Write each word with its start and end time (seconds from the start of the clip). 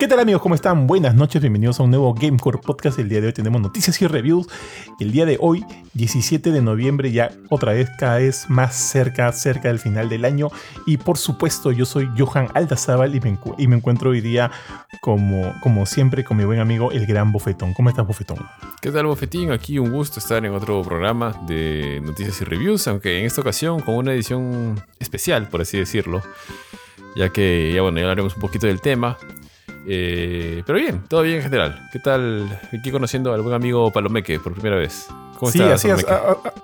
¿Qué 0.00 0.08
tal 0.08 0.18
amigos? 0.18 0.40
¿Cómo 0.40 0.54
están? 0.54 0.86
Buenas 0.86 1.14
noches, 1.14 1.42
bienvenidos 1.42 1.78
a 1.78 1.82
un 1.82 1.90
nuevo 1.90 2.14
Gamecore 2.14 2.56
Podcast. 2.56 2.98
El 2.98 3.10
día 3.10 3.20
de 3.20 3.26
hoy 3.26 3.32
tenemos 3.34 3.60
noticias 3.60 4.00
y 4.00 4.06
reviews. 4.06 4.46
El 4.98 5.12
día 5.12 5.26
de 5.26 5.36
hoy, 5.38 5.62
17 5.92 6.52
de 6.52 6.62
noviembre, 6.62 7.12
ya 7.12 7.30
otra 7.50 7.74
vez 7.74 7.90
cada 7.98 8.16
vez 8.16 8.48
más 8.48 8.74
cerca, 8.74 9.30
cerca 9.32 9.68
del 9.68 9.78
final 9.78 10.08
del 10.08 10.24
año. 10.24 10.48
Y 10.86 10.96
por 10.96 11.18
supuesto, 11.18 11.70
yo 11.70 11.84
soy 11.84 12.08
Johan 12.16 12.48
Aldazábal 12.54 13.14
y 13.14 13.20
me, 13.66 13.76
encuentro 13.76 14.08
hoy 14.08 14.22
día, 14.22 14.50
como, 15.02 15.52
como 15.62 15.84
siempre, 15.84 16.24
con 16.24 16.38
mi 16.38 16.44
buen 16.44 16.60
amigo, 16.60 16.92
el 16.92 17.04
gran 17.04 17.30
Bofetón. 17.30 17.74
¿Cómo 17.74 17.90
estás, 17.90 18.06
Bofetón? 18.06 18.38
¿Qué 18.80 18.90
tal, 18.90 19.04
Bofetín? 19.04 19.52
Aquí 19.52 19.78
un 19.78 19.92
gusto 19.92 20.18
estar 20.18 20.42
en 20.42 20.54
otro 20.54 20.80
programa 20.80 21.38
de 21.46 22.00
noticias 22.02 22.40
y 22.40 22.44
reviews, 22.46 22.88
aunque 22.88 23.18
en 23.18 23.26
esta 23.26 23.42
ocasión 23.42 23.80
con 23.80 23.96
una 23.96 24.14
edición 24.14 24.82
especial, 24.98 25.48
por 25.48 25.60
así 25.60 25.76
decirlo 25.76 26.22
ya 27.16 27.30
que 27.30 27.72
ya 27.74 27.82
bueno, 27.82 27.98
ya 27.98 28.04
hablaremos 28.04 28.34
un 28.36 28.40
poquito 28.40 28.66
del 28.66 28.80
tema. 28.80 29.18
Eh, 29.86 30.62
pero 30.66 30.78
bien, 30.78 31.02
todo 31.08 31.22
bien 31.22 31.36
en 31.36 31.42
general. 31.42 31.88
¿Qué 31.92 31.98
tal 31.98 32.60
aquí 32.72 32.90
conociendo 32.90 33.32
al 33.32 33.42
buen 33.42 33.54
amigo 33.54 33.90
Palomeque 33.90 34.38
por 34.38 34.52
primera 34.52 34.76
vez? 34.76 35.08
¿Cómo 35.38 35.50
sí, 35.50 35.62
así 35.62 35.88
es, 35.88 36.04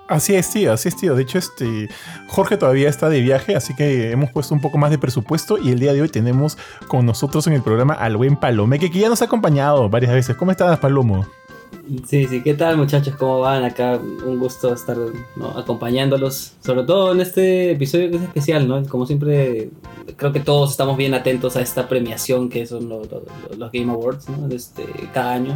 así 0.07 0.35
es, 0.35 0.51
tío, 0.51 0.71
así 0.71 0.89
es, 0.89 0.95
tío. 0.95 1.15
De 1.15 1.23
hecho, 1.23 1.39
este, 1.39 1.89
Jorge 2.27 2.57
todavía 2.57 2.89
está 2.89 3.09
de 3.09 3.21
viaje, 3.21 3.55
así 3.55 3.75
que 3.75 4.11
hemos 4.11 4.29
puesto 4.31 4.53
un 4.53 4.61
poco 4.61 4.77
más 4.77 4.91
de 4.91 4.99
presupuesto 4.99 5.57
y 5.57 5.71
el 5.71 5.79
día 5.79 5.93
de 5.93 6.01
hoy 6.03 6.09
tenemos 6.09 6.59
con 6.87 7.03
nosotros 7.03 7.47
en 7.47 7.53
el 7.53 7.63
programa 7.63 7.95
al 7.95 8.17
buen 8.17 8.35
Palomeque, 8.35 8.91
que 8.91 8.99
ya 8.99 9.09
nos 9.09 9.23
ha 9.23 9.25
acompañado 9.25 9.89
varias 9.89 10.13
veces. 10.13 10.35
¿Cómo 10.35 10.51
estás, 10.51 10.77
Palomo? 10.77 11.25
Sí, 12.07 12.27
sí, 12.27 12.41
¿qué 12.41 12.53
tal 12.53 12.77
muchachos? 12.77 13.15
¿Cómo 13.15 13.39
van? 13.39 13.63
Acá 13.63 13.97
un 13.97 14.39
gusto 14.39 14.73
estar 14.73 14.97
acompañándolos, 15.55 16.53
sobre 16.59 16.83
todo 16.83 17.13
en 17.13 17.21
este 17.21 17.71
episodio 17.71 18.09
que 18.09 18.17
es 18.17 18.23
especial, 18.23 18.67
¿no? 18.67 18.83
Como 18.87 19.05
siempre, 19.05 19.69
creo 20.17 20.33
que 20.33 20.39
todos 20.39 20.71
estamos 20.71 20.97
bien 20.97 21.13
atentos 21.13 21.55
a 21.55 21.61
esta 21.61 21.87
premiación 21.87 22.49
que 22.49 22.65
son 22.65 22.89
los, 22.89 23.07
Game 23.71 23.91
Awards, 23.91 24.27
¿no? 24.29 24.47
Este, 24.53 24.85
cada 25.13 25.33
año. 25.33 25.53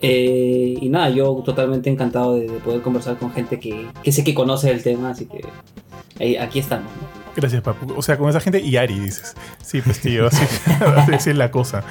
Eh, 0.00 0.78
y 0.80 0.88
nada, 0.88 1.10
yo 1.10 1.42
totalmente 1.44 1.90
encantado 1.90 2.36
de, 2.36 2.46
poder 2.60 2.82
conversar 2.82 3.18
con 3.18 3.32
gente 3.32 3.58
que, 3.58 3.88
que, 4.02 4.12
sé 4.12 4.22
que 4.22 4.34
conoce 4.34 4.70
el 4.70 4.82
tema, 4.82 5.10
así 5.10 5.26
que 5.26 6.38
aquí 6.38 6.60
estamos, 6.60 6.90
Gracias, 7.36 7.60
Papu. 7.60 7.92
O 7.94 8.00
sea, 8.00 8.16
con 8.16 8.30
esa 8.30 8.40
gente 8.40 8.60
y 8.60 8.76
Ari, 8.78 8.98
dices. 8.98 9.34
Sí, 9.62 9.82
pues 9.82 10.00
tío, 10.00 10.28
así, 10.28 10.42
así 11.12 11.30
es 11.30 11.36
la 11.36 11.50
cosa. 11.50 11.84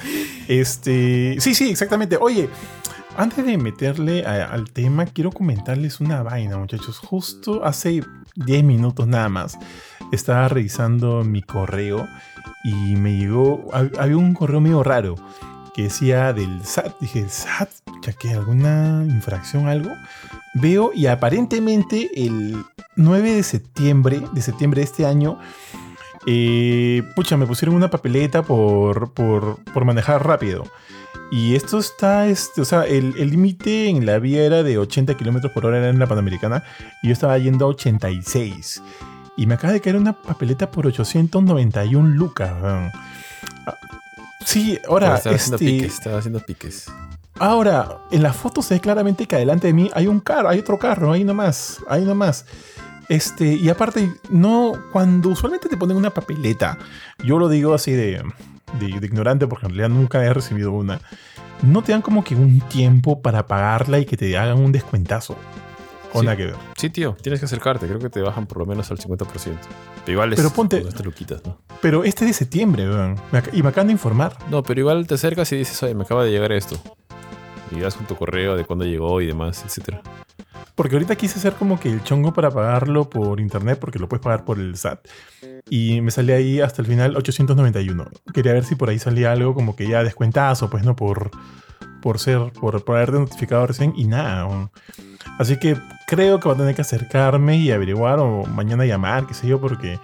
Este, 0.48 1.36
sí, 1.40 1.54
sí, 1.54 1.70
exactamente. 1.70 2.18
Oye, 2.20 2.50
antes 3.18 3.46
de 3.46 3.58
meterle 3.58 4.26
al 4.26 4.70
tema, 4.72 5.06
quiero 5.06 5.32
comentarles 5.32 6.00
una 6.00 6.24
vaina, 6.24 6.58
muchachos. 6.58 7.00
Justo 7.00 7.64
hace 7.64 8.04
10 8.36 8.64
minutos 8.64 9.08
nada 9.08 9.30
más 9.30 9.58
estaba 10.12 10.48
revisando 10.48 11.24
mi 11.24 11.42
correo 11.42 12.08
y 12.64 12.96
me 12.96 13.18
llegó, 13.18 13.70
había 13.74 14.18
un 14.18 14.34
correo 14.34 14.60
medio 14.60 14.84
raro 14.84 15.16
que 15.74 15.84
decía 15.84 16.34
del 16.34 16.64
SAT. 16.66 17.00
Dije, 17.00 17.28
¿SAT? 17.30 17.70
¿Ya 18.02 18.14
que 18.14 18.32
alguna 18.32 19.04
infracción, 19.06 19.68
algo? 19.68 19.90
Veo 20.54 20.92
y 20.94 21.08
aparentemente 21.08 22.10
el 22.16 22.64
9 22.96 23.34
de 23.34 23.44
septiembre, 23.44 24.22
de 24.32 24.42
septiembre 24.42 24.82
de 24.82 24.86
este 24.86 25.06
año, 25.06 25.40
eh, 26.28 27.04
pucha, 27.16 27.38
me 27.38 27.46
pusieron 27.46 27.76
una 27.76 27.90
papeleta 27.90 28.44
por, 28.44 29.14
por, 29.14 29.58
por 29.74 29.86
manejar 29.86 30.26
rápido. 30.26 30.66
Y 31.32 31.56
esto 31.56 31.80
está, 31.80 32.28
este, 32.28 32.62
o 32.62 32.66
sea, 32.66 32.86
el 32.86 33.14
límite 33.14 33.90
en 33.90 34.06
la 34.06 34.20
vía 34.20 34.44
era 34.44 34.64
de 34.64 34.78
80 34.78 35.16
kilómetros 35.18 35.52
por 35.52 35.66
hora 35.66 35.90
en 35.90 36.00
la 36.00 36.08
Panamericana 36.08 36.64
y 37.02 37.08
yo 37.08 37.14
estaba 37.14 37.38
yendo 37.38 37.66
a 37.66 37.70
86. 37.70 38.82
Y 39.38 39.48
me 39.48 39.56
acaba 39.56 39.74
de 39.74 39.82
caer 39.82 39.98
una 39.98 40.14
papeleta 40.14 40.72
por 40.72 40.88
891 40.88 42.10
lucas. 42.10 42.52
Ah, 42.64 42.92
sí, 44.46 44.80
ahora. 44.88 45.16
Estaba 45.16 45.36
haciendo 45.36 45.56
este, 45.58 45.66
piques, 45.66 45.94
estaba 45.94 46.18
haciendo 46.20 46.40
piques. 46.40 46.86
Ahora, 47.38 47.98
en 48.12 48.24
la 48.24 48.32
foto 48.32 48.62
se 48.62 48.76
ve 48.76 48.80
claramente 48.80 49.28
que 49.28 49.36
adelante 49.36 49.68
de 49.68 49.74
mí 49.74 49.92
hay 49.94 50.08
un 50.08 50.22
carro, 50.22 50.48
hay 50.48 50.60
otro 50.60 50.80
carro, 50.80 51.12
ahí 51.12 51.26
nomás, 51.26 51.80
ahí 51.90 52.06
nomás. 52.06 52.46
Este, 53.10 53.54
y 53.54 53.68
aparte, 53.68 54.10
no, 54.30 54.74
cuando 54.94 55.30
usualmente 55.30 55.68
te 55.68 55.76
ponen 55.76 55.98
una 55.98 56.12
papeleta, 56.12 56.78
yo 57.24 57.38
lo 57.38 57.50
digo 57.50 57.74
así 57.74 57.92
de, 57.92 58.24
de, 58.80 58.88
ignorante 58.88 59.48
porque 59.48 59.66
en 59.66 59.72
realidad 59.72 59.90
nunca 59.90 60.24
he 60.24 60.34
recibido 60.34 60.72
una, 60.72 61.00
no 61.62 61.84
te 61.84 61.92
dan 61.92 62.02
como 62.02 62.24
que 62.24 62.36
un 62.36 62.60
tiempo 62.62 63.22
para 63.22 63.48
pagarla 63.48 64.00
y 64.00 64.06
que 64.06 64.18
te 64.18 64.38
hagan 64.38 64.60
un 64.60 64.72
descuentazo. 64.72 65.38
O 66.14 66.24
nada 66.24 66.38
que 66.38 66.46
ver. 66.46 66.56
Sí, 66.78 66.90
tío, 66.90 67.18
tienes 67.22 67.42
que 67.42 67.46
acercarte. 67.46 67.88
Creo 67.88 68.00
que 68.00 68.10
te 68.10 68.22
bajan 68.22 68.48
por 68.48 68.60
lo 68.60 68.66
menos 68.66 68.90
al 68.90 68.98
50%. 68.98 69.28
Pero 70.06 70.12
igual 70.14 70.32
es. 70.32 70.40
Pero 70.40 70.50
ponte. 70.50 70.82
¿no? 70.82 71.58
Pero 71.82 72.06
este 72.06 72.24
es 72.24 72.30
de 72.30 72.34
septiembre, 72.34 72.90
weón. 72.90 73.18
Y 73.52 73.62
me 73.62 73.70
acaban 73.70 73.88
de 73.88 73.94
informar. 73.94 74.38
No, 74.50 74.64
pero 74.64 74.80
igual 74.80 75.06
te 75.08 75.16
acercas 75.16 75.52
y 75.52 75.58
dices, 75.58 75.84
oye, 75.84 75.94
me 75.94 76.04
acaba 76.04 76.24
de 76.24 76.32
llegar 76.32 76.54
esto. 76.54 76.78
Y 77.70 77.82
das 77.82 77.96
con 77.96 78.08
tu 78.08 78.16
correo 78.16 78.56
de 78.56 78.64
cuándo 78.64 78.86
llegó 78.86 79.20
y 79.20 79.28
demás, 79.28 79.64
etcétera. 79.66 80.02
Porque 80.76 80.96
ahorita 80.96 81.16
quise 81.16 81.40
hacer 81.40 81.54
como 81.54 81.80
que 81.80 81.90
el 81.90 82.04
chongo 82.04 82.34
para 82.34 82.52
pagarlo 82.52 83.10
por 83.10 83.40
internet, 83.40 83.78
porque 83.80 84.00
lo 84.00 84.08
puedes 84.08 84.24
pagar 84.24 84.46
por 84.46 84.60
el 84.60 84.78
SAT. 84.78 85.08
Y 85.70 86.02
me 86.02 86.12
salía 86.12 86.36
ahí 86.36 86.62
hasta 86.62 86.82
el 86.82 86.88
final 86.88 87.16
891. 87.18 88.06
Quería 88.34 88.54
ver 88.54 88.64
si 88.66 88.76
por 88.76 88.90
ahí 88.90 89.00
salía 89.00 89.32
algo 89.32 89.54
como 89.54 89.76
que 89.76 89.88
ya 89.88 90.04
descuentazo, 90.04 90.70
pues 90.70 90.84
no 90.84 90.96
por, 90.96 91.32
por 92.02 92.20
ser, 92.20 92.52
por, 92.54 92.84
por 92.84 92.98
haberte 92.98 93.20
notificado 93.20 93.66
recién 93.66 93.94
y 93.96 94.06
nada. 94.06 94.70
Así 95.40 95.58
que 95.58 95.76
creo 96.08 96.40
que 96.40 96.48
va 96.48 96.56
a 96.56 96.58
tener 96.58 96.76
que 96.76 96.82
acercarme 96.82 97.58
y 97.58 97.72
averiguar 97.72 98.20
o 98.20 98.46
mañana 98.46 98.86
llamar, 98.86 99.26
qué 99.26 99.34
sé 99.34 99.48
yo, 99.48 99.60
porque 99.60 100.00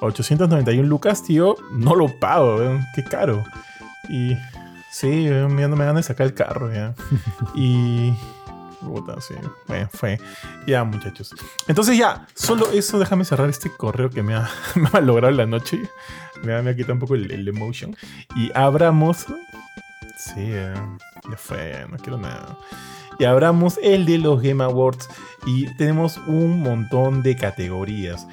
891 0.00 0.88
lucas, 0.88 1.22
tío, 1.24 1.56
no 1.72 1.94
lo 1.94 2.08
pago, 2.20 2.58
qué 2.94 3.04
caro. 3.04 3.42
Y 4.08 4.36
sí, 4.90 5.26
no 5.26 5.48
me 5.48 5.66
van 5.66 5.96
a 5.96 6.02
sacar 6.02 6.26
el 6.26 6.34
carro 6.34 6.72
ya. 6.72 6.94
y 7.54 8.12
Puta, 8.80 9.20
sí. 9.20 9.34
Bueno, 9.66 9.88
fue. 9.92 10.18
Ya, 10.66 10.84
muchachos. 10.84 11.34
Entonces, 11.68 11.98
ya, 11.98 12.26
solo 12.34 12.70
eso, 12.72 12.98
déjame 12.98 13.24
cerrar 13.24 13.48
este 13.48 13.70
correo 13.70 14.10
que 14.10 14.22
me 14.22 14.34
ha, 14.34 14.48
me 14.74 15.00
logrado 15.02 15.32
la 15.32 15.46
noche. 15.46 15.80
Me 16.42 16.54
ha, 16.54 16.62
me 16.62 16.70
ha 16.70 16.76
quitado 16.76 16.94
un 16.94 17.00
poco 17.00 17.14
el, 17.14 17.46
emotion. 17.46 17.96
Y 18.36 18.50
abramos. 18.54 19.26
Sí, 20.18 20.34
eh, 20.38 20.74
ya 21.30 21.36
fue, 21.36 21.86
no 21.90 21.96
quiero 21.98 22.18
nada. 22.18 22.56
Y 23.18 23.24
abramos 23.24 23.78
el 23.82 24.06
de 24.06 24.18
los 24.18 24.40
Game 24.40 24.64
Awards. 24.64 25.08
Y 25.46 25.66
tenemos 25.76 26.16
un 26.26 26.60
montón 26.60 27.22
de 27.22 27.36
categorías. 27.36 28.26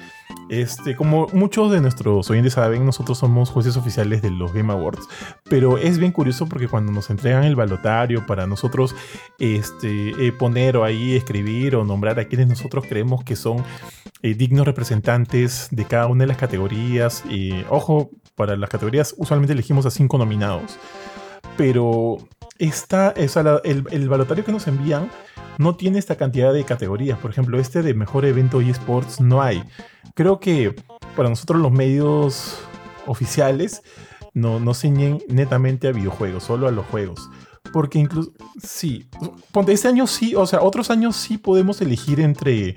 Este, 0.48 0.96
como 0.96 1.26
muchos 1.32 1.70
de 1.70 1.80
nuestros 1.80 2.30
oyentes 2.30 2.54
saben, 2.54 2.86
nosotros 2.86 3.18
somos 3.18 3.50
jueces 3.50 3.76
oficiales 3.76 4.22
de 4.22 4.30
los 4.30 4.52
Game 4.52 4.72
Awards, 4.72 5.06
pero 5.44 5.76
es 5.76 5.98
bien 5.98 6.12
curioso 6.12 6.46
porque 6.46 6.68
cuando 6.68 6.90
nos 6.90 7.10
entregan 7.10 7.44
el 7.44 7.54
balotario 7.54 8.24
para 8.26 8.46
nosotros 8.46 8.94
este, 9.38 10.10
eh, 10.26 10.32
poner 10.32 10.76
o 10.76 10.84
ahí 10.84 11.16
escribir 11.16 11.76
o 11.76 11.84
nombrar 11.84 12.18
a 12.18 12.24
quienes 12.24 12.48
nosotros 12.48 12.84
creemos 12.88 13.24
que 13.24 13.36
son 13.36 13.62
eh, 14.22 14.34
dignos 14.34 14.66
representantes 14.66 15.68
de 15.70 15.84
cada 15.84 16.06
una 16.06 16.24
de 16.24 16.28
las 16.28 16.38
categorías, 16.38 17.24
ojo, 17.68 18.10
para 18.34 18.56
las 18.56 18.70
categorías 18.70 19.14
usualmente 19.18 19.52
elegimos 19.52 19.84
a 19.84 19.90
cinco 19.90 20.16
nominados, 20.16 20.78
pero 21.56 22.16
esta, 22.58 23.12
el, 23.64 23.84
el 23.90 24.08
balotario 24.08 24.44
que 24.44 24.52
nos 24.52 24.66
envían 24.66 25.10
no 25.58 25.74
tiene 25.76 25.98
esta 25.98 26.16
cantidad 26.16 26.52
de 26.52 26.64
categorías. 26.64 27.18
Por 27.18 27.30
ejemplo, 27.30 27.58
este 27.58 27.82
de 27.82 27.92
mejor 27.92 28.24
evento 28.24 28.60
eSports 28.60 29.20
no 29.20 29.42
hay. 29.42 29.62
Creo 30.14 30.40
que 30.40 30.74
para 31.16 31.28
nosotros 31.28 31.60
los 31.60 31.72
medios 31.72 32.60
oficiales 33.06 33.82
no, 34.34 34.60
no 34.60 34.72
ciñen 34.72 35.18
netamente 35.28 35.88
a 35.88 35.92
videojuegos, 35.92 36.44
solo 36.44 36.68
a 36.68 36.70
los 36.70 36.86
juegos. 36.86 37.28
Porque 37.72 37.98
incluso, 37.98 38.32
sí, 38.62 39.08
ponte, 39.52 39.72
este 39.72 39.88
año 39.88 40.06
sí, 40.06 40.34
o 40.34 40.46
sea, 40.46 40.62
otros 40.62 40.90
años 40.90 41.16
sí 41.16 41.36
podemos 41.36 41.82
elegir 41.82 42.20
entre, 42.20 42.68
eh, 42.70 42.76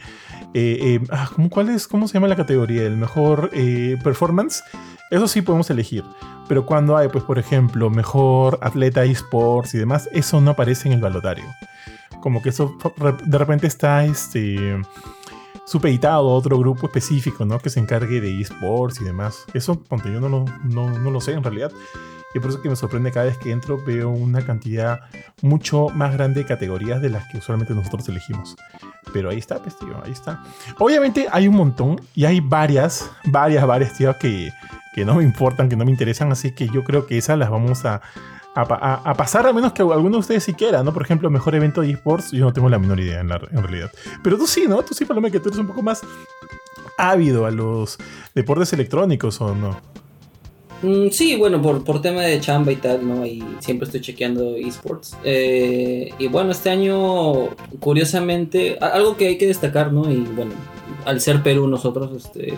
eh, 0.53 0.99
ah, 1.11 1.29
¿cuál 1.49 1.69
es, 1.69 1.87
¿cómo 1.87 2.07
se 2.07 2.15
llama 2.15 2.27
la 2.27 2.35
categoría? 2.35 2.83
El 2.83 2.97
mejor 2.97 3.51
eh, 3.53 3.97
performance. 4.03 4.63
Eso 5.09 5.27
sí 5.27 5.41
podemos 5.41 5.69
elegir. 5.69 6.03
Pero 6.49 6.65
cuando 6.65 6.97
hay, 6.97 7.07
pues, 7.07 7.23
por 7.23 7.39
ejemplo, 7.39 7.89
mejor 7.89 8.59
atleta 8.61 9.03
esports 9.03 9.73
y 9.75 9.77
demás, 9.77 10.09
eso 10.11 10.41
no 10.41 10.51
aparece 10.51 10.89
en 10.89 10.95
el 10.95 11.01
balotario 11.01 11.45
como 12.21 12.41
que 12.41 12.49
eso 12.49 12.77
de 13.25 13.37
repente 13.37 13.67
está 13.67 14.05
este, 14.05 14.81
supeditado 15.65 16.29
a 16.29 16.33
otro 16.33 16.57
grupo 16.57 16.87
específico, 16.87 17.45
¿no? 17.45 17.59
Que 17.59 17.69
se 17.69 17.79
encargue 17.79 18.21
de 18.21 18.41
esports 18.41 19.01
y 19.01 19.03
demás. 19.03 19.45
Eso, 19.53 19.81
ponte, 19.83 20.11
yo 20.11 20.19
no 20.19 20.29
lo, 20.29 20.45
no, 20.63 20.89
no 20.97 21.11
lo 21.11 21.19
sé 21.19 21.33
en 21.33 21.43
realidad. 21.43 21.71
Y 22.33 22.39
por 22.39 22.49
eso 22.49 22.61
que 22.61 22.69
me 22.69 22.75
sorprende 22.75 23.11
cada 23.11 23.25
vez 23.25 23.37
que 23.37 23.51
entro, 23.51 23.83
veo 23.83 24.09
una 24.09 24.45
cantidad 24.45 25.01
mucho 25.41 25.89
más 25.89 26.13
grande 26.13 26.41
de 26.41 26.45
categorías 26.45 27.01
de 27.01 27.09
las 27.09 27.27
que 27.27 27.39
usualmente 27.39 27.73
nosotros 27.73 28.07
elegimos. 28.07 28.55
Pero 29.11 29.29
ahí 29.29 29.37
está, 29.37 29.59
pues, 29.59 29.77
tío, 29.77 30.01
ahí 30.03 30.11
está. 30.11 30.43
Obviamente 30.79 31.27
hay 31.31 31.47
un 31.47 31.55
montón 31.55 31.99
y 32.15 32.25
hay 32.25 32.39
varias, 32.39 33.11
varias, 33.25 33.65
varias, 33.67 33.97
tío, 33.97 34.17
que, 34.17 34.49
que 34.95 35.03
no 35.03 35.15
me 35.15 35.23
importan, 35.23 35.67
que 35.67 35.75
no 35.75 35.83
me 35.83 35.91
interesan. 35.91 36.31
Así 36.31 36.51
que 36.51 36.69
yo 36.69 36.83
creo 36.85 37.05
que 37.05 37.17
esas 37.17 37.37
las 37.37 37.49
vamos 37.49 37.83
a, 37.83 38.01
a, 38.55 39.13
pasar 39.15 39.47
a 39.47 39.53
menos 39.53 39.73
que 39.73 39.81
alguno 39.81 40.17
de 40.17 40.19
ustedes 40.19 40.43
siquiera, 40.43 40.83
¿no? 40.83 40.93
Por 40.93 41.03
ejemplo, 41.03 41.29
mejor 41.29 41.55
evento 41.55 41.81
de 41.81 41.91
esports, 41.91 42.31
yo 42.31 42.45
no 42.45 42.53
tengo 42.53 42.69
la 42.69 42.79
menor 42.79 42.99
idea 42.99 43.21
en, 43.21 43.29
la, 43.29 43.37
realidad. 43.37 43.91
Pero 44.23 44.37
tú 44.37 44.47
sí, 44.47 44.65
¿no? 44.67 44.83
Tú 44.83 44.93
sí, 44.93 45.05
Paloma, 45.05 45.29
que 45.29 45.39
tú 45.39 45.49
eres 45.49 45.59
un 45.59 45.67
poco 45.67 45.81
más 45.81 46.01
ávido 46.97 47.45
a 47.45 47.51
los 47.51 47.97
deportes 48.35 48.73
electrónicos, 48.73 49.39
¿o 49.41 49.55
no? 49.55 49.79
Mm, 50.81 51.09
sí, 51.11 51.35
bueno, 51.35 51.61
por, 51.61 51.83
por 51.83 52.01
tema 52.01 52.21
de 52.21 52.39
chamba 52.39 52.71
y 52.71 52.77
tal, 52.77 53.07
¿no? 53.07 53.25
Y 53.25 53.43
siempre 53.59 53.85
estoy 53.85 54.01
chequeando 54.01 54.55
esports. 54.55 55.15
Eh, 55.23 56.09
y 56.17 56.27
bueno, 56.27 56.51
este 56.51 56.71
año, 56.71 57.49
curiosamente, 57.79 58.77
algo 58.79 59.15
que 59.15 59.27
hay 59.27 59.37
que 59.37 59.47
destacar, 59.47 59.93
¿no? 59.93 60.11
Y 60.11 60.21
bueno, 60.21 60.51
al 61.05 61.21
ser 61.21 61.41
Perú 61.43 61.67
nosotros, 61.67 62.11
este, 62.25 62.55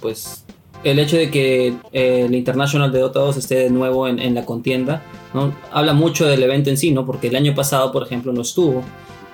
pues 0.00 0.44
el 0.84 0.98
hecho 0.98 1.16
de 1.16 1.30
que 1.30 1.74
eh, 1.92 2.24
el 2.26 2.34
International 2.34 2.92
de 2.92 3.00
Dota 3.00 3.20
2 3.20 3.36
esté 3.36 3.56
de 3.56 3.70
nuevo 3.70 4.06
en, 4.06 4.18
en, 4.18 4.34
la 4.34 4.44
contienda, 4.44 5.02
¿no? 5.34 5.52
Habla 5.72 5.92
mucho 5.92 6.26
del 6.26 6.42
evento 6.42 6.70
en 6.70 6.76
sí, 6.76 6.90
¿no? 6.92 7.04
Porque 7.04 7.28
el 7.28 7.36
año 7.36 7.54
pasado, 7.54 7.90
por 7.92 8.04
ejemplo, 8.04 8.32
no 8.32 8.42
estuvo. 8.42 8.82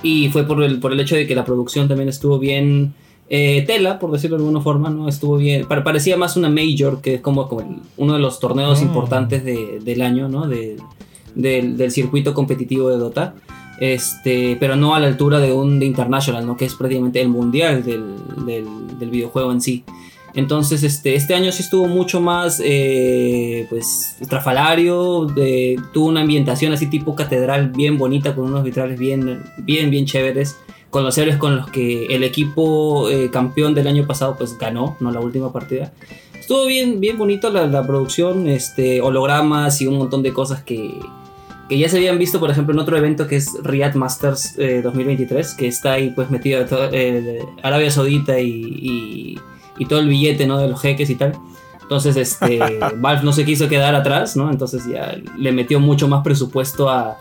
Y 0.03 0.29
fue 0.31 0.45
por 0.45 0.63
el, 0.63 0.81
por 0.81 0.93
el 0.93 1.01
hecho 1.01 1.17
de 1.17 1.27
que 1.27 1.35
la 1.35 1.45
producción 1.45 1.89
también 1.89 2.09
estuvo 2.09 2.39
bien 2.39 2.95
eh, 3.29 3.65
tela, 3.67 3.99
por 3.99 4.11
decirlo 4.11 4.37
de 4.37 4.43
alguna 4.43 4.61
forma, 4.61 4.91
¿no? 4.91 5.09
Estuvo 5.09 5.37
bien. 5.37 5.67
Parecía 5.67 6.17
más 6.17 6.37
una 6.37 6.51
Major, 6.51 7.01
que 7.01 7.15
es 7.15 7.21
como, 7.21 7.49
como 7.49 7.81
uno 7.97 8.13
de 8.13 8.19
los 8.19 8.39
torneos 8.39 8.81
mm. 8.81 8.85
importantes 8.85 9.45
de, 9.45 9.81
del 9.83 10.03
año, 10.03 10.29
¿no? 10.29 10.47
De, 10.47 10.77
del, 11.35 11.77
del, 11.77 11.91
circuito 11.91 12.35
competitivo 12.35 12.91
de 12.91 12.99
Dota. 12.99 13.35
Este, 13.81 14.57
pero 14.61 14.77
no 14.77 14.95
a 14.95 15.01
la 15.01 15.09
altura 15.09 15.41
de 15.41 15.53
un 15.53 15.81
de 15.81 15.87
International, 15.87 16.47
¿no? 16.47 16.57
Que 16.57 16.67
es 16.67 16.75
prácticamente 16.75 17.21
el 17.21 17.29
mundial 17.29 17.83
del, 17.83 18.05
del, 18.47 18.67
del 18.99 19.11
videojuego 19.11 19.53
en 19.53 19.61
sí. 19.61 19.85
Entonces, 20.35 20.83
este, 20.83 21.15
este 21.15 21.35
año 21.35 21.53
sí 21.53 21.63
estuvo 21.63 21.87
mucho 21.87 22.21
más, 22.21 22.61
eh, 22.65 23.67
pues, 23.71 24.17
estrafalario, 24.21 25.29
tuvo 25.93 26.09
una 26.09 26.23
ambientación 26.23 26.73
así 26.73 26.89
tipo 26.89 27.15
catedral 27.15 27.71
bien 27.71 27.99
bonita, 27.99 28.35
con 28.35 28.47
unos 28.47 28.65
vitrales 28.65 28.99
bien, 28.99 29.45
bien, 29.59 29.91
bien 29.91 30.07
chéveres 30.07 30.57
con 30.95 31.03
los 31.03 31.19
héroes 31.19 31.39
con 31.39 31.57
los 31.57 31.69
que 31.71 32.07
el 32.07 32.23
equipo 32.23 33.11
eh, 33.11 33.29
campeón 33.29 33.75
del 33.75 33.89
año 33.89 34.07
pasado 34.07 34.37
pues 34.39 34.57
ganó, 34.57 34.97
no 35.01 35.11
la 35.11 35.19
última 35.19 35.53
partida. 35.53 35.93
Estuvo 36.39 36.67
bien, 36.67 37.01
bien 37.01 37.19
bonito 37.19 37.51
la, 37.51 37.85
producción, 37.85 38.47
este, 38.47 39.01
hologramas 39.01 39.81
y 39.81 39.89
un 39.89 39.99
montón 39.99 40.23
de 40.23 40.33
cosas 40.33 40.63
que, 40.63 40.95
que, 41.69 41.79
ya 41.79 41.89
se 41.89 41.97
habían 41.97 42.17
visto, 42.17 42.39
por 42.39 42.49
ejemplo, 42.49 42.75
en 42.75 42.79
otro 42.79 42.97
evento 42.97 43.27
que 43.27 43.35
es 43.35 43.57
Riyadh 43.65 43.97
Masters 43.97 44.55
2023, 44.57 45.51
eh, 45.51 45.55
que 45.59 45.67
está 45.67 45.95
ahí 45.95 46.13
pues 46.15 46.31
metido 46.31 46.65
eh, 46.93 47.41
Arabia 47.65 47.91
Saudita 47.91 48.39
y, 48.39 49.37
todo 49.87 50.01
el 50.01 50.09
billete 50.09 50.47
¿no? 50.47 50.59
de 50.59 50.69
los 50.69 50.81
jeques 50.81 51.11
y 51.11 51.17
tal. 51.17 51.33
Entonces, 51.83 52.17
este, 52.17 52.59
Valve 52.97 53.25
no 53.25 53.33
se 53.33 53.45
quiso 53.45 53.69
quedar 53.69 53.95
atrás, 53.95 54.37
¿no? 54.37 54.51
Entonces 54.51 54.87
ya 54.87 55.17
le 55.37 55.53
metió 55.53 55.81
mucho 55.81 56.09
más 56.09 56.23
presupuesto 56.23 56.89
a, 56.89 57.19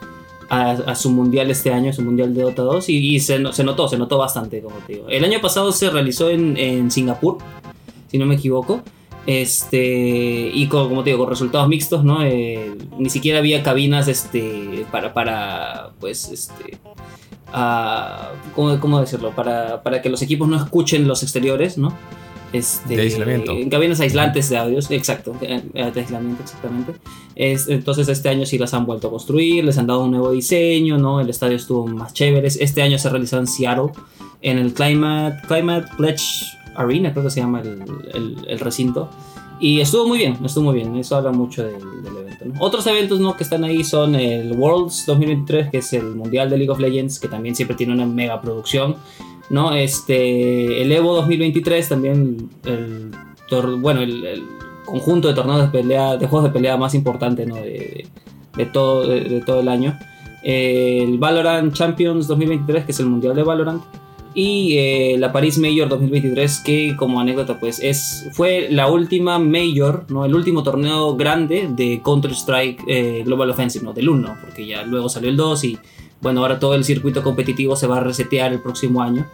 a, 0.50 0.96
su 0.96 1.10
mundial 1.10 1.50
este 1.52 1.72
año, 1.72 1.92
su 1.94 2.02
mundial 2.02 2.34
de 2.34 2.44
Dota 2.44 2.62
2, 2.62 2.90
y, 2.90 3.20
se, 3.20 3.40
notó, 3.40 3.88
se 3.88 3.98
notó 3.98 4.18
bastante, 4.18 4.62
como 4.62 4.78
te 4.78 4.94
digo. 4.94 5.10
El 5.10 5.24
año 5.24 5.40
pasado 5.42 5.72
se 5.72 5.90
realizó 5.90 6.30
en, 6.30 6.92
Singapur, 6.92 7.38
si 8.10 8.18
no 8.18 8.26
me 8.26 8.36
equivoco. 8.36 8.82
Este, 9.26 10.52
y 10.54 10.68
con, 10.68 10.90
como 10.90 11.04
te 11.04 11.12
digo, 11.12 11.24
con 11.24 11.30
resultados 11.30 11.70
mixtos, 11.70 12.04
¿no? 12.04 12.24
Eh, 12.24 12.76
ni 12.98 13.10
siquiera 13.10 13.40
había 13.40 13.64
cabinas 13.64 14.10
este, 14.10 14.86
para, 14.92 15.14
para 15.14 15.92
pues, 16.02 16.30
este, 16.30 16.78
¿cómo, 18.54 19.00
decirlo? 19.00 19.32
Para, 19.32 19.82
para 19.82 20.02
que 20.02 20.10
los 20.10 20.22
equipos 20.22 20.50
no 20.50 20.58
escuchen 20.58 21.08
los 21.08 21.24
exteriores, 21.24 21.78
¿no? 21.78 21.94
Este, 22.54 22.96
de 22.96 23.02
aislamiento. 23.02 23.52
En 23.52 23.70
cabinas 23.70 24.00
aislantes 24.00 24.48
de 24.50 24.58
audios, 24.58 24.90
exacto, 24.92 25.36
de 25.42 26.00
aislamiento 26.00 26.44
exactamente. 26.44 26.94
Es, 27.36 27.68
entonces 27.68 28.08
este 28.08 28.30
año 28.30 28.46
sí 28.46 28.60
las 28.60 28.76
han 28.76 28.86
vuelto 28.86 29.08
a 29.08 29.12
construir, 29.12 29.66
les 29.66 29.78
han 29.80 29.88
dado 29.88 30.04
un 30.04 30.12
nuevo 30.12 30.32
diseño, 30.32 31.00
¿no? 31.00 31.20
El 31.20 31.30
estadio 31.30 31.56
estuvo 31.56 31.88
más 31.88 32.14
chévere. 32.14 32.48
Este 32.48 32.84
año 32.84 33.00
se 33.00 33.10
realizó 33.10 33.40
en 33.40 33.48
Seattle, 33.48 33.92
en 34.44 34.60
el 34.60 34.74
Climate, 34.74 35.38
Climate 35.48 35.88
Pledge 35.98 36.46
Arena, 36.76 37.12
creo 37.12 37.24
que 37.24 37.32
se 37.32 37.40
llama 37.40 37.62
el, 37.62 38.38
el, 38.48 38.60
recinto. 38.60 39.10
Y 39.60 39.80
estuvo 39.80 40.08
muy 40.08 40.20
bien, 40.20 40.38
estuvo 40.46 40.66
muy 40.66 40.76
bien, 40.76 40.96
eso 40.96 41.16
habla 41.16 41.32
mucho 41.32 41.64
del, 41.64 41.76
evento. 42.06 42.46
Otros 42.60 42.86
eventos 42.86 43.20
¿no? 43.20 43.36
que 43.36 43.44
están 43.44 43.64
ahí 43.64 43.84
son 43.84 44.14
el 44.16 44.52
Worlds 44.52 45.06
2023, 45.08 45.72
que 45.72 45.78
es 45.78 45.94
el 45.94 46.16
Mundial 46.16 46.50
de 46.50 46.58
League 46.58 46.72
of 46.72 46.80
Legends, 46.80 47.20
que 47.20 47.28
también 47.28 47.56
siempre 47.56 47.76
tiene 47.76 47.94
una 47.94 48.06
mega 48.06 48.42
producción. 48.42 48.96
¿No? 49.50 49.74
Este, 49.74 50.82
el 50.82 50.92
Evo 50.92 51.16
2023 51.16 51.90
también, 51.90 52.50
el, 52.66 53.12
bueno, 53.80 54.02
el, 54.02 54.44
conjunto 54.86 55.30
de 55.30 55.34
torneos 55.34 55.62
de 55.62 55.68
pelea, 55.80 56.18
de 56.18 56.28
juegos 56.28 56.50
de 56.50 56.54
pelea 56.54 56.76
más 56.78 56.94
importante, 56.94 57.46
¿no? 57.46 57.56
De, 57.56 58.06
de 58.56 58.66
todo, 58.66 59.08
de, 59.08 59.42
todo 59.42 59.62
el 59.62 59.70
año. 59.70 59.98
el 60.44 61.18
Valorant 61.18 61.74
Champions 61.74 62.28
2023, 62.28 62.86
que 62.86 62.92
es 62.92 63.00
el 63.00 63.08
Mundial 63.08 63.36
de 63.36 63.44
Valorant. 63.44 63.82
Y 64.36 64.78
eh, 64.78 65.16
la 65.20 65.32
Paris 65.32 65.60
Major 65.60 65.88
2023, 65.90 66.60
que 66.62 66.96
como 66.98 67.20
anécdota, 67.20 67.60
pues 67.60 67.80
es, 67.80 68.28
fue 68.34 68.68
la 68.72 68.90
última 68.90 69.38
Major, 69.38 70.06
¿no? 70.10 70.26
el 70.26 70.34
último 70.34 70.64
torneo 70.64 71.16
grande 71.16 71.70
de 71.70 72.02
Counter-Strike 72.04 72.84
eh, 72.88 73.22
Global 73.26 73.52
Offensive, 73.52 73.86
¿no? 73.86 73.94
del 73.94 74.10
1, 74.10 74.38
porque 74.42 74.66
ya 74.66 74.84
luego 74.84 75.08
salió 75.08 75.30
el 75.30 75.38
2 75.38 75.64
y 75.66 75.78
bueno, 76.22 76.42
ahora 76.42 76.58
todo 76.58 76.74
el 76.74 76.84
circuito 76.84 77.22
competitivo 77.22 77.76
se 77.76 77.86
va 77.86 77.98
a 77.98 78.00
resetear 78.00 78.54
el 78.54 78.62
próximo 78.62 79.02
año. 79.02 79.28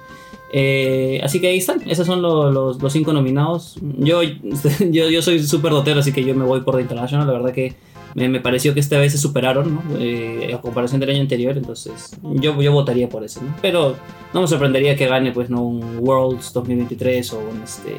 Eh, 0.51 1.21
así 1.23 1.39
que 1.39 1.47
ahí 1.47 1.59
están, 1.59 1.87
esos 1.87 2.07
son 2.07 2.21
los, 2.21 2.81
los, 2.81 2.93
cinco 2.93 3.13
nominados. 3.13 3.77
Yo, 3.99 4.21
yo, 4.89 5.09
yo 5.09 5.21
soy 5.21 5.43
súper 5.43 5.71
dotero, 5.71 5.99
así 5.99 6.11
que 6.11 6.23
yo 6.23 6.33
me 6.35 6.43
voy 6.43 6.61
por 6.61 6.75
The 6.75 6.81
International. 6.81 7.27
La 7.27 7.33
verdad 7.33 7.53
que 7.53 7.75
me, 8.15 8.29
me 8.29 8.39
pareció 8.39 8.73
que 8.73 8.79
esta 8.79 8.97
vez 8.97 9.11
se 9.11 9.17
superaron, 9.17 9.75
¿no? 9.75 9.83
Eh, 9.99 10.53
a 10.53 10.61
comparación 10.61 10.99
del 10.99 11.11
año 11.11 11.21
anterior, 11.21 11.57
entonces 11.57 12.17
yo, 12.35 12.59
yo 12.61 12.71
votaría 12.71 13.09
por 13.09 13.23
ese, 13.23 13.41
¿no? 13.41 13.55
Pero 13.61 13.95
no 14.33 14.41
me 14.41 14.47
sorprendería 14.47 14.95
que 14.95 15.07
gane, 15.07 15.31
pues, 15.31 15.49
¿no? 15.49 15.61
Un 15.63 15.99
Worlds 15.99 16.53
2023 16.53 17.33
o 17.33 17.39
un, 17.39 17.61
este... 17.63 17.97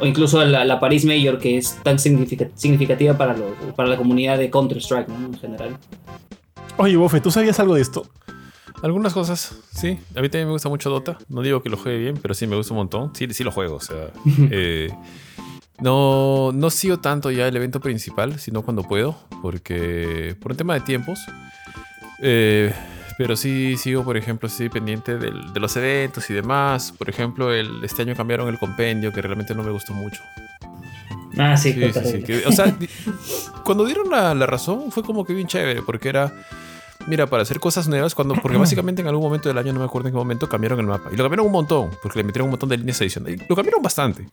O 0.00 0.06
incluso 0.06 0.42
la, 0.44 0.64
la 0.64 0.80
Paris 0.80 1.04
Major, 1.04 1.38
que 1.38 1.58
es 1.58 1.76
tan 1.82 1.98
significativa 1.98 3.18
para, 3.18 3.36
los, 3.36 3.50
para 3.76 3.88
la 3.88 3.96
comunidad 3.98 4.38
de 4.38 4.50
Counter-Strike, 4.50 5.08
¿no? 5.08 5.26
En 5.26 5.38
general. 5.38 5.76
Oye, 6.78 6.96
Bofe, 6.96 7.20
¿tú 7.20 7.30
sabías 7.30 7.60
algo 7.60 7.74
de 7.74 7.82
esto? 7.82 8.06
Algunas 8.82 9.12
cosas, 9.12 9.54
sí. 9.72 9.98
A 10.16 10.22
mí 10.22 10.30
también 10.30 10.46
me 10.46 10.52
gusta 10.52 10.70
mucho 10.70 10.88
Dota. 10.88 11.18
No 11.28 11.42
digo 11.42 11.62
que 11.62 11.68
lo 11.68 11.76
juegue 11.76 11.98
bien, 11.98 12.18
pero 12.20 12.32
sí 12.32 12.46
me 12.46 12.56
gusta 12.56 12.72
un 12.72 12.78
montón. 12.78 13.10
Sí, 13.14 13.26
sí 13.30 13.44
lo 13.44 13.50
juego, 13.50 13.76
o 13.76 13.80
sea. 13.80 14.10
Eh, 14.50 14.90
no, 15.80 16.52
no 16.52 16.70
sigo 16.70 16.98
tanto 16.98 17.30
ya 17.30 17.48
el 17.48 17.56
evento 17.56 17.80
principal, 17.80 18.38
sino 18.38 18.62
cuando 18.62 18.82
puedo, 18.82 19.16
porque 19.42 20.36
por 20.40 20.52
un 20.52 20.56
tema 20.56 20.74
de 20.74 20.80
tiempos. 20.80 21.20
Eh, 22.22 22.72
pero 23.16 23.36
sí 23.36 23.76
sigo, 23.76 24.02
por 24.04 24.16
ejemplo, 24.16 24.48
sí 24.48 24.68
pendiente 24.68 25.18
de 25.18 25.60
los 25.60 25.76
eventos 25.76 26.28
y 26.30 26.34
demás. 26.34 26.92
Por 26.96 27.10
ejemplo, 27.10 27.52
el, 27.52 27.84
este 27.84 28.02
año 28.02 28.14
cambiaron 28.14 28.48
el 28.48 28.58
compendio, 28.58 29.12
que 29.12 29.20
realmente 29.20 29.54
no 29.54 29.62
me 29.62 29.70
gustó 29.70 29.92
mucho. 29.92 30.22
Ah, 31.38 31.56
sí, 31.56 31.72
sí, 31.72 32.24
sí, 32.24 32.32
O 32.46 32.52
sea, 32.52 32.74
cuando 33.64 33.84
dieron 33.84 34.10
la, 34.10 34.34
la 34.34 34.46
razón 34.46 34.90
fue 34.90 35.02
como 35.02 35.24
que 35.24 35.32
bien 35.34 35.46
chévere, 35.46 35.82
porque 35.82 36.08
era 36.08 36.32
Mira, 37.06 37.26
para 37.26 37.42
hacer 37.42 37.60
cosas 37.60 37.88
nuevas, 37.88 38.14
cuando, 38.14 38.34
porque 38.34 38.58
básicamente 38.58 39.02
en 39.02 39.08
algún 39.08 39.24
momento 39.24 39.48
del 39.48 39.58
año, 39.58 39.72
no 39.72 39.80
me 39.80 39.86
acuerdo 39.86 40.08
en 40.08 40.14
qué 40.14 40.18
momento, 40.18 40.48
cambiaron 40.48 40.80
el 40.80 40.86
mapa. 40.86 41.10
Y 41.12 41.16
lo 41.16 41.24
cambiaron 41.24 41.46
un 41.46 41.52
montón, 41.52 41.90
porque 42.02 42.18
le 42.18 42.24
metieron 42.24 42.46
un 42.46 42.50
montón 42.50 42.68
de 42.68 42.78
líneas 42.78 43.00
adicionales. 43.00 43.40
Lo 43.48 43.56
cambiaron 43.56 43.82
bastante. 43.82 44.28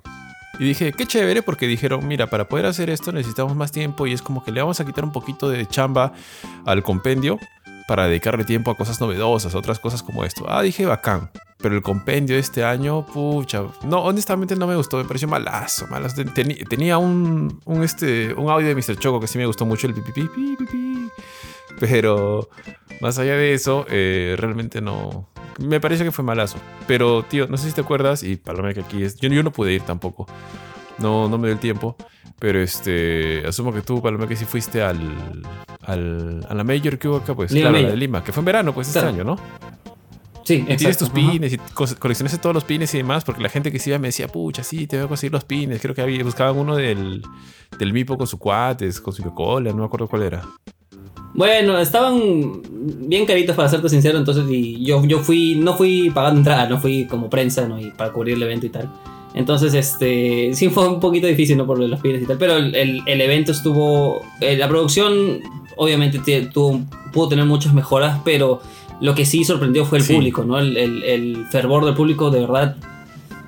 Y 0.59 0.63
dije, 0.63 0.91
qué 0.91 1.05
chévere, 1.05 1.43
porque 1.43 1.67
dijeron, 1.67 2.07
mira, 2.07 2.27
para 2.27 2.47
poder 2.47 2.65
hacer 2.65 2.89
esto 2.89 3.11
necesitamos 3.11 3.55
más 3.55 3.71
tiempo 3.71 4.07
y 4.07 4.13
es 4.13 4.21
como 4.21 4.43
que 4.43 4.51
le 4.51 4.61
vamos 4.61 4.79
a 4.79 4.85
quitar 4.85 5.03
un 5.03 5.11
poquito 5.11 5.49
de 5.49 5.65
chamba 5.67 6.13
al 6.65 6.81
compendio 6.83 7.37
para 7.87 8.07
dedicarle 8.07 8.43
tiempo 8.43 8.69
a 8.69 8.75
cosas 8.75 8.99
novedosas, 8.99 9.55
otras 9.55 9.79
cosas 9.79 10.03
como 10.03 10.25
esto. 10.25 10.45
Ah, 10.47 10.61
dije, 10.61 10.85
bacán. 10.85 11.31
Pero 11.57 11.75
el 11.75 11.81
compendio 11.81 12.35
de 12.35 12.41
este 12.41 12.63
año, 12.63 13.05
pucha, 13.05 13.63
no, 13.83 14.03
honestamente 14.03 14.55
no 14.55 14.67
me 14.67 14.75
gustó, 14.75 14.97
me 14.97 15.05
pareció 15.05 15.27
malazo, 15.27 15.87
malazo. 15.87 16.23
tenía 16.69 16.97
un, 16.97 17.61
un, 17.65 17.83
este, 17.83 18.33
un 18.33 18.49
audio 18.49 18.67
de 18.67 18.75
Mr. 18.75 18.97
Choco 18.97 19.19
que 19.19 19.27
sí 19.27 19.37
me 19.37 19.45
gustó 19.45 19.65
mucho, 19.65 19.87
el 19.87 19.93
pipi, 19.93 20.11
pipi, 20.11 21.09
pero 21.79 22.49
más 23.01 23.17
allá 23.17 23.35
de 23.35 23.53
eso, 23.53 23.85
eh, 23.89 24.35
realmente 24.37 24.81
no. 24.81 25.29
Me 25.59 25.79
parece 25.79 26.03
que 26.03 26.11
fue 26.11 26.23
malazo. 26.23 26.57
Pero, 26.87 27.23
tío, 27.23 27.47
no 27.47 27.57
sé 27.57 27.69
si 27.69 27.75
te 27.75 27.81
acuerdas, 27.81 28.23
y 28.23 28.35
Paloma 28.37 28.73
que 28.73 28.81
aquí 28.81 29.03
es. 29.03 29.17
Yo, 29.17 29.29
yo 29.29 29.43
no 29.43 29.51
pude 29.51 29.73
ir 29.73 29.81
tampoco. 29.81 30.27
No, 30.99 31.29
no 31.29 31.37
me 31.37 31.47
dio 31.47 31.53
el 31.53 31.59
tiempo. 31.59 31.95
Pero 32.39 32.61
este. 32.61 33.43
Asumo 33.47 33.73
que 33.73 33.81
tú, 33.81 34.01
Paloma, 34.01 34.27
que 34.27 34.35
sí 34.35 34.45
fuiste 34.45 34.81
al. 34.81 35.41
al 35.81 36.45
a 36.47 36.53
la 36.53 36.63
Major 36.63 36.97
que 36.97 37.07
hubo 37.07 37.17
acá, 37.17 37.35
pues. 37.35 37.51
claro, 37.51 37.71
la 37.71 37.89
de 37.89 37.97
Lima, 37.97 38.23
que 38.23 38.31
fue 38.31 38.41
en 38.41 38.45
verano, 38.45 38.73
pues, 38.73 38.87
este 38.87 38.99
año, 38.99 39.23
¿no? 39.23 39.37
Sí, 40.47 40.63
y 40.65 40.77
tienes 40.77 40.97
tus 40.97 41.09
pines 41.09 41.51
y 41.51 41.57
coleccionaste 41.99 42.37
todos 42.37 42.53
los 42.53 42.63
pines 42.63 42.93
y 42.93 42.99
demás, 42.99 43.25
porque 43.25 43.41
la 43.41 43.49
gente 43.49 43.69
que 43.69 43.79
se 43.79 43.89
iba 43.89 43.99
me 43.99 44.07
decía, 44.07 44.29
pucha, 44.29 44.63
sí, 44.63 44.87
te 44.87 44.95
voy 44.95 45.03
a 45.03 45.07
conseguir 45.09 45.33
los 45.33 45.43
pines. 45.43 45.81
Creo 45.81 45.93
que 45.93 46.01
había, 46.01 46.23
buscaban 46.23 46.57
uno 46.57 46.77
del, 46.77 47.21
del 47.77 47.91
Mipo 47.91 48.17
con 48.17 48.27
su 48.27 48.39
cuates, 48.39 49.01
con 49.01 49.11
su 49.11 49.23
cola, 49.33 49.71
no 49.71 49.79
me 49.79 49.85
acuerdo 49.85 50.07
cuál 50.07 50.23
era. 50.23 50.47
Bueno, 51.37 51.77
estaban 51.77 52.63
bien 53.07 53.27
caritos 53.27 53.55
para 53.55 53.69
serte 53.69 53.89
sincero, 53.89 54.17
entonces 54.17 54.43
y 54.49 54.83
yo, 54.83 55.05
yo 55.05 55.19
fui, 55.19 55.53
no 55.53 55.75
fui 55.75 56.09
pagando 56.09 56.39
entrada, 56.39 56.67
no 56.67 56.79
fui 56.79 57.05
como 57.05 57.29
prensa, 57.29 57.67
¿no? 57.67 57.79
Y 57.79 57.91
para 57.91 58.11
cubrir 58.11 58.35
el 58.35 58.43
evento 58.43 58.65
y 58.65 58.69
tal. 58.69 58.91
Entonces, 59.35 59.75
este, 59.75 60.49
sí 60.55 60.69
fue 60.69 60.87
un 60.87 60.99
poquito 60.99 61.27
difícil, 61.27 61.55
¿no? 61.55 61.67
Por 61.67 61.77
los 61.77 62.01
pines 62.01 62.23
y 62.23 62.25
tal, 62.25 62.39
pero 62.39 62.57
el, 62.57 63.03
el, 63.05 63.21
evento 63.21 63.51
estuvo, 63.51 64.23
eh, 64.41 64.57
la 64.57 64.67
producción 64.67 65.41
obviamente 65.75 66.19
tuvo, 66.51 66.81
pudo 67.13 67.29
tener 67.29 67.45
muchas 67.45 67.71
mejoras, 67.71 68.19
pero 68.25 68.59
lo 68.99 69.13
que 69.13 69.23
sí 69.23 69.43
sorprendió 69.43 69.85
fue 69.85 69.99
el 69.99 70.05
público, 70.05 70.43
¿no? 70.43 70.57
El, 70.57 70.75
el, 70.75 71.45
fervor 71.51 71.85
del 71.85 71.93
público 71.93 72.31
de 72.31 72.39
verdad 72.39 72.77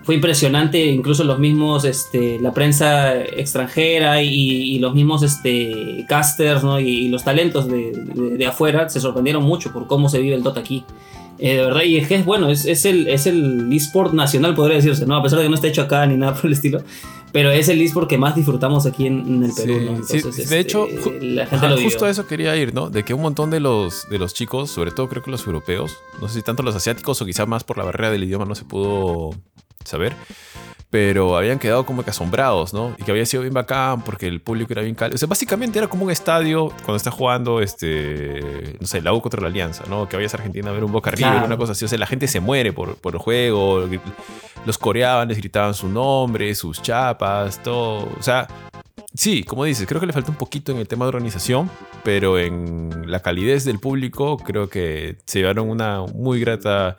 fue 0.10 0.16
impresionante, 0.16 0.84
incluso 0.88 1.24
los 1.24 1.38
mismos, 1.38 1.86
este, 1.86 2.39
la 2.39 2.51
prensa 2.51 3.16
extranjera 3.16 4.24
y, 4.24 4.80
los 4.80 4.96
mismos 4.96 5.22
este, 5.22 6.04
casters 6.08 6.63
¿no? 6.63 6.80
y, 6.80 7.10
los 7.10 7.24
talentos 7.24 7.68
de, 7.68 7.92
de, 8.36 8.46
afuera 8.48 8.89
se 8.89 9.00
sorprendieron 9.00 9.44
mucho 9.44 9.72
por 9.72 9.86
cómo 9.86 10.10
se 10.10 10.18
vive 10.18 10.34
el 10.34 10.42
Dota 10.42 10.62
aquí. 10.62 10.84
Eh, 11.38 11.58
de 11.58 11.62
verdad, 11.62 11.84
y 11.84 11.98
es 11.98 12.08
que 12.08 12.16
es 12.16 12.25
bueno, 12.25 12.50
es, 12.50 12.66
es 12.66 12.86
el, 12.86 13.08
es 13.08 13.28
el 13.28 13.72
eSport 13.72 14.12
nacional, 14.13 14.56
podría 14.56 14.78
decirse, 14.78 15.06
¿no? 15.06 15.16
A 15.16 15.22
pesar 15.22 15.38
de 15.38 15.46
que 15.46 15.50
no 15.50 15.54
esté 15.54 15.68
hecho 15.68 15.84
acá 15.84 16.08
ni 16.08 16.18
nada 16.18 16.34
por 16.34 16.48
el 16.48 16.54
estilo. 16.54 16.82
Pero 17.32 17.51
es 17.51 17.70
el 17.70 17.80
eSport 17.80 18.10
que 18.10 18.18
más 18.18 18.36
disfrutamos 18.36 18.88
aquí 18.88 19.06
en, 19.06 19.44
el 19.44 19.51
Perú, 19.54 19.80
¿no? 19.80 20.01
de 20.01 20.18
este, 20.18 20.60
hecho, 20.60 20.88
la 21.22 21.46
gente 21.46 21.84
justo 21.84 22.06
a 22.06 22.10
eso 22.10 22.25
quería 22.25 22.56
ir, 22.56 22.74
¿no? 22.74 22.89
De 22.89 23.04
que 23.04 23.13
un 23.13 23.22
montón 23.22 23.51
de 23.51 23.60
los, 23.60 24.10
de 24.10 24.18
los 24.18 24.34
chicos, 24.34 24.72
sobre 24.72 24.89
todo 24.89 25.08
creo 25.08 25.22
que 25.22 25.30
los 25.30 25.46
europeos, 25.46 25.96
no 26.20 26.28
sé 26.28 26.39
si 26.39 26.42
tanto 26.42 26.63
los 26.63 26.75
asiáticos 26.75 27.22
o 27.22 27.28
quizá 27.28 27.46
más 27.46 27.63
por 27.63 27.78
la 27.78 27.84
barrera 27.84 28.10
del 28.10 28.24
idioma 28.24 28.46
no 28.46 28.56
se 28.56 28.66
pudo 28.66 29.36
saber, 29.86 30.14
pero 30.90 31.38
habían 31.38 31.60
quedado 31.60 31.86
como 31.86 32.04
que 32.04 32.10
asombrados, 32.10 32.74
¿no? 32.74 32.96
Y 32.98 33.04
que 33.04 33.12
había 33.12 33.26
sido 33.26 33.44
bien 33.44 33.54
bacán 33.54 34.02
porque 34.02 34.28
el 34.28 34.42
público 34.42 34.74
era 34.74 34.82
bien 34.82 34.96
cálido. 34.96 35.16
O 35.16 35.18
sea, 35.20 35.28
básicamente 35.28 35.78
era 35.78 35.88
como 35.88 36.06
un 36.06 36.12
estadio 36.12 36.70
cuando 36.84 36.96
está 36.96 37.12
jugando, 37.12 37.62
este, 37.62 38.76
no 38.80 38.88
sé, 38.88 39.02
la 39.02 39.14
U 39.14 39.22
contra 39.22 39.42
la 39.42 39.48
Alianza, 39.48 39.84
¿no? 39.88 40.10
Que 40.10 40.18
vayas 40.18 40.34
a 40.34 40.38
Argentina 40.38 40.70
a 40.70 40.74
ver 40.74 40.84
un 40.84 40.92
Boca 40.92 41.12
River, 41.12 41.44
una 41.44 41.58
cosa 41.58 41.74
así. 41.74 41.86
O 41.86 41.88
sea, 41.88 42.00
la 42.00 42.08
gente 42.08 42.28
se 42.28 42.40
muere 42.40 42.74
por, 42.74 42.96
por 42.96 43.14
el 43.14 43.20
juego, 43.20 43.88
los 44.66 44.78
coreaban, 44.78 45.28
les 45.28 45.38
gritaban 45.38 45.76
su 45.76 45.90
nombre, 45.90 46.56
sus 46.56 46.82
chapas, 46.82 47.62
todo. 47.62 48.10
O 48.20 48.24
sea, 48.24 48.48
Sí, 49.16 49.44
como 49.44 49.63
dices, 49.63 49.88
creo 49.88 50.00
que 50.00 50.06
le 50.06 50.13
falta 50.13 50.30
un 50.30 50.38
poquito 50.38 50.72
en 50.72 50.78
el 50.78 50.88
tema 50.88 51.06
de 51.06 51.10
organización, 51.10 51.70
pero 52.04 52.38
en 52.38 53.06
la 53.08 53.22
calidez 53.22 53.66
del 53.66 53.80
público 53.80 54.38
creo 54.38 54.70
que 54.70 55.18
se 55.25 55.39
llevaron 55.39 55.68
una 55.68 56.01
muy 56.13 56.39
grata 56.39 56.96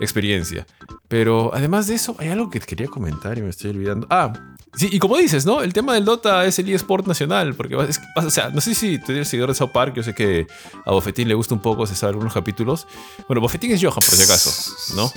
experiencia. 0.00 0.66
Pero 1.06 1.54
además 1.54 1.86
de 1.86 1.94
eso, 1.94 2.16
hay 2.18 2.28
algo 2.28 2.50
que 2.50 2.58
quería 2.58 2.88
comentar 2.88 3.38
y 3.38 3.42
me 3.42 3.50
estoy 3.50 3.70
olvidando. 3.70 4.08
Ah, 4.10 4.32
sí, 4.74 4.88
y 4.90 4.98
como 4.98 5.16
dices, 5.18 5.46
¿no? 5.46 5.62
El 5.62 5.72
tema 5.72 5.94
del 5.94 6.04
Dota 6.04 6.44
es 6.46 6.58
el 6.58 6.68
eSport 6.68 7.06
nacional, 7.06 7.54
porque, 7.54 7.76
o 7.76 8.30
sea, 8.30 8.50
no 8.50 8.60
sé 8.60 8.74
si 8.74 8.98
tú 8.98 9.12
eres 9.12 9.28
seguidor 9.28 9.50
de 9.50 9.54
South 9.54 9.70
Park, 9.72 9.94
yo 9.94 10.02
sé 10.02 10.16
que 10.16 10.48
a 10.84 10.90
Bofetín 10.90 11.28
le 11.28 11.34
gusta 11.34 11.54
un 11.54 11.62
poco, 11.62 11.86
se 11.86 11.94
sabe 11.94 12.10
algunos 12.10 12.34
capítulos. 12.34 12.88
Bueno, 13.28 13.40
Bofetín 13.40 13.70
es 13.70 13.80
Johan, 13.80 13.94
por 13.94 14.16
si 14.16 14.22
acaso, 14.24 14.72
¿no? 14.96 15.12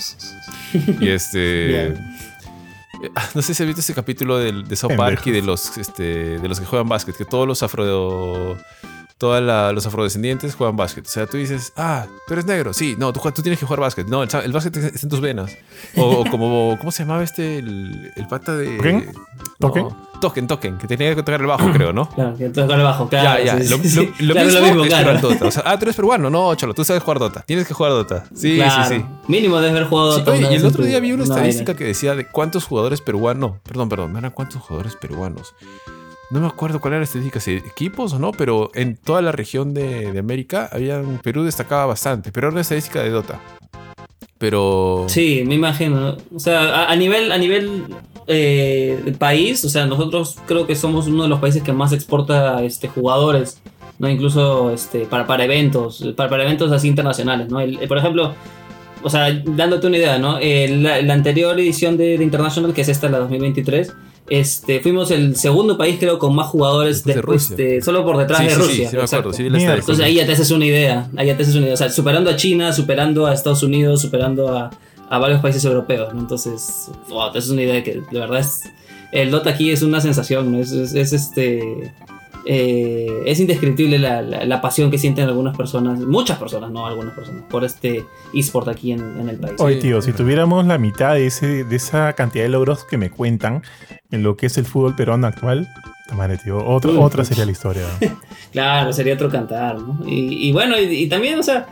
Y 1.02 1.10
este... 1.10 1.98
no 3.36 3.42
sé 3.42 3.54
si 3.54 3.64
has 3.64 3.68
visto 3.68 3.82
ese 3.82 3.94
capítulo 3.94 4.38
de, 4.38 4.64
de 4.64 4.76
South 4.76 4.96
Park 4.96 5.22
y 5.28 5.32
de 5.32 5.42
los, 5.42 5.78
este, 5.78 6.40
de 6.40 6.48
los 6.48 6.60
que 6.60 6.66
juegan 6.66 6.88
básquet, 6.88 7.16
que 7.16 7.26
todos 7.26 7.48
los 7.48 7.64
afro 7.64 8.58
todos 9.20 9.44
los 9.74 9.86
afrodescendientes 9.86 10.56
juegan 10.56 10.78
básquet. 10.78 11.06
O 11.06 11.10
sea, 11.10 11.28
tú 11.28 11.38
dices, 11.38 11.74
ah, 11.76 12.08
tú 12.26 12.34
eres 12.34 12.46
negro. 12.46 12.74
Sí, 12.74 12.96
no, 12.98 13.14
tú, 13.14 13.20
tú 13.32 13.42
tienes 13.42 13.60
que 13.60 13.66
jugar 13.66 13.82
básquet. 13.82 14.08
No, 14.08 14.24
el, 14.24 14.52
básquet 14.52 14.78
está 14.78 15.00
en 15.04 15.10
tus 15.10 15.22
venas. 15.22 15.56
O, 15.98 16.24
como, 16.32 16.78
¿cómo 16.80 16.92
se 16.92 17.04
llamaba 17.04 17.22
este? 17.22 17.60
El, 17.60 18.12
el 18.16 18.28
pata 18.28 18.56
de. 18.56 18.78
¿Token? 18.78 19.12
¿Token? 19.60 19.88
token, 20.20 20.48
token, 20.48 20.78
que 20.78 20.88
tenía 20.88 21.16
que 21.16 21.24
tocar 21.24 21.42
el 21.42 21.48
bajo, 21.48 21.72
creo, 21.72 21.94
¿no? 21.94 22.08
Claro, 22.10 22.36
que 22.38 22.50
tocar 22.50 22.78
el 22.80 22.86
bajo, 22.86 23.10
claro. 23.10 23.44
Ya, 23.44 23.60
ya. 23.60 23.70
lo, 23.70 23.78
mismo, 23.78 24.04
es 24.04 24.90
jugar 24.90 25.22
Dota. 25.22 25.46
O 25.46 25.52
sea, 25.52 25.64
ah, 25.66 25.78
tú 25.78 25.86
eres 25.86 25.96
peruano. 25.96 26.30
No, 26.30 26.56
cholo, 26.56 26.74
tú 26.74 26.84
sabes 26.86 27.04
jugar 27.04 27.20
Dota. 27.20 27.42
Tienes 27.42 27.68
que 27.68 27.74
jugar 27.74 27.92
Dota. 27.92 28.26
Sí, 28.34 28.60
sí, 28.62 28.80
sí. 28.88 29.06
Mínimo 29.28 29.58
debes 29.58 29.72
haber 29.72 29.88
jugado 29.88 30.18
Dota. 30.18 30.36
y 30.38 30.56
el 30.56 30.66
otro 30.66 30.84
día 30.84 31.00
vi 31.00 31.12
una 31.12 31.24
estadística 31.24 31.76
que 31.76 31.84
decía 31.84 32.16
de 32.16 32.26
cuántos 32.26 32.66
jugadores 32.66 33.02
peruanos. 33.02 33.54
Perdón, 33.64 33.90
perdón, 33.90 34.18
eran 34.18 34.32
cuántos 34.32 34.62
jugadores 34.62 34.96
peruanos 34.96 35.54
no 36.30 36.42
me 36.42 36.48
acuerdo 36.48 36.80
cuál 36.80 36.94
era 36.94 37.00
la 37.00 37.06
estadística, 37.06 37.40
si 37.40 37.54
equipos 37.54 38.14
o 38.14 38.20
no, 38.20 38.32
pero 38.32 38.70
en 38.76 38.96
toda 38.98 39.22
la 39.22 39.32
región 39.32 39.74
de, 39.74 40.18
América, 40.20 40.70
habían, 40.72 41.20
Perú 41.24 41.44
destacaba 41.44 41.88
bastante, 41.88 42.32
pero 42.32 42.48
era 42.48 42.54
una 42.54 42.62
estadística 42.62 43.02
de 43.02 43.10
Dota. 43.10 43.40
Pero. 44.38 45.06
Sí, 45.10 45.44
me 45.46 45.56
imagino. 45.56 46.18
O 46.34 46.40
sea, 46.40 46.90
a, 46.90 46.96
nivel, 46.96 47.32
a 47.32 47.38
nivel 47.38 47.84
eh, 48.28 49.16
país, 49.18 49.66
o 49.66 49.70
sea, 49.70 49.86
nosotros 49.86 50.38
creo 50.46 50.66
que 50.66 50.76
somos 50.76 51.08
uno 51.08 51.24
de 51.24 51.30
los 51.30 51.40
países 51.40 51.64
que 51.64 51.74
más 51.74 51.92
exporta 51.92 52.64
este, 52.64 52.88
jugadores, 52.88 53.60
¿no? 53.98 54.08
Incluso 54.08 54.72
este, 54.72 55.06
para, 55.06 55.28
para 55.28 55.44
eventos, 55.44 56.14
para, 56.16 56.30
para 56.30 56.44
eventos 56.44 56.72
así 56.72 56.88
internacionales, 56.88 57.50
¿no? 57.50 57.60
por 57.88 57.98
ejemplo, 57.98 58.34
o 59.02 59.10
sea, 59.10 59.30
dándote 59.34 59.88
una 59.88 59.98
idea, 59.98 60.18
¿no? 60.20 60.40
la, 60.40 61.14
anterior 61.14 61.60
edición 61.60 61.98
de, 61.98 62.18
de, 62.18 62.24
International, 62.24 62.74
que 62.74 62.82
es 62.82 62.90
esta, 62.90 63.10
la 63.10 63.20
2023, 63.20 63.94
este, 64.30 64.80
fuimos 64.80 65.12
el 65.12 65.36
segundo 65.36 65.78
país, 65.78 65.98
creo, 66.00 66.20
con 66.20 66.36
más 66.36 66.48
jugadores 66.48 67.04
después, 67.04 67.56
de, 67.56 67.82
solo 67.82 68.06
por 68.06 68.18
detrás 68.18 68.40
de 68.46 68.56
Rusia. 68.56 68.90
Entonces 69.76 70.06
ahí 70.06 70.16
ya 70.16 70.26
te 70.26 70.34
haces 70.34 70.52
una 70.52 70.66
idea. 70.66 71.10
Ahí 71.18 71.28
ya 71.28 71.38
te 71.38 71.44
haces 71.44 71.56
una 71.56 71.66
idea. 71.66 71.74
O 71.74 71.78
sea, 71.78 71.90
superando 71.90 72.30
a 72.30 72.36
China, 72.36 72.74
superando 72.74 73.26
a 73.26 73.34
Estados 73.34 73.64
Unidos, 73.64 74.02
superando 74.02 74.50
a, 74.56 74.70
a 75.10 75.18
varios 75.18 75.42
países 75.42 75.66
europeos. 75.66 76.10
Entonces, 76.14 76.90
te 77.08 77.38
haces 77.38 77.50
una 77.50 77.64
idea 77.64 77.76
de 77.76 77.84
que 77.84 78.02
de 78.10 78.20
verdad 78.20 78.40
es. 78.40 78.64
El 79.12 79.32
Dota 79.32 79.50
aquí 79.50 79.72
es 79.72 79.82
una 79.82 80.02
sensación, 80.02 80.54
es, 80.56 80.72
es, 80.72 81.14
este. 81.14 81.94
Eh, 82.46 83.24
es 83.26 83.40
indescriptible 83.40 84.00
la, 84.00 84.22
la, 84.22 84.62
pasión 84.62 84.90
que 84.90 84.98
sienten 84.98 85.28
algunas 85.28 85.56
personas, 85.58 86.00
muchas 86.00 86.38
personas, 86.38 86.72
no 86.72 86.86
algunas 86.86 87.14
personas, 87.14 87.44
por 87.50 87.64
este 87.64 88.06
eSport 88.34 88.68
aquí 88.70 88.92
en, 88.92 89.20
en 89.20 89.30
el 89.30 89.38
país. 89.38 89.56
Oye, 89.60 89.76
tío, 89.76 90.02
si 90.02 90.14
tuviéramos 90.14 90.66
la 90.66 90.78
mitad 90.78 91.16
de, 91.16 91.28
ese, 91.28 91.64
de 91.64 91.76
esa 91.76 92.14
cantidad 92.14 92.44
de 92.44 92.50
logros 92.50 92.86
que 92.86 92.98
me 92.98 93.10
cuentan, 93.12 93.62
en 94.12 94.24
lo 94.24 94.38
que 94.38 94.48
es 94.48 94.58
el 94.58 94.66
fútbol 94.66 94.96
peruano 94.96 95.28
actual, 95.28 95.68
tío, 96.44 96.66
otro, 96.66 97.02
otra 97.02 97.24
sería 97.24 97.46
la 97.46 97.52
historia. 97.52 97.84
claro, 98.52 98.94
sería 98.94 99.14
otro 99.14 99.30
cantar, 99.30 99.80
¿no? 99.80 100.00
Y, 100.06 100.52
bueno, 100.52 100.80
y, 100.80 101.08
también, 101.08 101.40
o 101.40 101.44
sea, 101.44 101.68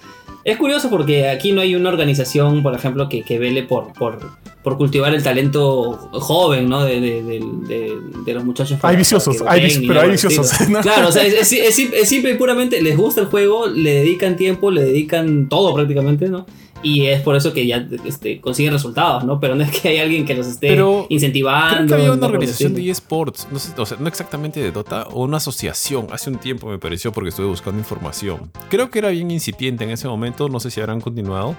es 0.47 0.55
curioso 0.55 0.89
porque 0.89 1.27
aquí 1.27 1.51
no 1.51 1.59
hay 1.59 1.75
una 1.75 1.89
organización, 1.89 2.63
por 2.63 2.73
ejemplo, 2.73 3.09
que, 3.09 3.21
que 3.21 3.37
vele 3.37 3.63
por, 3.63 3.91
por, 3.91 4.17
por 4.63 4.77
cultivar 4.77 5.13
el 5.13 5.21
talento 5.21 6.09
joven, 6.13 6.69
¿no? 6.69 6.85
De, 6.85 7.01
de, 7.01 7.93
de, 8.25 8.33
los 8.33 8.45
muchachos. 8.45 8.79
Hay 8.81 8.95
viciosos, 8.95 9.43
hay, 9.45 9.85
pero 9.85 9.99
hay 9.99 10.11
viciosos. 10.11 10.49
Claro, 10.81 11.09
o 11.09 11.11
sea, 11.11 11.25
es, 11.25 11.51
es, 11.51 11.77
es, 11.77 12.07
simple 12.07 12.31
y 12.31 12.35
puramente, 12.35 12.81
les 12.81 12.95
gusta 12.95 13.19
el 13.19 13.27
juego, 13.27 13.67
le 13.67 13.95
dedican 13.95 14.37
tiempo, 14.37 14.71
le 14.71 14.83
dedican 14.85 15.49
todo 15.49 15.73
prácticamente, 15.73 16.29
¿no? 16.29 16.45
Y 16.83 17.07
es 17.07 17.21
por 17.21 17.35
eso 17.35 17.53
que 17.53 17.65
ya 17.65 17.87
este, 18.05 18.39
consiguen 18.39 18.73
resultados, 18.73 19.23
¿no? 19.23 19.39
Pero 19.39 19.55
no 19.55 19.63
es 19.63 19.71
que 19.71 19.89
hay 19.89 19.97
alguien 19.97 20.25
que 20.25 20.35
los 20.35 20.47
esté 20.47 20.77
incentivando. 21.09 21.75
Creo 21.75 21.87
que 21.87 21.93
había 21.93 22.11
una 22.11 22.27
organización 22.27 22.73
de 22.75 22.89
eSports, 22.89 23.47
no, 23.51 23.59
sé, 23.59 23.73
o 23.77 23.85
sea, 23.85 23.97
no 23.99 24.07
exactamente 24.07 24.59
de 24.59 24.71
Dota, 24.71 25.07
o 25.11 25.23
una 25.23 25.37
asociación. 25.37 26.07
Hace 26.11 26.29
un 26.29 26.37
tiempo 26.37 26.67
me 26.67 26.77
pareció 26.77 27.11
porque 27.11 27.29
estuve 27.29 27.47
buscando 27.47 27.79
información. 27.79 28.51
Creo 28.69 28.89
que 28.89 28.99
era 28.99 29.09
bien 29.09 29.31
incipiente 29.31 29.83
en 29.83 29.91
ese 29.91 30.07
momento, 30.07 30.49
no 30.49 30.59
sé 30.59 30.71
si 30.71 30.79
habrán 30.79 31.01
continuado. 31.01 31.55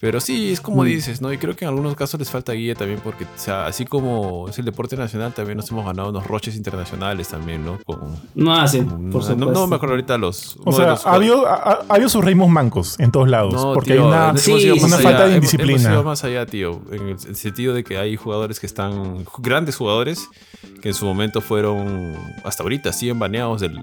Pero 0.00 0.20
sí, 0.20 0.52
es 0.52 0.60
como 0.60 0.84
dices, 0.84 1.20
¿no? 1.20 1.32
Y 1.32 1.38
creo 1.38 1.56
que 1.56 1.64
en 1.64 1.70
algunos 1.70 1.94
casos 1.94 2.18
les 2.20 2.30
falta 2.30 2.52
guía 2.52 2.74
también, 2.74 3.00
porque, 3.02 3.24
o 3.24 3.28
sea, 3.36 3.66
así 3.66 3.84
como 3.84 4.48
es 4.48 4.58
el 4.58 4.64
deporte 4.64 4.96
nacional, 4.96 5.32
también 5.32 5.56
nos 5.56 5.70
hemos 5.70 5.84
ganado 5.84 6.10
unos 6.10 6.26
roches 6.26 6.56
internacionales 6.56 7.28
también, 7.28 7.64
¿no? 7.64 7.78
Con, 7.84 8.16
no, 8.34 8.54
ah, 8.54 8.66
sí, 8.66 8.80
por 8.80 9.22
supuesto. 9.22 9.36
No, 9.36 9.66
me 9.66 9.76
acuerdo 9.76 9.94
ahorita 9.94 10.18
los. 10.18 10.58
O 10.64 10.72
sea, 10.72 10.92
ha, 10.92 11.14
habido, 11.14 11.46
ha, 11.46 11.84
habido 11.88 12.08
sus 12.08 12.24
ritmos 12.24 12.48
mancos 12.48 12.98
en 12.98 13.10
todos 13.10 13.28
lados, 13.28 13.54
porque 13.74 13.94
hay 13.94 13.98
una, 13.98 14.32
una 14.32 14.98
falta 14.98 15.26
de 15.26 15.34
indisciplina. 15.36 15.92
Hemos, 15.92 16.04
más 16.04 16.24
allá, 16.24 16.46
tío, 16.46 16.80
en 16.90 17.08
el 17.08 17.36
sentido 17.36 17.74
de 17.74 17.84
que 17.84 17.98
hay 17.98 18.16
jugadores 18.16 18.60
que 18.60 18.66
están, 18.66 19.24
grandes 19.38 19.76
jugadores, 19.76 20.28
que 20.82 20.88
en 20.88 20.94
su 20.94 21.06
momento 21.06 21.40
fueron, 21.40 22.14
hasta 22.44 22.62
ahorita, 22.62 22.92
siguen 22.92 23.18
baneados 23.18 23.60
del, 23.60 23.80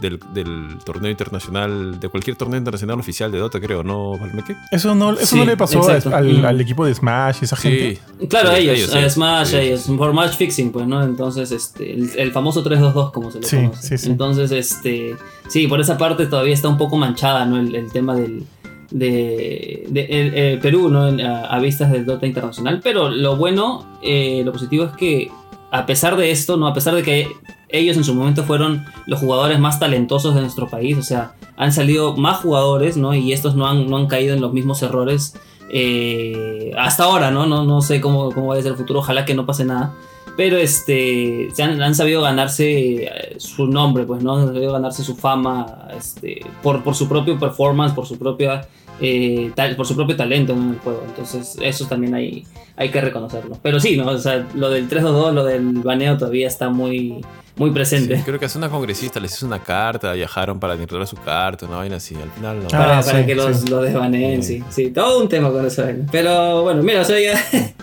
del, 0.00 0.20
del 0.32 0.78
torneo 0.84 1.10
internacional, 1.10 1.98
de 1.98 2.08
cualquier 2.08 2.36
torneo 2.36 2.58
internacional 2.58 2.98
oficial 2.98 3.32
de 3.32 3.38
Dota, 3.38 3.60
creo, 3.60 3.82
¿no, 3.82 4.18
Valmeque? 4.18 4.56
Eso 4.70 4.94
no, 4.94 5.12
eso 5.12 5.36
no 5.36 5.45
le 5.46 5.56
pasó 5.56 5.88
al, 5.88 6.44
al, 6.44 6.60
equipo 6.60 6.84
de 6.84 6.94
Smash 6.94 7.38
y 7.42 7.44
esa 7.44 7.56
gente. 7.56 7.98
Claro, 8.28 8.52
ellos, 8.52 8.94
a 8.94 9.08
Smash, 9.08 9.54
ellos, 9.54 9.84
por 9.96 10.12
match 10.12 10.36
fixing, 10.36 10.72
pues, 10.72 10.86
¿no? 10.86 11.02
Entonces, 11.02 11.50
este, 11.52 11.92
el, 11.92 12.32
famoso 12.32 12.62
322, 12.62 13.12
como 13.12 13.30
se 13.30 13.40
le 13.40 13.48
conoce. 13.48 14.06
Entonces, 14.06 14.50
este, 14.50 15.16
sí, 15.48 15.66
por 15.66 15.80
esa 15.80 15.96
parte 15.96 16.26
todavía 16.26 16.54
está 16.54 16.68
un 16.68 16.78
poco 16.78 16.96
manchada, 16.96 17.44
¿no? 17.44 17.58
El, 17.58 17.90
tema 17.92 18.14
del, 18.14 18.44
de, 18.90 19.86
de 19.88 20.58
Perú, 20.60 20.88
¿no? 20.88 21.04
A, 21.04 21.58
vistas 21.60 21.90
del 21.90 22.04
Dota 22.04 22.26
internacional. 22.26 22.80
Pero 22.82 23.08
lo 23.08 23.36
bueno, 23.36 23.98
eh, 24.02 24.42
lo 24.44 24.52
positivo 24.52 24.84
es 24.84 24.92
que 24.92 25.30
a 25.70 25.86
pesar 25.86 26.16
de 26.16 26.30
esto, 26.30 26.56
¿no? 26.56 26.66
A 26.66 26.74
pesar 26.74 26.94
de 26.94 27.02
que 27.02 27.28
ellos 27.68 27.96
en 27.96 28.04
su 28.04 28.14
momento 28.14 28.44
fueron 28.44 28.84
los 29.06 29.20
jugadores 29.20 29.58
más 29.58 29.78
talentosos 29.78 30.34
de 30.34 30.40
nuestro 30.40 30.68
país, 30.68 30.96
o 30.98 31.02
sea, 31.02 31.34
han 31.56 31.72
salido 31.72 32.16
más 32.16 32.38
jugadores, 32.38 32.96
¿no? 32.96 33.14
Y 33.14 33.32
estos 33.32 33.54
no 33.54 33.66
han, 33.66 33.88
no 33.88 33.96
han 33.96 34.06
caído 34.06 34.34
en 34.34 34.40
los 34.40 34.52
mismos 34.52 34.82
errores 34.82 35.34
eh, 35.70 36.72
hasta 36.78 37.04
ahora, 37.04 37.30
¿no? 37.30 37.46
¿no? 37.46 37.64
No 37.64 37.80
sé 37.80 38.00
cómo, 38.00 38.30
cómo 38.32 38.48
va 38.48 38.54
a 38.56 38.62
ser 38.62 38.72
el 38.72 38.78
futuro, 38.78 39.00
ojalá 39.00 39.24
que 39.24 39.34
no 39.34 39.46
pase 39.46 39.64
nada. 39.64 39.94
Pero 40.36 40.58
este, 40.58 41.48
se 41.54 41.62
han, 41.62 41.94
sabido 41.94 42.20
ganarse 42.20 43.04
eh, 43.04 43.36
su 43.38 43.66
nombre, 43.66 44.04
pues, 44.04 44.22
¿no? 44.22 44.36
Han 44.36 44.46
sabido 44.48 44.72
ganarse 44.72 45.02
su 45.02 45.16
fama 45.16 45.88
este, 45.96 46.40
por, 46.62 46.84
por 46.84 46.94
su 46.94 47.08
propio 47.08 47.38
performance, 47.38 47.94
por 47.94 48.06
su 48.06 48.18
propia 48.18 48.68
eh, 49.00 49.52
por 49.76 49.86
su 49.86 49.94
propio 49.94 50.16
talento 50.16 50.52
en 50.52 50.70
el 50.70 50.78
juego. 50.78 51.02
Entonces, 51.06 51.56
eso 51.60 51.86
también 51.86 52.14
hay, 52.14 52.44
hay 52.76 52.90
que 52.90 53.00
reconocerlo. 53.00 53.58
Pero 53.62 53.80
sí, 53.80 53.96
¿no? 53.96 54.06
O 54.08 54.18
sea, 54.18 54.46
lo 54.54 54.70
del 54.70 54.88
3-2-2, 54.88 55.32
lo 55.32 55.44
del 55.44 55.72
baneo 55.82 56.16
todavía 56.16 56.46
está 56.46 56.68
muy, 56.68 57.24
muy 57.56 57.70
presente. 57.70 58.22
creo 58.24 58.38
que 58.38 58.44
hace 58.46 58.58
una 58.58 58.68
congresista 58.68 59.18
les 59.20 59.34
hizo 59.34 59.46
una 59.46 59.62
carta, 59.62 60.12
viajaron 60.12 60.60
para 60.60 60.74
a 60.74 61.06
su 61.06 61.16
carta, 61.16 61.66
una 61.66 61.78
vaina 61.78 61.96
así. 61.96 62.14
Al 62.14 62.30
final 62.30 62.62
no. 62.62 62.68
Para, 62.68 63.00
para 63.02 63.24
que 63.26 63.34
los, 63.34 63.68
los 63.68 63.82
desbaneen, 63.82 64.42
sí. 64.42 64.62
sí. 64.70 64.90
Todo 64.90 65.20
un 65.22 65.28
tema 65.28 65.50
con 65.50 65.64
eso. 65.66 65.84
Pero 66.12 66.62
bueno, 66.62 66.82
mira, 66.82 67.00
o 67.00 67.04
sea, 67.04 67.18
ya. 67.20 67.38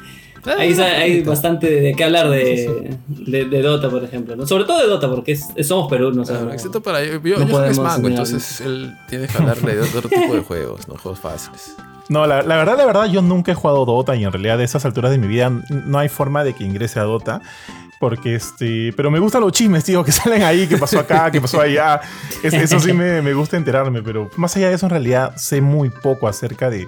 Ahí 0.58 0.76
Ah, 0.78 0.84
hay 1.00 1.22
bastante 1.24 1.70
de 1.70 1.94
qué 1.96 2.04
hablar 2.04 2.26
Sí, 2.28 2.34
de, 2.36 2.98
de, 3.08 3.46
de 3.46 3.62
Dota, 3.62 3.90
por 3.90 4.04
ejemplo. 4.04 4.36
¿no? 4.36 4.46
Sobre 4.46 4.66
todo 4.66 4.78
de 4.82 4.88
Dota, 4.88 5.10
porque 5.10 5.32
es- 5.32 5.48
somos 5.66 5.90
Perú, 5.90 6.12
¿no? 6.12 6.24
O 6.24 6.26
sea, 6.26 6.36
Claro, 6.36 6.48
no- 6.50 6.54
excepto 6.54 6.84
para 6.84 7.02
yo, 7.02 7.14
yo, 7.24 7.40
no 7.40 7.48
yo 7.48 7.74
soy 7.74 7.82
mango, 7.84 8.10
entonces 8.10 8.60
él 8.60 8.94
tiene 9.08 9.28
que 9.28 9.38
hablarle 9.38 9.76
de 9.76 9.82
otro 9.84 10.10
tipo 10.10 10.34
de 10.34 10.42
juegos, 10.42 10.86
no 10.90 10.98
juegos 10.98 11.22
fáciles. 11.22 11.74
No, 12.10 12.26
la, 12.28 12.42
verdad, 12.44 12.78
la 12.78 12.86
verdad, 12.86 13.06
yo 13.06 13.22
nunca 13.22 13.52
he 13.52 13.56
jugado 13.56 13.86
Dota 13.86 14.16
y 14.16 14.24
en 14.26 14.32
realidad 14.32 14.60
a 14.60 14.64
esas 14.64 14.84
alturas 14.86 15.12
de 15.12 15.18
mi 15.18 15.28
vida 15.28 15.50
no 15.70 15.98
hay 16.00 16.10
forma 16.10 16.44
de 16.44 16.54
que 16.54 16.64
ingrese 16.64 17.00
a 17.00 17.04
Dota. 17.04 17.42
Porque 18.00 18.36
este. 18.36 18.92
Pero 18.98 19.10
me 19.10 19.20
gustan 19.20 19.40
los 19.42 19.54
chismes, 19.54 19.86
tío, 19.86 20.04
que 20.04 20.12
salen 20.12 20.44
ahí, 20.44 20.68
que 20.68 20.78
pasó 20.78 21.00
acá, 21.00 21.32
que 21.32 21.40
pasó 21.40 21.62
allá. 21.62 22.02
Es- 22.44 22.54
eso 22.54 22.80
sí 22.80 22.92
me, 22.92 23.22
me 23.22 23.34
gusta 23.34 23.56
enterarme, 23.56 24.02
pero 24.04 24.30
más 24.36 24.56
allá 24.58 24.68
de 24.70 24.76
eso, 24.76 24.86
en 24.88 24.90
realidad 24.90 25.34
sé 25.38 25.62
muy 25.62 25.90
poco 25.90 26.28
acerca 26.28 26.70
de, 26.70 26.86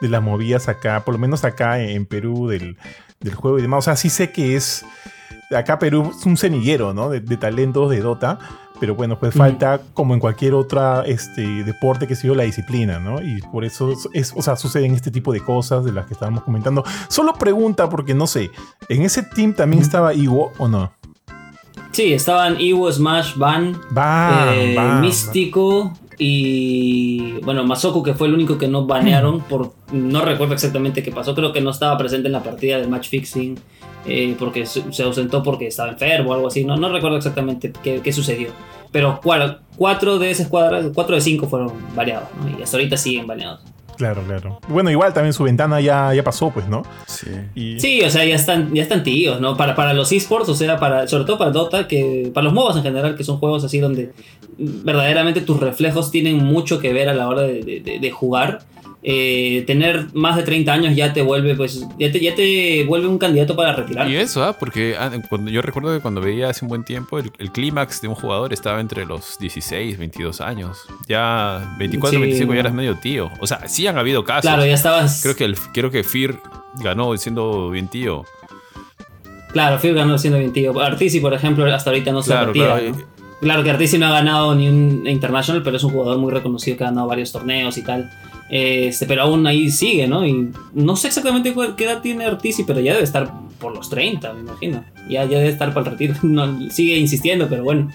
de 0.00 0.08
las 0.08 0.20
movidas 0.22 0.68
acá, 0.68 1.04
por 1.04 1.14
lo 1.14 1.18
menos 1.20 1.44
acá 1.44 1.78
en 1.78 2.04
Perú, 2.04 2.48
del, 2.48 2.76
del 3.20 3.34
juego 3.36 3.60
y 3.60 3.62
demás. 3.62 3.78
O 3.78 3.82
sea, 3.82 3.94
sí 3.96 4.10
sé 4.10 4.32
que 4.32 4.56
es. 4.56 4.84
Acá 5.56 5.78
Perú 5.78 6.12
es 6.18 6.26
un 6.26 6.36
semillero, 6.36 6.92
¿no? 6.92 7.10
De, 7.10 7.20
de 7.20 7.36
talentos 7.36 7.88
de 7.88 8.00
Dota. 8.00 8.40
Pero 8.78 8.94
bueno, 8.94 9.18
pues 9.18 9.34
Ujú. 9.34 9.38
falta, 9.38 9.80
como 9.94 10.14
en 10.14 10.20
cualquier 10.20 10.54
otra 10.54 11.02
este, 11.06 11.64
deporte 11.64 12.06
que 12.06 12.14
sido 12.14 12.34
la 12.34 12.42
disciplina, 12.44 12.98
¿no? 12.98 13.22
Y 13.22 13.40
por 13.52 13.64
eso 13.64 13.92
es, 14.12 14.32
o 14.36 14.42
sea, 14.42 14.56
suceden 14.56 14.94
este 14.94 15.10
tipo 15.10 15.32
de 15.32 15.40
cosas 15.40 15.84
de 15.84 15.92
las 15.92 16.06
que 16.06 16.14
estábamos 16.14 16.42
comentando. 16.42 16.84
Solo 17.08 17.34
pregunta, 17.34 17.88
porque 17.88 18.14
no 18.14 18.26
sé, 18.26 18.50
¿en 18.88 19.02
ese 19.02 19.22
team 19.22 19.54
también 19.54 19.82
estaba 19.82 20.12
Iwo 20.12 20.52
o 20.58 20.68
no? 20.68 20.92
Sí, 21.92 22.12
estaban 22.12 22.60
Iwo, 22.60 22.92
Smash, 22.92 23.36
Van, 23.36 23.74
Va, 23.96 24.54
eh, 24.54 24.76
Místico 25.00 25.92
y 26.18 27.40
bueno, 27.42 27.64
Masoku 27.64 28.02
que 28.02 28.14
fue 28.14 28.28
el 28.28 28.34
único 28.34 28.58
que 28.58 28.68
no 28.68 28.86
banearon 28.86 29.40
por 29.40 29.74
no 29.92 30.22
recuerdo 30.22 30.54
exactamente 30.54 31.02
qué 31.02 31.12
pasó, 31.12 31.34
creo 31.34 31.52
que 31.52 31.60
no 31.60 31.70
estaba 31.70 31.96
presente 31.98 32.28
en 32.28 32.32
la 32.32 32.42
partida 32.42 32.78
de 32.78 32.86
match 32.86 33.08
fixing 33.08 33.58
eh, 34.08 34.34
porque 34.38 34.66
se 34.66 34.92
se 34.92 35.02
ausentó 35.02 35.42
porque 35.42 35.66
estaba 35.66 35.90
enfermo 35.90 36.30
o 36.30 36.34
algo 36.34 36.48
así, 36.48 36.64
no, 36.64 36.76
no 36.76 36.88
recuerdo 36.90 37.16
exactamente 37.16 37.72
qué, 37.82 38.00
qué 38.02 38.12
sucedió. 38.12 38.48
Pero 38.92 39.20
cua- 39.20 39.58
cuatro 39.76 40.18
de 40.18 40.30
esa 40.30 40.44
escuadra, 40.44 40.80
cuatro 40.94 41.14
de 41.16 41.20
cinco 41.20 41.48
fueron 41.48 41.72
baneados, 41.94 42.28
¿no? 42.40 42.58
Y 42.58 42.62
hasta 42.62 42.76
ahorita 42.76 42.96
siguen 42.96 43.26
baneados. 43.26 43.60
Claro, 43.96 44.22
claro. 44.26 44.60
Bueno, 44.68 44.90
igual 44.90 45.14
también 45.14 45.32
su 45.32 45.42
ventana 45.44 45.80
ya, 45.80 46.12
ya 46.12 46.22
pasó, 46.22 46.50
pues, 46.50 46.68
¿no? 46.68 46.82
Sí. 47.06 47.28
Y, 47.54 47.80
Sí, 47.80 48.02
o 48.02 48.10
sea, 48.10 48.26
ya 48.26 48.34
están, 48.34 48.74
ya 48.74 48.82
están 48.82 49.02
tíos, 49.02 49.40
¿no? 49.40 49.56
Para, 49.56 49.74
para 49.74 49.94
los 49.94 50.12
esports, 50.12 50.50
o 50.50 50.54
sea, 50.54 50.78
para, 50.78 51.08
sobre 51.08 51.24
todo 51.24 51.38
para 51.38 51.50
Dota, 51.50 51.88
que 51.88 52.30
para 52.34 52.44
los 52.44 52.52
MOBAs 52.52 52.76
en 52.76 52.82
general, 52.82 53.16
que 53.16 53.24
son 53.24 53.38
juegos 53.38 53.64
así 53.64 53.78
donde 53.80 54.12
verdaderamente 54.58 55.40
tus 55.40 55.58
reflejos 55.60 56.10
tienen 56.10 56.36
mucho 56.44 56.78
que 56.78 56.92
ver 56.92 57.08
a 57.08 57.14
la 57.14 57.28
hora 57.28 57.42
de, 57.42 57.62
de- 57.62 57.80
de- 57.80 57.98
de 57.98 58.10
jugar. 58.10 58.60
Eh, 59.08 59.62
tener 59.68 60.06
más 60.14 60.34
de 60.34 60.42
30 60.42 60.72
años 60.72 60.96
ya 60.96 61.12
te 61.12 61.22
vuelve, 61.22 61.54
pues, 61.54 61.86
ya 61.96 62.10
te, 62.10 62.18
ya 62.18 62.34
te 62.34 62.82
vuelve 62.82 63.06
un 63.06 63.18
candidato 63.18 63.54
para 63.54 63.72
retirar. 63.72 64.10
Y 64.10 64.16
eso, 64.16 64.42
¿ah? 64.42 64.56
porque 64.58 64.96
ah, 64.98 65.12
cuando, 65.28 65.48
yo 65.48 65.62
recuerdo 65.62 65.94
que 65.94 66.00
cuando 66.00 66.20
veía 66.20 66.50
hace 66.50 66.64
un 66.64 66.68
buen 66.70 66.82
tiempo, 66.84 67.20
el, 67.20 67.30
el 67.38 67.52
clímax 67.52 68.00
de 68.00 68.08
un 68.08 68.16
jugador 68.16 68.52
estaba 68.52 68.80
entre 68.80 69.06
los 69.06 69.38
16, 69.38 69.96
22 69.96 70.40
años. 70.40 70.78
Ya 71.06 71.76
24, 71.78 72.18
Sí. 72.18 72.20
25 72.20 72.54
ya 72.54 72.60
eras 72.60 72.74
medio 72.74 72.96
tío. 72.98 73.30
O 73.38 73.46
sea, 73.46 73.68
sí 73.68 73.86
han 73.86 73.96
habido 73.96 74.24
casos. 74.24 74.42
Claro, 74.42 74.66
ya 74.66 74.74
estabas. 74.74 75.20
Creo 75.22 75.36
que, 75.36 75.44
el, 75.44 75.56
creo 75.72 75.92
que 75.92 76.02
Fear 76.02 76.40
ganó 76.82 77.16
siendo 77.16 77.70
bien 77.70 77.86
tío. 77.86 78.24
Claro, 79.52 79.78
Phil 79.78 79.94
ganó 79.94 80.18
siendo 80.18 80.40
bien 80.40 80.52
tío. 80.52 80.78
Artisi, 80.80 81.20
por 81.20 81.32
ejemplo, 81.32 81.64
hasta 81.72 81.90
ahorita 81.90 82.10
no 82.12 82.22
se 82.22 82.32
Claro, 82.32 82.46
retira. 82.48 82.66
claro. 82.78 82.90
¿no? 82.90 83.16
Claro 83.40 83.62
que 83.62 83.70
Artisi 83.70 83.98
no 83.98 84.06
ha 84.06 84.10
ganado 84.10 84.54
ni 84.54 84.66
un 84.68 85.06
International, 85.06 85.62
pero 85.62 85.76
es 85.76 85.84
un 85.84 85.92
jugador 85.92 86.18
muy 86.18 86.32
reconocido 86.32 86.76
que 86.76 86.84
ha 86.84 86.88
ganado 86.88 87.06
varios 87.06 87.30
torneos 87.32 87.76
y 87.78 87.82
tal. 87.84 88.10
Este, 88.50 89.06
pero 89.06 89.22
aún 89.22 89.46
ahí 89.46 89.70
sigue, 89.70 90.06
¿no? 90.06 90.24
Y 90.26 90.52
no 90.74 90.96
sé 90.96 91.08
exactamente 91.08 91.52
cuál- 91.52 91.74
qué 91.76 91.84
edad 91.84 92.00
tiene 92.00 92.24
Artisi, 92.24 92.62
pero 92.64 92.80
ya 92.80 92.92
debe 92.92 93.04
estar 93.04 93.32
por 93.58 93.74
los 93.74 93.88
30, 93.90 94.32
me 94.34 94.40
imagino. 94.40 94.84
Ya, 95.08 95.24
ya 95.24 95.38
debe 95.38 95.48
estar 95.48 95.72
para 95.74 95.86
el 95.86 95.92
retiro. 95.92 96.14
No, 96.22 96.70
sigue 96.70 96.96
insistiendo, 96.98 97.48
pero 97.48 97.64
bueno. 97.64 97.90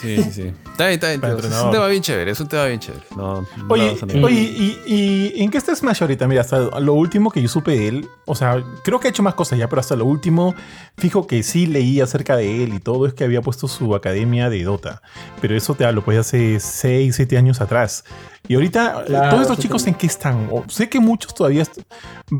Sí, 0.00 0.22
sí, 0.22 0.30
sí. 0.30 0.42
Está 0.72 0.88
bien, 0.88 1.00
está 1.02 1.08
bien. 1.28 1.38
Es 1.38 1.62
un 1.62 1.70
tema 1.70 1.86
bien 1.86 2.02
chévere, 2.02 2.30
es 2.30 2.38
un 2.40 2.48
tema 2.48 2.66
bien 2.66 2.78
chévere. 2.78 3.02
No, 3.16 3.40
no 3.40 3.46
Oye, 3.70 3.96
negar. 4.06 4.24
oye 4.24 4.40
¿y, 4.42 4.78
y 4.86 5.42
en 5.42 5.50
qué 5.50 5.56
está 5.56 5.74
Smash 5.74 6.02
ahorita? 6.02 6.28
Mira, 6.28 6.42
hasta 6.42 6.80
lo 6.80 6.92
último 6.92 7.30
que 7.30 7.40
yo 7.40 7.48
supe 7.48 7.70
de 7.70 7.88
él, 7.88 8.08
o 8.26 8.34
sea, 8.34 8.62
creo 8.84 9.00
que 9.00 9.06
ha 9.08 9.10
hecho 9.10 9.22
más 9.22 9.32
cosas 9.32 9.58
ya, 9.58 9.70
pero 9.70 9.80
hasta 9.80 9.96
lo 9.96 10.04
último, 10.04 10.54
fijo 10.98 11.26
que 11.26 11.42
sí 11.42 11.64
leí 11.66 12.02
acerca 12.02 12.36
de 12.36 12.62
él 12.64 12.74
y 12.74 12.78
todo, 12.80 13.06
es 13.06 13.14
que 13.14 13.24
había 13.24 13.40
puesto 13.40 13.68
su 13.68 13.94
academia 13.94 14.50
de 14.50 14.64
Dota. 14.64 15.00
Pero 15.40 15.56
eso 15.56 15.74
te 15.74 15.86
hablo, 15.86 16.04
pues 16.04 16.18
hace 16.18 16.60
6, 16.60 17.16
7 17.16 17.38
años 17.38 17.62
atrás. 17.62 18.04
Y 18.48 18.54
ahorita, 18.54 19.04
Claro, 19.06 19.30
todos 19.30 19.42
estos 19.42 19.58
chicos. 19.58 19.86
¿en 19.86 19.94
qué 19.94 20.06
están? 20.06 20.48
O- 20.52 20.64
sé 20.68 20.88
que 20.88 21.00
muchos 21.00 21.34
todavía 21.34 21.64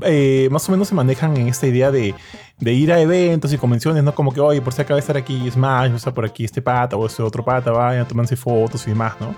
eh, 0.03 0.49
más 0.51 0.69
o 0.69 0.73
menos 0.73 0.89
se 0.89 0.95
manejan 0.95 1.37
en 1.37 1.49
esta 1.49 1.67
idea 1.67 1.91
de, 1.91 2.15
de 2.59 2.73
ir 2.73 2.93
a 2.93 3.01
eventos 3.01 3.53
y 3.53 3.59
convenciones, 3.59 4.03
¿no? 4.05 4.15
Como 4.15 4.33
que, 4.33 4.41
oye, 4.41 4.61
por 4.63 4.73
si 4.73 4.83
acaba 4.83 4.97
de 4.97 5.01
estar 5.01 5.17
aquí 5.17 5.51
Smash, 5.51 5.93
o 5.93 5.99
sea, 5.99 6.15
por 6.15 6.25
aquí 6.25 6.45
este 6.45 6.63
pata 6.63 6.97
o 6.97 7.07
este 7.07 7.23
otro 7.23 7.45
pata, 7.45 7.71
vayan, 7.73 8.07
tomarse 8.07 8.37
fotos 8.37 8.87
y 8.87 8.91
demás, 8.91 9.15
¿no? 9.21 9.35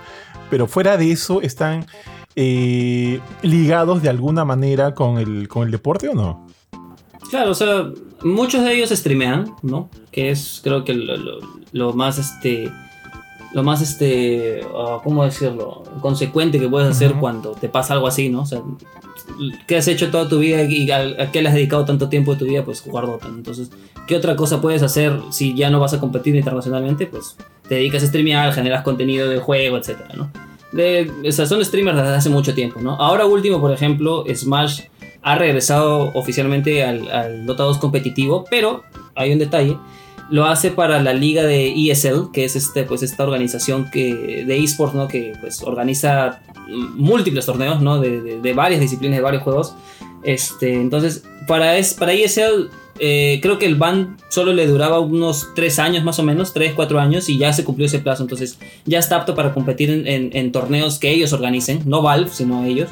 Pero 0.49 0.67
fuera 0.67 0.95
de 0.97 1.11
eso, 1.11 1.41
¿están 1.41 1.85
eh, 2.35 3.19
ligados 3.41 4.01
de 4.01 4.09
alguna 4.09 4.45
manera 4.45 4.93
con 4.93 5.17
el, 5.17 5.47
con 5.47 5.63
el 5.65 5.71
deporte 5.71 6.09
o 6.09 6.13
no? 6.13 6.47
Claro, 7.29 7.51
o 7.51 7.55
sea, 7.55 7.85
muchos 8.23 8.63
de 8.63 8.73
ellos 8.75 8.89
streamean, 8.89 9.53
¿no? 9.61 9.89
Que 10.11 10.31
es, 10.31 10.61
creo 10.63 10.83
que 10.83 10.93
lo, 10.93 11.15
lo- 11.17 11.39
lo 11.71 11.93
más, 11.93 12.17
este, 12.17 12.71
lo 13.53 13.63
más, 13.63 13.81
este, 13.81 14.61
ah, 14.75 14.99
¿cómo 15.03 15.23
decirlo? 15.25 15.83
Consecuente 16.01 16.59
que 16.59 16.69
puedes 16.69 16.89
hacer 16.89 17.11
Ujú. 17.11 17.19
cuando 17.19 17.51
te 17.51 17.69
pasa 17.69 17.93
algo 17.93 18.07
así, 18.07 18.29
¿no? 18.29 18.41
O 18.41 18.45
sea, 18.45 18.61
¿qué 19.67 19.77
has 19.77 19.87
hecho 19.87 20.11
toda 20.11 20.27
tu 20.29 20.39
vida 20.39 20.63
y 20.63 20.89
a, 20.91 20.99
a 20.99 21.31
qué 21.31 21.41
le 21.41 21.49
has 21.49 21.55
dedicado 21.55 21.85
tanto 21.85 22.09
tiempo 22.09 22.33
de 22.33 22.39
tu 22.39 22.45
vida? 22.45 22.63
Pues 22.63 22.81
jugar 22.81 23.05
Dota. 23.07 23.27
Entonces, 23.27 23.71
¿qué 24.07 24.15
otra 24.15 24.35
cosa 24.35 24.61
puedes 24.61 24.83
hacer 24.83 25.19
si 25.31 25.55
ya 25.55 25.69
no 25.69 25.79
vas 25.79 25.93
a 25.93 25.99
competir 25.99 26.35
internacionalmente? 26.35 27.07
Pues 27.07 27.35
te 27.67 27.75
dedicas 27.75 28.03
a 28.03 28.07
streamear, 28.07 28.53
generas 28.53 28.83
contenido 28.83 29.29
de 29.29 29.39
juego, 29.39 29.77
etcétera, 29.77 30.09
¿no? 30.15 30.31
De, 30.71 31.11
o 31.27 31.31
sea, 31.31 31.47
son 31.47 31.63
streamers 31.65 31.97
desde 31.97 32.15
hace 32.15 32.29
mucho 32.29 32.53
tiempo, 32.53 32.79
¿no? 32.79 32.93
Ahora 32.95 33.25
último, 33.25 33.59
por 33.59 33.71
ejemplo, 33.71 34.23
Smash 34.31 34.81
ha 35.21 35.35
regresado 35.35 36.11
oficialmente 36.13 36.83
al, 36.83 37.09
al 37.11 37.45
Dota 37.45 37.63
2 37.63 37.79
competitivo, 37.79 38.45
pero 38.49 38.83
hay 39.15 39.33
un 39.33 39.39
detalle. 39.39 39.77
Lo 40.31 40.45
hace 40.45 40.69
para 40.71 41.01
la 41.01 41.13
liga 41.13 41.43
de 41.43 41.73
ESL, 41.89 42.31
que 42.31 42.45
es 42.45 42.55
este, 42.55 42.83
pues, 42.83 43.01
esta 43.03 43.23
organización 43.23 43.89
que, 43.91 44.43
de 44.45 44.63
esports, 44.63 44.93
¿no? 44.95 45.07
que 45.07 45.33
pues, 45.41 45.61
organiza 45.63 46.41
múltiples 46.95 47.45
torneos 47.45 47.81
¿no? 47.81 47.99
de, 47.99 48.53
varias 48.53 48.79
disciplinas, 48.79 49.17
de 49.17 49.23
varios 49.23 49.43
juegos. 49.43 49.73
Este, 50.23 50.73
entonces, 50.73 51.23
para, 51.47 51.77
es, 51.77 51.93
para 51.95 52.13
ESL, 52.13 52.69
eh, 52.99 53.39
creo 53.41 53.57
que 53.57 53.65
el 53.65 53.75
ban 53.75 54.17
solo 54.29 54.53
le 54.53 54.67
duraba 54.67 54.99
unos 54.99 55.47
3 55.55 55.79
años 55.79 56.03
más 56.03 56.19
o 56.19 56.23
menos, 56.23 56.53
3, 56.53 56.73
4 56.75 56.99
años, 56.99 57.27
y 57.29 57.37
ya 57.37 57.51
se 57.53 57.63
cumplió 57.63 57.87
ese 57.87 57.99
plazo. 57.99 58.21
Entonces, 58.23 58.59
ya 58.85 58.99
está 58.99 59.15
apto 59.15 59.33
para 59.33 59.53
competir 59.53 59.89
en, 59.89 60.05
en- 60.07 60.29
en 60.33 60.51
torneos 60.51 60.99
que 60.99 61.09
ellos 61.09 61.33
organicen, 61.33 61.81
no 61.85 62.01
Valve, 62.01 62.29
sino 62.31 62.65
ellos. 62.65 62.89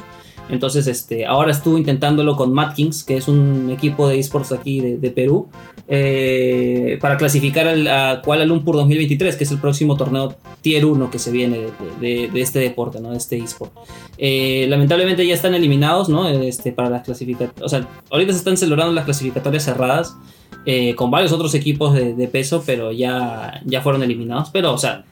Entonces, 0.48 0.86
este, 0.86 1.26
ahora 1.26 1.50
estuvo 1.50 1.76
intentándolo 1.76 2.36
con 2.36 2.52
Mad 2.52 2.74
Kings, 2.74 3.04
que 3.04 3.16
es 3.16 3.28
un 3.28 3.70
equipo 3.70 4.08
de 4.08 4.18
esports 4.18 4.52
aquí 4.52 4.80
de, 4.80 5.10
Perú, 5.10 5.48
eh, 5.88 6.98
para 7.00 7.16
clasificar 7.16 7.66
al, 7.66 7.86
a 7.86 8.22
Kuala 8.22 8.44
Lumpur 8.44 8.76
2023, 8.76 9.36
que 9.36 9.44
es 9.44 9.50
el 9.50 9.58
próximo 9.58 9.96
torneo 9.96 10.34
Tier 10.60 10.84
1 10.84 11.10
que 11.10 11.18
se 11.18 11.30
viene 11.30 11.66
de, 12.00 12.30
este 12.34 12.58
deporte, 12.58 13.00
¿no? 13.00 13.10
de 13.10 13.18
este 13.18 13.36
esport. 13.38 13.72
Eh, 14.16 14.66
lamentablemente 14.68 15.26
ya 15.26 15.34
están 15.34 15.54
eliminados, 15.54 16.08
¿no? 16.08 16.28
Este, 16.28 16.72
para 16.72 16.90
las 16.90 17.02
clasificatorias. 17.04 17.62
O 17.62 17.68
sea, 17.68 17.86
ahorita 18.10 18.32
se 18.32 18.38
están 18.38 18.56
celebrando 18.56 18.92
las 18.92 19.04
clasificatorias 19.04 19.64
cerradas 19.64 20.16
eh, 20.64 20.94
con 20.94 21.10
varios 21.10 21.32
otros 21.32 21.54
equipos 21.54 21.94
de 21.94 22.28
peso, 22.28 22.62
pero 22.64 22.92
ya, 22.92 23.60
ya 23.64 23.80
fueron 23.80 24.02
eliminados. 24.02 24.50
Pero, 24.50 24.72
o 24.72 24.78
sea, 24.78 25.04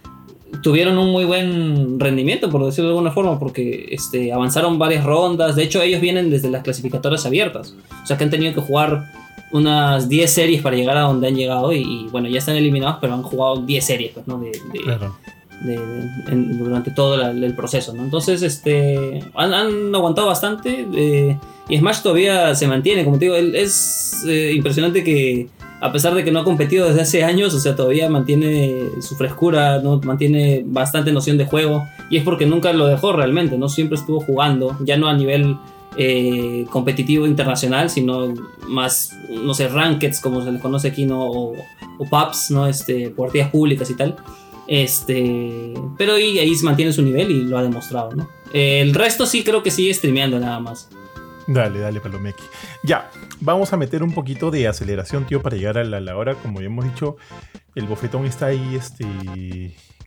tuvieron 0.62 0.96
un 0.98 1.10
muy 1.12 1.24
buen 1.24 1.98
rendimiento, 2.00 2.48
por 2.50 2.64
decirlo 2.64 2.90
de 2.90 2.96
alguna 2.96 3.12
forma, 3.12 3.38
porque 3.38 3.86
este, 3.90 4.32
avanzaron 4.32 4.78
varias 4.78 5.04
rondas. 5.04 5.56
De 5.56 5.62
hecho, 5.62 5.82
ellos 5.82 6.00
vienen 6.00 6.30
desde 6.30 6.50
las 6.50 6.62
clasificatorias 6.62 7.26
abiertas. 7.26 7.74
O 8.02 8.06
sea, 8.06 8.16
que 8.16 8.24
han 8.24 8.30
tenido 8.30 8.54
que 8.54 8.60
jugar 8.60 9.04
unas 9.52 10.08
10 10.08 10.30
series 10.30 10.62
para 10.62 10.76
llegar 10.76 10.96
a 10.96 11.02
donde 11.02 11.28
han 11.28 11.36
llegado. 11.36 11.72
Y, 11.72 11.78
y, 11.82 12.08
bueno, 12.10 12.28
ya 12.28 12.38
están 12.38 12.56
eliminados, 12.56 12.98
pero 13.00 13.14
han 13.14 13.22
jugado 13.22 13.56
10 13.62 13.84
series, 13.84 14.12
pues, 14.12 14.26
¿no? 14.26 14.38
De, 14.38 14.50
de- 14.72 14.80
Claro. 14.82 15.16
de- 15.62 15.74
en- 16.28 16.58
durante 16.58 16.90
todo 16.90 17.16
la- 17.16 17.30
el 17.30 17.54
proceso, 17.54 17.92
¿no? 17.94 18.02
Entonces, 18.04 18.42
este, 18.42 19.22
han, 19.34 19.54
han 19.54 19.94
aguantado 19.94 20.26
bastante 20.26 20.86
eh, 20.94 21.36
y 21.68 21.78
Smash 21.78 22.02
todavía 22.02 22.54
se 22.54 22.66
mantiene, 22.68 23.04
como 23.04 23.18
te 23.18 23.24
digo, 23.26 23.36
es 23.36 24.22
eh, 24.28 24.52
impresionante 24.54 25.02
que 25.02 25.48
a 25.80 25.92
pesar 25.92 26.14
de 26.14 26.24
que 26.24 26.30
no 26.32 26.40
ha 26.40 26.44
competido 26.44 26.86
desde 26.86 27.02
hace 27.02 27.24
años, 27.24 27.52
o 27.54 27.60
sea, 27.60 27.76
todavía 27.76 28.08
mantiene 28.08 28.88
su 29.00 29.14
frescura, 29.16 29.78
¿no? 29.80 30.00
mantiene 30.00 30.62
bastante 30.64 31.12
noción 31.12 31.36
de 31.36 31.44
juego 31.44 31.86
y 32.10 32.16
es 32.16 32.24
porque 32.24 32.46
nunca 32.46 32.72
lo 32.72 32.86
dejó 32.86 33.12
realmente, 33.12 33.58
¿no? 33.58 33.68
Siempre 33.68 33.98
estuvo 33.98 34.20
jugando, 34.20 34.76
ya 34.80 34.96
no 34.96 35.08
a 35.08 35.14
nivel 35.14 35.56
eh, 35.98 36.66
competitivo 36.70 37.26
internacional, 37.26 37.90
sino 37.90 38.32
más, 38.68 39.16
no 39.30 39.54
sé, 39.54 39.68
rankeds, 39.68 40.20
como 40.20 40.42
se 40.42 40.52
les 40.52 40.62
conoce 40.62 40.88
aquí, 40.88 41.04
¿no? 41.04 41.24
O, 41.26 41.54
o 41.98 42.04
pubs, 42.04 42.50
¿no? 42.50 42.66
Este, 42.66 43.10
partidas 43.10 43.50
públicas 43.50 43.90
y 43.90 43.94
tal. 43.94 44.16
Este, 44.66 45.74
pero 45.96 46.14
ahí, 46.14 46.38
ahí 46.38 46.52
mantiene 46.62 46.92
su 46.92 47.02
nivel 47.02 47.30
y 47.30 47.42
lo 47.42 47.58
ha 47.58 47.62
demostrado, 47.62 48.14
¿no? 48.14 48.28
El 48.52 48.94
resto 48.94 49.26
sí 49.26 49.44
creo 49.44 49.62
que 49.62 49.70
sigue 49.70 49.92
streameando 49.92 50.38
nada 50.38 50.58
más. 50.60 50.88
Dale, 51.46 51.78
dale, 51.78 52.00
Palomeque. 52.00 52.42
Ya, 52.82 53.10
vamos 53.40 53.72
a 53.72 53.76
meter 53.76 54.02
un 54.02 54.12
poquito 54.12 54.50
de 54.50 54.66
aceleración, 54.66 55.26
tío, 55.26 55.42
para 55.42 55.56
llegar 55.56 55.78
a 55.78 55.84
la, 55.84 56.00
la 56.00 56.16
hora. 56.16 56.34
Como 56.34 56.60
ya 56.60 56.66
hemos 56.66 56.84
dicho, 56.84 57.16
el 57.74 57.86
bofetón 57.86 58.24
está 58.26 58.46
ahí, 58.46 58.74
este... 58.76 59.04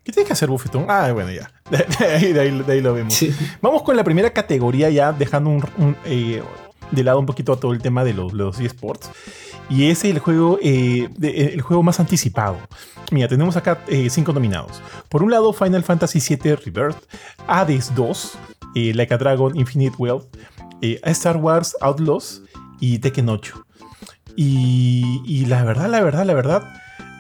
¿Qué 0.04 0.12
tiene 0.14 0.26
que 0.28 0.34
hacer 0.34 0.50
bofetón? 0.50 0.86
Ah, 0.90 1.12
bueno, 1.14 1.32
ya. 1.32 1.52
De 2.00 2.06
ahí, 2.06 2.34
de 2.34 2.40
ahí- 2.42 2.64
de 2.66 2.74
ahí 2.74 2.82
lo 2.82 2.94
vemos. 2.94 3.14
Sí. 3.14 3.34
Vamos 3.62 3.84
con 3.84 3.96
la 3.96 4.04
primera 4.04 4.32
categoría 4.32 4.90
ya, 4.90 5.12
dejando 5.14 5.50
un- 5.52 5.66
un, 5.78 5.96
eh, 6.06 6.42
de 6.92 7.04
lado 7.04 7.20
un 7.20 7.26
poquito 7.26 7.56
todo 7.58 7.74
el 7.74 7.82
tema 7.82 8.04
de 8.04 8.14
los, 8.14 8.34
los 8.34 8.60
eSports. 8.60 9.10
Y 9.70 9.90
es 9.92 10.04
el 10.04 10.18
juego, 10.20 10.58
eh, 10.64 11.08
el 11.22 11.62
juego 11.62 11.84
más 11.84 12.00
anticipado. 12.00 12.58
Mira, 13.12 13.28
tenemos 13.28 13.56
acá 13.56 13.84
eh, 13.88 14.10
cinco 14.10 14.34
nominados. 14.34 14.82
Por 15.10 15.22
un 15.22 15.30
lado, 15.32 15.54
Final 15.54 15.84
Fantasy 15.84 16.20
VII 16.36 16.56
Rebirth, 16.56 16.98
Hades 17.48 17.94
2, 17.94 18.38
eh, 18.76 18.94
Like 18.96 19.14
a 19.14 19.18
Dragon 19.18 19.56
Infinite 19.56 19.96
Wealth, 20.00 20.26
eh, 20.82 21.00
Star 21.06 21.38
Wars 21.38 21.76
Outlaws 21.82 22.42
y 22.80 23.00
Tekken 23.00 23.30
8. 23.30 23.66
Y, 24.36 25.22
y 25.26 25.46
la 25.46 25.64
verdad, 25.64 25.90
la 25.90 26.02
verdad, 26.02 26.26
la 26.26 26.34
verdad, 26.34 26.64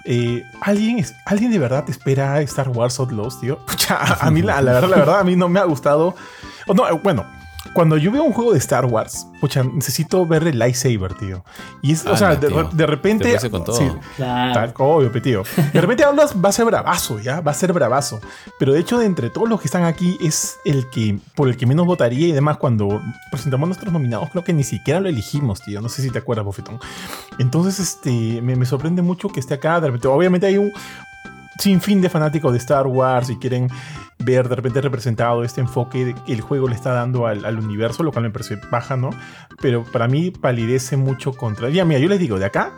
eh, 0.05 0.43
¿alguien, 0.61 1.05
¿alguien 1.25 1.51
de 1.51 1.59
verdad 1.59 1.83
espera 1.89 2.39
Star 2.41 2.69
Wars 2.69 2.99
Outlaws, 2.99 3.39
tío? 3.41 3.59
A, 3.89 4.27
a 4.27 4.31
mí, 4.31 4.41
la, 4.41 4.61
la 4.61 4.73
verdad, 4.73 4.89
la 4.89 4.97
verdad, 4.97 5.19
a 5.19 5.23
mí 5.23 5.35
no 5.35 5.49
me 5.49 5.59
ha 5.59 5.63
gustado. 5.65 6.15
O 6.67 6.73
no, 6.73 6.87
eh, 6.87 6.99
bueno, 7.03 7.25
cuando 7.73 7.97
yo 7.97 8.11
veo 8.11 8.23
un 8.23 8.31
juego 8.33 8.53
de 8.53 8.57
Star 8.59 8.85
Wars, 8.85 9.27
pucha, 9.41 9.63
necesito 9.63 10.25
ver 10.25 10.47
el 10.47 10.57
lightsaber, 10.57 11.13
tío. 11.13 11.43
Y 11.81 11.91
es, 11.91 12.05
o 12.05 12.13
Ah, 12.13 12.17
sea, 12.17 12.29
no, 12.35 12.35
de, 12.63 12.67
de 12.71 12.85
repente. 12.85 13.37
Te 13.37 13.49
con 13.49 13.63
todo. 13.63 13.75
sí, 13.77 13.85
Claro. 14.15 14.53
Tal, 14.53 14.73
obvio, 14.77 15.11
tío. 15.21 15.43
De 15.73 15.81
repente 15.81 16.03
hablas, 16.03 16.33
va 16.43 16.49
a 16.49 16.51
ser 16.53 16.65
bravazo, 16.65 17.19
¿ya? 17.19 17.41
Va 17.41 17.51
a 17.51 17.53
ser 17.53 17.73
bravazo. 17.73 18.19
Pero 18.59 18.73
de 18.73 18.79
hecho, 18.79 18.97
de 18.97 19.05
entre 19.05 19.29
todos 19.29 19.47
los 19.49 19.59
que 19.61 19.67
están 19.67 19.83
aquí, 19.83 20.17
es 20.21 20.57
el 20.65 20.89
que, 20.89 21.19
por 21.35 21.49
el 21.49 21.57
que 21.57 21.65
menos 21.65 21.85
votaría 21.85 22.27
y 22.27 22.31
demás, 22.31 22.57
cuando 22.57 23.01
presentamos 23.29 23.67
nuestros 23.67 23.91
nominados, 23.93 24.29
creo 24.31 24.43
que 24.43 24.53
ni 24.53 24.63
siquiera 24.63 24.99
lo 24.99 25.09
elegimos, 25.09 25.61
tío. 25.61 25.81
No 25.81 25.89
sé 25.89 26.01
si 26.01 26.09
te 26.09 26.19
acuerdas, 26.19 26.45
Bofetón. 26.45 26.79
Entonces, 27.39 27.79
este, 27.79 28.41
me, 28.41 28.55
me 28.55 28.65
sorprende 28.65 29.01
mucho 29.01 29.27
que 29.29 29.39
esté 29.39 29.55
acá. 29.55 29.79
De 29.79 29.87
repente, 29.87 30.07
obviamente 30.07 30.47
hay 30.47 30.57
un 30.57 30.71
sinfín 31.59 32.01
de 32.01 32.09
fanáticos 32.09 32.51
de 32.53 32.57
Star 32.57 32.87
Wars 32.87 33.29
y 33.29 33.35
quieren 33.37 33.67
ver 34.17 34.49
de 34.49 34.55
repente 34.55 34.81
representado 34.81 35.43
este 35.43 35.61
enfoque 35.61 36.15
que 36.25 36.33
el 36.33 36.41
juego 36.41 36.67
le 36.67 36.75
está 36.75 36.91
dando 36.93 37.27
al, 37.27 37.45
al 37.45 37.59
universo, 37.59 38.01
lo 38.03 38.11
cual 38.11 38.23
me 38.23 38.31
parece 38.31 38.57
baja, 38.71 38.97
¿no? 38.97 39.11
Pero 39.61 39.83
para 39.83 40.07
mí 40.07 40.31
palidece 40.31 40.97
mucho 40.97 41.33
contra... 41.33 41.69
Ya, 41.69 41.85
mira, 41.85 41.99
yo 41.99 42.07
les 42.09 42.19
digo, 42.19 42.39
de 42.39 42.45
acá 42.45 42.71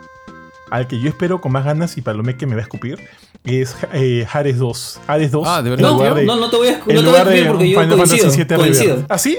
al 0.70 0.86
que 0.86 0.98
yo 0.98 1.08
espero 1.08 1.40
con 1.40 1.52
más 1.52 1.64
ganas 1.64 1.96
y 1.98 2.00
Palomé 2.02 2.36
que 2.36 2.46
me 2.46 2.54
va 2.54 2.60
a 2.60 2.62
escupir 2.62 2.98
es 3.44 3.76
eh, 3.92 4.26
Hades 4.32 4.58
2. 4.58 5.00
Hades 5.06 5.30
2. 5.30 5.44
Ah, 5.46 5.62
¿de 5.62 5.70
verdad? 5.70 5.88
No, 5.90 5.94
lugar 5.96 6.14
de- 6.14 6.24
no, 6.24 6.36
no 6.36 6.48
te 6.50 6.56
voy 6.56 6.68
a, 6.68 6.72
no 6.72 6.76
en 6.78 6.84
te 6.86 6.92
voy 6.94 6.98
a 6.98 7.02
lugar 7.02 7.26
de 7.26 7.32
escribir 7.34 7.50
porque 7.52 7.70
yo 7.70 7.80
Final 7.80 7.96
coincido. 7.98 8.18
Fantasy 8.22 8.42
VII 8.44 8.56
coincido. 8.56 8.94
Rebirth. 8.94 9.10
¿Ah, 9.12 9.18
sí? 9.18 9.38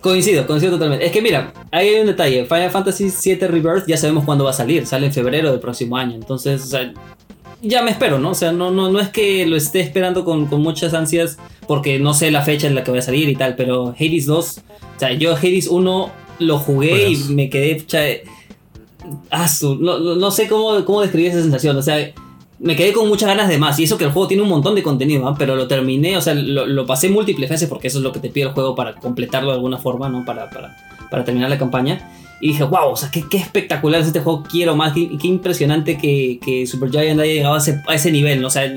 Coincido, 0.00 0.46
coincido 0.46 0.72
totalmente. 0.72 1.06
Es 1.06 1.12
que 1.12 1.22
mira, 1.22 1.52
ahí 1.70 1.88
hay 1.88 2.00
un 2.00 2.06
detalle. 2.08 2.44
Final 2.44 2.70
Fantasy 2.70 3.10
VII 3.24 3.46
Rebirth 3.48 3.86
ya 3.86 3.96
sabemos 3.96 4.24
cuándo 4.24 4.44
va 4.44 4.50
a 4.50 4.54
salir. 4.54 4.86
Sale 4.86 5.06
en 5.06 5.12
febrero 5.14 5.50
del 5.50 5.60
próximo 5.60 5.96
año. 5.96 6.14
Entonces, 6.14 6.62
o 6.62 6.66
sea, 6.66 6.92
ya 7.64 7.82
me 7.82 7.90
espero, 7.90 8.18
¿no? 8.18 8.30
O 8.30 8.34
sea, 8.34 8.52
no, 8.52 8.70
no, 8.70 8.90
no 8.90 9.00
es 9.00 9.08
que 9.08 9.46
lo 9.46 9.56
esté 9.56 9.80
esperando 9.80 10.24
con, 10.24 10.46
con 10.46 10.62
muchas 10.62 10.94
ansias 10.94 11.38
porque 11.66 11.98
no 11.98 12.14
sé 12.14 12.30
la 12.30 12.42
fecha 12.42 12.66
en 12.66 12.74
la 12.74 12.84
que 12.84 12.90
va 12.92 12.98
a 12.98 13.02
salir 13.02 13.28
y 13.28 13.36
tal. 13.36 13.56
Pero 13.56 13.94
Hades 13.98 14.26
2, 14.26 14.58
o 14.96 15.00
sea, 15.00 15.12
yo 15.12 15.34
Hades 15.36 15.66
1 15.68 16.10
lo 16.40 16.58
jugué 16.58 17.08
y 17.10 17.16
me 17.32 17.48
quedé... 17.50 17.76
pucha, 17.76 18.00
ah, 19.30 19.48
su- 19.48 19.76
no, 19.76 19.98
no- 19.98 20.30
sé 20.30 20.48
cómo, 20.48 20.84
cómo 20.84 21.00
describir 21.02 21.30
esa 21.30 21.42
sensación. 21.42 21.76
O 21.76 21.82
sea, 21.82 22.12
me 22.58 22.76
quedé 22.76 22.92
con 22.92 23.08
muchas 23.08 23.28
ganas 23.28 23.48
de 23.48 23.58
más. 23.58 23.78
Y 23.78 23.84
eso 23.84 23.98
que 23.98 24.04
el 24.04 24.10
juego 24.12 24.28
tiene 24.28 24.42
un 24.42 24.48
montón 24.48 24.74
de 24.74 24.82
contenido, 24.82 25.26
¿ah? 25.28 25.34
pero 25.38 25.56
lo 25.56 25.66
terminé, 25.68 26.16
o 26.16 26.20
sea, 26.20 26.34
lo, 26.34 26.66
lo 26.66 26.86
pasé 26.86 27.08
múltiples 27.08 27.50
veces 27.50 27.68
porque 27.68 27.88
eso 27.88 27.98
es 27.98 28.04
lo 28.04 28.12
que 28.12 28.20
te 28.20 28.30
pide 28.30 28.46
el 28.46 28.52
juego 28.52 28.74
para 28.74 28.94
completarlo 28.94 29.50
de 29.50 29.54
alguna 29.56 29.78
forma, 29.78 30.08
¿no? 30.08 30.24
Para, 30.24 30.48
para, 30.50 30.76
para 31.10 31.24
terminar 31.24 31.50
la 31.50 31.58
campaña. 31.58 32.10
Y 32.40 32.48
dije, 32.48 32.64
wow, 32.64 32.90
o 32.90 32.96
sea, 32.96 33.10
qué, 33.10 33.24
qué 33.28 33.38
espectacular 33.38 34.00
es 34.00 34.08
este 34.08 34.20
juego, 34.20 34.42
quiero 34.42 34.76
más, 34.76 34.92
qué, 34.92 35.16
qué 35.18 35.28
impresionante 35.28 35.96
que, 35.96 36.38
que 36.44 36.66
Supergiant 36.66 37.20
haya 37.20 37.32
llegado 37.32 37.54
a 37.54 37.58
ese, 37.58 37.80
a 37.86 37.94
ese 37.94 38.10
nivel, 38.10 38.40
¿no? 38.40 38.48
O 38.48 38.50
sea, 38.50 38.70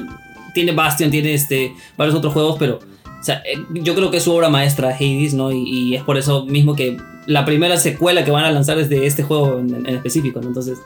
tiene 0.53 0.71
Bastion, 0.71 1.11
tiene 1.11 1.33
este, 1.33 1.73
varios 1.97 2.15
otros 2.15 2.33
juegos, 2.33 2.57
pero 2.59 2.79
o 3.19 3.23
sea, 3.23 3.41
eh, 3.45 3.57
yo 3.71 3.95
creo 3.95 4.11
que 4.11 4.17
es 4.17 4.23
su 4.23 4.33
obra 4.33 4.49
maestra, 4.49 4.89
Hades, 4.89 5.33
¿no? 5.33 5.51
Y, 5.51 5.63
y 5.67 5.95
es 5.95 6.03
por 6.03 6.17
eso 6.17 6.45
mismo 6.45 6.75
que 6.75 6.97
la 7.25 7.45
primera 7.45 7.77
secuela 7.77 8.23
que 8.23 8.31
van 8.31 8.45
a 8.45 8.51
lanzar 8.51 8.79
es 8.79 8.89
de 8.89 9.05
este 9.05 9.23
juego 9.23 9.59
en, 9.59 9.85
en 9.85 9.95
específico, 9.95 10.39
¿no? 10.39 10.47
Entonces, 10.47 10.77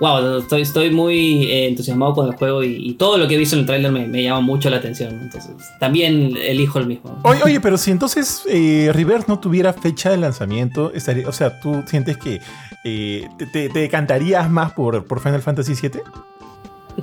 wow, 0.00 0.38
estoy, 0.38 0.62
estoy 0.62 0.90
muy 0.90 1.44
eh, 1.44 1.68
entusiasmado 1.68 2.14
con 2.14 2.26
el 2.26 2.34
juego 2.34 2.64
y, 2.64 2.94
todo 2.94 3.18
lo 3.18 3.28
que 3.28 3.34
he 3.34 3.38
visto 3.38 3.54
en 3.54 3.60
el 3.60 3.66
tráiler 3.66 3.92
me, 3.92 4.22
llama 4.22 4.40
mucho 4.40 4.68
la 4.70 4.78
atención. 4.78 5.20
Entonces, 5.20 5.52
también 5.78 6.36
elijo 6.36 6.78
el 6.78 6.86
mismo. 6.86 7.20
Oye, 7.22 7.42
oye, 7.44 7.60
pero 7.60 7.78
si 7.78 7.90
entonces 7.90 8.42
eh, 8.48 8.90
Rebirth 8.92 9.28
no 9.28 9.38
tuviera 9.38 9.72
fecha 9.72 10.10
de 10.10 10.16
lanzamiento, 10.16 10.92
estaría, 10.92 11.28
o 11.28 11.32
sea, 11.32 11.60
¿tú 11.60 11.82
sientes 11.86 12.16
que 12.16 12.40
eh, 12.84 13.28
te, 13.38 13.46
te- 13.46 13.68
te 13.68 13.78
decantarías 13.78 14.50
más 14.50 14.72
por, 14.72 15.04
por 15.04 15.20
Final 15.20 15.42
Fantasy 15.42 15.74
VII? 15.80 16.00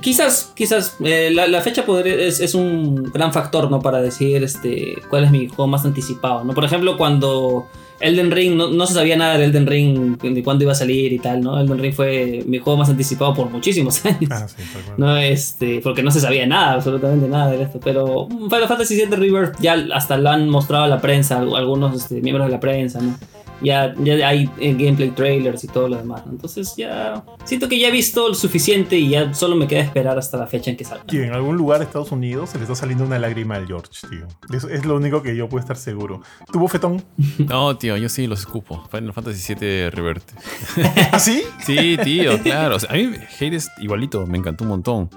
Quizás, 0.00 0.52
quizás 0.54 0.96
eh, 1.04 1.30
la, 1.32 1.46
la 1.48 1.60
fecha 1.60 1.84
podría- 1.86 2.14
es, 2.14 2.40
es 2.40 2.54
un 2.54 3.04
gran 3.12 3.32
factor, 3.32 3.70
¿no? 3.70 3.80
Para 3.80 4.00
decir 4.00 4.42
este, 4.42 4.94
cuál 5.10 5.24
es 5.24 5.30
mi 5.30 5.48
juego 5.48 5.66
más 5.66 5.84
anticipado, 5.84 6.44
¿no? 6.44 6.52
Por 6.54 6.64
ejemplo, 6.64 6.96
cuando 6.96 7.66
Elden 8.00 8.30
Ring, 8.30 8.54
no, 8.56 8.68
no 8.68 8.86
se 8.86 8.94
sabía 8.94 9.16
nada 9.16 9.38
de 9.38 9.46
Elden 9.46 9.66
Ring, 9.66 10.18
de 10.18 10.42
cuándo 10.44 10.62
iba 10.64 10.70
a 10.72 10.76
salir 10.76 11.12
y 11.12 11.18
tal, 11.18 11.40
¿no? 11.40 11.58
Elden 11.60 11.78
Ring 11.78 11.92
fue 11.92 12.44
mi 12.46 12.58
juego 12.58 12.76
más 12.78 12.88
anticipado 12.88 13.34
por 13.34 13.50
muchísimos 13.50 14.04
años. 14.06 14.30
Ah, 14.30 14.46
sí. 14.46 14.62
No, 14.96 15.16
este, 15.16 15.80
porque 15.82 16.02
no 16.04 16.10
se 16.12 16.20
sabía 16.20 16.46
nada, 16.46 16.74
absolutamente 16.74 17.26
nada 17.28 17.50
de 17.50 17.62
esto. 17.62 17.80
Pero 17.82 18.28
Final 18.28 18.68
Fantasy 18.68 18.94
VII 18.94 19.06
Rebirth 19.16 19.56
ya 19.60 19.74
hasta 19.94 20.16
lo 20.16 20.30
han 20.30 20.48
mostrado 20.48 20.84
a 20.84 20.88
la 20.88 21.00
prensa, 21.00 21.38
al- 21.40 21.56
algunos 21.56 21.96
este, 21.96 22.20
miembros 22.20 22.46
de 22.46 22.52
la 22.52 22.60
prensa, 22.60 23.00
¿no? 23.00 23.16
Ya, 23.60 23.94
ya 23.98 24.28
hay 24.28 24.48
eh, 24.58 24.74
gameplay 24.74 25.10
trailers 25.10 25.64
y 25.64 25.66
todo 25.68 25.88
lo 25.88 25.96
demás. 25.96 26.22
Entonces 26.30 26.74
ya 26.76 27.24
siento 27.44 27.68
que 27.68 27.78
ya 27.78 27.88
he 27.88 27.90
visto 27.90 28.28
lo 28.28 28.34
suficiente 28.34 28.96
y 28.96 29.10
ya 29.10 29.34
solo 29.34 29.56
me 29.56 29.66
queda 29.66 29.80
esperar 29.80 30.18
hasta 30.18 30.36
la 30.36 30.46
fecha 30.46 30.70
en 30.70 30.76
que 30.76 30.84
salga. 30.84 31.04
Y 31.08 31.18
en 31.18 31.32
algún 31.32 31.56
lugar 31.56 31.78
de 31.78 31.86
Estados 31.86 32.12
Unidos 32.12 32.50
se 32.50 32.58
le 32.58 32.64
está 32.64 32.74
saliendo 32.74 33.04
una 33.04 33.18
lágrima 33.18 33.56
al 33.56 33.66
George, 33.66 33.90
tío. 34.08 34.26
Eso 34.52 34.68
es 34.68 34.84
lo 34.84 34.96
único 34.96 35.22
que 35.22 35.34
yo 35.34 35.48
puedo 35.48 35.60
estar 35.60 35.76
seguro. 35.76 36.22
¿Tu 36.52 36.58
bofetón? 36.58 37.02
No, 37.48 37.76
tío, 37.76 37.96
yo 37.96 38.08
sí 38.08 38.26
los 38.26 38.40
escupo. 38.40 38.84
Final 38.90 39.12
Fantasy 39.12 39.54
VII 39.54 39.90
Rebirth. 39.90 40.30
¿Ah, 41.12 41.18
sí? 41.18 41.42
Sí, 41.64 41.96
tío, 42.02 42.40
claro. 42.42 42.76
O 42.76 42.80
sea, 42.80 42.90
a 42.90 42.94
mí 42.94 43.10
Hades 43.40 43.70
igualito, 43.78 44.26
me 44.26 44.38
encantó 44.38 44.64
un 44.64 44.70
montón. 44.70 45.10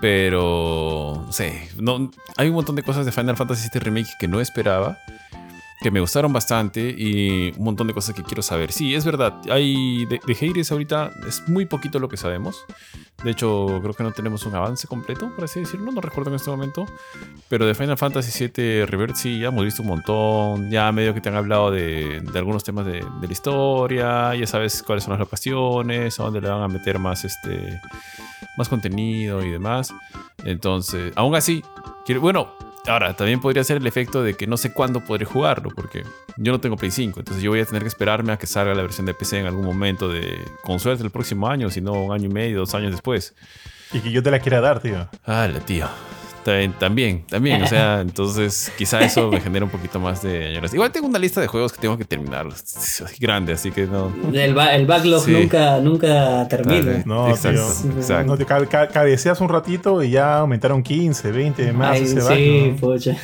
Pero, 0.00 1.22
no 1.24 1.32
sé, 1.32 1.68
no, 1.78 2.10
hay 2.36 2.48
un 2.48 2.54
montón 2.54 2.76
de 2.76 2.82
cosas 2.82 3.06
de 3.06 3.12
Final 3.12 3.36
Fantasy 3.36 3.68
VII 3.72 3.80
Remake 3.80 4.10
que 4.18 4.28
no 4.28 4.40
esperaba, 4.40 4.98
que 5.84 5.90
me 5.90 6.00
gustaron 6.00 6.32
bastante 6.32 6.80
y 6.96 7.52
un 7.58 7.64
montón 7.64 7.86
de 7.86 7.92
cosas 7.92 8.14
que 8.14 8.22
quiero 8.22 8.40
saber. 8.40 8.72
Sí, 8.72 8.94
es 8.94 9.04
verdad, 9.04 9.34
hay 9.50 10.06
de, 10.06 10.18
de 10.26 10.66
ahorita 10.70 11.12
es 11.28 11.46
muy 11.46 11.66
poquito 11.66 11.98
lo 11.98 12.08
que 12.08 12.16
sabemos. 12.16 12.64
De 13.22 13.32
hecho, 13.32 13.80
creo 13.82 13.92
que 13.92 14.02
no 14.02 14.10
tenemos 14.10 14.46
un 14.46 14.54
avance 14.54 14.88
completo, 14.88 15.30
por 15.34 15.44
así 15.44 15.60
decirlo, 15.60 15.92
no 15.92 16.00
recuerdo 16.00 16.30
en 16.30 16.36
este 16.36 16.50
momento. 16.50 16.86
Pero 17.50 17.66
de 17.66 17.74
Final 17.74 17.98
Fantasy 17.98 18.46
VII 18.46 18.86
Rebirth 18.86 19.16
sí, 19.16 19.38
ya 19.38 19.48
hemos 19.48 19.62
visto 19.62 19.82
un 19.82 19.88
montón. 19.88 20.70
Ya 20.70 20.90
medio 20.90 21.12
que 21.12 21.20
te 21.20 21.28
han 21.28 21.36
hablado 21.36 21.70
de, 21.70 22.22
de 22.22 22.38
algunos 22.38 22.64
temas 22.64 22.86
de, 22.86 23.04
de 23.20 23.26
la 23.26 23.32
historia. 23.32 24.34
Ya 24.34 24.46
sabes 24.46 24.82
cuáles 24.82 25.04
son 25.04 25.12
las 25.12 25.20
locaciones, 25.20 26.18
a 26.18 26.22
dónde 26.22 26.40
le 26.40 26.48
van 26.48 26.62
a 26.62 26.68
meter 26.68 26.98
más, 26.98 27.26
este, 27.26 27.78
más 28.56 28.70
contenido 28.70 29.44
y 29.44 29.50
demás. 29.50 29.92
Entonces, 30.46 31.12
aún 31.14 31.34
así, 31.34 31.62
quiero, 32.06 32.22
bueno, 32.22 32.48
ahora 32.86 33.14
también 33.14 33.40
podría 33.40 33.64
ser 33.64 33.78
el 33.78 33.86
efecto 33.86 34.22
de 34.22 34.34
que 34.34 34.46
no 34.46 34.56
sé 34.56 34.72
cuándo 34.72 35.00
podré 35.00 35.24
jugarlo, 35.24 35.70
porque 35.74 36.04
yo 36.36 36.52
no 36.52 36.60
tengo 36.60 36.76
Play 36.76 36.90
5. 36.90 37.20
Entonces 37.20 37.42
yo 37.42 37.50
voy 37.50 37.60
a 37.60 37.64
tener 37.64 37.82
que 37.82 37.88
esperarme 37.88 38.32
a 38.32 38.36
que 38.36 38.46
salga 38.46 38.74
la 38.74 38.82
versión 38.82 39.06
de 39.06 39.14
PC 39.14 39.40
en 39.40 39.46
algún 39.46 39.64
momento 39.64 40.08
de, 40.08 40.38
con 40.62 40.80
suerte, 40.80 41.02
el 41.02 41.10
próximo 41.10 41.48
año, 41.48 41.70
si 41.70 41.80
no 41.80 41.92
un 41.92 42.12
año 42.12 42.26
y 42.26 42.32
medio, 42.32 42.58
dos 42.58 42.74
años 42.74 42.92
después. 42.92 43.34
Y 43.92 44.00
que 44.00 44.10
yo 44.10 44.22
te 44.22 44.30
la 44.30 44.40
quiera 44.40 44.60
dar, 44.60 44.80
tío. 44.80 45.08
Ah, 45.26 45.48
tío. 45.64 45.88
También, 46.44 46.72
también, 46.78 47.24
también, 47.26 47.62
o 47.62 47.66
sea, 47.66 48.00
entonces 48.02 48.70
quizá 48.76 49.00
eso 49.00 49.30
me 49.30 49.40
genera 49.40 49.64
un 49.64 49.70
poquito 49.70 49.98
más 49.98 50.22
de 50.22 50.48
añoranza. 50.48 50.76
Igual 50.76 50.92
tengo 50.92 51.06
una 51.06 51.18
lista 51.18 51.40
de 51.40 51.46
juegos 51.46 51.72
que 51.72 51.80
tengo 51.80 51.96
que 51.96 52.04
terminar, 52.04 52.46
así 52.48 53.02
grande, 53.18 53.54
así 53.54 53.70
que 53.70 53.86
no. 53.86 54.12
El, 54.32 54.54
ba- 54.54 54.74
el 54.74 54.86
backlog 54.86 55.24
Sí. 55.24 55.30
nunca, 55.32 55.78
nunca 55.80 56.46
termina. 56.48 56.74
Dale. 56.92 57.02
No, 57.06 57.28
exacto, 57.30 57.62
tío. 57.82 57.90
exacto. 57.92 58.26
No 58.26 58.36
te 58.36 58.44
cabe- 58.44 58.66
ca- 58.68 58.88
cabeceas 58.88 59.40
un 59.40 59.48
ratito 59.48 60.02
y 60.02 60.10
ya 60.10 60.38
aumentaron 60.38 60.82
15, 60.82 61.32
20 61.32 61.72
más 61.72 61.96
Ay, 61.96 62.02
ese 62.02 62.20
sí, 62.20 62.26
back, 62.28 62.72
¿no? 62.72 62.76
pocha. 62.88 63.16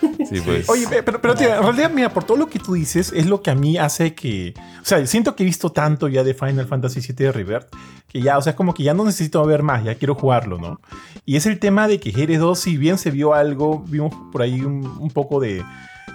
Sí, 0.28 0.40
pues. 0.44 0.68
Oye, 0.68 0.86
pe- 0.88 1.02
pero, 1.02 1.20
pero 1.20 1.34
tío, 1.34 1.54
en 1.54 1.62
realidad, 1.62 1.90
mira, 1.90 2.12
por 2.12 2.24
todo 2.24 2.36
lo 2.36 2.48
que 2.48 2.58
tú 2.58 2.74
dices, 2.74 3.12
es 3.14 3.26
lo 3.26 3.42
que 3.42 3.50
a 3.50 3.54
mí 3.54 3.78
hace 3.78 4.14
que. 4.14 4.54
O 4.80 4.84
sea, 4.84 5.06
siento 5.06 5.36
que 5.36 5.42
he 5.44 5.46
visto 5.46 5.70
tanto 5.70 6.08
ya 6.08 6.24
de 6.24 6.34
Final 6.34 6.66
Fantasy 6.66 7.00
VII 7.00 7.30
Rebirth 7.30 7.68
que 8.08 8.20
ya, 8.20 8.38
o 8.38 8.42
sea, 8.42 8.50
es 8.50 8.56
como 8.56 8.72
que 8.74 8.82
ya 8.84 8.94
no 8.94 9.04
necesito 9.04 9.44
ver 9.44 9.62
más, 9.62 9.84
ya 9.84 9.96
quiero 9.96 10.14
jugarlo, 10.14 10.58
¿no? 10.58 10.80
Y 11.24 11.36
es 11.36 11.46
el 11.46 11.58
tema 11.58 11.86
de 11.88 11.98
que 12.00 12.10
Hades 12.10 12.38
2, 12.38 12.58
si 12.58 12.76
bien 12.76 12.98
se 12.98 13.10
vio 13.10 13.34
algo, 13.34 13.84
vimos 13.86 14.14
por 14.32 14.42
ahí 14.42 14.60
un, 14.60 14.86
un 14.98 15.10
poco 15.10 15.40
de, 15.40 15.62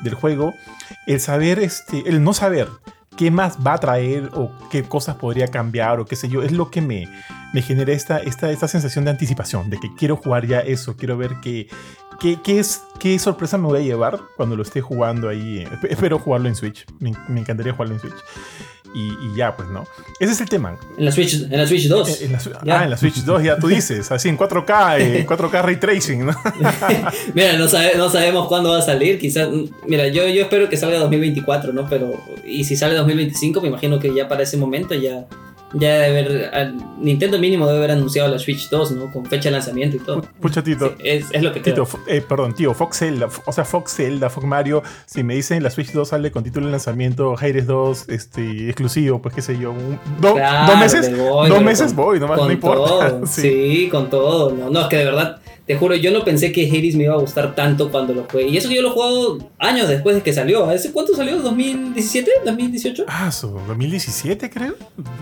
del 0.04 0.13
juego, 0.13 0.54
el 1.06 1.20
saber, 1.20 1.60
este, 1.60 2.04
el 2.08 2.24
no 2.24 2.34
saber 2.34 2.70
qué 3.17 3.32
más 3.32 3.58
va 3.65 3.74
a 3.74 3.78
traer 3.78 4.30
o 4.34 4.52
qué 4.69 4.84
cosas 4.84 5.15
podría 5.15 5.47
cambiar 5.47 6.00
o 6.00 6.06
qué 6.06 6.15
sé 6.15 6.30
yo, 6.30 6.43
es 6.43 6.52
lo 6.52 6.71
que 6.71 6.82
me, 6.82 7.08
me 7.54 7.62
genera 7.62 7.91
esta, 7.93 8.19
esta, 8.19 8.52
esta 8.52 8.67
sensación 8.67 9.06
de 9.06 9.12
anticipación, 9.12 9.69
de 9.69 9.80
que 9.80 9.93
quiero 9.95 10.15
jugar 10.15 10.47
ya 10.47 10.60
eso, 10.60 10.95
quiero 10.95 11.17
ver 11.17 11.36
qué, 11.41 11.67
qué, 12.19 12.39
qué 12.41 12.60
es, 12.60 12.84
qué 13.00 13.17
sorpresa 13.19 13.58
me 13.58 13.67
voy 13.67 13.80
a 13.80 13.84
llevar 13.84 14.19
cuando 14.38 14.56
lo 14.56 14.63
esté 14.63 14.82
jugando 14.82 15.30
ahí. 15.30 15.67
Espero 15.89 16.19
jugarlo 16.19 16.47
en 16.47 16.56
Switch, 16.56 16.86
me, 17.00 17.13
me 17.28 17.41
encantaría 17.41 17.74
jugarlo 17.74 17.95
en 17.95 18.00
Switch. 18.00 18.15
Y, 18.93 19.13
y, 19.21 19.36
ya, 19.36 19.56
pues, 19.56 19.69
¿no? 19.69 19.88
Ese 20.19 20.34
es 20.34 20.41
el 20.41 20.49
tema. 20.49 20.77
En 20.97 21.06
la 21.06 21.12
Switch, 21.12 21.34
en 21.34 21.58
la 21.58 21.65
Switch 21.65 21.88
2. 21.88 22.10
Eh, 22.10 22.25
en 22.25 22.32
la, 22.34 22.39
ah, 22.77 22.84
en 22.84 22.89
la 22.89 22.97
Switch 22.97 23.23
2, 23.23 23.43
ya 23.43 23.58
tú 23.58 23.67
dices, 23.67 24.12
así 24.12 24.27
en 24.27 24.38
4K, 24.38 24.99
eh, 24.99 25.25
4K 25.25 25.62
Ray 25.62 25.77
Tracing, 25.77 26.25
¿no? 26.25 26.34
mira, 27.34 27.58
no, 27.58 27.67
sabe, 27.69 27.93
no, 27.95 28.10
sabemos 28.10 28.47
cuándo 28.47 28.71
va 28.71 28.80
a 28.80 28.82
salir, 28.82 29.17
quizás, 29.17 29.49
mira, 29.88 30.08
yo, 30.10 30.27
yo 30.27 30.43
espero 30.43 30.67
que 30.67 30.75
salga 30.75 30.99
2024, 30.99 31.71
¿no? 31.71 31.88
Pero, 31.89 32.21
y 32.45 32.65
si 32.65 32.75
sale 32.75 32.95
2025, 32.95 33.62
me 33.62 33.69
imagino 33.69 33.97
que 33.97 34.13
ya 34.13 34.27
para 34.27 34.43
ese 34.43 34.58
momento 34.58 34.93
ya 34.93 35.25
ya 35.73 35.99
debe 35.99 36.47
haber. 36.47 36.73
Nintendo 36.99 37.39
mínimo 37.39 37.65
debe 37.65 37.79
haber 37.79 37.91
anunciado 37.91 38.29
la 38.29 38.39
Switch 38.39 38.69
2, 38.69 38.91
¿no? 38.91 39.12
Con 39.12 39.25
fecha 39.25 39.49
de 39.49 39.51
lanzamiento 39.53 39.97
y 39.97 39.99
todo. 39.99 40.21
Pucha, 40.39 40.63
Tito. 40.63 40.95
es, 41.03 41.25
es, 41.31 41.43
lo 41.43 41.53
que 41.53 41.60
Tito, 41.60 41.88
eh, 42.07 42.21
perdón, 42.21 42.53
tío, 42.53 42.73
Fox 42.73 42.99
Zelda, 42.99 43.29
o 43.45 43.51
sea, 43.51 43.65
Fox 43.65 43.95
Zelda, 43.95 44.29
Fox 44.29 44.45
Mario, 44.45 44.84
si 45.05 45.23
me 45.23 45.36
dicen 45.36 45.63
la 45.63 45.69
Switch 45.69 45.91
2 45.91 46.07
sale 46.07 46.31
con 46.31 46.43
título 46.43 46.65
de 46.65 46.71
lanzamiento, 46.71 47.36
Hades 47.38 47.67
2, 47.67 48.10
este, 48.10 48.69
exclusivo, 48.69 49.21
pues 49.21 49.36
qué 49.36 49.41
sé 49.41 49.57
yo, 49.57 49.71
un, 49.71 49.99
do, 50.19 50.34
claro, 50.34 50.71
dos 50.71 50.79
meses, 50.79 51.17
voy, 51.17 51.49
dos 51.49 51.62
meses 51.62 51.95
voy, 51.95 52.19
nomás, 52.19 52.39
no 52.39 52.51
importa. 52.51 53.10
Todo. 53.10 53.21
Sí. 53.31 53.41
sí. 53.41 53.89
con 53.89 54.10
todo. 54.10 54.51
No, 54.51 54.69
no, 54.69 54.81
es 54.81 54.88
que 54.88 54.97
de 54.97 55.05
verdad 55.05 55.40
te 55.71 55.77
juro, 55.77 55.95
yo 55.95 56.12
no 56.12 56.25
pensé 56.25 56.51
que 56.51 56.67
Hades 56.67 56.95
me 56.95 57.05
iba 57.05 57.13
a 57.13 57.17
gustar 57.17 57.55
tanto 57.55 57.89
cuando 57.89 58.13
lo 58.13 58.25
jugué. 58.29 58.49
Y 58.49 58.57
eso 58.57 58.67
que 58.67 58.75
yo 58.75 58.81
lo 58.81 58.89
he 58.89 58.91
jugado 58.91 59.38
años 59.57 59.88
después 59.88 60.17
de 60.17 60.21
que 60.21 60.34
salió. 60.34 60.69
¿Ese 60.69 60.91
cuánto 60.91 61.15
salió? 61.15 61.41
¿2017? 61.41 62.25
¿2018? 62.45 63.05
Ah, 63.07 63.31
so, 63.31 63.57
2017 63.69 64.49
creo. 64.49 64.75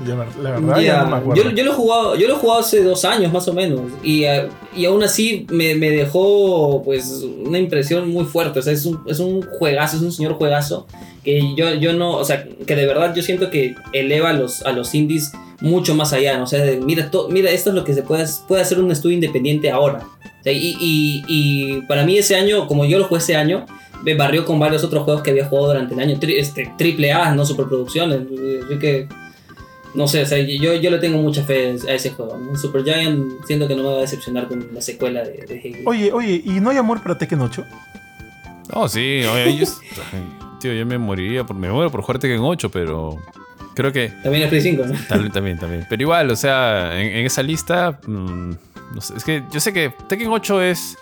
La 0.08 0.16
verdad, 0.16 0.80
yeah. 0.80 0.82
ya 0.82 1.04
no 1.04 1.10
me 1.12 1.18
acuerdo. 1.18 1.44
Yo, 1.44 1.52
yo, 1.52 1.64
lo 1.64 1.72
he 1.72 1.76
jugado, 1.76 2.16
yo 2.16 2.28
lo 2.28 2.34
he 2.34 2.38
jugado 2.38 2.62
hace 2.62 2.82
dos 2.82 3.06
años 3.06 3.32
más 3.32 3.48
o 3.48 3.54
menos. 3.54 3.92
Y, 4.04 4.24
uh, 4.26 4.50
y 4.76 4.86
aún 4.86 5.04
así 5.04 5.46
me, 5.52 5.76
me, 5.76 5.92
dejó 5.92 6.82
pues 6.84 7.24
una 7.46 7.60
impresión 7.60 8.10
muy 8.10 8.26
fuerte. 8.26 8.58
O 8.58 8.64
sea, 8.64 8.74
es 8.74 8.88
un, 8.88 9.04
es 9.06 9.20
un 9.20 9.44
juegazo, 9.44 9.98
es 9.98 10.02
un 10.02 10.12
señor 10.12 10.34
juegazo. 10.34 10.88
Que 11.24 11.54
yo, 11.56 11.76
yo 11.76 11.94
no, 11.94 12.18
o 12.18 12.26
sea, 12.26 12.44
que 12.66 12.76
de 12.76 12.88
verdad 12.88 13.14
yo 13.14 13.22
siento 13.22 13.52
que 13.52 13.76
eleva 13.94 14.32
a 14.32 14.34
los, 14.34 14.64
a 14.64 14.72
los 14.72 14.96
indies 14.96 15.32
mucho 15.62 15.94
más 15.94 16.12
allá. 16.12 16.38
¿no? 16.38 16.46
O 16.46 16.48
sea, 16.48 16.64
de, 16.64 16.78
mira, 16.78 17.12
to, 17.12 17.30
mira, 17.30 17.52
esto 17.52 17.70
es 17.70 17.76
lo 17.76 17.84
que 17.84 17.94
se 17.94 18.02
puede, 18.02 18.26
puede 18.48 18.64
hacer 18.64 18.80
un 18.80 18.92
estudio 18.92 19.14
independiente 19.14 19.70
ahora. 19.70 20.08
Y, 20.46 20.78
y, 20.80 21.24
y, 21.28 21.82
para 21.82 22.04
mí 22.04 22.18
ese 22.18 22.36
año, 22.36 22.68
como 22.68 22.86
yo 22.86 22.98
lo 22.98 23.06
jugué 23.06 23.20
ese 23.20 23.36
año, 23.36 23.66
me 24.04 24.16
barrió 24.16 24.46
con 24.46 24.60
varios 24.60 24.84
otros 24.84 25.04
juegos 25.04 25.22
que 25.24 25.32
había 25.32 25.46
jugado 25.46 25.68
durante 25.70 25.94
el 25.94 26.00
año. 26.00 26.20
Tri, 26.20 26.38
este, 26.38 26.72
triple 26.78 27.12
A, 27.12 27.34
no 27.34 27.46
superproducciones. 27.46 28.22
Así 28.66 28.80
que, 28.80 29.08
no 29.94 30.08
sé, 30.08 30.22
o 30.24 30.26
sea, 30.26 30.38
yo, 30.40 30.74
yo 30.76 30.92
le 30.92 31.00
tengo 31.00 31.18
mucha 31.18 31.44
fe 31.44 31.76
a 31.88 31.94
ese 31.94 32.12
juego. 32.12 32.38
¿no? 32.38 32.56
Super 32.56 32.84
Giant 32.84 33.46
siento 33.46 33.68
que 33.68 33.76
no 33.76 33.84
me 33.84 33.90
va 33.90 33.98
a 33.98 34.02
decepcionar 34.02 34.48
con 34.48 34.74
la 34.74 34.82
secuela 34.82 35.24
de, 35.24 35.46
de 35.46 35.58
Hegel. 35.58 35.84
Oye, 35.86 36.12
oye, 36.12 36.42
¿y 36.44 36.60
no 36.60 36.70
hay 36.70 36.78
amor 36.78 37.02
para 37.02 37.18
Tekken 37.18 37.42
8? 37.42 37.66
Oh, 38.74 38.88
sí, 38.88 39.24
oye, 39.26 39.58
yo, 39.58 39.66
tío, 40.62 40.74
yo 40.74 40.86
me 40.86 40.98
moriría, 40.98 41.44
por, 41.44 41.56
me 41.56 41.72
muero 41.72 41.92
por 41.92 42.02
jugar 42.02 42.20
Tekken 42.20 42.40
8, 42.40 42.70
pero 42.70 43.18
creo 43.74 43.92
que... 43.92 44.10
También 44.24 44.44
es 44.44 44.50
Play 44.50 44.62
5, 44.62 44.86
¿no? 44.86 44.94
También, 45.08 45.32
también, 45.32 45.60
también. 45.60 45.88
Pero 45.90 46.02
igual, 46.04 46.30
o 46.30 46.36
sea, 46.36 46.98
en, 47.00 47.08
en 47.08 47.26
esa 47.26 47.44
lista... 47.44 48.00
Mmm, 48.06 48.54
no 48.94 49.02
sé, 49.02 49.16
es 49.18 49.24
que 49.24 49.44
yo 49.52 49.60
sé 49.60 49.74
que 49.74 49.90
Tekken 50.08 50.28
8 50.30 50.62
es. 50.62 50.98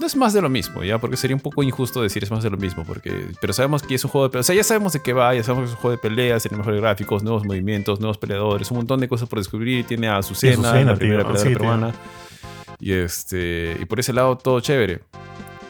No 0.00 0.06
es 0.06 0.16
más 0.16 0.32
de 0.32 0.40
lo 0.40 0.48
mismo, 0.48 0.82
¿ya? 0.82 0.98
Porque 0.98 1.16
sería 1.16 1.36
un 1.36 1.42
poco 1.42 1.62
injusto 1.62 2.02
decir 2.02 2.24
es 2.24 2.30
más 2.30 2.42
de 2.42 2.50
lo 2.50 2.56
mismo. 2.56 2.82
Porque, 2.84 3.28
pero 3.40 3.52
sabemos 3.52 3.82
que 3.82 3.94
es 3.94 4.04
un 4.04 4.10
juego 4.10 4.26
de 4.26 4.30
peleas. 4.30 4.46
O 4.46 4.48
sea, 4.48 4.56
ya 4.56 4.64
sabemos 4.64 4.92
de 4.94 5.00
qué 5.02 5.12
va, 5.12 5.34
ya 5.34 5.42
sabemos 5.44 5.64
que 5.68 5.72
es 5.72 5.76
un 5.76 5.80
juego 5.82 5.96
de 5.96 6.02
peleas, 6.02 6.42
tiene 6.42 6.56
mejores 6.56 6.80
gráficos, 6.80 7.22
nuevos 7.22 7.44
movimientos, 7.44 8.00
nuevos 8.00 8.18
peleadores, 8.18 8.70
un 8.70 8.78
montón 8.78 9.00
de 9.00 9.08
cosas 9.08 9.28
por 9.28 9.38
descubrir. 9.38 9.86
Tiene 9.86 10.08
a 10.08 10.16
Azucena, 10.16 10.54
Azucena 10.70 10.92
la 10.92 10.96
primera 10.96 11.22
tío. 11.24 11.32
peleadora 11.32 11.50
Sí, 11.50 11.56
peruana. 11.56 11.94
Y, 12.80 12.92
este, 12.92 13.76
y 13.80 13.84
por 13.84 14.00
ese 14.00 14.12
lado, 14.12 14.36
todo 14.38 14.60
chévere. 14.60 15.02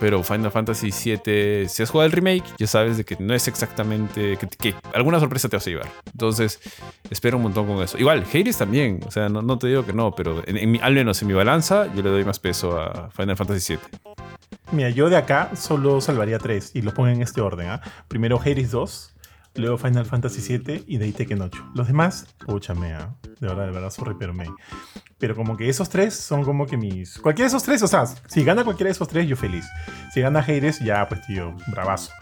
Pero 0.02 0.20
Final 0.24 0.50
Fantasy 0.50 0.90
VII, 0.90 1.68
si 1.68 1.80
has 1.80 1.88
jugado 1.88 2.06
el 2.06 2.12
remake, 2.12 2.42
ya 2.58 2.66
sabes 2.66 2.96
de 2.96 3.04
que 3.04 3.16
no 3.20 3.34
es 3.34 3.46
exactamente. 3.46 4.36
Que, 4.58 4.74
alguna 4.94 5.20
sorpresa 5.20 5.48
te 5.48 5.54
vas 5.54 5.64
a 5.68 5.70
llevar. 5.70 5.88
Entonces, 6.10 6.58
espero 7.08 7.36
un 7.36 7.44
montón 7.44 7.68
con 7.68 7.80
eso. 7.80 7.96
Igual, 7.98 8.24
Hades 8.24 8.58
también. 8.58 8.98
O 9.06 9.12
sea, 9.12 9.28
no, 9.28 9.58
te 9.60 9.68
digo 9.68 9.86
que 9.86 9.92
no, 9.92 10.12
pero 10.12 10.42
al 10.82 10.92
menos 10.92 11.22
en 11.22 11.28
mi 11.28 11.34
balanza, 11.34 11.86
yo 11.94 12.02
le 12.02 12.10
doy 12.10 12.24
más 12.24 12.40
peso 12.40 12.80
a 12.80 13.12
Final 13.12 13.36
Fantasy 13.36 13.76
VII. 13.76 14.00
Mira, 14.72 14.90
yo 14.90 15.08
de 15.08 15.18
acá 15.18 15.52
solo 15.54 16.00
salvaría 16.00 16.40
tres 16.40 16.72
y 16.74 16.82
los 16.82 16.94
pongo 16.94 17.08
en 17.08 17.22
este 17.22 17.40
orden. 17.40 17.68
¿ah? 17.68 17.80
Primero 18.08 18.40
Hades 18.40 18.72
2, 18.72 19.14
luego 19.54 19.78
Final 19.78 20.06
Fantasy 20.06 20.58
VII 20.58 20.84
y 20.86 20.98
de 20.98 21.04
ahí 21.04 21.12
Tekken 21.12 21.40
8. 21.40 21.72
Los 21.74 21.86
demás, 21.86 22.26
pucha 22.46 22.74
mea. 22.74 23.14
De 23.40 23.48
verdad, 23.48 23.66
de 23.66 23.72
verdad, 23.72 23.90
sorry, 23.90 24.14
pero 24.18 24.32
me. 24.32 24.46
Pero 25.18 25.36
como 25.36 25.56
que 25.56 25.68
esos 25.68 25.88
tres 25.88 26.14
son 26.14 26.44
como 26.44 26.66
que 26.66 26.76
mis. 26.76 27.18
Cualquiera 27.18 27.46
de 27.46 27.56
esos 27.56 27.62
tres, 27.62 27.82
o 27.82 27.86
sea, 27.86 28.06
si 28.06 28.44
gana 28.44 28.64
cualquiera 28.64 28.88
de 28.88 28.92
esos 28.92 29.08
tres, 29.08 29.28
yo 29.28 29.36
feliz. 29.36 29.66
Si 30.12 30.20
gana 30.20 30.40
Hades, 30.40 30.80
ya, 30.80 31.08
pues 31.08 31.24
tío, 31.26 31.54
bravazo. 31.68 32.12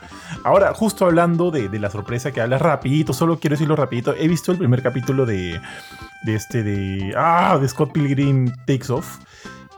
Ahora, 0.44 0.74
justo 0.74 1.06
hablando 1.06 1.50
de, 1.50 1.68
la 1.78 1.90
sorpresa 1.90 2.32
que 2.32 2.40
hablas 2.40 2.60
rapidito, 2.60 3.12
solo 3.12 3.38
quiero 3.38 3.54
decirlo 3.54 3.76
rapidito. 3.76 4.14
He 4.14 4.28
visto 4.28 4.52
el 4.52 4.58
primer 4.58 4.82
capítulo 4.82 5.26
de. 5.26 5.60
De 6.24 6.34
este, 6.34 6.62
de. 6.62 7.14
Ah, 7.16 7.58
de 7.60 7.68
Scott 7.68 7.92
Pilgrim 7.92 8.52
Takes 8.66 8.92
Off. 8.92 9.18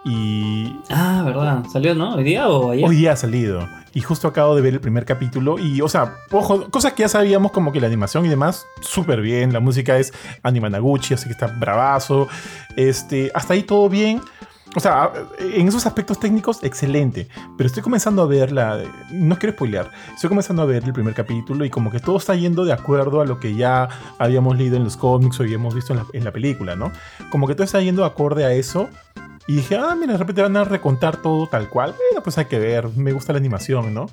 Y. 0.04 0.80
Ah, 0.90 1.22
¿verdad? 1.24 1.64
¿Salió, 1.72 1.94
no? 1.94 2.14
¿Hoy 2.14 2.24
día 2.24 2.48
o 2.48 2.72
ayer? 2.72 2.88
Hoy 2.88 2.96
día 2.96 3.12
ha 3.12 3.16
salido. 3.16 3.68
Y 3.94 4.00
justo 4.00 4.26
acabo 4.26 4.56
de 4.56 4.62
ver 4.62 4.74
el 4.74 4.80
primer 4.80 5.04
capítulo. 5.04 5.58
Y, 5.58 5.80
o 5.80 5.88
sea, 5.88 6.16
ojo, 6.30 6.70
cosas 6.70 6.94
que 6.94 7.02
ya 7.02 7.08
sabíamos, 7.08 7.52
como 7.52 7.72
que 7.72 7.80
la 7.80 7.86
animación 7.86 8.26
y 8.26 8.28
demás, 8.28 8.66
súper 8.80 9.20
bien. 9.20 9.52
La 9.52 9.60
música 9.60 9.98
es 9.98 10.12
Animanaguchi, 10.42 11.14
así 11.14 11.26
que 11.26 11.32
está 11.32 11.46
bravazo. 11.46 12.28
Este, 12.76 13.30
hasta 13.34 13.54
ahí 13.54 13.62
todo 13.62 13.88
bien. 13.88 14.20
O 14.74 14.80
sea, 14.80 15.12
en 15.38 15.68
esos 15.68 15.84
aspectos 15.84 16.18
técnicos, 16.18 16.64
excelente. 16.64 17.28
Pero 17.58 17.66
estoy 17.66 17.82
comenzando 17.82 18.22
a 18.22 18.26
ver 18.26 18.50
la. 18.50 18.82
No 19.10 19.38
quiero 19.38 19.54
spoilear. 19.54 19.90
Estoy 20.14 20.28
comenzando 20.28 20.62
a 20.62 20.64
ver 20.64 20.82
el 20.84 20.92
primer 20.94 21.14
capítulo 21.14 21.64
y 21.64 21.70
como 21.70 21.90
que 21.90 22.00
todo 22.00 22.16
está 22.16 22.34
yendo 22.34 22.64
de 22.64 22.72
acuerdo 22.72 23.20
a 23.20 23.26
lo 23.26 23.38
que 23.38 23.54
ya 23.54 23.88
habíamos 24.18 24.56
leído 24.56 24.76
en 24.78 24.84
los 24.84 24.96
cómics 24.96 25.38
o 25.38 25.42
habíamos 25.42 25.74
visto 25.74 25.92
en 25.92 25.98
la, 25.98 26.06
en 26.14 26.24
la 26.24 26.32
película, 26.32 26.74
¿no? 26.74 26.90
Como 27.30 27.46
que 27.46 27.54
todo 27.54 27.64
está 27.64 27.80
yendo 27.82 28.04
acorde 28.04 28.46
a 28.46 28.52
eso. 28.52 28.88
Y 29.46 29.56
dije, 29.56 29.76
ah, 29.76 29.94
mira, 29.98 30.12
de 30.12 30.18
repente 30.18 30.42
van 30.42 30.56
a 30.56 30.64
recontar 30.64 31.16
todo 31.16 31.48
tal 31.48 31.68
cual. 31.68 31.94
Bueno, 31.96 32.22
pues 32.22 32.38
hay 32.38 32.44
que 32.44 32.58
ver, 32.58 32.88
me 32.90 33.12
gusta 33.12 33.32
la 33.32 33.38
animación, 33.38 33.92
¿no? 33.92 34.06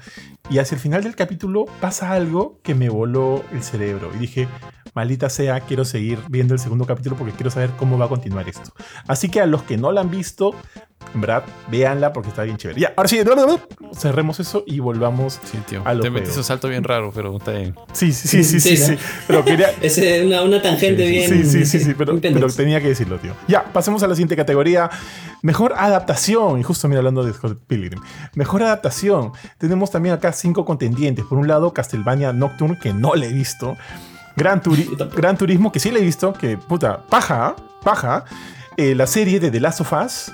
Y 0.50 0.58
hacia 0.58 0.76
el 0.76 0.82
final 0.82 1.04
del 1.04 1.16
capítulo 1.16 1.66
pasa 1.80 2.12
algo 2.12 2.60
que 2.64 2.74
me 2.74 2.90
voló 2.90 3.44
el 3.52 3.64
cerebro. 3.64 4.12
Y 4.16 4.18
dije, 4.18 4.48
maldita 4.96 5.30
sea, 5.30 5.60
quiero 5.62 5.86
seguir 5.86 6.20
viendo 6.30 6.54
el 6.54 6.60
segundo 6.60 6.86
capítulo 6.86 7.16
porque 7.16 7.34
quiero 7.34 7.52
saber 7.52 7.70
cómo 7.78 7.98
va 7.98 8.06
a 8.06 8.10
continuar 8.10 8.50
esto. 8.50 8.74
Así 9.08 9.30
que 9.30 9.40
a 9.42 9.46
los 9.46 9.64
que 9.64 9.78
no 9.78 9.92
la 9.92 10.02
han 10.02 10.10
visto, 10.10 10.56
en 11.14 11.22
verdad, 11.22 11.44
véanla 11.70 12.14
porque 12.14 12.30
está 12.30 12.44
bien 12.44 12.58
chévere. 12.58 12.80
Ya, 12.80 12.94
ahora 12.96 13.10
sí, 13.10 13.20
cerremos 13.94 14.40
eso 14.40 14.64
y 14.68 14.80
volvamos 14.80 15.40
Sí, 15.44 15.58
tío. 15.68 15.82
a 15.86 15.94
los 15.94 16.04
Te 16.04 16.12
metiste 16.12 16.38
un 16.38 16.44
salto 16.44 16.68
bien 16.70 16.84
raro, 16.84 17.12
pero 17.14 17.36
está 17.36 17.52
bien. 17.52 17.76
Sí, 17.94 18.14
sí, 18.14 18.28
sí, 18.28 18.44
sí, 18.44 18.60
sí, 18.60 18.78
Sí, 18.78 18.78
sí. 18.78 18.92
¿no? 18.92 18.98
Pero 19.28 19.46
quería... 19.46 19.72
Es 19.82 19.98
una, 20.26 20.44
una 20.44 20.62
tangente 20.62 21.06
Sí, 21.06 21.12
bien. 21.12 21.30
Sí, 21.30 21.44
sí, 21.46 21.66
sí, 21.66 21.80
sí, 21.80 21.94
pero, 21.98 22.20
tenía 22.56 22.80
que 22.80 22.90
decirlo, 22.90 23.18
tío. 23.18 23.34
Ya, 23.48 23.64
pasemos 23.64 24.04
a 24.04 24.08
la 24.08 24.14
siguiente 24.14 24.36
categoría. 24.36 24.90
Mejor 25.42 25.74
adaptación. 25.78 26.60
Y 26.60 26.64
justo 26.64 26.88
mira 26.88 27.00
hablando 27.00 27.24
de 27.24 27.34
Scott 27.34 27.58
Pilgrim. 27.66 28.00
Mejor 28.36 28.62
adaptación. 28.64 29.32
Tenemos 29.58 29.90
también 29.90 30.14
acá 30.16 30.32
cinco 30.32 30.64
contendientes. 30.66 31.26
Por 31.26 31.40
un 31.40 31.48
lado, 31.48 31.74
Castlevania 31.74 32.34
Nocturne, 32.34 32.78
que 32.80 32.94
no 32.94 33.16
le 33.16 33.28
he 33.28 33.34
visto. 33.34 33.78
Gran, 34.36 34.62
Turi-. 34.62 34.88
Gran 35.16 35.38
Turismo, 35.38 35.72
que 35.72 35.80
sí 35.80 35.90
le 35.90 36.00
he 36.02 36.04
visto. 36.04 36.34
Que 36.34 36.58
puta, 36.58 37.04
paja, 37.10 37.56
paja. 37.84 38.26
Eh, 38.78 38.94
la 38.94 39.08
serie 39.08 39.40
de 39.40 39.50
The 39.50 39.60
Last 39.60 39.82
of 39.82 39.92
Us. 39.94 40.32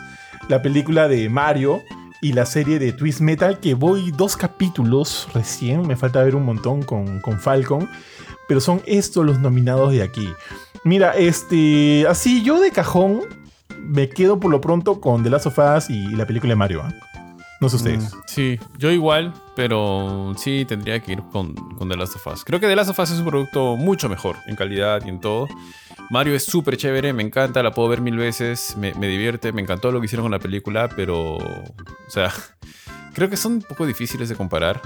La 0.47 0.61
película 0.61 1.07
de 1.07 1.29
Mario. 1.29 1.83
Y 2.21 2.33
la 2.33 2.45
serie 2.45 2.79
de 2.79 2.91
Twist 2.91 3.19
Metal, 3.19 3.59
que 3.59 3.75
voy 3.75 4.09
dos 4.11 4.35
capítulos 4.35 5.27
recién. 5.33 5.85
Me 5.85 5.95
falta 5.95 6.23
ver 6.23 6.35
un 6.35 6.43
montón 6.43 6.81
con, 6.81 7.19
con 7.19 7.39
Falcon. 7.39 7.87
Pero 8.47 8.59
son 8.59 8.81
estos 8.85 9.25
los 9.25 9.39
nominados 9.39 9.91
de 9.91 10.01
aquí. 10.01 10.27
Mira, 10.83 11.11
este. 11.11 12.07
Así, 12.07 12.43
yo 12.43 12.59
de 12.59 12.71
cajón 12.71 13.21
me 13.79 14.09
quedo 14.09 14.39
por 14.39 14.51
lo 14.51 14.61
pronto 14.61 14.99
con 14.99 15.23
The 15.23 15.29
Last 15.29 15.47
of 15.47 15.59
Us 15.59 15.89
y 15.89 16.07
la 16.15 16.25
película 16.25 16.51
de 16.51 16.55
Mario. 16.55 16.81
¿ah? 16.83 16.93
No 17.61 17.69
sé 17.69 17.77
ustedes. 17.77 18.13
Mm, 18.13 18.17
sí, 18.27 18.59
yo 18.77 18.91
igual, 18.91 19.33
pero 19.55 20.33
sí 20.37 20.65
tendría 20.67 20.99
que 20.99 21.13
ir 21.13 21.23
con, 21.31 21.53
con 21.53 21.87
The 21.89 21.97
Last 21.97 22.15
of 22.15 22.27
Us. 22.27 22.43
Creo 22.43 22.59
que 22.59 22.67
The 22.67 22.75
Last 22.75 22.89
of 22.89 22.99
Us 22.99 23.11
es 23.11 23.19
un 23.19 23.25
producto 23.25 23.75
mucho 23.77 24.09
mejor 24.09 24.35
en 24.47 24.55
calidad 24.55 25.05
y 25.05 25.09
en 25.09 25.19
todo. 25.19 25.47
Mario 26.11 26.35
es 26.35 26.45
súper 26.45 26.77
chévere, 26.77 27.13
me 27.13 27.23
encanta, 27.23 27.63
la 27.63 27.71
puedo 27.71 27.89
ver 27.89 28.01
mil 28.01 28.15
veces, 28.17 28.75
me, 28.77 28.93
me 28.93 29.07
divierte, 29.07 29.51
me 29.51 29.61
encantó 29.61 29.91
lo 29.91 29.99
que 29.99 30.05
hicieron 30.05 30.25
con 30.25 30.31
la 30.31 30.39
película, 30.39 30.87
pero, 30.95 31.35
o 31.37 31.63
sea, 32.09 32.31
creo 33.13 33.29
que 33.29 33.37
son 33.37 33.53
un 33.53 33.61
poco 33.61 33.85
difíciles 33.85 34.29
de 34.29 34.35
comparar. 34.35 34.81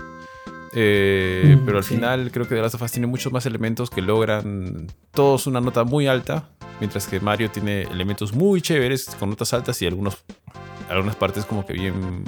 Eh, 0.74 1.58
Mm, 1.60 1.66
pero 1.66 1.80
al 1.80 1.84
sí. 1.84 1.96
final 1.96 2.30
creo 2.32 2.48
que 2.48 2.54
The 2.54 2.62
Last 2.62 2.76
of 2.76 2.82
Us 2.84 2.92
tiene 2.92 3.08
muchos 3.08 3.34
más 3.34 3.46
elementos 3.48 3.90
que 3.90 4.02
logran 4.04 4.86
todos 5.12 5.48
una 5.48 5.60
nota 5.62 5.84
muy 5.84 6.06
alta, 6.08 6.50
mientras 6.80 7.08
que 7.08 7.20
Mario 7.20 7.50
tiene 7.50 7.84
elementos 7.84 8.34
muy 8.34 8.62
chéveres 8.62 9.16
con 9.20 9.30
notas 9.32 9.52
altas 9.54 9.82
y 9.82 9.88
algunos 9.88 10.18
algunas 10.90 11.16
partes 11.16 11.46
como 11.46 11.66
que 11.66 11.74
bien, 11.74 12.24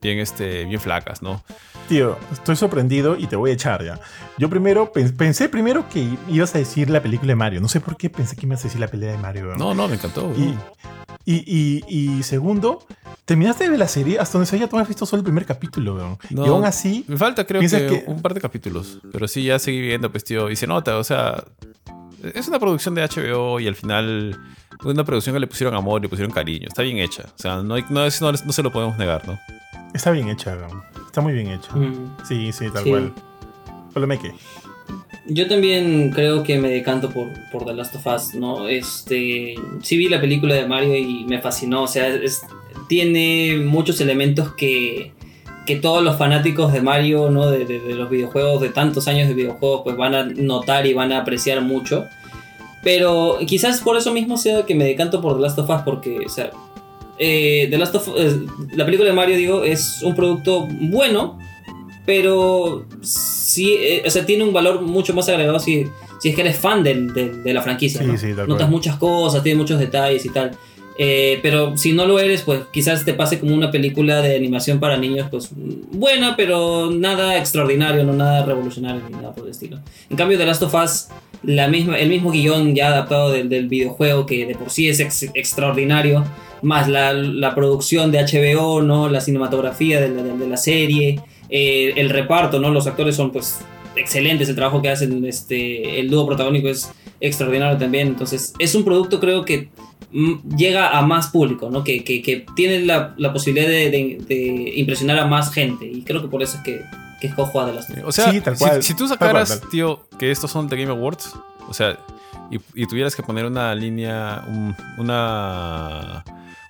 bien, 0.00 0.18
este, 0.18 0.64
bien 0.64 0.80
flacas, 0.80 1.22
¿no? 1.22 1.42
Tío, 1.88 2.18
estoy 2.32 2.56
sorprendido 2.56 3.16
y 3.16 3.26
te 3.26 3.36
voy 3.36 3.50
a 3.50 3.54
echar 3.54 3.84
ya. 3.84 4.00
Yo 4.38 4.50
primero 4.50 4.92
pensé 4.92 5.48
primero 5.48 5.88
que 5.88 6.08
ibas 6.28 6.54
a 6.54 6.58
decir 6.58 6.90
la 6.90 7.00
película 7.00 7.28
de 7.28 7.36
Mario. 7.36 7.60
No 7.60 7.68
sé 7.68 7.80
por 7.80 7.96
qué 7.96 8.10
pensé 8.10 8.34
que 8.36 8.46
ibas 8.46 8.60
a 8.60 8.64
decir 8.64 8.80
la 8.80 8.88
pelea 8.88 9.12
de 9.12 9.18
Mario. 9.18 9.56
No, 9.56 9.74
no, 9.74 9.86
me 9.86 9.94
encantó. 9.94 10.32
Y, 10.36 10.56
y, 11.24 11.84
y, 11.88 12.22
segundo, 12.22 12.86
terminaste 13.24 13.64
de 13.64 13.70
ver 13.70 13.78
la 13.80 13.88
serie 13.88 14.18
hasta 14.18 14.38
donde 14.38 14.46
se 14.48 14.58
ya 14.58 14.68
tú 14.68 14.78
has 14.78 14.86
visto 14.86 15.06
solo 15.06 15.20
el 15.20 15.24
primer 15.24 15.44
capítulo, 15.44 15.96
weón. 15.96 16.18
y 16.30 16.48
aún 16.48 16.64
así. 16.64 17.04
Me 17.08 17.16
falta, 17.16 17.44
creo 17.44 17.60
que, 17.60 18.04
un 18.06 18.22
par 18.22 18.34
de 18.34 18.40
capítulos. 18.40 19.00
Pero 19.12 19.26
sí, 19.26 19.44
ya 19.44 19.58
seguí 19.58 19.80
viendo, 19.80 20.10
pues, 20.10 20.24
tío. 20.24 20.50
Y 20.50 20.56
se 20.56 20.66
nota, 20.66 20.96
o 20.96 21.04
sea. 21.04 21.44
Es 22.34 22.48
una 22.48 22.58
producción 22.58 22.94
de 22.94 23.02
HBO 23.02 23.60
y 23.60 23.66
al 23.66 23.74
final. 23.74 24.38
Una 24.84 25.04
producción 25.04 25.34
que 25.34 25.40
le 25.40 25.46
pusieron 25.46 25.74
amor, 25.74 26.02
le 26.02 26.08
pusieron 26.08 26.32
cariño. 26.32 26.68
Está 26.68 26.82
bien 26.82 26.98
hecha. 26.98 27.24
O 27.34 27.38
sea, 27.38 27.62
no, 27.62 27.74
hay, 27.74 27.84
no, 27.88 28.06
no, 28.06 28.32
no 28.32 28.52
se 28.52 28.62
lo 28.62 28.72
podemos 28.72 28.98
negar, 28.98 29.26
¿no? 29.26 29.38
Está 29.94 30.10
bien 30.10 30.28
hecha. 30.28 30.56
Está 31.06 31.20
muy 31.22 31.32
bien 31.32 31.48
hecha. 31.48 31.74
Mm. 31.74 32.16
Sí, 32.28 32.52
sí, 32.52 32.66
tal 32.70 32.84
cual. 32.84 33.12
Solo 33.94 34.06
me 34.06 34.18
que. 34.18 34.32
Yo 35.28 35.48
también 35.48 36.10
creo 36.10 36.42
que 36.42 36.58
me 36.58 36.68
decanto 36.68 37.10
por, 37.10 37.28
por 37.50 37.64
The 37.64 37.72
Last 37.72 37.96
of 37.96 38.06
Us, 38.06 38.34
¿no? 38.34 38.68
Este, 38.68 39.54
sí 39.82 39.96
vi 39.96 40.08
la 40.08 40.20
película 40.20 40.54
de 40.54 40.68
Mario 40.68 40.94
y 40.94 41.24
me 41.24 41.40
fascinó, 41.40 41.82
o 41.82 41.88
sea, 41.88 42.08
tiene 42.88 43.56
muchos 43.64 44.00
elementos 44.00 44.52
que, 44.52 45.12
que 45.66 45.76
todos 45.76 46.02
los 46.02 46.16
fanáticos 46.16 46.72
de 46.72 46.80
Mario, 46.80 47.30
¿no? 47.30 47.50
De, 47.50 47.64
de, 47.64 47.94
los 47.94 48.08
videojuegos, 48.08 48.62
de 48.62 48.70
tantos 48.70 49.08
años 49.08 49.28
de 49.28 49.34
videojuegos, 49.34 49.82
pues 49.84 49.96
van 49.96 50.14
a 50.14 50.24
notar 50.24 50.86
y 50.86 50.94
van 50.94 51.12
a 51.12 51.18
apreciar 51.18 51.60
mucho. 51.60 52.06
Pero 52.82 53.38
quizás 53.46 53.80
por 53.80 53.96
eso 53.96 54.12
mismo 54.12 54.38
sea 54.38 54.64
que 54.64 54.74
me 54.74 54.84
decanto 54.84 55.20
por 55.20 55.36
The 55.36 55.42
Last 55.42 55.58
of 55.58 55.68
Us, 55.68 55.82
porque, 55.84 56.20
o 56.24 56.28
sea, 56.28 56.50
eh, 57.18 57.66
The 57.68 57.78
Last 57.78 57.94
of 57.96 58.08
eh, 58.16 58.40
la 58.74 58.84
película 58.84 59.08
de 59.08 59.14
Mario, 59.14 59.36
digo, 59.36 59.64
es 59.64 60.02
un 60.02 60.14
producto 60.14 60.68
bueno, 60.70 61.38
pero 62.04 62.86
sí, 63.02 63.74
eh, 63.78 64.02
o 64.06 64.10
sea, 64.10 64.24
tiene 64.24 64.44
un 64.44 64.52
valor 64.52 64.82
mucho 64.82 65.12
más 65.14 65.28
agregado 65.28 65.58
si, 65.58 65.86
si 66.20 66.28
es 66.28 66.34
que 66.36 66.42
eres 66.42 66.56
fan 66.56 66.84
de, 66.84 66.94
de, 67.44 67.52
la 67.52 67.60
franquicia. 67.60 68.02
Notas 68.46 68.70
muchas 68.70 68.96
cosas, 68.96 69.42
tiene 69.42 69.58
muchos 69.58 69.80
detalles 69.80 70.24
y 70.24 70.28
tal. 70.28 70.52
Eh, 70.98 71.40
pero 71.42 71.76
si 71.76 71.92
no 71.92 72.06
lo 72.06 72.18
eres, 72.18 72.42
pues 72.42 72.62
quizás 72.72 73.04
te 73.04 73.12
pase 73.12 73.38
como 73.38 73.54
una 73.54 73.70
película 73.70 74.22
de 74.22 74.34
animación 74.34 74.80
para 74.80 74.96
niños, 74.96 75.28
pues 75.30 75.50
buena, 75.92 76.36
pero 76.36 76.90
nada 76.90 77.36
extraordinario, 77.36 78.04
no 78.04 78.14
nada 78.14 78.44
revolucionario 78.46 79.02
ni 79.08 79.16
nada 79.16 79.34
por 79.34 79.44
el 79.44 79.50
estilo. 79.50 79.78
En 80.08 80.16
cambio, 80.16 80.38
The 80.38 80.46
Last 80.46 80.62
of 80.62 80.74
Us, 80.74 81.08
la 81.42 81.68
misma, 81.68 81.98
el 81.98 82.08
mismo 82.08 82.30
guion 82.30 82.74
ya 82.74 82.88
adaptado 82.88 83.30
del, 83.30 83.48
del 83.48 83.68
videojuego, 83.68 84.24
que 84.24 84.46
de 84.46 84.54
por 84.54 84.70
sí 84.70 84.88
es 84.88 85.00
extraordinario, 85.34 86.24
más 86.62 86.88
la, 86.88 87.12
la, 87.12 87.54
producción 87.54 88.10
de 88.10 88.20
HBO, 88.20 88.80
¿no? 88.80 89.10
la 89.10 89.20
cinematografía 89.20 90.00
de 90.00 90.08
la, 90.08 90.22
de 90.22 90.48
la 90.48 90.56
serie. 90.56 91.20
Eh, 91.48 91.92
el 91.96 92.10
reparto, 92.10 92.58
¿no? 92.58 92.70
Los 92.70 92.86
actores 92.86 93.14
son 93.14 93.30
pues 93.30 93.60
excelentes, 93.96 94.48
el 94.48 94.54
trabajo 94.54 94.82
que 94.82 94.90
hacen, 94.90 95.24
este, 95.24 96.00
el 96.00 96.10
dúo 96.10 96.26
protagónico 96.26 96.68
es 96.68 96.90
extraordinario 97.20 97.78
también, 97.78 98.08
entonces 98.08 98.52
es 98.58 98.74
un 98.74 98.84
producto 98.84 99.20
creo 99.20 99.44
que 99.44 99.70
mm, 100.12 100.56
llega 100.56 100.96
a 100.96 101.02
más 101.02 101.28
público, 101.28 101.70
¿no? 101.70 101.82
Que, 101.84 102.04
que, 102.04 102.46
tiene 102.54 102.80
la, 102.84 103.14
la 103.16 103.32
posibilidad 103.32 103.68
de, 103.68 104.72
impresionar 104.76 105.18
a 105.18 105.26
más 105.26 105.52
gente. 105.52 105.86
Y 105.86 106.02
creo 106.02 106.22
que 106.22 106.28
por 106.28 106.42
eso 106.42 106.58
es 106.58 106.62
que, 106.62 106.82
que 107.20 107.28
escojo 107.28 107.60
a 107.60 107.66
de 107.66 107.74
las 107.74 107.88
O 108.04 108.12
sea, 108.12 108.30
Si, 108.30 108.82
si, 108.82 108.94
tú 108.94 109.08
sacaras, 109.08 109.62
tío, 109.70 110.06
que 110.18 110.30
estos 110.30 110.50
son 110.50 110.68
The 110.68 110.76
Game 110.76 110.90
Awards, 110.90 111.32
o 111.68 111.74
sea, 111.74 111.98
y, 112.50 112.58
y 112.80 112.86
tuvieras 112.86 113.16
que 113.16 113.22
poner 113.22 113.44
una 113.46 113.74
línea, 113.74 114.44
una 114.98 116.24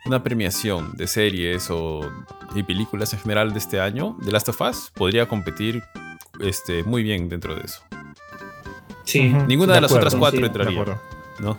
una 0.07 0.23
premiación 0.23 0.93
de 0.97 1.07
series 1.07 1.69
o 1.71 2.11
y 2.55 2.63
películas 2.63 3.13
en 3.13 3.19
general 3.19 3.53
de 3.53 3.59
este 3.59 3.81
año, 3.81 4.17
The 4.25 4.31
Last 4.31 4.49
of 4.49 4.61
Us 4.61 4.91
podría 4.95 5.27
competir 5.27 5.83
este, 6.41 6.83
muy 6.85 7.03
bien 7.03 7.29
dentro 7.29 7.55
de 7.55 7.63
eso. 7.63 7.83
Sí. 9.05 9.35
Ninguna 9.47 9.75
de, 9.75 9.81
las 9.83 9.93
otras 9.93 10.15
cuatro 10.15 10.45
entraría. 10.45 10.85
¿no? 11.39 11.57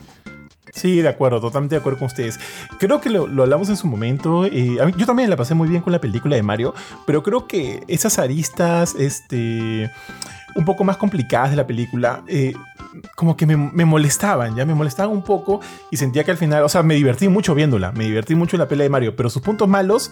Sí, 0.73 1.01
de 1.01 1.09
acuerdo, 1.09 1.41
totalmente 1.41 1.75
de 1.75 1.79
acuerdo 1.79 1.99
con 1.99 2.07
ustedes. 2.07 2.39
Creo 2.77 3.01
que 3.01 3.09
lo, 3.09 3.23
hablamos 3.23 3.69
en 3.69 3.77
su 3.77 3.87
momento. 3.87 4.45
Eh, 4.45 4.77
yo 4.97 5.05
también 5.05 5.29
la 5.29 5.35
pasé 5.35 5.55
muy 5.55 5.67
bien 5.67 5.81
con 5.81 5.91
la 5.91 5.99
película 5.99 6.35
de 6.35 6.43
Mario, 6.43 6.75
pero 7.05 7.23
creo 7.23 7.47
que 7.47 7.83
esas 7.87 8.19
aristas, 8.19 8.95
este, 8.95 9.89
un 10.55 10.65
poco 10.65 10.83
más 10.83 10.97
complicadas 10.97 11.51
de 11.51 11.55
la 11.55 11.65
película, 11.65 12.23
eh, 12.27 12.53
como 13.15 13.37
que 13.37 13.45
me, 13.45 13.85
molestaban, 13.85 14.55
ya 14.55 14.65
me 14.65 14.73
molestaban 14.75 15.11
un 15.11 15.23
poco 15.23 15.61
y 15.91 15.97
sentía 15.97 16.23
que 16.23 16.31
al 16.31 16.37
final, 16.37 16.63
o 16.63 16.69
sea, 16.69 16.83
me 16.83 16.95
divertí 16.95 17.27
mucho 17.27 17.55
viéndola, 17.55 17.91
me 17.91 18.05
divertí 18.05 18.35
mucho 18.35 18.55
en 18.55 18.61
la 18.61 18.67
pelea 18.67 18.83
de 18.83 18.89
Mario, 18.89 19.15
pero 19.15 19.29
sus 19.29 19.41
puntos 19.41 19.67
malos 19.67 20.11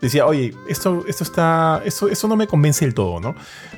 decía, 0.00 0.26
oye, 0.26 0.54
esto, 0.68 1.04
esto 1.06 1.24
está, 1.24 1.82
eso, 1.84 2.08
eso 2.08 2.28
no 2.28 2.36
me 2.36 2.46
convence 2.46 2.84
del 2.84 2.94
todo, 2.94 3.20
¿no? 3.20 3.34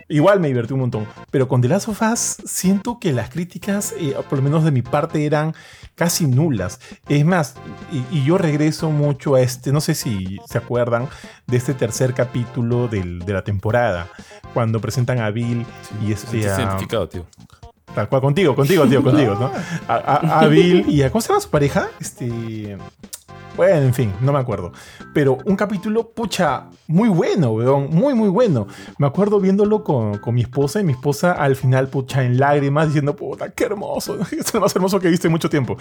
Igual 0.08 0.40
me 0.40 0.48
divertí 0.48 0.72
un 0.72 0.80
montón, 0.80 1.06
pero 1.30 1.48
con 1.48 1.60
The 1.60 1.68
Last 1.68 1.88
of 1.88 2.00
Us 2.02 2.36
siento 2.44 2.98
que 2.98 3.12
las 3.12 3.30
críticas, 3.30 3.94
eh, 3.98 4.14
por 4.28 4.38
lo 4.38 4.44
menos 4.44 4.64
de 4.64 4.70
mi 4.70 4.82
parte, 4.82 5.24
eran 5.26 5.54
casi 5.94 6.26
nulas. 6.26 6.80
Es 7.08 7.24
más, 7.24 7.54
y, 8.12 8.24
yo 8.24 8.38
regreso 8.38 8.90
mucho 8.90 9.34
a 9.34 9.40
este, 9.40 9.72
no 9.72 9.80
sé 9.80 9.94
si 9.94 10.38
se 10.46 10.58
acuerdan 10.58 11.08
de 11.46 11.56
este 11.56 11.74
tercer 11.74 12.14
capítulo 12.14 12.88
del, 12.88 13.20
de 13.20 13.32
la 13.32 13.42
temporada, 13.42 14.08
cuando 14.54 14.80
presentan 14.80 15.20
a 15.20 15.30
Bill 15.30 15.66
y 16.04 16.12
este... 16.12 16.38
identificado, 16.38 17.08
tío. 17.08 17.26
Tal 17.94 18.10
cual, 18.10 18.20
contigo, 18.20 18.54
contigo, 18.54 18.86
tío, 18.86 19.02
contigo, 19.02 19.34
¿no? 19.36 19.50
A, 19.88 20.40
a, 20.40 20.46
Bill 20.48 20.84
y 20.86 21.02
a. 21.02 21.10
¿Cómo 21.10 21.22
se 21.22 21.28
llama 21.28 21.40
su 21.40 21.48
pareja? 21.48 21.88
Este. 21.98 22.76
Bueno, 23.56 23.82
en 23.82 23.94
fin, 23.94 24.12
no 24.20 24.32
me 24.32 24.38
acuerdo. 24.38 24.72
Pero 25.14 25.38
un 25.44 25.56
capítulo, 25.56 26.10
pucha, 26.10 26.66
muy 26.86 27.08
bueno, 27.08 27.52
weón. 27.52 27.88
Muy, 27.90 28.14
muy 28.14 28.28
bueno. 28.28 28.66
Me 28.98 29.06
acuerdo 29.06 29.40
viéndolo 29.40 29.82
con, 29.82 30.18
con 30.18 30.34
mi 30.34 30.42
esposa 30.42 30.80
y 30.80 30.84
mi 30.84 30.92
esposa 30.92 31.32
al 31.32 31.56
final, 31.56 31.88
pucha, 31.88 32.22
en 32.24 32.38
lágrimas, 32.38 32.88
diciendo, 32.88 33.16
puta, 33.16 33.50
qué 33.50 33.64
hermoso. 33.64 34.18
Es 34.32 34.54
el 34.54 34.60
más 34.60 34.74
hermoso 34.76 35.00
que 35.00 35.08
he 35.08 35.10
visto 35.10 35.26
en 35.26 35.32
mucho 35.32 35.48
tiempo. 35.48 35.78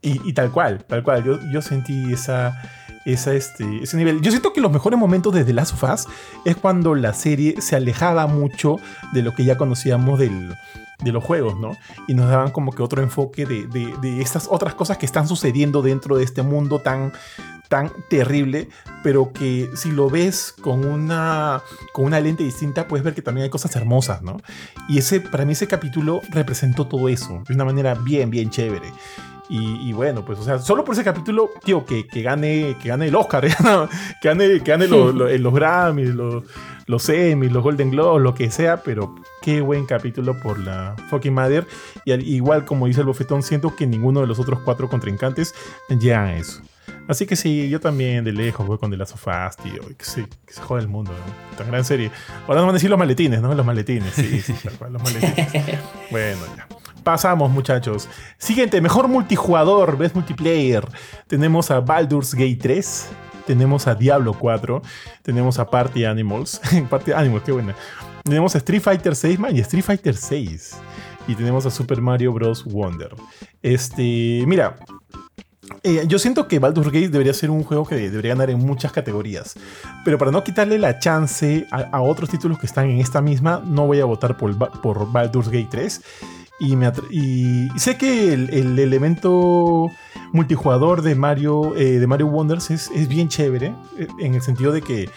Y, 0.00 0.28
y 0.28 0.32
tal 0.32 0.50
cual, 0.50 0.84
tal 0.84 1.02
cual. 1.02 1.22
Yo, 1.24 1.38
yo 1.52 1.62
sentí 1.62 2.12
esa 2.12 2.60
esa, 3.04 3.34
este, 3.34 3.82
ese 3.82 3.96
nivel. 3.96 4.20
Yo 4.20 4.30
siento 4.30 4.52
que 4.52 4.60
los 4.60 4.72
mejores 4.72 4.98
momentos 4.98 5.34
de 5.34 5.44
The 5.44 5.52
Last 5.52 5.74
of 5.74 5.90
Us 5.90 6.06
es 6.44 6.56
cuando 6.56 6.94
la 6.94 7.14
serie 7.14 7.60
se 7.60 7.76
alejaba 7.76 8.26
mucho 8.26 8.76
de 9.12 9.22
lo 9.22 9.34
que 9.34 9.44
ya 9.44 9.56
conocíamos 9.56 10.18
del, 10.18 10.54
de 11.02 11.12
los 11.12 11.22
juegos, 11.24 11.58
¿no? 11.58 11.76
Y 12.08 12.14
nos 12.14 12.28
daban 12.28 12.50
como 12.50 12.72
que 12.72 12.82
otro 12.82 13.02
enfoque 13.02 13.46
de, 13.46 13.66
de, 13.66 14.20
estas 14.20 14.48
otras 14.50 14.74
cosas 14.74 14.98
que 14.98 15.06
están 15.06 15.26
sucediendo 15.28 15.82
dentro 15.82 16.16
de 16.16 16.24
este 16.24 16.42
mundo 16.42 16.80
tan, 16.80 17.12
tan 17.68 17.90
terrible, 18.08 18.68
pero 19.02 19.32
que 19.32 19.70
si 19.74 19.90
lo 19.90 20.10
ves 20.10 20.54
con 20.60 20.84
una, 20.84 21.62
con 21.92 22.04
una 22.04 22.20
lente 22.20 22.44
distinta, 22.44 22.86
puedes 22.86 23.04
ver 23.04 23.14
que 23.14 23.22
también 23.22 23.44
hay 23.44 23.50
cosas 23.50 23.74
hermosas, 23.76 24.22
¿no? 24.22 24.38
Y 24.88 24.98
ese, 24.98 25.20
para 25.20 25.44
mí 25.44 25.52
ese 25.52 25.66
capítulo 25.66 26.20
representó 26.30 26.86
todo 26.86 27.08
eso, 27.08 27.42
de 27.48 27.54
una 27.54 27.64
manera 27.64 27.94
bien, 27.94 28.30
bien 28.30 28.50
chévere. 28.50 28.92
Y, 29.54 29.92
bueno, 29.92 30.24
pues, 30.24 30.38
o 30.38 30.44
sea, 30.44 30.58
solo 30.60 30.82
por 30.82 30.94
ese 30.94 31.04
capítulo, 31.04 31.50
tío, 31.62 31.84
que, 31.84 32.06
que 32.06 32.22
gane, 32.22 32.74
que 32.80 32.88
gane 32.88 33.08
el 33.08 33.14
Oscar, 33.14 33.46
que 34.22 34.28
gane, 34.28 34.48
que 34.48 34.70
gane 34.70 34.88
los, 34.88 35.14
los 35.14 35.54
Grammys, 35.54 36.14
los, 36.14 36.44
los 36.86 37.08
Emmy, 37.10 37.50
los 37.50 37.62
Golden 37.62 37.90
Globes, 37.90 38.22
lo 38.22 38.34
que 38.34 38.50
sea, 38.50 38.82
pero 38.82 39.14
qué 39.42 39.60
buen 39.60 39.84
capítulo 39.84 40.40
por 40.40 40.58
la 40.58 40.96
fucking 41.10 41.34
Mother. 41.34 41.66
Y 42.06 42.12
igual 42.12 42.64
como 42.64 42.86
dice 42.86 43.00
el 43.00 43.06
bofetón, 43.06 43.42
siento 43.42 43.76
que 43.76 43.86
ninguno 43.86 44.22
de 44.22 44.26
los 44.26 44.38
otros 44.38 44.60
cuatro 44.64 44.88
contrincantes 44.88 45.54
llegan 46.00 46.28
a 46.28 46.36
eso. 46.38 46.62
Así 47.06 47.26
que 47.26 47.36
sí, 47.36 47.68
yo 47.68 47.78
también 47.78 48.24
de 48.24 48.32
lejos 48.32 48.66
voy 48.66 48.78
con 48.78 48.90
The 48.90 48.96
Last 48.96 49.12
of 49.12 49.26
Us, 49.26 49.56
tío. 49.58 49.82
Que 49.98 50.04
se, 50.06 50.26
que 50.46 50.54
se 50.54 50.62
jode 50.62 50.80
el 50.80 50.88
mundo, 50.88 51.12
¿no? 51.12 51.56
Tan 51.58 51.66
gran 51.66 51.84
serie. 51.84 52.10
Ahora 52.46 52.60
nos 52.60 52.62
van 52.62 52.70
a 52.70 52.72
decir 52.72 52.88
los 52.88 52.98
maletines, 52.98 53.42
¿no? 53.42 53.54
Los 53.54 53.66
maletines, 53.66 54.14
sí, 54.14 54.40
sí, 54.40 54.54
los 54.64 55.02
maletines. 55.02 55.78
bueno, 56.10 56.40
ya. 56.56 56.66
Pasamos, 57.02 57.50
muchachos. 57.50 58.08
Siguiente, 58.38 58.80
mejor 58.80 59.08
multijugador, 59.08 59.96
best 59.96 60.14
multiplayer. 60.14 60.86
Tenemos 61.26 61.70
a 61.70 61.80
Baldur's 61.80 62.34
Gate 62.34 62.58
3 62.60 63.08
tenemos 63.42 63.86
a 63.86 63.94
Diablo 63.94 64.34
4, 64.34 64.82
tenemos 65.22 65.58
a 65.58 65.68
Party 65.68 66.04
Animals, 66.04 66.60
Party 66.90 67.12
Animals, 67.12 67.42
qué 67.44 67.52
buena. 67.52 67.74
Tenemos 68.22 68.54
a 68.54 68.58
Street 68.58 68.80
Fighter 68.80 69.16
6, 69.16 69.38
man, 69.38 69.56
y 69.56 69.60
Street 69.60 69.82
Fighter 69.82 70.16
6. 70.16 70.76
Y 71.28 71.34
tenemos 71.34 71.66
a 71.66 71.70
Super 71.70 72.00
Mario 72.00 72.32
Bros. 72.32 72.64
Wonder. 72.64 73.14
Este, 73.62 74.44
mira, 74.46 74.76
eh, 75.82 76.04
yo 76.06 76.18
siento 76.18 76.46
que 76.46 76.58
Baldur's 76.58 76.92
Gate 76.92 77.08
debería 77.08 77.34
ser 77.34 77.50
un 77.50 77.64
juego 77.64 77.84
que 77.84 77.96
debería 77.96 78.32
ganar 78.34 78.50
en 78.50 78.58
muchas 78.58 78.92
categorías. 78.92 79.54
Pero 80.04 80.18
para 80.18 80.30
no 80.30 80.44
quitarle 80.44 80.78
la 80.78 80.98
chance 80.98 81.66
a, 81.70 82.00
otros 82.00 82.30
títulos 82.30 82.58
que 82.58 82.66
están 82.66 82.90
en 82.90 83.00
esta 83.00 83.20
misma, 83.20 83.62
no 83.64 83.86
voy 83.86 84.00
a 84.00 84.04
votar 84.04 84.36
por, 84.36 84.56
por 84.80 85.10
Baldur's 85.10 85.48
Gate 85.48 85.68
3. 85.70 86.00
Y, 86.64 86.76
me 86.76 86.92
y 87.10 87.70
sé 87.76 87.96
que 87.96 88.32
el, 88.32 88.78
elemento 88.78 89.90
multijugador 90.32 91.02
de 91.02 91.16
Mario, 91.16 91.74
eh, 91.74 91.98
de 91.98 92.06
Mario 92.06 92.28
Wonders 92.28 92.70
es, 92.70 93.08
bien 93.08 93.28
chévere, 93.28 93.74
eh, 93.98 94.06
en 94.20 94.36
el 94.36 94.42
sentido 94.42 94.70
de 94.70 94.80
que, 94.80 95.10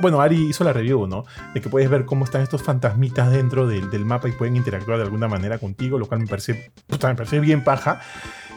bueno, 0.00 0.20
Ari 0.20 0.50
hizo 0.50 0.62
la 0.62 0.72
review, 0.72 1.08
¿no? 1.08 1.24
De 1.52 1.60
que 1.60 1.68
puedes 1.68 1.90
ver 1.90 2.04
cómo 2.04 2.24
están 2.24 2.42
estos 2.42 2.62
fantasmitas 2.62 3.32
dentro 3.32 3.66
del, 3.66 4.04
mapa 4.04 4.28
y 4.28 4.32
pueden 4.32 4.54
interactuar 4.54 4.98
de 4.98 5.04
alguna 5.04 5.26
manera 5.26 5.58
contigo, 5.58 5.98
lo 5.98 6.06
cual 6.06 6.20
me 6.20 6.28
parece, 6.28 6.70
me 6.88 6.96
parece 6.96 7.40
bien 7.40 7.64
paja. 7.64 8.00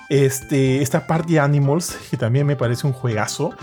Este, 0.10 0.84
esta 0.84 1.08
Party 1.08 1.40
Animals, 1.40 1.98
que 2.12 2.18
también 2.18 2.46
me 2.46 2.56
parece 2.56 2.86
un 2.86 2.94
juegazo. 2.94 3.56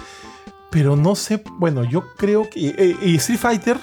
pero 0.73 0.97
no 0.97 1.15
sé, 1.15 1.45
bueno, 1.59 1.85
yo 1.85 2.03
creo 2.17 2.51
que 2.51 2.75
eh, 2.77 2.97
y 3.03 3.15
Street 3.15 3.39
Fighter 3.39 3.79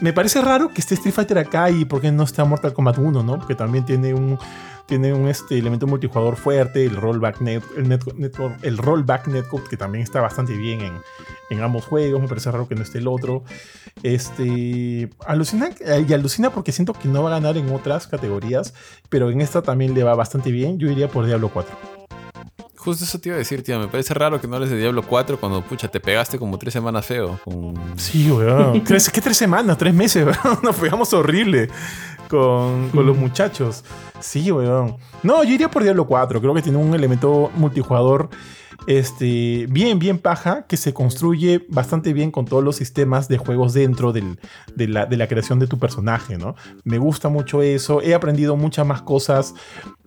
me 0.00 0.12
parece 0.12 0.40
raro 0.40 0.68
que 0.68 0.80
esté 0.80 0.94
Street 0.94 1.14
Fighter 1.14 1.38
acá 1.38 1.70
y 1.70 1.84
por 1.84 2.00
qué 2.00 2.10
no 2.10 2.24
está 2.24 2.44
Mortal 2.44 2.72
Kombat 2.72 2.98
1, 2.98 3.22
¿no? 3.22 3.38
Porque 3.38 3.54
también 3.54 3.84
tiene 3.84 4.14
un 4.14 4.38
tiene 4.86 5.14
un 5.14 5.28
este, 5.28 5.58
elemento 5.58 5.86
multijugador 5.86 6.36
fuerte, 6.36 6.84
el 6.84 6.96
rollback, 6.96 7.40
net, 7.40 7.62
el, 7.76 7.88
network, 7.88 8.58
el 8.62 8.76
rollback 8.76 9.28
netcode 9.28 9.64
que 9.64 9.76
también 9.76 10.02
está 10.02 10.20
bastante 10.20 10.56
bien 10.56 10.82
en, 10.82 10.92
en, 11.48 11.62
ambos 11.62 11.86
juegos, 11.86 12.20
me 12.20 12.28
parece 12.28 12.50
raro 12.50 12.68
que 12.68 12.74
no 12.74 12.82
esté 12.82 12.98
el 12.98 13.08
otro. 13.08 13.44
Este, 14.02 15.08
alucina, 15.26 15.70
y 16.06 16.12
alucina 16.12 16.50
porque 16.50 16.72
siento 16.72 16.92
que 16.92 17.08
no 17.08 17.22
va 17.22 17.30
a 17.30 17.40
ganar 17.40 17.56
en 17.56 17.72
otras 17.72 18.06
categorías, 18.06 18.74
pero 19.08 19.30
en 19.30 19.40
esta 19.40 19.62
también 19.62 19.94
le 19.94 20.02
va 20.02 20.14
bastante 20.14 20.50
bien, 20.50 20.78
yo 20.78 20.90
iría 20.90 21.08
por 21.08 21.24
Diablo 21.24 21.48
4. 21.48 22.03
Justo 22.84 23.04
eso 23.04 23.18
te 23.18 23.30
iba 23.30 23.36
a 23.36 23.38
decir, 23.38 23.62
tío. 23.62 23.78
Me 23.78 23.88
parece 23.88 24.12
raro 24.12 24.40
que 24.40 24.46
no 24.46 24.58
les 24.58 24.68
de 24.68 24.76
Diablo 24.76 25.02
4 25.02 25.40
cuando, 25.40 25.62
pucha, 25.62 25.88
te 25.88 26.00
pegaste 26.00 26.38
como 26.38 26.58
tres 26.58 26.74
semanas 26.74 27.06
feo. 27.06 27.40
Sí, 27.96 28.30
weón. 28.30 28.82
¿Qué 28.84 29.20
tres 29.22 29.36
semanas? 29.36 29.78
Tres 29.78 29.94
meses, 29.94 30.26
weón. 30.26 30.58
Nos 30.62 30.76
pegamos 30.76 31.12
horrible 31.14 31.70
con, 32.28 32.90
con 32.90 33.06
los 33.06 33.16
muchachos. 33.16 33.84
Sí, 34.20 34.50
weón. 34.50 34.96
No, 35.22 35.44
yo 35.44 35.54
iría 35.54 35.70
por 35.70 35.82
Diablo 35.82 36.06
4. 36.06 36.40
Creo 36.40 36.54
que 36.54 36.62
tiene 36.62 36.78
un 36.78 36.94
elemento 36.94 37.50
multijugador 37.56 38.30
este, 38.86 39.66
bien, 39.70 39.98
bien 39.98 40.18
paja, 40.18 40.66
que 40.66 40.76
se 40.76 40.92
construye 40.92 41.64
bastante 41.68 42.12
bien 42.12 42.30
con 42.30 42.44
todos 42.44 42.62
los 42.62 42.76
sistemas 42.76 43.28
de 43.28 43.38
juegos 43.38 43.72
dentro 43.72 44.12
de, 44.12 44.36
la, 44.76 45.28
creación 45.28 45.58
de 45.58 45.66
tu 45.66 45.78
personaje, 45.78 46.36
¿no? 46.36 46.54
Me 46.84 46.98
gusta 46.98 47.28
mucho 47.28 47.62
eso. 47.62 48.02
He 48.02 48.14
aprendido 48.14 48.56
muchas 48.56 48.86
más 48.86 49.02
cosas 49.02 49.54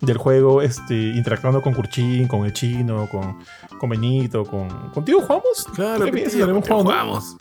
del 0.00 0.16
juego, 0.16 0.62
este, 0.62 0.94
interactuando 0.94 1.60
con 1.60 1.74
Kurchin, 1.74 2.28
con 2.28 2.44
el 2.44 2.52
chino, 2.52 3.08
con, 3.10 3.38
con 3.78 3.90
Benito, 3.90 4.44
con. 4.44 4.68
¿Contigo 4.90 5.20
jugamos? 5.20 5.66
Claro, 5.74 6.00
Tres 6.02 6.12
veces 6.12 6.42
haremos 6.42 6.68
jugamos. 6.68 7.36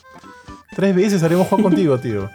Tres 0.75 0.95
veces 0.95 1.23
haremos 1.23 1.47
juego 1.47 1.63
contigo, 1.69 1.99
tío. 1.99 2.30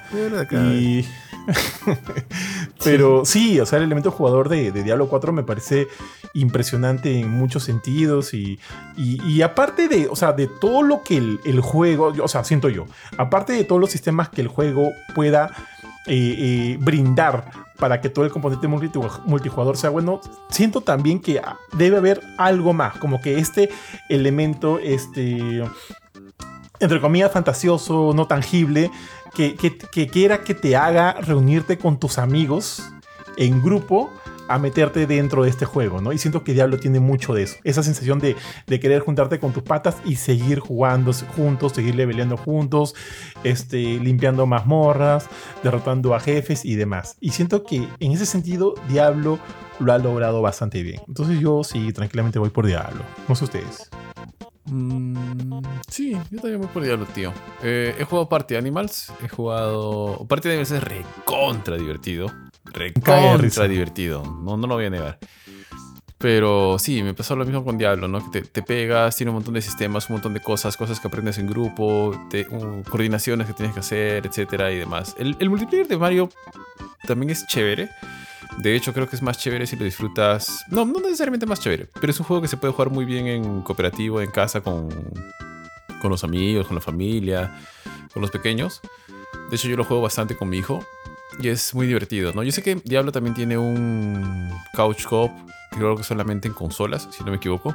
y. 0.52 1.04
Pero 2.84 3.24
sí. 3.24 3.60
o 3.60 3.66
sea, 3.66 3.78
el 3.78 3.84
elemento 3.84 4.10
jugador 4.10 4.48
de, 4.48 4.72
Diablo 4.72 5.08
4 5.08 5.32
me 5.32 5.42
parece 5.42 5.88
impresionante 6.34 7.18
en 7.18 7.30
muchos 7.30 7.64
sentidos 7.64 8.34
y, 8.34 8.58
y, 8.96 9.42
aparte 9.42 9.88
de, 9.88 10.08
o 10.08 10.16
sea, 10.16 10.32
de 10.32 10.48
todo 10.60 10.82
lo 10.82 11.02
que 11.02 11.16
el, 11.16 11.60
juego, 11.60 12.12
o 12.22 12.28
sea, 12.28 12.44
siento 12.44 12.68
yo, 12.68 12.86
aparte 13.18 13.52
de 13.52 13.64
todos 13.64 13.80
los 13.80 13.90
sistemas 13.90 14.28
que 14.28 14.40
el 14.40 14.48
juego 14.48 14.90
pueda 15.14 15.50
eh, 16.06 16.34
eh, 16.38 16.76
brindar 16.80 17.50
para 17.78 18.00
que 18.00 18.08
todo 18.08 18.24
el 18.24 18.30
componente 18.30 18.68
multijugador 18.68 19.76
sea 19.76 19.90
bueno, 19.90 20.20
siento 20.50 20.80
también 20.82 21.20
que 21.20 21.40
debe 21.72 21.96
haber 21.96 22.20
algo 22.38 22.72
más, 22.72 22.96
como 22.98 23.20
que 23.20 23.38
este 23.38 23.70
elemento, 24.08 24.78
este, 24.78 25.64
entre 26.82 27.00
comillas, 27.00 27.30
fantasioso, 27.30 28.12
no 28.14 28.26
tangible, 28.26 28.90
que, 29.34 29.54
quiera 30.10 30.42
que 30.42 30.54
te 30.54 30.76
haga 30.76 31.12
reunirte 31.12 31.78
con 31.78 31.98
tus 31.98 32.18
amigos 32.18 32.82
en 33.36 33.62
grupo 33.62 34.10
a 34.48 34.58
meterte 34.58 35.06
dentro 35.06 35.44
de 35.44 35.50
este 35.50 35.64
juego, 35.64 36.00
¿no? 36.00 36.12
Y 36.12 36.18
siento 36.18 36.42
que 36.42 36.52
Diablo 36.52 36.78
tiene 36.78 36.98
mucho 36.98 37.32
de 37.32 37.44
eso. 37.44 37.56
Esa 37.62 37.84
sensación 37.84 38.18
de, 38.18 38.36
querer 38.66 39.00
juntarte 39.00 39.38
con 39.38 39.52
tus 39.52 39.62
patas 39.62 39.96
y 40.04 40.16
seguir 40.16 40.58
jugando 40.58 41.12
juntos, 41.36 41.72
seguir 41.72 41.94
leveleando 41.94 42.36
juntos, 42.36 42.94
este, 43.44 43.78
limpiando 44.00 44.44
mazmorras, 44.46 45.28
derrotando 45.62 46.14
a 46.14 46.20
jefes 46.20 46.64
y 46.64 46.74
demás. 46.74 47.16
Y 47.20 47.30
siento 47.30 47.62
que 47.62 47.88
en 48.00 48.12
ese 48.12 48.26
sentido 48.26 48.74
Diablo 48.88 49.38
lo 49.78 49.92
ha 49.92 49.98
logrado 49.98 50.42
bastante 50.42 50.82
bien. 50.82 51.00
Entonces 51.06 51.38
yo 51.38 51.62
sí, 51.62 51.92
tranquilamente 51.92 52.40
voy 52.40 52.50
por 52.50 52.66
Diablo. 52.66 53.04
No 53.28 53.36
sé 53.36 53.44
ustedes. 53.44 53.88
Mm, 54.64 55.60
sí, 55.88 56.12
yo 56.30 56.40
también 56.40 56.60
voy 56.60 56.68
por 56.68 56.82
Diablo, 56.82 57.06
tío. 57.06 57.32
Eh, 57.62 57.94
he 57.98 58.04
jugado 58.04 58.28
Party 58.28 58.56
Animals. 58.56 59.12
He 59.22 59.28
jugado. 59.28 60.24
Party 60.28 60.48
Animals 60.48 60.70
es 60.70 60.84
recontra 60.84 61.76
divertido. 61.76 62.32
Recontra 62.64 63.66
divertido. 63.66 64.22
No, 64.22 64.56
no 64.56 64.66
lo 64.66 64.74
voy 64.74 64.86
a 64.86 64.90
negar. 64.90 65.18
Pero 66.22 66.78
sí, 66.78 67.02
me 67.02 67.14
pasó 67.14 67.34
lo 67.34 67.44
mismo 67.44 67.64
con 67.64 67.76
Diablo, 67.76 68.06
¿no? 68.06 68.30
Que 68.30 68.42
te, 68.42 68.62
pegas, 68.62 69.16
tiene 69.16 69.30
un 69.30 69.36
montón 69.36 69.54
de 69.54 69.60
sistemas, 69.60 70.08
un 70.08 70.14
montón 70.14 70.32
de 70.32 70.40
cosas, 70.40 70.76
cosas 70.76 71.00
que 71.00 71.08
aprendes 71.08 71.36
en 71.38 71.48
grupo, 71.48 72.10
uh, 72.10 72.82
coordinaciones 72.88 73.48
que 73.48 73.54
tienes 73.54 73.74
que 73.74 73.80
hacer, 73.80 74.24
etcétera 74.24 74.70
y 74.70 74.78
demás. 74.78 75.16
El, 75.18 75.36
el 75.40 75.50
multiplayer 75.50 75.88
de 75.88 75.96
Mario 75.96 76.28
también 77.08 77.30
es 77.30 77.44
chévere. 77.48 77.90
De 78.58 78.76
hecho, 78.76 78.92
creo 78.92 79.08
que 79.08 79.16
es 79.16 79.22
más 79.22 79.38
chévere 79.38 79.66
si 79.66 79.76
lo 79.76 79.84
disfrutas. 79.84 80.64
No, 80.68 80.84
no 80.84 81.00
necesariamente 81.00 81.46
más 81.46 81.60
chévere, 81.60 81.88
pero 82.00 82.10
es 82.10 82.20
un 82.20 82.26
juego 82.26 82.42
que 82.42 82.48
se 82.48 82.56
puede 82.56 82.72
jugar 82.72 82.90
muy 82.90 83.04
bien 83.04 83.26
en 83.26 83.62
cooperativo, 83.62 84.20
en 84.20 84.30
casa, 84.30 84.60
con, 84.60 84.88
con 86.00 86.10
los 86.10 86.24
amigos, 86.24 86.66
con 86.66 86.76
la 86.76 86.82
familia, 86.82 87.58
con 88.12 88.22
los 88.22 88.30
pequeños. 88.30 88.80
De 89.50 89.56
hecho, 89.56 89.68
yo 89.68 89.76
lo 89.76 89.84
juego 89.84 90.02
bastante 90.02 90.36
con 90.36 90.48
mi 90.48 90.58
hijo 90.58 90.84
y 91.40 91.48
es 91.48 91.74
muy 91.74 91.86
divertido, 91.86 92.32
¿no? 92.32 92.42
Yo 92.42 92.52
sé 92.52 92.62
que 92.62 92.76
Diablo 92.84 93.12
también 93.12 93.34
tiene 93.34 93.56
un 93.56 94.50
couch 94.74 95.04
co 95.04 95.30
creo 95.70 95.96
que 95.96 96.02
solamente 96.02 96.48
en 96.48 96.54
consolas, 96.54 97.08
si 97.10 97.24
no 97.24 97.30
me 97.30 97.38
equivoco. 97.38 97.74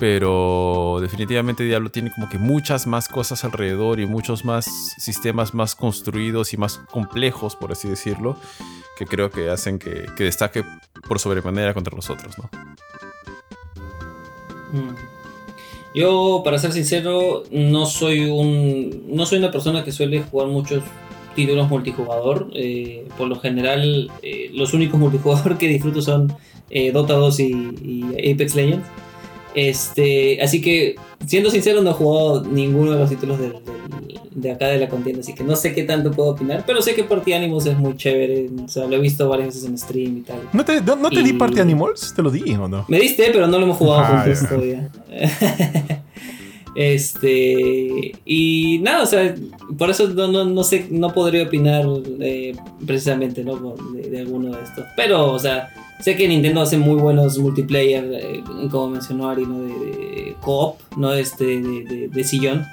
Pero 0.00 0.98
definitivamente 1.02 1.62
Diablo 1.62 1.90
tiene 1.90 2.10
como 2.10 2.30
que 2.30 2.38
muchas 2.38 2.86
más 2.86 3.06
cosas 3.06 3.44
alrededor 3.44 4.00
y 4.00 4.06
muchos 4.06 4.46
más 4.46 4.64
sistemas 4.96 5.52
más 5.52 5.74
construidos 5.74 6.54
y 6.54 6.56
más 6.56 6.78
complejos, 6.90 7.54
por 7.54 7.70
así 7.70 7.86
decirlo, 7.86 8.36
que 8.96 9.04
creo 9.04 9.30
que 9.30 9.50
hacen 9.50 9.78
que, 9.78 10.06
destaque 10.18 10.64
por 11.06 11.18
sobremanera 11.18 11.74
contra 11.74 11.94
los 11.94 12.08
otros, 12.08 12.38
¿no? 12.38 12.50
Mm. 14.72 14.94
Yo, 15.94 16.40
para 16.44 16.58
ser 16.58 16.72
sincero, 16.72 17.42
no 17.50 17.84
soy 17.84 18.24
un. 18.24 19.04
no 19.14 19.26
soy 19.26 19.38
una 19.38 19.50
persona 19.50 19.84
que 19.84 19.92
suele 19.92 20.22
jugar 20.22 20.48
muchos 20.48 20.82
títulos 21.34 21.68
multijugador. 21.68 22.48
Eh, 22.54 23.06
por 23.18 23.28
lo 23.28 23.38
general, 23.38 24.10
eh, 24.22 24.50
los 24.54 24.72
únicos 24.72 24.98
multijugador 24.98 25.58
que 25.58 25.68
disfruto 25.68 26.00
son 26.00 26.32
eh, 26.70 26.92
Dota 26.92 27.14
2 27.14 27.40
y, 27.40 28.32
Apex 28.32 28.54
Legends. 28.54 28.86
Este, 29.54 30.40
así 30.42 30.60
que, 30.60 30.96
siendo 31.26 31.50
sincero, 31.50 31.82
no 31.82 31.90
he 31.90 31.94
jugado 31.94 32.44
ninguno 32.44 32.92
de 32.92 32.98
los 32.98 33.10
títulos 33.10 33.38
de, 33.38 33.52
de, 34.30 34.50
acá 34.52 34.68
de 34.68 34.78
la 34.78 34.88
contienda, 34.88 35.20
así 35.20 35.34
que 35.34 35.42
no 35.42 35.56
sé 35.56 35.74
qué 35.74 35.82
tanto 35.82 36.10
puedo 36.12 36.30
opinar, 36.30 36.64
pero 36.66 36.80
sé 36.82 36.94
que 36.94 37.04
Party 37.04 37.32
Animals 37.32 37.66
es 37.66 37.76
muy 37.76 37.96
chévere, 37.96 38.48
o 38.64 38.68
sea, 38.68 38.86
lo 38.86 38.96
he 38.96 39.00
visto 39.00 39.28
varias 39.28 39.48
veces 39.48 39.64
en 39.64 39.78
stream 39.78 40.18
y 40.18 40.20
tal. 40.22 40.38
¿No 40.52 40.64
te, 40.64 40.80
no, 40.80 41.10
te 41.10 41.22
di 41.22 41.32
Party 41.32 41.60
Animals? 41.60 42.12
¿Te 42.14 42.22
lo 42.22 42.30
di 42.30 42.54
o 42.54 42.68
no? 42.68 42.84
Me 42.88 43.00
diste, 43.00 43.30
pero 43.32 43.46
no 43.46 43.58
lo 43.58 43.64
hemos 43.64 43.76
jugado 43.76 44.02
ah, 44.02 44.22
juntos 44.24 44.48
todavía. 44.48 44.88
Este, 46.74 48.12
y 48.24 48.78
nada, 48.82 49.02
o 49.02 49.06
sea, 49.06 49.34
por 49.76 49.90
eso 49.90 50.08
no, 50.08 50.28
no, 50.28 50.44
no 50.44 50.64
sé, 50.64 50.86
no 50.90 51.12
podría 51.12 51.44
opinar 51.44 51.84
eh, 52.20 52.54
precisamente, 52.86 53.42
¿no? 53.42 53.74
De, 53.92 54.20
alguno 54.20 54.56
de 54.56 54.62
estos. 54.62 54.84
Pero, 54.96 55.32
o 55.32 55.38
sea, 55.38 55.70
sé 56.00 56.16
que 56.16 56.28
Nintendo 56.28 56.60
hace 56.60 56.78
muy 56.78 57.00
buenos 57.00 57.38
multiplayer, 57.38 58.04
eh, 58.12 58.42
como 58.70 58.90
mencionó 58.90 59.28
Ari, 59.28 59.46
¿no? 59.46 59.62
De, 59.62 59.68
de 59.68 60.36
co-op, 60.40 60.78
¿no? 60.96 61.12
Este, 61.12 61.60
de, 61.60 62.08
de, 62.08 62.24
sillón. 62.24 62.64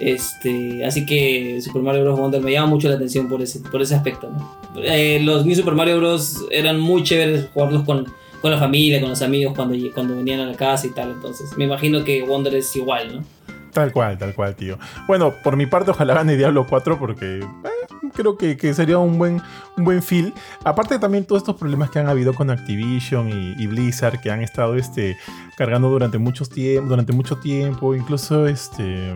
Este, 0.00 0.84
así 0.84 1.06
que 1.06 1.60
Super 1.62 1.82
Mario 1.82 2.02
Bros. 2.02 2.18
Wonder 2.18 2.42
me 2.42 2.50
llama 2.50 2.66
mucho 2.66 2.88
la 2.88 2.96
atención 2.96 3.28
por 3.28 3.40
ese, 3.40 3.60
por 3.60 3.80
ese 3.80 3.94
aspecto, 3.94 4.30
¿no? 4.30 4.82
Eh, 4.82 5.20
los 5.22 5.46
New 5.46 5.54
Super 5.54 5.74
Mario 5.74 5.98
Bros. 5.98 6.44
eran 6.50 6.80
muy 6.80 7.04
chéveres 7.04 7.48
jugarlos 7.54 7.84
con, 7.84 8.06
con 8.42 8.50
la 8.50 8.58
familia, 8.58 9.00
con 9.00 9.10
los 9.10 9.22
amigos 9.22 9.54
cuando, 9.54 9.76
cuando 9.94 10.16
venían 10.16 10.40
a 10.40 10.46
la 10.46 10.56
casa 10.56 10.88
y 10.88 10.90
tal. 10.90 11.12
Entonces, 11.12 11.56
me 11.56 11.64
imagino 11.64 12.02
que 12.02 12.24
Wonder 12.24 12.56
es 12.56 12.74
igual, 12.74 13.14
¿no? 13.14 13.33
Tal 13.74 13.90
cual, 13.90 14.16
tal 14.16 14.34
cual, 14.34 14.54
tío. 14.54 14.78
Bueno, 15.08 15.34
por 15.42 15.56
mi 15.56 15.66
parte, 15.66 15.90
ojalá 15.90 16.14
gane 16.14 16.36
Diablo 16.36 16.64
4 16.64 16.96
porque 16.96 17.40
eh, 17.40 18.10
creo 18.14 18.38
que, 18.38 18.72
sería 18.72 18.98
un 18.98 19.18
buen, 19.18 19.42
un 19.76 19.84
buen 19.84 20.00
feel. 20.00 20.32
Aparte 20.64 21.00
también 21.00 21.24
todos 21.24 21.42
estos 21.42 21.56
problemas 21.56 21.90
que 21.90 21.98
han 21.98 22.08
habido 22.08 22.34
con 22.34 22.50
Activision 22.50 23.28
y, 23.30 23.66
Blizzard 23.66 24.20
que 24.20 24.30
han 24.30 24.42
estado 24.42 24.76
este, 24.76 25.16
cargando 25.56 25.90
durante, 25.90 26.18
muchos 26.18 26.50
durante 26.50 27.12
mucho 27.12 27.38
tiempo. 27.38 27.96
Incluso 27.96 28.46
este... 28.46 29.12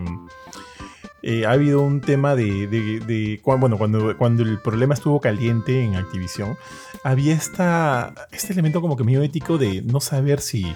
Eh, 1.21 1.45
ha 1.45 1.51
habido 1.51 1.81
un 1.81 1.99
tema 1.99 2.33
de, 2.35 3.41
bueno, 3.43 3.77
cuando, 3.77 4.17
cuando 4.17 4.43
el 4.43 4.57
problema 4.59 4.93
estuvo 4.93 5.19
caliente 5.19 5.83
en 5.83 5.95
Activision, 5.95 6.57
había 7.03 7.33
esta, 7.33 8.13
este 8.31 8.53
elemento 8.53 8.79
como 8.79 8.95
que 8.95 9.03
medio 9.03 9.21
ético 9.21 9.57
de 9.57 9.81
no 9.81 9.99
saber 9.99 10.39
si, 10.39 10.73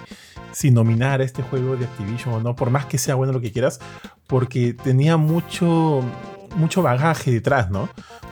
si 0.54 0.72
nominar 0.72 1.22
este 1.22 1.42
juego 1.42 1.76
de 1.76 1.86
Activision 1.86 2.36
o 2.36 2.40
no, 2.40 2.56
por 2.56 2.70
más 2.70 2.86
que 2.86 2.98
sea 2.98 3.16
bueno 3.16 3.34
lo 3.34 3.42
que 3.42 3.52
quieras, 3.52 3.80
porque 4.28 4.74
tenía 4.74 5.18
mucho, 5.18 6.02
mucho 6.56 6.82
bagaje 6.82 7.32
detrás, 7.32 7.70
¿no? 7.70 7.90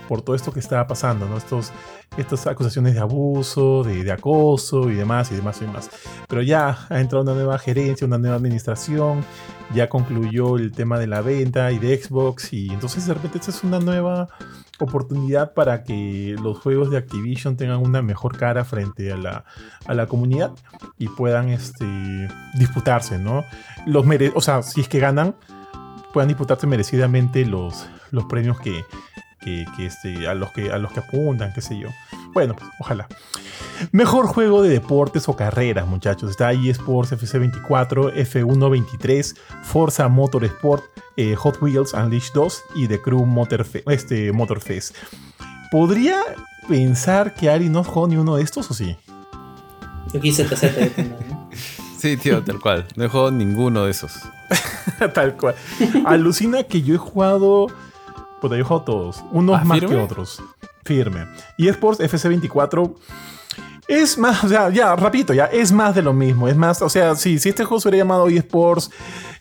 Por 0.08 0.22
todo 0.22 0.36
esto 0.36 0.54
que 0.54 0.60
estaba 0.60 0.88
pasando, 0.88 1.28
¿no? 1.28 1.38
Estos, 1.38 1.72
estas 2.18 2.46
acusaciones 2.46 2.94
de 2.94 3.00
abuso, 3.00 3.84
de, 3.84 4.10
acoso 4.12 4.90
y 4.90 4.94
demás 4.94 5.32
y 5.32 5.36
demás 5.36 5.58
y 5.62 5.66
demás. 5.66 5.90
Pero 6.28 6.42
ya 6.42 6.86
ha 6.90 7.00
entrado 7.00 7.24
una 7.24 7.34
nueva 7.34 7.58
gerencia, 7.58 8.06
una 8.06 8.18
nueva 8.18 8.36
administración, 8.36 9.24
ya 9.74 9.90
concluyó 9.90 10.58
el 10.58 10.72
tema 10.72 11.00
de 11.00 11.08
la 11.08 11.22
venta 11.22 11.72
y 11.72 11.80
de 11.80 11.98
Xbox 11.98 12.54
y 12.54 12.70
entonces 12.70 13.08
de 13.08 13.14
repente 13.14 13.40
esta 13.40 13.52
es 13.52 13.64
una 13.64 13.80
nueva 13.80 14.28
oportunidad 14.82 15.54
para 15.54 15.84
que 15.84 16.36
los 16.42 16.60
juegos 16.60 16.90
de 16.90 16.98
Activision 16.98 17.56
tengan 17.56 17.80
una 17.80 18.02
mejor 18.02 18.38
cara 18.38 18.66
frente 18.66 19.12
a 19.12 19.18
la, 19.18 19.46
a 19.86 19.94
la 19.94 20.08
comunidad 20.08 20.52
y 20.98 21.08
puedan 21.08 21.50
este, 21.50 22.28
disputarse, 22.56 23.18
¿no? 23.18 23.44
Los 23.86 24.06
mere 24.06 24.32
o 24.36 24.42
sea, 24.42 24.64
si 24.64 24.82
es 24.82 24.88
que 24.88 25.00
ganan, 25.00 25.36
puedan 26.14 26.28
disputarse 26.28 26.68
merecidamente 26.68 27.46
los, 27.46 27.88
los 28.12 28.26
premios 28.26 28.60
que, 28.60 28.84
que, 29.40 29.66
que, 29.76 29.86
este, 29.86 30.28
a, 30.28 30.34
los 30.34 30.52
que, 30.52 30.72
a 30.72 30.78
los 30.78 30.92
que 30.92 31.00
apuntan, 31.00 31.54
qué 31.54 31.62
sé 31.62 31.78
yo. 31.78 31.90
Bueno, 32.34 32.56
pues, 32.56 32.70
ojalá. 32.80 33.08
Mejor 33.92 34.28
juego 34.28 34.62
de 34.62 34.70
deportes 34.70 35.28
o 35.28 35.36
carreras, 35.36 35.88
muchachos. 35.88 36.30
Está 36.30 36.54
eSports 36.54 37.12
FC24, 37.14 38.14
F123, 38.14 39.36
Forza 39.64 40.08
Motorsport, 40.08 40.84
eh, 41.18 41.36
Hot 41.36 41.62
Wheels 41.62 41.94
Unleashed 41.94 42.34
2 42.34 42.64
y 42.76 42.88
The 42.88 43.02
Crew 43.02 43.26
Motor 43.26 43.66
este, 43.88 44.32
Motorfest. 44.32 44.96
¿Podría 45.72 46.20
pensar 46.68 47.34
que 47.34 47.50
Ari 47.50 47.70
no 47.70 47.84
jugó 47.84 48.08
ni 48.08 48.18
uno 48.18 48.36
de 48.36 48.44
estos 48.44 48.70
o 48.70 48.74
sí? 48.74 48.96
Yo 50.14 50.20
quise. 50.20 50.48
Sí, 51.98 52.18
tío, 52.18 52.44
tal 52.44 52.60
cual. 52.60 52.88
No 52.96 53.04
he 53.04 53.08
jugado 53.08 53.30
ninguno 53.30 53.86
de 53.86 53.92
esos. 53.92 54.14
tal 55.14 55.38
cual. 55.38 55.54
Alucina 56.04 56.64
que 56.64 56.82
yo 56.82 56.96
he 56.96 56.98
jugado. 56.98 57.68
Puta, 58.42 58.56
yo 58.56 58.62
he 58.62 58.64
jugado 58.64 58.86
todos. 58.86 59.24
Unos 59.30 59.62
¿Ah, 59.62 59.64
más 59.64 59.80
firme? 59.80 59.96
que 59.96 60.02
otros. 60.02 60.42
Firme. 60.84 61.26
Y 61.58 61.68
eSports 61.68 62.00
FC24 62.00 62.96
es 63.88 64.18
más, 64.18 64.44
o 64.44 64.48
sea, 64.48 64.70
ya, 64.70 64.96
rapidito, 64.96 65.34
ya, 65.34 65.46
es 65.46 65.72
más 65.72 65.94
de 65.96 66.02
lo 66.02 66.14
mismo. 66.14 66.48
Es 66.48 66.56
más, 66.56 66.82
o 66.82 66.90
sea, 66.90 67.16
si, 67.16 67.40
si 67.40 67.50
este 67.50 67.66
juego 67.66 67.82
se 67.82 67.90
hubiera 67.90 68.06
llamado 68.06 68.30
eSports 68.30 68.90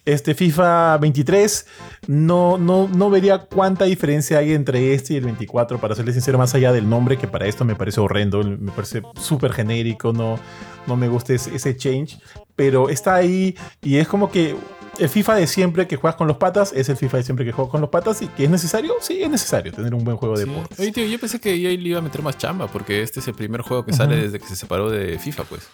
este, 0.05 0.35
FIFA 0.35 0.99
23, 0.99 1.67
no, 2.09 2.59
no, 2.59 2.89
no 2.89 3.11
vería 3.11 3.39
cuánta 3.39 3.85
diferencia 3.85 4.39
hay 4.39 4.53
entre 4.53 4.95
este 4.95 5.15
y 5.15 5.17
el 5.19 5.25
24, 5.25 5.79
para 5.79 5.95
serle 5.95 6.13
sincero, 6.13 6.39
más 6.39 6.55
allá 6.55 6.73
del 6.73 6.89
nombre, 6.89 7.17
que 7.17 7.29
para 7.29 7.47
esto 7.47 7.65
me 7.65 7.77
parece 7.77 8.01
horrendo, 8.01 8.43
me 8.43 8.73
parece 8.73 9.03
súper 9.21 9.53
genérico, 9.53 10.13
no, 10.13 10.39
no 10.87 10.97
me 10.97 11.09
gusta 11.09 11.35
ese 11.35 11.77
change, 11.77 12.19
pero 12.57 12.89
está 12.89 13.15
ahí 13.15 13.55
y 13.83 13.97
es 13.97 14.09
como 14.09 14.31
que 14.31 14.57
el 15.01 15.09
FIFA 15.09 15.35
de 15.37 15.47
siempre 15.47 15.89
que 15.89 15.97
juegas 15.97 16.17
con 16.17 16.29
los 16.29 16.37
patas 16.37 16.73
es 16.75 16.89
el 16.89 16.97
FIFA 16.97 17.17
de 17.19 17.23
siempre 17.23 17.45
que 17.45 17.53
juegas 17.53 17.71
con 17.73 17.81
los 17.81 17.91
patas 17.91 18.23
y 18.23 18.29
que 18.29 18.45
es 18.45 18.51
necesario, 18.51 18.95
sí, 19.01 19.23
es 19.23 19.31
necesario 19.31 19.73
tener 19.73 19.95
un 19.95 20.05
buen 20.05 20.17
juego 20.17 20.37
de 20.39 20.45
Sí. 20.45 20.51
deportes. 20.51 20.79
Oye, 20.81 20.93
tío, 20.93 21.07
yo 21.07 21.19
pensé 21.19 21.41
que 21.41 21.55
EA 21.55 21.71
le 21.77 21.89
iba 21.89 21.99
a 21.99 22.03
meter 22.03 22.23
más 22.23 22.37
chamba, 22.39 22.67
porque 22.69 23.03
este 23.03 23.21
es 23.21 23.29
el 23.29 23.35
primer 23.35 23.63
juego 23.63 23.85
que 23.85 23.93
sale 23.93 24.17
desde 24.17 24.39
que 24.39 24.47
se 24.47 24.57
separó 24.57 24.91
de 24.91 25.19
FIFA, 25.19 25.45
pues. 25.45 25.69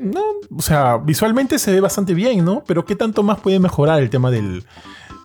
No, 0.00 0.22
o 0.56 0.62
sea, 0.62 0.98
visualmente 0.98 1.58
se 1.58 1.72
ve 1.72 1.80
bastante 1.80 2.14
bien, 2.14 2.44
¿no? 2.44 2.62
Pero 2.66 2.84
¿qué 2.84 2.94
tanto 2.94 3.22
más 3.24 3.40
puede 3.40 3.58
mejorar 3.58 4.00
el 4.00 4.08
tema 4.08 4.30
del, 4.30 4.64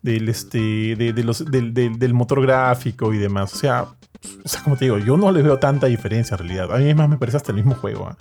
del, 0.02 0.28
este, 0.28 0.96
de, 0.96 1.14
de 1.14 1.24
los, 1.24 1.46
del, 1.52 1.74
del- 1.74 2.00
del 2.00 2.14
motor 2.16 2.42
gráfico 2.42 3.14
y 3.14 3.18
demás? 3.20 3.54
O 3.54 3.58
sea, 3.58 3.84
o 4.44 4.48
sea, 4.48 4.64
como 4.64 4.76
te 4.76 4.86
digo, 4.86 4.98
yo 4.98 5.18
no 5.18 5.32
le 5.32 5.44
veo 5.44 5.60
tanta 5.60 5.86
diferencia 5.86 6.34
en 6.34 6.40
realidad. 6.40 6.74
A 6.74 6.80
mí 6.80 6.94
más 6.96 7.08
me 7.08 7.18
parece 7.18 7.38
hasta 7.38 7.52
el 7.52 7.58
mismo 7.58 7.76
juego. 7.76 8.08
¿ah? 8.10 8.18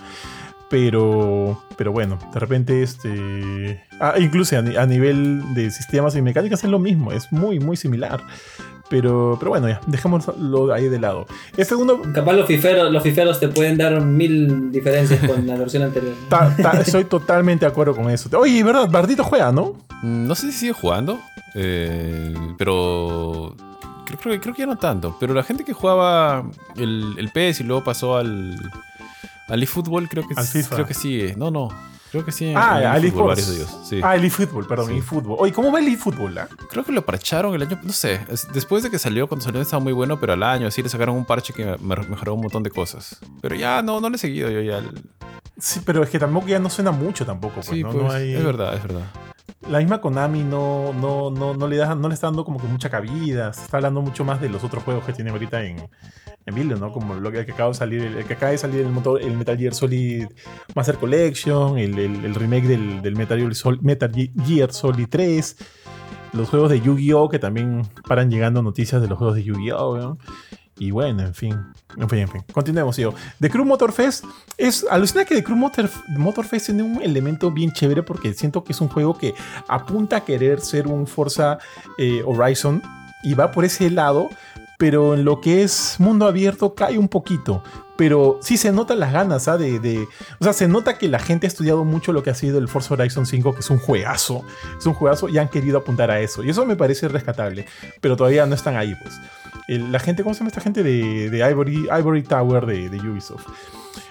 Pero, 0.70 1.62
pero 1.76 1.92
bueno, 1.92 2.18
de 2.32 2.40
repente, 2.40 2.82
este. 2.82 3.84
Ah, 4.00 4.14
incluso 4.18 4.58
a, 4.58 4.62
ni- 4.62 4.76
a 4.76 4.86
nivel 4.86 5.54
de 5.54 5.70
sistemas 5.70 6.16
y 6.16 6.22
mecánicas 6.22 6.64
es 6.64 6.70
lo 6.70 6.78
mismo, 6.78 7.12
es 7.12 7.30
muy, 7.32 7.60
muy 7.60 7.76
similar. 7.76 8.22
Pero, 8.90 9.36
pero 9.38 9.50
bueno, 9.50 9.68
ya, 9.68 9.80
dejémoslo 9.86 10.72
ahí 10.72 10.88
de 10.88 10.98
lado. 11.00 11.26
F1 11.56 12.12
Capaz 12.12 12.34
los 12.34 12.46
fiferos, 12.46 12.92
los 12.92 13.02
fiferos 13.02 13.40
te 13.40 13.48
pueden 13.48 13.78
dar 13.78 13.98
mil 14.02 14.70
diferencias 14.70 15.26
con 15.26 15.46
la 15.46 15.56
versión 15.56 15.82
anterior. 15.84 16.12
Ta- 16.28 16.54
ta- 16.56 16.80
estoy 16.80 17.04
totalmente 17.04 17.64
de 17.64 17.70
acuerdo 17.72 17.94
con 17.96 18.10
eso. 18.10 18.28
Oye, 18.38 18.62
¿verdad? 18.62 18.88
Bardito 18.90 19.24
juega, 19.24 19.52
¿no? 19.52 19.72
Mm, 20.02 20.26
No 20.26 20.34
sé 20.34 20.52
si 20.52 20.58
sigue 20.58 20.72
jugando, 20.74 21.18
eh, 21.54 22.34
pero 22.58 23.54
creo, 24.04 24.18
creo, 24.20 24.32
que- 24.34 24.40
creo 24.40 24.54
que 24.54 24.60
ya 24.62 24.66
no 24.66 24.76
tanto. 24.76 25.16
Pero 25.18 25.32
la 25.34 25.42
gente 25.44 25.64
que 25.64 25.72
jugaba 25.72 26.44
el, 26.76 27.14
el 27.16 27.28
PES 27.30 27.60
y 27.60 27.64
luego 27.64 27.82
pasó 27.84 28.16
al, 28.18 28.56
al 29.48 29.62
eFootball, 29.62 30.08
creo 30.08 30.26
que, 30.26 30.34
creo 30.70 30.86
que 30.86 30.94
sigue. 30.94 31.34
No, 31.36 31.50
no. 31.50 31.68
Creo 32.10 32.24
que 32.24 32.30
sí. 32.30 32.52
Ah, 32.56 32.78
en 32.80 32.86
al 32.86 33.04
eFootball, 33.04 33.04
eFootball. 33.06 33.26
varios 33.28 33.48
de 33.48 33.54
ellos. 33.56 33.76
Sí. 33.88 34.00
Ah, 34.04 34.14
el 34.14 34.24
eFootball, 34.24 34.66
perdón, 34.68 34.88
Sí. 34.90 34.98
eFootball. 34.98 35.36
Oye, 35.40 35.52
¿cómo 35.52 35.72
va 35.72 35.80
el 35.80 35.88
eFootball? 35.88 36.38
ah? 36.38 36.48
Creo 36.70 36.84
que 36.84 36.92
lo 36.92 37.04
parcharon 37.04 37.52
el 37.56 37.62
año. 37.62 37.80
No 37.82 37.92
sé. 37.92 38.20
es- 38.30 38.46
Después 38.52 38.84
de 38.84 38.90
que 38.90 39.00
salió, 39.00 39.26
cuando 39.26 39.44
salió 39.44 39.60
estaba 39.60 39.82
muy 39.82 39.92
bueno, 39.92 40.20
pero 40.20 40.34
al 40.34 40.42
año 40.44 40.68
así 40.68 40.80
le 40.80 40.88
sacaron 40.88 41.16
un 41.16 41.24
parche 41.24 41.52
que 41.52 41.64
me- 41.80 41.96
mejoró 41.96 42.34
un 42.34 42.42
montón 42.42 42.62
de 42.62 42.70
cosas. 42.70 43.18
Pero 43.40 43.56
ya 43.56 43.82
no, 43.82 44.00
no 44.00 44.08
le 44.10 44.14
he 44.14 44.18
seguido 44.18 44.48
yo 44.48 44.60
ya. 44.60 44.80
Sí, 45.58 45.80
pero 45.84 46.04
es 46.04 46.10
que 46.10 46.18
tampoco 46.20 46.46
ya 46.46 46.60
no 46.60 46.70
suena 46.70 46.92
mucho 46.92 47.26
tampoco. 47.26 47.54
Pues, 47.56 47.66
sí, 47.66 47.82
¿no? 47.82 47.90
pues. 47.90 48.04
No 48.04 48.12
hay- 48.12 48.34
Es 48.34 48.44
verdad, 48.44 48.74
es 48.76 48.82
verdad. 48.82 49.02
La 49.68 49.78
misma 49.78 50.00
Konami 50.00 50.44
no, 50.44 50.92
no, 50.92 51.30
no, 51.32 51.54
no, 51.54 51.66
le 51.66 51.78
da, 51.78 51.94
no 51.96 52.08
le 52.08 52.14
está 52.14 52.26
dando 52.28 52.44
como 52.44 52.60
que 52.60 52.66
mucha 52.68 52.90
cabida. 52.90 53.52
Se 53.52 53.62
está 53.64 53.78
hablando 53.78 54.02
mucho 54.02 54.24
más 54.24 54.40
de 54.40 54.48
los 54.50 54.62
otros 54.62 54.84
juegos 54.84 55.04
que 55.04 55.12
tiene 55.14 55.30
ahorita 55.30 55.64
en, 55.64 55.88
Build, 56.52 56.78
¿no? 56.78 56.92
Como 56.92 57.14
lo 57.14 57.30
que, 57.32 57.44
que 57.46 57.52
acaba 57.52 57.70
de 57.70 57.74
salir, 57.74 58.02
el, 58.02 58.24
que 58.24 58.34
acaba 58.34 58.52
de 58.52 58.58
salir 58.58 58.80
el, 58.80 58.90
motor, 58.92 59.20
el 59.22 59.36
Metal 59.36 59.56
Gear 59.56 59.74
Solid 59.74 60.26
Master 60.74 60.96
Collection, 60.96 61.78
el, 61.78 61.98
el- 61.98 62.24
el 62.24 62.34
remake 62.34 62.66
del, 62.66 63.00
del 63.02 63.16
Metal, 63.16 63.38
Gear 63.38 63.54
Sol- 63.54 63.78
Metal 63.82 64.10
Gear 64.46 64.72
Solid 64.72 65.06
3, 65.08 65.56
los 66.32 66.48
juegos 66.48 66.70
de 66.70 66.80
Yu-Gi-Oh! 66.80 67.28
que 67.28 67.38
también 67.38 67.82
paran 68.08 68.30
llegando 68.30 68.62
noticias 68.62 69.00
de 69.00 69.08
los 69.08 69.16
juegos 69.18 69.36
de 69.36 69.44
Yu-Gi-Oh! 69.44 70.18
Y 70.76 70.90
bueno, 70.90 71.22
en 71.22 71.34
fin. 71.34 71.56
En 71.96 72.08
fin, 72.08 72.18
en 72.18 72.28
fin. 72.28 72.42
Continuemos, 72.52 72.96
yo. 72.96 73.14
The 73.38 73.48
Crew 73.48 73.64
Motorfest 73.64 74.24
es. 74.58 74.84
Alucina 74.90 75.24
que 75.24 75.36
The 75.36 75.44
Crew 75.44 75.54
Motor, 75.56 75.88
Motorfest 76.18 76.66
tiene 76.66 76.82
un 76.82 77.00
elemento 77.00 77.52
bien 77.52 77.70
chévere 77.72 78.02
porque 78.02 78.34
siento 78.34 78.64
que 78.64 78.72
es 78.72 78.80
un 78.80 78.88
juego 78.88 79.16
que 79.16 79.34
apunta 79.68 80.16
a 80.16 80.24
querer 80.24 80.60
ser 80.60 80.88
un 80.88 81.06
Forza 81.06 81.58
eh, 81.96 82.24
Horizon 82.26 82.82
y 83.22 83.34
va 83.34 83.52
por 83.52 83.64
ese 83.64 83.88
lado, 83.88 84.28
pero 84.78 85.14
en 85.14 85.24
lo 85.24 85.40
que 85.40 85.62
es 85.62 85.96
mundo 85.98 86.26
abierto 86.26 86.74
cae 86.74 86.98
un 86.98 87.08
poquito. 87.08 87.62
Pero 87.96 88.40
sí 88.42 88.56
se 88.56 88.72
notan 88.72 88.98
las 88.98 89.12
ganas, 89.12 89.46
¿ah? 89.46 89.56
De, 89.56 89.78
de- 89.78 90.08
o 90.40 90.44
sea, 90.44 90.52
se 90.52 90.66
nota 90.66 90.98
que 90.98 91.06
la 91.08 91.20
gente 91.20 91.46
ha 91.46 91.48
estudiado 91.48 91.84
mucho 91.84 92.12
lo 92.12 92.24
que 92.24 92.30
ha 92.30 92.34
sido 92.34 92.58
el 92.58 92.66
Forza 92.66 92.94
Horizon 92.94 93.24
5, 93.24 93.54
que 93.54 93.60
es 93.60 93.70
un 93.70 93.78
juegazo. 93.78 94.42
Es 94.76 94.84
un 94.86 94.94
juegazo 94.94 95.28
y 95.28 95.38
han 95.38 95.48
querido 95.48 95.78
apuntar 95.78 96.10
a 96.10 96.18
eso. 96.20 96.42
Y 96.42 96.50
eso 96.50 96.66
me 96.66 96.74
parece 96.74 97.06
rescatable. 97.06 97.66
Pero 98.00 98.16
todavía 98.16 98.46
no 98.46 98.56
están 98.56 98.76
ahí, 98.76 98.94
pues. 99.00 99.14
El- 99.68 99.90
la 99.92 99.98
gente, 99.98 100.22
¿cómo 100.22 100.34
se 100.34 100.40
llama 100.40 100.48
esta 100.48 100.60
gente 100.60 100.82
de, 100.82 101.30
de 101.30 101.50
Ivory, 101.50 101.88
Ivory 101.98 102.22
Tower 102.22 102.66
de, 102.66 102.88
de 102.88 102.98
Ubisoft? 103.08 103.46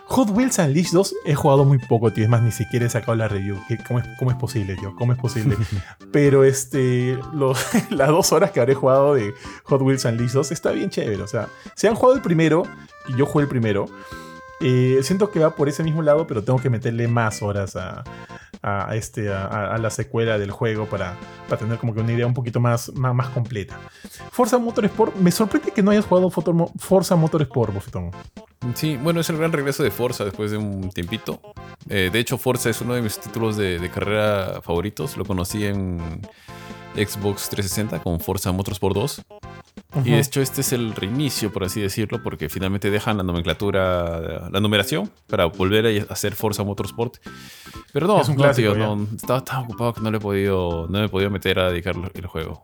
Hot 0.05 0.29
Wheels 0.31 0.57
Unleashed 0.59 0.91
2 0.93 1.15
he 1.25 1.33
jugado 1.35 1.65
muy 1.65 1.77
poco, 1.79 2.11
tío. 2.11 2.23
Es 2.23 2.29
más, 2.29 2.41
ni 2.41 2.51
siquiera 2.51 2.85
he 2.85 2.89
sacado 2.89 3.15
la 3.15 3.27
review. 3.27 3.57
¿Qué- 3.67 3.77
¿Cómo 3.87 3.99
es, 3.99 4.05
cómo 4.19 4.31
es 4.31 4.37
posible, 4.37 4.75
tío? 4.75 4.95
¿Cómo 4.95 5.13
es 5.13 5.19
posible? 5.19 5.57
Pero 6.11 6.43
este, 6.43 7.17
las 7.89 8.09
dos 8.09 8.31
horas 8.31 8.51
que 8.51 8.59
habré 8.59 8.73
jugado 8.75 9.13
de 9.15 9.33
Hot 9.65 9.81
Wheels 9.81 10.05
Unleashed 10.05 10.33
2 10.33 10.51
está 10.51 10.71
bien 10.71 10.89
chévere. 10.89 11.21
O 11.23 11.27
sea, 11.27 11.47
si 11.75 11.87
han 11.87 11.95
jugado 11.95 12.15
el 12.15 12.21
primero, 12.21 12.63
y 13.07 13.15
yo 13.17 13.25
jugué 13.25 13.43
el 13.43 13.49
primero, 13.49 13.85
eh, 14.61 14.99
siento 15.03 15.29
que 15.31 15.39
va 15.39 15.55
por 15.55 15.67
ese 15.69 15.83
mismo 15.83 16.01
lado, 16.01 16.25
pero 16.27 16.43
tengo 16.43 16.59
que 16.59 16.69
meterle 16.69 17.07
más 17.07 17.41
horas 17.41 17.75
a, 17.75 18.03
a 18.63 18.95
este, 18.95 19.31
a, 19.31 19.77
la 19.77 19.89
secuela 19.89 20.37
del 20.37 20.51
juego 20.51 20.85
para, 20.85 21.17
para 21.49 21.59
tener 21.59 21.77
como 21.77 21.93
que 21.93 21.99
una 21.99 22.13
idea 22.13 22.25
un 22.25 22.33
poquito 22.33 22.61
más, 22.61 22.91
más, 22.93 23.29
completa. 23.29 23.77
Forza 24.31 24.57
Motorsport, 24.57 25.15
me 25.17 25.31
sorprende 25.31 25.71
que 25.71 25.83
no 25.83 25.91
hayas 25.91 26.05
jugado 26.05 26.29
Forza 26.29 27.15
Motorsport, 27.15 27.73
Bofetón. 27.73 28.11
Sí, 28.75 28.97
bueno, 28.97 29.19
es 29.19 29.29
el 29.29 29.37
gran 29.37 29.51
regreso 29.51 29.83
de 29.83 29.91
Forza 29.91 30.23
después 30.23 30.51
de 30.51 30.57
un 30.57 30.89
tiempito. 30.89 31.41
Eh, 31.89 32.09
de 32.11 32.19
hecho, 32.19 32.37
Forza 32.37 32.69
es 32.69 32.79
uno 32.79 32.93
de 32.93 33.01
mis 33.01 33.19
títulos 33.19 33.57
de, 33.57 33.77
de 33.77 33.89
carrera 33.89 34.61
favoritos. 34.61 35.17
Lo 35.17 35.25
conocí 35.25 35.65
en 35.65 35.99
Xbox 36.95 37.49
360 37.49 38.01
con 38.01 38.21
Forza 38.21 38.51
Motorsport 38.53 38.95
2. 38.95 39.21
Y 40.03 40.09
de 40.11 40.19
hecho, 40.19 40.41
este 40.41 40.61
es 40.61 40.73
el 40.73 40.95
reinicio, 40.95 41.51
por 41.53 41.63
así 41.63 41.79
decirlo, 41.79 42.21
porque 42.23 42.49
finalmente 42.49 42.89
dejan 42.89 43.17
la 43.17 43.23
nomenclatura, 43.23 44.49
la 44.49 44.59
numeración, 44.59 45.09
para 45.27 45.45
volver 45.45 46.05
a 46.09 46.13
hacer 46.13 46.33
Forza 46.35 46.63
Motorsport. 46.63 47.17
Pero 47.91 48.07
no, 48.07 48.21
Es 48.21 48.27
un 48.27 48.35
no, 48.35 48.41
clásico 48.41 48.73
tío, 48.73 48.79
ya. 48.79 48.87
no, 48.87 49.07
estaba 49.15 49.43
tan 49.43 49.63
ocupado 49.65 49.93
que 49.93 50.01
no 50.01 50.09
le 50.09 50.17
he 50.17 50.19
podido, 50.19 50.87
no 50.89 50.99
me 50.99 51.05
he 51.05 51.09
podido 51.09 51.29
meter 51.29 51.59
a 51.59 51.69
dedicar 51.69 51.95
el 52.13 52.25
juego. 52.25 52.61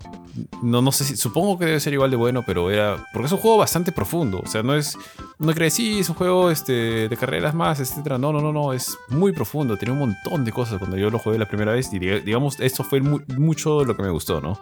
No, 0.64 0.82
no 0.82 0.92
sé 0.92 1.04
si, 1.04 1.18
supongo 1.18 1.60
que 1.60 1.66
debe 1.66 1.80
ser 1.80 1.94
igual 1.94 2.10
de 2.10 2.18
bueno, 2.18 2.44
pero 2.46 2.72
era, 2.72 3.06
porque 3.14 3.28
es 3.28 3.32
un 3.32 3.38
juego 3.40 3.58
bastante 3.58 3.92
profundo. 3.92 4.42
O 4.44 4.48
sea, 4.48 4.64
no 4.64 4.74
es, 4.74 4.98
no 5.38 5.54
crees, 5.54 5.76
sí, 5.76 6.00
es 6.00 6.10
un 6.10 6.16
juego 6.16 6.50
este, 6.50 7.08
de 7.10 7.18
carreras 7.18 7.54
más, 7.54 7.80
etcétera. 7.80 8.18
No, 8.18 8.34
no, 8.34 8.42
no, 8.42 8.52
no, 8.52 8.74
es 8.74 8.98
muy 9.10 9.34
profundo. 9.34 9.78
Tiene 9.78 9.92
un 9.94 10.00
montón 10.00 10.46
de 10.46 10.52
cosas 10.52 10.80
cuando 10.80 10.98
yo 10.98 11.10
lo 11.12 11.20
jugué 11.20 11.38
la 11.38 11.46
primera 11.48 11.74
vez 11.74 11.94
y 11.94 12.00
diga- 12.00 12.24
digamos, 12.24 12.60
eso 12.60 12.84
fue 12.84 13.00
mu- 13.02 13.22
mucho 13.38 13.86
lo 13.86 13.96
que 13.96 14.02
me 14.02 14.10
gustó, 14.10 14.42
¿no? 14.42 14.60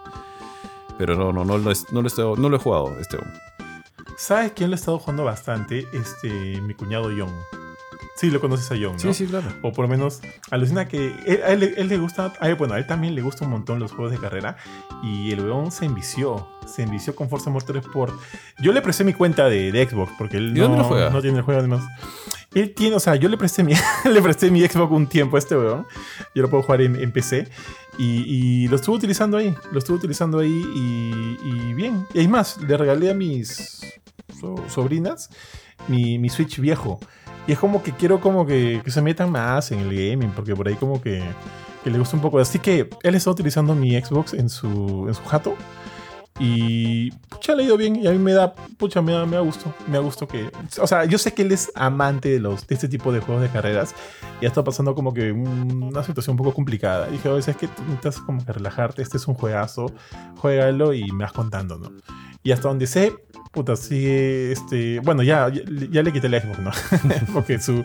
Pero 0.98 1.16
no, 1.16 1.32
no, 1.32 1.46
no, 1.46 1.58
lo 1.58 1.72
es- 1.72 1.92
no, 1.92 2.02
lo, 2.02 2.08
he 2.08 2.10
estado- 2.10 2.36
no 2.36 2.50
lo 2.50 2.56
he 2.58 2.60
jugado 2.60 2.98
este. 3.00 3.18
¿Sabes 4.18 4.52
quién 4.56 4.70
lo 4.70 4.76
ha 4.76 4.80
estado 4.80 4.98
jugando 5.00 5.24
bastante? 5.24 5.88
Este, 5.94 6.60
mi 6.62 6.74
cuñado 6.74 7.10
John. 7.16 7.32
Sí, 8.16 8.32
lo 8.32 8.42
conoces 8.42 8.72
a 8.72 8.76
John, 8.76 8.94
¿no? 8.94 9.00
Sí, 9.00 9.14
sí, 9.14 9.26
claro. 9.28 9.46
O 9.62 9.72
por 9.72 9.86
lo 9.86 9.90
menos 9.90 10.22
alucina 10.50 10.88
que 10.88 11.14
él- 11.28 11.42
a 11.46 11.50
él, 11.52 11.76
él 11.78 11.88
le 11.88 11.98
gusta, 12.00 12.34
a 12.40 12.50
él- 12.50 12.56
bueno, 12.56 12.74
a 12.74 12.80
él 12.80 12.88
también 12.88 13.14
le 13.14 13.22
gusta 13.22 13.46
un 13.46 13.52
montón 13.52 13.78
los 13.80 13.92
juegos 13.92 14.12
de 14.12 14.18
carrera 14.18 14.58
y 15.04 15.32
el 15.32 15.42
weón 15.42 15.72
se 15.72 15.86
envició, 15.86 16.48
se 16.66 16.82
envició 16.82 17.14
con 17.16 17.30
Forza 17.30 17.52
Motorsport. 17.52 18.16
Yo 18.60 18.72
le 18.74 18.82
presté 18.82 19.04
mi 19.04 19.14
cuenta 19.14 19.48
de, 19.50 19.72
de 19.72 19.88
Xbox 19.88 20.12
porque 20.18 20.38
él 20.38 20.58
¿Y 20.58 20.62
no, 20.62 20.84
juega? 20.86 21.12
no 21.12 21.22
tiene 21.22 21.38
el 21.38 21.44
juego 21.44 21.60
además. 21.60 21.84
Él 22.56 22.74
tiene, 22.74 22.96
o 22.96 23.00
sea, 23.00 23.16
yo 23.18 23.30
le 23.30 23.38
presté 23.38 23.64
mi, 23.64 23.74
le 24.12 24.22
presté 24.24 24.50
mi 24.50 24.66
Xbox 24.68 24.92
un 24.92 25.06
tiempo 25.06 25.36
a 25.36 25.40
este 25.40 25.56
weón. 25.56 25.86
Yo 26.34 26.42
lo 26.42 26.50
puedo 26.50 26.64
jugar 26.64 26.82
en, 26.82 26.96
en 26.96 27.12
PC 27.12 27.48
y, 27.98 28.68
lo 28.68 28.76
estuve 28.76 28.98
utilizando 28.98 29.38
ahí, 29.38 29.56
lo 29.72 29.80
estuve 29.80 29.98
utilizando 29.98 30.40
ahí 30.40 30.64
y, 30.76 31.74
bien. 31.74 32.06
Y 32.14 32.20
hay 32.20 32.28
más, 32.28 32.58
le 32.62 32.76
regalé 32.78 33.10
a 33.12 33.14
mis 33.14 33.80
so- 34.40 34.64
sobrinas 34.70 35.30
mi, 35.88 36.18
mi 36.20 36.30
Switch 36.30 36.60
viejo. 36.60 37.00
Y 37.48 37.54
es 37.54 37.60
como 37.60 37.82
que 37.82 37.94
quiero 37.94 38.20
como 38.20 38.46
que, 38.46 38.82
que 38.84 38.92
se 38.92 39.02
metan 39.02 39.32
más 39.32 39.72
en 39.72 39.80
el 39.80 39.88
gaming, 39.90 40.32
porque 40.32 40.56
por 40.56 40.68
ahí 40.68 40.76
como 40.76 41.02
que, 41.02 41.24
que 41.84 41.90
le 41.90 41.98
gusta 41.98 42.16
un 42.18 42.22
poco. 42.22 42.40
Así 42.40 42.60
que 42.60 42.90
él 43.04 43.16
está 43.16 43.30
utilizando 43.32 43.74
mi 43.74 44.00
Xbox 44.00 44.34
en 44.34 44.50
su, 44.50 45.06
en 45.08 45.14
su 45.14 45.24
jato. 45.24 45.56
Y 46.40 47.12
pucha, 47.30 47.56
le 47.56 47.64
ha 47.64 47.66
ido 47.66 47.78
bien 47.78 47.96
y 47.96 48.08
a 48.08 48.12
mí 48.12 48.20
me 48.20 48.34
da, 48.34 48.54
pucha, 48.54 49.02
me 49.02 49.12
da, 49.12 49.26
me 49.26 49.36
da 49.38 49.42
gusto. 49.42 49.74
Me 49.88 49.94
da 49.94 50.00
gusto 50.00 50.28
que... 50.28 50.50
O 50.80 50.88
sea, 50.88 51.06
yo 51.06 51.18
sé 51.18 51.34
que 51.34 51.42
él 51.42 51.52
es 51.52 51.72
amante 51.76 52.30
de, 52.30 52.40
los, 52.40 52.68
de 52.68 52.76
este 52.76 52.88
tipo 52.88 53.12
de 53.12 53.20
juegos 53.20 53.42
de 53.42 53.50
carreras 53.50 53.96
y 54.40 54.46
ha 54.46 54.48
estado 54.48 54.64
pasando 54.64 54.94
como 54.94 55.14
que 55.14 55.32
una 55.32 56.04
situación 56.04 56.34
un 56.34 56.38
poco 56.38 56.54
complicada. 56.54 57.08
Y 57.10 57.14
dije, 57.14 57.30
oye, 57.30 57.40
es 57.40 57.58
que 57.58 57.68
necesitas 57.68 58.20
como 58.20 58.46
que 58.46 58.54
relajarte, 58.54 59.02
este 59.02 59.18
es 59.18 59.28
un 59.28 59.34
juegazo, 59.34 59.92
juégalo 60.38 60.94
y 60.94 61.12
me 61.12 61.24
vas 61.24 61.34
contando, 61.34 61.78
¿no? 61.78 61.92
Y 62.44 62.52
hasta 62.52 62.68
donde 62.68 62.88
sé, 62.88 63.14
puta, 63.52 63.76
sigue, 63.76 64.52
este... 64.52 65.00
Bueno, 65.00 65.24
ya, 65.24 65.50
ya, 65.50 66.04
le 66.04 66.14
quité 66.14 66.28
el 66.28 66.40
Xbox, 66.40 66.60
¿no? 66.60 66.72
Porque 67.34 67.60
su, 67.60 67.84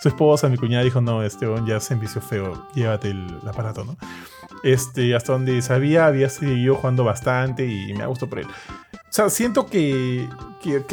su 0.00 0.08
esposa, 0.08 0.48
mi 0.48 0.56
cuñada, 0.56 0.84
dijo, 0.84 1.00
no, 1.00 1.22
este 1.22 1.46
ya 1.66 1.80
se 1.80 1.94
envició 1.94 2.20
feo, 2.20 2.66
llévate 2.74 3.10
el 3.10 3.26
aparato, 3.46 3.84
¿no? 3.84 3.96
Este, 4.62 5.14
hasta 5.14 5.32
donde 5.32 5.60
sabía, 5.62 6.06
había 6.06 6.28
seguido 6.28 6.76
jugando 6.76 7.04
bastante 7.04 7.66
y 7.66 7.92
me 7.94 8.02
ha 8.02 8.06
gustado 8.06 8.30
por 8.30 8.40
él. 8.40 8.46
O 8.46 9.12
sea, 9.16 9.30
siento 9.30 9.66
que, 9.66 10.28
que, 10.62 10.84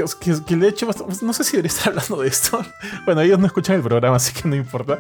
que, 0.46 0.56
le 0.56 0.68
he 0.68 0.70
hecho 0.70 0.88
No 1.22 1.34
sé 1.34 1.44
si 1.44 1.58
debería 1.58 1.76
estar 1.76 1.90
hablando 1.90 2.22
de 2.22 2.28
esto. 2.28 2.64
bueno, 3.06 3.22
ellos 3.22 3.40
no 3.40 3.48
escuchan 3.48 3.76
el 3.76 3.82
programa, 3.82 4.18
así 4.18 4.34
que 4.34 4.48
no 4.48 4.56
importa. 4.56 5.00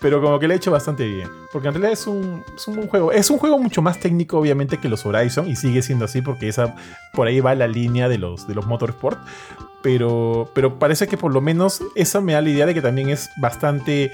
Pero 0.00 0.20
como 0.20 0.38
que 0.38 0.48
le 0.48 0.54
he 0.54 0.56
hecho 0.56 0.70
bastante 0.70 1.06
bien. 1.06 1.28
Porque 1.52 1.68
en 1.68 1.74
realidad 1.74 1.92
es 1.92 2.06
un, 2.06 2.44
es 2.54 2.66
un 2.68 2.76
buen 2.76 2.88
juego. 2.88 3.12
Es 3.12 3.30
un 3.30 3.38
juego 3.38 3.58
mucho 3.58 3.82
más 3.82 3.98
técnico, 3.98 4.38
obviamente, 4.38 4.78
que 4.78 4.88
los 4.88 5.06
Horizon. 5.06 5.48
Y 5.48 5.56
sigue 5.56 5.80
siendo 5.82 6.04
así 6.04 6.22
porque 6.22 6.48
esa, 6.48 6.74
por 7.12 7.26
ahí 7.26 7.40
va 7.40 7.54
la 7.54 7.68
línea 7.68 8.08
de 8.08 8.18
los, 8.18 8.46
de 8.46 8.54
los 8.54 8.66
Motorsport 8.66 9.18
pero, 9.82 10.50
pero 10.54 10.78
parece 10.78 11.06
que 11.06 11.16
por 11.16 11.32
lo 11.32 11.40
menos 11.40 11.82
esa 11.94 12.20
me 12.20 12.32
da 12.32 12.40
la 12.40 12.50
idea 12.50 12.66
de 12.66 12.74
que 12.74 12.82
también 12.82 13.08
es 13.08 13.30
bastante 13.36 14.12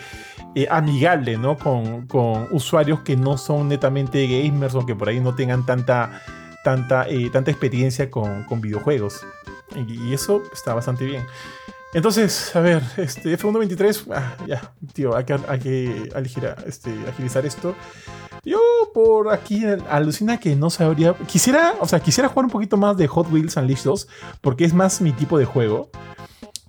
eh, 0.55 0.67
amigable, 0.71 1.37
¿no? 1.37 1.59
Con, 1.59 2.07
con, 2.07 2.49
usuarios 2.51 3.01
que 3.01 3.17
no 3.17 3.39
son 3.39 3.69
netamente 3.69 4.27
gamers 4.27 4.75
o 4.75 4.87
que 4.87 4.95
por 4.95 5.09
ahí 5.09 5.21
no 5.21 5.35
tengan 5.35 5.65
tanta, 5.67 6.23
tanta, 6.65 7.09
eh, 7.09 7.31
tanta 7.31 7.51
experiencia 7.51 8.11
con, 8.11 8.45
con 8.45 8.61
videojuegos. 8.61 9.21
Y, 9.77 10.15
eso 10.15 10.43
está 10.53 10.75
bastante 10.75 11.05
bien. 11.05 11.25
Entonces, 11.95 12.55
a 12.55 12.61
ver, 12.61 12.83
este 12.97 13.39
F123, 13.39 14.13
ah, 14.13 14.37
ya, 14.47 14.73
tío, 14.93 15.17
hay 15.17 15.25
que, 15.25 15.39
hay 15.49 15.59
que 15.59 16.11
este, 16.67 16.91
agilizar 17.09 17.47
esto. 17.47 17.75
Por 18.95 19.33
aquí 19.33 19.65
alucina 19.89 20.39
que 20.39 20.57
no 20.57 20.71
sabría. 20.71 21.15
Quisiera, 21.27 21.75
o 21.81 21.87
sea, 21.87 22.01
quisiera 22.01 22.29
jugar 22.29 22.47
un 22.47 22.51
poquito 22.51 22.77
más 22.77 22.97
de 22.97 23.07
Hot 23.07 23.31
Wheels 23.31 23.57
Unleashed 23.57 23.85
2 23.85 24.09
porque 24.41 24.65
es 24.65 24.75
más 24.75 25.01
mi 25.01 25.13
tipo 25.13 25.39
de 25.39 25.45
juego. 25.45 25.91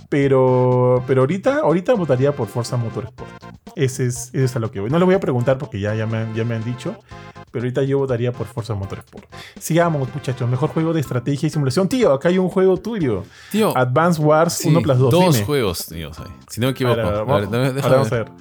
Pero, 0.09 1.03
pero 1.05 1.21
ahorita, 1.21 1.59
ahorita 1.59 1.93
votaría 1.93 2.35
por 2.35 2.47
Forza 2.47 2.77
Motorsport. 2.77 3.29
Ese 3.75 4.07
es, 4.07 4.29
ese 4.33 4.43
es 4.43 4.55
a 4.55 4.59
lo 4.59 4.71
que 4.71 4.79
voy. 4.79 4.89
No 4.89 4.97
le 4.97 5.05
voy 5.05 5.13
a 5.13 5.19
preguntar 5.19 5.59
porque 5.59 5.79
ya, 5.79 5.93
ya, 5.93 6.07
me, 6.07 6.25
ya 6.33 6.43
me 6.43 6.55
han 6.55 6.63
dicho. 6.63 6.95
Pero 7.51 7.63
ahorita 7.63 7.83
yo 7.83 7.99
votaría 7.99 8.31
por 8.31 8.47
Forza 8.47 8.73
Motorsport. 8.73 9.25
Sigamos, 9.59 10.13
muchachos. 10.13 10.49
Mejor 10.49 10.69
juego 10.69 10.93
de 10.93 11.01
estrategia 11.01 11.47
y 11.47 11.49
simulación. 11.51 11.87
Tío, 11.87 12.11
acá 12.11 12.29
hay 12.29 12.39
un 12.39 12.49
juego 12.49 12.77
tuyo. 12.77 13.23
Tío. 13.51 13.75
Advance 13.77 14.19
Wars 14.21 14.65
1 14.65 14.81
plus 14.81 14.97
2. 14.97 15.11
Dos 15.11 15.41
juegos, 15.41 15.85
tío. 15.85 16.11
Si 16.49 16.59
no 16.59 16.67
me 16.67 16.71
equivoco. 16.71 16.99
Ahora, 16.99 17.23
vamos, 17.23 17.51
vamos 17.51 18.11
a 18.11 18.15
ver. 18.15 18.31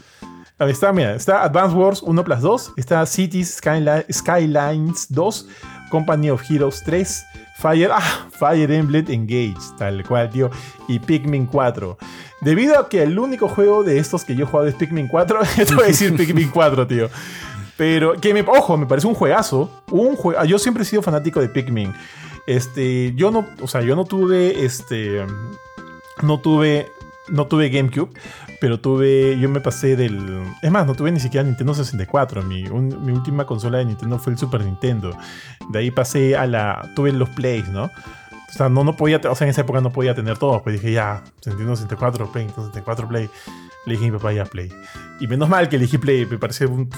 Está, 0.58 0.92
mira, 0.92 1.14
está 1.14 1.46
Wars 1.68 2.02
1 2.02 2.24
plus 2.24 2.40
2, 2.40 2.72
está 2.76 3.06
Cities 3.06 3.60
Skylines 4.10 5.06
2, 5.08 5.48
Company 5.88 6.30
of 6.30 6.42
Heroes 6.50 6.82
3, 6.84 7.26
Fire, 7.58 7.90
ah, 7.92 8.26
Fire 8.30 8.70
Emblem 8.70 9.04
Engage, 9.08 9.56
tal 9.78 10.02
cual, 10.04 10.28
tío, 10.30 10.50
y 10.88 10.98
Pikmin 10.98 11.46
4. 11.46 11.96
Debido 12.40 12.78
a 12.78 12.88
que 12.88 13.04
el 13.04 13.18
único 13.18 13.48
juego 13.48 13.84
de 13.84 13.98
estos 13.98 14.24
que 14.24 14.34
yo 14.34 14.44
he 14.44 14.48
jugado 14.48 14.68
es 14.68 14.74
Pikmin 14.74 15.06
4, 15.06 15.40
te 15.56 15.74
voy 15.74 15.84
a 15.84 15.86
decir 15.88 16.16
Pikmin 16.16 16.50
4, 16.50 16.86
tío. 16.88 17.08
Pero, 17.76 18.14
que 18.14 18.34
me, 18.34 18.40
ojo, 18.40 18.76
me 18.76 18.86
parece 18.86 19.06
un 19.06 19.14
juegazo. 19.14 19.70
Un 19.92 20.16
juego, 20.16 20.42
yo 20.44 20.58
siempre 20.58 20.82
he 20.82 20.86
sido 20.86 21.02
fanático 21.02 21.40
de 21.40 21.48
Pikmin. 21.48 21.94
Este, 22.48 23.12
yo 23.14 23.30
no, 23.30 23.46
o 23.62 23.68
sea, 23.68 23.82
yo 23.82 23.94
no 23.94 24.04
tuve, 24.04 24.64
este, 24.64 25.24
no 26.22 26.40
tuve, 26.40 26.90
no 27.28 27.46
tuve 27.46 27.70
GameCube, 27.70 28.10
pero 28.60 28.80
tuve, 28.80 29.38
yo 29.38 29.48
me 29.48 29.60
pasé 29.60 29.96
del... 29.96 30.42
Es 30.62 30.70
más, 30.70 30.86
no 30.86 30.94
tuve 30.94 31.12
ni 31.12 31.20
siquiera 31.20 31.44
Nintendo 31.44 31.74
64. 31.74 32.42
Mi, 32.42 32.64
mi 32.64 33.12
última 33.12 33.46
consola 33.46 33.78
de 33.78 33.84
Nintendo 33.84 34.18
fue 34.18 34.32
el 34.32 34.38
Super 34.38 34.64
Nintendo. 34.64 35.16
De 35.70 35.78
ahí 35.78 35.90
pasé 35.90 36.36
a 36.36 36.46
la... 36.46 36.90
Tuve 36.94 37.12
los 37.12 37.28
Plays, 37.30 37.68
¿no? 37.68 37.90
O 38.48 38.52
sea, 38.52 38.68
no, 38.68 38.82
no 38.82 38.96
podía, 38.96 39.20
o 39.28 39.34
sea, 39.34 39.46
en 39.46 39.50
esa 39.50 39.60
época 39.60 39.80
no 39.80 39.92
podía 39.92 40.14
tener 40.14 40.38
todo. 40.38 40.62
Pues 40.62 40.80
dije, 40.80 40.92
ya, 40.92 41.22
Nintendo 41.44 41.76
64, 41.76 42.32
Play, 42.32 42.46
Nintendo 42.46 42.68
64, 42.68 43.08
Play. 43.08 43.30
Le 43.86 43.94
dije 43.94 44.06
a 44.06 44.10
mi 44.10 44.18
papá, 44.18 44.32
ya, 44.32 44.44
Play. 44.44 44.72
Y 45.20 45.26
menos 45.26 45.48
mal 45.48 45.68
que 45.68 45.76
elegí 45.76 45.98
Play, 45.98 46.26
me 46.26 46.38
parece 46.38 46.66
un... 46.66 46.90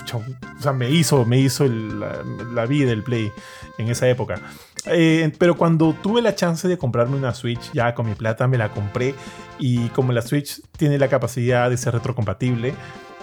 O 0.58 0.62
sea, 0.62 0.72
me 0.72 0.90
hizo, 0.90 1.24
me 1.24 1.38
hizo 1.38 1.66
la, 1.66 2.22
la 2.52 2.66
vida 2.66 2.92
el 2.92 3.02
Play 3.02 3.32
en 3.78 3.88
esa 3.88 4.08
época. 4.08 4.40
Eh, 4.86 5.32
pero 5.38 5.56
cuando 5.56 5.92
tuve 5.92 6.22
la 6.22 6.34
chance 6.34 6.66
de 6.68 6.78
comprarme 6.78 7.16
una 7.16 7.34
Switch, 7.34 7.72
ya 7.72 7.94
con 7.94 8.06
mi 8.06 8.14
plata 8.14 8.46
me 8.46 8.56
la 8.56 8.70
compré. 8.70 9.14
Y 9.58 9.88
como 9.90 10.12
la 10.12 10.22
Switch 10.22 10.62
tiene 10.76 10.98
la 10.98 11.08
capacidad 11.08 11.68
de 11.68 11.76
ser 11.76 11.94
retrocompatible, 11.94 12.74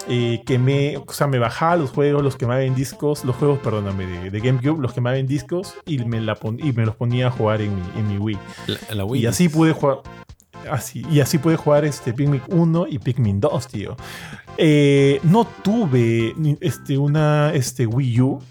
eh, 0.10 0.42
que 0.46 0.58
me, 0.58 0.98
o 0.98 1.12
sea, 1.12 1.28
me 1.28 1.40
bajaba 1.40 1.76
los 1.76 1.92
juegos, 1.92 2.24
los 2.24 2.36
quemaba 2.36 2.62
en 2.64 2.76
discos, 2.76 3.26
los 3.26 3.36
juegos, 3.36 3.60
perdóname, 3.60 4.06
de, 4.30 4.40
GameCube, 4.40 4.82
los 4.82 4.94
quemaba 4.94 5.18
en 5.18 5.28
discos 5.28 5.76
y 5.86 6.00
me, 6.06 6.22
la 6.22 6.38
y 6.60 6.72
me 6.72 6.86
los 6.86 6.96
ponía 6.96 7.28
a 7.28 7.32
jugar 7.32 7.62
en 7.62 7.76
mi, 7.76 7.82
en 8.00 8.08
mi 8.08 8.18
Wii. 8.18 8.38
La, 8.92 9.06
Wii. 9.06 9.22
Y 9.22 9.26
así 9.26 9.50
pude 9.50 9.74
jugar. 9.74 10.00
Así, 10.72 11.06
y 11.10 11.20
así 11.22 11.38
pude 11.38 11.56
jugar 11.56 11.86
este 11.86 12.14
Pikmin 12.14 12.42
1 12.50 12.88
y 12.90 13.00
Pikmin 13.00 13.40
2, 13.40 13.68
tío. 13.68 13.96
Eh, 14.58 15.20
no 15.24 15.46
tuve 15.46 16.36
este, 16.62 16.98
una 16.98 17.52
este, 17.54 17.86
Wii 17.86 18.22
U 18.22 18.42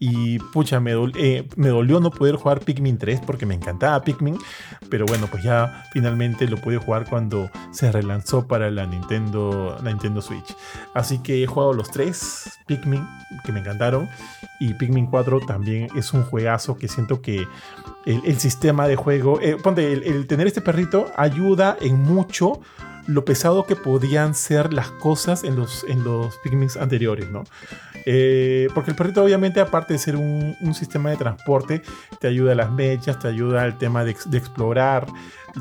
y 0.00 0.38
pucha, 0.38 0.78
me, 0.78 0.92
eh, 1.16 1.48
me, 1.56 1.68
dolió 1.68 1.98
no 1.98 2.10
poder 2.10 2.36
jugar 2.36 2.60
Pikmin 2.60 2.98
3 2.98 3.20
porque 3.26 3.46
me 3.46 3.54
encantaba 3.54 4.00
Pikmin. 4.02 4.38
Pero 4.88 5.06
bueno, 5.06 5.26
pues 5.26 5.42
ya 5.42 5.84
finalmente 5.92 6.46
lo 6.46 6.56
pude 6.56 6.78
jugar 6.78 7.06
cuando 7.08 7.50
se 7.72 7.90
relanzó 7.90 8.46
para 8.46 8.70
la 8.70 8.86
Nintendo, 8.86 9.76
la 9.82 9.90
Nintendo 9.90 10.22
Switch. 10.22 10.54
Así 10.94 11.18
que 11.18 11.42
he 11.42 11.46
jugado 11.46 11.72
los 11.72 11.90
tres 11.90 12.58
Pikmin 12.66 13.04
que 13.44 13.50
me 13.50 13.60
encantaron. 13.60 14.08
Y 14.60 14.74
Pikmin 14.74 15.06
4 15.06 15.40
también 15.40 15.88
es 15.96 16.12
un 16.12 16.22
juegazo 16.22 16.76
que 16.76 16.86
siento 16.86 17.20
que 17.20 17.46
el, 18.06 18.38
sistema 18.38 18.86
de 18.86 18.96
juego, 18.96 19.40
eh, 19.40 19.56
ponte, 19.60 19.92
el, 19.92 20.26
tener 20.26 20.46
este 20.46 20.60
perrito 20.60 21.10
ayuda 21.16 21.76
en 21.80 22.00
mucho 22.02 22.60
lo 23.08 23.24
pesado 23.24 23.64
que 23.64 23.74
podían 23.74 24.34
ser 24.34 24.72
las 24.74 24.90
cosas 24.90 25.42
en 25.42 25.56
los, 25.56 25.84
en 25.88 26.04
los 26.04 26.38
anteriores, 26.78 27.30
¿no? 27.30 27.44
Eh, 28.04 28.68
porque 28.74 28.90
el 28.90 28.96
perrito 28.96 29.24
obviamente 29.24 29.60
aparte 29.60 29.94
de 29.94 29.98
ser 29.98 30.16
un, 30.16 30.54
sistema 30.74 31.10
de 31.10 31.16
transporte, 31.16 31.82
te 32.20 32.28
ayuda 32.28 32.52
a 32.52 32.54
las 32.54 32.70
mechas, 32.70 33.18
te 33.18 33.28
ayuda 33.28 33.62
al 33.62 33.78
tema 33.78 34.04
de, 34.04 34.10
explorar, 34.10 35.06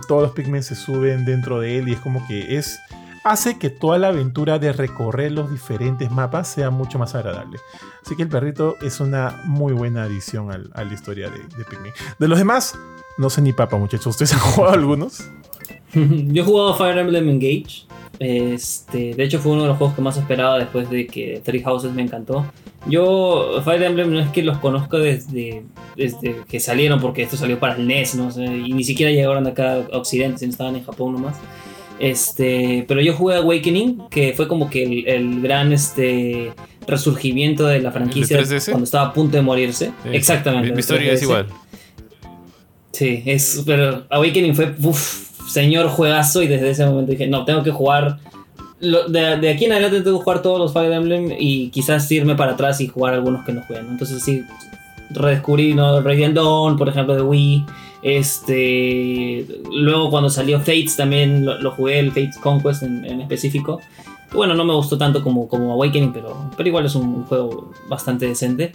todos 0.07 0.23
los 0.23 0.31
Pikmin 0.33 0.61
se 0.61 0.75
suben 0.75 1.25
dentro 1.25 1.59
de 1.61 1.79
él 1.79 1.89
y 1.89 1.93
es 1.93 1.99
como 2.01 2.25
que 2.27 2.57
es 2.57 2.79
hace 3.23 3.57
que 3.57 3.69
toda 3.69 3.97
la 3.97 4.09
aventura 4.09 4.59
de 4.59 4.73
recorrer 4.73 5.31
los 5.31 5.49
diferentes 5.49 6.11
mapas 6.11 6.49
sea 6.49 6.69
mucho 6.69 6.99
más 6.99 7.15
agradable. 7.15 7.59
Así 8.05 8.15
que 8.15 8.23
el 8.23 8.29
perrito 8.29 8.75
es 8.81 8.99
una 8.99 9.41
muy 9.45 9.73
buena 9.73 10.03
adición 10.03 10.51
a 10.51 10.83
la 10.83 10.93
historia 10.93 11.29
de, 11.29 11.39
de 11.39 11.65
Pikmin. 11.65 11.93
De 12.19 12.27
los 12.27 12.37
demás, 12.37 12.77
no 13.17 13.29
sé 13.29 13.41
ni 13.41 13.53
papa, 13.53 13.77
muchachos. 13.77 14.07
¿Ustedes 14.07 14.33
han 14.33 14.39
jugado 14.39 14.73
algunos? 14.73 15.29
Yo 15.93 16.43
he 16.43 16.45
jugado 16.45 16.75
Fire 16.75 16.97
Emblem 16.97 17.29
Engage. 17.29 17.85
Este, 18.19 19.13
de 19.13 19.23
hecho 19.23 19.39
fue 19.39 19.51
uno 19.51 19.61
de 19.61 19.67
los 19.67 19.77
juegos 19.77 19.95
que 19.95 20.01
más 20.01 20.17
esperaba 20.17 20.57
después 20.57 20.89
de 20.89 21.05
que 21.05 21.41
Three 21.43 21.61
Houses 21.61 21.93
me 21.93 22.01
encantó. 22.01 22.45
Yo 22.89 23.61
Fire 23.63 23.83
Emblem 23.83 24.11
no 24.11 24.19
es 24.19 24.29
que 24.29 24.43
los 24.43 24.57
conozca 24.57 24.97
desde, 24.97 25.63
desde 25.95 26.37
que 26.47 26.59
salieron, 26.59 26.99
porque 26.99 27.23
esto 27.23 27.37
salió 27.37 27.59
para 27.59 27.75
el 27.75 27.87
NES, 27.87 28.15
¿no? 28.15 28.29
y 28.41 28.73
ni 28.73 28.83
siquiera 28.83 29.11
llegaron 29.11 29.45
acá 29.45 29.85
a 29.91 29.97
Occidente, 29.97 30.39
sino 30.39 30.51
estaban 30.51 30.75
en 30.75 30.83
Japón 30.83 31.13
nomás. 31.13 31.37
Este, 31.99 32.85
pero 32.87 33.01
yo 33.01 33.13
jugué 33.13 33.37
Awakening, 33.37 34.07
que 34.09 34.33
fue 34.33 34.47
como 34.47 34.69
que 34.69 35.03
el, 35.07 35.41
gran 35.41 35.73
este, 35.73 36.53
resurgimiento 36.85 37.65
de 37.65 37.81
la 37.81 37.91
franquicia 37.91 38.39
cuando 38.65 38.83
estaba 38.83 39.07
a 39.07 39.13
punto 39.13 39.37
de 39.37 39.43
morirse. 39.43 39.91
Exactamente. 40.05 40.71
Mi, 40.71 40.79
historia 40.79 41.13
es 41.13 41.23
igual. 41.23 41.47
Sí, 42.91 43.23
es, 43.25 43.63
pero 43.65 44.05
Awakening 44.09 44.55
fue 44.55 44.73
señor 45.47 45.89
juegazo 45.89 46.43
y 46.43 46.47
desde 46.47 46.69
ese 46.69 46.85
momento 46.85 47.11
dije, 47.11 47.27
no, 47.27 47.45
tengo 47.45 47.63
que 47.63 47.71
jugar. 47.71 48.19
de, 48.79 49.49
aquí 49.49 49.65
en 49.65 49.71
adelante 49.71 50.01
tengo 50.01 50.19
que 50.19 50.23
jugar 50.23 50.41
todos 50.41 50.59
los 50.59 50.73
Fire 50.73 50.91
Emblem 50.91 51.33
y 51.37 51.69
quizás 51.69 52.11
irme 52.11 52.35
para 52.35 52.53
atrás 52.53 52.79
y 52.81 52.87
jugar 52.87 53.13
algunos 53.13 53.45
que 53.45 53.53
no 53.53 53.61
juegan. 53.63 53.87
Entonces 53.89 54.23
sí, 54.23 54.43
redescubrí 55.09 55.73
¿no? 55.73 56.01
Radiant 56.01 56.35
Dawn, 56.35 56.77
por 56.77 56.89
ejemplo, 56.89 57.15
de 57.15 57.21
Wii. 57.21 57.65
Este, 58.03 59.47
luego 59.73 60.09
cuando 60.09 60.29
salió 60.29 60.59
Fates 60.59 60.95
también 60.95 61.45
lo, 61.45 61.71
jugué, 61.71 61.99
el 61.99 62.11
Fates 62.11 62.37
Conquest 62.37 62.83
en, 62.83 63.21
específico. 63.21 63.81
Bueno, 64.33 64.53
no 64.53 64.65
me 64.65 64.73
gustó 64.73 64.97
tanto 64.97 65.23
como, 65.23 65.47
como 65.47 65.71
Awakening, 65.71 66.11
pero, 66.11 66.51
pero 66.55 66.67
igual 66.67 66.85
es 66.85 66.95
un 66.95 67.23
juego 67.23 67.71
bastante 67.89 68.27
decente. 68.27 68.73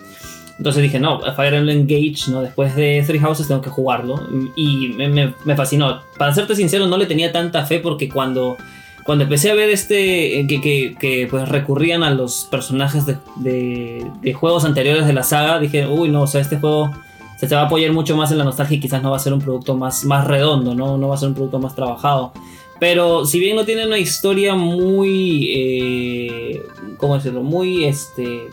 Entonces 0.62 0.80
dije, 0.80 1.00
no, 1.00 1.18
Fire 1.34 1.54
Emblem 1.54 1.80
Engage, 1.80 2.30
¿no? 2.30 2.40
Después 2.40 2.76
de 2.76 3.02
Three 3.04 3.18
Houses 3.18 3.48
tengo 3.48 3.60
que 3.60 3.68
jugarlo. 3.68 4.28
Y 4.54 4.90
me, 4.90 5.56
fascinó. 5.56 6.02
Para 6.16 6.32
serte 6.32 6.54
sincero, 6.54 6.86
no 6.86 6.96
le 6.96 7.06
tenía 7.06 7.32
tanta 7.32 7.66
fe 7.66 7.80
porque 7.80 8.08
cuando 8.08 8.56
cuando 9.02 9.24
empecé 9.24 9.50
a 9.50 9.56
ver 9.56 9.70
este, 9.70 10.38
eh, 10.38 10.46
que, 10.46 10.94
que, 10.96 11.26
pues 11.28 11.48
recurrían 11.48 12.04
a 12.04 12.10
los 12.12 12.46
personajes 12.48 13.06
de, 13.06 13.16
de, 13.38 14.06
de, 14.22 14.32
juegos 14.34 14.64
anteriores 14.64 15.04
de 15.04 15.12
la 15.12 15.24
saga, 15.24 15.58
dije, 15.58 15.84
uy, 15.84 16.08
no, 16.10 16.22
o 16.22 16.26
sea, 16.28 16.40
este 16.40 16.60
juego 16.60 16.92
se, 17.36 17.48
se 17.48 17.56
va 17.56 17.62
a 17.62 17.64
apoyar 17.64 17.90
mucho 17.90 18.16
más 18.16 18.30
en 18.30 18.38
la 18.38 18.44
nostalgia 18.44 18.76
y 18.76 18.80
quizás 18.80 19.02
no 19.02 19.10
va 19.10 19.16
a 19.16 19.18
ser 19.18 19.32
un 19.32 19.40
producto 19.40 19.76
más, 19.76 20.04
más 20.04 20.28
redondo, 20.28 20.76
¿no? 20.76 20.96
No 20.96 21.08
va 21.08 21.16
a 21.16 21.18
ser 21.18 21.30
un 21.30 21.34
producto 21.34 21.58
más 21.58 21.74
trabajado. 21.74 22.32
Pero 22.78 23.26
si 23.26 23.40
bien 23.40 23.56
no 23.56 23.64
tiene 23.64 23.84
una 23.84 23.98
historia 23.98 24.54
muy, 24.54 25.48
eh, 25.56 26.62
¿cómo 26.98 27.16
decirlo? 27.16 27.42
Muy, 27.42 27.84
este, 27.84 28.48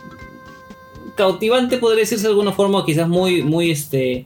cautivante, 1.19 1.77
podría 1.77 1.99
decirse 1.99 2.23
de 2.23 2.29
alguna 2.29 2.53
forma, 2.53 2.85
quizás 2.85 3.09
muy, 3.09 3.43
muy, 3.43 3.71
este, 3.71 4.25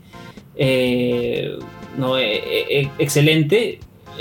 eh, 0.56 1.58
no, 1.98 2.20
eh, 2.20 2.42
eh, 2.70 2.90
excelente. 3.00 3.80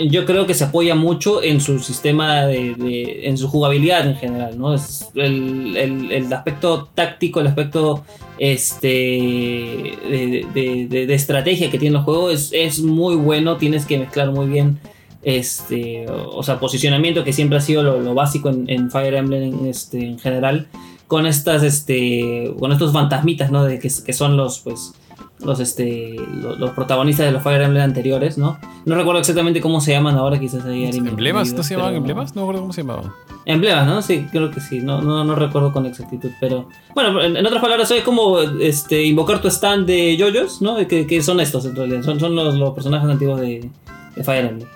Yo 0.08 0.24
creo 0.24 0.46
que 0.46 0.54
se 0.54 0.64
apoya 0.64 0.94
mucho 0.94 1.42
en 1.42 1.60
su 1.60 1.78
sistema 1.78 2.46
de, 2.46 3.20
en 3.24 3.36
su 3.36 3.46
jugabilidad 3.46 4.06
en 4.06 4.16
general, 4.16 4.58
¿no? 4.58 4.72
Es 4.72 5.10
el, 5.14 5.76
el, 5.76 6.10
el, 6.10 6.32
aspecto 6.32 6.88
táctico, 6.94 7.40
el 7.40 7.48
aspecto 7.48 8.02
este 8.38 8.88
de, 8.88 10.86
de, 10.88 11.14
estrategia 11.14 11.70
que 11.70 11.78
tiene 11.78 11.98
el 11.98 12.04
juego 12.04 12.30
es, 12.30 12.52
es 12.54 12.80
muy 12.80 13.16
bueno. 13.16 13.58
Tienes 13.58 13.84
que 13.84 13.98
mezclar 13.98 14.30
muy 14.30 14.46
bien 14.46 14.78
este, 15.22 16.06
o 16.08 16.42
sea, 16.42 16.58
posicionamiento 16.58 17.22
que 17.22 17.34
siempre 17.34 17.58
ha 17.58 17.60
sido 17.60 17.82
lo, 17.82 18.14
básico 18.14 18.48
en, 18.48 18.68
en, 18.68 18.90
Fire 18.90 19.14
Emblem 19.14 19.66
este, 19.66 20.04
en 20.04 20.18
general, 20.18 20.66
con 21.12 21.26
estas, 21.26 21.62
este, 21.62 22.54
con 22.58 22.72
estos 22.72 22.90
fantasmitas, 22.90 23.50
¿no? 23.50 23.64
De 23.64 23.78
que, 23.78 23.90
que 24.02 24.12
son 24.14 24.38
los, 24.38 24.60
pues, 24.60 24.94
los, 25.40 25.60
este, 25.60 26.16
los, 26.16 26.58
los, 26.58 26.70
protagonistas 26.70 27.26
de 27.26 27.32
los 27.32 27.42
Fire 27.42 27.60
Emblem 27.60 27.82
anteriores, 27.82 28.38
¿no? 28.38 28.58
No 28.86 28.94
recuerdo 28.94 29.20
exactamente 29.20 29.60
cómo 29.60 29.82
se 29.82 29.92
llaman 29.92 30.16
ahora, 30.16 30.40
quizás 30.40 30.64
ahí 30.64 30.86
¿Emblemas? 30.86 31.52
¿No 31.52 31.62
se 31.62 31.74
llamaban 31.74 31.96
emblemas? 31.96 32.34
No 32.34 32.40
recuerdo 32.40 32.62
cómo 32.62 32.72
se 32.72 32.80
llamaban. 32.80 33.12
Emblemas, 33.44 33.86
¿no? 33.86 34.00
Sí, 34.00 34.26
creo 34.32 34.50
que 34.50 34.60
sí. 34.62 34.80
No, 34.80 35.02
no, 35.02 35.22
no 35.22 35.34
recuerdo 35.34 35.70
con 35.70 35.84
exactitud, 35.84 36.30
pero... 36.40 36.70
Bueno, 36.94 37.20
en, 37.20 37.36
en, 37.36 37.44
otras 37.44 37.60
palabras, 37.60 37.90
es 37.90 38.02
como 38.04 38.40
este, 38.40 39.04
invocar 39.04 39.42
tu 39.42 39.48
stand 39.48 39.86
de 39.86 40.16
yoyos, 40.16 40.62
¿no? 40.62 40.78
Que, 40.86 41.06
que 41.06 41.22
son 41.22 41.40
estos, 41.40 41.66
en 41.66 41.76
realidad. 41.76 42.04
Son, 42.04 42.18
son 42.20 42.34
los, 42.34 42.54
los 42.54 42.72
personajes 42.72 43.10
antiguos 43.10 43.38
de, 43.38 43.68
de 44.16 44.24
Fire 44.24 44.46
Emblem. 44.46 44.68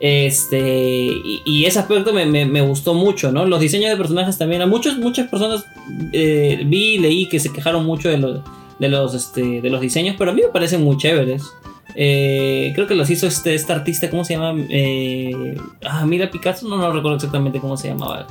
Este, 0.00 0.60
y, 1.44 1.64
ese 1.64 1.80
aspecto 1.80 2.12
me, 2.12 2.24
me, 2.26 2.60
gustó 2.60 2.94
mucho, 2.94 3.32
¿no? 3.32 3.44
Los 3.44 3.60
diseños 3.60 3.90
de 3.90 3.96
personajes 3.96 4.38
también. 4.38 4.62
A 4.62 4.66
muchos, 4.66 4.96
muchas 4.98 5.28
personas 5.28 5.64
eh, 6.12 6.62
vi 6.66 6.94
y 6.94 6.98
leí 6.98 7.28
que 7.28 7.40
se 7.40 7.52
quejaron 7.52 7.84
mucho 7.84 8.08
de 8.08 8.18
los, 8.18 8.40
de, 8.78 8.88
los, 8.88 9.14
este, 9.14 9.60
de 9.60 9.70
los 9.70 9.80
diseños, 9.80 10.14
pero 10.16 10.30
a 10.30 10.34
mí 10.34 10.42
me 10.42 10.48
parecen 10.48 10.82
muy 10.82 10.96
chéveres. 10.96 11.42
Eh, 11.96 12.72
creo 12.74 12.86
que 12.86 12.94
los 12.94 13.10
hizo 13.10 13.26
este, 13.26 13.54
este 13.54 13.72
artista, 13.72 14.08
¿cómo 14.08 14.24
se 14.24 14.34
llama? 14.34 14.54
Eh, 14.68 15.56
ah, 15.84 16.06
mira 16.06 16.30
Picasso, 16.30 16.68
no, 16.68 16.76
no 16.76 16.92
recuerdo 16.92 17.16
exactamente 17.16 17.58
cómo 17.58 17.76
se 17.76 17.88
llamaba 17.88 18.26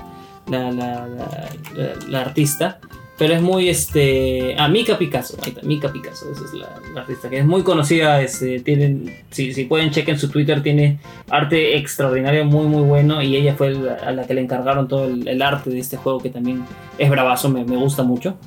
la, 0.50 0.72
la, 0.72 1.06
la, 1.08 1.94
la 2.08 2.22
artista. 2.22 2.80
Pero 3.18 3.34
es 3.34 3.42
muy, 3.42 3.68
este... 3.68 4.56
Ah, 4.60 4.68
Mika 4.68 4.98
Picasso. 4.98 5.38
Ahí 5.44 5.50
está, 5.50 5.62
Mika 5.66 5.92
Picasso. 5.92 6.32
Esa 6.32 6.46
es 6.46 6.54
la, 6.54 6.70
la 6.94 7.02
artista 7.02 7.30
que 7.30 7.40
es 7.40 7.46
muy 7.46 7.64
conocida. 7.64 8.22
Este, 8.22 8.60
tienen, 8.60 9.12
si, 9.32 9.54
si 9.54 9.66
pueden, 9.66 9.90
chequen 9.90 10.20
su 10.20 10.30
Twitter. 10.30 10.62
Tiene 10.62 11.00
arte 11.30 11.78
extraordinario, 11.78 12.46
muy, 12.46 12.68
muy 12.68 12.84
bueno. 12.84 13.24
Y 13.24 13.36
ella 13.36 13.56
fue 13.56 13.72
la, 13.72 13.96
a 13.96 14.12
la 14.12 14.28
que 14.28 14.36
le 14.36 14.42
encargaron 14.42 14.88
todo 14.88 15.06
el, 15.06 15.28
el, 15.28 15.42
arte 15.42 15.72
de 15.72 15.80
este 15.80 15.98
juego, 15.98 16.20
que 16.20 16.30
también 16.30 16.64
es 17.00 17.10
bravazo, 17.10 17.50
me, 17.50 17.66
me 17.66 17.76
gusta 17.76 18.04
mucho. 18.04 18.38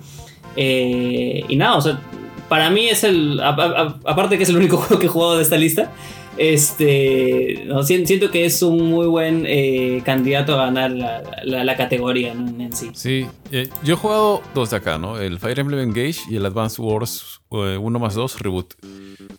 Eh, 0.55 1.45
y 1.49 1.57
nada, 1.57 1.77
o 1.77 1.81
sea, 1.81 2.01
para 2.49 2.71
mí 2.71 2.89
es 2.89 3.03
el... 3.03 3.41
A, 3.41 3.49
a, 3.49 3.99
aparte 4.05 4.37
que 4.37 4.45
es 4.45 4.49
el 4.51 4.57
único 4.57 4.77
juego 4.79 5.01
que 5.01 5.07
he 5.07 5.11
jugado 5.11 5.37
de 5.37 5.43
esta 5.43 5.57
lista. 5.57 5.91
Este, 6.37 7.65
no, 7.67 7.83
siento 7.83 8.31
que 8.31 8.45
es 8.45 8.63
un 8.63 8.91
muy 8.91 9.07
buen 9.07 9.45
eh, 9.47 10.01
candidato 10.05 10.55
a 10.55 10.67
ganar 10.67 10.91
la, 10.91 11.23
la, 11.45 11.65
la 11.65 11.77
categoría 11.77 12.35
¿no? 12.35 12.49
en 12.63 12.73
sí. 12.73 12.91
Sí, 12.95 13.27
eh, 13.51 13.69
yo 13.83 13.95
he 13.95 13.97
jugado 13.97 14.43
dos 14.55 14.71
de 14.71 14.77
acá, 14.77 14.99
¿no? 14.99 15.19
El 15.19 15.39
Fire 15.39 15.59
Emblem 15.59 15.81
Engage 15.81 16.21
y 16.31 16.37
el 16.37 16.47
Advance 16.47 16.81
Wars 16.81 17.41
eh, 17.53 17.77
1 17.77 17.99
más 17.99 18.15
2 18.15 18.41
Reboot 18.41 18.75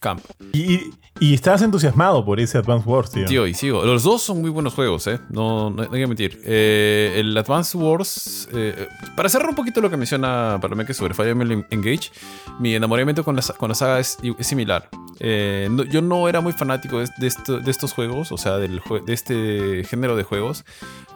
Camp. 0.01 0.21
Y, 0.51 0.91
y, 1.19 1.33
estabas 1.33 1.61
entusiasmado 1.61 2.25
por 2.25 2.41
ese 2.41 2.57
Advance 2.57 2.87
Wars, 2.87 3.09
tío. 3.09 3.25
Tío, 3.25 3.47
y 3.47 3.53
sigo. 3.53 3.85
Los 3.85 4.03
dos 4.03 4.21
son 4.21 4.41
muy 4.41 4.49
buenos 4.49 4.73
juegos, 4.73 5.07
¿eh? 5.07 5.19
No, 5.29 5.69
no, 5.69 5.83
no 5.85 5.93
hay 5.93 6.01
que 6.01 6.07
mentir. 6.07 6.41
Eh, 6.43 7.13
el 7.17 7.37
Advance 7.37 7.77
Wars, 7.77 8.49
eh, 8.53 8.87
para 9.15 9.29
cerrar 9.29 9.49
un 9.49 9.55
poquito 9.55 9.79
lo 9.79 9.89
que 9.89 9.95
menciona 9.95 10.59
Palomeque 10.61 10.93
sobre 10.93 11.13
Fire 11.13 11.29
Emblem 11.29 11.63
Engage, 11.69 12.11
mi 12.59 12.75
enamoramiento 12.75 13.23
con 13.23 13.37
la, 13.37 13.41
con 13.57 13.69
la 13.69 13.75
saga 13.75 13.99
es, 13.99 14.17
es 14.37 14.45
similar. 14.45 14.89
Eh, 15.23 15.67
no, 15.69 15.83
yo 15.83 16.01
no 16.01 16.27
era 16.27 16.41
muy 16.41 16.51
fanático 16.51 16.97
de, 16.97 17.07
de, 17.17 17.27
esto, 17.27 17.59
de, 17.59 17.69
estos 17.69 17.93
juegos, 17.93 18.31
o 18.31 18.37
sea, 18.37 18.57
del, 18.57 18.81
de 19.05 19.13
este 19.13 19.83
género 19.83 20.15
de 20.15 20.23
juegos, 20.23 20.65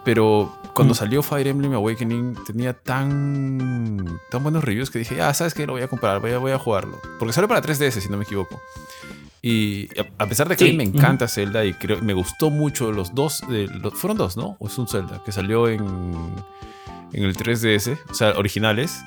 pero 0.03 0.55
cuando 0.75 0.93
mm. 0.93 0.97
salió 0.97 1.23
Fire 1.23 1.47
Emblem 1.47 1.73
Awakening 1.73 2.37
tenía 2.45 2.73
tan, 2.73 4.19
tan 4.29 4.43
buenos 4.43 4.63
reviews 4.63 4.91
que 4.91 4.99
dije, 4.99 5.19
ah, 5.23 5.33
¿sabes 5.33 5.55
qué? 5.55 5.65
Lo 5.65 5.73
voy 5.73 5.81
a 5.81 5.87
comprar, 5.87 6.21
voy 6.21 6.31
a, 6.31 6.37
voy 6.37 6.51
a 6.51 6.59
jugarlo. 6.59 7.01
Porque 7.17 7.33
salió 7.33 7.47
para 7.47 7.63
3DS, 7.63 7.99
si 7.99 8.09
no 8.09 8.17
me 8.17 8.25
equivoco. 8.25 8.61
Y 9.41 9.89
a 10.19 10.27
pesar 10.27 10.47
de 10.49 10.55
que 10.55 10.65
sí. 10.65 10.69
a 10.69 10.73
mí 10.73 10.77
me 10.77 10.83
encanta. 10.83 11.27
Zelda 11.27 11.65
y 11.65 11.73
creo, 11.73 11.99
me 12.01 12.13
gustó 12.13 12.51
mucho 12.51 12.91
los 12.91 13.15
dos, 13.15 13.43
eh, 13.49 13.67
los, 13.81 13.95
fueron 13.95 14.17
dos, 14.17 14.37
¿no? 14.37 14.55
O 14.59 14.67
es 14.67 14.77
un 14.77 14.87
Zelda 14.87 15.23
que 15.25 15.31
salió 15.31 15.67
en, 15.67 15.83
en 17.13 17.23
el 17.23 17.35
3DS, 17.35 17.97
o 18.09 18.13
sea, 18.13 18.33
originales. 18.37 18.99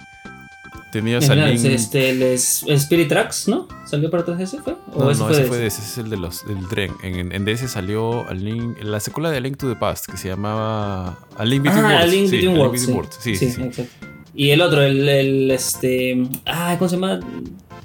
Tenías 0.92 1.28
al 1.28 1.44
Link... 1.44 1.64
este, 1.64 2.10
el, 2.10 2.22
Spirit 2.22 3.08
Tracks, 3.08 3.48
¿no? 3.48 3.68
¿Salió 3.86 4.10
para 4.10 4.24
3DS? 4.24 4.62
¿Fue? 4.62 4.74
¿O 4.94 5.04
no, 5.04 5.10
ese 5.10 5.20
no, 5.20 5.26
fue 5.26 5.36
ese 5.36 5.44
fue 5.46 5.66
ese 5.66 5.82
es 5.82 5.98
el 5.98 6.08
de 6.08 6.16
los, 6.16 6.46
del 6.46 6.66
tren. 6.68 6.92
En, 7.02 7.32
en 7.32 7.44
DS 7.44 7.70
salió 7.70 8.26
al 8.28 8.44
Link, 8.44 8.78
la 8.82 9.00
secuela 9.00 9.30
de 9.30 9.40
Link 9.40 9.58
to 9.58 9.68
the 9.68 9.76
Past, 9.76 10.06
que 10.06 10.16
se 10.16 10.28
llamaba 10.28 11.18
A 11.36 11.44
Link 11.44 11.64
Between 11.64 11.84
ah, 11.84 11.88
Worlds. 11.88 12.12
Link 12.12 12.30
Between 12.30 12.54
sí, 12.54 12.58
Worlds. 12.58 12.82
Sí, 12.82 12.92
Worlds. 12.92 13.18
Sí, 13.20 13.36
sí, 13.36 13.50
sí, 13.50 13.62
exacto. 13.62 14.08
Y 14.34 14.50
el 14.50 14.62
otro, 14.62 14.82
el, 14.82 15.08
el, 15.08 15.50
este. 15.50 16.26
Ah, 16.46 16.76
¿cómo 16.78 16.88
se 16.88 16.96
llama? 16.96 17.20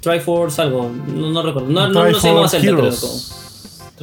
Triforce 0.00 0.62
algo. 0.62 0.90
No, 1.08 1.30
no 1.30 1.42
recuerdo. 1.42 1.68
No, 1.68 1.88
no, 1.88 2.08
no 2.08 2.18
llama 2.18 2.48
Zelda, 2.48 2.72
creo. 2.72 2.90
Como. 2.94 3.43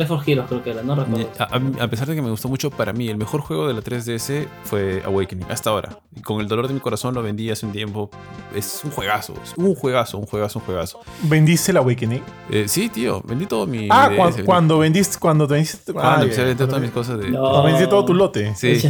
Heroes 0.06 0.47
creo 0.47 0.64
que 0.64 0.72
era, 0.72 0.84
no 0.84 0.95
recuerdo. 0.95 1.30
A, 1.39 1.84
a, 1.84 1.88
pesar 1.88 2.08
de 2.08 2.16
que 2.16 2.22
me 2.22 2.30
gustó 2.30 2.47
mucho, 2.47 2.70
para 2.72 2.93
mí 2.93 3.10
el 3.10 3.18
mejor 3.18 3.41
juego 3.41 3.68
de 3.68 3.74
la 3.74 3.82
3DS 3.82 4.47
fue 4.64 5.02
Awakening, 5.06 5.45
hasta 5.49 5.70
ahora. 5.70 5.99
Y 6.16 6.22
con 6.22 6.41
el 6.41 6.47
dolor 6.47 6.68
de 6.68 6.74
mi 6.74 6.80
corazón 6.80 7.14
lo 7.14 7.22
vendí 7.22 7.49
hace 7.49 7.66
un 7.66 7.72
tiempo. 7.72 8.10
Es 8.56 8.82
un 8.84 8.91
juegazo, 8.91 9.34
es 9.43 9.54
un 9.58 9.76
juegazo, 9.76 10.18
un 10.18 10.26
juegazo, 10.26 10.60
un 10.60 10.66
juegazo. 10.66 10.99
¿Vendiste 11.24 11.72
el 11.72 11.78
Awakening? 11.78 12.22
Eh, 12.49 12.66
sí, 12.68 12.89
tío, 12.89 13.22
vendí 13.26 13.45
todo 13.45 13.68
mi. 13.68 13.88
Ah, 13.89 14.10
mi 14.10 14.18
DS, 14.18 14.43
cuando 14.43 14.80
vendiste, 14.80 15.18
cuando 15.20 15.47
te 15.47 15.56
vendiste. 15.56 15.93
Cuando 15.93 16.12
ah, 16.12 16.22
empecé 16.24 16.41
a 16.41 16.45
vender 16.45 16.68
todas 16.68 16.82
mis 16.82 16.91
cosas 16.91 17.20
de. 17.20 17.30
No. 17.30 17.64
Vendiste 17.64 17.88
todo 17.88 18.06
tu 18.06 18.14
lote. 18.14 18.54
Sí. 18.56 18.82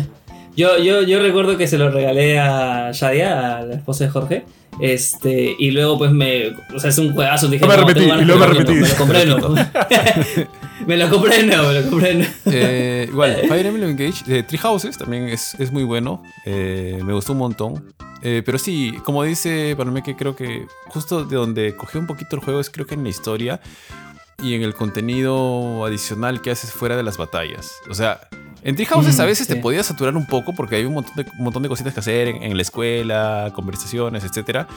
Yo, 0.55 0.77
yo, 0.77 1.01
yo 1.03 1.21
recuerdo 1.21 1.57
que 1.57 1.67
se 1.67 1.77
lo 1.77 1.89
regalé 1.89 2.39
a 2.39 2.91
Shadia, 2.91 3.57
a 3.57 3.61
la 3.63 3.75
esposa 3.75 4.05
de 4.05 4.09
Jorge. 4.09 4.45
Este, 4.79 5.55
y 5.57 5.71
luego 5.71 5.97
pues 5.97 6.11
me. 6.11 6.55
O 6.73 6.79
sea, 6.79 6.89
es 6.89 6.97
un 6.97 7.13
juegazo. 7.13 7.47
Dije, 7.47 7.65
no 7.65 7.69
me 7.69 7.77
repetí, 7.77 8.03
y 8.03 8.25
luego 8.25 8.39
me 8.39 8.47
repetí. 8.47 8.73
me 8.73 8.87
lo 8.87 8.95
compré, 8.95 9.25
no. 9.25 9.37
me 10.87 10.97
lo 10.97 11.09
compré, 11.09 11.43
no, 11.43 11.63
me 11.63 11.73
lo 11.81 11.89
compré, 11.89 12.15
no. 12.15 12.25
Eh, 12.45 13.07
igual, 13.09 13.41
Fire 13.47 13.65
Emblem 13.65 13.91
Engage 13.91 14.23
de 14.25 14.43
Three 14.43 14.57
Houses 14.59 14.97
también 14.97 15.27
es, 15.27 15.55
es 15.59 15.71
muy 15.71 15.83
bueno. 15.83 16.23
Eh, 16.45 16.99
me 17.03 17.13
gustó 17.13 17.33
un 17.33 17.39
montón. 17.39 17.93
Eh, 18.23 18.43
pero 18.45 18.57
sí, 18.57 18.93
como 19.03 19.23
dice 19.23 19.75
Palome, 19.75 20.03
que 20.03 20.15
creo 20.15 20.35
que 20.35 20.67
justo 20.87 21.25
de 21.25 21.35
donde 21.35 21.75
cogió 21.75 21.99
un 21.99 22.07
poquito 22.07 22.35
el 22.35 22.41
juego 22.41 22.59
es 22.59 22.69
creo 22.69 22.85
que 22.85 22.93
en 22.93 23.03
la 23.03 23.09
historia 23.09 23.59
y 24.43 24.53
en 24.53 24.61
el 24.61 24.75
contenido 24.75 25.85
adicional 25.85 26.41
que 26.41 26.51
haces 26.51 26.71
fuera 26.71 26.95
de 26.95 27.03
las 27.03 27.17
batallas. 27.17 27.73
O 27.89 27.95
sea, 27.95 28.21
en 28.63 28.75
Tree 28.75 28.85
Houses 28.85 29.17
mm, 29.17 29.21
a 29.21 29.25
veces 29.25 29.47
sí. 29.47 29.53
te 29.53 29.59
podías 29.59 29.85
saturar 29.85 30.15
un 30.15 30.25
poco 30.25 30.53
porque 30.53 30.75
hay 30.75 30.85
un 30.85 30.93
montón 30.93 31.15
de, 31.15 31.25
un 31.37 31.43
montón 31.43 31.63
de 31.63 31.69
cositas 31.69 31.93
que 31.93 31.99
hacer 31.99 32.27
en, 32.27 32.43
en, 32.43 32.55
la 32.55 32.61
escuela, 32.61 33.51
conversaciones, 33.55 34.23
etc. 34.23 34.67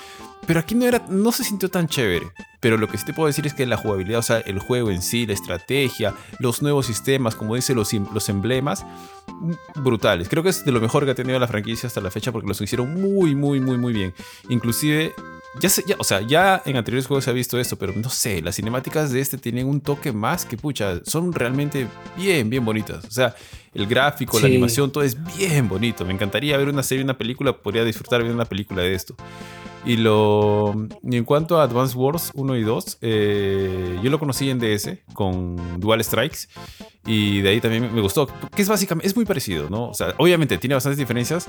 Pero 0.47 0.61
aquí 0.61 0.75
no, 0.75 0.87
era, 0.87 1.05
no 1.09 1.33
se 1.33 1.45
sintió 1.45 1.69
tan 1.69 1.89
chévere. 1.89 2.27
Pero 2.61 2.77
lo 2.77 2.89
que 2.89 2.97
sí 2.97 3.05
te 3.05 3.13
puedo 3.13 3.27
decir 3.27 3.47
es 3.47 3.55
que 3.55 3.67
la 3.67 3.77
jugabilidad, 3.77 4.21
o 4.21 4.23
sea, 4.23 4.39
el 4.39 4.59
juego 4.59 4.91
en 4.91 5.03
sí, 5.03 5.27
la 5.27 5.35
estrategia, 5.35 6.15
los 6.39 6.63
nuevos 6.63 6.87
sistemas, 6.87 7.35
como 7.35 7.55
dice, 7.55 7.75
los, 7.75 7.93
los 7.93 8.29
emblemas, 8.29 8.87
brutales. 9.77 10.29
Creo 10.29 10.43
que 10.43 10.49
es 10.49 10.65
de 10.65 10.73
lo 10.73 10.81
mejor 10.81 11.05
que 11.05 11.11
ha 11.11 11.15
tenido 11.15 11.39
la 11.39 11.49
franquicia 11.49 11.87
hasta 11.87 12.01
la 12.01 12.11
fecha 12.11 12.33
porque 12.33 12.49
los 12.49 12.61
hicieron 12.61 12.95
muy, 12.95 13.35
muy, 13.35 13.61
muy, 13.61 13.77
muy 13.77 13.93
bien. 13.93 14.15
Inclusive 14.49 15.15
ya, 15.61 15.69
sé, 15.69 15.85
ya, 15.87 15.97
o 15.99 16.05
sea, 16.05 16.21
ya 16.21 16.63
en 16.65 16.77
anteriores 16.77 17.07
juegos 17.07 17.25
se 17.25 17.31
ha 17.31 17.33
visto 17.33 17.59
esto, 17.59 17.77
pero 17.77 17.93
no 17.95 18.11
sé, 18.11 18.43
las 18.43 18.57
cinemáticas 18.57 19.13
de 19.13 19.21
este 19.21 19.39
tienen 19.39 19.67
un 19.67 19.81
toque 19.81 20.13
más 20.13 20.45
que 20.45 20.57
pucha, 20.57 21.01
son 21.05 21.33
realmente 21.33 21.87
bien, 22.17 22.51
bien 22.51 22.65
bonitas. 22.65 23.05
O 23.05 23.11
sea, 23.11 23.35
el 23.73 23.87
gráfico, 23.87 24.37
sí. 24.37 24.43
la 24.43 24.49
animación, 24.49 24.91
todo 24.91 25.05
es 25.05 25.17
bien 25.37 25.69
bonito. 25.69 26.05
Me 26.05 26.13
encantaría 26.13 26.57
ver 26.57 26.69
una 26.69 26.83
serie, 26.83 27.05
una 27.05 27.19
película, 27.19 27.57
podría 27.57 27.85
disfrutar 27.85 28.21
viendo 28.21 28.37
una 28.37 28.47
película 28.47 28.83
de 28.83 28.95
esto. 28.95 29.15
Y, 29.87 29.97
lo, 29.97 30.75
y 31.03 31.17
en 31.17 31.25
cuanto 31.25 31.61
a 31.61 31.65
Advance 31.65 31.97
Wars 31.97 32.31
1 32.35 32.57
y 32.57 32.63
2, 32.63 32.99
eh, 33.03 33.99
yo 34.03 34.11
lo 34.11 34.19
conocí 34.19 34.49
en 34.49 34.59
DS 34.59 34.99
con 35.13 35.79
Dual 35.79 36.03
Strikes 36.03 36.49
y 37.07 37.41
de 37.43 37.51
ahí 37.51 37.61
también 37.61 37.95
me 37.95 38.01
gustó, 38.01 38.27
que 38.55 38.63
es 38.63 38.69
básicamente, 38.69 39.07
es 39.07 39.15
muy 39.17 39.25
parecido, 39.25 39.69
¿no? 39.69 39.89
O 39.91 39.95
sea, 39.95 40.15
obviamente 40.19 40.57
tiene 40.59 40.75
bastantes 40.75 40.99
diferencias, 40.99 41.47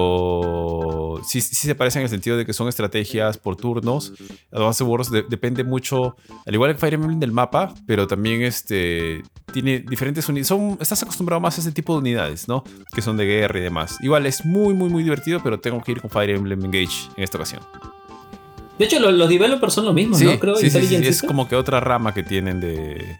pero 0.00 1.20
sí, 1.26 1.40
sí 1.40 1.54
se 1.54 1.74
parecen 1.74 2.00
en 2.00 2.04
el 2.04 2.10
sentido 2.10 2.36
de 2.36 2.44
que 2.44 2.52
son 2.52 2.68
estrategias 2.68 3.38
por 3.38 3.56
turnos. 3.56 4.12
Advance 4.52 4.84
Wars 4.84 5.10
de, 5.10 5.22
depende 5.22 5.64
mucho, 5.64 6.16
al 6.46 6.54
igual 6.54 6.72
que 6.74 6.78
Fire 6.78 6.94
Emblem 6.94 7.18
del 7.20 7.32
mapa, 7.32 7.74
pero 7.86 8.06
también 8.06 8.42
este, 8.42 9.22
tiene 9.52 9.80
diferentes 9.80 10.28
unidades. 10.28 10.48
Son, 10.48 10.76
estás 10.80 11.02
acostumbrado 11.02 11.40
más 11.40 11.56
a 11.58 11.60
ese 11.60 11.72
tipo 11.72 11.92
de 11.94 12.00
unidades, 12.00 12.48
¿no? 12.48 12.64
Que 12.94 13.02
son 13.02 13.16
de 13.16 13.24
guerra 13.26 13.58
y 13.58 13.62
demás. 13.62 13.96
Igual 14.00 14.26
es 14.26 14.44
muy, 14.44 14.74
muy, 14.74 14.88
muy 14.90 15.02
divertido, 15.02 15.40
pero 15.42 15.58
tengo 15.60 15.82
que 15.82 15.92
ir 15.92 16.00
con 16.00 16.10
Fire 16.10 16.30
Emblem 16.30 16.64
Engage 16.64 17.08
en 17.16 17.24
esta 17.24 17.38
ocasión. 17.38 17.62
De 18.78 18.84
hecho, 18.84 19.00
lo- 19.00 19.10
los 19.10 19.28
developers 19.28 19.72
son 19.72 19.86
los 19.86 19.94
mismos, 19.94 20.18
Sí, 20.18 20.26
¿no? 20.26 20.38
Creo 20.38 20.56
sí, 20.56 20.68
sí, 20.70 20.96
es 20.96 21.22
como 21.22 21.48
que 21.48 21.56
otra 21.56 21.80
rama 21.80 22.12
que 22.12 22.22
tienen 22.22 22.60
de, 22.60 23.18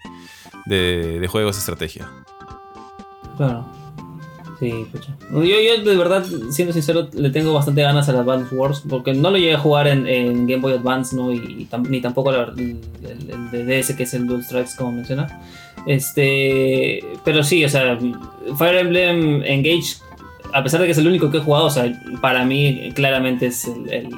de, 0.66 1.26
juegos 1.28 1.56
estrategia. 1.58 2.08
Claro. 3.36 3.64
Sí, 4.58 4.86
pucha. 4.90 5.14
Yo, 5.32 5.42
yo 5.44 5.84
de 5.84 5.96
verdad, 5.96 6.24
siendo 6.50 6.72
sincero, 6.72 7.08
le 7.12 7.28
tengo 7.28 7.52
bastante 7.52 7.82
ganas 7.82 8.08
al 8.08 8.16
Advance 8.16 8.54
Wars 8.54 8.82
porque 8.88 9.12
no 9.12 9.30
lo 9.30 9.36
llegué 9.36 9.54
a 9.54 9.58
jugar 9.58 9.86
en, 9.86 10.46
Game 10.46 10.62
Boy 10.62 10.72
Advance, 10.72 11.14
¿no? 11.14 11.30
Y, 11.30 11.68
ni 11.90 12.00
tampoco 12.00 12.32
la- 12.32 12.52
el, 12.56 12.78
el- 13.02 13.52
el 13.52 13.66
DS, 13.66 13.94
que 13.94 14.04
es 14.04 14.14
el 14.14 14.26
Dual 14.26 14.42
Strikes, 14.42 14.70
como 14.78 14.92
menciona. 14.92 15.42
Este. 15.86 17.04
Pero 17.24 17.42
sí, 17.42 17.64
o 17.64 17.68
sea, 17.68 17.98
Fire 18.56 18.76
Emblem 18.78 19.42
Engage, 19.44 19.98
a 20.54 20.62
pesar 20.62 20.80
de 20.80 20.86
que 20.86 20.92
es 20.92 20.98
el 20.98 21.06
único 21.06 21.30
que 21.30 21.36
he 21.38 21.40
jugado, 21.40 21.66
o 21.66 21.70
sea, 21.70 21.92
para 22.22 22.44
mí 22.46 22.92
claramente 22.94 23.46
es 23.46 23.66
el, 23.66 24.08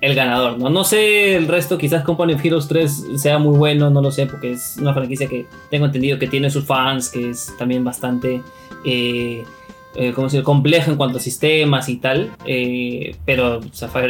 el- 0.00 0.14
ganador, 0.14 0.58
¿no? 0.58 0.70
No 0.70 0.84
sé 0.84 1.34
el 1.36 1.46
resto, 1.48 1.78
quizás 1.78 2.04
Company 2.04 2.34
of 2.34 2.44
Heroes 2.44 2.68
3 2.68 3.04
sea 3.16 3.38
muy 3.38 3.56
bueno, 3.56 3.90
no 3.90 4.00
lo 4.02 4.10
sé, 4.10 4.26
porque 4.26 4.52
es 4.52 4.76
una 4.80 4.94
franquicia 4.94 5.26
que 5.28 5.46
tengo 5.70 5.86
entendido 5.86 6.18
que 6.18 6.26
tiene 6.26 6.50
sus 6.50 6.64
fans, 6.64 7.08
que 7.10 7.30
es 7.30 7.52
también 7.58 7.84
bastante. 7.84 8.42
Eh, 8.84 9.44
eh, 9.96 10.12
¿cómo 10.14 10.28
decir? 10.28 10.42
compleja 10.44 10.90
en 10.90 10.96
cuanto 10.96 11.18
a 11.18 11.20
sistemas 11.20 11.88
y 11.88 11.96
tal. 11.96 12.30
eh, 12.46 13.16
pero, 13.24 13.60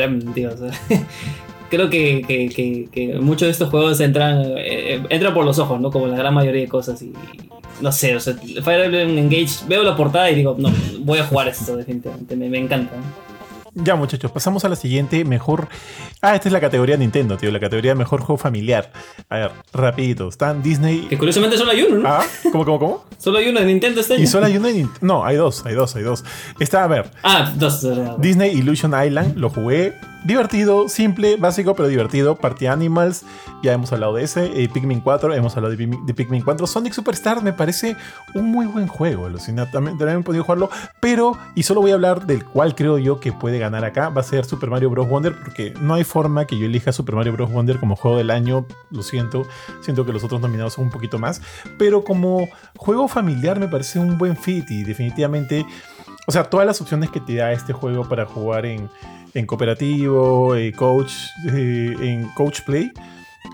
Emblem, 0.05 0.33
tío, 0.35 0.51
o 0.51 0.57
creo 1.71 1.89
que, 1.89 2.23
que- 2.27 2.49
que- 2.49 2.89
que 2.93 3.15
muchos 3.21 3.47
de 3.47 3.53
estos 3.53 3.71
juegos 3.71 4.01
entran, 4.01 4.43
eh, 4.59 5.03
entran 5.09 5.33
por 5.35 5.45
los 5.45 5.59
ojos, 5.59 5.81
¿no? 5.81 5.91
Como 5.91 6.07
la 6.07 6.17
gran 6.17 6.35
mayoría 6.35 6.63
de 6.63 6.69
cosas. 6.69 7.01
Y 7.03 7.13
no 7.81 7.91
sé, 7.93 8.15
o 8.15 8.21
sea, 8.21 8.35
Fire 8.35 8.83
Emblem 8.85 9.17
Engage, 9.17 9.65
veo 9.69 9.83
la 9.83 9.97
portada 9.97 10.31
y 10.31 10.35
digo, 10.35 10.55
no, 10.59 10.71
voy 11.01 11.19
a 11.19 11.25
jugar 11.25 11.49
esto, 11.49 11.77
definitivamente, 11.77 12.37
me, 12.37 12.49
encanta. 12.59 12.93
Ya, 13.75 13.95
muchachos, 13.95 14.31
pasamos 14.33 14.65
a 14.65 14.69
la 14.69 14.77
siguiente. 14.77 15.25
Mejor. 15.25 15.69
Ah, 16.23 16.35
esta 16.35 16.49
es 16.49 16.53
la 16.53 16.61
categoría 16.61 16.97
Nintendo, 16.97 17.37
tío. 17.37 17.51
La 17.51 17.61
categoría 17.61 17.95
mejor 17.95 18.21
juego 18.21 18.37
familiar. 18.37 18.93
A 19.29 19.37
ver, 19.37 19.51
rapidito. 19.73 20.29
Están 20.29 20.63
Disney. 20.63 21.07
Que 21.09 21.17
curiosamente 21.17 21.57
solo 21.57 21.71
hay 21.71 21.83
uno, 21.83 21.99
¿no? 22.01 22.09
Ah, 22.09 22.25
¿cómo, 22.51 22.65
cómo, 22.65 22.79
cómo? 22.79 23.05
Solo 23.19 23.39
hay 23.39 23.49
uno 23.49 23.61
de 23.61 23.67
Nintendo 23.67 24.01
este 24.01 24.15
año. 24.15 24.23
Y 24.23 24.27
solo 24.27 24.47
hay 24.47 24.57
uno 24.57 24.67
de 24.69 24.75
Nintendo. 24.75 24.99
No, 25.03 25.25
hay 25.25 25.37
dos, 25.37 25.65
hay 25.67 25.75
dos, 25.75 25.95
hay 25.95 26.03
dos. 26.03 26.25
Está, 26.59 26.85
a 26.85 26.87
ver, 26.87 27.11
Ah, 27.23 27.53
dos. 27.57 27.83
dos, 27.83 27.97
dos. 27.97 28.21
Disney 28.21 28.51
Illusion 28.57 28.93
Island, 29.05 29.37
lo 29.37 29.51
jugué. 29.51 29.93
Divertido, 30.25 30.89
simple, 30.91 31.37
básico, 31.37 31.75
pero 31.75 31.89
divertido. 31.89 32.37
Party 32.37 32.67
Animals, 32.67 33.25
ya 33.63 33.73
hemos 33.73 33.91
hablado 33.93 34.15
de 34.15 34.25
ese. 34.25 34.63
Eh, 34.63 34.69
Pikmin 34.69 35.01
4, 35.01 35.33
hemos 35.33 35.57
hablado 35.57 35.75
de, 35.75 35.83
Pikmin- 35.83 36.05
de 36.05 36.13
Pikmin 36.13 36.43
4. 36.43 36.67
Sonic 36.67 36.93
Superstar 36.93 37.43
me 37.43 37.55
parece 37.55 37.97
un 38.35 38.51
muy 38.51 38.67
buen 38.67 38.87
juego. 38.87 39.27
alucina, 39.27 39.71
También, 39.71 39.97
también 39.97 40.21
he 40.21 40.23
podido 40.23 40.45
jugarlo, 40.45 40.69
pero, 41.01 41.39
y 41.55 41.63
solo 41.63 41.81
voy 41.81 41.93
a 41.93 41.95
hablar 41.95 42.27
del 42.27 42.45
cual 42.45 42.75
creo 42.75 42.99
yo 42.99 43.19
que 43.19 43.33
puede 43.33 43.59
ganar 43.59 43.85
acá, 43.87 44.11
va 44.11 44.21
a 44.21 44.25
ser 44.25 44.45
Super 44.45 44.69
Mario 44.69 44.91
Bros. 44.91 45.09
Wonder, 45.09 45.35
porque 45.43 45.73
no 45.81 45.95
hay 45.95 46.05
forma 46.05 46.45
que 46.45 46.59
yo 46.59 46.67
elija 46.67 46.93
Super 46.93 47.15
Mario 47.15 47.33
Bros. 47.33 47.51
Wonder 47.51 47.79
como 47.81 47.97
juego 47.97 48.19
del 48.19 48.31
año. 48.31 48.67
Lo 48.91 49.03
siento, 49.03 49.47
siento 49.81 50.05
que 50.05 50.13
los 50.13 50.23
otros 50.23 50.43
nominados 50.43 50.75
son 50.75 50.85
un 50.85 50.91
poquito 50.91 51.19
más. 51.19 51.41
Pero 51.79 52.05
como 52.05 52.47
juego 52.77 53.09
familiar 53.09 53.59
me 53.59 53.69
parece 53.69 53.99
un 53.99 54.19
buen 54.19 54.37
fit 54.37 54.71
y 54.71 54.85
definitivamente 54.85 55.65
o 56.27 56.33
sea, 56.33 56.45
todas 56.45 56.65
las 56.67 56.81
opciones 56.81 57.11
que 57.11 57.19
te 57.19 57.37
da 57.37 57.51
este 57.51 57.73
juego 57.73 58.09
para 58.09 58.25
jugar 58.25 58.65
en, 58.65 58.89
en 59.35 59.47
cooperativo, 59.47 60.55
eh, 60.57 60.73
coach, 60.73 61.13
eh, 61.53 61.95
en 62.01 62.25
coach 62.35 62.61
play, 62.67 62.91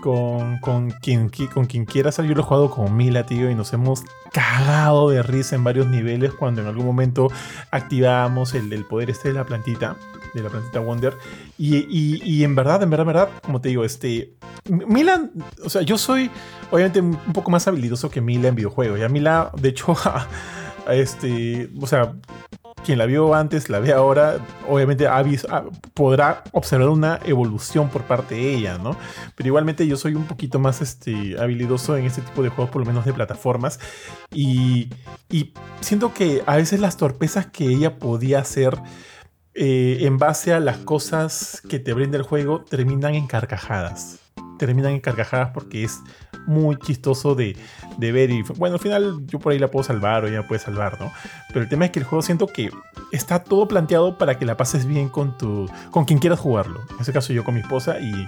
con, 0.01 0.57
con, 0.59 0.91
quien, 0.91 1.29
qui- 1.31 1.49
con 1.49 1.65
quien 1.65 1.85
quieras. 1.85 2.17
Yo 2.17 2.23
lo 2.23 2.41
he 2.41 2.43
jugado 2.43 2.69
con 2.69 2.95
Mila, 2.95 3.25
tío, 3.25 3.49
y 3.49 3.55
nos 3.55 3.73
hemos 3.73 4.03
cagado 4.31 5.09
de 5.09 5.23
risa 5.23 5.55
en 5.55 5.63
varios 5.63 5.87
niveles 5.87 6.33
cuando 6.33 6.61
en 6.61 6.67
algún 6.67 6.85
momento 6.85 7.29
activábamos 7.71 8.53
el, 8.53 8.85
poder 8.85 9.09
este 9.09 9.29
de 9.29 9.33
la 9.35 9.43
plantita, 9.45 9.95
de 10.33 10.41
la 10.43 10.49
plantita 10.49 10.79
Wonder. 10.79 11.15
Y, 11.57 11.77
y- 11.89 12.43
en 12.43 12.53
verdad, 12.55 12.83
en 12.83 12.89
verdad, 12.89 13.03
en 13.03 13.07
verdad, 13.07 13.29
como 13.43 13.61
te 13.61 13.69
digo, 13.69 13.83
este... 13.85 14.33
Mila, 14.69 15.29
o 15.63 15.69
sea, 15.69 15.81
yo 15.83 15.97
soy 15.97 16.29
obviamente 16.71 16.99
un 16.99 17.15
poco 17.33 17.49
más 17.51 17.67
habilidoso 17.67 18.09
que 18.09 18.19
Mila 18.19 18.49
en 18.49 18.55
videojuegos. 18.55 18.99
Ya 18.99 19.07
Mila, 19.09 19.51
de 19.57 19.69
hecho, 19.69 19.95
este, 20.89 21.69
o 21.79 21.87
sea, 21.87 22.13
quien 22.85 22.97
la 22.97 23.05
vio 23.05 23.33
antes, 23.33 23.69
la 23.69 23.79
ve 23.79 23.91
ahora, 23.91 24.37
obviamente 24.67 25.07
podrá 25.93 26.43
observar 26.53 26.89
una 26.89 27.19
evolución 27.25 27.89
por 27.89 28.03
parte 28.03 28.35
de 28.35 28.55
ella, 28.55 28.77
¿no? 28.77 28.95
Pero 29.35 29.47
igualmente 29.47 29.85
yo 29.87 29.97
soy 29.97 30.15
un 30.15 30.25
poquito 30.25 30.59
más 30.59 30.81
este, 30.81 31.37
habilidoso 31.39 31.97
en 31.97 32.05
este 32.05 32.21
tipo 32.21 32.43
de 32.43 32.49
juegos, 32.49 32.71
por 32.71 32.81
lo 32.81 32.85
menos 32.85 33.05
de 33.05 33.13
plataformas, 33.13 33.79
y, 34.31 34.89
y 35.29 35.53
siento 35.81 36.13
que 36.13 36.43
a 36.45 36.55
veces 36.55 36.79
las 36.79 36.97
torpezas 36.97 37.47
que 37.47 37.65
ella 37.65 37.97
podía 37.97 38.39
hacer 38.39 38.77
eh, 39.59 40.05
en 40.05 40.19
base 40.19 40.53
a 40.53 40.59
las 40.59 40.77
cosas 40.77 41.63
que 41.67 41.79
te 41.79 41.91
brinda 41.93 42.15
el 42.15 42.23
juego 42.23 42.63
terminan 42.63 43.15
en 43.15 43.25
carcajadas. 43.25 44.19
Terminan 44.59 44.91
en 44.91 44.99
carcajadas 44.99 45.49
porque 45.51 45.83
es 45.83 45.99
muy 46.45 46.77
chistoso 46.77 47.33
de, 47.33 47.57
de 47.97 48.11
ver 48.11 48.29
y 48.29 48.43
bueno, 48.57 48.75
al 48.75 48.79
final 48.81 49.25
yo 49.25 49.39
por 49.39 49.51
ahí 49.53 49.59
la 49.59 49.69
puedo 49.69 49.83
salvar 49.83 50.23
o 50.23 50.27
ella 50.27 50.47
puede 50.47 50.59
salvar, 50.59 50.99
¿no? 50.99 51.11
Pero 51.49 51.61
el 51.61 51.69
tema 51.69 51.85
es 51.85 51.91
que 51.91 51.99
el 51.99 52.05
juego 52.05 52.21
siento 52.21 52.47
que 52.47 52.69
está 53.11 53.43
todo 53.43 53.67
planteado 53.67 54.17
para 54.17 54.37
que 54.37 54.45
la 54.45 54.55
pases 54.57 54.85
bien 54.85 55.09
con 55.09 55.37
tu 55.37 55.69
con 55.91 56.05
quien 56.05 56.19
quieras 56.19 56.39
jugarlo. 56.39 56.81
En 56.91 56.99
este 56.99 57.11
caso 57.13 57.33
yo 57.33 57.43
con 57.43 57.55
mi 57.55 57.61
esposa 57.61 57.99
y, 57.99 58.27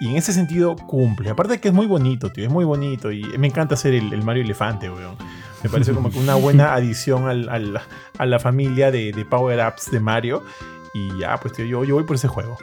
y 0.00 0.08
en 0.10 0.16
ese 0.16 0.32
sentido 0.32 0.74
cumple. 0.76 1.30
Aparte 1.30 1.54
de 1.54 1.60
que 1.60 1.68
es 1.68 1.74
muy 1.74 1.86
bonito, 1.86 2.30
tío, 2.30 2.44
es 2.44 2.50
muy 2.50 2.64
bonito 2.64 3.12
y 3.12 3.22
me 3.38 3.46
encanta 3.46 3.74
hacer 3.74 3.94
el, 3.94 4.12
el 4.12 4.22
Mario 4.22 4.42
Elefante, 4.42 4.90
weón. 4.90 5.16
Me 5.62 5.70
parece 5.70 5.92
como 5.92 6.10
que 6.10 6.18
una 6.18 6.34
buena 6.34 6.74
adición 6.74 7.26
al- 7.28 7.48
al- 7.48 7.80
a 8.18 8.26
la 8.26 8.38
familia 8.38 8.90
de, 8.90 9.12
de 9.12 9.24
power-ups 9.24 9.90
de 9.90 10.00
Mario. 10.00 10.42
Y 10.92 11.18
ya, 11.20 11.38
pues 11.38 11.54
tío, 11.54 11.64
yo, 11.64 11.84
yo 11.84 11.94
voy 11.94 12.04
por 12.04 12.16
ese 12.16 12.28
juego. 12.28 12.56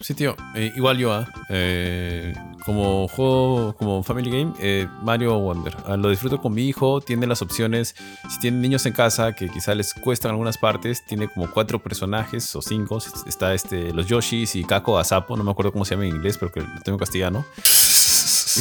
Sí, 0.00 0.14
tío. 0.14 0.36
eh, 0.54 0.72
igual 0.76 0.96
yo, 0.96 1.12
¿ah? 1.12 1.28
Eh, 1.48 2.32
como 2.64 3.08
juego, 3.08 3.74
como 3.76 4.02
Family 4.04 4.30
Game, 4.30 4.52
eh, 4.60 4.86
Mario 5.02 5.36
Wonder. 5.38 5.76
Ah, 5.86 5.96
lo 5.96 6.10
disfruto 6.10 6.40
con 6.40 6.54
mi 6.54 6.68
hijo. 6.68 7.00
Tiene 7.00 7.26
las 7.26 7.42
opciones. 7.42 7.96
Si 8.30 8.38
tienen 8.38 8.60
niños 8.60 8.86
en 8.86 8.92
casa 8.92 9.32
que 9.32 9.48
quizá 9.48 9.74
les 9.74 9.94
cuestan 9.94 10.30
algunas 10.30 10.56
partes, 10.56 11.04
tiene 11.04 11.26
como 11.28 11.50
cuatro 11.50 11.80
personajes 11.82 12.54
o 12.54 12.62
cinco. 12.62 12.98
Está 13.26 13.54
este, 13.54 13.92
los 13.92 14.06
Yoshis 14.06 14.54
y 14.54 14.62
Kako 14.64 14.98
Asapo. 14.98 15.36
No 15.36 15.42
me 15.42 15.50
acuerdo 15.50 15.72
cómo 15.72 15.84
se 15.84 15.94
llama 15.94 16.06
en 16.06 16.14
inglés, 16.14 16.38
pero 16.38 16.52
que 16.52 16.60
lo 16.60 16.80
tengo 16.80 16.94
en 16.96 17.00
castellano. 17.00 17.44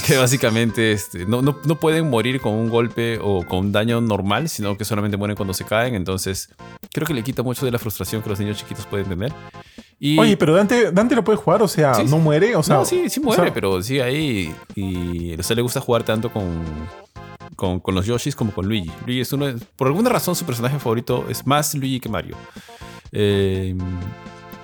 Que 0.05 0.17
básicamente 0.17 0.91
este, 0.91 1.25
no, 1.25 1.41
no, 1.41 1.57
no 1.63 1.79
pueden 1.79 2.09
morir 2.09 2.39
con 2.41 2.53
un 2.53 2.69
golpe 2.69 3.19
o 3.21 3.45
con 3.45 3.59
un 3.59 3.71
daño 3.71 4.01
normal, 4.01 4.49
sino 4.49 4.77
que 4.77 4.85
solamente 4.85 5.17
mueren 5.17 5.35
cuando 5.35 5.53
se 5.53 5.65
caen. 5.65 5.95
Entonces, 5.95 6.49
creo 6.93 7.05
que 7.07 7.13
le 7.13 7.23
quita 7.23 7.43
mucho 7.43 7.65
de 7.65 7.71
la 7.71 7.79
frustración 7.79 8.21
que 8.21 8.29
los 8.29 8.39
niños 8.39 8.57
chiquitos 8.57 8.85
pueden 8.85 9.07
tener. 9.07 9.33
Y, 9.99 10.17
Oye, 10.19 10.37
pero 10.37 10.53
Dante, 10.53 10.91
Dante 10.91 11.15
lo 11.15 11.23
puede 11.23 11.37
jugar, 11.37 11.61
o 11.63 11.67
sea, 11.67 11.95
Sí, 11.95 12.03
no 12.05 12.19
muere, 12.19 12.55
o 12.55 12.61
sea. 12.61 12.75
no, 12.75 12.85
sí, 12.85 13.09
sí 13.09 13.19
o 13.19 13.23
muere, 13.23 13.43
sea, 13.45 13.53
pero 13.53 13.81
sí 13.81 13.99
ahí. 13.99 14.53
Y 14.75 15.33
a 15.33 15.39
usted 15.39 15.55
le 15.55 15.61
gusta 15.63 15.81
jugar 15.81 16.03
tanto 16.03 16.31
con, 16.31 16.63
con, 17.55 17.79
con 17.79 17.95
los 17.95 18.05
Yoshis 18.05 18.35
como 18.35 18.51
con 18.53 18.67
Luigi. 18.67 18.91
Luigi 19.07 19.21
es 19.21 19.33
uno. 19.33 19.47
de- 19.47 19.55
por 19.75 19.87
alguna 19.87 20.09
razón, 20.11 20.35
su 20.35 20.45
personaje 20.45 20.77
favorito 20.77 21.25
es 21.29 21.47
más 21.47 21.73
Luigi 21.73 21.99
que 21.99 22.09
Mario. 22.09 22.35
Eh, 23.11 23.75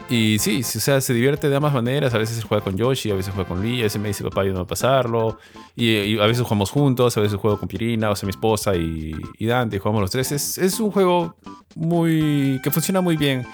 y 0.09 0.37
sí, 0.39 0.59
o 0.61 0.63
sea, 0.63 1.01
se 1.01 1.13
divierte 1.13 1.49
de 1.49 1.55
ambas 1.55 1.73
maneras. 1.73 2.13
A 2.13 2.17
veces 2.17 2.43
juega 2.43 2.63
con 2.63 2.77
Yoshi, 2.77 3.11
a 3.11 3.15
veces 3.15 3.33
juega 3.33 3.47
con 3.47 3.61
Luigi. 3.61 3.81
A 3.81 3.83
veces 3.83 4.01
me 4.01 4.09
dice, 4.09 4.23
papá, 4.23 4.43
yo 4.43 4.49
no 4.51 4.59
voy 4.59 4.63
a 4.65 4.67
pasarlo. 4.67 5.39
Y, 5.75 5.89
y 5.91 6.19
a 6.19 6.25
veces 6.25 6.43
jugamos 6.43 6.69
juntos, 6.71 7.17
a 7.17 7.21
veces 7.21 7.39
juego 7.39 7.57
con 7.59 7.67
Pirina, 7.67 8.09
o 8.11 8.15
sea, 8.15 8.27
mi 8.27 8.31
esposa 8.31 8.75
y, 8.75 9.15
y 9.39 9.45
Dante. 9.45 9.77
y 9.77 9.79
Jugamos 9.79 10.01
los 10.01 10.11
tres. 10.11 10.31
Es, 10.31 10.57
es 10.57 10.79
un 10.79 10.91
juego 10.91 11.35
muy. 11.75 12.59
que 12.63 12.69
funciona 12.71 13.01
muy 13.01 13.17
bien 13.17 13.45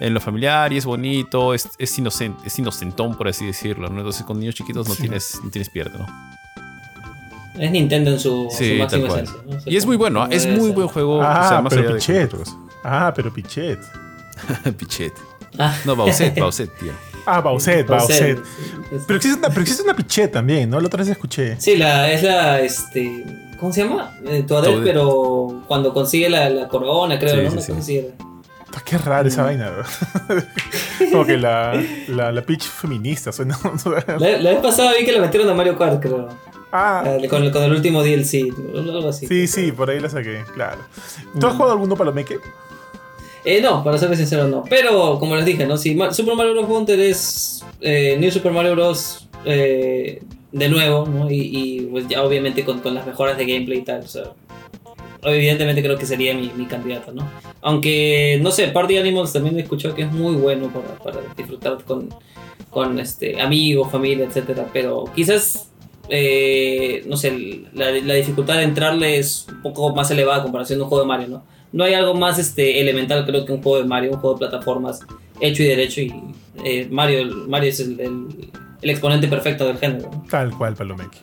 en 0.00 0.12
lo 0.12 0.20
familiar 0.20 0.72
y 0.72 0.76
es 0.76 0.84
bonito, 0.86 1.54
es, 1.54 1.68
es 1.78 1.96
inocente, 1.98 2.40
es 2.46 2.58
inocentón, 2.58 3.16
por 3.16 3.28
así 3.28 3.46
decirlo, 3.46 3.88
¿no? 3.88 3.98
Entonces 3.98 4.24
con 4.24 4.38
niños 4.40 4.56
chiquitos 4.56 4.88
no 4.88 4.94
Sí. 4.94 5.02
tienes, 5.02 5.40
no 5.42 5.50
tienes 5.50 5.70
pierde, 5.70 5.98
¿no? 5.98 6.06
Es 7.58 7.70
Nintendo 7.70 8.10
en 8.10 8.18
su, 8.18 8.48
Sí, 8.50 8.72
su 8.72 8.78
máxima 8.80 9.06
esencia. 9.08 9.36
¿no? 9.46 9.56
O 9.56 9.60
sea, 9.60 9.72
Y 9.72 9.76
es 9.76 9.86
muy 9.86 9.96
bueno, 9.96 10.22
¿ah? 10.24 10.28
es 10.30 10.46
muy 10.48 10.66
ser. 10.66 10.72
buen 10.74 10.88
juego. 10.88 11.22
Ah, 11.22 11.42
o 11.44 11.48
sea, 11.48 11.62
más 11.62 11.72
pero 11.72 11.88
de 11.88 11.94
Pichet. 11.94 12.34
Ah, 12.82 13.12
pero 13.14 13.32
Pichet. 13.32 13.78
Pichet. 14.76 15.12
Ah, 15.58 15.76
No, 15.84 15.94
Bowsette, 15.96 16.38
Bowsette, 16.40 16.72
tío. 16.78 16.92
Ah. 17.26 17.40
Bowsette. 17.40 17.88
Es- 18.92 19.02
Pero 19.06 19.16
existe, 19.16 19.38
una, 19.38 19.48
pero 19.48 19.60
existe 19.62 19.82
una 19.82 19.94
Pichet 19.96 20.30
también, 20.32 20.68
¿no? 20.70 20.78
La 20.80 20.86
otra 20.86 20.98
vez 20.98 21.08
escuché. 21.08 21.58
Sí, 21.60 21.76
la, 21.76 22.10
es 22.10 22.22
la, 22.22 22.60
este, 22.60 23.24
¿cómo 23.58 23.72
se 23.72 23.82
llama? 23.84 24.14
Eh, 24.26 24.44
Toadette, 24.46 24.72
Toadette. 24.72 24.84
pero 24.84 25.62
cuando 25.66 25.92
consigue 25.94 26.28
la, 26.28 26.50
la 26.50 26.68
corona, 26.68 27.18
creo, 27.18 27.50
Sí, 27.60 27.72
¿no? 27.72 27.82
sí, 27.82 27.96
era. 27.98 28.08
Ah, 28.76 28.82
Qué 28.84 28.98
rara 28.98 29.26
esa 29.28 29.42
Mm. 29.42 29.46
vaina, 29.46 29.70
¿no? 29.70 30.42
Como 31.12 31.24
que 31.24 31.36
la, 31.38 31.80
la, 32.08 32.32
la 32.32 32.42
pitch 32.42 32.64
feminista 32.64 33.32
suena. 33.32 33.56
La, 34.18 34.38
la 34.38 34.50
vez 34.50 34.58
pasada 34.60 34.92
vi 34.98 35.04
que 35.04 35.12
la 35.12 35.20
metieron 35.20 35.48
a 35.48 35.54
Mario 35.54 35.78
Kart, 35.78 36.00
creo. 36.02 36.28
ah, 36.72 37.02
Ah, 37.06 37.16
Con, 37.30 37.50
con 37.50 37.62
el 37.62 37.72
último 37.72 38.02
DLC, 38.02 38.52
algo 38.74 39.08
así. 39.08 39.26
sí, 39.28 39.46
sí, 39.46 39.70
por 39.72 39.90
ahí 39.90 40.00
la 40.00 40.08
saqué, 40.10 40.42
claro. 40.54 40.80
¿Tú 41.38 41.46
has 41.46 41.52
jugado 41.54 41.72
alguno 41.72 41.94
Palomeque? 41.96 42.38
Eh, 43.44 43.60
no, 43.60 43.84
para 43.84 43.98
ser 43.98 44.14
sincero, 44.16 44.48
no. 44.48 44.64
Pero, 44.68 45.18
como 45.18 45.36
les 45.36 45.44
dije, 45.44 45.66
¿no? 45.66 45.76
Si 45.76 45.96
Super 46.12 46.34
Mario 46.34 46.52
Bros. 46.54 46.68
Wonder 46.68 46.98
es 47.00 47.64
eh, 47.80 48.16
New 48.18 48.30
Super 48.30 48.52
Mario 48.52 48.72
Bros. 48.74 49.28
eh, 49.44 50.22
de 50.52 50.68
nuevo, 50.68 51.04
¿no? 51.04 51.28
Y, 51.30 51.88
pues 51.90 52.06
ya 52.06 52.22
obviamente 52.22 52.64
con, 52.64 52.78
con, 52.78 52.94
las 52.94 53.04
mejoras 53.06 53.36
de 53.36 53.44
gameplay 53.44 53.80
y 53.80 53.82
tal, 53.82 54.04
o 55.24 55.28
evidentemente 55.28 55.82
creo 55.82 55.98
que 55.98 56.06
sería 56.06 56.32
mi, 56.34 56.52
mi 56.54 56.66
candidato, 56.66 57.12
¿no? 57.12 57.28
Aunque, 57.60 58.38
no 58.40 58.52
sé, 58.52 58.68
Party 58.68 58.98
Animals 58.98 59.32
también 59.32 59.58
he 59.58 59.62
escuchado 59.62 59.94
que 59.94 60.02
es 60.02 60.12
muy 60.12 60.36
bueno 60.36 60.68
para, 60.68 60.98
para 60.98 61.34
disfrutar 61.36 61.82
con, 61.82 62.08
con 62.70 62.98
este, 63.00 63.40
amigos, 63.40 63.90
familia, 63.90 64.26
etcétera, 64.26 64.68
pero 64.72 65.06
quizás 65.14 65.70
eh, 66.08 67.02
no 67.06 67.16
sé, 67.16 67.64
la, 67.72 67.90
la, 67.90 68.14
dificultad 68.14 68.56
de 68.56 68.64
entrarle 68.64 69.18
es 69.18 69.46
un 69.48 69.62
poco 69.62 69.94
más 69.94 70.10
elevada 70.10 70.40
a 70.40 70.42
comparación 70.42 70.78
de 70.78 70.82
un 70.82 70.88
juego 70.88 71.02
de 71.02 71.08
Mario, 71.08 71.28
¿no? 71.28 71.44
No 71.74 71.82
hay 71.82 71.94
algo 71.94 72.14
más 72.14 72.38
este, 72.38 72.80
elemental 72.80 73.26
creo 73.26 73.44
que 73.44 73.52
un 73.52 73.60
juego 73.60 73.82
de 73.82 73.88
Mario, 73.88 74.12
un 74.12 74.18
juego 74.18 74.36
de 74.36 74.46
plataformas 74.46 75.00
hecho 75.40 75.64
y 75.64 75.66
derecho 75.66 76.02
y 76.02 76.14
eh, 76.64 76.86
Mario, 76.88 77.48
Mario 77.48 77.70
es 77.70 77.80
el, 77.80 77.98
el, 77.98 78.90
exponente 78.90 79.26
perfecto 79.26 79.66
del 79.66 79.78
género. 79.78 80.08
Tal 80.30 80.52
cual, 80.56 80.76
Palomeki. 80.76 81.18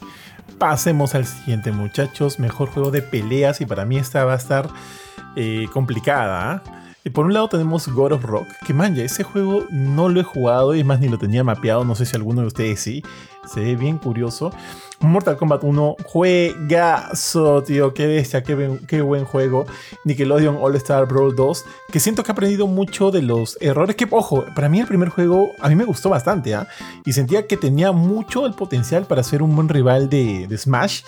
Pasemos 0.57 1.15
al 1.15 1.25
siguiente, 1.25 1.71
muchachos. 1.71 2.37
Mejor 2.37 2.67
juego 2.67 2.91
de 2.91 3.01
peleas 3.01 3.61
y 3.61 3.65
para 3.65 3.85
mí 3.85 3.95
esta 3.95 4.25
va 4.25 4.33
a 4.33 4.35
estar 4.35 4.67
eh, 5.37 5.67
complicada. 5.71 6.61
¿eh? 7.05 7.09
Por 7.11 7.27
un 7.27 7.33
lado 7.33 7.47
tenemos 7.47 7.87
God 7.87 8.11
of 8.11 8.23
Rock, 8.25 8.47
que 8.67 8.73
man, 8.73 8.93
ya 8.93 9.05
ese 9.05 9.23
juego 9.23 9.65
no 9.69 10.09
lo 10.09 10.19
he 10.19 10.23
jugado 10.23 10.75
y 10.75 10.83
más 10.83 10.99
ni 10.99 11.07
lo 11.07 11.17
tenía 11.17 11.45
mapeado, 11.45 11.85
no 11.85 11.95
sé 11.95 12.05
si 12.05 12.17
alguno 12.17 12.41
de 12.41 12.47
ustedes 12.47 12.81
sí. 12.81 13.03
Se 13.53 13.61
ve 13.61 13.77
bien 13.77 13.97
curioso. 13.97 14.51
Mortal 15.01 15.35
Kombat 15.35 15.63
1, 15.63 15.95
juegazo, 16.05 17.63
tío, 17.63 17.93
qué 17.93 18.05
bestia, 18.05 18.43
qué, 18.43 18.79
qué, 18.87 19.01
buen 19.01 19.25
juego. 19.25 19.65
Nickelodeon 20.05 20.57
All 20.61 20.75
Star 20.75 21.07
Brawl 21.07 21.35
2, 21.35 21.65
que 21.91 21.99
siento 21.99 22.23
que 22.23 22.31
he 22.31 22.33
aprendido 22.33 22.67
mucho 22.67 23.09
de 23.09 23.21
los 23.21 23.57
errores 23.61 23.95
que, 23.95 24.07
ojo, 24.09 24.45
para 24.55 24.69
mí 24.69 24.79
el 24.79 24.87
primer 24.87 25.09
juego 25.09 25.51
a 25.59 25.69
mí 25.69 25.75
me 25.75 25.85
gustó 25.85 26.09
bastante, 26.09 26.53
¿eh? 26.53 26.59
Y 27.05 27.13
sentía 27.13 27.47
que 27.47 27.57
tenía 27.57 27.91
mucho 27.91 28.45
el 28.45 28.53
potencial 28.53 29.05
para 29.05 29.23
ser 29.23 29.41
un 29.41 29.55
buen 29.55 29.69
rival 29.69 30.09
de, 30.09 30.47
de 30.47 30.57
Smash. 30.57 31.01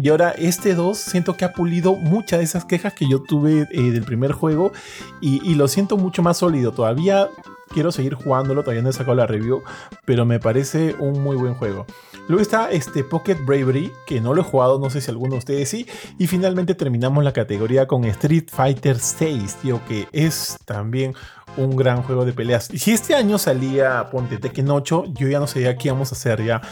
Y 0.00 0.08
ahora 0.08 0.30
este 0.32 0.74
2 0.74 0.98
siento 0.98 1.36
que 1.36 1.44
ha 1.44 1.52
pulido 1.52 1.94
muchas 1.94 2.40
de 2.40 2.44
esas 2.44 2.64
quejas 2.64 2.92
que 2.92 3.08
yo 3.08 3.22
tuve 3.22 3.68
eh, 3.70 3.90
del 3.90 4.04
primer 4.04 4.32
juego 4.32 4.72
y 5.20 5.54
lo 5.54 5.66
siento 5.66 5.96
mucho 5.96 6.22
más 6.22 6.38
sólido. 6.38 6.72
Todavía 6.72 7.28
quiero 7.68 7.92
seguir 7.92 8.14
jugándolo, 8.14 8.62
todavía 8.62 8.82
no 8.82 8.90
he 8.90 8.92
sacado 8.92 9.14
la 9.14 9.26
review, 9.26 9.62
pero 10.04 10.24
me 10.24 10.40
parece 10.40 10.94
un 10.98 11.22
muy 11.22 11.36
buen 11.36 11.54
juego. 11.54 11.86
Luego 12.28 12.42
está 12.42 12.70
este 12.70 13.04
Pocket 13.04 13.38
Bravery, 13.46 13.90
que 14.06 14.20
no 14.20 14.34
lo 14.34 14.42
he 14.42 14.44
jugado, 14.44 14.78
no 14.78 14.90
sé 14.90 15.00
si 15.00 15.10
alguno 15.10 15.32
de 15.32 15.38
ustedes 15.38 15.68
sí. 15.70 15.86
Y 16.18 16.26
finalmente 16.26 16.74
terminamos 16.74 17.24
la 17.24 17.32
categoría 17.32 17.86
con 17.86 18.04
Street 18.04 18.48
Fighter 18.48 18.98
6, 18.98 19.56
tío, 19.62 19.80
que 19.88 20.08
es 20.12 20.58
también 20.66 21.14
un 21.58 21.76
gran 21.76 22.02
juego 22.02 22.24
de 22.24 22.32
peleas. 22.32 22.70
Y 22.72 22.78
si 22.78 22.92
este 22.92 23.14
año 23.14 23.38
salía 23.38 24.08
Ponte 24.10 24.38
Tekken 24.38 24.70
8, 24.70 25.06
yo 25.14 25.28
ya 25.28 25.40
no 25.40 25.46
sabía 25.46 25.76
qué 25.76 25.88
íbamos 25.88 26.12
a 26.12 26.14
hacer 26.14 26.44
ya 26.44 26.62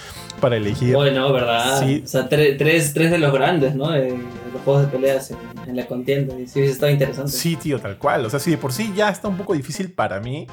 para 0.40 0.56
elegir. 0.56 0.94
Bueno, 0.94 1.32
¿verdad? 1.32 1.80
Sí. 1.80 2.02
O 2.04 2.08
sea, 2.08 2.28
tres, 2.28 2.56
tres, 2.56 2.94
tres 2.94 3.10
de 3.10 3.18
los 3.18 3.32
grandes, 3.32 3.74
¿no? 3.74 3.90
Los 3.90 4.62
juegos 4.64 4.82
de 4.82 4.88
peleas 4.88 5.30
en, 5.32 5.38
en 5.66 5.76
la 5.76 5.86
contienda. 5.86 6.38
Y 6.38 6.46
sí, 6.46 6.60
estaba 6.60 6.92
interesante. 6.92 7.32
Sí, 7.32 7.56
tío, 7.56 7.80
tal 7.80 7.98
cual. 7.98 8.24
O 8.24 8.30
sea, 8.30 8.38
si 8.38 8.50
de 8.50 8.58
por 8.58 8.72
sí 8.72 8.92
ya 8.96 9.10
está 9.10 9.28
un 9.28 9.36
poco 9.36 9.54
difícil 9.54 9.90
para 9.90 10.20
mí. 10.20 10.46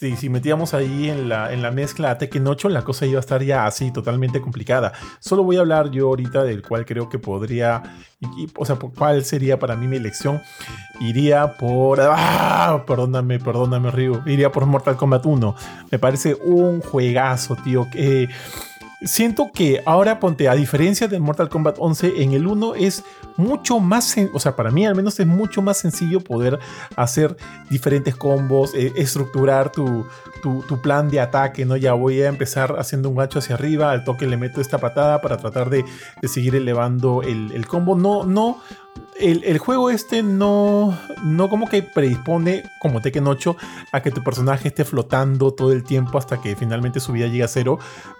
Sí, 0.00 0.16
si 0.16 0.30
metíamos 0.30 0.72
ahí 0.72 1.10
en 1.10 1.28
la, 1.28 1.52
en 1.52 1.60
la 1.60 1.70
mezcla 1.70 2.10
a 2.10 2.16
Tekken 2.16 2.46
8, 2.46 2.70
la 2.70 2.84
cosa 2.84 3.04
iba 3.04 3.18
a 3.18 3.20
estar 3.20 3.42
ya 3.42 3.66
así 3.66 3.90
totalmente 3.90 4.40
complicada. 4.40 4.94
Solo 5.18 5.44
voy 5.44 5.58
a 5.58 5.60
hablar 5.60 5.90
yo 5.90 6.08
ahorita 6.08 6.42
del 6.42 6.62
cual 6.62 6.86
creo 6.86 7.10
que 7.10 7.18
podría, 7.18 7.82
o 8.56 8.64
sea, 8.64 8.76
cuál 8.76 9.26
sería 9.26 9.58
para 9.58 9.76
mí 9.76 9.86
mi 9.88 9.96
elección. 9.96 10.40
Iría 11.00 11.58
por... 11.58 12.00
¡Ah! 12.00 12.82
Perdóname, 12.86 13.40
perdóname, 13.40 13.90
Ryu. 13.90 14.22
Iría 14.24 14.50
por 14.50 14.64
Mortal 14.64 14.96
Kombat 14.96 15.26
1. 15.26 15.54
Me 15.90 15.98
parece 15.98 16.34
un 16.34 16.80
juegazo, 16.80 17.56
tío. 17.56 17.86
Que... 17.92 18.30
Siento 19.02 19.50
que 19.52 19.82
ahora, 19.86 20.20
ponte, 20.20 20.46
a 20.48 20.54
diferencia 20.54 21.08
del 21.08 21.22
Mortal 21.22 21.48
Kombat 21.48 21.76
11, 21.78 22.22
en 22.22 22.32
el 22.32 22.46
1 22.46 22.74
es 22.74 23.02
mucho 23.38 23.80
más, 23.80 24.14
o 24.34 24.38
sea, 24.38 24.56
para 24.56 24.70
mí 24.70 24.84
al 24.84 24.94
menos 24.94 25.18
es 25.18 25.26
mucho 25.26 25.62
más 25.62 25.78
sencillo 25.78 26.20
poder 26.20 26.58
hacer 26.96 27.34
diferentes 27.70 28.14
combos, 28.14 28.74
eh, 28.74 28.92
estructurar 28.96 29.72
tu, 29.72 30.06
tu, 30.42 30.62
tu, 30.68 30.82
plan 30.82 31.08
de 31.08 31.18
ataque, 31.18 31.64
¿no? 31.64 31.78
Ya 31.78 31.94
voy 31.94 32.20
a 32.20 32.28
empezar 32.28 32.76
haciendo 32.78 33.08
un 33.08 33.16
gancho 33.16 33.38
hacia 33.38 33.54
arriba, 33.54 33.90
al 33.90 34.04
toque 34.04 34.26
le 34.26 34.36
meto 34.36 34.60
esta 34.60 34.76
patada 34.76 35.22
para 35.22 35.38
tratar 35.38 35.70
de, 35.70 35.82
de 36.20 36.28
seguir 36.28 36.54
elevando 36.54 37.22
el, 37.22 37.52
el, 37.52 37.66
combo. 37.66 37.96
No, 37.96 38.24
no, 38.24 38.58
el, 39.20 39.44
el, 39.44 39.58
juego 39.58 39.90
este 39.90 40.22
no, 40.22 40.98
no 41.22 41.48
como 41.48 41.68
que 41.68 41.82
predispone, 41.82 42.64
como 42.80 43.00
Tekken 43.00 43.26
8, 43.26 43.56
a 43.92 44.02
que 44.02 44.10
tu 44.10 44.22
personaje 44.22 44.68
esté 44.68 44.84
flotando 44.84 45.52
todo 45.52 45.72
el 45.72 45.84
tiempo 45.84 46.18
hasta 46.18 46.40
que 46.40 46.56
finalmente 46.56 47.00
su 47.00 47.12
vida 47.12 47.26
llega 47.26 47.44
a 47.44 47.48
cero, 47.48 47.78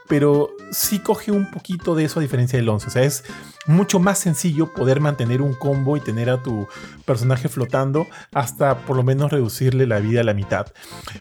pero 0.08 0.50
sí 0.70 0.98
coge 0.98 1.32
un 1.32 1.50
poquito 1.50 1.94
de 1.94 2.04
eso 2.04 2.20
a 2.20 2.22
diferencia 2.22 2.58
del 2.58 2.68
11. 2.68 2.86
O 2.86 2.90
sea, 2.90 3.02
es 3.02 3.24
mucho 3.66 4.00
más 4.00 4.18
sencillo 4.18 4.72
poder 4.72 5.00
mantener 5.00 5.42
un 5.42 5.54
combo 5.54 5.96
y 5.96 6.00
tener 6.00 6.30
a 6.30 6.42
tu 6.42 6.66
personaje 7.04 7.48
flotando 7.48 8.06
hasta 8.32 8.78
por 8.78 8.96
lo 8.96 9.02
menos 9.02 9.30
reducirle 9.30 9.86
la 9.86 10.00
vida 10.00 10.20
a 10.20 10.24
la 10.24 10.34
mitad. 10.34 10.66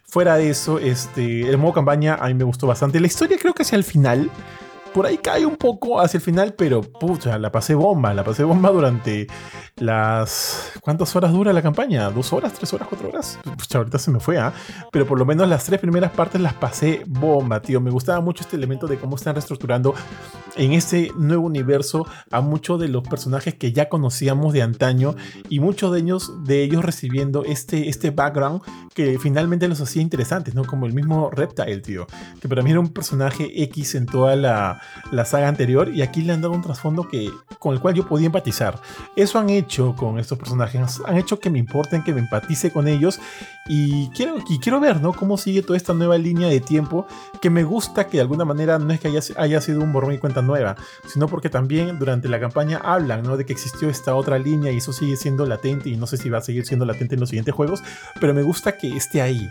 Fuera 0.05 0.35
de 0.35 0.49
eso, 0.49 0.79
este, 0.79 1.49
el 1.49 1.57
modo 1.57 1.73
campaña 1.73 2.15
a 2.15 2.27
mí 2.27 2.33
me 2.33 2.43
gustó 2.43 2.67
bastante. 2.67 2.99
La 2.99 3.07
historia 3.07 3.37
creo 3.39 3.53
que 3.53 3.63
hacia 3.63 3.75
el 3.75 3.83
final 3.83 4.29
por 4.93 5.05
ahí 5.05 5.17
cae 5.17 5.45
un 5.45 5.55
poco 5.55 5.99
hacia 5.99 6.17
el 6.17 6.23
final, 6.23 6.53
pero 6.57 6.81
pucha, 6.81 7.37
la 7.37 7.51
pasé 7.51 7.75
bomba, 7.75 8.13
la 8.13 8.23
pasé 8.23 8.43
bomba 8.43 8.69
durante 8.71 9.27
las... 9.77 10.73
¿Cuántas 10.81 11.15
horas 11.15 11.31
dura 11.31 11.53
la 11.53 11.61
campaña? 11.61 12.09
¿Dos 12.09 12.33
horas? 12.33 12.53
¿Tres 12.53 12.73
horas? 12.73 12.87
¿Cuatro 12.87 13.09
horas? 13.09 13.39
Pucha, 13.43 13.77
ahorita 13.77 13.99
se 13.99 14.11
me 14.11 14.19
fue, 14.19 14.37
¿ah? 14.37 14.53
Pero 14.91 15.05
por 15.05 15.19
lo 15.19 15.25
menos 15.25 15.47
las 15.47 15.65
tres 15.65 15.79
primeras 15.79 16.11
partes 16.11 16.41
las 16.41 16.53
pasé 16.53 17.03
bomba, 17.07 17.61
tío. 17.61 17.79
Me 17.81 17.91
gustaba 17.91 18.21
mucho 18.21 18.43
este 18.43 18.55
elemento 18.55 18.87
de 18.87 18.97
cómo 18.97 19.15
están 19.15 19.35
reestructurando 19.35 19.93
en 20.55 20.73
este 20.73 21.11
nuevo 21.15 21.45
universo 21.45 22.05
a 22.31 22.41
muchos 22.41 22.79
de 22.79 22.89
los 22.89 23.07
personajes 23.07 23.55
que 23.55 23.71
ya 23.71 23.89
conocíamos 23.89 24.53
de 24.53 24.61
antaño 24.61 25.15
y 25.49 25.59
muchos 25.59 25.93
de 25.93 25.99
ellos, 25.99 26.43
de 26.43 26.63
ellos 26.63 26.83
recibiendo 26.83 27.45
este, 27.45 27.89
este 27.89 28.11
background 28.11 28.61
que 28.93 29.17
finalmente 29.19 29.67
los 29.67 29.79
hacía 29.81 30.01
interesantes, 30.01 30.55
¿no? 30.55 30.65
Como 30.65 30.85
el 30.85 30.93
mismo 30.93 31.29
Reptile, 31.29 31.79
tío. 31.79 32.07
Que 32.41 32.49
para 32.49 32.63
mí 32.63 32.71
era 32.71 32.79
un 32.79 32.89
personaje 32.89 33.63
X 33.63 33.95
en 33.95 34.05
toda 34.05 34.35
la, 34.35 34.78
la 35.11 35.25
saga 35.25 35.47
anterior 35.47 35.89
y 35.93 36.01
aquí 36.01 36.21
le 36.21 36.33
han 36.33 36.41
dado 36.41 36.53
un 36.53 36.61
trasfondo 36.61 37.07
que, 37.07 37.29
con 37.59 37.73
el 37.73 37.79
cual 37.79 37.95
yo 37.95 38.07
podía 38.07 38.27
empatizar. 38.27 38.79
Eso 39.15 39.39
han 39.39 39.49
hecho 39.49 39.95
con 39.95 40.19
estos 40.19 40.37
personajes, 40.37 41.01
han 41.05 41.17
hecho 41.17 41.39
que 41.39 41.49
me 41.49 41.59
importen, 41.59 42.03
que 42.03 42.13
me 42.13 42.19
empatice 42.19 42.71
con 42.71 42.87
ellos 42.87 43.19
y 43.67 44.09
quiero, 44.09 44.37
y 44.47 44.59
quiero 44.59 44.79
ver, 44.79 45.01
¿no? 45.01 45.13
Cómo 45.13 45.37
sigue 45.37 45.61
toda 45.61 45.77
esta 45.77 45.93
nueva 45.93 46.17
línea 46.17 46.47
de 46.47 46.59
tiempo 46.59 47.07
que 47.41 47.49
me 47.49 47.63
gusta 47.63 48.07
que 48.07 48.17
de 48.17 48.21
alguna 48.21 48.45
manera 48.45 48.79
no 48.79 48.91
es 48.91 48.99
que 48.99 49.09
haya, 49.09 49.21
haya 49.37 49.61
sido 49.61 49.81
un 49.81 49.93
borrón 49.93 50.13
y 50.13 50.17
cuenta 50.17 50.41
nueva, 50.41 50.75
sino 51.07 51.27
porque 51.27 51.49
también 51.49 51.99
durante 51.99 52.27
la 52.29 52.39
campaña 52.39 52.79
hablan, 52.83 53.23
¿no? 53.23 53.37
De 53.37 53.45
que 53.45 53.53
existió 53.53 53.89
esta 53.89 54.15
otra 54.15 54.39
línea 54.39 54.71
y 54.71 54.77
eso 54.77 54.93
sigue 54.93 55.15
siendo 55.15 55.45
latente 55.45 55.89
y 55.89 55.97
no 55.97 56.07
sé 56.07 56.17
si 56.17 56.29
va 56.29 56.39
a 56.39 56.41
seguir 56.41 56.65
siendo 56.65 56.85
latente 56.85 57.15
en 57.15 57.19
los 57.19 57.29
siguientes 57.29 57.53
juegos, 57.53 57.83
pero 58.19 58.33
me 58.33 58.41
gusta 58.41 58.77
que 58.77 58.95
esté 58.95 59.21
ahí. 59.21 59.49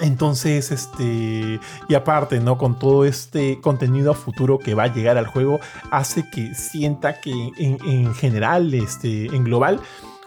Entonces, 0.00 0.70
este, 0.70 1.60
y 1.88 1.94
aparte, 1.94 2.40
¿no? 2.40 2.56
Con 2.56 2.78
todo 2.78 3.04
este 3.04 3.60
contenido 3.60 4.12
a 4.12 4.14
futuro 4.14 4.58
que 4.58 4.74
va 4.74 4.84
a 4.84 4.94
llegar 4.94 5.18
al 5.18 5.26
juego, 5.26 5.60
hace 5.90 6.28
que 6.30 6.54
sienta 6.54 7.20
que 7.20 7.30
en, 7.58 7.78
en 7.86 8.14
general, 8.14 8.72
este, 8.72 9.26
en 9.26 9.44
global, 9.44 9.80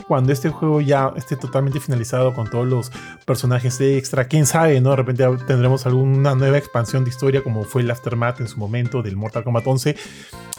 cuando 0.07 0.31
este 0.31 0.49
juego 0.49 0.81
ya 0.81 1.11
esté 1.15 1.35
totalmente 1.35 1.79
finalizado 1.79 2.33
con 2.33 2.49
todos 2.49 2.67
los 2.67 2.91
personajes 3.25 3.79
extra, 3.81 4.27
quién 4.27 4.45
sabe, 4.45 4.79
¿no? 4.81 4.91
De 4.91 4.97
repente 4.97 5.25
tendremos 5.47 5.85
alguna 5.85 6.35
nueva 6.35 6.57
expansión 6.57 7.03
de 7.03 7.09
historia 7.09 7.41
como 7.41 7.63
fue 7.63 7.81
el 7.81 7.89
Aftermath 7.89 8.39
en 8.41 8.47
su 8.47 8.59
momento 8.59 9.01
del 9.01 9.15
Mortal 9.15 9.43
Kombat 9.43 9.65
11. 9.65 9.95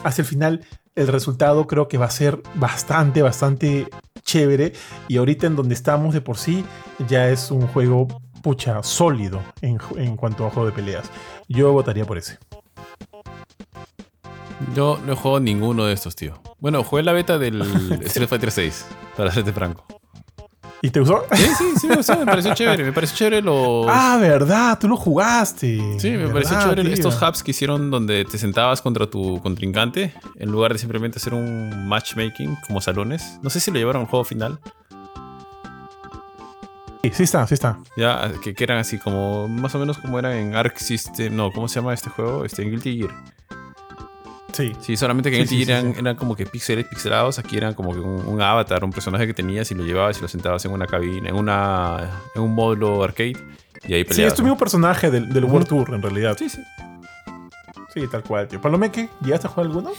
Hacia 0.03 0.21
el 0.21 0.27
final, 0.27 0.65
el 0.95 1.07
resultado 1.07 1.65
creo 1.67 1.87
que 1.87 1.97
va 1.97 2.07
a 2.07 2.11
ser 2.11 2.41
bastante, 2.55 3.21
bastante 3.21 3.87
chévere. 4.23 4.73
Y 5.07 5.17
ahorita 5.17 5.47
en 5.47 5.55
donde 5.55 5.75
estamos 5.75 6.13
de 6.13 6.21
por 6.21 6.37
sí, 6.37 6.65
ya 7.07 7.29
es 7.29 7.51
un 7.51 7.67
juego 7.67 8.07
pucha 8.47 8.81
sólido 8.81 9.43
en, 9.59 9.77
en 9.97 10.15
cuanto 10.15 10.47
a 10.47 10.49
juego 10.49 10.67
de 10.67 10.71
peleas. 10.71 11.11
Yo 11.49 11.73
votaría 11.73 12.05
por 12.05 12.17
ese. 12.17 12.39
Yo 14.73 15.01
no 15.05 15.11
he 15.11 15.15
jugado 15.17 15.41
ninguno 15.41 15.83
de 15.83 15.91
estos, 15.91 16.15
tío. 16.15 16.41
Bueno, 16.57 16.81
jugué 16.81 17.03
la 17.03 17.11
beta 17.11 17.37
del 17.37 17.61
Street 18.05 18.29
Fighter 18.29 18.49
6, 18.49 18.85
para 19.17 19.33
serte 19.33 19.51
franco. 19.51 19.85
¿Y 20.81 20.91
te 20.91 21.01
gustó? 21.01 21.25
Sí, 21.33 21.43
sí, 21.57 21.63
sí, 21.81 21.87
me, 21.87 21.97
gustó, 21.97 22.17
me 22.17 22.25
pareció 22.25 22.53
chévere. 22.53 22.85
Me 22.85 22.93
pareció 22.93 23.17
chévere 23.17 23.41
los. 23.41 23.85
Ah, 23.89 24.17
verdad, 24.17 24.79
tú 24.79 24.87
lo 24.87 24.95
jugaste. 24.95 25.99
Sí, 25.99 26.11
me 26.11 26.17
¿verdad, 26.17 26.33
pareció 26.33 26.59
chévere 26.61 26.83
tío? 26.83 26.93
estos 26.93 27.21
hubs 27.21 27.43
que 27.43 27.51
hicieron 27.51 27.91
donde 27.91 28.23
te 28.23 28.37
sentabas 28.37 28.81
contra 28.81 29.09
tu 29.09 29.41
contrincante 29.41 30.13
en 30.37 30.51
lugar 30.53 30.71
de 30.71 30.79
simplemente 30.79 31.17
hacer 31.17 31.33
un 31.33 31.89
matchmaking 31.89 32.57
como 32.65 32.79
salones. 32.79 33.39
No 33.41 33.49
sé 33.49 33.59
si 33.59 33.71
lo 33.71 33.77
llevaron 33.77 34.03
al 34.03 34.07
juego 34.07 34.23
final. 34.23 34.57
Sí, 37.09 37.17
sí 37.17 37.23
está, 37.23 37.45
sí 37.47 37.53
está. 37.53 37.77
Ya, 37.95 38.31
que, 38.43 38.53
que 38.53 38.63
eran 38.63 38.77
así 38.77 38.97
como. 38.97 39.47
Más 39.47 39.73
o 39.75 39.79
menos 39.79 39.97
como 39.97 40.19
eran 40.19 40.33
en 40.33 40.55
Arc 40.55 40.77
System. 40.77 41.35
No, 41.35 41.51
¿cómo 41.51 41.67
se 41.67 41.75
llama 41.79 41.93
este 41.93 42.09
juego? 42.09 42.45
Este, 42.45 42.63
en 42.63 42.71
Guilty 42.71 42.97
Gear. 42.99 43.11
Sí. 44.53 44.71
Sí, 44.81 44.97
solamente 44.97 45.29
que 45.29 45.39
en 45.41 45.47
Sí, 45.47 45.57
Guilty 45.57 45.71
Gear 45.71 45.81
sí, 45.81 45.87
eran, 45.89 45.99
eran 45.99 46.15
como 46.15 46.35
que 46.35 46.45
píxeles 46.45 46.85
pixelados. 46.87 47.37
Aquí 47.39 47.57
eran 47.57 47.73
como 47.73 47.93
que 47.93 47.99
un, 47.99 48.25
un 48.25 48.41
avatar, 48.41 48.83
un 48.83 48.91
personaje 48.91 49.27
que 49.27 49.33
tenías 49.33 49.69
y 49.71 49.75
lo 49.75 49.83
llevabas 49.85 50.17
y 50.17 50.21
lo 50.21 50.27
sentabas 50.27 50.63
en 50.65 50.71
una 50.71 50.87
cabina, 50.87 51.29
en 51.29 51.35
una 51.35 52.09
en 52.35 52.41
un 52.41 52.55
módulo 52.55 53.03
arcade. 53.03 53.37
Y 53.87 53.93
ahí 53.93 54.05
Sí, 54.09 54.23
es 54.23 54.33
tu 54.33 54.41
¿no? 54.41 54.47
mismo 54.47 54.57
personaje 54.57 55.11
del, 55.11 55.31
del 55.31 55.45
World 55.45 55.67
Tour, 55.67 55.93
en 55.93 56.01
realidad. 56.01 56.35
Sí, 56.39 56.49
sí. 56.49 56.61
Sí, 57.93 58.07
tal 58.07 58.23
cual, 58.23 58.47
tío. 58.47 58.59
Palomeque, 58.61 59.09
¿llegaste 59.21 59.47
a 59.47 59.49
jugar 59.49 59.67
alguno? 59.67 59.91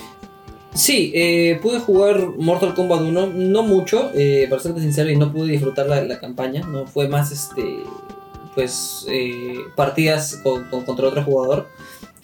Sí, 0.74 1.10
eh, 1.14 1.58
pude 1.62 1.80
jugar 1.80 2.28
Mortal 2.36 2.74
Kombat 2.74 3.00
1, 3.00 3.26
no 3.34 3.62
mucho, 3.62 4.10
eh, 4.14 4.46
para 4.48 4.62
serte 4.62 4.80
sincero, 4.80 5.10
y 5.10 5.16
no 5.16 5.32
pude 5.32 5.50
disfrutar 5.52 5.86
la, 5.88 6.02
la 6.04 6.20
campaña, 6.20 6.60
no 6.66 6.86
fue 6.86 7.08
más 7.08 7.32
este 7.32 7.62
pues 8.54 9.06
eh, 9.08 9.54
partidas 9.76 10.40
con, 10.42 10.64
con- 10.68 10.84
contra 10.84 11.06
otro 11.08 11.22
jugador. 11.22 11.68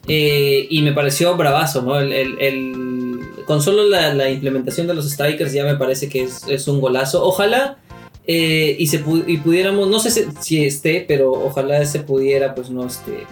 Eh, 0.08 0.66
y 0.68 0.82
me 0.82 0.92
pareció 0.92 1.36
bravazo, 1.36 1.82
¿no? 1.82 1.98
El, 1.98 2.12
el- 2.12 3.20
con 3.46 3.62
solo 3.62 3.84
la, 3.88 4.12
la 4.14 4.30
implementación 4.30 4.86
de 4.86 4.94
los 4.94 5.08
strikers 5.10 5.52
ya 5.52 5.64
me 5.64 5.76
parece 5.76 6.08
que 6.08 6.22
es, 6.24 6.42
es 6.48 6.66
un 6.68 6.80
golazo. 6.80 7.24
Ojalá 7.24 7.78
y, 8.26 8.86
se 8.86 9.04
pu- 9.04 9.24
y 9.26 9.36
pudiéramos, 9.38 9.88
no 9.88 9.98
sé 10.00 10.10
si, 10.10 10.24
si 10.40 10.64
esté, 10.64 11.04
pero 11.06 11.30
ojalá 11.32 11.84
se 11.84 12.00
pudiera, 12.00 12.54
pues 12.54 12.68
no, 12.70 12.86
este, 12.86 13.26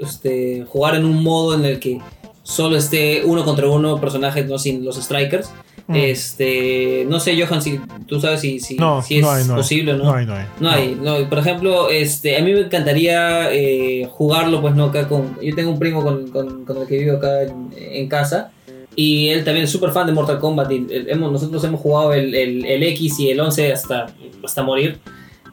este, 0.00 0.64
jugar 0.68 0.94
en 0.96 1.04
un 1.04 1.22
modo 1.22 1.54
en 1.54 1.64
el 1.64 1.78
que 1.80 2.00
solo 2.48 2.76
esté 2.76 3.22
uno 3.24 3.44
contra 3.44 3.68
uno 3.68 4.00
personajes, 4.00 4.46
no 4.46 4.58
sin 4.58 4.84
los 4.84 4.96
strikers. 4.96 5.50
Mm. 5.86 5.94
Este, 5.96 7.06
no 7.08 7.18
sé, 7.20 7.40
Johan, 7.40 7.62
si 7.62 7.80
tú 8.06 8.20
sabes 8.20 8.40
si, 8.40 8.58
si, 8.60 8.76
No, 8.76 9.00
si 9.02 9.16
es 9.18 9.22
no 9.22 9.30
hay, 9.30 9.44
no 9.44 9.56
posible 9.56 9.92
no. 9.94 10.04
No 10.04 10.14
hay, 10.14 10.26
no 10.26 10.34
hay. 10.34 10.46
No 10.60 10.70
hay, 10.70 10.94
no, 11.00 11.28
por 11.28 11.38
ejemplo, 11.38 11.88
este, 11.90 12.36
a 12.36 12.42
mí 12.42 12.52
me 12.52 12.60
encantaría 12.60 13.52
eh, 13.52 14.06
jugarlo, 14.10 14.60
pues 14.60 14.74
no, 14.74 14.84
acá 14.84 15.08
con, 15.08 15.38
yo 15.42 15.54
tengo 15.54 15.70
un 15.70 15.78
primo 15.78 16.02
con, 16.02 16.28
con- 16.28 16.64
con 16.64 16.78
el 16.78 16.86
que 16.86 16.98
vivo 16.98 17.16
acá 17.16 17.42
en, 17.42 17.70
en 17.76 18.08
casa 18.08 18.50
y 18.96 19.28
él 19.28 19.44
también 19.44 19.64
es 19.64 19.70
súper 19.70 19.90
fan 19.90 20.06
de 20.06 20.12
Mortal 20.12 20.38
Kombat 20.38 20.70
y 20.72 20.86
hemos, 21.08 21.30
nosotros 21.32 21.62
hemos 21.64 21.80
jugado 21.80 22.12
el, 22.12 22.34
el- 22.34 22.64
el 22.66 22.82
X 22.82 23.20
y 23.20 23.30
el 23.30 23.40
11 23.40 23.72
hasta, 23.72 24.06
hasta 24.44 24.62
morir. 24.62 24.98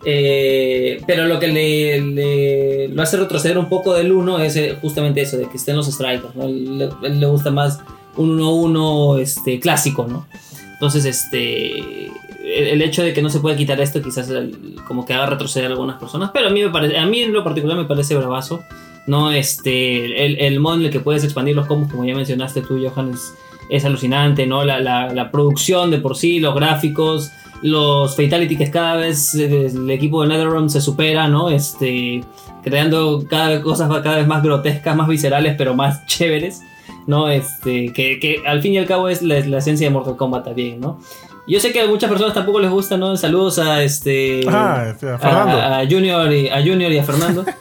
Eh, 0.07 1.01
pero 1.07 1.25
lo 1.25 1.39
que 1.39 1.47
le, 1.47 2.87
lo 2.89 3.01
hace 3.01 3.17
retroceder 3.17 3.57
un 3.57 3.69
poco 3.69 3.93
del 3.95 4.11
1 4.11 4.39
es 4.39 4.55
eh, 4.55 4.77
justamente 4.79 5.21
eso, 5.21 5.37
de 5.37 5.47
que 5.49 5.57
estén 5.57 5.75
los 5.75 5.87
strikers, 5.87 6.35
¿no? 6.35 6.47
Le, 6.47 7.09
le 7.09 7.25
gusta 7.25 7.49
más 7.49 7.79
un 8.15 8.39
1-1 8.39 9.19
este, 9.19 9.59
clásico, 9.59 10.05
¿no? 10.07 10.27
Entonces, 10.73 11.05
este, 11.05 12.11
el, 12.43 12.81
hecho 12.83 13.01
de 13.01 13.13
que 13.13 13.21
no 13.23 13.29
se 13.29 13.39
pueda 13.39 13.55
quitar 13.55 13.81
esto 13.81 14.01
quizás 14.01 14.29
el- 14.29 14.75
como 14.87 15.05
que 15.05 15.13
haga 15.13 15.25
retroceder 15.25 15.69
a 15.69 15.71
algunas 15.71 15.97
personas, 15.99 16.29
pero 16.33 16.47
a 16.47 16.51
mí, 16.51 16.61
me 16.63 16.69
parece, 16.69 16.97
a 16.97 17.05
mí 17.07 17.21
en 17.21 17.33
lo 17.33 17.43
particular 17.43 17.75
me 17.75 17.85
parece 17.85 18.15
bravazo, 18.15 18.61
¿no? 19.07 19.31
Este, 19.31 20.25
el, 20.25 20.37
el 20.39 20.59
modo 20.59 20.75
en 20.75 20.81
el 20.83 20.91
que 20.91 20.99
puedes 20.99 21.23
expandir 21.23 21.55
los 21.55 21.65
combos, 21.65 21.89
como 21.91 22.05
ya 22.05 22.13
mencionaste 22.13 22.61
tú, 22.61 22.77
Johan, 22.79 23.11
es, 23.13 23.33
es 23.69 23.85
alucinante, 23.85 24.45
¿no? 24.45 24.63
La, 24.63 24.79
la 24.79 25.31
producción 25.31 25.89
de 25.89 25.97
por 25.97 26.15
sí, 26.15 26.39
los 26.39 26.53
gráficos, 26.53 27.31
los 27.61 28.15
fatality 28.15 28.57
que 28.57 28.69
cada 28.69 28.97
vez 28.97 29.33
eh, 29.35 29.67
el 29.67 29.89
equipo 29.89 30.21
de 30.21 30.29
NetherRealm 30.29 30.69
se 30.69 30.81
supera, 30.81 31.27
¿no? 31.27 31.49
Este, 31.49 32.23
creando 32.63 33.23
cada 33.29 33.61
cosas 33.61 33.89
cada 34.01 34.17
vez 34.17 34.27
más 34.27 34.43
grotescas, 34.43 34.95
más 34.95 35.07
viscerales, 35.07 35.55
pero 35.57 35.75
más 35.75 36.05
chéveres. 36.07 36.61
¿no? 37.07 37.29
Este, 37.29 37.93
que, 37.93 38.19
que 38.19 38.41
al 38.47 38.63
fin 38.63 38.73
y 38.73 38.79
al 38.79 38.87
cabo 38.87 39.09
es 39.09 39.21
la, 39.21 39.39
la 39.41 39.59
esencia 39.59 39.87
de 39.87 39.93
Mortal 39.93 40.17
Kombat 40.17 40.45
también, 40.45 40.79
¿no? 40.79 40.99
Yo 41.47 41.59
sé 41.59 41.71
que 41.71 41.81
a 41.81 41.87
muchas 41.87 42.09
personas 42.09 42.33
tampoco 42.33 42.59
les 42.59 42.71
gusta, 42.71 42.97
¿no? 42.97 43.15
Saludos 43.17 43.59
a 43.59 43.83
este. 43.83 44.41
Ah, 44.47 44.81
a 44.81 44.89
a, 44.89 44.95
Fernando. 44.95 45.61
a 45.61 45.85
Junior 45.87 46.33
y 46.33 46.49
a 46.49 46.57
Junior 46.57 46.91
y 46.91 46.97
a 46.97 47.03
Fernando. 47.03 47.45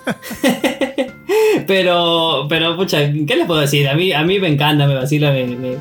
pero, 1.67 2.47
pero, 2.49 2.77
pucha, 2.77 3.13
¿qué 3.13 3.37
les 3.37 3.47
puedo 3.47 3.61
decir? 3.61 3.89
A 3.89 3.95
mí, 3.95 4.13
a 4.13 4.23
mí 4.23 4.41
me 4.41 4.49
encanta, 4.49 4.87
me 4.87 4.95
vacila, 4.95 5.33
me, 5.33 5.47
me, 5.47 5.77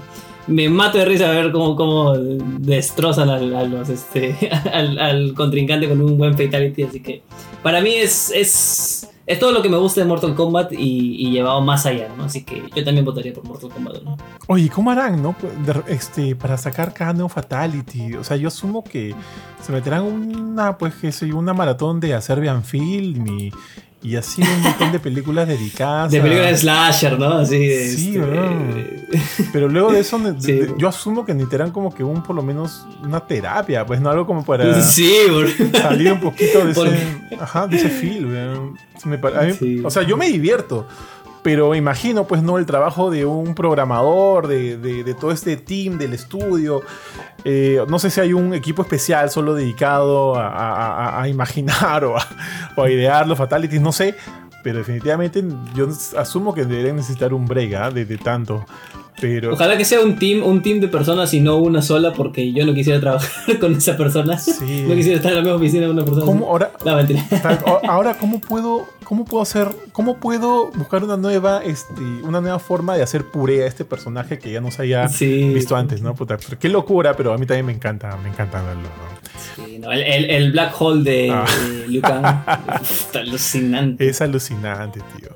me 0.47 0.69
mato 0.69 0.97
de 0.97 1.05
risa 1.05 1.29
ver 1.29 1.51
cómo, 1.51 1.75
cómo 1.75 2.13
destrozan 2.13 3.29
a 3.29 3.39
este, 3.89 4.35
al, 4.73 4.99
al 4.99 5.33
contrincante 5.33 5.87
con 5.87 6.01
un 6.01 6.17
buen 6.17 6.37
fatality. 6.37 6.83
Así 6.83 7.01
que 7.01 7.21
para 7.61 7.81
mí 7.81 7.93
es, 7.93 8.31
es, 8.35 9.09
es 9.25 9.39
todo 9.39 9.53
lo 9.53 9.61
que 9.61 9.69
me 9.69 9.77
gusta 9.77 10.01
de 10.01 10.07
Mortal 10.07 10.35
Kombat 10.35 10.73
y, 10.73 11.31
llevado 11.31 11.61
más 11.61 11.85
allá, 11.85 12.09
¿no? 12.17 12.25
Así 12.25 12.43
que 12.43 12.61
yo 12.75 12.83
también 12.83 13.05
votaría 13.05 13.33
por 13.33 13.45
Mortal 13.45 13.69
Kombat, 13.69 14.03
¿no? 14.03 14.17
Oye, 14.47 14.69
¿cómo 14.69 14.91
harán, 14.91 15.23
no? 15.23 15.33
Este, 15.87 16.35
para 16.35 16.57
sacar 16.57 16.93
cada 16.93 17.13
nuevo 17.13 17.29
Fatality. 17.29 18.15
O 18.15 18.23
sea, 18.23 18.35
yo 18.35 18.49
asumo 18.49 18.83
que 18.83 19.15
se 19.61 19.71
meterán 19.71 20.03
una, 20.03 20.77
pues, 20.77 20.93
que 20.95 21.33
una 21.33 21.53
maratón 21.53 22.01
de 22.01 22.13
a 22.13 22.21
Serbian 22.21 22.63
Film 22.63 23.25
y, 23.27 23.51
y 24.03 24.15
así 24.17 24.41
un 24.41 24.61
montón 24.61 24.91
de 24.91 24.99
películas 24.99 25.47
dedicadas. 25.47 26.11
De 26.11 26.19
a- 26.19 26.23
película 26.23 26.47
de 26.47 26.57
slasher, 26.57 27.17
¿no? 27.17 27.33
Así 27.39 27.57
de, 27.57 27.87
Sí, 27.89 28.07
este, 28.09 28.19
¿verdad? 28.19 28.51
Pero 29.53 29.69
luego 29.69 29.91
de 29.91 29.99
eso, 30.01 30.19
ne- 30.19 30.35
Sí. 30.39 30.51
de- 30.51 30.73
yo 30.77 30.87
asumo 30.89 31.25
que 31.25 31.33
necesitarán 31.33 31.71
como 31.71 31.93
que 31.93 32.03
un, 32.03 32.21
por 32.21 32.35
lo 32.35 32.43
menos, 32.43 32.85
una 33.03 33.19
terapia, 33.21 33.85
pues, 33.85 34.01
no 34.01 34.09
algo 34.09 34.25
como 34.27 34.43
para 34.45 34.81
Sí, 34.81 35.15
salir 35.73 36.11
un 36.11 36.19
poquito 36.19 36.65
de 36.65 36.71
ese, 36.71 36.97
ajá, 37.39 37.67
de 37.67 37.77
ese 37.77 37.89
feel, 37.89 38.25
me 38.27 39.15
a 39.15 39.41
mí-. 39.61 39.81
O 39.83 39.89
sea, 39.89 40.03
yo 40.03 40.17
me 40.17 40.27
divierto. 40.27 40.87
Pero 41.43 41.75
imagino, 41.75 42.25
pues, 42.25 42.41
¿no? 42.41 42.57
El 42.57 42.65
trabajo 42.65 43.11
de 43.11 43.25
un 43.25 43.53
programador, 43.53 44.47
de, 44.47 45.15
todo 45.19 45.31
este 45.31 45.57
team 45.57 45.97
del 45.97 46.13
estudio. 46.13 46.81
Eh, 47.43 47.83
no 47.89 47.99
sé 47.99 48.09
si 48.09 48.21
hay 48.21 48.31
un 48.31 48.53
equipo 48.53 48.81
especial 48.81 49.29
solo 49.29 49.53
dedicado 49.53 50.35
a, 50.37 51.25
imaginar 51.27 52.05
o 52.05 52.15
a, 52.17 52.89
idear 52.89 53.27
los 53.27 53.37
fatalities, 53.37 53.81
no 53.81 53.91
sé. 53.91 54.15
Pero 54.63 54.77
definitivamente 54.77 55.43
yo 55.75 55.89
asumo 56.17 56.53
que 56.53 56.63
deberían 56.63 56.95
necesitar 56.95 57.33
un 57.33 57.45
break 57.45 57.73
¿ah? 57.73 57.91
de 57.91 58.05
tanto. 58.17 58.65
Pero 59.21 59.53
Ojalá 59.53 59.77
que 59.77 59.85
sea 59.85 60.01
un 60.01 60.17
team, 60.17 60.43
un 60.43 60.61
team 60.61 60.79
de 60.79 60.87
personas 60.87 61.33
y 61.33 61.39
no 61.39 61.57
una 61.57 61.81
sola, 61.81 62.11
porque 62.13 62.51
yo 62.51 62.65
no 62.65 62.73
quisiera 62.73 62.99
trabajar 62.99 63.59
con 63.59 63.73
esa 63.75 63.95
persona. 63.97 64.37
Sí. 64.37 64.83
No 64.87 64.95
quisiera 64.95 65.17
estar 65.17 65.31
en 65.31 65.37
la 65.37 65.41
misma 65.43 65.55
oficina 65.57 65.87
con 65.87 65.95
una 65.95 66.05
persona. 66.05 66.25
¿cómo 66.25 66.45
ahora, 66.47 66.71
No, 66.85 66.95
mentira. 66.95 67.23
Ahora, 67.87 68.15
¿cómo 68.17 68.39
puedo, 68.41 68.87
cómo 69.03 69.23
puedo 69.25 69.41
hacer, 69.43 69.69
cómo 69.91 70.17
puedo 70.17 70.71
buscar 70.71 71.03
una 71.03 71.15
nueva, 71.17 71.61
este, 71.63 72.01
una 72.23 72.41
nueva 72.41 72.59
forma 72.59 72.95
de 72.97 73.03
hacer 73.03 73.25
puré 73.25 73.63
a 73.63 73.67
este 73.67 73.85
personaje 73.85 74.39
que 74.39 74.51
ya 74.51 74.59
no 74.61 74.71
se 74.71 74.83
haya 74.83 75.07
Sí. 75.07 75.53
visto 75.53 75.75
antes, 75.75 76.01
¿no? 76.01 76.15
Puta, 76.15 76.37
qué 76.59 76.69
locura, 76.69 77.15
pero 77.15 77.33
a 77.33 77.37
mí 77.37 77.45
también 77.45 77.65
me 77.65 77.71
encanta, 77.73 78.15
me 78.17 78.29
encanta 78.29 78.61
verlo. 78.61 78.81
¿no? 78.83 79.23
Sí, 79.65 79.77
no, 79.79 79.91
el, 79.91 80.01
el- 80.01 80.29
el 80.29 80.51
black 80.51 80.73
hole 80.79 81.03
de, 81.03 81.31
Ah. 81.31 81.45
de. 81.87 81.97
Está 82.81 83.19
alucinante. 83.19 84.07
Es 84.07 84.21
alucinante, 84.21 84.99
tío. 85.17 85.29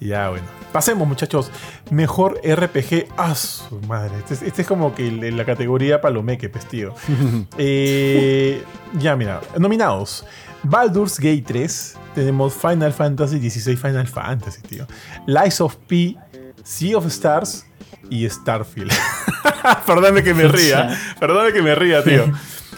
Ya, 0.00 0.30
bueno. 0.30 0.44
Pasemos, 0.72 1.06
muchachos. 1.08 1.50
Mejor 1.90 2.40
RPG. 2.44 3.08
¡Ah, 3.16 3.34
su 3.34 3.80
madre! 3.88 4.12
Este 4.18 4.34
es, 4.34 4.42
este 4.42 4.62
es 4.62 4.68
como 4.68 4.94
que 4.94 5.10
la 5.10 5.44
categoría 5.44 6.00
palomeque, 6.00 6.48
pues, 6.48 6.66
tío. 6.66 6.94
Eh, 7.58 8.62
ya, 8.98 9.16
mira. 9.16 9.40
Nominados. 9.58 10.24
Baldur's 10.62 11.18
Gate 11.18 11.42
3. 11.46 11.96
Tenemos 12.14 12.54
Final 12.54 12.92
Fantasy 12.92 13.38
16 13.38 13.80
Final 13.80 14.06
Fantasy, 14.06 14.62
tío. 14.62 14.86
Lies 15.26 15.60
of 15.60 15.76
P. 15.88 16.16
Sea 16.62 16.96
of 16.98 17.06
Stars. 17.06 17.66
Y 18.08 18.28
Starfield. 18.28 18.92
Perdóname 19.86 20.22
que 20.22 20.34
me 20.34 20.44
ría. 20.48 20.96
Perdóname 21.18 21.52
que 21.52 21.62
me 21.62 21.74
ría, 21.74 22.02
tío. 22.02 22.32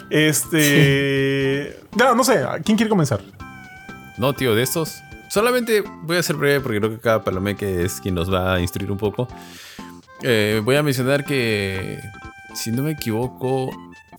Este. 0.09 1.79
No, 1.97 2.13
no 2.15 2.23
sé. 2.23 2.43
¿Quién 2.63 2.77
quiere 2.77 2.89
comenzar? 2.89 3.21
No, 4.17 4.33
tío, 4.33 4.53
de 4.55 4.63
estos. 4.63 5.01
Solamente 5.33 5.83
voy 6.03 6.17
a 6.17 6.21
ser 6.21 6.35
breve 6.35 6.59
porque 6.59 6.77
creo 6.77 6.91
que 6.91 6.99
cada 6.99 7.23
palomeque 7.23 7.83
es 7.83 7.99
quien 7.99 8.13
nos 8.13 8.31
va 8.31 8.53
a 8.53 8.61
instruir 8.61 8.91
un 8.91 8.99
poco. 8.99 9.27
Eh, 10.21 10.61
voy 10.63 10.75
a 10.75 10.83
mencionar 10.83 11.25
que, 11.25 11.99
si 12.53 12.71
no 12.71 12.83
me 12.83 12.91
equivoco, 12.91 13.71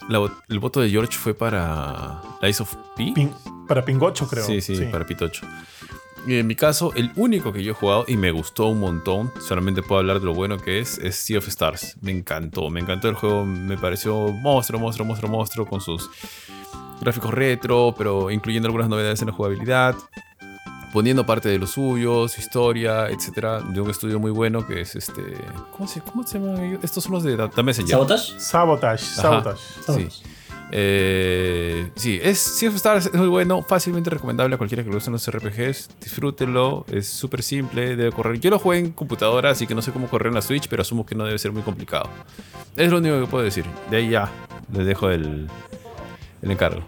la 0.09 0.29
el 0.49 0.59
voto 0.59 0.81
de 0.81 0.91
George 0.91 1.17
fue 1.17 1.33
para 1.33 2.21
Lies 2.43 2.61
of 2.61 2.75
P. 2.97 3.13
Pin- 3.15 3.33
para 3.69 3.85
Pingocho, 3.85 4.27
creo. 4.27 4.45
Sí, 4.45 4.61
sí, 4.61 4.75
para 4.91 5.07
Pitocho. 5.07 5.47
Y 6.27 6.35
en 6.39 6.49
mi 6.49 6.57
caso, 6.57 6.93
el 6.97 7.13
único 7.15 7.53
que 7.53 7.63
yo 7.63 7.71
he 7.71 7.75
jugado 7.77 8.07
y 8.09 8.17
me 8.17 8.33
gustó 8.33 8.67
un 8.67 8.81
montón, 8.81 9.31
solamente 9.47 9.83
puedo 9.83 10.01
hablar 10.01 10.19
de 10.19 10.27
lo 10.27 10.35
bueno 10.35 10.59
que 10.59 10.81
es, 10.81 10.99
es 10.99 11.15
Sea 11.15 11.39
of 11.39 11.47
Stars. 11.47 11.97
Me 12.01 12.11
encantó, 12.11 12.71
me 12.71 12.81
encantó 12.81 13.09
el 13.09 13.15
juego, 13.15 13.45
me 13.45 13.79
pareció 13.79 14.33
monstruo, 14.33 14.81
monstruo, 14.81 15.07
monstruo, 15.07 15.31
monstruo, 15.31 15.65
con 15.65 15.81
sus 15.81 16.11
gráficos 17.01 17.33
retro, 17.33 17.95
pero 17.97 18.33
incluyendo 18.33 18.67
algunas 18.67 18.89
novedades 18.89 19.21
en 19.23 19.29
la 19.29 19.33
jugabilidad, 19.33 19.95
poniendo 20.95 21.27
parte 21.27 21.49
de 21.49 21.59
lo 21.59 21.67
suyo, 21.67 22.29
su 22.29 22.41
historia, 22.41 23.09
etcétera, 23.09 23.61
de 23.61 23.81
un 23.81 23.91
estudio 23.91 24.21
muy 24.21 24.31
bueno 24.31 24.65
que 24.65 24.81
es 24.83 24.95
este. 24.95 25.23
¿Cómo 25.73 25.89
se, 25.89 26.01
cómo 26.01 26.25
se 26.25 26.39
llama? 26.39 26.65
ellos? 26.65 26.85
Estos 26.85 27.03
son 27.03 27.15
los 27.15 27.25
de 27.25 27.37
The 27.37 27.63
Messenger. 27.65 27.91
¿Sabotage? 27.91 28.39
Sabotage, 28.39 29.03
Ajá. 29.03 29.23
Sabotage. 29.23 29.61
Sí. 30.13 30.23
Eh, 30.71 31.91
sí, 31.97 32.21
es 32.23 32.39
Sea 32.39 32.69
of 32.69 32.77
Stars 32.77 33.07
es 33.07 33.15
muy 33.15 33.27
bueno, 33.27 33.63
fácilmente 33.63 34.09
recomendable 34.09 34.55
a 34.55 34.59
cualquiera 34.59 34.85
que 34.85 34.89
le 34.89 34.95
gusten 34.95 35.13
los 35.13 35.29
RPGs. 35.29 35.91
Disfrútenlo, 36.01 36.87
es 36.93 37.09
súper 37.09 37.43
simple, 37.43 37.97
debe 37.97 38.13
correr. 38.13 38.39
Yo 38.39 38.51
lo 38.51 38.61
jugué 38.61 38.79
en 38.79 38.93
computadora, 38.93 39.51
así 39.51 39.67
que 39.67 39.75
no 39.75 39.83
sé 39.83 39.91
cómo 39.91 40.07
correr 40.09 40.29
en 40.29 40.35
la 40.35 40.43
Switch, 40.43 40.69
pero 40.69 40.83
asumo 40.83 41.05
que 41.05 41.17
no 41.17 41.25
debe 41.25 41.41
ser 41.41 41.51
muy 41.51 41.63
complicado. 41.63 42.09
Es 42.77 42.89
lo 42.89 42.99
único 42.99 43.21
que 43.21 43.27
puedo 43.27 43.43
decir. 43.43 43.65
De 43.91 43.97
ahí 43.97 44.11
ya 44.11 44.31
les 44.73 44.87
dejo 44.87 45.11
el, 45.11 45.49
el 46.41 46.51
encargo. 46.53 46.85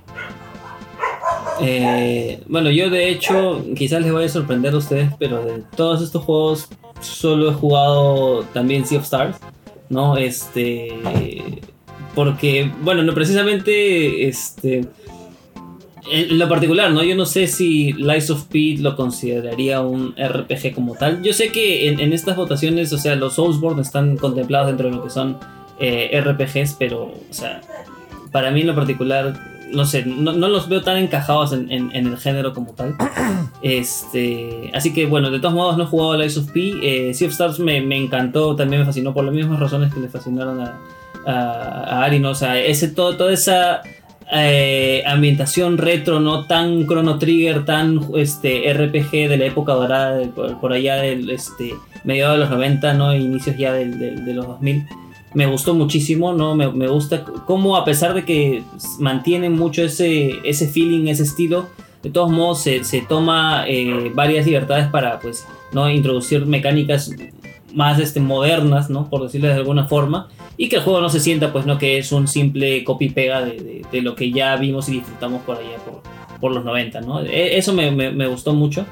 Eh, 1.61 2.41
bueno, 2.47 2.70
yo 2.70 2.91
de 2.91 3.09
hecho, 3.09 3.65
quizás 3.77 4.03
les 4.03 4.12
vaya 4.12 4.27
a 4.27 4.31
sorprender 4.31 4.74
a 4.74 4.78
ustedes, 4.78 5.11
pero 5.19 5.45
de 5.45 5.62
todos 5.77 6.03
estos 6.03 6.24
juegos 6.24 6.69
solo 7.01 7.51
he 7.51 7.55
jugado 7.55 8.45
también 8.53 8.87
Sea 8.87 8.99
of 8.99 9.05
Stars, 9.05 9.37
¿no? 9.89 10.16
Este. 10.16 10.89
Porque, 12.15 12.70
bueno, 12.83 13.03
no 13.03 13.15
precisamente. 13.15 14.28
Este. 14.28 14.87
En 16.09 16.39
lo 16.39 16.49
particular, 16.49 16.93
¿no? 16.93 17.03
Yo 17.03 17.16
no 17.16 17.27
sé 17.27 17.49
si 17.49 17.93
Lies 17.95 18.31
of 18.31 18.45
P 18.45 18.77
lo 18.78 18.95
consideraría 18.95 19.81
un 19.81 20.15
RPG 20.16 20.73
como 20.73 20.95
tal. 20.95 21.20
Yo 21.24 21.33
sé 21.33 21.51
que 21.51 21.89
en, 21.89 22.12
estas 22.12 22.37
votaciones, 22.37 22.93
o 22.93 22.99
sea, 22.99 23.16
los 23.16 23.35
Soulsborne 23.35 23.83
están 23.83 24.16
contemplados 24.16 24.69
dentro 24.69 24.89
de 24.89 24.95
lo 24.95 25.03
que 25.03 25.11
son 25.11 25.37
eh, 25.81 26.23
RPGs, 26.24 26.77
pero, 26.78 27.07
o 27.07 27.33
sea, 27.33 27.61
para 28.31 28.53
mí 28.53 28.61
en 28.61 28.69
lo 28.69 28.77
particular, 28.77 29.56
no 29.72 29.84
sé, 29.84 30.05
no, 30.06 30.32
los 30.32 30.68
veo 30.68 30.82
tan 30.82 30.97
encajados 30.97 31.52
en, 31.52 31.90
el 31.93 32.16
género 32.18 32.52
como 32.52 32.72
tal. 32.72 32.94
Este, 33.62 34.70
así 34.74 34.93
que 34.93 35.06
bueno, 35.06 35.30
de 35.30 35.40
todos 35.40 35.55
modos 35.55 35.76
no 35.76 35.84
he 35.84 35.86
jugado 35.86 36.18
Lies 36.18 36.36
of 36.36 36.52
P. 36.52 37.09
Eh, 37.09 37.14
sea 37.14 37.26
of 37.26 37.32
Stars 37.32 37.59
me, 37.59 37.78
encantó, 37.97 38.55
también 38.55 38.80
me 38.80 38.86
fascinó 38.86 39.12
por 39.12 39.24
las 39.24 39.34
mismas 39.34 39.59
razones 39.59 39.93
que 39.93 39.98
le 39.98 40.09
fascinaron 40.09 40.60
a, 40.60 40.78
a, 41.26 42.05
Ari, 42.05 42.20
¿no? 42.20 42.30
O 42.30 42.34
sea, 42.34 42.60
ese, 42.60 42.88
todo, 42.88 43.16
toda 43.16 43.32
esa 43.32 43.82
eh, 44.32 45.05
ambientación 45.06 45.78
retro, 45.78 46.18
no 46.18 46.47
tan 46.47 46.86
Chrono 46.86 47.18
Trigger, 47.18 47.64
tan 47.64 48.01
este, 48.16 48.72
RPG 48.72 49.28
de 49.28 49.36
la 49.36 49.44
época 49.47 49.72
dorada, 49.72 50.20
por, 50.32 50.72
allá 50.72 50.97
del 50.97 51.30
este, 51.30 51.74
mediados 52.05 52.36
de 52.36 52.40
los 52.40 52.51
90, 52.51 52.94
¿no? 52.94 53.14
inicios 53.14 53.56
ya 53.56 53.72
de, 53.72 54.34
los 54.34 54.47
2000. 54.47 54.86
Me 55.37 55.45
gustó 55.45 55.75
muchísimo, 55.75 56.33
¿no? 56.33 56.55
Me, 56.55 56.89
gusta 56.89 57.23
cómo 57.23 57.77
a 57.77 57.85
pesar 57.85 58.15
de 58.15 58.25
que 58.25 58.63
mantienen 58.99 59.53
mucho 59.53 59.83
ese, 59.83 60.41
ese 60.45 60.67
feeling, 60.67 61.09
ese 61.09 61.25
estilo, 61.25 61.67
de 62.03 62.09
todos 62.09 62.31
modos 62.31 62.63
se, 62.63 63.05
toma 63.07 63.67
eh, 63.69 64.11
varias 64.15 64.47
libertades 64.47 64.89
para 64.89 65.21
pues, 65.21 65.47
¿no? 65.73 65.91
introducir 65.91 66.47
mecánicas 66.47 67.11
más 67.75 67.99
este, 67.99 68.19
modernas, 68.19 68.89
¿no? 68.89 69.11
por 69.11 69.25
decirlo 69.25 69.49
de 69.49 69.53
alguna 69.53 69.85
forma, 69.85 70.29
y 70.57 70.71
que 70.71 70.77
el 70.77 70.83
juego 70.83 71.03
no 71.03 71.11
se 71.11 71.21
sienta, 71.21 71.53
pues 71.53 71.67
no 71.67 71.77
que 71.77 71.99
es 71.99 72.13
un 72.13 72.29
simple 72.29 72.83
copy-pega 72.83 73.43
de, 73.43 73.85
lo 74.01 74.15
que 74.15 74.31
ya 74.31 74.57
vimos 74.57 74.89
y 74.89 74.93
disfrutamos 74.93 75.43
por 75.43 75.59
allá 75.59 75.77
por, 76.41 76.51
los 76.51 76.65
90, 76.65 77.03
¿no? 77.03 77.21
E, 77.21 77.59
eso 77.59 77.75
me, 77.75 78.27
gustó 78.29 78.55
mucho 78.55 78.87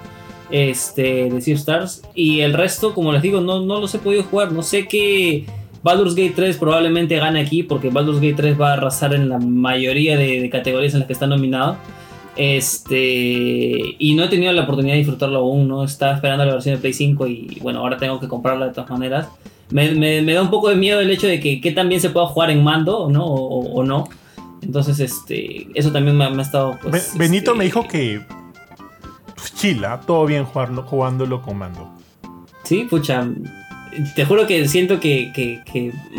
este, 0.50 1.30
de 1.30 1.40
Sea 1.40 1.54
Stars, 1.54 2.02
y 2.14 2.40
el 2.40 2.52
resto, 2.52 2.92
como 2.92 3.14
les 3.14 3.22
digo, 3.22 3.40
no, 3.40 3.60
no 3.60 3.80
los 3.80 3.94
he 3.94 3.98
podido 3.98 4.24
jugar, 4.24 4.52
no 4.52 4.62
sé 4.62 4.86
qué... 4.86 5.46
Baldur's 5.84 6.14
Gate 6.14 6.32
3 6.34 6.56
probablemente 6.56 7.16
gane 7.16 7.40
aquí 7.40 7.62
porque 7.62 7.90
Baldur's 7.90 8.20
Gate 8.20 8.34
3 8.34 8.60
va 8.60 8.70
a 8.70 8.72
arrasar 8.72 9.14
en 9.14 9.28
la 9.28 9.38
mayoría 9.38 10.16
de, 10.16 10.40
de 10.40 10.50
categorías 10.50 10.94
en 10.94 11.00
las 11.00 11.06
que 11.06 11.12
está 11.12 11.26
nominado. 11.26 11.76
Este, 12.36 13.94
y 13.98 14.14
no 14.16 14.24
he 14.24 14.28
tenido 14.28 14.52
la 14.52 14.62
oportunidad 14.62 14.94
de 14.94 14.98
disfrutarlo 14.98 15.38
aún, 15.38 15.68
¿no? 15.68 15.84
Estaba 15.84 16.14
esperando 16.14 16.44
la 16.44 16.54
versión 16.54 16.74
de 16.74 16.80
Play 16.80 16.94
5 16.94 17.26
y 17.28 17.58
bueno, 17.60 17.80
ahora 17.80 17.96
tengo 17.96 18.18
que 18.18 18.28
comprarla 18.28 18.66
de 18.66 18.72
todas 18.72 18.90
maneras. 18.90 19.28
Me, 19.70 20.22
da 20.22 20.42
un 20.42 20.50
poco 20.50 20.68
de 20.68 20.76
miedo 20.76 21.00
el 21.00 21.10
hecho 21.10 21.26
de 21.26 21.38
que, 21.38 21.60
que 21.60 21.72
también 21.72 22.00
se 22.00 22.10
pueda 22.10 22.26
jugar 22.26 22.50
en 22.50 22.64
mando, 22.64 23.08
¿no? 23.10 23.24
O, 23.24 23.84
no. 23.84 24.08
Entonces, 24.62 24.98
este, 25.00 25.68
eso 25.74 25.92
también 25.92 26.16
me, 26.16 26.24
ha 26.24 26.40
estado... 26.40 26.78
Pues, 26.82 27.16
Benito 27.16 27.50
este, 27.50 27.58
me 27.58 27.64
dijo 27.64 27.86
que 27.86 28.20
pues, 29.34 29.54
chila, 29.54 30.00
todo 30.06 30.26
bien 30.26 30.44
jugarlo, 30.44 30.82
jugándolo 30.82 31.42
con 31.42 31.58
mando. 31.58 31.90
Sí, 32.62 32.86
pucha, 32.88 33.26
te 34.14 34.24
juro 34.24 34.46
que 34.46 34.66
siento 34.68 35.00
que, 35.00 35.62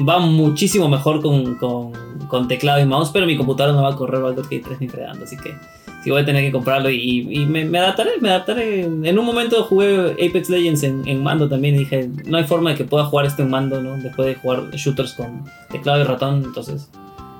va 0.08 0.20
muchísimo 0.20 0.88
mejor 0.90 1.22
con, 1.22 2.48
teclado 2.48 2.82
y 2.82 2.86
mouse, 2.86 3.12
pero 3.12 3.26
mi 3.26 3.38
computadora 3.38 3.76
no 3.76 3.84
va 3.84 3.94
a 3.94 3.96
correr 3.96 4.22
Baldur's 4.22 4.50
Gate 4.50 4.64
3 4.66 4.82
ni 4.82 4.88
fregando, 4.88 5.24
así 5.24 5.38
que 5.38 5.56
sí 6.04 6.12
voy 6.12 6.22
a 6.22 6.26
tener 6.26 6.44
que 6.44 6.52
comprarlo 6.52 6.90
y, 6.90 7.46
me, 7.48 7.78
adaptaré, 7.80 8.12
me 8.20 8.30
adaptaré. 8.30 8.82
En 8.82 9.20
un 9.20 9.26
momento 9.26 9.64
jugué 9.64 10.12
Apex 10.14 10.50
Legends 10.50 10.84
en, 10.84 11.24
mando 11.24 11.48
también 11.48 11.76
y 11.76 11.80
dije, 11.80 12.10
no 12.26 12.38
hay 12.38 12.44
forma 12.44 12.72
de 12.72 12.76
que 12.78 12.84
pueda 12.84 13.06
jugar 13.06 13.26
este 13.26 13.44
en 13.44 13.50
mando, 13.50 13.82
¿no? 13.82 13.98
Después 13.98 14.28
de 14.28 14.36
jugar 14.36 14.70
shooters 14.72 15.14
con 15.14 15.46
teclado 15.72 16.02
y 16.02 16.04
ratón, 16.04 16.44
entonces... 16.46 16.90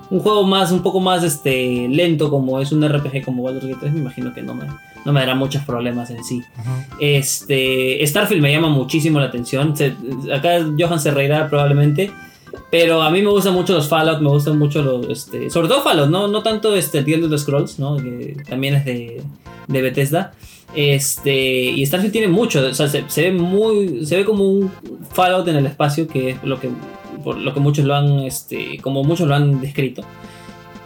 Un 0.08 0.20
juego 0.20 0.44
más, 0.44 0.70
un 0.70 0.84
poco 0.84 1.00
más 1.00 1.24
este, 1.24 1.88
lento 1.88 2.30
como 2.30 2.60
es 2.60 2.70
un 2.70 2.88
RPG 2.88 3.24
como 3.24 3.42
Baldur's 3.42 3.66
Gate 3.66 3.78
3, 3.80 3.92
me 3.92 4.00
imagino 4.00 4.32
que 4.32 4.40
no 4.40 4.54
me, 4.54 4.66
no 5.06 5.12
me 5.12 5.20
dará 5.20 5.36
muchos 5.36 5.62
problemas 5.62 6.10
en 6.10 6.24
sí. 6.24 6.42
Este, 7.00 8.04
Starfield 8.04 8.42
me 8.42 8.52
llama 8.52 8.68
muchísimo 8.68 9.20
la 9.20 9.26
atención. 9.26 9.72
acá 10.34 10.66
Johan 10.76 11.00
se 11.00 11.12
reirá 11.12 11.48
probablemente. 11.48 12.10
Pero 12.70 13.02
a 13.02 13.10
mí 13.10 13.22
me 13.22 13.30
gustan 13.30 13.54
mucho 13.54 13.74
los 13.74 13.86
Fallout, 13.86 14.20
me 14.20 14.28
gustan 14.28 14.58
mucho 14.58 14.82
los. 14.82 15.08
Este, 15.08 15.50
sobre 15.50 15.68
todo 15.68 15.82
Fallout, 15.82 16.10
no, 16.10 16.26
no 16.26 16.42
tanto 16.42 16.74
este, 16.74 16.98
el 16.98 17.04
de 17.04 17.28
los 17.28 17.42
Scrolls, 17.42 17.78
¿no? 17.78 17.96
que 17.96 18.36
también 18.48 18.74
es 18.74 18.84
de, 18.84 19.22
de 19.68 19.82
Bethesda. 19.82 20.32
Este, 20.74 21.34
y 21.34 21.86
Starfield 21.86 22.12
tiene 22.12 22.28
mucho, 22.28 22.66
o 22.66 22.74
sea, 22.74 22.88
se, 22.88 23.22
ve 23.22 23.32
muy. 23.32 24.04
Se 24.04 24.16
ve 24.16 24.24
como 24.24 24.44
un 24.44 24.72
Fallout 25.12 25.46
en 25.46 25.56
el 25.56 25.66
espacio, 25.66 26.08
que 26.08 26.30
es 26.30 26.42
lo 26.42 26.58
que, 26.58 26.70
por 27.22 27.36
lo 27.36 27.54
que 27.54 27.60
muchos 27.60 27.84
lo 27.84 27.94
han. 27.94 28.20
Este, 28.20 28.78
como 28.82 29.04
muchos 29.04 29.28
lo 29.28 29.34
han 29.36 29.60
descrito. 29.60 30.02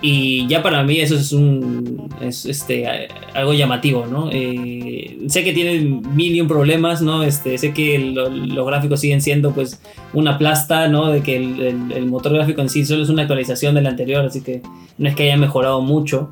Y 0.03 0.47
ya 0.47 0.63
para 0.63 0.83
mí 0.83 0.99
eso 0.99 1.15
es 1.17 1.33
un 1.33 2.09
es 2.23 2.47
este 2.47 2.87
algo 3.35 3.53
llamativo, 3.53 4.07
¿no? 4.07 4.31
Eh, 4.33 5.19
sé 5.29 5.45
que 5.45 5.53
tiene 5.53 5.81
mil 5.81 6.35
y 6.35 6.41
un 6.41 6.49
problemas, 6.49 7.03
¿no? 7.03 7.23
Este, 7.23 7.59
sé 7.59 7.73
que 7.73 7.99
los 7.99 8.67
gráficos 8.67 9.01
siguen 9.01 9.21
siendo 9.21 9.53
pues 9.53 9.81
una 10.15 10.39
plasta, 10.39 10.89
¿no? 10.89 11.11
De 11.11 11.23
que 11.23 11.37
el, 11.37 12.07
motor 12.07 12.33
gráfico 12.33 12.63
en 12.63 12.71
sí 12.71 12.87
solo 12.87 13.03
es 13.03 13.11
una 13.11 13.23
actualización 13.23 13.75
del 13.75 13.87
anterior, 13.87 14.25
así 14.25 14.41
que 14.41 14.63
no 14.97 15.09
es 15.09 15.15
que 15.15 15.25
haya 15.25 15.37
mejorado 15.37 15.83
mucho. 15.83 16.31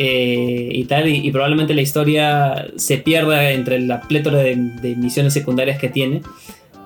Eh, 0.00 0.68
y 0.72 0.84
tal, 0.84 1.08
y, 1.08 1.30
probablemente 1.30 1.74
la 1.74 1.82
historia 1.82 2.66
se 2.76 2.98
pierda 2.98 3.50
entre 3.50 3.80
la 3.80 4.00
plétora 4.02 4.38
de, 4.38 4.56
de 4.56 4.96
misiones 4.96 5.32
secundarias 5.32 5.78
que 5.78 5.88
tiene. 5.88 6.22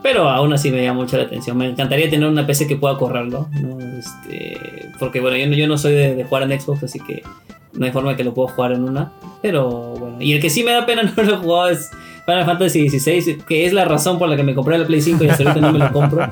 Pero 0.03 0.29
aún 0.29 0.53
así 0.53 0.71
me 0.71 0.83
llama 0.83 1.01
mucho 1.01 1.17
la 1.17 1.25
atención. 1.25 1.57
Me 1.57 1.69
encantaría 1.69 2.11
tener 2.11 2.29
una 2.29 2.47
PC 2.47 2.67
que 2.67 2.77
pueda 2.77 2.97
correrlo. 2.99 3.49
¿no? 3.61 3.79
Este, 3.81 4.89
porque 4.99 5.21
bueno, 5.21 5.37
yo, 5.37 5.47
yo 5.47 5.69
no 5.69 5.79
soy 5.79 5.95
de, 5.95 6.25
jugar 6.25 6.51
en 6.51 6.61
Xbox, 6.61 6.83
así 6.85 6.99
que 6.99 7.23
no 7.73 7.87
hay 7.87 7.93
forma 7.93 8.11
de 8.11 8.17
que 8.17 8.25
lo 8.25 8.35
pueda 8.35 8.53
jugar 8.53 8.73
en 8.73 8.85
una. 8.85 9.13
Pero 9.41 9.71
bueno, 9.71 10.17
y 10.21 10.33
el 10.33 10.41
que 10.41 10.51
sí 10.51 10.65
me 10.65 10.73
da 10.73 10.85
pena 10.87 11.03
no 11.17 11.23
lo 11.23 11.35
he 11.35 11.37
jugado 11.37 11.69
es 11.71 11.91
Final 12.25 12.45
Fantasy 12.45 12.89
XVI, 12.89 13.39
que 13.47 13.67
es 13.67 13.73
la 13.73 13.85
razón 13.85 14.19
por 14.19 14.29
la 14.29 14.37
que 14.37 14.43
me 14.43 14.55
compré 14.55 14.79
la 14.79 14.87
Play 14.87 15.01
5 15.01 15.25
y 15.25 15.29
hasta 15.29 15.43
ahorita 15.43 15.61
no 15.61 15.73
me 15.73 15.79
lo 15.79 15.93
compro. 15.93 16.25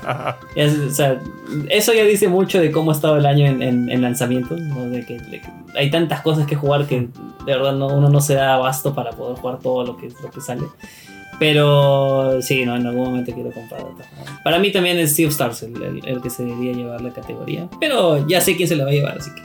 o 0.56 0.90
sea, 0.90 1.20
eso 1.68 1.92
ya 1.92 2.04
dice 2.04 2.28
mucho 2.28 2.60
de 2.60 2.70
cómo 2.70 2.90
ha 2.92 2.94
estado 2.94 3.16
el 3.16 3.26
año 3.26 3.46
en, 3.46 3.62
en, 3.62 4.02
lanzamientos. 4.02 4.60
De, 4.90 5.04
que, 5.04 5.20
hay 5.74 5.90
tantas 5.90 6.20
cosas 6.22 6.46
que 6.46 6.54
jugar 6.54 6.86
que 6.86 7.00
de 7.00 7.08
verdad 7.46 7.72
no, 7.72 7.88
uno 7.88 8.08
no 8.08 8.20
se 8.20 8.34
da 8.34 8.54
abasto 8.54 8.94
para 8.94 9.10
poder 9.10 9.36
jugar 9.38 9.58
todo 9.58 9.84
lo 9.84 9.96
que, 9.96 10.10
lo 10.22 10.30
que 10.30 10.40
sale. 10.40 10.62
Pero 11.40 12.42
sí, 12.42 12.66
no, 12.66 12.76
en 12.76 12.86
algún 12.86 13.06
momento 13.06 13.32
quiero 13.32 13.50
comprar 13.50 13.82
otra. 13.82 14.04
Para 14.44 14.58
mí 14.58 14.70
también 14.70 14.98
es 14.98 15.16
Sea 15.16 15.26
of 15.26 15.32
Stars 15.32 15.62
el, 15.62 16.20
que 16.22 16.28
se 16.28 16.44
debería 16.44 16.74
llevar 16.74 17.00
la 17.00 17.14
categoría. 17.14 17.66
Pero 17.80 18.28
ya 18.28 18.42
sé 18.42 18.56
quién 18.56 18.68
se 18.68 18.76
la 18.76 18.84
va 18.84 18.90
a 18.90 18.92
llevar, 18.92 19.18
así 19.18 19.30
que. 19.34 19.42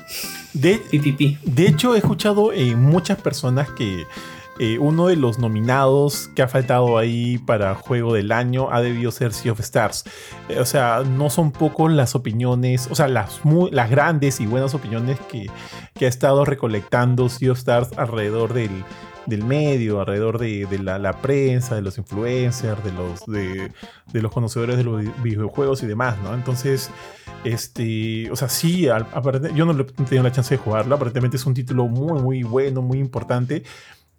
De, 0.54 1.38
de 1.44 1.68
hecho, 1.68 1.96
he 1.96 2.00
escuchado 2.00 2.52
en 2.52 2.82
muchas 2.82 3.20
personas 3.22 3.70
que 3.72 4.06
eh, 4.60 4.78
uno 4.78 5.08
de 5.08 5.18
los 5.18 5.38
nominados 5.38 6.30
que 6.36 6.42
ha 6.42 6.48
faltado 6.48 6.98
ahí 6.98 7.38
para 7.38 7.76
juego 7.76 8.14
del 8.14 8.32
año 8.32 8.70
ha 8.72 8.82
debido 8.82 9.12
ser 9.12 9.34
Sea 9.34 9.54
of 9.54 9.60
Stars. 9.62 10.04
Eh, 10.50 10.60
o 10.60 10.66
sea, 10.66 11.04
no 11.06 11.30
son 11.30 11.52
pocos 11.52 11.92
las 11.92 12.14
opiniones, 12.16 12.88
o 12.90 12.96
sea, 12.96 13.08
las, 13.08 13.42
las 13.72 13.90
grandes 13.90 14.40
y 14.40 14.48
buenas 14.48 14.74
opiniones 14.74 15.18
que, 15.30 15.48
que 15.94 16.06
ha 16.06 16.10
estado 16.10 16.44
recolectando 16.44 17.28
Sea 17.30 17.52
of 17.52 17.58
Stars 17.58 17.90
alrededor 17.98 18.54
del 18.54 18.84
del 19.26 19.44
medio, 19.44 20.00
alrededor 20.00 20.38
de, 20.40 20.68
la, 20.82 21.22
prensa, 21.22 21.76
de 21.76 21.82
los 21.82 21.98
influencers, 21.98 22.84
de 22.84 22.92
los, 22.92 23.26
de, 23.26 23.72
los 24.22 24.32
conocedores 24.32 24.78
de 24.78 24.84
los 24.84 25.04
videojuegos 25.24 25.84
y 25.84 25.88
demás, 25.88 26.18
¿no? 26.24 26.34
Entonces, 26.34 26.90
este, 27.44 28.30
o 28.32 28.36
sea, 28.36 28.50
sí, 28.50 28.88
yo 29.56 29.66
no 29.66 29.80
he 29.80 29.84
tenido 29.86 30.24
la 30.24 30.32
chance 30.32 30.56
de 30.56 30.58
jugarlo, 30.58 30.96
aparentemente 30.96 31.38
es 31.38 31.46
un 31.46 31.54
título 31.54 31.88
muy, 31.88 32.22
muy 32.22 32.44
bueno, 32.44 32.82
muy 32.82 33.00
importante. 33.00 33.64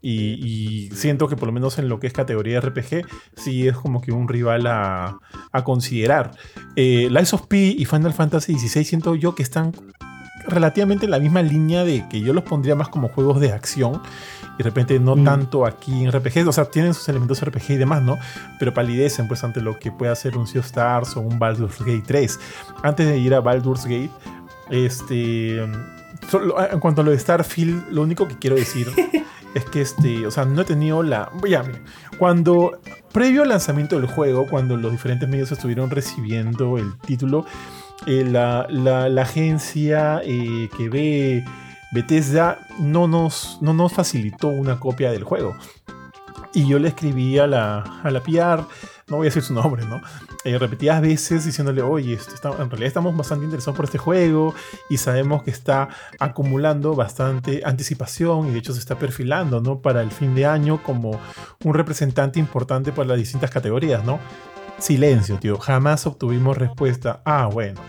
Y, 0.03 0.89
siento 0.95 1.27
que 1.27 1.37
por 1.37 1.49
lo 1.49 1.53
menos 1.53 1.79
en 1.79 1.89
lo 1.89 1.99
que 1.99 2.07
es 2.07 2.13
categoría 2.13 2.61
RPG, 2.61 3.07
sí 3.35 3.67
es 3.67 3.77
como 3.77 4.01
que 4.01 4.13
un 4.13 4.29
rival 4.29 4.67
a, 4.69 5.19
considerar. 5.65 6.31
Eh, 6.77 7.09
Lies 7.11 7.35
of 7.35 7.47
P 7.49 7.75
y 7.77 7.85
Final 7.87 8.13
Fantasy 8.13 8.57
XVI 8.57 8.85
siento 8.85 9.15
yo 9.17 9.35
que 9.35 9.43
están 9.43 9.73
relativamente 10.49 11.05
en 11.05 11.11
la 11.11 11.19
misma 11.19 11.43
línea 11.43 11.85
de 11.85 12.07
que 12.09 12.21
yo 12.21 12.33
los 12.33 12.45
pondría 12.45 12.75
más 12.75 12.89
como 12.89 13.09
juegos 13.09 13.41
de 13.41 13.53
acción 13.53 14.01
y 14.55 14.59
de 14.59 14.65
repente 14.65 14.99
no 14.99 15.17
mm. 15.17 15.25
tanto 15.25 15.67
aquí 15.67 16.05
en 16.05 16.13
RPG, 16.13 16.49
o 16.49 16.53
sea, 16.53 16.67
tienen 16.67 16.95
sus 16.95 17.09
elementos 17.09 17.45
RPG 17.45 17.71
y 17.71 17.77
demás, 17.77 18.03
¿no? 18.03 18.19
Pero 18.59 18.73
palidecen 18.73 19.29
pues 19.29 19.45
ante 19.45 19.61
lo 19.61 19.79
que 19.79 19.93
puede 19.93 20.13
hacer 20.13 20.37
un 20.37 20.47
Sea 20.47 20.61
of 20.61 20.67
Stars 20.67 21.17
o 21.17 21.21
un 21.21 21.39
Baldur's 21.39 21.79
Gate 21.81 22.05
3. 22.07 22.41
Antes 22.83 23.07
de 23.07 23.19
ir 23.19 23.35
a 23.35 23.41
Baldur's 23.41 23.85
Gate, 23.85 24.11
este, 24.71 25.63
en 25.63 26.81
cuanto 26.81 27.03
a 27.03 27.05
lo 27.05 27.11
de 27.11 27.19
Starfield, 27.19 27.91
lo 27.91 28.03
único 28.03 28.27
que 28.27 28.39
quiero 28.39 28.57
decir 28.57 28.89
es 29.55 29.65
que 29.67 29.83
este, 29.83 30.27
o 30.27 30.31
sea, 30.31 30.45
no 30.45 30.63
he 30.63 30.65
tenido 30.65 31.03
la, 31.03 31.31
ya, 31.49 31.65
cuando 32.19 32.79
previo 33.13 33.43
al 33.43 33.49
lanzamiento 33.49 33.97
del 33.97 34.07
juego, 34.07 34.47
cuando 34.47 34.77
los 34.77 34.93
diferentes 34.93 35.29
medios 35.29 35.53
estuvieron 35.53 35.91
recibiendo 35.91 36.79
el 36.79 36.99
título, 36.99 37.47
eh, 38.07 38.25
la, 38.25 38.67
la, 38.69 39.23
agencia 39.23 40.21
eh, 40.25 40.69
que 40.77 40.89
ve 40.89 41.45
Bethesda 41.93 42.59
no 42.79 43.09
nos, 43.09 43.59
no 43.61 43.75
nos 43.75 43.93
facilitó 43.93 44.49
una 44.49 44.79
copia 44.79 45.11
del 45.11 45.25
juego. 45.25 45.57
Y 46.55 46.67
yo 46.67 46.79
le 46.79 46.89
escribí 46.89 47.39
a 47.39 47.47
la, 47.47 47.81
a 48.03 48.11
la 48.11 48.21
PR 48.23 48.65
no 49.09 49.19
voy 49.19 49.27
a 49.27 49.29
decir 49.29 49.43
su 49.43 49.55
nombre, 49.55 49.85
¿no? 49.87 50.01
Eh, 50.45 50.59
repetidas 50.59 51.01
veces 51.01 51.45
diciéndole, 51.45 51.81
oye, 51.81 52.15
esto 52.15 52.61
en 52.61 52.69
realidad 52.69 52.89
estamos 52.89 53.17
bastante 53.17 53.45
interesados 53.45 53.77
por 53.77 53.85
este 53.85 53.99
juego 53.99 54.53
y 54.91 54.97
sabemos 54.97 55.45
que 55.45 55.53
está 55.53 55.89
acumulando 56.19 56.95
bastante 56.97 57.63
anticipación 57.65 58.49
y 58.49 58.51
de 58.51 58.59
hecho 58.59 58.73
se 58.73 58.81
está 58.81 58.99
perfilando, 58.99 59.61
¿no? 59.61 59.81
Para 59.81 60.03
el 60.03 60.11
fin 60.11 60.35
de 60.35 60.47
año 60.47 60.83
como 60.83 61.21
un 61.63 61.75
representante 61.75 62.41
importante 62.41 62.91
para 62.91 63.11
las 63.11 63.19
distintas 63.19 63.51
categorías, 63.51 64.05
¿no? 64.05 64.19
Silencio, 64.79 65.39
tío. 65.39 65.59
Jamás 65.59 66.07
obtuvimos 66.07 66.57
respuesta. 66.59 67.23
Ah, 67.25 67.49
bueno. 67.53 67.81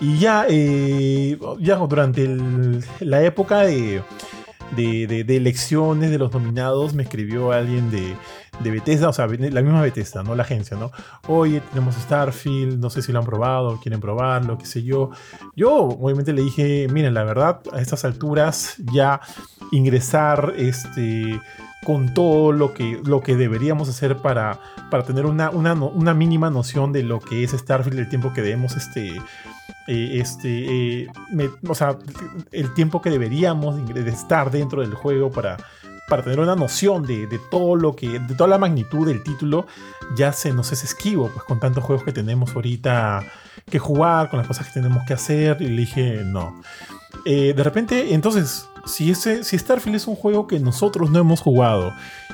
Y 0.00 0.18
ya, 0.18 0.46
eh, 0.48 1.38
ya 1.60 1.76
durante 1.76 2.36
la 3.00 3.22
época 3.22 3.60
de, 3.60 4.02
de, 4.76 5.24
de, 5.24 5.36
elecciones 5.36 6.10
de 6.10 6.18
los 6.18 6.32
nominados, 6.32 6.94
me 6.94 7.04
escribió 7.04 7.52
alguien 7.52 7.90
de, 7.90 8.16
de 8.60 8.70
Bethesda, 8.70 9.08
o 9.08 9.12
sea, 9.12 9.26
la 9.26 9.62
misma 9.62 9.82
Bethesda, 9.82 10.22
¿no? 10.22 10.34
La 10.34 10.42
agencia, 10.42 10.76
¿no? 10.76 10.90
Oye, 11.28 11.60
tenemos 11.72 11.94
Starfield, 11.94 12.78
no 12.78 12.90
sé 12.90 13.02
si 13.02 13.12
lo 13.12 13.20
han 13.20 13.24
probado, 13.24 13.80
quieren 13.80 14.00
probarlo, 14.00 14.58
qué 14.58 14.66
sé 14.66 14.82
yo. 14.82 15.10
Yo, 15.56 15.74
obviamente, 15.74 16.32
le 16.32 16.42
dije, 16.42 16.88
miren, 16.90 17.14
la 17.14 17.24
verdad, 17.24 17.60
a 17.72 17.80
estas 17.80 18.04
alturas 18.04 18.76
ya 18.92 19.20
ingresar 19.70 20.54
este, 20.56 21.40
con 21.84 22.14
todo 22.14 22.52
lo 22.52 22.72
que, 22.72 23.00
lo 23.04 23.20
que 23.20 23.36
deberíamos 23.36 23.88
hacer 23.88 24.16
para, 24.18 24.58
para 24.90 25.04
tener 25.04 25.26
una, 25.26 25.50
una, 25.50 25.74
una 25.74 26.14
mínima 26.14 26.50
noción 26.50 26.92
de 26.92 27.02
lo 27.02 27.20
que 27.20 27.44
es 27.44 27.52
Starfield, 27.52 27.98
el 27.98 28.08
tiempo 28.08 28.32
que 28.32 28.42
debemos 28.42 28.76
este, 28.76 29.12
eh, 29.86 30.18
este, 30.20 31.02
eh, 31.02 31.08
o 31.68 31.74
sea, 31.74 31.98
el 32.52 32.72
tiempo 32.74 33.02
que 33.02 33.10
deberíamos 33.10 33.86
de 33.86 34.08
estar 34.10 34.50
dentro 34.50 34.80
del 34.80 34.94
juego 34.94 35.30
para, 35.30 35.58
para 36.08 36.22
tener 36.22 36.40
una 36.40 36.56
noción 36.56 37.04
de, 37.04 37.40
todo 37.50 37.76
lo 37.76 37.94
que, 37.94 38.18
de 38.18 38.34
toda 38.34 38.48
la 38.48 38.58
magnitud 38.58 39.06
del 39.06 39.22
título, 39.22 39.66
ya 40.16 40.32
se 40.32 40.52
nos 40.52 40.72
es 40.72 40.84
esquivo, 40.84 41.30
pues 41.32 41.44
con 41.44 41.60
tantos 41.60 41.84
juegos 41.84 42.04
que 42.04 42.12
tenemos 42.12 42.54
ahorita 42.54 43.24
que 43.70 43.78
jugar, 43.78 44.30
con 44.30 44.38
las 44.38 44.46
cosas 44.46 44.66
que 44.66 44.74
tenemos 44.74 45.04
que 45.06 45.14
hacer, 45.14 45.60
y 45.60 45.68
le 45.68 45.80
dije 45.80 46.22
no. 46.24 46.60
Eh, 47.24 47.54
de 47.54 47.62
repente, 47.62 48.14
entonces, 48.14 48.68
si, 48.86 49.14
Starfield 49.14 49.96
es 49.96 50.06
un 50.06 50.16
juego 50.16 50.46
que 50.46 50.60
nosotros 50.60 51.10
no 51.10 51.18
hemos 51.18 51.40
jugado 51.40 51.92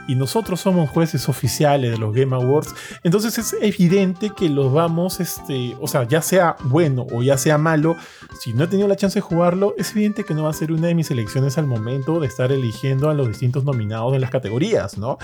y 0.08 0.14
nosotros 0.14 0.60
somos 0.60 0.90
jueces 0.90 1.28
oficiales 1.28 1.92
de 1.92 1.98
los 1.98 2.14
Game 2.14 2.34
Awards, 2.34 2.74
entonces 3.04 3.38
es 3.38 3.56
evidente 3.60 4.30
que 4.30 4.48
los 4.48 4.72
vamos, 4.72 5.20
este, 5.20 5.76
o 5.80 5.86
sea, 5.86 6.04
ya 6.04 6.22
sea 6.22 6.56
bueno 6.64 7.06
o 7.12 7.22
ya 7.22 7.38
sea 7.38 7.58
malo, 7.58 7.96
si 8.40 8.52
no 8.52 8.64
he 8.64 8.66
tenido 8.66 8.88
la 8.88 8.96
chance 8.96 9.18
de 9.18 9.20
jugarlo, 9.20 9.74
es 9.78 9.92
evidente 9.92 10.24
que 10.24 10.34
no 10.34 10.44
va 10.44 10.50
a 10.50 10.54
ser 10.54 10.72
una 10.72 10.88
de 10.88 10.94
mis 10.94 11.10
elecciones 11.10 11.58
al 11.58 11.66
momento 11.66 12.18
de 12.18 12.26
estar 12.26 12.50
eligiendo 12.50 13.10
a 13.10 13.14
los 13.14 13.28
distintos 13.28 13.64
nominados 13.64 14.14
en 14.14 14.20
las 14.20 14.30
categorías, 14.30 14.98
¿no? 14.98 15.18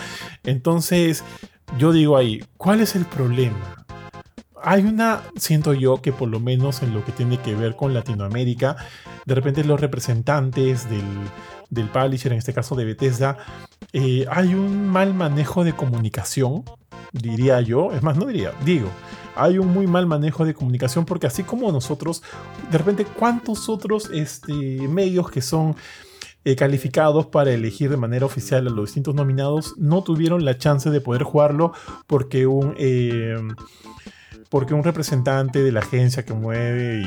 Entonces, 0.45 1.25
yo 1.79 1.93
digo 1.93 2.17
ahí, 2.17 2.45
¿cuál 2.57 2.81
es 2.81 2.95
el 2.95 3.05
problema? 3.05 3.87
Hay 4.63 4.85
una, 4.85 5.23
siento 5.37 5.75
yo, 5.75 6.01
que 6.03 6.13
por 6.13 6.29
lo 6.29 6.41
menos 6.41 6.83
en 6.83 6.95
lo 6.95 7.05
que 7.05 7.13
tiene 7.13 7.39
que 7.39 7.55
ver 7.55 7.77
con 7.77 7.95
Latinoamérica, 7.95 8.77
de 9.25 9.35
repente 9.35 9.65
los 9.65 9.81
representantes 9.81 10.89
del, 10.89 11.05
del 11.71 11.89
publisher, 11.89 12.33
en 12.33 12.39
este 12.39 12.55
caso 12.55 12.75
de 12.75 12.85
Bethesda, 12.85 13.39
eh, 13.93 14.27
hay 14.31 14.55
un 14.55 14.89
mal 14.89 15.15
manejo 15.15 15.65
de 15.65 15.75
comunicación, 15.75 16.65
diría 17.13 17.61
yo, 17.61 17.93
es 17.93 18.03
más, 18.03 18.17
no 18.17 18.27
diría, 18.27 18.53
digo, 18.65 18.89
hay 19.37 19.59
un 19.59 19.69
muy 19.69 19.87
mal 19.87 20.07
manejo 20.07 20.45
de 20.45 20.55
comunicación 20.55 21.05
porque 21.05 21.27
así 21.27 21.43
como 21.43 21.71
nosotros, 21.71 22.23
de 22.71 22.79
repente, 22.79 23.05
¿cuántos 23.05 23.69
otros 23.69 24.11
este, 24.13 24.53
medios 24.53 25.31
que 25.31 25.43
son 25.43 25.77
eh, 26.45 26.57
calificados 26.57 27.27
para 27.27 27.53
elegir 27.53 27.91
de 27.91 27.97
manera 27.97 28.25
oficial 28.25 28.67
a 28.67 28.71
los 28.71 28.87
distintos 28.87 29.15
nominados 29.15 29.75
no 29.79 30.03
tuvieron 30.03 30.45
la 30.45 30.57
chance 30.57 30.91
de 30.91 31.01
poder 31.01 31.23
jugarlo 31.23 31.73
porque 32.07 32.47
un... 32.47 32.75
Eh, 32.79 33.37
porque 34.49 34.75
un 34.75 34.85
representante 34.85 35.63
de 35.63 35.73
la 35.73 35.81
agencia 35.81 36.25
que 36.25 36.35
mueve 36.35 37.03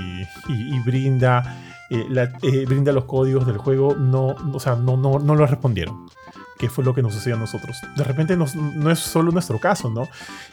y, 0.48 0.80
brinda, 0.86 1.58
eh, 1.90 2.66
brinda 2.68 2.92
los 2.92 3.06
códigos 3.06 3.46
del 3.46 3.58
juego 3.58 3.96
no, 3.96 4.36
o 4.54 4.60
sea, 4.60 4.76
no, 4.76 4.98
no, 4.98 5.20
no 5.20 5.36
lo 5.36 5.46
respondieron 5.46 6.10
que 6.60 6.70
fue 6.70 6.84
lo 6.84 6.94
que 6.94 7.02
nos 7.02 7.14
sucedió 7.14 7.38
a 7.38 7.40
nosotros. 7.40 7.82
De 7.96 8.04
repente 8.04 8.36
no 8.36 8.92
es 8.92 9.00
solo 9.00 9.32
nuestro 9.32 9.60
caso, 9.60 9.90
¿no? 9.90 10.10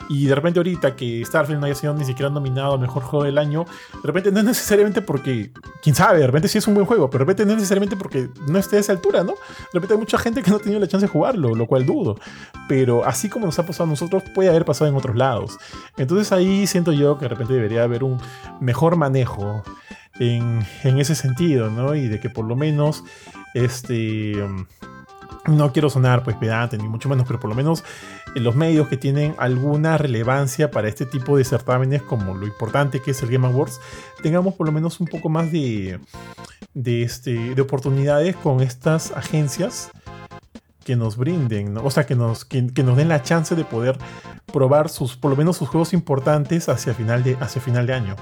Y 0.09 0.27
de 0.27 0.37
repente 0.37 0.61
ahorita 0.61 0.95
que 0.95 1.25
Starfield 1.25 1.59
no 1.59 1.67
haya 1.67 1.75
sido 1.75 1.95
ni 1.95 2.05
siquiera 2.05 2.31
nominado 2.31 2.75
a 2.75 2.79
Mejor 2.79 3.03
Juego 3.03 3.25
del 3.25 3.39
Año, 3.39 3.65
de 3.93 4.07
repente 4.07 4.31
no 4.31 4.39
es 4.39 4.45
necesariamente 4.45 5.03
porque, 5.03 5.51
quién 5.83 5.97
sabe, 5.97 6.21
de 6.21 6.27
repente 6.29 6.47
sí 6.47 6.59
es 6.59 6.67
un 6.69 6.75
buen 6.75 6.87
juego, 6.87 7.11
pero 7.11 7.25
de 7.25 7.33
repente 7.33 7.45
no 7.45 7.51
es 7.51 7.57
necesariamente 7.57 7.97
porque 7.97 8.31
no 8.47 8.57
esté 8.57 8.77
a 8.77 8.79
esa 8.79 8.93
altura, 8.93 9.25
¿no? 9.25 9.33
De 9.33 9.71
repente 9.75 9.95
hay 9.95 9.99
mucha 9.99 10.17
gente 10.17 10.45
que 10.45 10.51
no 10.51 10.59
ha 10.59 10.61
tenido 10.61 10.79
la 10.79 10.87
chance 10.87 11.07
de 11.07 11.13
jugarlo, 11.13 11.57
lo 11.57 11.67
cual 11.67 11.85
dudo. 11.85 12.21
Pero 12.69 13.05
así 13.05 13.29
como 13.29 13.47
nos 13.47 13.59
ha 13.59 13.67
pasado 13.67 13.85
a 13.85 13.89
nosotros, 13.89 14.23
puede 14.33 14.49
haber 14.49 14.65
pasado 14.65 14.89
en 14.89 14.97
otros 14.97 15.17
lados. 15.17 15.59
Entonces 15.97 16.31
ahí 16.31 16.69
siento 16.69 16.93
yo 16.93 17.19
que 17.19 17.25
de 17.25 17.31
repente 17.31 17.53
debería 17.53 17.83
haber 17.83 18.05
un 18.05 18.21
mejor 18.61 18.95
manejo 18.95 19.65
en, 20.21 20.65
en 20.85 21.01
ese 21.01 21.17
sentido, 21.17 21.69
¿no? 21.69 21.97
Y 21.97 22.07
de 22.07 22.21
que 22.21 22.31
por 22.31 22.45
lo 22.45 22.55
menos 22.55 23.03
este 23.55 24.41
no 25.49 25.73
quiero 25.73 25.91
sonar 25.91 26.23
pues 26.23 26.37
pedante 26.37 26.79
ni 26.79 26.89
mucho 26.89 27.09
menos, 27.09 27.27
pero 27.27 27.41
por 27.41 27.51
lo 27.51 27.57
menos 27.57 27.85
en 28.35 28.45
los 28.45 28.55
medios 28.57 28.89
que 28.89 28.97
tienen 28.97 29.35
alguna 29.39 29.99
relevancia 29.99 30.71
para 30.71 30.89
este 30.89 31.07
tipo 31.07 31.37
de 31.37 31.45
certámenes 31.45 32.03
como 32.03 32.35
lo 32.35 32.47
importante 32.47 33.01
que 33.01 33.13
es 33.13 33.23
el 33.23 33.31
Game 33.31 33.47
Awards, 33.47 33.81
tengamos 34.23 34.55
por 34.55 34.67
lo 34.67 34.73
menos 34.73 35.01
un 35.01 35.07
poco 35.07 35.29
más 35.29 35.51
de, 35.53 36.01
de, 36.75 37.03
este, 37.03 37.55
de 37.55 37.63
oportunidades 37.63 38.37
con 38.37 38.61
estas 38.61 39.13
agencias 39.13 39.91
que 40.85 40.95
nos 40.95 41.17
brinden, 41.17 41.77
o 41.79 41.91
sea, 41.91 42.07
que 42.07 42.15
nos, 42.15 42.45
que, 42.45 42.63
nos 42.63 42.97
den 42.97 43.09
la 43.09 43.21
chance 43.21 43.57
de 43.57 43.65
poder 43.65 43.99
probar 44.53 44.89
sus, 44.89 45.17
por 45.17 45.33
lo 45.33 45.37
menos 45.37 45.57
sus 45.57 45.69
juegos 45.69 45.93
importantes 45.93 46.69
hacia 46.69 46.95
final 46.95 47.25
de, 47.25 47.37
hacia 47.41 47.61
final 47.61 47.89
de 47.89 47.93
año. 47.93 48.17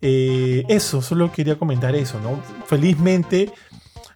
Eh, 0.00 0.64
eso, 0.68 1.02
solo 1.02 1.32
quería 1.32 1.58
comentar 1.58 1.96
eso, 1.96 2.20
¿no? 2.20 2.40
Felizmente 2.66 3.52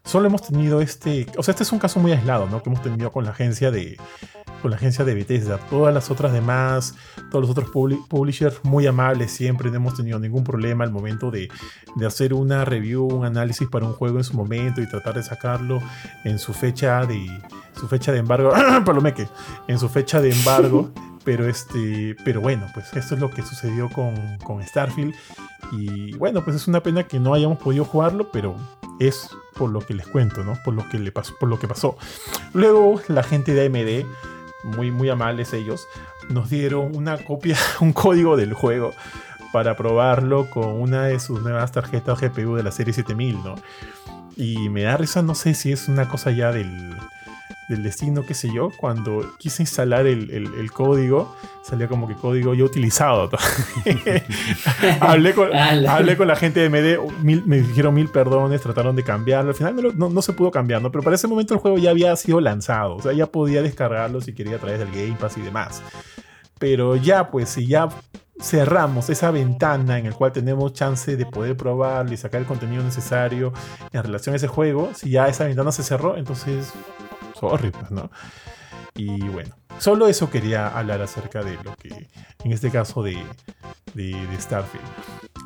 Solo 0.05 0.27
hemos 0.27 0.43
tenido 0.43 0.81
este, 0.81 1.27
o 1.37 1.43
sea, 1.43 1.53
este 1.53 1.63
es 1.63 1.73
un 1.73 1.79
caso 1.79 2.01
muy 2.01 2.13
aislado, 2.13 2.49
¿no? 2.49 2.63
Que 2.63 2.71
hemos 2.71 2.83
tenido 2.83 3.13
con 3.13 3.25
la 3.25 3.31
agencia 3.31 3.71
de, 3.71 3.99
con 4.61 4.71
la 4.71 4.77
agencia 4.77 5.05
de 5.05 5.15
Bethesda. 5.15 5.59
Todas 5.71 5.95
las 5.95 6.11
otras 6.11 6.33
demás, 6.33 6.95
todos 7.31 7.43
los 7.43 7.51
otros 7.51 7.71
publishers 7.71 8.61
muy 8.65 8.87
amables 8.87 9.31
siempre, 9.31 9.71
no 9.71 9.77
hemos 9.77 9.97
tenido 9.97 10.19
ningún 10.19 10.45
problema 10.45 10.85
al 10.85 10.91
momento 10.91 11.31
de, 11.31 11.49
de, 11.97 12.07
hacer 12.07 12.35
una 12.35 12.65
review, 12.65 13.07
un 13.07 13.25
análisis 13.25 13.69
para 13.69 13.87
un 13.87 13.93
juego 13.93 14.19
en 14.19 14.25
su 14.25 14.35
momento 14.35 14.81
y 14.81 14.89
tratar 14.89 15.15
de 15.15 15.23
sacarlo 15.23 15.81
en 16.25 16.39
su 16.39 16.53
fecha 16.53 17.05
de 17.07 17.27
su 17.75 17.89
fecha 17.89 18.13
de 18.13 18.19
embargo, 18.19 18.53
palomeque, 18.85 19.29
en 19.69 19.79
su 19.79 19.89
fecha 19.89 20.21
de 20.21 20.33
embargo. 20.33 20.91
pero 21.25 21.49
este, 21.49 22.17
pero 22.25 22.41
bueno, 22.41 22.67
pues 22.75 22.93
esto 22.95 23.15
es 23.15 23.21
lo 23.21 23.31
que 23.31 23.43
sucedió 23.43 23.89
con, 23.91 24.39
con 24.39 24.63
Starfield 24.63 25.15
y 25.73 26.13
bueno, 26.17 26.45
pues 26.45 26.57
es 26.57 26.69
una 26.69 26.83
pena 26.83 27.05
que 27.05 27.19
no 27.19 27.35
hayamos 27.35 27.59
podido 27.59 27.85
jugarlo, 27.85 28.31
pero 28.31 28.57
es 28.99 29.31
por 29.55 29.71
lo 29.71 29.81
que 29.81 29.95
les 29.95 30.07
cuento, 30.07 30.45
¿no? 30.45 30.59
Por 30.65 30.75
lo 30.75 30.89
que 30.89 30.99
le 30.99 31.13
pasó, 31.13 31.35
por 31.39 31.49
lo 31.49 31.59
que 31.59 31.69
pasó. 31.69 31.97
Luego 32.53 33.01
la 33.09 33.23
gente 33.23 33.55
de 33.55 33.67
AMD, 33.67 34.07
muy 34.77 34.91
muy 34.91 35.09
amables 35.09 35.53
ellos, 35.53 35.87
nos 36.29 36.51
dieron 36.51 36.95
una 36.97 37.19
copia, 37.19 37.57
un 37.81 37.93
código 37.93 38.37
del 38.37 38.55
juego 38.55 38.93
para 39.53 39.77
probarlo 39.77 40.49
con 40.49 40.81
una 40.81 41.05
de 41.05 41.21
sus 41.21 41.43
nuevas 41.43 41.73
tarjetas 41.73 42.21
GPU 42.21 42.57
de 42.57 42.63
la 42.63 42.73
serie 42.73 42.95
7000, 42.95 43.45
¿no? 43.45 43.55
Y 44.37 44.71
me 44.71 44.83
da 44.83 44.97
risa, 44.97 45.21
no 45.21 45.35
sé 45.35 45.55
si 45.55 45.73
es 45.73 45.89
una 45.89 46.09
cosa 46.09 46.31
ya 46.31 46.53
del 46.53 46.97
del 47.69 47.83
destino, 47.83 48.25
qué 48.27 48.35
sé 48.35 48.53
yo, 48.53 48.71
cuando 48.77 49.35
quise 49.39 49.63
instalar 49.63 50.07
el, 50.07 50.73
código, 50.73 51.35
salía 51.63 51.89
como 51.89 52.09
que 52.09 52.15
código 52.15 52.55
ya 52.55 52.65
utilizado. 52.65 53.31
hablé, 55.01 55.35
con, 55.35 55.55
hablé, 55.89 56.17
con, 56.17 56.29
la 56.29 56.37
gente 56.37 56.69
de 56.69 56.69
MD, 56.69 57.23
me 57.23 57.61
dijeron 57.61 57.95
mil 57.95 58.09
perdones, 58.09 58.61
trataron 58.61 58.97
de 58.97 59.05
cambiarlo, 59.05 59.51
al 59.51 59.57
final 59.57 59.77
no, 59.97 60.23
se 60.23 60.33
pudo 60.33 60.51
cambiar, 60.51 60.83
pero 60.91 61.03
para 61.03 61.17
ese 61.17 61.29
momento 61.29 61.55
el 61.55 61.61
juego 61.61 61.79
ya 61.79 61.91
había 61.91 62.15
sido 62.17 62.41
lanzado, 62.41 62.97
o 62.97 63.03
sea, 63.03 63.13
ya 63.13 63.27
podía 63.27 63.63
descargarlo 63.63 64.21
si 64.21 64.35
quería 64.35 64.57
a 64.57 64.59
través 64.59 64.79
del 64.79 64.91
Game 64.91 65.17
Pass 65.19 65.37
y 65.39 65.43
demás. 65.43 65.83
Pero 66.59 66.95
ya, 66.95 67.31
pues, 67.31 67.49
si 67.49 67.67
ya 67.67 67.89
cerramos 68.41 69.09
esa 69.11 69.31
ventana 69.31 69.99
en 69.99 70.11
la 70.11 70.13
cual 70.13 70.33
tenemos 70.33 70.73
chance 70.73 71.17
de 71.17 71.27
poder 71.27 71.57
probarlo 71.57 72.13
y 72.13 72.17
sacar 72.17 72.41
el 72.41 72.47
contenido 72.47 72.83
necesario 72.83 73.53
en 73.93 74.03
relación 74.03 74.35
a 74.35 74.37
ese 74.37 74.49
juego, 74.49 74.91
si 74.95 75.11
ya 75.11 75.29
esa 75.29 75.45
ventana 75.45 75.73
se 75.73 75.83
cerró, 75.83 76.17
entonces 76.17 76.73
horribles, 77.49 77.91
¿no? 77.91 78.11
Y 78.95 79.21
bueno, 79.29 79.57
solo 79.79 80.07
eso 80.07 80.29
quería 80.31 80.69
hablar 80.69 81.01
acerca 81.01 81.43
de 81.43 81.55
lo 81.63 81.75
que, 81.77 82.09
en 82.45 82.53
este 82.53 82.71
caso 82.71 83.03
de, 83.03 83.17
de, 83.95 84.15
Starfield. 84.39 84.85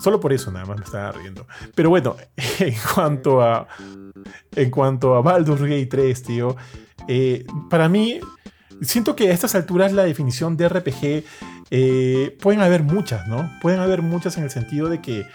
Solo 0.01 0.19
por 0.19 0.33
eso 0.33 0.51
nada 0.51 0.67
más 0.67 0.79
me 0.79 0.85
estaba 0.85 1.13
riendo. 1.13 1.47
Pero 1.75 1.91
bueno, 1.91 2.17
en 2.59 2.75
cuanto 2.95 3.43
a, 3.43 3.69
en 4.55 4.71
cuanto 4.71 5.15
a 5.15 5.23
Baldur's 5.23 5.63
Gate 5.63 5.87
3, 5.87 6.23
tío, 6.23 6.57
eh, 7.07 7.47
para 7.71 7.89
mí, 7.89 8.21
siento 8.83 9.15
que 9.15 9.29
a 9.31 9.33
estas 9.33 9.55
alturas 9.55 9.93
la 9.93 10.05
definición 10.05 10.57
de 10.57 10.69
RPG 10.69 11.25
eh, 11.71 12.37
pueden 12.41 12.61
haber 12.61 12.83
muchas, 12.83 13.27
¿no? 13.29 13.51
Pueden 13.61 13.81
haber 13.81 14.03
muchas 14.03 14.37
en 14.39 14.45
el 14.45 14.51
sentido 14.51 14.89
de 14.89 15.01
que 15.01 15.27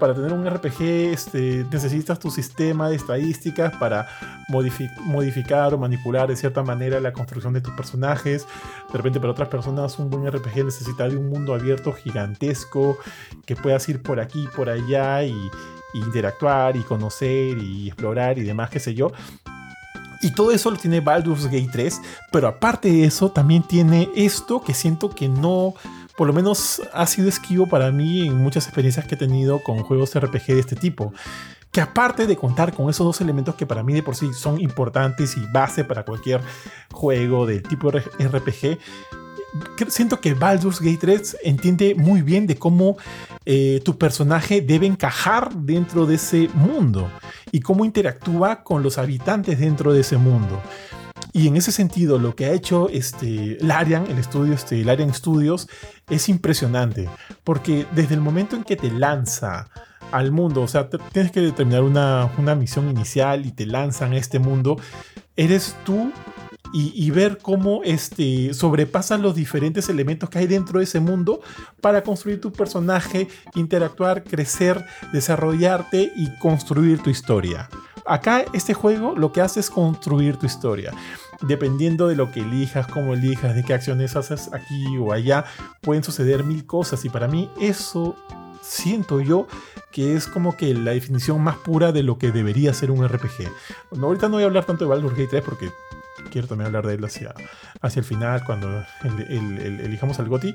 para 0.00 0.14
tener 0.14 0.32
un 0.32 0.48
RPG 0.48 0.82
este, 1.12 1.66
necesitas 1.70 2.18
tu 2.18 2.30
sistema 2.30 2.88
de 2.88 2.96
estadísticas 2.96 3.74
para 3.76 4.06
modificar 4.48 5.74
o 5.74 5.78
manipular 5.78 6.28
de 6.28 6.36
cierta 6.36 6.62
manera 6.62 7.00
la 7.00 7.12
construcción 7.12 7.52
de 7.52 7.60
tus 7.60 7.74
personajes. 7.74 8.46
De 8.92 8.96
repente 8.96 9.20
para 9.20 9.32
otras 9.32 9.48
personas 9.48 9.98
un 9.98 10.10
buen 10.10 10.30
RPG 10.30 10.64
necesita 10.64 11.08
de 11.08 11.16
un 11.16 11.28
mundo 11.28 11.54
abierto 11.54 11.92
gigantesco 11.92 12.98
que 13.46 13.56
puedas 13.56 13.88
ir 13.88 14.02
por 14.02 14.20
aquí, 14.20 14.46
por 14.54 14.68
allá 14.68 15.22
y, 15.22 15.34
y 15.94 15.98
interactuar 15.98 16.76
y 16.76 16.82
conocer 16.82 17.58
y 17.58 17.88
explorar 17.88 18.38
y 18.38 18.42
demás, 18.42 18.70
qué 18.70 18.80
sé 18.80 18.94
yo. 18.94 19.12
Y 20.24 20.30
todo 20.30 20.52
eso 20.52 20.70
lo 20.70 20.78
tiene 20.78 21.00
Baldur's 21.00 21.44
Gate 21.44 21.68
3, 21.70 22.00
pero 22.32 22.48
aparte 22.48 22.88
de 22.88 23.04
eso 23.04 23.30
también 23.30 23.62
tiene 23.62 24.08
esto 24.16 24.62
que 24.62 24.72
siento 24.72 25.10
que 25.10 25.28
no 25.28 25.74
por 26.16 26.26
lo 26.26 26.32
menos 26.32 26.82
ha 26.92 27.06
sido 27.06 27.28
esquivo 27.28 27.68
para 27.68 27.90
mí 27.90 28.26
en 28.26 28.36
muchas 28.36 28.66
experiencias 28.66 29.06
que 29.06 29.14
he 29.14 29.18
tenido 29.18 29.60
con 29.62 29.78
juegos 29.80 30.14
RPG 30.18 30.46
de 30.46 30.60
este 30.60 30.76
tipo. 30.76 31.12
Que 31.72 31.80
aparte 31.80 32.28
de 32.28 32.36
contar 32.36 32.72
con 32.72 32.88
esos 32.88 33.04
dos 33.04 33.20
elementos 33.20 33.56
que 33.56 33.66
para 33.66 33.82
mí 33.82 33.92
de 33.94 34.02
por 34.02 34.14
sí 34.14 34.32
son 34.32 34.60
importantes 34.60 35.36
y 35.36 35.44
base 35.52 35.82
para 35.82 36.04
cualquier 36.04 36.40
juego 36.92 37.46
del 37.46 37.64
tipo 37.64 37.90
RPG, 37.90 38.78
siento 39.88 40.20
que 40.20 40.34
Baldur's 40.34 40.80
Gate 40.80 40.98
3 41.00 41.36
entiende 41.42 41.96
muy 41.96 42.22
bien 42.22 42.46
de 42.46 42.56
cómo 42.56 42.96
eh, 43.44 43.80
tu 43.84 43.98
personaje 43.98 44.60
debe 44.60 44.86
encajar 44.86 45.52
dentro 45.52 46.06
de 46.06 46.14
ese 46.14 46.48
mundo 46.54 47.10
y 47.50 47.60
cómo 47.60 47.84
interactúa 47.84 48.62
con 48.62 48.82
los 48.82 48.98
habitantes 48.98 49.58
dentro 49.58 49.92
de 49.92 50.00
ese 50.00 50.16
mundo. 50.16 50.60
Y 51.36 51.48
en 51.48 51.56
ese 51.56 51.72
sentido, 51.72 52.20
lo 52.20 52.36
que 52.36 52.46
ha 52.46 52.52
hecho 52.52 52.88
este, 52.88 53.58
Larian, 53.60 54.06
el 54.06 54.18
estudio, 54.18 54.54
este, 54.54 54.84
Larian 54.84 55.12
Studios, 55.12 55.68
es 56.08 56.28
impresionante. 56.28 57.08
Porque 57.42 57.86
desde 57.92 58.14
el 58.14 58.20
momento 58.20 58.54
en 58.54 58.62
que 58.62 58.76
te 58.76 58.88
lanza 58.88 59.68
al 60.12 60.30
mundo, 60.30 60.62
o 60.62 60.68
sea, 60.68 60.88
tienes 61.12 61.32
que 61.32 61.40
determinar 61.40 61.82
una, 61.82 62.30
una 62.38 62.54
misión 62.54 62.88
inicial 62.88 63.46
y 63.46 63.50
te 63.50 63.66
lanzan 63.66 64.12
a 64.12 64.16
este 64.16 64.38
mundo, 64.38 64.76
eres 65.34 65.74
tú 65.84 66.12
y, 66.72 67.10
ver 67.12 67.38
cómo 67.38 67.82
este, 67.84 68.52
sobrepasan 68.52 69.22
los 69.22 69.36
diferentes 69.36 69.88
elementos 69.88 70.28
que 70.28 70.40
hay 70.40 70.48
dentro 70.48 70.78
de 70.80 70.84
ese 70.84 70.98
mundo 70.98 71.40
para 71.80 72.02
construir 72.02 72.40
tu 72.40 72.52
personaje, 72.52 73.28
interactuar, 73.54 74.24
crecer, 74.24 74.84
desarrollarte 75.12 76.12
y 76.16 76.36
construir 76.40 77.00
tu 77.00 77.10
historia. 77.10 77.68
Acá 78.06 78.44
este 78.52 78.74
juego 78.74 79.14
lo 79.16 79.32
que 79.32 79.40
hace 79.40 79.60
es 79.60 79.70
construir 79.70 80.36
tu 80.36 80.46
historia. 80.46 80.92
Dependiendo 81.42 82.08
de 82.08 82.16
lo 82.16 82.32
que 82.32 82.40
elijas, 82.40 82.86
cómo 82.88 83.14
elijas, 83.14 83.54
de 83.54 83.62
qué 83.62 83.74
acciones 83.74 84.16
haces 84.16 84.50
aquí 84.52 84.98
o 84.98 85.12
allá, 85.12 85.44
pueden 85.80 86.02
suceder 86.02 86.42
mil 86.42 86.66
cosas 86.66 87.04
y 87.04 87.08
para 87.08 87.28
mí 87.28 87.48
eso 87.60 88.16
siento 88.62 89.20
yo 89.20 89.46
que 89.92 90.16
es 90.16 90.26
como 90.26 90.56
que 90.56 90.74
la 90.74 90.90
definición 90.92 91.40
más 91.40 91.56
pura 91.58 91.92
de 91.92 92.02
lo 92.02 92.18
que 92.18 92.32
debería 92.32 92.74
ser 92.74 92.90
un 92.90 93.06
RPG. 93.06 93.48
ahorita 94.02 94.28
no 94.28 94.34
voy 94.34 94.42
a 94.42 94.46
hablar 94.46 94.64
tanto 94.64 94.84
de 94.84 94.90
Baldur's 94.90 95.16
Gate 95.16 95.28
3 95.30 95.42
porque 95.44 95.70
quiero 96.30 96.48
también 96.48 96.66
hablar 96.66 96.86
de 96.86 96.94
él 96.94 97.04
hacia, 97.04 97.34
hacia 97.80 98.00
el 98.00 98.06
final, 98.06 98.44
cuando 98.44 98.84
elijamos 99.28 100.18
al 100.18 100.28
GOTI. 100.28 100.54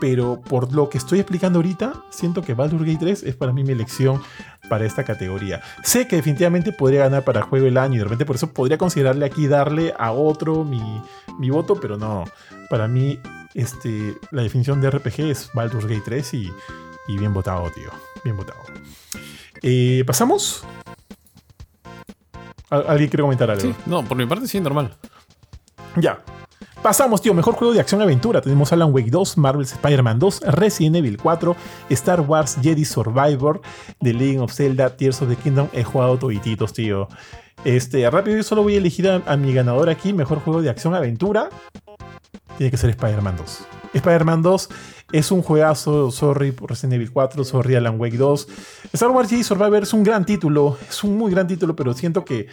Pero 0.00 0.40
por 0.40 0.72
lo 0.72 0.88
que 0.88 0.98
estoy 0.98 1.20
explicando 1.20 1.58
ahorita, 1.58 1.92
siento 2.10 2.42
que 2.42 2.54
Baldur's 2.54 2.84
Gate 2.84 2.98
3 3.00 3.22
es 3.22 3.36
para 3.36 3.52
mí 3.52 3.62
mi 3.62 3.72
elección 3.72 4.20
para 4.68 4.84
esta 4.84 5.04
categoría. 5.04 5.62
Sé 5.82 6.08
que 6.08 6.16
definitivamente 6.16 6.72
podría 6.72 7.00
ganar 7.00 7.24
para 7.24 7.42
juego 7.42 7.66
el 7.66 7.78
año 7.78 7.94
y 7.94 7.98
de 7.98 8.04
repente 8.04 8.26
por 8.26 8.36
eso 8.36 8.52
podría 8.52 8.78
considerarle 8.78 9.24
aquí 9.24 9.46
darle 9.46 9.94
a 9.98 10.12
otro 10.12 10.64
mi, 10.64 11.02
mi 11.38 11.50
voto, 11.50 11.78
pero 11.80 11.96
no. 11.96 12.24
Para 12.68 12.88
mí, 12.88 13.20
este, 13.54 14.16
la 14.30 14.42
definición 14.42 14.80
de 14.80 14.90
RPG 14.90 15.20
es 15.20 15.50
Baldur's 15.54 15.86
Gate 15.86 16.02
3 16.04 16.34
y, 16.34 16.52
y 17.06 17.18
bien 17.18 17.32
votado, 17.32 17.70
tío. 17.70 17.90
Bien 18.24 18.36
votado. 18.36 18.60
Eh, 19.62 20.02
¿Pasamos? 20.06 20.64
¿Alguien 22.70 23.10
quiere 23.10 23.22
comentar 23.22 23.50
algo? 23.50 23.62
Sí, 23.62 23.74
no, 23.86 24.04
por 24.04 24.16
mi 24.16 24.26
parte 24.26 24.48
sí, 24.48 24.60
normal. 24.60 24.96
Ya. 25.96 26.22
Pasamos, 26.82 27.22
tío. 27.22 27.32
Mejor 27.32 27.54
juego 27.54 27.72
de 27.72 27.80
acción-aventura. 27.80 28.40
Tenemos 28.40 28.72
Alan 28.72 28.92
Wake 28.92 29.10
2, 29.10 29.38
Marvel's 29.38 29.72
Spider-Man 29.72 30.18
2, 30.18 30.40
Resident 30.48 30.96
Evil 30.96 31.16
4, 31.16 31.56
Star 31.90 32.20
Wars 32.20 32.58
Jedi 32.60 32.84
Survivor, 32.84 33.60
The 34.00 34.12
Legend 34.12 34.42
of 34.42 34.52
Zelda, 34.52 34.94
Tears 34.96 35.22
of 35.22 35.30
the 35.30 35.36
Kingdom. 35.36 35.68
He 35.72 35.82
jugado 35.82 36.18
todititos, 36.18 36.72
tío. 36.72 37.08
Este, 37.64 38.08
rápido, 38.10 38.36
yo 38.36 38.42
solo 38.42 38.62
voy 38.62 38.74
a 38.74 38.78
elegir 38.78 39.08
a 39.08 39.36
mi 39.36 39.54
ganador 39.54 39.88
aquí. 39.88 40.12
Mejor 40.12 40.40
juego 40.40 40.60
de 40.60 40.68
acción-aventura. 40.68 41.48
Tiene 42.58 42.70
que 42.70 42.76
ser 42.76 42.90
Spider-Man 42.90 43.36
2. 43.38 43.66
Spider-Man 43.94 44.42
2 44.42 44.68
es 45.14 45.30
un 45.30 45.42
juegazo, 45.42 46.10
sorry 46.10 46.50
por 46.50 46.70
Resident 46.70 46.94
Evil 46.94 47.12
4, 47.12 47.44
sorry 47.44 47.76
Alan 47.76 48.00
Wake 48.00 48.16
2. 48.16 48.48
Star 48.94 49.10
Wars 49.12 49.30
Jedi 49.30 49.44
Survivor 49.44 49.84
es 49.84 49.92
un 49.92 50.02
gran 50.02 50.26
título, 50.26 50.76
es 50.88 51.04
un 51.04 51.16
muy 51.16 51.30
gran 51.30 51.46
título, 51.46 51.76
pero 51.76 51.94
siento 51.94 52.24
que 52.24 52.48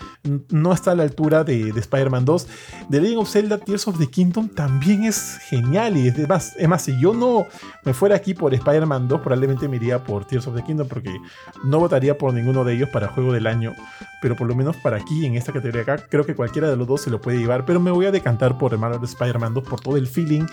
no 0.49 0.71
está 0.71 0.91
a 0.91 0.95
la 0.95 1.01
altura 1.01 1.43
de, 1.43 1.69
Spider-Man 1.69 2.23
2. 2.23 2.47
The 2.91 3.01
Legend 3.01 3.17
of 3.17 3.29
Zelda 3.31 3.57
Tears 3.57 3.87
of 3.87 3.97
the 3.97 4.05
Kingdom 4.05 4.47
también 4.47 5.05
es 5.05 5.39
genial 5.49 5.97
y 5.97 6.09
es 6.09 6.29
más, 6.29 6.55
es 6.55 6.67
más 6.67 6.83
si 6.83 6.99
yo 7.01 7.15
no 7.15 7.47
me 7.83 7.95
fuera 7.95 8.15
aquí 8.15 8.35
por 8.35 8.53
Spider-Man 8.53 9.07
2, 9.07 9.21
probablemente 9.21 9.67
me 9.67 9.77
iría 9.77 10.03
por 10.03 10.25
Tears 10.25 10.45
of 10.45 10.55
the 10.55 10.61
Kingdom 10.61 10.87
porque 10.87 11.17
no 11.63 11.79
votaría 11.79 12.15
por 12.15 12.31
ninguno 12.31 12.63
de 12.63 12.75
ellos 12.75 12.89
para 12.89 13.07
juego 13.07 13.33
del 13.33 13.47
año, 13.47 13.73
pero 14.21 14.35
por 14.35 14.45
lo 14.45 14.53
menos 14.53 14.77
para 14.77 14.97
aquí, 14.97 15.25
en 15.25 15.33
esta 15.33 15.51
categoría 15.51 15.81
acá, 15.81 16.05
creo 16.07 16.27
que 16.27 16.35
cualquiera 16.35 16.69
de 16.69 16.75
los 16.75 16.87
dos 16.87 17.01
se 17.01 17.09
lo 17.09 17.19
puede 17.19 17.39
llevar, 17.39 17.65
pero 17.65 17.79
me 17.79 17.89
voy 17.89 18.05
a 18.05 18.11
decantar 18.11 18.59
por 18.59 18.75
el 18.75 18.79
de 18.79 19.05
Spider-Man 19.07 19.55
2 19.55 19.63
por 19.63 19.79
todo 19.79 19.97
el 19.97 20.05
feeling 20.05 20.45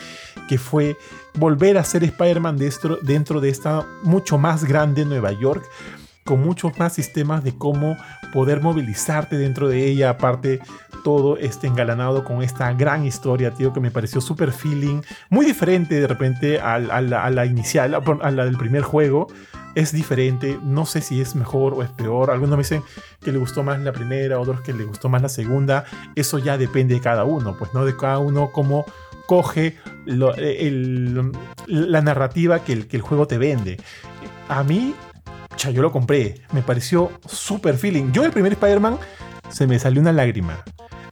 que 0.48 0.56
fue 0.56 0.97
volver 1.34 1.78
a 1.78 1.84
ser 1.84 2.05
Spider-Man 2.05 2.56
dentro, 2.56 2.98
dentro 3.02 3.40
de 3.40 3.48
esta 3.48 3.86
mucho 4.02 4.38
más 4.38 4.64
grande 4.64 5.05
Nueva 5.05 5.32
York, 5.32 5.64
con 6.24 6.42
muchos 6.42 6.78
más 6.78 6.92
sistemas 6.92 7.42
de 7.42 7.56
cómo 7.56 7.96
poder 8.34 8.60
movilizarte 8.60 9.38
dentro 9.38 9.68
de 9.68 9.86
ella, 9.86 10.10
aparte 10.10 10.60
todo 11.02 11.38
este 11.38 11.66
engalanado 11.66 12.22
con 12.24 12.42
esta 12.42 12.70
gran 12.74 13.06
historia, 13.06 13.52
tío, 13.52 13.72
que 13.72 13.80
me 13.80 13.90
pareció 13.90 14.20
súper 14.20 14.52
feeling, 14.52 15.00
muy 15.30 15.46
diferente 15.46 15.98
de 15.98 16.06
repente 16.06 16.60
a, 16.60 16.78
la, 16.78 17.46
inicial, 17.46 17.94
a 17.94 18.30
la 18.30 18.44
del 18.44 18.59
primer 18.59 18.82
juego, 18.82 19.28
es 19.74 19.92
diferente, 19.92 20.59
no 20.62 20.86
sé 20.86 21.00
si 21.00 21.20
es 21.20 21.34
mejor 21.34 21.72
o 21.74 21.82
es 21.82 21.90
peor, 21.90 22.30
algunos 22.30 22.56
me 22.56 22.62
dicen 22.62 22.82
que 23.22 23.32
le 23.32 23.38
gustó 23.38 23.62
más 23.62 23.80
la 23.80 23.92
primera, 23.92 24.38
otros 24.38 24.60
que 24.60 24.72
le 24.72 24.84
gustó 24.84 25.09
más 25.09 25.22
la 25.22 25.28
segunda, 25.28 25.84
eso 26.14 26.38
ya 26.38 26.59
depende 26.59 26.94
de 26.94 27.00
cada 27.00 27.24
uno, 27.24 27.56
pues 27.59 27.72
no 27.72 27.84
de 27.84 27.96
cada 27.96 28.18
uno 28.18 28.50
cómo 28.52 28.84
coge 29.28 29.76
la 30.06 32.00
narrativa 32.00 32.64
que 32.64 32.72
el, 32.72 33.00
juego 33.02 33.26
te 33.26 33.36
vende. 33.36 33.76
A 34.48 34.64
mí, 34.64 34.94
yo 35.59 35.82
lo 35.82 35.92
compré, 35.92 36.40
me 36.52 36.62
pareció 36.62 37.12
súper 37.26 37.76
feeling. 37.76 38.10
Yo 38.10 38.24
el 38.24 38.32
primer 38.32 38.52
Spider-Man 38.52 38.98
se 39.50 39.66
me 39.66 39.78
salió 39.78 40.00
una 40.00 40.12
lágrima. 40.12 40.64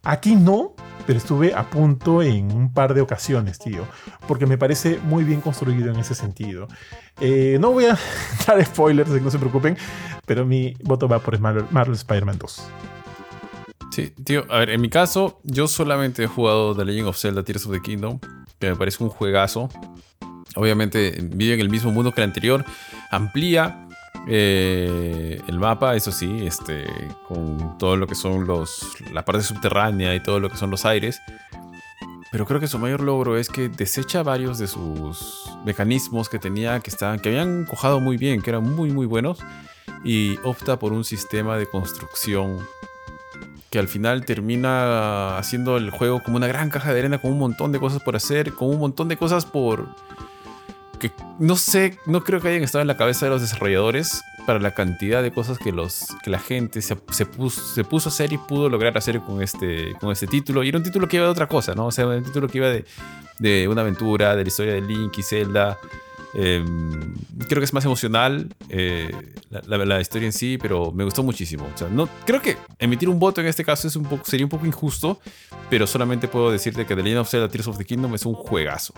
Aquí 0.02 0.34
no, 0.34 0.74
pero 1.06 1.18
estuve 1.18 1.54
a 1.54 1.68
punto 1.68 2.22
en 2.22 2.50
un 2.52 2.72
par 2.72 2.94
de 2.94 3.02
ocasiones, 3.02 3.58
tío, 3.58 3.86
porque 4.26 4.46
me 4.46 4.56
parece 4.56 4.98
muy 5.04 5.22
bien 5.22 5.42
construido 5.42 5.92
en 5.92 6.00
ese 6.00 6.14
sentido. 6.14 6.68
Eh, 7.20 7.58
no 7.60 7.72
voy 7.72 7.84
a 7.84 7.98
dar 8.46 8.64
spoilers, 8.64 9.10
no 9.10 9.30
se 9.30 9.38
preocupen, 9.38 9.76
pero 10.24 10.46
mi 10.46 10.74
voto 10.84 11.06
va 11.06 11.18
por 11.18 11.38
Marvel, 11.38 11.66
Marvel 11.70 11.96
Spider-Man 11.96 12.38
2. 12.38 12.68
Sí, 13.96 14.10
tío, 14.10 14.44
a 14.50 14.58
ver, 14.58 14.68
en 14.68 14.82
mi 14.82 14.90
caso, 14.90 15.40
yo 15.42 15.66
solamente 15.66 16.24
he 16.24 16.26
jugado 16.26 16.76
The 16.76 16.84
Legend 16.84 17.08
of 17.08 17.16
Zelda 17.16 17.42
Tears 17.42 17.64
of 17.64 17.72
the 17.72 17.80
Kingdom, 17.80 18.18
que 18.58 18.68
me 18.68 18.76
parece 18.76 19.02
un 19.02 19.08
juegazo. 19.08 19.70
Obviamente 20.54 21.18
vive 21.22 21.54
en 21.54 21.60
el 21.60 21.70
mismo 21.70 21.90
mundo 21.92 22.12
que 22.12 22.20
el 22.20 22.28
anterior, 22.28 22.62
amplía 23.10 23.88
eh, 24.28 25.40
el 25.48 25.58
mapa, 25.58 25.96
eso 25.96 26.12
sí, 26.12 26.46
este, 26.46 26.84
con 27.26 27.78
todo 27.78 27.96
lo 27.96 28.06
que 28.06 28.14
son 28.14 28.46
los, 28.46 28.86
la 29.14 29.24
parte 29.24 29.40
subterránea 29.40 30.14
y 30.14 30.22
todo 30.22 30.40
lo 30.40 30.50
que 30.50 30.58
son 30.58 30.70
los 30.70 30.84
aires. 30.84 31.18
Pero 32.30 32.44
creo 32.44 32.60
que 32.60 32.68
su 32.68 32.78
mayor 32.78 33.00
logro 33.00 33.38
es 33.38 33.48
que 33.48 33.70
desecha 33.70 34.22
varios 34.22 34.58
de 34.58 34.66
sus 34.66 35.50
mecanismos 35.64 36.28
que 36.28 36.38
tenía, 36.38 36.80
que, 36.80 36.90
estaban, 36.90 37.18
que 37.18 37.30
habían 37.30 37.64
cojado 37.64 38.00
muy 38.00 38.18
bien, 38.18 38.42
que 38.42 38.50
eran 38.50 38.62
muy, 38.62 38.90
muy 38.90 39.06
buenos, 39.06 39.38
y 40.04 40.36
opta 40.44 40.78
por 40.78 40.92
un 40.92 41.02
sistema 41.02 41.56
de 41.56 41.66
construcción 41.66 42.58
que 43.70 43.78
al 43.78 43.88
final 43.88 44.24
termina 44.24 45.38
haciendo 45.38 45.76
el 45.76 45.90
juego 45.90 46.22
como 46.22 46.36
una 46.36 46.46
gran 46.46 46.70
caja 46.70 46.92
de 46.92 47.00
arena 47.00 47.18
con 47.18 47.32
un 47.32 47.38
montón 47.38 47.72
de 47.72 47.78
cosas 47.78 48.02
por 48.02 48.16
hacer, 48.16 48.52
con 48.52 48.68
un 48.68 48.78
montón 48.78 49.08
de 49.08 49.16
cosas 49.16 49.44
por... 49.44 49.88
que 50.98 51.10
no 51.38 51.56
sé, 51.56 51.98
no 52.06 52.22
creo 52.24 52.40
que 52.40 52.48
hayan 52.48 52.62
estado 52.62 52.82
en 52.82 52.88
la 52.88 52.96
cabeza 52.96 53.26
de 53.26 53.30
los 53.30 53.40
desarrolladores 53.40 54.22
para 54.46 54.60
la 54.60 54.70
cantidad 54.72 55.22
de 55.22 55.32
cosas 55.32 55.58
que, 55.58 55.72
los, 55.72 56.06
que 56.22 56.30
la 56.30 56.38
gente 56.38 56.80
se, 56.80 56.94
puso, 56.94 57.60
se 57.60 57.84
puso 57.84 58.08
a 58.08 58.12
hacer 58.12 58.32
y 58.32 58.38
pudo 58.38 58.68
lograr 58.68 58.96
hacer 58.96 59.20
con 59.20 59.42
este, 59.42 59.94
con 60.00 60.12
este 60.12 60.28
título. 60.28 60.62
Y 60.62 60.68
era 60.68 60.78
un 60.78 60.84
título 60.84 61.08
que 61.08 61.16
iba 61.16 61.26
de 61.26 61.32
otra 61.32 61.48
cosa, 61.48 61.74
¿no? 61.74 61.86
O 61.86 61.90
sea, 61.90 62.06
un 62.06 62.22
título 62.22 62.46
que 62.48 62.58
iba 62.58 62.68
de, 62.68 62.84
de 63.40 63.66
una 63.66 63.80
aventura, 63.80 64.36
de 64.36 64.44
la 64.44 64.48
historia 64.48 64.74
de 64.74 64.82
Link 64.82 65.18
y 65.18 65.22
Zelda, 65.22 65.76
Em, 66.38 67.14
creo 67.48 67.60
que 67.60 67.64
es 67.64 67.72
más 67.72 67.86
emocional 67.86 68.54
eh, 68.68 69.10
la, 69.48 70.00
historia 70.02 70.26
en 70.26 70.34
sí, 70.34 70.58
pero 70.60 70.92
me 70.92 71.02
gustó 71.02 71.22
muchísimo. 71.22 71.66
No, 71.90 72.10
creo 72.26 72.42
que 72.42 72.58
emitir 72.78 73.08
un 73.08 73.18
voto 73.18 73.40
en 73.40 73.46
este 73.46 73.64
caso 73.64 73.88
es 73.88 73.98
sería 74.24 74.44
un 74.44 74.50
poco 74.50 74.66
injusto, 74.66 75.18
pero 75.70 75.86
solamente 75.86 76.28
puedo 76.28 76.50
decirte 76.50 76.84
que 76.84 76.94
The 76.94 77.02
Legend 77.02 77.20
of 77.20 77.30
Zelda 77.30 77.48
Tears 77.48 77.68
of 77.68 77.78
the 77.78 77.86
Kingdom 77.86 78.14
es 78.14 78.26
un 78.26 78.34
juegazo. 78.34 78.92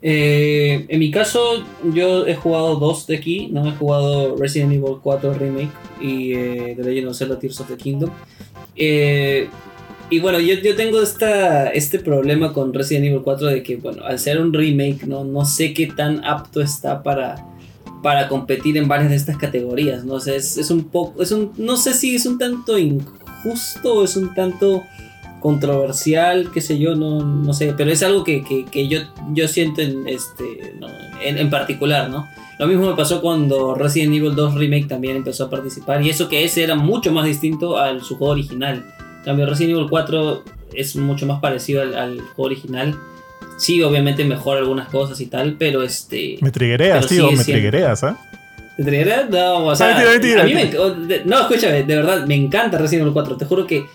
Eh, 0.00 0.86
en 0.88 0.98
mi 0.98 1.10
caso, 1.10 1.64
yo 1.92 2.26
he 2.26 2.34
jugado 2.36 2.76
dos 2.76 3.06
de 3.06 3.16
aquí, 3.16 3.48
¿no? 3.48 3.66
He 3.66 3.72
jugado 3.72 4.36
Resident 4.36 4.72
Evil 4.72 4.96
4 5.02 5.34
Remake 5.34 5.72
y 6.00 6.32
eh, 6.32 6.74
The 6.74 6.84
Legend 6.84 7.08
of 7.08 7.16
Zelda 7.18 7.38
Tears 7.38 7.60
of 7.60 7.68
the 7.68 7.76
Kingdom. 7.76 8.10
Eh, 8.76 9.48
y 10.10 10.20
bueno, 10.20 10.38
yo, 10.38 10.54
yo 10.54 10.76
tengo 10.76 11.02
esta, 11.02 11.68
este 11.68 11.98
problema 11.98 12.52
con 12.52 12.72
Resident 12.72 13.06
Evil 13.06 13.22
4 13.22 13.48
de 13.48 13.62
que, 13.62 13.76
bueno, 13.76 14.04
al 14.04 14.18
ser 14.18 14.40
un 14.40 14.52
remake, 14.52 15.06
no, 15.06 15.24
no 15.24 15.44
sé 15.44 15.74
qué 15.74 15.88
tan 15.88 16.24
apto 16.24 16.60
está 16.60 17.02
para, 17.02 17.44
para 18.02 18.28
competir 18.28 18.76
en 18.76 18.86
varias 18.86 19.10
de 19.10 19.16
estas 19.16 19.36
categorías, 19.36 20.04
¿no? 20.04 20.20
Sea, 20.20 20.36
es, 20.36 20.58
es 20.58 20.70
un 20.70 20.84
poco, 20.84 21.22
es 21.22 21.32
un, 21.32 21.52
no 21.56 21.76
sé 21.76 21.92
si 21.92 22.14
es 22.14 22.24
un 22.24 22.38
tanto 22.38 22.78
injusto 22.78 23.94
o 23.94 24.04
es 24.04 24.16
un 24.16 24.32
tanto 24.34 24.84
controversial, 25.40 26.50
qué 26.52 26.60
sé 26.60 26.78
yo, 26.78 26.94
no, 26.94 27.24
no 27.24 27.52
sé, 27.52 27.74
pero 27.76 27.90
es 27.90 28.02
algo 28.02 28.22
que, 28.22 28.44
que, 28.44 28.64
que 28.64 28.88
yo, 28.88 29.00
yo 29.32 29.48
siento 29.48 29.80
en, 29.80 30.08
este, 30.08 30.74
en, 31.24 31.38
en 31.38 31.50
particular, 31.50 32.10
¿no? 32.10 32.26
Lo 32.58 32.66
mismo 32.66 32.86
me 32.88 32.96
pasó 32.96 33.20
cuando 33.20 33.74
Resident 33.74 34.14
Evil 34.14 34.34
2 34.34 34.54
Remake 34.54 34.86
también 34.86 35.16
empezó 35.16 35.44
a 35.44 35.50
participar 35.50 36.02
y 36.02 36.10
eso 36.10 36.28
que 36.28 36.42
ese 36.44 36.62
era 36.62 36.74
mucho 36.74 37.12
más 37.12 37.26
distinto 37.26 37.76
al 37.76 38.02
su 38.02 38.16
juego 38.16 38.32
original. 38.32 38.84
Cambio 39.26 39.44
Resident 39.44 39.76
Evil 39.76 39.88
4 39.90 40.44
es 40.72 40.96
mucho 40.96 41.26
más 41.26 41.40
parecido 41.40 41.82
al, 41.82 41.94
al 41.94 42.20
juego 42.20 42.44
original. 42.44 42.96
Sí, 43.58 43.82
obviamente 43.82 44.24
mejora 44.24 44.60
algunas 44.60 44.88
cosas 44.88 45.20
y 45.20 45.26
tal, 45.26 45.56
pero 45.58 45.82
este... 45.82 46.38
Me 46.40 46.50
triguereas, 46.50 47.06
tío, 47.06 47.30
me 47.30 47.44
triguereas, 47.44 48.04
¿ah? 48.04 48.18
¿Te? 48.76 49.26
No, 49.30 49.66
o 49.66 49.76
sea, 49.76 49.88
Mentira, 49.88 50.10
mentira, 50.12 50.42
a 50.42 50.44
mí 50.44 50.54
me, 50.54 51.24
no, 51.24 51.40
escúchame, 51.40 51.82
de 51.82 51.96
verdad, 51.96 52.26
me 52.26 52.34
encanta 52.34 52.78
Resident 52.78 53.02
Evil 53.02 53.14
4. 53.14 53.36
Te 53.36 53.46
juro 53.46 53.66
que 53.66 53.86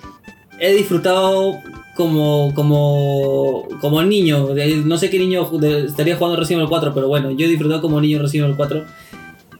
he 0.60 0.74
disfrutado 0.74 1.60
como, 1.96 2.52
como, 2.56 3.68
como 3.80 4.02
niño. 4.04 4.50
No 4.84 4.98
sé 4.98 5.10
qué 5.10 5.20
niño 5.20 5.50
estaría 5.88 6.16
jugando 6.18 6.40
Resident 6.40 6.62
Evil 6.62 6.70
4, 6.70 6.94
pero 6.94 7.08
bueno, 7.08 7.32
yo 7.32 7.46
he 7.46 7.50
disfrutado 7.50 7.80
como 7.80 8.02
niño 8.02 8.20
Resident 8.20 8.46
Evil 8.48 8.58
4. 8.58 8.86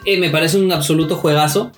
Eh, 0.06 0.20
me 0.20 0.32
parece 0.32 0.58
un 0.58 0.72
absoluto 0.72 1.16
juegazo. 1.16 1.72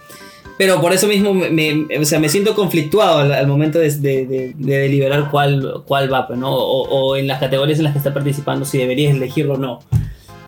Pero 0.57 0.79
por 0.81 0.93
eso 0.93 1.07
mismo 1.07 1.33
me, 1.33 1.49
me- 1.49 1.97
o 1.97 2.05
sea, 2.05 2.19
me 2.19 2.29
siento 2.29 2.53
conflictuado 2.53 3.19
al, 3.33 3.47
momento 3.47 3.79
de, 3.79 3.89
de- 3.89 4.25
de- 4.27 4.53
de 4.55 4.77
deliberar 4.77 5.29
cuál, 5.31 5.81
cuál 5.87 6.13
va, 6.13 6.27
pues, 6.27 6.37
¿no? 6.39 6.51
O, 6.53 6.83
o 6.89 7.15
en 7.15 7.27
las 7.27 7.39
categorías 7.39 7.79
en 7.79 7.85
las 7.85 7.93
que 7.93 7.97
está 7.99 8.13
participando, 8.13 8.63
si 8.65 8.77
deberías 8.77 9.15
elegirlo 9.15 9.55
o 9.55 9.57
no. 9.57 9.79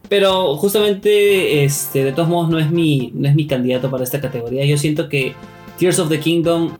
Pero 0.07 0.55
justamente, 0.57 1.63
este, 1.63 2.03
de 2.03 2.11
todos 2.11 2.29
modos, 2.29 2.49
no 2.51 2.59
es, 2.59 2.69
mi, 2.69 3.11
no 3.15 3.27
es 3.27 3.33
mi 3.33 3.47
candidato 3.47 3.89
para 3.89 4.03
esta 4.03 4.21
categoría. 4.21 4.63
Yo 4.65 4.77
siento 4.77 5.09
que 5.09 5.33
Tears 5.79 5.97
of 5.97 6.09
the 6.09 6.19
Kingdom 6.19 6.77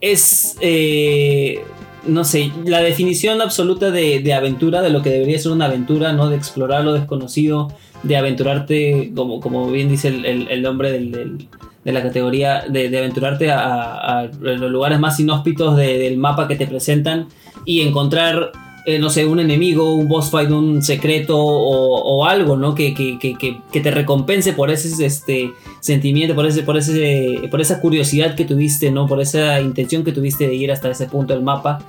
es, 0.00 0.56
eh, 0.60 1.60
no 2.06 2.22
sé, 2.24 2.52
la 2.64 2.80
definición 2.80 3.40
absoluta 3.42 3.90
de, 3.90 4.20
de 4.20 4.34
aventura, 4.34 4.82
de 4.82 4.90
lo 4.90 5.02
que 5.02 5.10
debería 5.10 5.38
ser 5.38 5.50
una 5.52 5.64
aventura, 5.66 6.12
¿no? 6.12 6.28
De 6.30 6.36
explorar 6.36 6.84
lo 6.84 6.92
desconocido, 6.92 7.72
de 8.04 8.16
aventurarte, 8.16 9.10
como, 9.16 9.40
como 9.40 9.68
bien 9.70 9.88
dice 9.88 10.08
el, 10.08 10.24
el- 10.24 10.48
el 10.48 10.62
nombre 10.62 10.92
del- 10.92 11.48
de 11.86 11.92
la 11.92 12.02
categoría, 12.02 12.64
de, 12.68 12.86
aventurarte 12.98 13.50
a, 13.50 14.28
los 14.40 14.70
lugares 14.70 14.98
más 15.00 15.18
inhóspitos 15.20 15.76
de- 15.76 15.96
del 15.98 16.18
mapa 16.18 16.46
que 16.48 16.56
te 16.56 16.66
presentan 16.66 17.28
y 17.64 17.80
encontrar 17.80 18.52
eh, 18.88 19.00
no 19.00 19.10
sé, 19.10 19.26
un 19.26 19.40
enemigo, 19.40 19.94
un 19.94 20.06
boss 20.06 20.30
fight, 20.30 20.48
un 20.50 20.80
secreto 20.80 21.36
o, 21.36 22.24
algo, 22.24 22.56
¿no? 22.56 22.74
Que, 22.76 22.94
que, 22.94 23.18
que, 23.18 23.34
que, 23.34 23.58
que 23.72 23.80
te 23.80 23.90
recompense 23.90 24.52
por 24.52 24.70
ese 24.70 25.04
este, 25.04 25.50
sentimiento, 25.80 26.36
por, 26.36 26.46
ese, 26.46 26.62
por, 26.62 26.76
ese, 26.76 27.40
por 27.50 27.60
esa 27.60 27.80
curiosidad 27.80 28.36
que 28.36 28.44
tuviste, 28.44 28.92
¿no? 28.92 29.08
Por 29.08 29.20
esa 29.20 29.60
intención 29.60 30.04
que 30.04 30.12
tuviste 30.12 30.46
de 30.46 30.54
ir 30.54 30.70
hasta 30.70 30.88
ese 30.90 31.06
punto 31.06 31.34
del 31.34 31.42
mapa. 31.42 31.80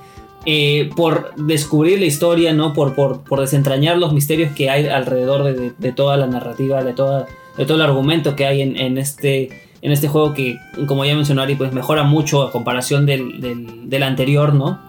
eh, 0.44 0.90
por 0.96 1.34
descubrir 1.36 2.00
la 2.00 2.06
historia, 2.06 2.52
¿no? 2.52 2.72
Por, 2.72 2.96
por, 2.96 3.20
por 3.22 3.40
desentrañar 3.40 3.96
los 3.98 4.12
misterios 4.12 4.50
que 4.56 4.68
hay 4.68 4.86
alrededor 4.88 5.44
de, 5.44 5.52
de- 5.54 5.72
de 5.78 5.92
toda 5.92 6.16
la 6.16 6.26
narrativa, 6.26 6.82
de, 6.82 6.94
toda, 6.94 7.26
de 7.56 7.64
todo 7.64 7.76
el 7.76 7.82
argumento 7.82 8.34
que 8.34 8.44
hay 8.46 8.60
en, 8.60 8.76
en 8.76 8.98
este, 8.98 9.50
en 9.82 9.92
este 9.92 10.08
juego 10.08 10.34
que, 10.34 10.58
como 10.86 11.04
ya 11.04 11.14
mencionó 11.14 11.42
Ari, 11.42 11.54
pues 11.54 11.72
mejora 11.72 12.02
mucho 12.02 12.42
a 12.42 12.50
comparación 12.50 13.06
del, 13.06 13.40
del, 13.40 14.02
anterior, 14.02 14.52
¿no? 14.54 14.80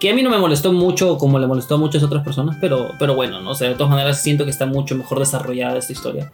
Que 0.00 0.10
a 0.10 0.14
mí 0.14 0.22
no 0.22 0.28
me 0.30 0.38
molestó 0.38 0.72
mucho 0.72 1.16
como 1.18 1.38
le 1.38 1.46
molestó 1.46 1.76
a 1.76 1.78
muchas 1.78 2.02
otras 2.02 2.22
personas, 2.24 2.56
pero, 2.60 2.90
pero 2.98 3.14
bueno, 3.14 3.40
¿no? 3.40 3.54
De 3.54 3.74
todas 3.74 3.90
maneras 3.90 4.22
siento 4.22 4.44
que 4.44 4.50
está 4.50 4.66
mucho 4.66 4.96
mejor 4.96 5.18
desarrollada 5.18 5.78
esta 5.78 5.92
historia. 5.92 6.30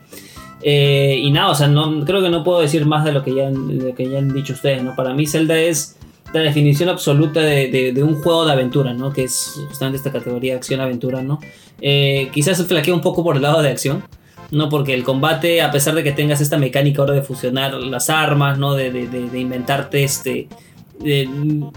Eh, 0.63 1.21
y 1.23 1.31
nada, 1.31 1.51
o 1.51 1.55
sea, 1.55 1.69
no, 1.69 2.05
creo 2.05 2.21
que 2.23 2.29
no 2.31 2.45
puedo 2.45 2.61
decir 2.61 2.85
más 2.85 3.05
de 3.05 3.13
lo 3.13 3.23
que 3.23 3.35
ya, 3.35 3.47
han- 3.49 3.79
lo 3.79 3.95
que 3.95 4.09
ya 4.09 4.19
han 4.19 4.33
dicho 4.33 4.53
ustedes, 4.53 4.83
¿no? 4.83 4.95
Para 4.97 5.15
mí 5.15 5.27
Zelda 5.27 5.59
es 5.59 5.97
la 6.35 6.41
definición 6.41 6.89
absoluta 6.89 7.41
de, 7.41 7.69
de- 7.69 7.93
de 7.93 8.03
un 8.03 8.17
juego 8.21 8.45
de 8.45 8.53
aventura, 8.53 8.93
¿no? 8.93 9.13
Que 9.13 9.25
es 9.25 9.55
justamente 9.69 9.97
esta 9.99 10.13
categoría 10.13 10.57
acción-aventura, 10.57 11.23
¿no? 11.23 11.39
Eh, 11.81 12.29
quizás 12.33 12.63
flaquea 12.67 12.93
un 12.95 13.01
poco 13.01 13.23
por 13.25 13.37
el 13.37 13.43
lado 13.43 13.63
de 13.63 13.71
acción, 13.71 14.05
¿no? 14.51 14.69
Porque 14.69 14.95
el 14.95 15.05
combate, 15.05 15.63
a 15.63 15.71
pesar 15.71 15.95
de 15.95 16.03
que 16.03 16.13
tengas 16.13 16.41
esta 16.41 16.57
mecánica 16.59 17.03
ahora 17.03 17.15
de 17.15 17.23
fusionar 17.23 17.75
las 17.75 18.11
armas, 18.11 18.59
¿no? 18.59 18.75
De, 18.75 18.91
de- 18.91 19.09
de- 19.09 19.29
de 19.31 19.39
inventarte 19.41 20.03
este 20.05 20.49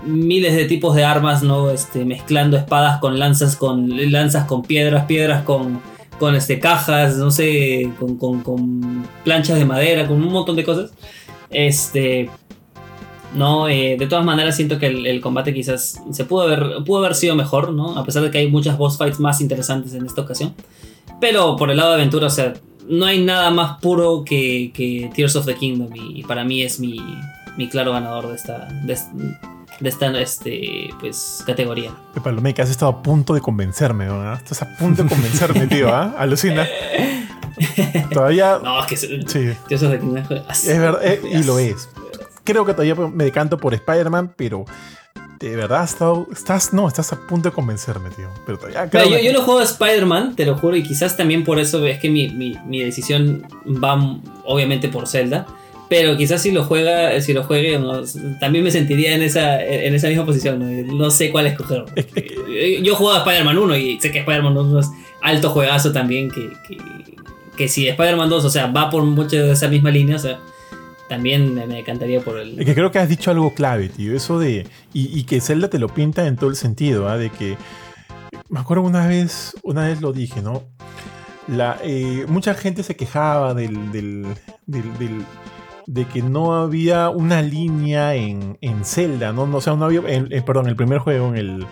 miles 0.06 0.54
de 0.56 0.66
tipos 0.66 0.96
de 0.96 1.06
armas, 1.06 1.44
¿no? 1.44 1.70
Este, 1.70 2.04
mezclando 2.06 2.58
espadas 2.58 3.00
con 3.00 3.18
lanzas, 3.20 3.56
con 3.56 3.90
lanzas 4.12 4.46
con 4.46 4.64
piedras, 4.64 5.06
piedras 5.06 5.44
con, 5.44 5.80
con 6.20 6.36
este, 6.36 6.60
cajas, 6.60 7.16
no 7.16 7.32
sé, 7.32 7.90
con, 8.00 8.18
con- 8.18 8.42
con 8.42 9.08
planchas 9.24 9.58
de 9.60 9.66
madera, 9.66 10.08
con 10.08 10.22
un 10.22 10.32
montón 10.32 10.56
de 10.56 10.64
cosas. 10.64 10.92
Este. 11.50 12.30
No, 13.36 13.68
eh, 13.68 13.96
de 13.98 14.06
todas 14.08 14.24
maneras 14.24 14.56
siento 14.56 14.78
que 14.78 14.86
el, 14.88 15.08
el 15.08 15.20
combate 15.20 15.54
quizás 15.56 16.00
se 16.12 16.26
pudo 16.26 16.44
haber, 16.44 16.84
pudo 16.86 17.00
haber 17.00 17.16
sido 17.16 17.36
mejor, 17.36 17.72
¿no? 17.74 17.98
A 17.98 18.04
pesar 18.06 18.22
de 18.22 18.30
que 18.30 18.38
hay 18.38 18.48
muchas 18.52 18.78
boss 18.78 18.98
fights 18.98 19.20
más 19.20 19.42
interesantes 19.42 19.94
en 19.96 20.06
esta 20.06 20.22
ocasión. 20.22 20.54
Pero 21.20 21.56
por 21.56 21.72
el 21.72 21.78
lado 21.78 21.90
de 21.92 21.96
aventura, 21.96 22.28
o 22.28 22.30
sea, 22.30 22.54
no 22.88 23.06
hay 23.06 23.24
nada 23.24 23.50
más 23.52 23.80
puro 23.80 24.24
que, 24.26 24.72
que 24.74 25.10
Tears 25.16 25.36
of 25.36 25.46
the 25.46 25.56
Kingdom 25.56 25.96
y, 25.96 26.20
y 26.20 26.24
para 26.24 26.44
mí 26.44 26.62
es 26.62 26.80
mi, 26.80 27.00
mi 27.58 27.70
claro 27.70 27.94
ganador 27.94 28.28
de 28.28 28.36
esta, 28.36 28.68
de, 28.84 28.98
de 29.80 29.90
esta 29.90 30.20
este, 30.20 30.90
pues, 31.00 31.44
categoría. 31.46 31.92
Palomé, 32.24 32.54
que 32.54 32.62
has 32.62 32.70
estado 32.70 32.92
a 32.92 33.04
punto 33.04 33.34
de 33.34 33.42
convencerme, 33.42 34.06
¿verdad? 34.06 34.36
Estás 34.36 34.62
a 34.64 34.78
punto 34.78 35.04
de 35.04 35.10
convencerme, 35.10 35.68
tío, 35.68 35.94
¿ah? 35.94 36.16
Alucina. 36.18 36.68
Todavía. 38.12 38.60
No, 38.64 38.80
es 38.82 38.88
que 38.88 38.98
Sí, 38.98 39.54
Tears 39.68 39.84
of 39.84 39.92
the 39.92 40.00
Kingdom 40.00 40.24
es 40.50 40.64
es 40.68 40.80
verdad, 40.80 41.06
eh, 41.06 41.22
y 41.32 41.44
lo 41.44 41.60
es. 41.60 41.90
Creo 42.44 42.66
que 42.66 42.74
todavía 42.74 42.96
me 42.96 43.24
decanto 43.24 43.58
por 43.58 43.74
Spider-Man, 43.74 44.34
pero 44.36 44.66
de 45.50 45.56
verdad 45.56 45.84
estado, 45.84 46.28
estás, 46.32 46.74
no, 46.74 46.88
estás 46.88 47.12
a 47.14 47.20
punto 47.28 47.50
de 47.50 47.56
convencerme, 47.56 48.10
tío. 48.12 48.28
Pero 48.46 48.58
todavía 48.58 48.82
Mira, 48.82 48.90
creo 48.92 49.10
yo, 49.10 49.18
que- 49.18 49.26
yo 49.26 49.34
no 49.34 49.42
juego 49.42 49.60
a 49.60 49.64
Spider-Man, 49.64 50.36
te 50.36 50.46
lo 50.46 50.58
juro, 50.58 50.76
y 50.76 50.84
quizás 50.84 51.16
también 51.18 51.44
por 51.44 51.60
eso 51.60 51.86
es 51.86 52.00
que 52.00 52.10
mi, 52.10 52.30
mi- 52.30 52.58
mi 52.66 52.80
decisión 52.84 53.46
va 53.66 53.94
m- 53.94 54.20
obviamente 54.46 54.90
por 54.90 55.08
Zelda. 55.08 55.46
Pero 55.90 56.18
quizás 56.18 56.42
si 56.42 56.52
lo 56.52 56.64
juega, 56.64 57.20
si 57.22 57.34
lo 57.34 57.44
juegue, 57.44 57.78
no, 57.78 58.02
también 58.40 58.64
me 58.64 58.72
sentiría 58.72 59.14
en 59.14 59.22
esa, 59.22 59.62
en 59.64 59.94
esa 59.94 60.08
misma 60.08 60.26
posición. 60.26 60.58
No, 60.88 60.96
No 60.96 61.12
sé 61.12 61.30
cuál 61.30 61.46
escoger. 61.48 61.86
Yo 62.84 62.96
juego 62.96 63.14
a 63.14 63.18
Spider-Man 63.20 63.58
1 63.58 63.76
y 63.78 64.00
sé 64.00 64.12
que 64.12 64.20
Spider-Man 64.20 64.58
1 64.58 64.80
es 64.80 64.90
alto 65.22 65.50
juegazo 65.50 65.92
también. 65.92 66.32
Que, 66.32 66.50
que, 66.68 66.78
que 67.58 67.68
si 67.68 67.88
Spider-Man 67.88 68.30
2, 68.30 68.46
o 68.46 68.50
sea, 68.50 68.68
va 68.68 68.90
por 68.90 69.04
mucho 69.04 69.36
de 69.36 69.52
esa 69.52 69.68
misma 69.68 69.92
línea, 69.92 70.16
o 70.16 70.20
sea, 70.20 70.40
también 71.14 71.54
me, 71.54 71.80
encantaría 71.80 72.22
por 72.22 72.40
el. 72.40 72.58
Que 72.66 72.74
creo 72.74 72.92
que 72.92 72.98
has 72.98 73.08
dicho 73.08 73.30
algo 73.30 73.54
clave, 73.54 73.88
tío. 73.90 74.16
Eso 74.16 74.40
de. 74.40 74.66
Y, 74.94 75.24
que 75.26 75.40
Zelda 75.42 75.70
te 75.70 75.78
lo 75.78 75.88
pinta 75.88 76.26
en 76.26 76.38
todo 76.38 76.50
el 76.50 76.56
sentido, 76.56 77.08
¿ah? 77.08 77.18
De 77.18 77.30
que. 77.30 77.56
Me 78.50 78.60
acuerdo 78.60 78.84
una 78.84 79.06
vez, 79.06 79.56
una 79.62 79.88
vez 79.88 80.02
lo 80.02 80.12
dije, 80.12 80.42
¿no? 80.42 80.64
Eh, 81.84 82.26
mucha 82.28 82.56
gente 82.56 82.82
se 82.82 82.96
quejaba 82.96 83.54
del, 83.54 83.92
del, 83.92 84.26
de 85.86 86.06
que 86.06 86.24
no 86.24 86.56
había 86.56 87.10
una 87.10 87.42
línea 87.44 88.16
en, 88.16 88.58
en 88.62 88.84
Zelda. 88.86 89.34
No, 89.34 89.44
O 89.44 89.62
sea, 89.62 89.76
no 89.76 89.86
había. 89.86 90.00
en- 90.08 90.34
en- 90.34 90.44
perdón, 90.46 90.68
el 90.68 90.76
primer 90.76 90.98
juego, 90.98 91.30
en 91.30 91.38
el. 91.38 91.68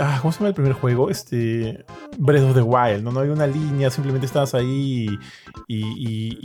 Ah, 0.00 0.18
¿cómo 0.20 0.32
se 0.32 0.38
llama 0.38 0.48
el 0.48 0.54
primer 0.54 0.72
juego? 0.74 1.10
Este. 1.10 1.84
Breath 2.18 2.44
of 2.44 2.54
the 2.54 2.62
Wild, 2.62 3.02
¿no? 3.02 3.10
No 3.12 3.20
había 3.20 3.32
una 3.32 3.46
línea, 3.46 3.90
simplemente 3.90 4.26
estabas 4.26 4.54
ahí 4.54 5.18
y, 5.66 5.76
y- 5.76 6.38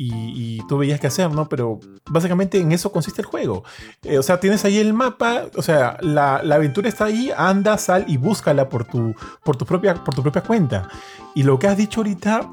y- 0.57 0.67
tú 0.67 0.77
veías 0.77 0.99
qué 0.99 1.07
hacer, 1.07 1.31
¿no? 1.31 1.47
Pero 1.47 1.79
básicamente 2.09 2.59
en 2.59 2.71
eso 2.71 2.91
consiste 2.91 3.21
el 3.21 3.27
juego. 3.27 3.63
Eh, 4.03 4.17
o 4.17 4.23
sea, 4.23 4.39
tienes 4.39 4.65
ahí 4.65 4.77
el 4.79 4.93
mapa, 4.93 5.43
o 5.55 5.61
sea, 5.61 5.97
la, 6.01 6.41
la 6.43 6.55
aventura 6.55 6.89
está 6.89 7.05
ahí, 7.05 7.31
anda, 7.35 7.77
sal 7.77 8.05
y 8.07 8.17
búscala 8.17 8.69
por 8.69 8.85
tu, 8.85 9.15
por, 9.43 9.55
tu 9.55 9.65
propia, 9.65 9.95
por 9.95 10.13
tu 10.15 10.21
propia 10.21 10.41
cuenta. 10.43 10.89
Y 11.35 11.43
lo 11.43 11.59
que 11.59 11.67
has 11.67 11.77
dicho 11.77 12.01
ahorita 12.01 12.49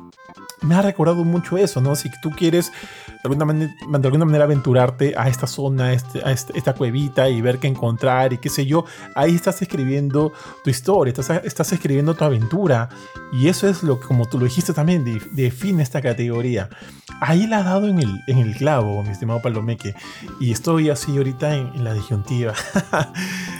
me 0.63 0.75
ha 0.75 0.83
recordado 0.83 1.25
mucho 1.25 1.57
eso, 1.57 1.81
¿no? 1.81 1.95
Si 1.97 2.11
tú 2.21 2.31
quieres 2.31 2.73
alguna 3.25 3.45
manera, 3.45 3.73
de 3.99 4.07
alguna 4.09 4.25
manera 4.25 4.45
aventurarte 4.45 5.15
a 5.17 5.29
esta 5.29 5.47
zona, 5.47 5.87
a, 5.87 5.93
este- 5.93 6.23
a 6.25 6.33
este- 6.33 6.57
esta 6.59 6.75
cuevita 6.75 7.29
y 7.29 7.41
ver 7.41 7.59
qué 7.59 7.67
encontrar 7.69 8.33
y 8.33 8.39
qué 8.39 8.49
sé 8.49 8.67
yo, 8.67 8.85
ahí 9.15 9.35
estás 9.35 9.61
escribiendo 9.63 10.33
tu 10.65 10.71
historia, 10.71 11.11
estás, 11.13 11.43
estás 11.45 11.73
escribiendo 11.73 12.15
tu 12.15 12.25
aventura. 12.25 12.89
Y 13.33 13.49
eso 13.49 13.69
es 13.69 13.83
lo 13.83 14.01
que, 14.01 14.07
como 14.07 14.27
tú 14.27 14.39
lo 14.39 14.45
dijiste 14.45 14.73
también, 14.73 15.05
de- 15.05 15.21
define 15.33 15.83
esta 15.83 16.01
categoría. 16.01 16.69
Ahí 17.21 17.47
la 17.47 17.59
has 17.59 17.65
dado 17.65 17.89
en 17.89 17.99
el, 17.99 18.21
en 18.29 18.39
el 18.39 18.55
clavo, 18.55 19.03
mi 19.03 19.11
estimado 19.11 19.43
Palomeque. 19.43 19.95
Y 20.41 20.53
estoy 20.53 20.89
así 20.91 21.17
ahorita 21.17 21.57
en, 21.57 21.69
en 21.75 21.85
la 21.85 21.95
disyuntiva. 21.95 22.55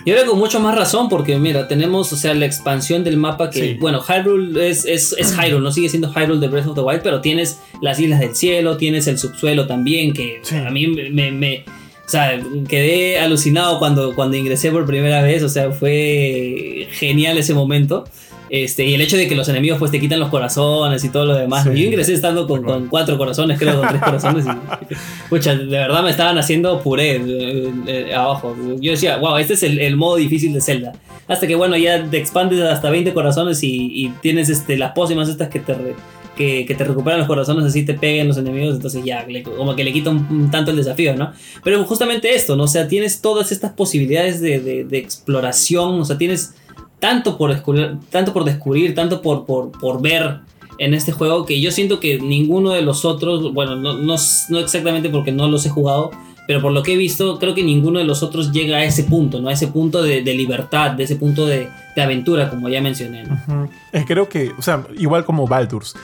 Y 0.05 0.13
ahora 0.13 0.25
con 0.27 0.39
mucho 0.39 0.59
más 0.61 0.75
razón, 0.75 1.09
porque 1.11 1.37
mira, 1.39 1.69
tenemos, 1.69 2.13
o 2.15 2.17
sea, 2.17 2.33
la 2.33 2.47
expansión 2.47 3.05
del 3.05 3.19
mapa 3.19 3.51
que, 3.51 3.61
Sí. 3.61 3.75
bueno, 3.79 4.01
Hyrule 4.01 4.69
es, 4.71 4.87
es, 4.87 5.15
es 5.19 5.37
Hyrule, 5.37 5.61
no 5.63 5.71
sigue 5.71 5.91
siendo 5.91 6.11
Hyrule 6.11 6.41
de 6.41 6.49
Breath 6.49 6.67
of 6.69 6.75
the 6.77 6.81
Wild, 6.81 7.03
pero 7.03 7.21
tienes 7.21 7.61
las 7.83 7.99
Islas 8.01 8.21
del 8.21 8.35
Cielo, 8.35 8.79
tienes 8.79 9.07
el 9.07 9.19
subsuelo 9.19 9.48
también, 9.67 10.13
que 10.13 10.41
Sí. 10.43 10.57
a 10.57 10.71
mí 10.71 10.87
me, 10.87 11.31
me- 11.33 11.65
o 12.07 12.11
sea, 12.11 12.41
quedé 12.69 13.19
alucinado 13.19 13.79
cuando, 13.79 14.15
cuando 14.15 14.37
ingresé 14.37 14.71
por 14.71 14.87
primera 14.87 15.21
vez, 15.23 15.43
o 15.43 15.49
sea, 15.49 15.71
fue 15.73 16.87
genial 16.93 17.37
ese 17.39 17.55
momento. 17.55 18.05
Este, 18.51 18.87
y 18.87 18.95
el 18.95 19.03
hecho 19.03 19.19
de 19.19 19.29
que 19.29 19.35
los 19.35 19.47
enemigos 19.51 19.79
pues 19.79 19.91
te 19.91 20.01
quitan 20.01 20.19
los 20.19 20.31
corazones 20.31 21.05
y 21.05 21.11
todo 21.11 21.27
lo 21.27 21.35
demás. 21.35 21.65
Sí. 21.65 21.71
Yo 21.83 21.87
ingresé 21.87 22.15
estando 22.15 22.47
con, 22.47 22.63
con 22.63 22.87
cuatro 22.89 23.19
corazones, 23.19 23.59
creo, 23.59 23.79
con 23.79 23.89
tres 23.91 24.01
corazones. 24.03 24.47
Y, 24.47 24.95
pucha, 25.29 25.55
de 25.55 25.67
verdad 25.67 26.03
me 26.03 26.09
estaban 26.11 26.39
haciendo 26.39 26.81
puré 26.81 27.17
eh, 27.17 27.71
eh, 27.87 28.15
abajo. 28.15 28.57
Yo 28.81 28.93
decía, 28.93 29.19
wow, 29.19 29.37
este 29.37 29.53
es 29.53 29.63
el, 29.65 29.79
el 29.79 29.97
modo 29.97 30.17
difícil 30.17 30.55
de 30.55 30.63
Zelda. 30.63 30.93
Hasta 31.27 31.47
que 31.47 31.57
bueno, 31.57 31.77
ya 31.77 32.03
te 32.11 32.17
expandes 32.17 32.59
hasta 32.63 32.89
20 32.89 33.13
corazones 33.13 33.63
y, 33.63 33.91
y 33.93 34.09
tienes 34.23 34.49
este, 34.49 34.79
las 34.79 34.93
pócimas 34.93 35.29
estas 35.29 35.49
que 35.51 35.61
te, 35.61 35.75
re- 35.75 35.95
que, 36.39 36.65
que 36.65 36.75
te 36.75 36.85
recuperan 36.85 37.19
los 37.19 37.27
corazones, 37.29 37.65
así 37.67 37.85
te 37.85 37.93
peguen 37.95 38.29
los 38.29 38.39
enemigos, 38.39 38.77
entonces 38.77 39.05
ya, 39.05 39.27
le- 39.27 39.43
como 39.43 39.75
que 39.77 39.85
le 39.85 39.93
quita 39.93 40.09
un, 40.11 40.27
un 40.31 40.51
tanto 40.51 40.71
el 40.71 40.77
desafío, 40.79 41.15
¿no? 41.17 41.33
Pero 41.65 41.85
justamente 41.85 42.35
esto, 42.35 42.57
¿no? 42.57 42.63
O 42.65 42.69
sea, 42.69 42.89
tienes 42.89 43.21
todas 43.21 43.53
estas 43.53 43.73
posibilidades 43.73 44.41
de, 44.41 44.61
de- 44.61 44.85
de 44.85 44.99
exploración, 44.99 46.01
o 46.01 46.05
sea, 46.05 46.17
tienes 46.17 46.55
tanto 47.01 47.37
por 47.37 47.53
descubrir, 47.53 47.97
tanto 48.11 48.33
por, 48.33 48.45
descubrir, 48.45 48.95
tanto 48.95 49.21
por, 49.21 49.45
por, 49.47 49.73
por 49.73 50.01
ver 50.01 50.39
en 50.79 50.95
este 50.95 51.13
juego 51.13 51.45
que 51.45 51.61
yo 51.61 51.71
siento 51.73 51.99
que 52.01 52.19
ninguno 52.21 52.71
de 52.71 52.83
los 52.83 53.05
otros, 53.05 53.53
bueno, 53.53 53.77
no, 53.77 53.95
no, 53.99 54.15
no 54.49 54.59
exactamente 54.59 55.09
porque 55.11 55.33
no 55.33 55.49
los 55.49 55.67
he 55.67 55.71
jugado, 55.71 56.11
pero 56.47 56.63
por 56.63 56.73
lo 56.73 56.83
que 56.83 56.95
he 56.95 56.97
visto, 56.97 57.39
creo 57.39 57.55
que 57.55 57.63
ninguno 57.63 57.99
de 57.99 58.05
los 58.07 58.23
otros 58.23 58.53
llega 58.53 58.79
a 58.79 58.85
ese 58.85 59.05
punto, 59.05 59.41
¿no? 59.41 59.49
A 59.49 59.53
ese 59.53 59.67
punto 59.69 60.03
de, 60.03 60.23
de 60.23 60.35
libertad, 60.35 60.93
de 60.93 61.05
ese 61.05 61.17
punto 61.17 61.47
de, 61.47 61.69
de 61.95 62.03
aventura, 62.03 62.49
como 62.49 62.69
ya 62.71 62.81
mencioné, 62.81 63.25
¿no? 63.25 63.35
Ujú. 63.35 63.69
Eh, 63.93 64.05
creo 64.07 64.29
que, 64.31 64.53
o 64.57 64.63
sea, 64.63 64.87
igual 64.99 65.25
como 65.27 65.47
Baldur's, 65.47 65.95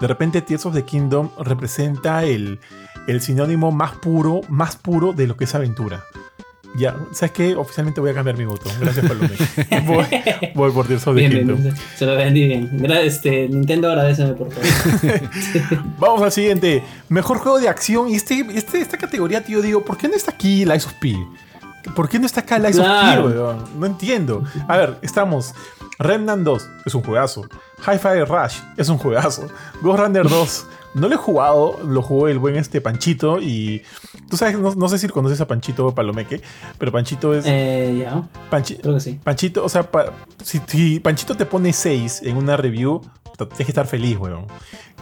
de 0.00 0.06
repente 0.06 0.42
Tears 0.42 0.66
of 0.66 0.74
the 0.74 0.84
Kingdom 0.84 1.30
representa 1.38 2.24
el, 2.24 2.60
el 3.06 3.20
sinónimo 3.20 3.72
más 3.72 3.92
puro, 3.92 4.40
más 4.48 4.76
puro 4.76 5.12
de 5.12 5.26
lo 5.26 5.36
que 5.36 5.44
es 5.44 5.54
aventura. 5.54 6.04
Ya, 6.76 6.96
¿sabes 7.12 7.30
qué? 7.30 7.54
Oficialmente 7.54 8.00
voy 8.00 8.10
a 8.10 8.14
cambiar 8.14 8.36
mi 8.36 8.44
voto. 8.46 8.68
Gracias, 8.80 9.06
Palome. 9.06 9.30
voy, 9.86 10.06
voy 10.56 10.72
por 10.72 10.88
Tears 10.88 11.06
of 11.06 11.14
the 11.14 11.20
Bien, 11.20 11.32
Kingdom. 11.32 11.62
bien, 11.62 11.74
se 11.96 12.04
lo 12.04 12.16
vendí 12.16 12.46
bien. 12.46 12.90
Este, 12.90 13.48
Nintendo, 13.48 13.90
agradeceme 13.90 14.32
por 14.32 14.50
favor. 14.50 15.20
Vamos 16.00 16.22
al 16.22 16.32
siguiente. 16.32 16.82
Mejor 17.08 17.38
juego 17.38 17.60
de 17.60 17.68
acción. 17.68 18.08
Y 18.08 18.16
este, 18.16 18.44
este, 18.54 18.80
esta 18.80 18.98
categoría, 18.98 19.44
tío, 19.44 19.62
digo, 19.62 19.84
¿por 19.84 19.96
qué 19.96 20.08
no 20.08 20.16
está 20.16 20.32
aquí 20.32 20.64
Lies 20.64 20.84
of 20.86 20.94
P? 20.94 21.14
¿Por 21.94 22.08
qué 22.08 22.18
no 22.18 22.26
está 22.26 22.40
acá 22.40 22.58
Lies 22.58 22.76
Claro. 22.76 23.26
of 23.26 23.32
P, 23.32 23.38
weón? 23.38 23.64
No 23.78 23.86
entiendo. 23.86 24.42
A 24.68 24.76
ver, 24.76 24.98
estamos. 25.02 25.54
Remnant 25.98 26.42
2 26.42 26.68
es 26.86 26.94
un 26.94 27.02
juegazo. 27.02 27.42
Hi-Fi 27.86 28.24
Rush 28.26 28.56
es 28.76 28.88
un 28.88 28.98
juegazo. 28.98 29.46
Ghost 29.82 30.00
Runner 30.00 30.28
2 30.28 30.66
no 30.94 31.08
lo 31.08 31.14
he 31.14 31.18
jugado, 31.18 31.78
lo 31.84 32.02
jugó 32.02 32.28
el 32.28 32.38
buen 32.38 32.54
este 32.56 32.80
Panchito 32.80 33.40
y 33.40 33.82
tú 34.30 34.36
sabes, 34.36 34.56
no, 34.58 34.74
no 34.74 34.88
sé 34.88 34.98
si 34.98 35.08
conoces 35.08 35.40
a 35.40 35.46
Panchito 35.48 35.92
Palomeque, 35.92 36.40
pero 36.78 36.92
Panchito 36.92 37.34
es 37.34 37.44
eh, 37.48 37.96
ya, 38.00 38.22
Panchi- 38.50 38.80
creo 38.80 38.94
que 38.94 39.00
sí. 39.00 39.18
Panchito, 39.22 39.64
o 39.64 39.68
sea, 39.68 39.90
pa- 39.90 40.12
si, 40.42 40.60
si 40.68 41.00
Panchito 41.00 41.36
te 41.36 41.46
pone 41.46 41.72
6 41.72 42.22
en 42.24 42.36
una 42.36 42.56
review, 42.56 43.00
tienes 43.36 43.56
que 43.58 43.62
estar 43.64 43.86
feliz, 43.86 44.16
weón. 44.18 44.46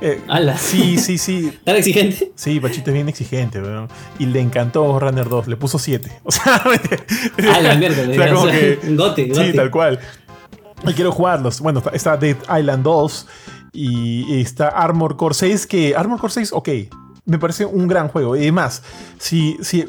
Eh, 0.00 0.20
sí, 0.59 0.98
sí, 0.98 1.18
sí. 1.18 1.59
¿Tan 1.64 1.76
exigente? 1.76 2.32
Sí, 2.34 2.59
Panchito 2.60 2.90
es 2.90 2.94
bien 2.94 3.09
exigente, 3.09 3.60
weón. 3.60 3.88
Y 4.18 4.26
le 4.26 4.40
encantó 4.40 4.98
Runner 4.98 5.28
2, 5.28 5.48
le 5.48 5.56
puso 5.56 5.78
7. 5.78 6.10
O 6.24 6.30
sea, 6.30 6.62
Ah, 6.64 7.60
la 7.60 7.74
mierda. 7.74 8.02
o 8.10 8.14
sea, 8.14 8.32
como 8.34 8.46
que- 8.46 8.78
Gote, 8.96 9.24
Sí, 9.26 9.30
gote. 9.30 9.52
tal 9.52 9.70
cual. 9.70 10.00
Y 10.86 10.92
quiero 10.94 11.12
jugarlos. 11.12 11.60
Bueno, 11.60 11.82
está- 11.92 12.16
Dead 12.16 12.36
Island 12.59 12.82
2 12.82 13.28
y, 13.72 14.34
y 14.36 14.40
está 14.40 14.68
Armor 14.68 15.16
Core 15.16 15.34
6, 15.34 15.66
que 15.66 15.94
Armor 15.94 16.18
Core 16.20 16.32
6, 16.32 16.52
ok, 16.52 16.68
me 17.24 17.38
parece 17.38 17.64
un 17.64 17.86
gran 17.86 18.09
juego. 18.09 18.34
Y 18.36 18.40
además, 18.40 18.82
si, 19.18 19.56
si, 19.62 19.86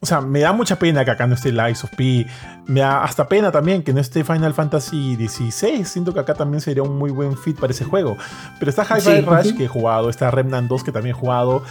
o 0.00 0.06
sea, 0.06 0.22
me 0.22 0.40
da 0.40 0.52
mucha 0.52 0.78
pena 0.78 1.04
que 1.04 1.10
acá 1.10 1.26
no 1.26 1.34
esté 1.34 1.52
Lies 1.52 1.84
of 1.84 1.90
P. 1.94 2.26
Me 2.70 2.82
da 2.82 3.02
hasta 3.02 3.26
pena 3.26 3.50
también 3.50 3.82
que 3.82 3.92
no 3.92 4.00
esté 4.00 4.22
Final 4.22 4.54
Fantasy 4.54 5.16
XVI. 5.16 5.84
Siento 5.84 6.14
que 6.14 6.20
acá 6.20 6.34
también 6.34 6.60
sería 6.60 6.84
un 6.84 6.96
muy 6.96 7.10
buen 7.10 7.36
fit 7.36 7.58
para 7.58 7.72
ese 7.72 7.84
juego. 7.84 8.16
Pero 8.60 8.70
está 8.70 8.84
Hi-Fi 8.84 9.00
Sí, 9.00 9.20
Rush 9.22 9.56
que 9.56 9.64
he 9.64 9.68
jugado, 9.68 10.08
está 10.08 10.30
Remnant 10.30 10.68
2 10.68 10.84
que 10.84 10.92
también 10.92 11.16
he 11.16 11.18
jugado. 11.18 11.64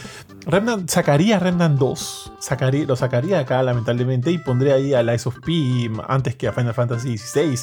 Remnant, 0.46 0.90
sacaría 0.90 1.40
Remnant 1.40 1.80
2. 1.80 2.34
Sacaría, 2.40 2.86
lo 2.86 2.98
sacaría 2.98 3.40
acá, 3.40 3.64
lamentablemente, 3.64 4.30
y 4.30 4.40
pondría 4.40 4.74
ahí 4.74 4.94
a 4.94 5.02
Lies 5.02 5.26
of 5.26 5.40
P 5.40 5.90
antes 6.06 6.36
que 6.36 6.50
a 6.50 6.52
Final 6.52 6.74
Fantasy 6.74 7.18
XVI. 7.18 7.60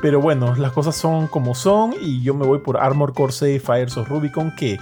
Pero 0.00 0.22
bueno, 0.22 0.56
las 0.56 0.72
cosas 0.72 0.96
son 0.96 1.26
como 1.26 1.54
son 1.54 1.94
y 2.00 2.22
yo 2.22 2.32
me 2.32 2.46
voy 2.46 2.60
por 2.60 2.78
Armor 2.78 3.12
Core 3.12 3.34
6 3.34 3.62
Fires 3.62 3.98
of 3.98 4.08
Rubicon, 4.08 4.54
que, 4.56 4.78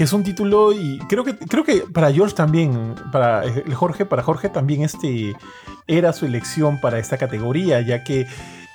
que 0.00 0.04
es 0.04 0.14
un 0.14 0.24
título 0.24 0.72
y 0.72 0.98
creo 1.10 1.24
que, 1.24 1.36
creo 1.36 1.62
que 1.62 1.82
para 1.92 2.10
George 2.10 2.34
también, 2.34 2.94
para 3.12 3.44
el 3.44 3.74
Jorge, 3.74 4.06
para 4.06 4.22
Jorge 4.22 4.48
también 4.48 4.80
este 4.80 5.36
era 5.86 6.14
su 6.14 6.24
elección 6.24 6.80
para 6.80 6.98
esta 6.98 7.18
categoría, 7.18 7.82
ya 7.82 8.02
que, 8.02 8.22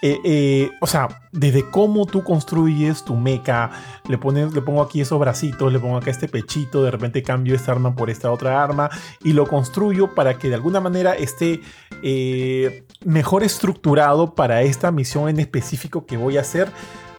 eh, 0.04 0.20
eh, 0.24 0.70
o 0.82 0.86
sea, 0.86 1.24
desde 1.32 1.68
cómo 1.72 2.06
tú 2.06 2.24
construyes 2.24 3.04
tu 3.04 3.16
mecha, 3.16 3.72
le, 4.08 4.20
pones, 4.20 4.54
le 4.54 4.62
pongo 4.62 4.84
aquí 4.84 5.02
esos 5.02 5.20
bracitos, 5.20 5.74
le 5.74 5.80
pongo 5.80 5.98
acá 5.98 6.12
este 6.12 6.28
pechito, 6.28 6.84
de 6.84 6.92
repente 6.92 7.24
cambio 7.24 7.56
esta 7.56 7.72
arma 7.72 7.96
por 7.96 8.12
esta 8.12 8.32
otra 8.32 8.64
arma 8.64 8.92
y 9.24 9.34
lo 9.34 9.48
construyo 9.48 10.14
para 10.14 10.38
que 10.38 10.50
de 10.50 10.54
alguna 10.54 10.80
manera 10.80 11.16
esté 11.16 11.62
eh, 12.04 12.86
mejor 13.04 13.42
estructurado 13.42 14.36
para 14.36 14.62
esta 14.62 14.92
misión 14.92 15.28
en 15.28 15.40
específico 15.40 16.06
que 16.06 16.18
voy 16.18 16.38
a 16.38 16.42
hacer. 16.42 16.70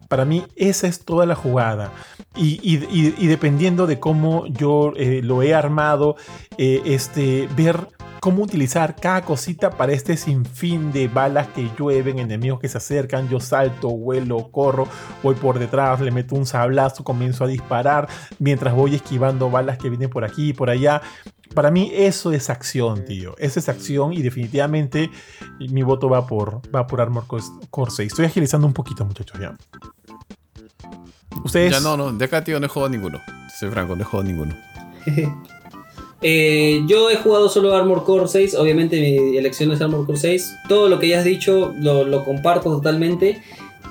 Para 0.08 0.24
mí 0.24 0.44
esa 0.56 0.86
es 0.86 1.04
toda 1.04 1.26
la 1.26 1.34
jugada. 1.34 1.92
Y, 2.36 2.60
y- 2.62 2.84
y- 2.90 3.14
y 3.18 3.26
dependiendo 3.26 3.86
de 3.86 3.98
cómo 3.98 4.46
yo 4.46 4.92
eh, 4.96 5.20
lo 5.22 5.42
he 5.42 5.54
armado, 5.54 6.16
eh, 6.58 6.82
este, 6.84 7.48
ver 7.56 7.88
cómo 8.20 8.42
utilizar 8.42 8.96
cada 8.96 9.22
cosita 9.22 9.70
para 9.70 9.92
este 9.92 10.16
sinfín 10.16 10.90
de 10.90 11.06
balas 11.06 11.46
que 11.48 11.70
llueven, 11.78 12.18
enemigos 12.18 12.58
que 12.58 12.68
se 12.68 12.78
acercan, 12.78 13.28
yo 13.28 13.38
salto, 13.40 13.88
vuelo, 13.90 14.50
corro, 14.50 14.88
voy 15.22 15.34
por 15.36 15.58
detrás, 15.60 16.00
le 16.00 16.10
meto 16.10 16.34
un 16.34 16.44
sablazo, 16.46 17.04
comienzo 17.04 17.44
a 17.44 17.46
disparar, 17.46 18.08
mientras 18.40 18.74
voy 18.74 18.96
esquivando 18.96 19.48
balas 19.50 19.78
que 19.78 19.90
vienen 19.90 20.10
por 20.10 20.24
aquí 20.24 20.48
y 20.48 20.52
por 20.54 20.70
allá. 20.70 21.02
Para 21.54 21.70
mí 21.70 21.90
eso 21.94 22.32
es 22.32 22.50
acción, 22.50 23.04
tío. 23.04 23.34
Eso 23.38 23.60
es 23.60 23.68
acción 23.68 24.12
y 24.12 24.22
definitivamente 24.22 25.08
mi 25.60 25.82
voto 25.84 26.08
va 26.08 26.26
por, 26.26 26.60
va 26.74 26.86
por 26.86 27.00
Armor 27.00 27.26
Core 27.28 27.44
Core 27.70 27.90
6. 27.92 28.08
Estoy 28.12 28.24
agilizando 28.26 28.66
un 28.66 28.72
poquito, 28.72 29.04
muchachos, 29.04 29.38
ya. 29.40 29.56
Ustedes... 31.44 31.72
Ya 31.72 31.80
no, 31.80 31.96
no, 31.96 32.12
de 32.12 32.24
acá, 32.24 32.42
tío, 32.44 32.58
no 32.60 32.66
he 32.66 32.68
jugado 32.68 32.90
ninguno. 32.90 33.20
Soy 33.58 33.70
franco, 33.70 33.94
no 33.96 34.02
he 34.02 34.04
jugado 34.04 34.28
ninguno. 34.28 34.56
Eh, 36.22 36.82
yo 36.86 37.10
he 37.10 37.16
jugado 37.16 37.48
solo 37.50 37.74
Armor 37.76 38.02
Core 38.04 38.26
6, 38.26 38.54
obviamente 38.54 38.98
mi 38.98 39.36
elección 39.36 39.70
es 39.72 39.80
Armor 39.82 40.06
Core 40.06 40.18
6. 40.18 40.54
Todo 40.68 40.88
lo 40.88 40.98
que 40.98 41.08
ya 41.08 41.18
has 41.18 41.24
dicho 41.24 41.74
lo, 41.78 42.04
lo 42.04 42.24
comparto 42.24 42.70
totalmente. 42.70 43.42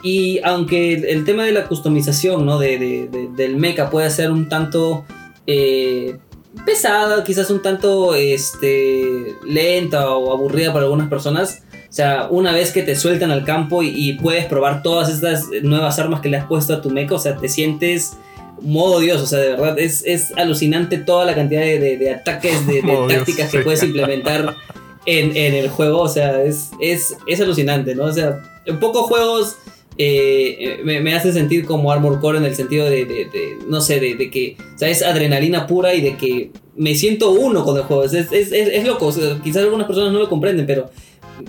Y 0.01 0.39
aunque 0.43 0.93
el, 0.95 1.05
el 1.05 1.23
tema 1.23 1.45
de 1.45 1.51
la 1.51 1.67
customización 1.67 2.45
¿no? 2.45 2.57
de, 2.59 2.77
de- 2.79 3.07
de- 3.09 3.27
del 3.35 3.57
mecha 3.57 3.89
puede 3.91 4.09
ser 4.09 4.31
un 4.31 4.49
tanto 4.49 5.05
eh, 5.47 6.17
pesada, 6.65 7.23
quizás 7.23 7.49
un 7.51 7.61
tanto 7.61 8.15
este, 8.15 9.35
lenta 9.45 10.09
o 10.09 10.33
aburrida 10.33 10.73
para 10.73 10.85
algunas 10.85 11.09
personas. 11.09 11.61
O 11.95 11.97
sea, 11.97 12.27
una 12.29 12.51
vez 12.51 12.73
que 12.73 12.81
te 12.83 12.93
sueltan 12.97 13.31
al 13.31 13.45
campo 13.45 13.81
y, 13.81 13.87
y 13.95 14.13
puedes 14.13 14.43
probar 14.47 14.83
todas 14.83 15.09
estas 15.09 15.45
nuevas 15.63 15.97
armas 15.97 16.19
que 16.19 16.27
le 16.27 16.35
has 16.35 16.45
puesto 16.45 16.73
a 16.73 16.81
tu 16.81 16.89
mecha, 16.89 17.15
o 17.15 17.19
sea, 17.19 17.37
te 17.37 17.47
sientes 17.47 18.17
modo 18.61 18.99
Dios, 18.99 19.21
o 19.21 19.25
sea, 19.25 19.39
de 19.39 19.51
verdad 19.51 19.79
es, 19.79 20.03
es 20.05 20.33
alucinante 20.35 20.97
toda 20.97 21.23
la 21.23 21.33
cantidad 21.33 21.61
de, 21.61 21.79
de- 21.79 21.95
de 21.95 22.11
ataques, 22.11 22.67
de, 22.67 22.81
tácticas 23.09 23.49
que 23.49 23.59
sí. 23.59 23.63
puedes 23.63 23.81
implementar 23.81 24.55
en, 25.05 25.37
en 25.37 25.53
el 25.53 25.69
juego, 25.69 26.01
o 26.01 26.09
sea, 26.09 26.43
es, 26.43 26.71
es, 26.81 27.15
es 27.27 27.39
alucinante, 27.39 27.95
¿no? 27.95 28.03
O 28.03 28.11
sea, 28.11 28.41
en 28.65 28.77
pocos 28.81 29.03
juegos 29.03 29.55
eh, 29.97 30.81
me, 30.83 30.99
me 30.99 31.15
hace 31.15 31.31
sentir 31.31 31.63
como 31.65 31.93
Armor 31.93 32.19
Core 32.19 32.39
en 32.39 32.43
el 32.45 32.55
sentido 32.55 32.83
de, 32.89 33.05
de- 33.05 33.25
de, 33.25 33.57
no 33.69 33.79
sé, 33.79 34.01
de, 34.01 34.15
de 34.15 34.29
que, 34.29 34.57
o 34.75 34.77
sea, 34.77 34.89
es 34.89 35.01
adrenalina 35.01 35.65
pura 35.65 35.93
y 35.93 36.01
de 36.01 36.17
que 36.17 36.51
me 36.75 36.93
siento 36.95 37.31
uno 37.31 37.63
con 37.63 37.77
el 37.77 37.83
juego, 37.83 38.03
es, 38.03 38.11
es, 38.13 38.33
es, 38.33 38.51
es 38.51 38.83
loco, 38.85 39.07
o 39.07 39.11
sea, 39.13 39.39
quizás 39.41 39.63
algunas 39.63 39.87
personas 39.87 40.11
no 40.11 40.19
lo 40.19 40.27
comprenden, 40.27 40.65
pero 40.65 40.89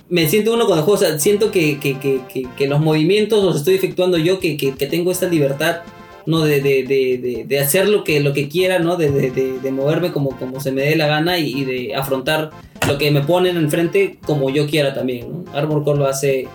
me 0.08 0.28
siento 0.28 0.54
uno 0.54 0.66
con 0.66 0.78
el 0.78 0.84
juego, 0.84 0.98
o 0.98 1.02
sea, 1.02 1.18
siento 1.18 1.50
que, 1.50 1.78
que, 1.78 1.98
que, 1.98 2.20
que, 2.56 2.66
los 2.66 2.80
movimientos 2.80 3.42
los 3.44 3.56
estoy 3.56 3.74
efectuando 3.74 4.18
yo, 4.18 4.38
que, 4.38 4.56
tengo 4.90 5.10
esta 5.10 5.28
libertad 5.28 5.78
¿no? 6.26 6.40
De, 6.40 6.60
de, 6.60 6.82
de, 6.82 7.44
de, 7.46 7.60
hacer 7.60 7.88
lo 7.88 8.02
que, 8.02 8.18
lo 8.18 8.32
que 8.32 8.48
quiera, 8.48 8.80
¿no? 8.80 8.96
De, 8.96 9.70
moverme 9.70 10.10
como, 10.10 10.36
como 10.36 10.60
se 10.60 10.72
me 10.72 10.82
dé 10.82 10.96
la 10.96 11.06
gana 11.06 11.38
y, 11.38 11.64
de 11.64 11.94
afrontar 11.94 12.50
lo 12.88 12.98
que 12.98 13.10
me 13.12 13.20
ponen 13.20 13.56
enfrente 13.56 14.18
como 14.26 14.50
yo 14.50 14.66
quiera 14.66 14.92
también, 14.92 15.30
¿no? 15.30 15.44
Armor 15.52 15.84
Core 15.84 15.98
lo 16.00 16.06
hace 16.06 16.48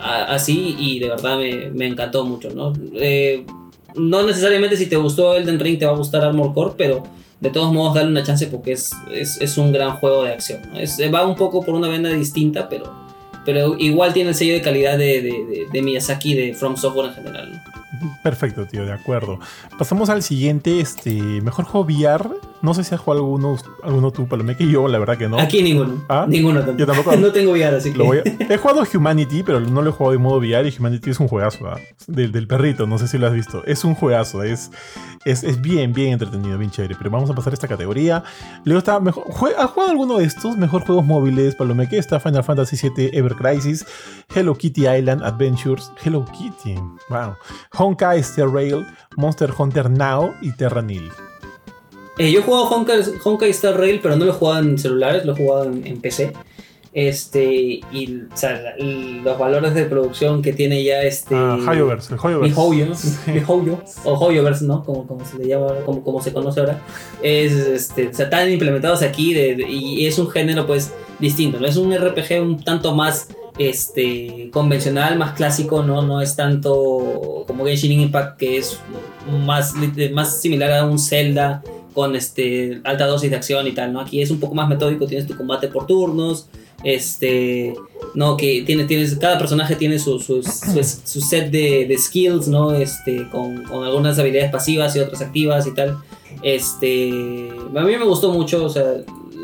así 0.00 0.76
y 0.78 0.98
de 0.98 1.08
verdad 1.08 1.38
me, 1.38 1.70
me 1.70 1.86
encantó 1.86 2.24
mucho, 2.24 2.50
¿no? 2.50 2.72
Eh, 2.94 3.44
no 3.94 4.26
necesariamente 4.26 4.76
si 4.76 4.86
te 4.86 4.96
gustó 4.96 5.36
Elden 5.36 5.60
Ring 5.60 5.78
te 5.78 5.84
va 5.84 5.92
a 5.92 5.96
gustar 5.96 6.24
Armor 6.24 6.54
Core, 6.54 6.74
pero 6.78 7.02
de 7.42 7.50
todos 7.50 7.72
modos 7.72 7.94
dale 7.94 8.08
una 8.08 8.22
chance 8.22 8.46
porque 8.46 8.72
es, 8.72 8.92
es, 9.12 9.40
es 9.40 9.58
un 9.58 9.72
gran 9.72 9.96
juego 9.96 10.22
de 10.22 10.32
acción, 10.32 10.62
¿no? 10.72 11.12
Va 11.12 11.26
un 11.26 11.34
poco 11.34 11.62
por 11.64 11.74
una 11.74 11.88
vena 11.88 12.08
distinta, 12.10 12.68
pero 12.68 13.02
pero 13.44 13.76
igual 13.76 14.12
tiene 14.12 14.30
el 14.30 14.36
sello 14.36 14.54
de 14.54 14.62
calidad 14.62 14.96
de, 14.96 15.20
de, 15.20 15.66
de, 15.72 15.82
Miyazaki, 15.82 16.34
de 16.34 16.54
From 16.54 16.76
Software 16.76 17.08
en 17.08 17.14
general. 17.14 17.62
Perfecto, 18.22 18.66
tío, 18.66 18.86
de 18.86 18.92
acuerdo. 18.92 19.40
Pasamos 19.76 20.10
al 20.10 20.22
siguiente, 20.22 20.78
este, 20.78 21.10
mejor 21.10 21.64
juego. 21.64 21.86
No 22.62 22.74
sé 22.74 22.84
si 22.84 22.94
has 22.94 23.00
jugado 23.00 23.24
alguno, 23.24 23.56
alguno 23.82 24.12
tú, 24.12 24.28
Palomeque, 24.28 24.68
yo 24.68 24.86
la 24.86 25.00
verdad 25.00 25.18
que 25.18 25.28
no. 25.28 25.36
Aquí 25.38 25.62
ninguno. 25.62 26.04
¿Ah? 26.08 26.26
Ninguno 26.28 26.60
tampoco. 26.60 26.78
Yo 26.78 26.86
tampoco. 26.86 27.16
no 27.20 27.32
tengo 27.32 27.50
VR, 27.50 27.76
así 27.76 27.92
que. 27.92 28.36
He 28.48 28.56
jugado 28.56 28.84
Humanity, 28.94 29.42
pero 29.42 29.58
no 29.58 29.82
lo 29.82 29.90
he 29.90 29.92
jugado 29.92 30.12
de 30.12 30.18
modo 30.18 30.38
VR 30.38 30.68
y 30.68 30.74
Humanity 30.78 31.10
es 31.10 31.18
un 31.18 31.26
juegazo, 31.26 31.66
¿ah? 31.66 31.80
del, 32.06 32.30
del, 32.30 32.46
perrito, 32.46 32.86
no 32.86 32.98
sé 32.98 33.08
si 33.08 33.18
lo 33.18 33.26
has 33.26 33.32
visto. 33.32 33.64
Es 33.66 33.84
un 33.84 33.96
juegazo, 33.96 34.44
es, 34.44 34.70
es, 35.24 35.42
es, 35.42 35.60
bien, 35.60 35.92
bien 35.92 36.12
entretenido, 36.12 36.56
bien 36.56 36.70
chévere. 36.70 36.94
Pero 36.96 37.10
vamos 37.10 37.28
a 37.30 37.34
pasar 37.34 37.52
a 37.52 37.54
esta 37.54 37.66
categoría. 37.66 38.22
Luego 38.64 38.78
está 38.78 39.00
mejor. 39.00 39.24
¿Has 39.58 39.70
jugado 39.70 39.90
alguno 39.90 40.18
de 40.18 40.24
estos? 40.24 40.56
Mejor 40.56 40.82
juegos 40.82 41.04
móviles, 41.04 41.56
Palomeque. 41.56 41.98
Está 41.98 42.20
Final 42.20 42.44
Fantasy 42.44 42.76
VII 42.76 43.10
Ever 43.12 43.34
Crisis, 43.34 43.84
Hello 44.32 44.54
Kitty 44.54 44.86
Island 44.86 45.24
Adventures, 45.24 45.90
Hello 46.04 46.24
Kitty, 46.26 46.76
wow. 47.10 47.34
Honkai 47.72 48.20
Star 48.20 48.48
Rail, 48.48 48.86
Monster 49.16 49.52
Hunter 49.58 49.90
Now 49.90 50.32
y 50.40 50.52
Terranil. 50.52 51.10
Eh, 52.18 52.30
yo 52.30 52.40
he 52.40 52.42
jugado 52.42 52.64
Honkai, 52.64 53.00
Honkai, 53.24 53.50
Star 53.50 53.78
Rail, 53.78 54.00
pero 54.02 54.16
no 54.16 54.24
lo 54.24 54.32
he 54.32 54.34
jugado 54.34 54.60
en 54.60 54.78
celulares, 54.78 55.24
lo 55.24 55.32
he 55.32 55.36
jugado 55.36 55.64
en, 55.64 56.00
PC. 56.00 56.32
Este, 56.94 57.80
y 57.90 58.22
los 59.24 59.38
valores 59.38 59.72
de 59.72 59.84
producción 59.84 60.42
que 60.42 60.52
tiene 60.52 60.84
ya 60.84 61.02
este. 61.02 61.34
Ah, 61.34 61.58
Hoyoverse, 61.66 62.12
el 62.12 62.20
Hoyoverse. 62.20 62.52
Hoyo, 63.46 63.78
o 64.04 64.12
Hoyoverse, 64.12 64.66
¿no? 64.66 64.84
Como, 64.84 65.06
como 65.06 65.24
se 65.24 65.38
le 65.38 65.48
llama, 65.48 65.68
como, 65.86 66.04
como 66.04 66.20
se 66.20 66.34
conoce 66.34 66.60
ahora. 66.60 66.82
Es, 67.22 67.52
este, 67.52 68.08
o 68.08 68.14
sea, 68.14 68.26
están 68.26 68.50
implementados 68.50 69.00
aquí 69.00 69.34
y 69.34 70.06
es 70.06 70.18
un 70.18 70.28
género, 70.28 70.66
pues, 70.66 70.92
distinto, 71.18 71.58
¿no? 71.58 71.66
Es 71.66 71.76
un 71.76 71.96
RPG 71.96 72.42
un 72.42 72.62
tanto 72.62 72.94
más 72.94 73.28
este, 73.56 74.50
convencional, 74.52 75.18
más 75.18 75.32
clásico, 75.32 75.82
¿no? 75.82 76.02
No 76.02 76.20
es 76.20 76.36
tanto 76.36 77.44
como 77.46 77.64
Genshin 77.64 78.00
Impact, 78.00 78.38
que 78.38 78.58
es 78.58 78.78
más, 79.46 79.72
más 80.12 80.42
similar 80.42 80.72
a 80.72 80.84
un 80.84 80.98
Zelda 80.98 81.62
con 81.92 82.16
este, 82.16 82.80
alta 82.84 83.06
dosis 83.06 83.30
de 83.30 83.36
acción 83.36 83.66
y 83.66 83.72
tal, 83.72 83.92
¿no? 83.92 84.00
Aquí 84.00 84.20
es 84.20 84.30
un 84.30 84.40
poco 84.40 84.54
más 84.54 84.68
metódico, 84.68 85.06
tienes 85.06 85.26
tu 85.26 85.36
combate 85.36 85.68
por 85.68 85.86
turnos, 85.86 86.48
este, 86.84 87.74
¿no? 88.14 88.36
Que 88.36 88.62
tiene, 88.66 88.84
tienes, 88.84 89.14
cada 89.16 89.38
personaje 89.38 89.76
tiene 89.76 89.98
su, 89.98 90.18
su, 90.18 90.42
su, 90.42 91.20
set 91.20 91.50
de, 91.50 91.86
de, 91.86 91.98
skills, 91.98 92.48
¿no? 92.48 92.72
Este, 92.72 93.28
con, 93.30 93.62
con, 93.64 93.84
algunas 93.84 94.18
habilidades 94.18 94.50
pasivas 94.50 94.94
y 94.96 95.00
otras 95.00 95.20
activas 95.22 95.66
y 95.66 95.74
tal. 95.74 95.98
Este, 96.42 97.50
a 97.74 97.80
mí 97.82 97.96
me 97.96 98.04
gustó 98.04 98.32
mucho, 98.32 98.64
o 98.64 98.68
sea, 98.68 98.84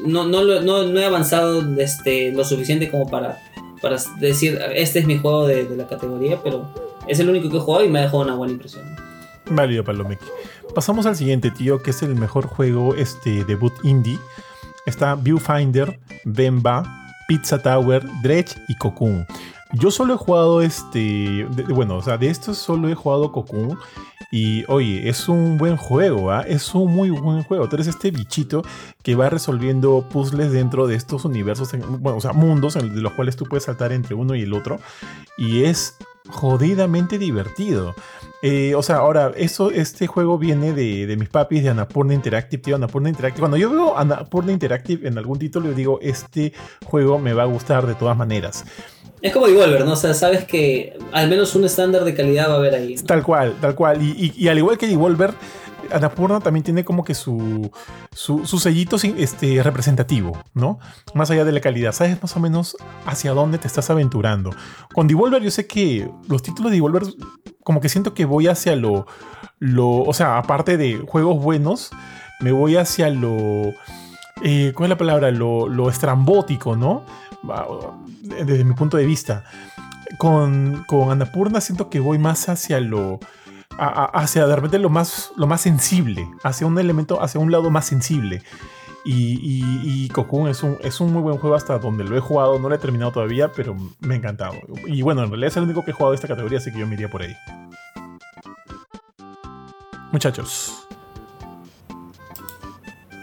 no, 0.04 0.24
no, 0.26 0.42
no, 0.42 0.84
no 0.84 1.00
he 1.00 1.04
avanzado 1.04 1.62
este, 1.78 2.32
lo 2.32 2.44
suficiente 2.44 2.90
como 2.90 3.08
para 3.08 3.38
para 3.80 3.96
decir, 4.18 4.58
este 4.74 4.98
es 5.00 5.06
mi 5.06 5.18
juego 5.18 5.46
de, 5.46 5.68
la 5.76 5.86
categoría, 5.86 6.40
pero 6.42 6.68
es 7.06 7.20
el 7.20 7.28
único 7.28 7.48
que 7.50 7.56
he 7.56 7.60
jugado 7.60 7.84
y 7.84 7.88
me 7.88 7.98
ha 7.98 8.02
dejado 8.02 8.22
una 8.22 8.34
buena 8.34 8.52
impresión. 8.52 8.84
Válido, 9.50 9.84
Palomeki. 9.84 10.24
Pasamos 10.74 11.06
al 11.06 11.16
siguiente, 11.16 11.50
tío, 11.50 11.82
que 11.82 11.90
es 11.90 12.02
el 12.02 12.14
mejor 12.14 12.46
juego 12.46 12.94
este, 12.94 13.44
debut 13.44 13.72
indie. 13.82 14.18
Está 14.86 15.14
Viewfinder, 15.14 15.98
Bemba, 16.24 16.84
Pizza 17.26 17.60
Tower, 17.60 18.02
Dredge 18.22 18.56
y 18.68 18.76
Cocoon. 18.76 19.26
Yo 19.72 19.90
solo 19.90 20.14
he 20.14 20.16
jugado 20.16 20.62
este. 20.62 21.46
bueno, 21.68 21.96
o 21.96 22.02
sea, 22.02 22.16
de 22.16 22.28
estos 22.28 22.56
solo 22.56 22.88
he 22.88 22.94
jugado 22.94 23.32
Cocoon. 23.32 23.78
Y 24.30 24.64
oye, 24.68 25.08
es 25.08 25.28
un 25.28 25.56
buen 25.56 25.76
juego, 25.76 26.30
¿ah? 26.30 26.42
Es 26.42 26.74
un 26.74 26.92
muy 26.92 27.10
buen 27.10 27.42
juego. 27.42 27.68
Tú 27.68 27.76
eres 27.76 27.86
este 27.86 28.10
bichito 28.10 28.62
que 29.02 29.14
va 29.14 29.30
resolviendo 29.30 30.06
puzzles 30.08 30.52
dentro 30.52 30.86
de 30.86 30.96
estos 30.96 31.24
universos, 31.24 31.70
bueno, 32.00 32.18
o 32.18 32.20
sea, 32.20 32.32
mundos 32.32 32.76
en 32.76 32.94
de 32.94 33.00
los 33.00 33.12
cuales 33.12 33.36
tú 33.36 33.46
puedes 33.46 33.64
saltar 33.64 33.92
entre 33.92 34.14
uno 34.14 34.34
y 34.34 34.42
el 34.42 34.52
otro. 34.52 34.80
Y 35.38 35.64
es 35.64 35.96
jodidamente 36.28 37.18
divertido. 37.18 37.94
Eh, 38.40 38.74
o 38.76 38.82
sea, 38.82 38.96
ahora, 38.96 39.32
eso, 39.36 39.70
este 39.70 40.06
juego 40.06 40.38
viene 40.38 40.72
de, 40.72 41.16
mis 41.16 41.28
papis 41.28 41.64
de 41.64 41.70
Anapurna 41.70 42.14
Interactive, 42.14 42.62
tío. 42.62 42.76
Anapurna 42.76 43.08
Interactive. 43.08 43.40
Cuando 43.40 43.56
yo 43.56 43.70
veo 43.70 43.98
Anapurna 43.98 44.52
Interactive 44.52 45.08
en 45.08 45.18
algún 45.18 45.38
título, 45.38 45.66
yo 45.66 45.74
digo, 45.74 45.98
este 46.00 46.52
juego 46.84 47.18
me 47.18 47.32
va 47.32 47.42
a 47.42 47.46
gustar 47.46 47.86
de 47.86 47.94
todas 47.94 48.16
maneras. 48.16 48.64
Es 49.20 49.32
como 49.32 49.48
Devolver, 49.48 49.84
¿no? 49.84 49.92
O 49.92 49.96
sea, 49.96 50.14
sabes 50.14 50.44
que 50.44 50.96
al 51.12 51.28
menos 51.28 51.56
un 51.56 51.64
estándar 51.64 52.04
de 52.04 52.14
calidad 52.14 52.48
va 52.48 52.54
a 52.54 52.56
haber 52.58 52.74
ahí. 52.74 52.94
Tal 52.94 53.24
cual, 53.24 53.56
tal 53.60 53.74
cual. 53.74 54.00
Y, 54.00 54.46
al 54.46 54.58
igual 54.58 54.78
que 54.78 54.86
Devolver, 54.86 55.32
Anapurna 55.92 56.40
también 56.40 56.64
tiene 56.64 56.84
como 56.84 57.04
que 57.04 57.14
su, 57.14 57.70
su, 58.12 58.44
sellito 58.44 58.96
este, 58.96 59.62
representativo, 59.62 60.36
¿no? 60.54 60.78
Más 61.14 61.30
allá 61.30 61.44
de 61.44 61.52
la 61.52 61.60
calidad. 61.60 61.92
Sabes 61.92 62.20
más 62.22 62.36
o 62.36 62.40
menos 62.40 62.76
hacia 63.06 63.32
dónde 63.32 63.58
te 63.58 63.66
estás 63.66 63.90
aventurando. 63.90 64.50
Con 64.94 65.06
Devolver 65.06 65.42
yo 65.42 65.50
sé 65.50 65.66
que 65.66 66.10
los 66.28 66.42
títulos 66.42 66.70
de 66.70 66.76
Devolver 66.76 67.02
como 67.64 67.80
que 67.80 67.88
siento 67.88 68.14
que 68.14 68.24
voy 68.24 68.46
hacia 68.48 68.76
lo... 68.76 69.06
lo 69.58 70.02
o 70.02 70.12
sea, 70.12 70.38
aparte 70.38 70.76
de 70.76 71.04
juegos 71.06 71.42
buenos, 71.42 71.90
me 72.40 72.52
voy 72.52 72.76
hacia 72.76 73.10
lo... 73.10 73.72
Eh, 74.42 74.72
¿Cuál 74.74 74.86
es 74.86 74.90
la 74.90 74.98
palabra? 74.98 75.30
Lo, 75.30 75.68
lo 75.68 75.90
estrambótico, 75.90 76.76
¿no? 76.76 77.04
desde 78.22 78.64
mi 78.64 78.74
punto 78.74 78.96
de 78.96 79.04
vista. 79.04 79.44
Con, 80.16 80.84
con 80.86 81.10
Annapurna 81.10 81.60
siento 81.60 81.90
que 81.90 82.00
voy 82.00 82.18
más 82.18 82.48
hacia 82.48 82.80
lo. 82.80 83.20
Hacia 83.78 84.46
de 84.46 84.56
repente 84.56 84.78
lo 84.78 84.90
más, 84.90 85.32
lo 85.36 85.46
más 85.46 85.60
sensible, 85.60 86.28
hacia 86.42 86.66
un 86.66 86.78
elemento, 86.78 87.22
hacia 87.22 87.40
un 87.40 87.52
lado 87.52 87.70
más 87.70 87.86
sensible. 87.86 88.42
Y, 89.04 89.38
y, 90.04 90.08
Cocoon 90.08 90.48
es 90.48 90.62
un, 90.62 90.76
es 90.82 91.00
un 91.00 91.12
muy 91.12 91.22
buen 91.22 91.38
juego 91.38 91.56
hasta 91.56 91.78
donde 91.78 92.04
lo 92.04 92.14
he 92.16 92.20
jugado. 92.20 92.58
No 92.58 92.68
lo 92.68 92.74
he 92.74 92.78
terminado 92.78 93.10
todavía, 93.12 93.50
pero 93.52 93.74
me 94.00 94.14
ha 94.14 94.16
encantado. 94.18 94.54
Y 94.86 95.00
bueno, 95.00 95.22
en 95.22 95.30
realidad 95.30 95.48
es 95.48 95.56
el 95.56 95.62
único 95.62 95.82
que 95.82 95.92
he 95.92 95.94
jugado 95.94 96.10
de 96.10 96.16
esta 96.16 96.28
categoría, 96.28 96.58
así 96.58 96.70
que 96.70 96.80
yo 96.80 96.86
me 96.86 96.94
iría 96.94 97.08
por 97.08 97.22
ahí. 97.22 97.34
Muchachos, 100.12 100.88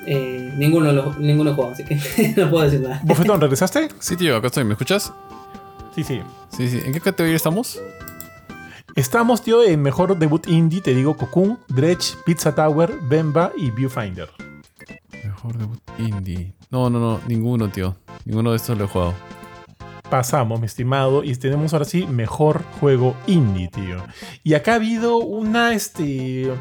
eh, 0.08 0.54
ninguno, 0.56 0.92
lo, 0.92 1.14
ninguno 1.16 1.54
jugó, 1.56 1.72
así 1.72 1.84
que 1.84 1.96
no 2.38 2.50
puedo 2.50 2.64
decir 2.64 2.82
nada. 2.82 3.02
Bofetón, 3.04 3.42
¿regresaste? 3.42 3.90
Sí, 4.00 4.16
tío, 4.16 4.38
acá 4.38 4.48
estoy. 4.48 4.64
¿Me 4.64 4.74
escuchas? 4.74 5.14
Sí, 5.96 6.04
sí. 6.04 6.22
Sí, 6.56 6.70
sí. 6.70 6.82
¿En 6.86 6.94
qué 6.94 7.02
categoría 7.02 7.36
estamos? 7.36 7.80
Estamos, 8.96 9.42
tío, 9.42 9.62
en 9.62 9.82
mejor 9.82 10.18
debut 10.18 10.48
indie, 10.48 10.80
te 10.80 10.96
digo 10.96 11.18
Cocoon, 11.18 11.60
Dredge, 11.68 12.16
Pizza 12.26 12.56
Tower, 12.56 12.98
Bemba 13.10 13.52
y 13.58 13.70
Viewfinder. 13.70 14.30
Mejor 15.22 15.58
debut 15.58 15.82
indie. 15.98 16.54
No, 16.72 16.90
no, 16.90 16.98
no, 16.98 17.20
ninguno, 17.28 17.68
tío. 17.68 17.98
Ninguno 18.24 18.52
de 18.52 18.56
estos 18.56 18.78
lo 18.78 18.86
he 18.86 18.88
jugado. 18.88 19.14
Pasamos, 20.10 20.62
mi 20.62 20.66
estimado, 20.68 21.26
y 21.26 21.36
tenemos 21.36 21.74
ahora 21.74 21.84
sí 21.84 22.08
mejor 22.08 22.64
juego 22.80 23.18
indie, 23.28 23.68
tío. 23.68 24.02
Y 24.46 24.54
acá 24.54 24.72
ha 24.72 24.76
habido 24.76 25.18
una, 25.18 25.74
este 25.74 26.54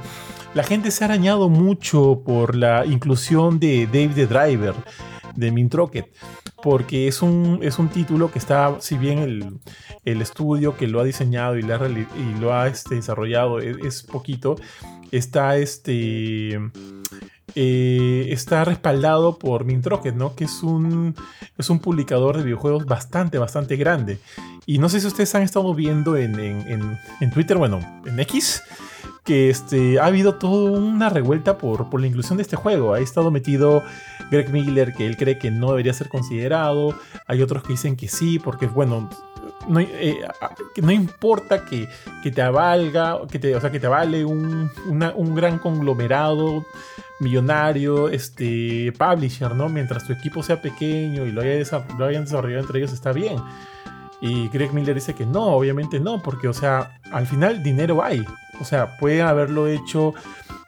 la 0.54 0.64
gente 0.64 0.90
se 0.90 1.04
ha 1.04 1.06
arañado 1.06 1.48
mucho 1.48 2.22
por 2.26 2.56
la 2.56 2.84
inclusión 2.84 3.60
de 3.60 3.86
Dave 3.86 4.10
the 4.14 4.26
Driver 4.26 4.74
de 5.36 5.50
Mintrocket, 5.50 6.12
porque 6.62 7.08
es 7.08 7.22
un, 7.22 7.60
es 7.62 7.78
un 7.78 7.88
título 7.88 8.30
que 8.30 8.38
está, 8.38 8.80
si 8.80 8.96
bien 8.96 9.18
el, 10.04 10.22
estudio 10.22 10.76
que 10.76 10.86
lo 10.86 11.00
ha 11.00 11.04
diseñado 11.04 11.56
y, 11.58 11.62
lo 11.62 12.54
ha 12.54 12.68
este, 12.68 12.96
desarrollado 12.96 13.58
es, 13.60 14.02
poquito, 14.02 14.56
está 15.10 15.56
este... 15.56 16.60
Eh, 17.56 18.30
está 18.30 18.64
respaldado 18.64 19.38
por 19.38 19.64
Mintrocket, 19.64 20.16
¿no? 20.16 20.34
Que 20.34 20.42
es 20.42 20.64
un, 20.64 21.14
es 21.56 21.70
un 21.70 21.78
publicador 21.78 22.36
de 22.36 22.42
videojuegos 22.42 22.84
bastante, 22.84 23.38
bastante 23.38 23.76
grande. 23.76 24.18
Y 24.66 24.78
no 24.78 24.88
sé 24.88 24.98
si 24.98 25.06
ustedes 25.06 25.32
han 25.36 25.42
estado 25.42 25.72
viendo 25.72 26.16
en, 26.16 26.34
en 26.40 27.30
Twitter, 27.32 27.56
bueno, 27.56 27.78
en 28.06 28.18
X, 28.18 28.60
que 29.24 29.48
este, 29.50 29.98
ha 29.98 30.06
habido 30.06 30.34
toda 30.34 30.78
una 30.78 31.08
revuelta 31.08 31.56
por, 31.58 31.88
por 31.88 32.00
la 32.00 32.06
inclusión 32.06 32.36
de 32.36 32.42
este 32.42 32.56
juego. 32.56 32.94
Ha 32.94 33.00
estado 33.00 33.30
metido 33.30 33.82
Greg 34.30 34.50
Miller, 34.50 34.92
que 34.92 35.06
él 35.06 35.16
cree 35.16 35.38
que 35.38 35.50
no 35.50 35.70
debería 35.70 35.94
ser 35.94 36.08
considerado. 36.08 36.94
Hay 37.26 37.42
otros 37.42 37.62
que 37.62 37.70
dicen 37.70 37.96
que 37.96 38.08
sí, 38.08 38.38
porque, 38.38 38.66
bueno, 38.66 39.08
no, 39.66 39.80
eh, 39.80 40.18
no 40.82 40.92
importa 40.92 41.64
que, 41.64 41.88
que, 42.22 42.30
te 42.30 42.42
avalga, 42.42 43.18
que 43.30 43.38
te, 43.38 43.56
o 43.56 43.60
sea, 43.60 43.70
que 43.70 43.80
te 43.80 43.88
vale 43.88 44.24
un, 44.24 44.70
un 44.86 45.34
gran 45.34 45.58
conglomerado 45.58 46.64
millonario, 47.20 48.08
este, 48.08 48.92
publisher, 48.92 49.54
¿no? 49.54 49.68
Mientras 49.68 50.06
tu 50.06 50.12
equipo 50.12 50.42
sea 50.42 50.60
pequeño 50.60 51.24
y 51.24 51.32
lo, 51.32 51.40
haya 51.40 51.64
lo 51.98 52.04
hayan 52.04 52.24
desarrollado 52.24 52.60
entre 52.60 52.78
ellos, 52.80 52.92
está 52.92 53.12
bien. 53.12 53.36
Y 54.20 54.48
Greg 54.48 54.72
Miller 54.72 54.94
dice 54.94 55.14
que 55.14 55.26
no, 55.26 55.44
obviamente 55.46 56.00
no, 56.00 56.22
porque, 56.22 56.48
o 56.48 56.52
sea, 56.52 56.98
al 57.12 57.26
final 57.26 57.62
dinero 57.62 58.02
hay. 58.02 58.24
O 58.60 58.64
sea, 58.64 58.96
puede 58.98 59.22
haberlo 59.22 59.66
hecho 59.66 60.14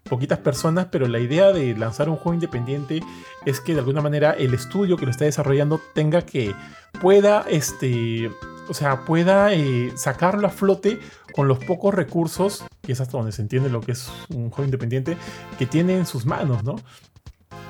poquitas 0.09 0.39
personas, 0.39 0.87
pero 0.91 1.09
la 1.09 1.19
idea 1.19 1.53
de 1.53 1.77
lanzar 1.77 2.09
un 2.09 2.17
juego 2.17 2.35
independiente 2.35 3.03
es 3.45 3.61
que 3.61 3.75
de 3.75 3.81
alguna 3.81 4.01
manera 4.01 4.33
el 4.33 4.55
estudio 4.55 4.97
que 4.97 5.05
lo 5.05 5.11
está 5.11 5.25
desarrollando 5.25 5.81
tenga 5.95 6.23
que 6.23 6.55
pueda 7.01 7.45
este 7.49 8.31
o 8.69 8.75
sea 8.75 9.05
pueda 9.05 9.53
eh, 9.53 9.93
sacarlo 9.97 10.47
a 10.47 10.51
flote 10.51 10.99
con 11.33 11.47
los 11.47 11.59
pocos 11.59 11.95
recursos 11.95 12.65
que 12.83 12.93
es 12.93 13.01
hasta 13.01 13.17
donde 13.17 13.33
se 13.33 13.43
entiende 13.43 13.69
lo 13.69 13.81
que 13.81 13.93
es 13.93 14.11
un 14.31 14.51
juego 14.51 14.65
independiente 14.65 15.17
que 15.59 15.67
tiene 15.67 15.97
en 15.97 16.07
sus 16.07 16.27
manos 16.27 16.65
no 16.65 16.77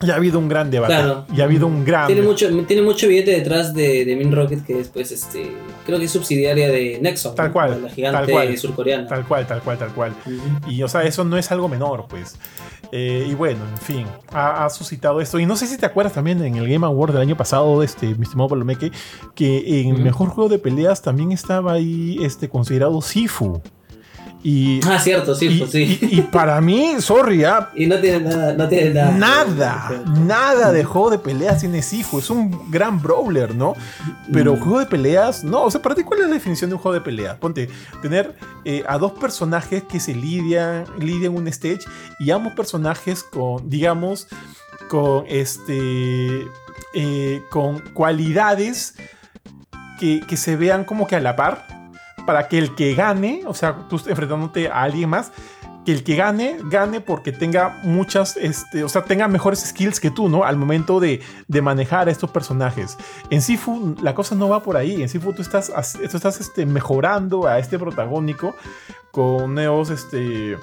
Ya 0.02 0.12
ha 0.12 0.16
habido 0.16 0.38
un 0.38 0.48
gran 0.48 0.70
debate. 0.70 0.92
Claro. 0.92 1.26
Ya 1.34 1.44
ha 1.44 1.46
habido 1.46 1.66
un 1.66 1.84
gran. 1.84 2.06
Tiene 2.06 2.20
mucho, 2.22 2.48
tiene 2.66 2.82
mucho 2.82 3.08
billete 3.08 3.30
detrás 3.30 3.72
de, 3.72 4.04
de 4.04 4.14
Min 4.16 4.30
Rocket, 4.30 4.64
que 4.64 4.74
después, 4.74 5.10
este, 5.10 5.52
creo 5.86 5.98
que 5.98 6.04
es 6.04 6.10
subsidiaria 6.10 6.68
de 6.68 6.98
Nexon. 7.00 7.34
Tal 7.34 7.46
¿no? 7.46 7.52
cual, 7.54 7.82
La 7.82 7.88
gigante 7.88 8.18
tal 8.18 8.30
cual. 8.30 8.58
surcoreana. 8.58 9.06
Tal 9.06 9.24
cual, 9.26 9.46
tal 9.46 9.62
cual, 9.62 9.78
tal 9.78 9.92
cual. 9.94 10.14
Y, 10.68 10.82
o 10.82 10.88
sea, 10.88 11.02
eso 11.04 11.24
no 11.24 11.38
es 11.38 11.50
algo 11.50 11.68
menor, 11.68 12.06
pues. 12.08 12.36
Eh, 12.92 13.26
y 13.28 13.34
bueno, 13.34 13.60
en 13.72 13.78
fin, 13.78 14.06
ha, 14.32 14.64
ha 14.66 14.70
suscitado 14.70 15.20
esto. 15.20 15.38
Y 15.40 15.46
no 15.46 15.56
sé 15.56 15.66
si 15.66 15.78
te 15.78 15.86
acuerdas 15.86 16.12
también 16.12 16.42
en 16.44 16.56
el 16.56 16.68
Game 16.68 16.86
Award 16.86 17.12
del 17.14 17.22
año 17.22 17.36
pasado, 17.36 17.82
este, 17.82 18.06
mi 18.14 18.22
estimado 18.24 18.50
Palomeque, 18.50 18.92
que 19.34 19.80
en 19.80 19.88
el 19.88 19.94
Ujú. 19.94 20.02
mejor 20.04 20.28
juego 20.28 20.50
de 20.50 20.58
peleas 20.58 21.00
también 21.02 21.32
estaba 21.32 21.72
ahí 21.72 22.18
este, 22.22 22.48
considerado 22.50 23.00
Sifu. 23.00 23.60
Y, 24.48 24.78
Ah, 24.86 25.00
cierto, 25.00 25.34
sí, 25.34 25.46
y, 25.46 25.58
pues 25.58 25.72
sí. 25.72 25.98
y- 26.02 26.18
y 26.18 26.22
para 26.22 26.60
mí, 26.60 26.94
sorry, 27.00 27.42
ah, 27.42 27.68
Y 27.74 27.86
no 27.86 27.98
tiene 27.98 28.20
nada, 28.20 28.52
no 28.52 28.68
tiene 28.68 28.90
nada. 28.90 29.10
Nada, 29.10 30.02
nada 30.24 30.70
de 30.70 30.84
juego 30.84 31.10
de 31.10 31.18
peleas 31.18 31.58
tiene 31.58 31.82
Sifu. 31.82 32.20
Es 32.20 32.30
un 32.30 32.70
gran 32.70 33.02
brawler, 33.02 33.56
¿no? 33.56 33.74
Pero 34.32 34.54
Mm. 34.54 34.60
juego 34.60 34.78
de 34.78 34.86
peleas, 34.86 35.42
no. 35.42 35.62
O 35.64 35.70
sea, 35.72 35.82
¿para 35.82 35.96
ti 35.96 36.04
cuál 36.04 36.20
es 36.20 36.26
la 36.28 36.34
definición 36.34 36.70
de 36.70 36.76
un 36.76 36.80
juego 36.82 36.94
de 36.94 37.00
peleas? 37.00 37.36
Ponte, 37.38 37.68
tener 38.02 38.36
eh, 38.64 38.84
a 38.86 38.98
dos 38.98 39.12
personajes 39.12 39.82
que 39.82 39.98
se 39.98 40.14
lidian, 40.14 40.84
lidian 41.00 41.34
un 41.34 41.48
stage 41.48 41.80
y 42.20 42.30
ambos 42.30 42.52
personajes 42.52 43.24
con, 43.24 43.68
digamos, 43.68 44.28
con 44.88 45.24
este. 45.26 46.46
eh, 46.94 47.42
con 47.50 47.80
cualidades 47.94 48.94
que, 49.98 50.20
que 50.20 50.36
se 50.36 50.54
vean 50.56 50.84
como 50.84 51.06
que 51.08 51.16
a 51.16 51.20
la 51.20 51.34
par. 51.34 51.66
Para 52.26 52.48
que 52.48 52.58
el 52.58 52.74
que 52.74 52.94
gane, 52.94 53.42
o 53.46 53.54
sea, 53.54 53.86
tú 53.88 54.00
enfrentándote 54.06 54.68
a 54.68 54.82
alguien 54.82 55.08
más, 55.08 55.32
que 55.86 55.92
el 55.92 56.02
que 56.02 56.16
gane, 56.16 56.58
gane 56.64 57.00
porque 57.00 57.30
tenga 57.30 57.80
muchas, 57.84 58.36
este, 58.36 58.82
o 58.82 58.88
sea, 58.88 59.04
tenga 59.04 59.28
mejores 59.28 59.60
skills 59.60 60.00
que 60.00 60.10
tú, 60.10 60.28
¿no? 60.28 60.42
Al 60.42 60.56
momento 60.56 60.98
de, 60.98 61.22
de 61.46 61.62
manejar 61.62 62.08
a 62.08 62.10
estos 62.10 62.28
personajes. 62.30 62.98
En 63.30 63.40
Sifu 63.40 63.94
la 64.02 64.12
cosa 64.12 64.34
no 64.34 64.48
va 64.48 64.64
por 64.64 64.76
ahí. 64.76 65.00
En 65.00 65.08
Sifu 65.08 65.32
tú 65.32 65.42
estás, 65.42 65.70
tú 65.92 66.16
estás 66.16 66.40
este, 66.40 66.66
mejorando 66.66 67.46
a 67.46 67.60
este 67.60 67.78
protagónico 67.78 68.56
con 69.12 69.54
nuevos, 69.54 69.90
este, 69.90 70.58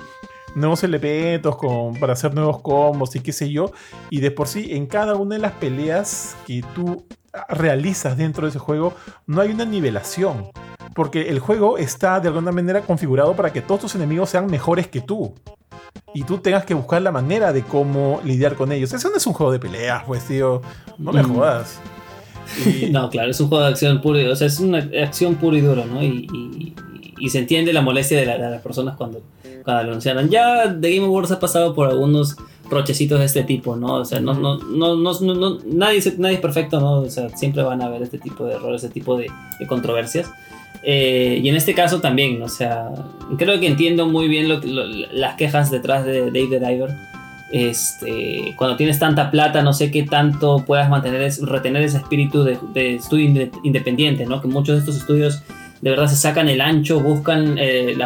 nuevos 0.56 0.84
elementos, 0.84 1.56
con, 1.58 1.96
para 1.96 2.14
hacer 2.14 2.34
nuevos 2.34 2.62
combos 2.62 3.16
y 3.16 3.20
qué 3.22 3.32
sé 3.32 3.50
yo. 3.52 3.72
Y 4.10 4.20
de 4.20 4.32
por 4.32 4.48
sí, 4.48 4.68
en 4.72 4.86
cada 4.88 5.16
una 5.16 5.36
de 5.36 5.42
las 5.42 5.54
peleas 5.54 6.36
que 6.46 6.64
tú 6.76 7.06
realizas 7.50 8.18
dentro 8.18 8.44
de 8.46 8.50
ese 8.50 8.60
juego, 8.60 8.94
no 9.26 9.42
hay 9.42 9.52
una 9.52 9.66
nivelación. 9.66 10.52
Porque 10.94 11.30
el 11.30 11.40
juego 11.40 11.78
está 11.80 12.20
de 12.20 12.28
alguna 12.28 12.52
manera 12.52 12.82
configurado 12.82 13.36
para 13.36 13.52
que 13.52 13.62
todos 13.62 13.82
tus 13.82 13.96
enemigos 13.96 14.30
sean 14.30 14.46
mejores 14.48 14.88
que 14.88 15.02
tú. 15.02 15.34
Y 16.14 16.24
tú 16.24 16.38
tengas 16.38 16.66
que 16.66 16.76
buscar 16.76 17.02
la 17.02 17.12
manera 17.12 17.52
de 17.52 17.64
cómo 17.64 18.22
lidiar 18.24 18.56
con 18.56 18.72
ellos. 18.72 18.94
Eso 18.94 19.10
no 19.10 19.18
es 19.18 19.26
un 19.26 19.34
juego 19.34 19.52
de 19.52 19.60
peleas, 19.60 20.04
pues, 20.06 20.24
tío. 20.26 20.62
No 21.00 21.12
me 21.12 21.24
Mm. 21.24 21.34
jodas. 21.36 21.80
Y- 22.66 22.86
No, 22.92 23.10
claro, 23.10 23.32
es 23.32 23.40
un 23.40 23.48
juego 23.50 23.64
de 23.64 23.70
acción 23.72 24.02
puro 24.02 24.20
y, 24.20 24.26
o 24.28 24.36
sea, 24.36 24.46
es 24.48 24.60
una 24.60 24.88
acción 25.04 25.36
puro 25.36 25.58
y 25.58 25.62
¿no? 25.62 26.04
Y, 26.04 26.28
y- 26.32 26.76
y 27.26 27.30
se 27.30 27.40
entiende 27.40 27.72
la 27.74 27.82
molestia 27.82 28.18
de, 28.20 28.26
la- 28.26 28.38
de 28.38 28.50
las 28.52 28.62
personas 28.62 28.96
cuando, 28.98 29.22
cuando 29.64 29.84
lo 29.84 29.90
anunciaron. 29.92 30.30
Ya 30.30 30.76
The 30.80 30.96
Game 30.96 31.06
Awards 31.08 31.32
ha 31.32 31.40
pasado 31.40 31.74
por 31.74 31.90
algunos 31.90 32.36
rochecitos 32.70 33.20
de 33.20 33.26
este 33.26 33.44
tipo, 33.44 33.76
¿no? 33.76 33.96
O 33.96 34.06
sea, 34.06 34.20
no, 34.20 34.34
no, 34.34 34.58
no, 34.58 34.96
no, 34.96 35.14
no- 35.22 35.58
nadie, 35.66 36.00
es- 36.00 36.18
nadie 36.20 36.36
es 36.36 36.42
perfecto, 36.42 36.80
¿no? 36.80 37.02
O 37.02 37.10
sea, 37.10 37.30
siempre 37.30 37.64
van 37.64 37.82
a 37.82 37.86
haber 37.86 38.02
este 38.02 38.18
tipo 38.18 38.46
de 38.46 38.56
errores, 38.56 38.84
este 38.84 38.94
tipo 38.94 39.16
de, 39.18 39.28
de 39.60 39.68
controversias. 39.68 40.30
Eh, 40.86 41.40
y 41.42 41.48
en 41.48 41.56
este 41.56 41.74
caso 41.74 42.02
también, 42.02 42.40
¿no? 42.40 42.46
o 42.46 42.50
sea, 42.50 42.90
creo 43.38 43.58
que 43.60 43.68
entiendo 43.68 44.06
muy 44.08 44.28
bien 44.28 44.50
lo, 44.50 44.60
que- 44.60 44.68
lo- 44.68 44.86
las 44.86 45.36
quejas 45.36 45.72
detrás 45.72 46.04
de 46.06 46.26
Dave 46.26 46.48
the 46.50 46.60
Diver. 46.60 46.90
Este, 47.54 48.56
cuando 48.58 48.76
tienes 48.78 48.98
tanta 49.00 49.30
plata, 49.32 49.62
no 49.62 49.74
sé 49.74 49.92
qué 49.92 50.04
tanto 50.04 50.64
puedas 50.66 50.90
mantener, 50.90 51.32
retener 51.44 51.84
ese 51.84 51.98
espíritu 51.98 52.44
de, 52.44 52.58
de 52.74 52.96
estudio 52.96 53.26
inde- 53.30 53.52
independiente, 53.64 54.26
¿no? 54.26 54.42
Que 54.42 54.48
muchos 54.48 54.76
de 54.76 54.80
estos 54.80 54.98
estudios 54.98 55.44
de 55.84 55.90
verdad 55.90 56.08
se 56.08 56.16
sacan 56.16 56.48
el 56.48 56.62
ancho, 56.62 57.02
buscan 57.02 57.58
eh, 57.60 57.98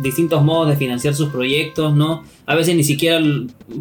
distintos 0.00 0.44
modos 0.44 0.68
de 0.68 0.76
financiar 0.76 1.12
sus 1.12 1.28
proyectos, 1.30 1.92
¿no? 1.92 2.22
A 2.46 2.54
veces 2.54 2.76
ni 2.76 2.84
siquiera 2.84 3.20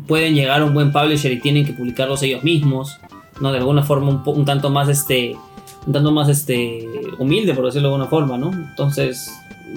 pueden 0.08 0.34
llegar 0.34 0.62
a 0.62 0.66
un 0.66 0.74
buen 0.74 0.92
publisher 0.92 1.32
y 1.32 1.40
tienen 1.40 1.64
que 1.64 1.74
publicarlos 1.74 2.24
ellos 2.24 2.44
mismos, 2.44 2.98
¿no? 3.40 3.52
De 3.52 3.60
alguna 3.60 3.84
forma 3.84 4.24
un, 4.26 4.46
tanto 4.46 4.72
más 4.72 4.90
este 4.90 5.36
un 5.86 5.94
tanto 5.94 6.12
más 6.12 6.28
este 6.28 6.90
humilde 7.20 7.54
por 7.54 7.66
decirlo 7.66 7.90
de 7.90 7.94
alguna 7.94 8.10
forma, 8.10 8.36
¿no? 8.36 8.52
Entonces, 8.52 9.32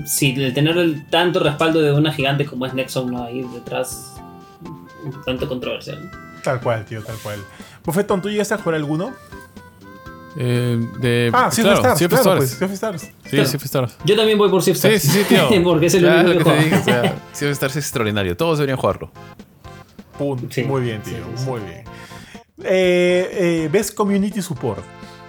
si 0.06 0.30
el 0.30 0.54
tener 0.54 0.78
el 0.78 1.04
tanto 1.10 1.40
respaldo 1.40 1.82
de 1.82 1.92
una 1.92 2.14
gigante 2.14 2.46
como 2.46 2.64
es 2.64 2.72
Nexon 2.72 3.10
¿no? 3.10 3.22
ahí 3.22 3.46
detrás 3.52 4.14
un 5.04 5.12
tanto 5.26 5.46
controversial. 5.46 6.10
Tal 6.42 6.58
cual, 6.62 6.86
tío, 6.86 7.02
tal 7.02 7.16
cual. 7.16 7.40
Bofetón, 7.84 8.22
¿tú 8.22 8.30
llegaste 8.30 8.54
a 8.54 8.58
jugar 8.58 8.76
alguno? 8.76 9.12
Eh, 10.38 10.78
de, 11.00 11.30
Ah, 11.32 11.50
sí, 11.50 11.62
claro, 11.62 11.78
Stars, 11.78 11.98
Sea 11.98 12.08
claro, 12.08 12.22
Stars. 12.22 12.38
pues, 12.38 12.50
Sea 12.50 12.66
of 12.66 12.72
Stars. 12.74 13.02
Sí, 13.02 13.10
Claro. 13.30 13.46
Sea 13.48 13.56
of 13.56 13.64
Stars. 13.64 13.96
Yo 14.04 14.16
también 14.16 14.36
voy 14.38 14.50
por 14.50 14.62
Sea 14.62 14.74
Sí, 14.74 14.88
Stars. 14.88 15.02
sí, 15.02 15.08
sí, 15.10 15.24
tío. 15.28 15.48
Porque 15.64 15.86
es 15.86 15.94
el 15.94 16.04
único 16.04 16.50
que 16.52 16.68
que 16.68 16.74
o 16.76 16.84
sea, 16.84 17.14
Sea 17.32 17.50
Stars 17.50 17.76
es 17.76 17.84
extraordinario. 17.84 18.36
Todos 18.36 18.58
deberían 18.58 18.78
jugarlo. 18.78 19.10
Sí. 20.50 20.64
Muy 20.64 20.80
bien, 20.82 21.02
tío, 21.02 21.14
Sí, 21.14 21.22
sí. 21.36 21.44
muy 21.50 21.60
bien. 21.60 21.84
Eh, 22.64 23.28
eh, 23.64 23.68
Best 23.70 23.94
Community 23.94 24.40
Support. 24.40 24.82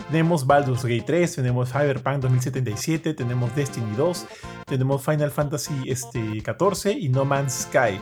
Tenemos 0.10 0.48
Baldur's 0.48 0.84
Gate 0.84 1.04
3, 1.06 1.36
tenemos 1.36 1.70
Cyberpunk 1.70 2.22
2077, 2.22 3.14
tenemos 3.14 3.54
Destiny 3.56 3.94
2, 3.98 4.26
tenemos 4.66 5.04
Final 5.04 5.32
Fantasy 5.32 5.74
este, 5.86 6.42
14 6.42 6.94
y 6.94 7.10
No 7.10 7.26
Man's 7.26 7.68
Sky. 7.70 8.00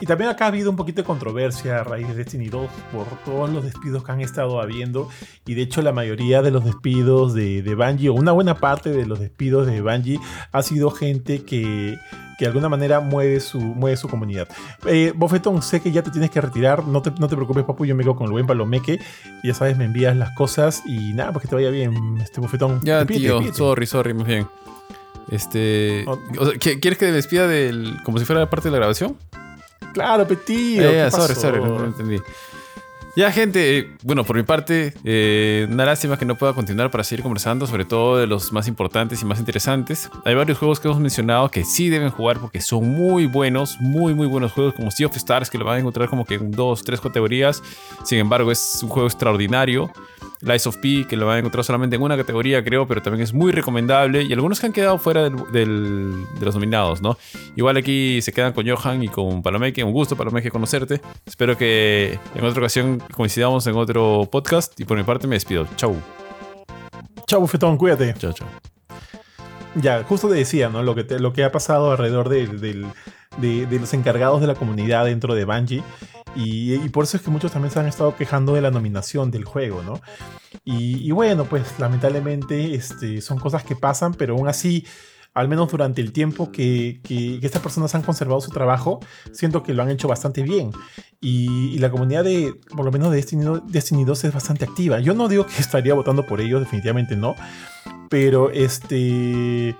Y 0.00 0.06
también 0.06 0.30
acá 0.30 0.46
ha 0.46 0.48
habido 0.48 0.70
un 0.70 0.76
poquito 0.76 1.02
de 1.02 1.06
controversia 1.06 1.80
a 1.80 1.84
raíz 1.84 2.08
de 2.08 2.14
Destiny 2.14 2.48
2 2.48 2.70
por 2.92 3.06
todos 3.24 3.50
los 3.50 3.64
despidos 3.64 4.02
que 4.02 4.12
han 4.12 4.20
estado 4.20 4.60
habiendo. 4.60 5.08
Y 5.46 5.54
de 5.54 5.62
hecho 5.62 5.82
la 5.82 5.92
mayoría 5.92 6.40
de 6.40 6.50
los 6.50 6.64
despidos 6.64 7.34
de, 7.34 7.62
de 7.62 8.08
o 8.08 8.14
una 8.14 8.32
buena 8.32 8.56
parte 8.56 8.90
de 8.90 9.06
los 9.06 9.20
despidos 9.20 9.66
de 9.66 9.80
Bungie, 9.82 10.20
ha 10.52 10.62
sido 10.62 10.90
gente 10.90 11.44
que, 11.44 11.98
que 12.38 12.44
de 12.44 12.48
alguna 12.48 12.68
manera 12.68 13.00
mueve 13.00 13.40
su, 13.40 13.60
mueve 13.60 13.96
su 13.96 14.08
comunidad. 14.08 14.48
Eh, 14.86 15.12
Bofetón, 15.14 15.62
sé 15.62 15.80
que 15.80 15.92
ya 15.92 16.02
te 16.02 16.10
tienes 16.10 16.30
que 16.30 16.40
retirar. 16.40 16.86
No 16.86 17.02
te, 17.02 17.10
no 17.18 17.28
te 17.28 17.34
preocupes, 17.36 17.64
papu. 17.64 17.84
Yo 17.84 17.94
me 17.94 18.02
quedo 18.02 18.16
con 18.16 18.26
el 18.26 18.32
buen 18.32 18.46
palomeque. 18.46 19.00
Ya 19.44 19.54
sabes, 19.54 19.76
me 19.76 19.84
envías 19.84 20.16
las 20.16 20.34
cosas. 20.34 20.82
Y 20.86 21.12
nada, 21.14 21.32
pues 21.32 21.42
que 21.42 21.48
te 21.48 21.54
vaya 21.54 21.70
bien, 21.70 22.18
este 22.22 22.40
Bofetón. 22.40 22.80
Ya, 22.82 22.98
Despídete, 22.98 23.22
tío, 23.24 23.34
despídete. 23.34 23.58
sorry, 23.58 23.86
sorry, 23.86 24.14
más 24.14 24.26
bien. 24.26 24.46
Este. 25.30 26.04
Oh. 26.06 26.18
o 26.38 26.46
sea, 26.46 26.54
¿qui- 26.54 26.80
¿Quieres 26.80 26.98
que 26.98 27.06
te 27.06 27.12
despida 27.12 27.46
del. 27.46 27.96
como 28.04 28.18
si 28.18 28.24
fuera 28.24 28.48
parte 28.50 28.68
de 28.68 28.72
la 28.72 28.78
grabación? 28.78 29.16
Claro, 29.92 30.26
petío. 30.26 30.82
Eh, 30.82 31.10
sorry, 31.10 31.34
sorry, 31.34 31.60
no, 31.60 31.78
no 31.78 31.84
entendí. 31.86 32.18
Ya, 33.14 33.30
gente, 33.30 33.76
eh, 33.76 33.90
bueno, 34.04 34.24
por 34.24 34.36
mi 34.36 34.42
parte, 34.42 34.94
eh, 35.04 35.66
una 35.70 35.84
lástima 35.84 36.18
que 36.18 36.24
no 36.24 36.34
pueda 36.34 36.54
continuar 36.54 36.90
para 36.90 37.04
seguir 37.04 37.22
conversando, 37.22 37.66
sobre 37.66 37.84
todo 37.84 38.16
de 38.16 38.26
los 38.26 38.54
más 38.54 38.68
importantes 38.68 39.20
y 39.20 39.26
más 39.26 39.38
interesantes. 39.38 40.08
Hay 40.24 40.34
varios 40.34 40.56
juegos 40.56 40.80
que 40.80 40.88
hemos 40.88 40.98
mencionado 40.98 41.50
que 41.50 41.62
sí 41.62 41.90
deben 41.90 42.08
jugar 42.08 42.40
porque 42.40 42.62
son 42.62 42.88
muy 42.88 43.26
buenos, 43.26 43.76
muy, 43.80 44.14
muy 44.14 44.26
buenos 44.26 44.52
juegos, 44.52 44.72
como 44.72 44.90
Sea 44.90 45.08
of 45.08 45.16
Stars, 45.16 45.50
que 45.50 45.58
lo 45.58 45.66
van 45.66 45.76
a 45.76 45.78
encontrar 45.80 46.08
como 46.08 46.24
que 46.24 46.36
en 46.36 46.52
dos, 46.52 46.84
tres 46.84 47.02
categorías. 47.02 47.62
Sin 48.02 48.18
embargo, 48.18 48.50
es 48.50 48.80
un 48.82 48.88
juego 48.88 49.06
extraordinario. 49.06 49.90
Lies 50.42 50.66
of 50.66 50.76
P, 50.78 51.06
que 51.08 51.16
lo 51.16 51.26
van 51.26 51.36
a 51.36 51.38
encontrar 51.38 51.64
solamente 51.64 51.96
en 51.96 52.02
una 52.02 52.16
categoría, 52.16 52.64
creo, 52.64 52.86
pero 52.88 53.00
también 53.00 53.22
es 53.22 53.32
muy 53.32 53.52
recomendable. 53.52 54.22
Y 54.22 54.32
algunos 54.32 54.58
que 54.60 54.66
han 54.66 54.72
quedado 54.72 54.98
fuera 54.98 55.22
del- 55.22 55.36
del- 55.52 56.24
de 56.38 56.44
los 56.44 56.54
nominados, 56.54 57.00
¿no? 57.00 57.16
Igual 57.54 57.76
aquí 57.76 58.20
se 58.22 58.32
quedan 58.32 58.52
con 58.52 58.68
Johan 58.68 59.02
y 59.04 59.08
con 59.08 59.42
Palomeque. 59.42 59.84
Un 59.84 59.92
gusto, 59.92 60.16
Palomeque, 60.16 60.50
conocerte. 60.50 61.00
Espero 61.24 61.56
que 61.56 62.18
en 62.34 62.44
otra 62.44 62.60
ocasión 62.60 63.00
coincidamos 63.14 63.66
en 63.68 63.76
otro 63.76 64.28
podcast. 64.30 64.78
Y 64.80 64.84
por 64.84 64.96
mi 64.96 65.04
parte 65.04 65.26
me 65.28 65.36
despido. 65.36 65.66
Chau. 65.76 65.94
Chao, 67.26 67.40
Bofetón, 67.40 67.76
cuídate. 67.76 68.12
Chao, 68.18 68.32
chao. 68.32 68.48
Ya, 69.76 70.02
justo 70.04 70.28
te 70.28 70.34
decía, 70.34 70.68
¿no? 70.68 70.82
Lo 70.82 70.94
que, 70.94 71.04
te- 71.04 71.18
lo 71.18 71.32
que 71.32 71.44
ha 71.44 71.52
pasado 71.52 71.92
alrededor 71.92 72.28
del- 72.28 72.60
del- 72.60 72.86
de, 73.38 73.66
de 73.66 73.78
los 73.80 73.94
encargados 73.94 74.40
de 74.40 74.46
la 74.48 74.54
comunidad 74.54 75.04
dentro 75.06 75.34
de 75.34 75.44
Bungie. 75.44 75.82
Y, 76.34 76.76
por 76.88 77.04
eso 77.04 77.16
es 77.16 77.22
que 77.22 77.30
muchos 77.30 77.52
también 77.52 77.72
se 77.72 77.80
han 77.80 77.86
estado 77.86 78.16
quejando 78.16 78.54
de 78.54 78.60
la 78.60 78.70
nominación 78.70 79.30
del 79.30 79.44
juego, 79.44 79.82
¿no? 79.82 80.00
Y, 80.64 81.10
bueno, 81.10 81.44
pues 81.44 81.78
lamentablemente 81.78 82.74
este, 82.74 83.20
son 83.20 83.38
cosas 83.38 83.64
que 83.64 83.76
pasan, 83.76 84.14
pero 84.14 84.34
aún 84.34 84.48
así, 84.48 84.86
al 85.34 85.48
menos 85.48 85.70
durante 85.70 86.00
el 86.00 86.12
tiempo 86.12 86.50
que, 86.50 87.00
estas 87.42 87.62
personas 87.62 87.94
han 87.94 88.02
conservado 88.02 88.40
su 88.40 88.50
trabajo, 88.50 89.00
siento 89.32 89.62
que 89.62 89.74
lo 89.74 89.82
han 89.82 89.90
hecho 89.90 90.08
bastante 90.08 90.42
bien. 90.42 90.70
Y, 91.20 91.74
y 91.74 91.78
la 91.78 91.90
comunidad 91.90 92.24
de, 92.24 92.54
por 92.74 92.84
lo 92.84 92.92
menos 92.92 93.10
de 93.10 93.16
Destiny, 93.16 93.44
2 93.44 93.62
Destiny 93.66 94.04
2 94.04 94.24
es 94.24 94.34
bastante 94.34 94.64
activa. 94.64 95.00
Yo 95.00 95.14
no 95.14 95.28
digo 95.28 95.46
que 95.46 95.56
estaría 95.58 95.94
votando 95.94 96.26
por 96.26 96.40
ellos, 96.40 96.60
definitivamente 96.60 97.16
no. 97.16 97.34
Pero 98.08 98.50
este. 98.50 99.76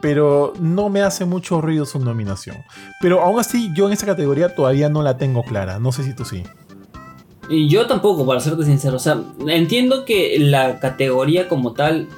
Pero 0.00 0.52
no 0.60 0.88
me 0.88 1.02
hace 1.02 1.24
mucho 1.24 1.60
ruido 1.60 1.86
su 1.86 1.98
nominación. 1.98 2.56
Pero 3.00 3.22
aún 3.22 3.40
así, 3.40 3.70
yo 3.74 3.86
en 3.86 3.92
esa 3.92 4.06
categoría 4.06 4.54
todavía 4.54 4.88
no 4.88 5.02
la 5.02 5.16
tengo 5.18 5.42
clara. 5.42 5.78
No 5.78 5.92
sé 5.92 6.04
si 6.04 6.14
tú 6.14 6.24
sí. 6.24 6.42
Yo 7.68 7.86
tampoco, 7.86 8.26
para 8.26 8.40
serte 8.40 8.64
sincero. 8.64 8.96
O 8.96 9.00
sea, 9.00 9.18
entiendo 9.46 10.04
que 10.04 10.36
la 10.38 10.80
categoría 10.80 11.48
como 11.48 11.72
tal 11.72 12.08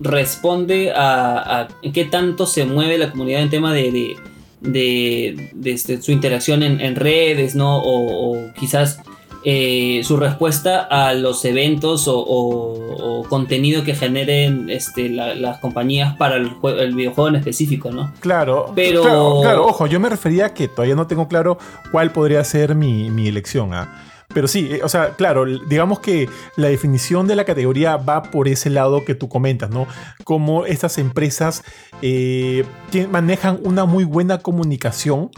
responde 0.00 0.92
a, 0.92 1.60
a 1.60 1.68
qué 1.92 2.04
tanto 2.04 2.46
se 2.46 2.64
mueve 2.66 2.98
la 2.98 3.10
comunidad 3.10 3.42
en 3.42 3.50
tema 3.50 3.72
de, 3.72 3.90
de, 3.92 4.16
de- 4.60 5.50
de 5.54 5.70
este, 5.72 6.02
su 6.02 6.12
interacción 6.12 6.62
en, 6.62 6.80
en 6.80 6.96
redes, 6.96 7.54
¿no? 7.54 7.78
O, 7.78 8.32
o 8.36 8.52
quizás 8.54 9.00
eh, 9.46 10.00
su 10.04 10.16
respuesta 10.16 10.80
a 10.80 11.12
los 11.12 11.44
eventos 11.44 12.04
o, 12.06 13.24
contenido 13.28 13.84
que 13.84 13.94
generen 13.94 14.70
este, 14.70 15.08
las 15.08 15.58
compañías 15.58 16.16
para 16.16 16.36
el, 16.36 16.94
videojuego 16.94 17.28
en 17.28 17.36
específico, 17.36 17.90
¿no? 17.90 18.12
Claro, 18.20 18.72
pero... 18.74 19.40
Claro, 19.42 19.66
ojo, 19.66 19.86
yo 19.86 20.00
me 20.00 20.08
refería 20.08 20.46
a 20.46 20.54
que 20.54 20.68
todavía 20.68 20.94
no 20.94 21.06
tengo 21.06 21.28
claro 21.28 21.58
cuál 21.90 22.12
podría 22.12 22.42
ser 22.44 22.74
mi, 22.74 23.26
elección. 23.26 23.74
¿ah? 23.74 24.13
Pero 24.32 24.48
sí, 24.48 24.68
eh, 24.70 24.80
o 24.82 24.88
sea, 24.88 25.14
claro, 25.16 25.44
digamos 25.44 26.00
que 26.00 26.28
la 26.56 26.68
definición 26.68 27.26
de 27.26 27.36
la 27.36 27.44
categoría 27.44 27.96
va 27.96 28.22
por 28.22 28.48
ese 28.48 28.70
lado 28.70 29.04
que 29.04 29.14
tú 29.14 29.28
comentas, 29.28 29.70
¿no? 29.70 29.86
Cómo 30.24 30.66
estas 30.66 30.98
empresas 30.98 31.62
eh, 32.02 32.64
manejan 33.10 33.60
una 33.62 33.84
muy 33.84 34.04
buena 34.04 34.38
comunicación 34.38 35.30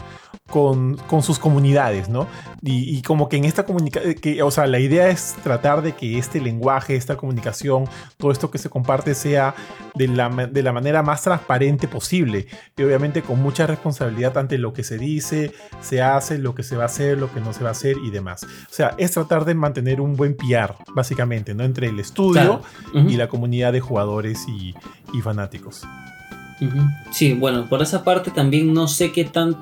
con, 0.49 0.97
sus 1.21 1.39
comunidades, 1.39 2.09
¿no? 2.09 2.27
Y, 2.61 3.01
como 3.01 3.27
que 3.29 3.37
en 3.37 3.45
esta 3.45 3.65
comunicación, 3.65 4.15
eh, 4.23 4.41
o 4.41 4.51
sea, 4.51 4.65
la 4.65 4.79
idea 4.79 5.09
es 5.09 5.35
tratar 5.43 5.81
de 5.81 5.93
que 5.93 6.17
este 6.17 6.39
lenguaje, 6.39 6.95
esta 6.95 7.17
comunicación, 7.17 7.85
todo 8.17 8.31
esto 8.31 8.49
que 8.49 8.57
se 8.57 8.69
comparte 8.69 9.13
sea 9.13 9.55
de 9.95 10.07
la, 10.07 10.29
de 10.29 10.63
la 10.63 10.71
manera 10.71 11.03
más 11.03 11.21
transparente 11.21 11.87
posible 11.87 12.47
y 12.77 12.83
obviamente 12.83 13.21
con 13.21 13.41
mucha 13.41 13.67
responsabilidad 13.67 14.37
ante 14.37 14.57
lo 14.57 14.73
que 14.73 14.83
se 14.83 14.97
dice, 14.97 15.51
se 15.81 16.01
hace, 16.01 16.37
lo 16.37 16.55
que 16.55 16.63
se 16.63 16.77
va 16.77 16.83
a 16.83 16.87
hacer, 16.87 17.17
lo 17.17 17.31
que 17.31 17.41
no 17.41 17.53
se 17.53 17.63
va 17.63 17.69
a 17.69 17.71
hacer 17.73 17.97
y 18.03 18.09
demás. 18.09 18.43
O 18.43 18.73
sea, 18.77 18.95
es 18.97 19.11
tratar 19.11 19.45
de 19.45 19.55
mantener 19.55 20.01
un 20.01 20.15
buen 20.15 20.35
PR, 20.35 20.75
básicamente, 20.93 21.53
¿no? 21.53 21.63
Entre 21.63 21.87
el 21.87 21.99
estudio 21.99 22.61
y 22.93 23.15
la 23.15 23.27
comunidad 23.27 23.73
de 23.73 23.79
jugadores 23.79 24.45
y, 24.47 24.73
fanáticos. 25.21 25.83
Sí, 27.11 27.33
bueno, 27.33 27.67
por 27.67 27.81
esa 27.81 28.03
parte 28.03 28.31
también 28.31 28.73
no 28.73 28.87
sé 28.87 29.11
qué 29.11 29.25
tan 29.25 29.55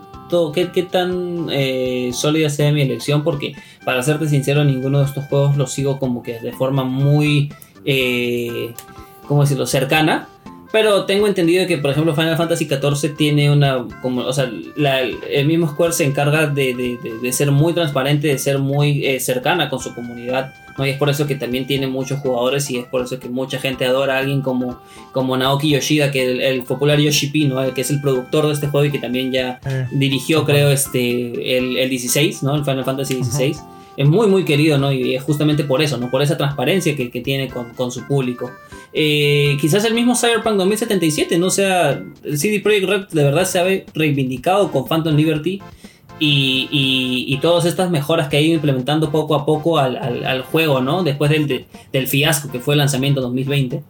qué, 0.53 0.83
tan 0.83 1.47
eh, 1.51 2.11
sólida 2.13 2.49
sea 2.49 2.71
mi 2.71 2.81
elección, 2.81 3.23
porque 3.23 3.53
para 3.85 4.03
serte 4.03 4.27
sincero, 4.27 4.63
ninguno 4.63 4.99
de 4.99 5.05
estos 5.05 5.25
juegos 5.25 5.55
los 5.55 5.71
sigo 5.71 5.99
como 5.99 6.23
que 6.23 6.39
de 6.39 6.51
forma 6.51 6.83
muy, 6.83 7.53
eh, 7.85 8.73
¿cómo 9.27 9.41
decirlo?, 9.41 9.65
cercana. 9.65 10.27
Pero 10.75 11.05
tengo 11.05 11.25
entendido 11.25 11.65
que, 11.67 11.77
por 11.77 11.91
ejemplo, 11.91 12.13
Final 12.13 12.35
Fantasy 12.35 12.67
XIV 12.67 13.15
tiene 13.15 13.49
una. 13.49 13.87
Como, 14.01 14.25
o 14.25 14.33
sea, 14.33 14.51
el 15.29 15.45
mismo 15.45 15.69
Square 15.69 15.93
se 15.93 16.03
encarga 16.03 16.47
de, 16.47 16.99
ser 17.31 17.51
muy 17.51 17.71
transparente, 17.71 18.27
de 18.27 18.37
ser 18.37 18.59
muy 18.59 19.05
eh, 19.05 19.21
cercana 19.21 19.69
con 19.69 19.79
su 19.79 19.95
comunidad 19.95 20.53
¿no? 20.77 20.85
Y 20.85 20.89
es 20.89 20.97
por 20.97 21.09
eso 21.09 21.27
que 21.27 21.35
también 21.35 21.65
tiene 21.65 21.87
muchos 21.87 22.19
jugadores 22.19 22.69
y 22.69 22.79
es 22.79 22.85
por 22.87 23.03
eso 23.03 23.21
que 23.21 23.29
mucha 23.29 23.57
gente 23.57 23.85
adora 23.85 24.15
a 24.15 24.19
alguien 24.19 24.41
como, 24.41 24.81
como 25.13 25.37
Naoki 25.37 25.69
Yoshida, 25.69 26.11
que 26.11 26.29
el, 26.29 26.41
el 26.41 26.63
popular 26.63 26.99
Yoshi 26.99 27.27
P, 27.27 27.47
¿no? 27.47 27.73
que 27.73 27.79
es 27.79 27.89
el 27.89 28.01
productor 28.01 28.47
de 28.47 28.53
este 28.53 28.67
juego 28.67 28.85
y 28.85 28.91
que 28.91 28.99
también 28.99 29.31
ya 29.31 29.61
eh, 29.65 29.87
dirigió, 29.93 30.43
creo, 30.43 30.71
este, 30.71 31.57
el, 31.57 31.77
el, 31.77 31.89
16, 31.89 32.43
¿no? 32.43 32.53
el 32.53 32.65
Final 32.65 32.83
Fantasy 32.83 33.23
XVI. 33.23 33.55
Es 33.97 34.05
muy, 34.05 34.27
muy 34.27 34.43
querido, 34.43 34.77
¿no? 34.77 34.91
Y 34.91 35.15
es 35.15 35.23
justamente 35.23 35.63
por 35.63 35.81
eso, 35.81 35.97
¿no? 35.97 36.11
Por 36.11 36.21
esa 36.21 36.35
transparencia 36.35 36.97
que, 36.97 37.09
que 37.09 37.21
tiene 37.21 37.47
con, 37.47 37.73
con, 37.75 37.93
su 37.93 38.05
público. 38.05 38.51
Eh, 38.97 39.57
quizás 39.59 39.83
el 39.83 39.93
mismo 39.93 40.15
Cyberpunk 40.15 40.55
2077, 40.55 41.37
¿no? 41.37 41.47
O 41.47 41.51
sea, 41.51 42.01
el 42.23 42.37
CD 42.37 42.61
Projekt 42.61 42.87
Red 42.87 43.07
de 43.09 43.23
verdad 43.25 43.43
se 43.43 43.59
ha 43.59 43.65
reivindicado 43.93 44.71
con 44.71 44.87
Phantom 44.87 45.13
Liberty 45.13 45.61
y, 46.17 47.37
todas 47.41 47.65
estas 47.65 47.91
mejoras 47.91 48.29
que 48.29 48.37
ha 48.37 48.41
ido 48.41 48.55
implementando 48.55 49.11
poco 49.11 49.35
a 49.35 49.45
poco 49.45 49.77
al, 49.79 50.41
juego, 50.43 50.79
¿no? 50.79 51.03
Después 51.03 51.29
del, 51.29 51.65
del, 51.91 52.07
fiasco 52.07 52.49
que 52.49 52.59
fue 52.59 52.75
el 52.75 52.79
lanzamiento 52.79 53.19
2020, 53.19 53.83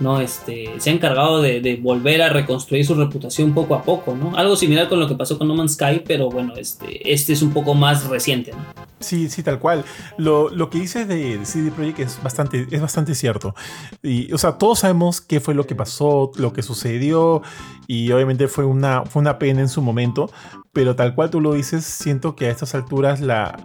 ¿no? 0.00 0.20
Este, 0.20 0.70
se 0.78 0.90
ha 0.90 0.92
encargado 0.92 1.40
de, 1.40 1.78
volver 1.82 2.22
a 2.22 2.28
reconstruir 2.28 2.84
su 2.84 2.94
reputación 2.94 3.54
poco 3.54 3.74
a 3.74 3.82
poco, 3.82 4.14
¿no? 4.14 4.36
Algo 4.36 4.56
similar 4.56 4.88
con 4.88 5.00
lo 5.00 5.08
que 5.08 5.14
pasó 5.14 5.38
con 5.38 5.48
No 5.48 5.54
Man's 5.54 5.74
Sky, 5.74 6.02
pero 6.06 6.30
bueno, 6.30 6.54
este, 6.56 7.12
este 7.12 7.32
es 7.32 7.42
un 7.42 7.52
poco 7.52 7.74
más 7.74 8.08
reciente. 8.08 8.52
Sí, 9.00 9.28
sí, 9.28 9.42
tal 9.42 9.58
cual. 9.58 9.84
Lo, 10.16 10.48
lo 10.48 10.70
que 10.70 10.78
dices 10.78 11.08
de, 11.08 11.44
CD 11.44 11.70
Projekt 11.70 12.00
es 12.00 12.22
bastante, 12.22 12.66
es 12.70 12.80
bastante 12.80 13.14
cierto. 13.14 13.54
Y, 14.02 14.32
o 14.32 14.38
sea, 14.38 14.58
todos 14.58 14.80
sabemos 14.80 15.20
qué 15.20 15.40
fue 15.40 15.54
lo 15.54 15.66
que 15.66 15.74
pasó, 15.74 16.30
lo 16.36 16.52
que 16.52 16.62
sucedió, 16.62 17.42
y 17.86 18.10
obviamente 18.12 18.48
fue 18.48 18.64
una, 18.64 19.04
fue 19.04 19.20
una 19.20 19.38
pena 19.38 19.60
en 19.60 19.68
su 19.68 19.82
momento, 19.82 20.30
pero 20.72 20.96
tal 20.96 21.14
cual 21.14 21.30
tú 21.30 21.40
lo 21.40 21.52
dices, 21.52 21.84
siento 21.84 22.36
que 22.36 22.46
a 22.46 22.50
estas 22.50 22.74
alturas 22.74 23.20
la, 23.20 23.56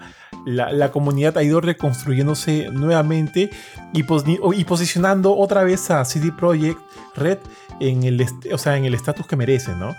la, 0.47 0.91
comunidad 0.91 1.37
ha 1.37 1.43
ido 1.43 1.61
reconstruyéndose 1.61 2.69
nuevamente 2.71 3.49
y, 3.93 3.99
y 4.01 4.63
posicionando 4.63 5.35
otra 5.35 5.63
vez 5.63 5.91
a 5.91 6.05
CD 6.05 6.31
Projekt 6.31 6.79
Red 7.15 7.39
en 7.79 8.03
el, 8.03 8.25
o 8.51 8.57
sea, 8.57 8.77
en 8.77 8.85
el 8.85 8.93
estatus 8.93 9.27
que 9.27 9.35
merece, 9.35 9.75
¿no? 9.75 9.95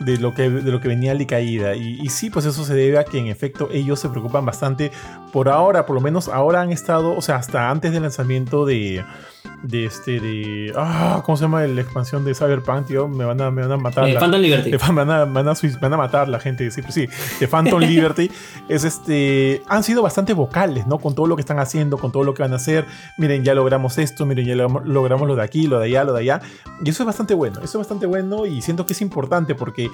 de 0.00 0.18
lo 0.18 0.34
que, 0.34 0.50
de 0.50 0.72
lo 0.72 0.80
que 0.80 0.88
venía 0.88 1.16
caída 1.26 1.76
Y, 1.76 2.00
y 2.02 2.08
sí, 2.08 2.28
pues 2.28 2.44
eso 2.44 2.64
se 2.64 2.74
debe 2.74 2.98
a 2.98 3.04
que 3.04 3.18
en 3.18 3.28
efecto 3.28 3.68
ellos 3.72 4.00
se 4.00 4.08
preocupan 4.08 4.44
bastante. 4.44 4.90
Por 5.32 5.48
ahora, 5.48 5.86
por 5.86 5.94
lo 5.94 6.00
menos 6.00 6.28
ahora 6.28 6.60
han 6.60 6.72
estado, 6.72 7.16
o 7.16 7.22
sea, 7.22 7.36
hasta 7.36 7.70
antes 7.70 7.92
del 7.92 8.02
lanzamiento 8.02 8.66
de, 8.66 9.04
de 9.62 9.86
este 9.86 10.20
de 10.20 10.72
ah 10.76 11.22
cómo 11.24 11.36
se 11.36 11.42
llama 11.42 11.66
la 11.66 11.80
expansión 11.80 12.24
de 12.24 12.34
Cyberpunk 12.34 12.86
tío. 12.86 13.08
Me 13.08 13.24
van 13.24 13.40
a 13.40 13.50
me 13.50 13.62
van 13.62 13.72
a 13.72 13.76
matar 13.76 14.08
eh, 14.08 14.16
Phantom 14.18 14.40
Liberty. 14.40 14.70
van 14.94 15.10
a, 15.10 15.24
van, 15.24 15.48
a, 15.48 15.54
van 15.80 15.92
a, 15.92 15.96
matar 15.96 16.28
la 16.28 16.38
gente 16.38 16.70
sí 16.70 16.82
pues 16.82 16.94
sí 16.94 17.08
de 17.40 17.48
Phantom 17.48 17.80
Liberty. 17.80 18.30
Es 18.68 18.84
este 18.84 19.62
han 19.68 19.82
sido 19.82 20.02
bastante 20.02 20.34
vocales 20.34 20.86
no 20.86 20.98
con 20.98 21.14
todo 21.14 21.26
lo 21.26 21.36
que 21.36 21.40
están 21.40 21.58
haciendo 21.58 21.98
con 21.98 22.12
todo 22.12 22.24
lo 22.24 22.34
que 22.34 22.42
van 22.42 22.52
a 22.52 22.56
hacer. 22.56 22.84
Miren 23.18 23.44
ya 23.44 23.54
logramos 23.54 23.98
esto 23.98 24.26
miren 24.26 24.46
ya 24.46 24.54
logramos 24.54 25.26
lo 25.26 25.36
de 25.36 25.42
aquí 25.42 25.66
lo 25.66 25.78
de 25.78 25.86
allá 25.86 26.04
lo 26.04 26.12
de 26.12 26.20
allá. 26.20 26.40
Y 26.84 26.90
eso 26.90 27.02
es 27.02 27.06
bastante 27.06 27.34
bueno 27.34 27.58
eso 27.58 27.64
es 27.64 27.76
bastante 27.76 28.06
bueno 28.06 28.46
y 28.46 28.60
siento 28.60 28.86
que 28.86 28.92
es 28.92 29.00
importante 29.00 29.54
porque 29.54 29.90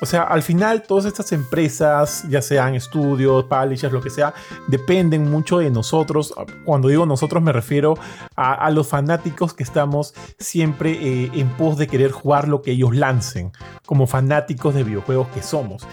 o 0.00 0.06
sea, 0.06 0.22
al 0.22 0.42
final 0.42 0.82
todas 0.82 1.04
estas 1.04 1.32
empresas, 1.32 2.26
ya 2.28 2.42
sean 2.42 2.74
estudios, 2.74 3.44
publishers, 3.44 3.92
lo 3.92 4.00
que 4.00 4.10
sea, 4.10 4.34
dependen 4.66 5.30
mucho 5.30 5.58
de 5.58 5.70
nosotros. 5.70 6.34
Cuando 6.64 6.88
digo 6.88 7.06
nosotros 7.06 7.42
me 7.42 7.52
refiero 7.52 7.94
a, 8.36 8.70
los 8.70 8.83
fanáticos 8.88 9.54
que 9.54 9.62
estamos 9.62 10.14
siempre 10.38 10.92
eh, 10.92 11.30
en 11.34 11.48
pos 11.50 11.76
de 11.78 11.86
querer 11.86 12.10
jugar 12.10 12.48
lo 12.48 12.62
que 12.62 12.72
ellos 12.72 12.94
lancen, 12.94 13.52
como 13.86 14.06
fanáticos 14.06 14.74
de 14.74 14.84
videojuegos 14.84 15.28
que 15.28 15.42
somos. 15.42 15.86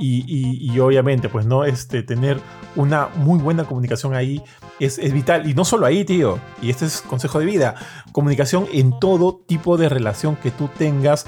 Y, 0.00 0.78
obviamente, 0.78 1.28
pues 1.28 1.44
no, 1.44 1.64
este, 1.64 2.04
tener 2.04 2.38
una 2.76 3.08
muy 3.16 3.40
buena 3.40 3.64
comunicación 3.64 4.14
ahí 4.14 4.42
es, 4.78 4.98
vital. 5.12 5.48
Y 5.50 5.54
no 5.54 5.64
solo 5.64 5.86
ahí, 5.86 6.04
tío. 6.04 6.38
Y 6.62 6.70
este 6.70 6.86
es 6.86 7.00
consejo 7.00 7.40
de 7.40 7.46
vida. 7.46 7.74
Comunicación 8.12 8.66
en 8.72 8.96
todo 9.00 9.42
tipo 9.46 9.76
de 9.76 9.88
relación 9.88 10.36
que 10.36 10.52
tú 10.52 10.68
tengas 10.78 11.26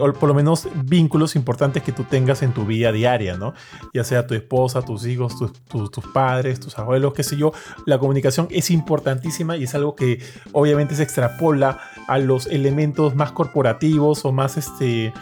o 0.00 0.12
por 0.12 0.28
lo 0.28 0.34
menos 0.34 0.68
vínculos 0.84 1.36
importantes 1.36 1.82
que 1.82 1.92
tú 1.92 2.04
tengas 2.04 2.42
en 2.42 2.52
tu 2.52 2.64
vida 2.64 2.92
diaria, 2.92 3.36
¿no? 3.36 3.52
Ya 3.92 4.04
sea 4.04 4.26
tu 4.26 4.34
esposa, 4.34 4.82
tus 4.82 5.06
hijos, 5.06 5.34
tus 5.68 5.90
padres, 6.12 6.60
tus 6.60 6.78
abuelos, 6.78 7.12
qué 7.14 7.22
sé 7.22 7.36
yo. 7.36 7.52
La 7.84 7.98
comunicación 7.98 8.48
es 8.50 8.70
importantísima 8.70 9.56
y 9.56 9.64
es 9.64 9.74
algo 9.74 9.94
que 9.94 10.03
obviamente 10.52 10.94
se 10.94 11.02
extrapola 11.02 11.78
a 12.06 12.18
los 12.18 12.46
elementos 12.46 13.14
más 13.14 13.32
corporativos 13.32 14.24
o 14.24 14.32
más 14.32 14.56
este... 14.56 15.12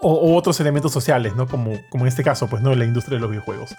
O, 0.00 0.36
otros 0.36 0.60
elementos 0.60 0.92
sociales, 0.92 1.34
¿no? 1.34 1.48
Como, 1.48 1.72
como 1.90 2.04
en 2.04 2.08
este 2.08 2.22
caso, 2.22 2.46
pues, 2.46 2.62
¿no? 2.62 2.72
La 2.74 2.84
industria 2.84 3.16
de 3.16 3.20
los 3.20 3.30
videojuegos. 3.30 3.74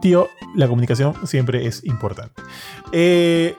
Tío, 0.00 0.28
la 0.56 0.66
comunicación 0.66 1.14
siempre 1.26 1.66
es 1.66 1.84
importante. 1.84 2.42
Eh, 2.90 3.56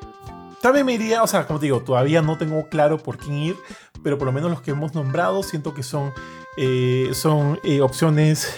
también 0.61 0.85
me 0.85 0.93
iría, 0.93 1.23
o 1.23 1.27
sea, 1.27 1.47
como 1.47 1.59
te 1.59 1.67
digo, 1.67 1.81
todavía 1.81 2.21
no 2.21 2.37
tengo 2.37 2.67
claro 2.67 2.97
por 2.97 3.17
quién 3.17 3.37
ir, 3.37 3.55
pero 4.03 4.17
por 4.17 4.25
lo 4.25 4.33
menos 4.33 4.51
los 4.51 4.61
que 4.61 4.71
hemos 4.71 4.93
nombrado 4.93 5.41
siento 5.41 5.73
que 5.73 5.83
son, 5.83 6.11
eh, 6.57 7.11
son 7.13 7.59
eh, 7.63 7.79
opciones 7.79 8.57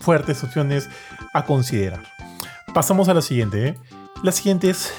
fuertes, 0.00 0.42
opciones 0.42 0.88
a 1.34 1.44
considerar. 1.44 2.02
Pasamos 2.72 3.08
a 3.08 3.14
la 3.14 3.22
siguiente. 3.22 3.76
La 4.24 4.32
siguiente 4.32 4.70
es 4.70 4.90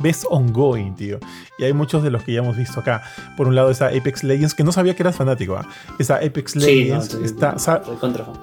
Best 0.00 0.26
Ongoing, 0.28 0.94
tío. 0.94 1.18
Y 1.56 1.64
hay 1.64 1.72
muchos 1.72 2.02
de 2.02 2.10
los 2.10 2.22
que 2.22 2.34
ya 2.34 2.40
hemos 2.40 2.54
visto 2.54 2.80
acá. 2.80 3.02
Por 3.34 3.48
un 3.48 3.54
lado 3.54 3.70
está 3.70 3.86
Apex 3.86 4.22
Legends, 4.22 4.52
que 4.52 4.62
no 4.62 4.72
sabía 4.72 4.94
que 4.94 5.02
eras 5.02 5.16
fanático. 5.16 5.56
¿ah? 5.56 5.66
Está 5.98 6.16
Apex 6.16 6.54
Legends, 6.54 7.14
está 7.14 7.56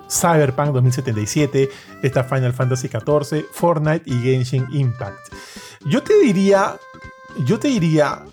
Cyberpunk 0.09 0.72
2077, 0.73 1.69
está 2.01 2.23
Final 2.23 2.53
Fantasy 2.53 2.88
XIV, 2.88 3.45
Fortnite 3.51 4.01
y 4.07 4.19
Genshin 4.19 4.65
Impact. 4.72 5.31
Yo 5.85 6.01
te 6.01 6.18
diría, 6.18 6.76
yo 7.45 7.59
te 7.59 7.68
diría 7.68 8.23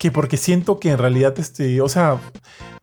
que 0.00 0.10
porque 0.10 0.36
siento 0.36 0.80
que 0.80 0.90
en 0.90 0.98
realidad, 0.98 1.38
este, 1.38 1.80
o 1.80 1.88
sea, 1.88 2.18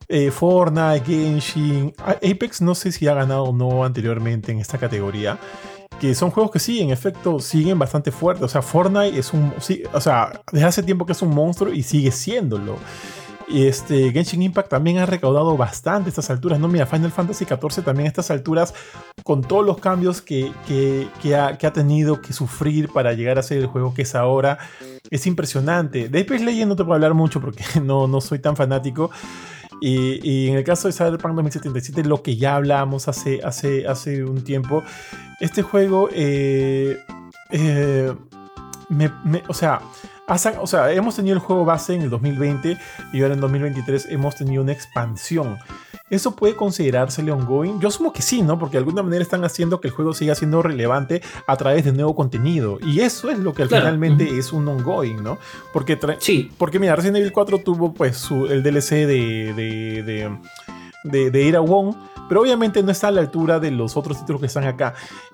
eh, 0.07 0.31
Fortnite, 0.31 1.03
Genshin, 1.05 1.93
Apex 1.97 2.61
no 2.61 2.75
sé 2.75 2.93
si 2.93 3.09
ha 3.09 3.13
ganado 3.13 3.43
o 3.43 3.53
no 3.53 3.83
anteriormente 3.83 4.53
en 4.53 4.59
esta 4.59 4.77
categoría. 4.77 5.37
Que 5.99 6.13
son 6.13 6.29
juegos 6.29 6.51
que 6.51 6.59
sí, 6.59 6.81
en 6.81 6.91
efecto, 6.91 7.39
siguen 7.39 7.79
bastante 7.79 8.11
fuertes. 8.11 8.43
O 8.43 8.47
sea, 8.47 8.61
Fortnite 8.61 9.17
es 9.17 9.33
un. 9.33 9.53
Sí, 9.59 9.83
o 9.93 10.01
sea, 10.01 10.41
desde 10.51 10.65
hace 10.65 10.83
tiempo 10.83 11.05
que 11.05 11.13
es 11.13 11.21
un 11.21 11.33
monstruo 11.33 11.73
y 11.73 11.83
sigue 11.83 12.11
siéndolo. 12.11 12.77
Este, 13.47 14.11
Genshin 14.11 14.41
Impact 14.41 14.69
también 14.69 14.97
ha 14.97 15.05
recaudado 15.05 15.55
bastante 15.55 16.07
a 16.07 16.09
estas 16.09 16.29
alturas. 16.29 16.59
No, 16.59 16.67
mira, 16.67 16.85
Final 16.85 17.11
Fantasy 17.11 17.45
XIV 17.45 17.83
también 17.83 18.05
a 18.05 18.09
estas 18.09 18.29
alturas, 18.29 18.73
con 19.23 19.41
todos 19.41 19.65
los 19.65 19.77
cambios 19.77 20.21
que, 20.21 20.51
que, 20.67 21.35
ha, 21.35 21.57
tenido 21.71 22.21
que 22.21 22.33
sufrir 22.33 22.89
para 22.89 23.13
llegar 23.13 23.39
a 23.39 23.43
ser 23.43 23.59
el 23.59 23.67
juego 23.67 23.93
que 23.93 24.01
es 24.01 24.15
ahora, 24.15 24.57
es 25.09 25.25
impresionante. 25.27 26.09
De 26.09 26.21
Apex 26.21 26.41
Legends 26.41 26.67
no 26.67 26.75
te 26.75 26.83
puedo 26.83 26.95
hablar 26.95 27.13
mucho 27.13 27.39
porque 27.39 27.63
no, 27.81 28.07
no 28.07 28.19
soy 28.19 28.39
tan 28.39 28.57
fanático. 28.57 29.11
Y, 29.81 30.47
en 30.47 30.55
el 30.55 30.63
caso 30.63 30.87
de 30.87 30.93
Cyberpunk 30.93 31.35
2077, 31.35 32.03
lo 32.03 32.23
que 32.23 32.35
ya 32.35 32.55
hablábamos 32.55 33.07
hace, 33.07 33.41
hace, 33.43 33.87
hace 33.87 34.23
un 34.23 34.43
tiempo, 34.43 34.83
este 35.39 35.61
juego, 35.61 36.09
eh, 36.13 36.97
eh, 37.51 38.13
o 39.47 39.53
sea, 39.53 39.81
o 40.27 40.67
sea, 40.67 40.91
hemos 40.91 41.15
tenido 41.15 41.35
el 41.35 41.39
juego 41.39 41.63
base 41.63 41.95
en 41.95 42.01
el 42.01 42.09
2020 42.09 42.77
y 43.13 43.21
ahora 43.21 43.33
en 43.33 43.39
2023 43.39 44.07
hemos 44.09 44.35
tenido 44.35 44.61
una 44.61 44.73
expansión. 44.73 45.57
¿Eso 46.09 46.35
puede 46.35 46.55
considerársele 46.55 47.31
ongoing? 47.31 47.79
Yo 47.79 47.87
asumo 47.87 48.11
que 48.11 48.21
sí, 48.21 48.41
¿no? 48.41 48.59
Porque 48.59 48.73
de 48.73 48.79
alguna 48.79 49.03
manera 49.03 49.21
están 49.21 49.45
haciendo 49.45 49.79
que 49.79 49.87
el 49.87 49.93
juego 49.93 50.13
siga 50.13 50.35
siendo 50.35 50.61
relevante 50.61 51.21
a 51.47 51.55
través 51.55 51.85
de 51.85 51.93
nuevo 51.93 52.13
contenido. 52.13 52.77
Y 52.81 52.99
eso 53.01 53.29
es 53.29 53.39
lo 53.39 53.53
que 53.53 53.67
finalmente 53.67 54.37
es 54.37 54.51
un 54.51 54.67
ongoing, 54.67 55.23
¿no? 55.23 55.37
Porque, 55.71 55.97
sí. 56.19 56.51
porque 56.57 56.79
mira, 56.79 56.95
Resident 56.95 57.17
Evil 57.17 57.31
4 57.31 57.59
tuvo 57.59 57.93
pues 57.93 58.29
el 58.49 58.63
DLC 58.63 58.89
de, 58.89 59.53
de, 59.55 60.03
de, 60.03 60.37
de, 61.03 61.31
de 61.31 61.41
Ira 61.41 61.61
Wong 61.61 61.95
pero 62.27 62.41
obviamente 62.41 62.83
no 62.83 62.91
está 62.91 63.07
a 63.07 63.11
la 63.11 63.21
altura 63.21 63.59
de 63.59 63.71
los 63.71 63.97
otros 63.97 64.19
títulos 64.19 64.41
que 64.41 64.47
están 64.47 64.65
acá. 64.65 64.93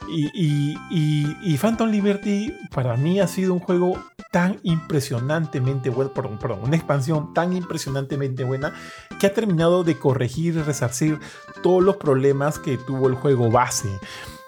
Y, 0.10 1.58
Phantom 1.58 1.90
Liberty 1.90 2.54
para 2.72 2.98
mí 2.98 3.20
ha 3.20 3.28
sido 3.28 3.54
un 3.54 3.60
juego 3.60 3.98
tan 4.32 4.60
impresionantemente 4.64 5.90
bueno, 5.90 6.14
perdón, 6.14 6.38
perdón, 6.40 6.60
una 6.64 6.76
expansión 6.76 7.34
tan 7.34 7.54
impresionantemente 7.54 8.44
buena 8.44 8.74
que 9.20 9.28
ha 9.28 9.34
terminado 9.34 9.84
de 9.84 9.98
corregir 9.98 10.56
y 10.56 10.62
resarcir 10.62 11.20
todos 11.62 11.82
los 11.82 11.98
problemas 11.98 12.60
que 12.60 12.78
tuvo 12.78 13.08
el 13.08 13.16
juego 13.16 13.50
base. 13.50 13.90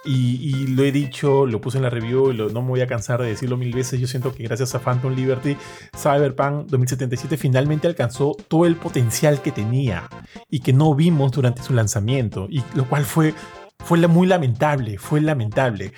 Y, 0.06 0.68
lo 0.68 0.84
he 0.84 0.92
dicho, 0.92 1.46
lo 1.48 1.60
puse 1.60 1.78
en 1.78 1.84
la 1.84 1.90
review 1.90 2.32
y 2.32 2.38
no 2.38 2.62
me 2.62 2.70
voy 2.70 2.82
a 2.82 2.88
cansar 2.88 3.22
de 3.22 3.28
decirlo 3.28 3.58
mil 3.58 3.74
veces. 3.74 4.00
Yo 4.00 4.08
siento 4.08 4.34
que 4.34 4.44
gracias 4.44 4.76
a 4.76 4.80
Phantom 4.80 5.14
Liberty, 5.14 5.58
Cyberpunk 5.98 6.68
2077 6.68 7.38
finalmente 7.38 7.88
alcanzó 7.88 8.36
todo 8.48 8.66
el 8.66 8.76
potencial 8.76 9.42
que 9.42 9.52
tenía 9.52 10.08
y 10.50 10.60
que 10.60 10.74
no 10.74 10.94
vimos 10.94 11.32
durante 11.32 11.64
su 11.64 11.74
lanzamiento. 11.74 12.48
Y 12.50 12.64
lo 12.76 12.88
cual 12.88 13.04
fue, 13.04 13.34
fue 13.80 14.08
muy 14.08 14.28
lamentable, 14.28 15.00
fue 15.00 15.22
lamentable. 15.22 15.92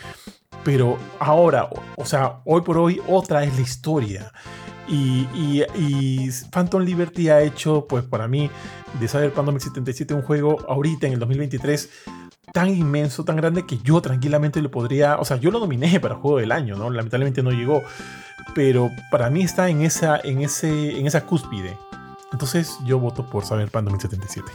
Pero 0.63 0.97
ahora, 1.19 1.69
o 1.97 2.05
sea, 2.05 2.39
hoy 2.45 2.61
por 2.61 2.77
hoy, 2.77 3.01
otra 3.07 3.43
es 3.43 3.55
la 3.55 3.61
historia. 3.61 4.31
Y, 4.87 5.27
y, 5.75 6.29
Phantom 6.49 6.81
Liberty 6.81 7.27
ha 7.27 7.41
hecho, 7.41 7.85
pues 7.89 8.05
para 8.05 8.29
mí, 8.29 8.49
de 9.01 9.07
Cyberpunk 9.09 9.45
2077 9.47 10.13
un 10.13 10.21
juego 10.21 10.65
ahorita 10.69 11.07
en 11.07 11.13
el 11.13 11.19
2023 11.19 11.89
tan 12.53 12.69
inmenso, 12.69 13.23
tan 13.23 13.35
grande 13.35 13.65
que 13.65 13.77
yo 13.83 14.01
tranquilamente 14.01 14.61
lo 14.61 14.71
podría, 14.71 15.17
o 15.17 15.25
sea, 15.25 15.37
yo 15.37 15.51
lo 15.51 15.59
nominé 15.59 15.99
para 15.99 16.15
juego 16.15 16.37
del 16.37 16.51
año, 16.51 16.75
¿no? 16.75 16.89
Lamentablemente 16.89 17.43
no 17.43 17.51
llegó, 17.51 17.83
pero 18.55 18.91
para 19.11 19.29
mí 19.29 19.43
está 19.43 19.69
en 19.69 19.81
esa, 19.81 20.19
en 20.23 20.41
ese, 20.41 20.97
en 20.97 21.07
esa 21.07 21.25
cúspide. 21.25 21.77
Entonces 22.31 22.77
yo 22.85 22.99
voto 22.99 23.25
por 23.29 23.45
Cyberpunk 23.45 23.85
2077. 23.85 24.51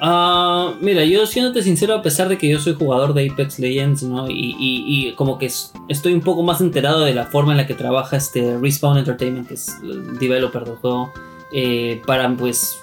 Ah, 0.00 0.74
mira, 0.80 1.04
yo 1.04 1.26
siéndote 1.26 1.62
sincero, 1.62 1.94
a 1.94 2.02
pesar 2.02 2.28
de 2.28 2.36
que 2.36 2.48
yo 2.48 2.58
soy 2.58 2.74
jugador 2.74 3.14
de 3.14 3.30
Apex 3.30 3.58
Legends, 3.58 4.02
¿no? 4.02 4.26
Y, 4.28 5.14
como 5.16 5.38
que 5.38 5.50
estoy 5.88 6.12
un 6.12 6.20
poco 6.20 6.42
más 6.42 6.60
enterado 6.60 7.00
de 7.00 7.14
la 7.14 7.26
forma 7.26 7.52
en 7.52 7.58
la 7.58 7.66
que 7.66 7.74
trabaja 7.74 8.16
este 8.16 8.58
Respawn 8.58 8.98
Entertainment, 8.98 9.48
que 9.48 9.54
es 9.54 9.68
el 9.82 10.18
developer 10.18 10.64
del 10.64 10.76
juego, 10.76 11.12
eh, 11.52 12.02
para 12.06 12.28
pues 12.36 12.78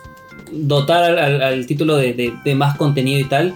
dotar 0.54 1.18
al, 1.18 1.66
título 1.66 1.98
de, 1.98 2.34
más 2.56 2.78
contenido 2.78 3.20
y 3.20 3.26
tal, 3.26 3.56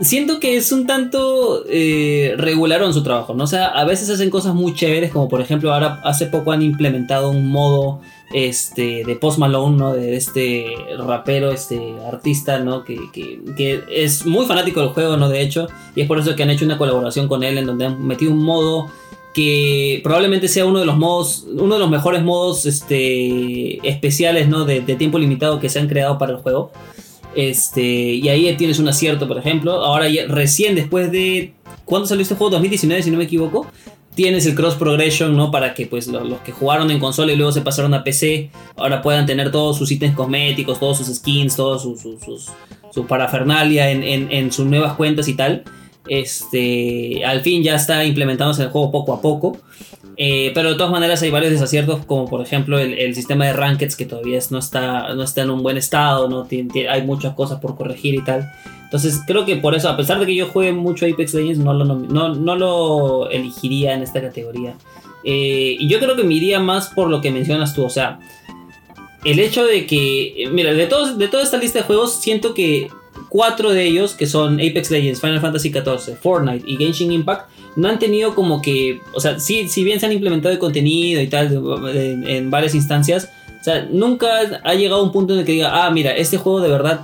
siento 0.00 0.40
que 0.40 0.56
es 0.56 0.72
un 0.72 0.86
tanto 0.86 1.64
eh, 1.68 2.34
regular 2.36 2.82
en 2.82 2.92
su 2.92 3.02
trabajo, 3.02 3.34
¿no? 3.34 3.44
O 3.44 3.46
sea, 3.46 3.66
a 3.66 3.84
veces 3.84 4.10
hacen 4.10 4.30
cosas 4.30 4.54
muy 4.54 4.74
chéveres, 4.74 5.12
como 5.12 5.28
por 5.28 5.40
ejemplo 5.40 5.72
ahora 5.72 6.00
hace 6.04 6.26
poco 6.26 6.52
han 6.52 6.62
implementado 6.62 7.30
un 7.30 7.48
modo 7.48 8.00
este, 8.32 9.04
de 9.04 9.16
Post 9.16 9.38
Malone, 9.38 9.76
¿no? 9.76 9.94
De 9.94 10.16
este 10.16 10.66
rapero, 10.98 11.50
este 11.50 11.94
artista, 12.06 12.58
¿no? 12.58 12.84
Que, 12.84 12.98
que, 13.12 13.84
es 13.88 14.26
muy 14.26 14.46
fanático 14.46 14.80
del 14.80 14.90
juego, 14.90 15.16
¿no? 15.16 15.28
De 15.28 15.40
hecho, 15.40 15.68
y 15.94 16.02
es 16.02 16.08
por 16.08 16.18
eso 16.18 16.34
que 16.34 16.42
han 16.42 16.50
hecho 16.50 16.64
una 16.64 16.78
colaboración 16.78 17.28
con 17.28 17.42
él 17.42 17.58
en 17.58 17.66
donde 17.66 17.86
han 17.86 18.04
metido 18.06 18.32
un 18.32 18.42
modo 18.42 18.90
que 19.36 20.00
probablemente 20.02 20.48
sea 20.48 20.64
uno 20.64 20.78
de 20.78 20.86
los 20.86 20.96
modos, 20.96 21.44
uno 21.46 21.74
de 21.74 21.78
los 21.78 21.90
mejores 21.90 22.22
modos 22.22 22.64
este, 22.64 23.86
especiales 23.86 24.48
¿no? 24.48 24.64
de, 24.64 24.80
tiempo 24.80 25.18
limitado 25.18 25.60
que 25.60 25.68
se 25.68 25.78
han 25.78 25.88
creado 25.88 26.16
para 26.16 26.32
el 26.32 26.38
juego. 26.38 26.72
Este, 27.34 27.82
y 27.82 28.26
ahí 28.30 28.56
tienes 28.56 28.78
un 28.78 28.88
acierto, 28.88 29.28
por 29.28 29.36
ejemplo. 29.36 29.84
Ahora 29.84 30.06
recién 30.28 30.74
después 30.74 31.12
de... 31.12 31.52
¿Cuándo 31.84 32.08
salió 32.08 32.22
este 32.22 32.34
juego? 32.34 32.52
2019, 32.52 33.02
si 33.02 33.10
no 33.10 33.18
me 33.18 33.24
equivoco. 33.24 33.66
Tienes 34.14 34.46
el 34.46 34.54
cross 34.54 34.74
progression, 34.74 35.36
¿no? 35.36 35.50
Para 35.50 35.74
que 35.74 35.84
pues 35.84 36.06
los, 36.06 36.40
que 36.40 36.52
jugaron 36.52 36.90
en 36.90 36.98
consola 36.98 37.30
y 37.30 37.36
luego 37.36 37.52
se 37.52 37.60
pasaron 37.60 37.92
a 37.92 38.04
PC, 38.04 38.48
ahora 38.74 39.02
puedan 39.02 39.26
tener 39.26 39.50
todos 39.52 39.76
sus 39.76 39.92
ítems 39.92 40.16
cosméticos, 40.16 40.80
todos 40.80 40.96
sus 40.96 41.14
skins, 41.14 41.56
todos 41.56 41.82
sus, 41.82 42.00
sus, 42.00 42.46
su 42.90 43.06
parafernalia 43.06 43.90
en, 43.90 44.02
en 44.02 44.50
sus 44.50 44.64
nuevas 44.64 44.94
cuentas 44.94 45.28
y 45.28 45.34
tal. 45.34 45.62
Este, 46.08 47.24
al 47.24 47.40
fin 47.40 47.62
ya 47.62 47.74
está 47.74 48.04
implementándose 48.04 48.62
el 48.62 48.68
juego 48.68 48.90
poco 48.90 49.14
a 49.14 49.20
poco. 49.20 49.58
Eh, 50.18 50.52
pero 50.54 50.70
de 50.70 50.76
todas 50.76 50.90
maneras 50.90 51.20
hay 51.22 51.30
varios 51.30 51.52
desaciertos, 51.52 52.06
como 52.06 52.26
por 52.26 52.40
ejemplo 52.40 52.78
el, 52.78 53.14
sistema 53.14 53.44
de 53.44 53.52
rankeds 53.52 53.96
que 53.96 54.06
todavía 54.06 54.38
no 54.48 54.58
está, 54.58 55.14
no 55.14 55.22
está 55.22 55.42
en 55.42 55.50
un 55.50 55.62
buen 55.62 55.76
estado, 55.76 56.26
¿no? 56.28 56.48
hay 56.88 57.02
muchas 57.02 57.34
cosas 57.34 57.60
por 57.60 57.76
corregir 57.76 58.14
y 58.14 58.24
tal. 58.24 58.50
Entonces 58.84 59.20
creo 59.26 59.44
que 59.44 59.56
por 59.56 59.74
eso, 59.74 59.90
a 59.90 59.96
pesar 59.96 60.18
de 60.18 60.26
que 60.26 60.34
yo 60.34 60.46
juegue 60.46 60.72
mucho 60.72 61.04
Apex 61.06 61.34
Legends, 61.34 61.58
no 61.58 61.74
lo, 61.74 61.84
no, 61.84 62.56
lo 62.56 63.28
elegiría 63.30 63.92
en 63.92 64.02
esta 64.02 64.22
categoría. 64.22 64.74
Eh, 65.24 65.76
y 65.78 65.88
yo 65.88 65.98
creo 65.98 66.16
que 66.16 66.22
me 66.22 66.34
iría 66.34 66.60
más 66.60 66.88
por 66.88 67.10
lo 67.10 67.20
que 67.20 67.30
mencionas 67.30 67.74
tú, 67.74 67.84
o 67.84 67.90
sea, 67.90 68.20
el 69.24 69.40
hecho 69.40 69.64
de 69.64 69.86
que, 69.86 70.48
mira, 70.52 70.72
de, 70.72 70.86
todos, 70.86 71.18
de 71.18 71.26
toda 71.26 71.42
esta 71.42 71.58
lista 71.58 71.80
de 71.80 71.84
juegos, 71.84 72.14
siento 72.14 72.54
que 72.54 72.88
cuatro 73.28 73.72
de 73.72 73.84
ellos, 73.84 74.14
que 74.14 74.26
son 74.26 74.54
Apex 74.54 74.90
Legends, 74.90 75.20
Final 75.20 75.40
Fantasy 75.40 75.70
XIV, 75.70 76.16
Fortnite 76.20 76.64
y 76.66 76.76
Genshin 76.76 77.12
Impact, 77.12 77.50
no 77.76 77.88
han 77.88 77.98
tenido 77.98 78.34
como 78.34 78.62
que, 78.62 79.00
o 79.12 79.20
sea, 79.20 79.38
sí, 79.38 79.68
si 79.68 79.84
bien 79.84 80.00
se 80.00 80.06
han 80.06 80.12
implementado 80.12 80.52
el 80.52 80.58
contenido 80.58 81.20
y 81.20 81.26
tal 81.26 81.62
en, 81.94 82.50
varias 82.50 82.74
instancias, 82.74 83.30
o 83.60 83.64
sea, 83.64 83.86
nunca 83.90 84.60
ha 84.64 84.74
llegado 84.74 85.02
un 85.02 85.12
punto 85.12 85.34
en 85.34 85.40
el 85.40 85.44
que 85.44 85.52
diga, 85.52 85.84
ah, 85.84 85.90
mira, 85.90 86.16
este 86.16 86.38
juego 86.38 86.60
de 86.60 86.70
verdad 86.70 87.00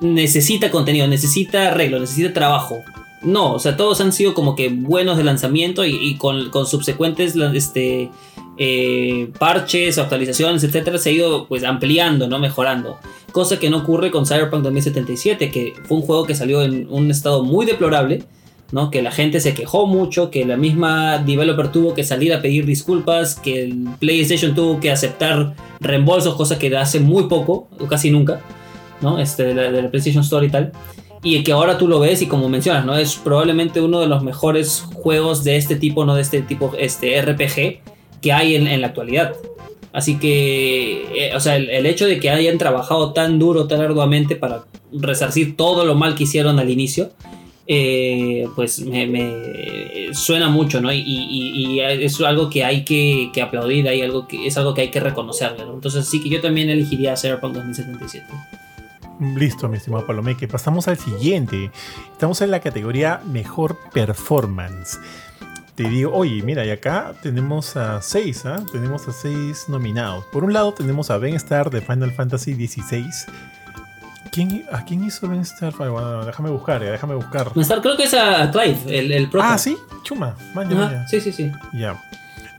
necesita 0.00 0.70
contenido, 0.70 1.06
necesita 1.06 1.68
arreglo, 1.68 1.98
necesita 1.98 2.32
trabajo. 2.32 2.82
No, 3.22 3.54
o 3.54 3.58
sea, 3.58 3.76
todos 3.76 4.00
han 4.00 4.12
sido 4.12 4.34
como 4.34 4.56
que 4.56 4.68
buenos 4.68 5.16
de 5.16 5.24
lanzamiento 5.24 5.84
y, 5.84 6.16
con, 6.16 6.50
con, 6.50 6.66
subsecuentes 6.66 7.36
este, 7.36 8.10
eh, 8.58 9.30
parches, 9.38 9.98
actualizaciones, 9.98 10.64
etcétera, 10.64 10.98
se 10.98 11.10
ha 11.10 11.12
ido 11.12 11.46
pues 11.46 11.64
ampliando, 11.64 12.28
¿no? 12.28 12.38
Mejorando. 12.38 12.98
Cosa 13.30 13.58
que 13.58 13.70
no 13.70 13.78
ocurre 13.78 14.10
con 14.10 14.26
Cyberpunk 14.26 14.62
2077, 14.62 15.50
que 15.50 15.74
fue 15.84 15.98
un 15.98 16.02
juego 16.02 16.24
que 16.24 16.34
salió 16.34 16.62
en 16.62 16.86
un 16.90 17.10
estado 17.10 17.44
muy 17.44 17.64
deplorable, 17.64 18.24
¿no? 18.72 18.90
Que 18.90 19.02
la 19.02 19.12
gente 19.12 19.38
se 19.40 19.54
quejó 19.54 19.86
mucho, 19.86 20.30
que 20.30 20.44
la 20.44 20.56
misma 20.56 21.18
developer 21.18 21.70
tuvo 21.70 21.94
que 21.94 22.04
salir 22.04 22.32
a 22.34 22.42
pedir 22.42 22.66
disculpas, 22.66 23.36
que 23.36 23.62
el 23.64 23.86
PlayStation 24.00 24.54
tuvo 24.54 24.80
que 24.80 24.90
aceptar 24.90 25.54
reembolsos, 25.80 26.34
cosa 26.34 26.58
que 26.58 26.76
hace 26.76 26.98
muy 26.98 27.24
poco, 27.24 27.68
o 27.78 27.86
casi 27.86 28.10
nunca, 28.10 28.40
¿no? 29.00 29.18
Este, 29.18 29.54
de 29.54 29.82
la, 29.82 29.90
PlayStation 29.90 30.24
Store 30.24 30.46
y 30.46 30.50
tal. 30.50 30.72
Y 31.24 31.42
que 31.44 31.52
ahora 31.52 31.78
tú 31.78 31.86
lo 31.86 32.00
ves 32.00 32.20
y 32.22 32.26
como 32.26 32.48
mencionas, 32.48 32.84
¿no? 32.84 32.96
Es 32.96 33.16
probablemente 33.16 33.80
uno 33.80 34.00
de 34.00 34.08
los 34.08 34.24
mejores 34.24 34.84
juegos 34.94 35.44
de 35.44 35.56
este 35.56 35.76
tipo, 35.76 36.04
¿no? 36.04 36.16
De 36.16 36.22
este 36.22 36.42
tipo, 36.42 36.72
este 36.76 37.20
RPG 37.22 37.80
que 38.20 38.32
hay 38.32 38.56
en, 38.56 38.80
la 38.80 38.88
actualidad. 38.88 39.36
Así 39.92 40.18
que, 40.18 41.02
eh, 41.14 41.36
o 41.36 41.40
sea, 41.40 41.56
el, 41.56 41.86
hecho 41.86 42.06
de 42.06 42.18
que 42.18 42.30
hayan 42.30 42.58
trabajado 42.58 43.12
tan 43.12 43.38
duro, 43.38 43.66
tan 43.66 43.80
arduamente 43.80 44.36
para 44.36 44.64
resarcir 44.92 45.56
todo 45.56 45.84
lo 45.84 45.94
mal 45.94 46.14
que 46.14 46.24
hicieron 46.24 46.58
al 46.58 46.70
inicio, 46.70 47.10
eh, 47.66 48.48
pues 48.56 48.80
me, 48.80 50.10
suena 50.14 50.48
mucho, 50.48 50.80
¿no? 50.80 50.92
Y, 50.92 51.80
es 51.80 52.20
algo 52.20 52.50
que 52.50 52.64
hay 52.64 52.84
que, 52.84 53.30
aplaudir, 53.42 53.88
hay 53.88 54.02
algo 54.02 54.26
que, 54.26 54.46
es 54.46 54.56
algo 54.56 54.74
que 54.74 54.82
hay 54.82 54.90
que 54.90 55.00
reconocerle, 55.00 55.66
¿no? 55.66 55.74
Entonces 55.74 56.06
sí 56.06 56.20
que 56.20 56.28
yo 56.28 56.40
también 56.40 56.70
elegiría 56.70 57.16
Cyberpunk 57.16 57.54
2077. 57.54 58.26
Listo, 59.22 59.68
mi 59.68 59.76
estimado 59.76 60.06
Palomeque. 60.06 60.48
Pasamos 60.48 60.88
al 60.88 60.98
siguiente. 60.98 61.70
Estamos 62.12 62.40
en 62.40 62.50
la 62.50 62.60
categoría 62.60 63.20
Mejor 63.26 63.78
Performance 63.92 64.98
te 65.74 65.84
digo, 65.84 66.12
oye, 66.14 66.42
mira, 66.42 66.66
y 66.66 66.70
acá 66.70 67.14
tenemos 67.22 67.78
a 67.78 68.02
seis, 68.02 68.44
¿ah? 68.44 68.62
Tenemos 68.70 69.08
a 69.08 69.12
seis 69.12 69.70
nominados. 69.70 70.22
Por 70.26 70.44
un 70.44 70.52
lado 70.52 70.74
tenemos 70.74 71.10
a 71.10 71.16
Ben 71.16 71.34
Star 71.36 71.70
de 71.70 71.80
Final 71.80 72.12
Fantasy 72.12 72.54
XVI. 72.54 73.06
¿Quién, 74.30 74.66
¿A 74.70 74.84
quién 74.84 75.02
hizo 75.02 75.26
Ben 75.28 75.40
Star? 75.40 75.74
Bueno, 75.74 76.26
déjame 76.26 76.50
buscar, 76.50 76.82
déjame 76.82 77.14
buscar. 77.14 77.52
Ben 77.54 77.62
Star 77.62 77.80
creo 77.80 77.96
que 77.96 78.04
es 78.04 78.12
a 78.12 78.50
Clive, 78.50 78.78
el, 78.86 79.12
el 79.12 79.30
Ah, 79.40 79.56
sí, 79.56 79.74
chuma. 80.02 80.36
sí, 81.08 81.22
sí, 81.22 81.32
sí. 81.32 81.50
Ya. 81.72 81.98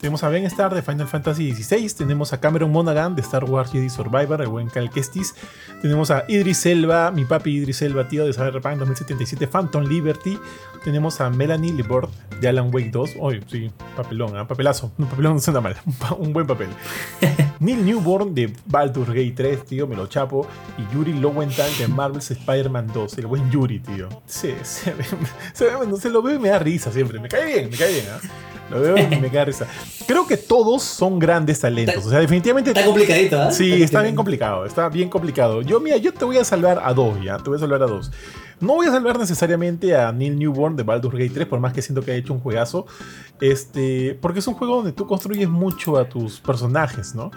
Tenemos 0.04 0.22
a 0.26 0.28
Ben 0.28 0.44
Star 0.48 0.76
de 0.76 0.82
Final 0.82 1.08
Fantasy 1.08 1.54
XVI. 1.54 1.88
Tenemos 1.94 2.34
a 2.34 2.42
Cameron 2.42 2.70
Monaghan 2.70 3.16
de 3.16 3.22
Star 3.22 3.46
Wars 3.46 3.72
Jedi 3.72 3.90
Survivor, 3.90 4.42
el 4.42 4.50
buen 4.50 4.68
Cal 4.68 4.90
Kestis. 4.90 5.34
Tenemos 5.82 6.12
a 6.12 6.26
Idris 6.28 6.66
Elba, 6.66 7.10
mi 7.10 7.24
papi 7.24 7.56
Idris 7.56 7.82
Elba, 7.84 8.06
tío 8.10 8.26
de 8.26 8.34
Cyberpunk 8.34 8.80
2077, 8.80 9.48
Phantom 9.48 9.86
Liberty. 9.86 10.38
Tenemos 10.84 11.22
a 11.22 11.30
Melanie 11.30 11.72
Libord 11.72 12.10
de 12.42 12.50
Alan 12.50 12.70
Wake 12.74 12.90
2. 12.92 13.12
Hoy, 13.18 13.42
sí, 13.48 13.72
papelón, 13.96 14.38
¿eh? 14.38 14.44
papelazo. 14.46 14.92
Un 14.98 15.06
papelón 15.06 15.36
no 15.36 15.40
suena 15.40 15.62
mal, 15.62 15.78
un 16.20 16.34
buen 16.34 16.48
papel. 16.48 16.68
Neil 17.62 17.86
Newborn 17.86 18.36
de 18.36 18.54
Baldur 18.66 19.08
Gate 19.08 19.32
3, 19.38 19.66
tío, 19.66 19.88
me 19.88 19.96
lo 19.96 20.08
chapo. 20.08 20.46
Y 20.78 20.94
Yuri 20.94 21.14
Lowenthal 21.14 21.72
de 21.78 21.88
Marvel's 21.88 22.30
Spider-Man 22.30 22.92
2, 22.94 23.20
el 23.20 23.28
buen 23.28 23.50
Yuri, 23.50 23.80
tío. 23.80 24.10
Sí, 24.26 24.54
se, 24.64 24.94
se, 25.54 25.70
se, 25.98 26.10
lo 26.10 26.22
veo 26.22 26.36
y 26.36 26.40
me 26.40 26.50
da 26.50 26.60
risa 26.60 26.92
siempre. 26.92 27.22
Me 27.22 27.30
cae 27.30 27.46
bien, 27.46 27.70
me 27.70 27.78
cae 27.78 27.94
bien. 27.94 28.06
¿eh? 28.06 28.28
Lo 28.70 28.82
veo 28.82 28.98
y 28.98 29.20
me 29.20 29.30
da 29.30 29.46
risa. 29.46 29.68
Creo 30.08 30.28
que 30.28 30.38
todos 30.38 30.84
son 30.84 31.20
grandes 31.20 31.60
talentos. 31.60 32.06
O 32.06 32.10
sea, 32.10 32.20
definitivamente. 32.20 32.72
Está 32.72 32.86
complicadito, 32.86 33.42
¿eh? 33.42 33.52
Sí, 33.52 33.84
está 33.84 34.02
bien 34.02 34.16
complicado. 34.16 34.66
Está 34.66 34.90
bien 34.90 35.10
complicado. 35.10 35.62
Yo, 35.62 35.80
mira, 35.80 35.98
yo 35.98 36.14
te 36.14 36.26
voy 36.26 36.38
a 36.38 36.44
salvar 36.44 36.82
a 36.84 36.94
dos, 36.94 37.22
ya. 37.24 37.38
Te 37.38 37.50
voy 37.50 37.58
a 37.58 37.60
salvar 37.60 37.84
a 37.84 37.88
dos. 37.88 38.12
No 38.60 38.76
voy 38.76 38.88
a 38.88 38.92
salvar 38.92 39.18
necesariamente 39.18 39.96
a 39.96 40.12
Neil 40.12 40.38
Newborn 40.38 40.76
de 40.76 40.84
Baldur's 40.84 41.18
Gate 41.18 41.34
3, 41.34 41.48
por 41.48 41.60
más 41.60 41.74
que 41.74 41.82
siento 41.82 42.02
que 42.02 42.12
ha 42.12 42.16
hecho 42.16 42.34
un 42.34 42.40
juegazo. 42.40 42.86
Este, 43.40 44.18
porque 44.22 44.40
es 44.40 44.48
un 44.48 44.54
juego 44.54 44.78
donde 44.78 44.94
tú 44.94 45.06
construyes 45.06 45.50
mucho 45.50 45.98
a 45.98 46.08
tus 46.08 46.40
personajes, 46.40 47.16
¿no? 47.16 47.32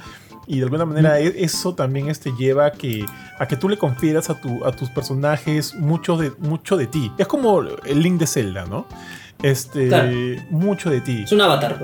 Y 0.46 0.58
de 0.58 0.64
alguna 0.64 0.84
manera 0.84 1.18
e-, 1.18 1.44
eso 1.44 1.74
también 1.74 2.08
este, 2.08 2.32
lleva 2.38 2.66
a 2.66 2.72
que, 2.72 3.04
a 3.38 3.46
que 3.46 3.56
tú 3.56 3.68
le 3.68 3.76
confieras 3.76 4.30
a, 4.30 4.40
tu, 4.40 4.64
a 4.64 4.72
tus 4.72 4.88
personajes 4.90 5.74
mucho 5.74 6.16
de, 6.16 6.30
mucho 6.38 6.76
de 6.76 6.86
ti. 6.86 7.10
Es 7.18 7.26
como 7.26 7.60
el 7.60 8.02
Link 8.02 8.20
de 8.20 8.26
Zelda, 8.26 8.64
¿no? 8.66 8.86
Este, 9.42 10.44
mucho 10.50 10.90
de 10.90 11.00
ti. 11.00 11.22
Es 11.24 11.32
un 11.32 11.40
avatar, 11.40 11.78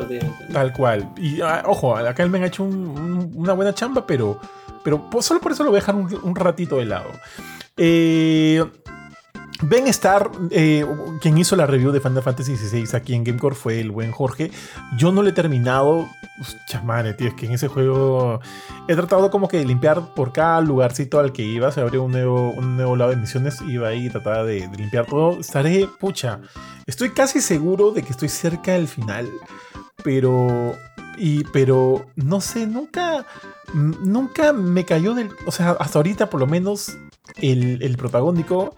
Tal 0.52 0.72
cual. 0.72 1.08
Y 1.16 1.40
ah, 1.40 1.62
ojo, 1.66 1.96
acá 1.96 2.22
el 2.22 2.30
men 2.30 2.42
ha 2.42 2.46
hecho 2.46 2.64
una 2.64 3.52
buena 3.52 3.74
chamba, 3.74 4.06
pero, 4.06 4.40
pero 4.82 5.08
solo 5.20 5.40
por 5.40 5.52
eso 5.52 5.62
lo 5.64 5.70
voy 5.70 5.78
a 5.78 5.80
dejar 5.80 5.94
un, 5.94 6.08
un 6.22 6.34
ratito 6.36 6.76
de 6.78 6.86
lado. 6.86 7.10
Eh, 7.76 8.64
Ben 9.60 9.86
Star, 9.88 10.30
eh, 10.50 10.84
quien 11.20 11.38
hizo 11.38 11.54
la 11.54 11.66
review 11.66 11.92
de 11.92 12.00
Final 12.00 12.22
Fantasy 12.22 12.56
XVI 12.56 12.96
aquí 12.96 13.14
en 13.14 13.22
Gamecore 13.22 13.54
fue 13.54 13.80
el 13.80 13.90
buen 13.90 14.10
Jorge. 14.10 14.50
Yo 14.96 15.12
no 15.12 15.22
lo 15.22 15.28
he 15.28 15.32
terminado. 15.32 16.08
Chamane, 16.66 17.14
tío, 17.14 17.28
es 17.28 17.34
que 17.34 17.46
en 17.46 17.52
ese 17.52 17.68
juego 17.68 18.40
he 18.88 18.96
tratado 18.96 19.30
como 19.30 19.48
que 19.48 19.58
de 19.58 19.64
limpiar 19.64 20.14
por 20.14 20.32
cada 20.32 20.60
lugarcito 20.60 21.20
al 21.20 21.32
que 21.32 21.42
iba. 21.42 21.70
Se 21.70 21.80
abrió 21.80 22.02
un 22.02 22.12
nuevo, 22.12 22.50
un 22.50 22.76
nuevo 22.76 22.96
lado 22.96 23.10
de 23.10 23.16
misiones. 23.16 23.60
Iba 23.62 23.88
ahí 23.88 24.06
y 24.06 24.10
trataba 24.10 24.44
de, 24.44 24.68
limpiar 24.76 25.06
todo. 25.06 25.38
Estaré, 25.38 25.88
pucha, 26.00 26.40
estoy 26.86 27.10
casi 27.10 27.40
seguro 27.40 27.92
de 27.92 28.02
que 28.02 28.10
estoy 28.10 28.28
cerca 28.28 28.72
del 28.72 28.88
final. 28.88 29.30
Pero, 30.02 30.74
y, 31.16 31.44
pero, 31.44 32.06
no 32.16 32.40
sé, 32.40 32.66
nunca, 32.66 33.26
nunca 33.74 34.52
me 34.52 34.84
cayó 34.84 35.14
del... 35.14 35.30
O 35.46 35.52
sea, 35.52 35.72
hasta 35.72 36.00
ahorita 36.00 36.28
por 36.28 36.40
lo 36.40 36.48
menos 36.48 36.96
el, 37.36 37.80
el 37.82 37.96
protagónico 37.96 38.74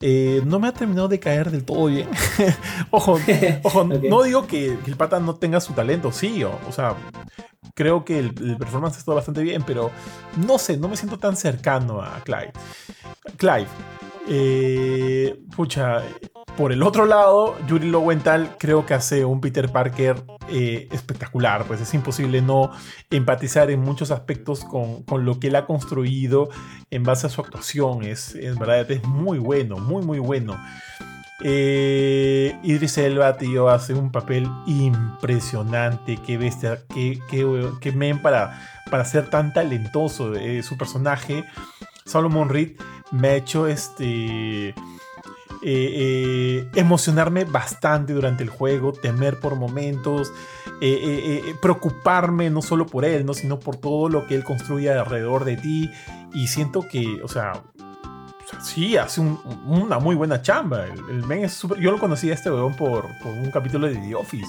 eh, 0.00 0.40
no 0.46 0.58
me 0.58 0.68
ha 0.68 0.72
terminado 0.72 1.08
de 1.08 1.20
caer 1.20 1.50
del 1.50 1.64
todo 1.64 1.86
bien. 1.86 2.08
ojo, 2.90 3.18
ojo 3.62 3.84
no 3.84 4.22
digo 4.22 4.46
que, 4.46 4.78
el 4.86 4.96
pata 4.96 5.20
no 5.20 5.36
tenga 5.36 5.60
su 5.60 5.74
talento, 5.74 6.10
sí, 6.10 6.42
o, 6.42 6.72
sea, 6.72 6.94
creo 7.74 8.04
que 8.04 8.18
el, 8.18 8.34
performance 8.56 8.96
está 8.96 9.12
bastante 9.12 9.42
bien, 9.42 9.62
pero 9.66 9.90
no 10.46 10.58
sé, 10.58 10.78
no 10.78 10.88
me 10.88 10.96
siento 10.96 11.18
tan 11.18 11.36
cercano 11.36 12.00
a 12.00 12.20
Clive. 12.24 12.52
Clive, 13.36 13.68
eh, 14.28 15.40
pucha, 15.56 16.02
por 16.56 16.72
el 16.72 16.82
otro 16.82 17.06
lado, 17.06 17.56
Yuri 17.66 17.88
Lowenthal 17.88 18.56
creo 18.58 18.84
que 18.86 18.94
hace 18.94 19.24
un 19.24 19.40
Peter 19.40 19.70
Parker 19.70 20.22
eh, 20.48 20.88
espectacular, 20.92 21.64
pues 21.64 21.80
es 21.80 21.94
imposible 21.94 22.42
no 22.42 22.70
empatizar 23.10 23.70
en 23.70 23.80
muchos 23.80 24.10
aspectos 24.10 24.64
con, 24.64 25.02
con, 25.04 25.24
lo 25.24 25.40
que 25.40 25.48
él 25.48 25.56
ha 25.56 25.66
construido 25.66 26.50
en 26.90 27.02
base 27.02 27.26
a 27.26 27.30
su 27.30 27.40
actuación, 27.40 28.02
es, 28.04 28.34
en 28.34 28.58
verdad 28.58 28.90
es 28.90 29.04
muy 29.04 29.38
bueno, 29.38 29.78
muy 29.78 30.02
muy 30.02 30.18
bueno. 30.18 30.56
Eh, 31.42 32.54
Idris 32.62 32.98
Elba, 32.98 33.38
tío, 33.38 33.70
hace 33.70 33.94
un 33.94 34.12
papel 34.12 34.46
impresionante, 34.66 36.18
qué 36.24 36.36
bestia, 36.36 36.80
qué, 36.92 37.18
qué, 37.30 37.70
qué 37.80 37.92
men 37.92 38.20
para, 38.20 38.60
para 38.90 39.04
ser 39.04 39.30
tan 39.30 39.52
talentoso 39.52 40.34
eh, 40.34 40.62
su 40.62 40.76
personaje. 40.76 41.44
Solomon 42.10 42.48
Reed 42.48 42.72
me 43.12 43.28
ha 43.28 43.34
hecho 43.36 43.66
este 43.66 44.68
eh, 44.68 44.74
eh, 45.62 46.68
emocionarme 46.74 47.44
bastante 47.44 48.14
durante 48.14 48.42
el 48.42 48.48
juego, 48.48 48.92
temer 48.92 49.38
por 49.40 49.56
momentos, 49.56 50.32
eh, 50.80 51.54
preocuparme 51.60 52.48
no 52.48 52.62
solo 52.62 52.86
por 52.86 53.04
él, 53.04 53.26
¿no? 53.26 53.34
sino 53.34 53.58
por 53.58 53.76
todo 53.76 54.08
lo 54.08 54.26
que 54.26 54.34
él 54.34 54.44
construye 54.44 54.90
alrededor 54.90 55.44
de 55.44 55.56
ti. 55.56 55.90
Y 56.32 56.46
siento 56.46 56.86
que, 56.88 57.20
o 57.22 57.28
sea, 57.28 57.62
sí, 58.62 58.96
hace 58.96 59.20
una 59.20 59.98
muy 59.98 60.16
buena 60.16 60.40
chamba. 60.40 60.86
El, 60.86 61.26
men 61.26 61.44
es 61.44 61.52
super, 61.52 61.78
Yo 61.78 61.90
lo 61.90 61.98
conocí 61.98 62.30
a 62.30 62.34
este 62.34 62.50
weón 62.50 62.74
por, 62.74 63.06
por 63.22 63.32
un 63.32 63.50
capítulo 63.50 63.86
de 63.86 63.96
The 63.96 64.14
Office. 64.14 64.48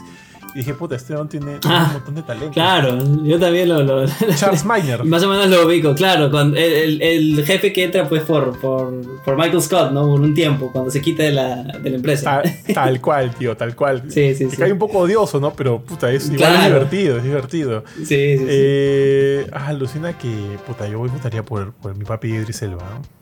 Y 0.54 0.60
dije, 0.60 0.74
puta, 0.74 0.96
este 0.96 1.14
no 1.14 1.26
tiene, 1.28 1.60
ah, 1.66 1.86
un 1.88 1.94
montón 1.94 2.16
de 2.16 2.24
talento. 2.24 2.52
Claro, 2.52 2.98
yo 3.24 3.40
también 3.40 3.70
lo. 3.70 4.06
Charles 4.36 4.66
Miner. 4.66 5.04
Más 5.06 5.24
o 5.24 5.30
menos 5.30 5.48
lo 5.48 5.66
ubico, 5.66 5.96
claro. 5.96 6.30
Cuando 6.30 6.58
el, 6.58 7.02
el, 7.02 7.46
jefe 7.46 7.72
que 7.72 7.86
entra, 7.86 8.08
pues, 8.08 8.24
por, 8.24 8.60
por, 8.60 9.22
por, 9.24 9.38
Michael 9.38 9.62
Scott, 9.62 9.92
¿no? 9.92 10.02
Por 10.08 10.20
un 10.20 10.34
tiempo, 10.34 10.70
cuando 10.72 10.92
se 10.92 11.02
quita 11.02 11.24
de 11.24 11.32
la, 11.32 11.64
de 11.64 11.90
la 11.90 11.96
empresa. 11.96 12.42
Tal, 12.74 13.00
cual, 13.00 13.34
tío, 13.36 13.56
tal 13.56 13.76
cual. 13.76 14.04
Sí, 14.10 14.36
sí, 14.36 14.50
sí. 14.50 14.58
Cae 14.58 14.74
un 14.74 14.80
poco 14.80 15.00
odioso, 15.00 15.40
¿no? 15.40 15.54
Pero, 15.54 15.82
puta, 15.82 16.12
es 16.12 16.30
igual 16.30 16.56
es 16.56 16.66
divertido, 16.66 17.18
es 17.18 17.24
divertido. 17.24 17.84
Sí, 17.98 18.06
sí, 18.06 18.38
sí. 18.38 18.46
Eh, 18.48 19.48
alucina 19.52 20.18
que, 20.18 20.58
puta, 20.68 20.88
yo 20.88 21.00
votaría 21.00 21.44
por, 21.44 21.74
por 21.74 21.96
mi 21.96 22.04
papi 22.06 22.30
Idris 22.30 22.62
Elba, 22.62 22.84
¿no? 22.84 23.21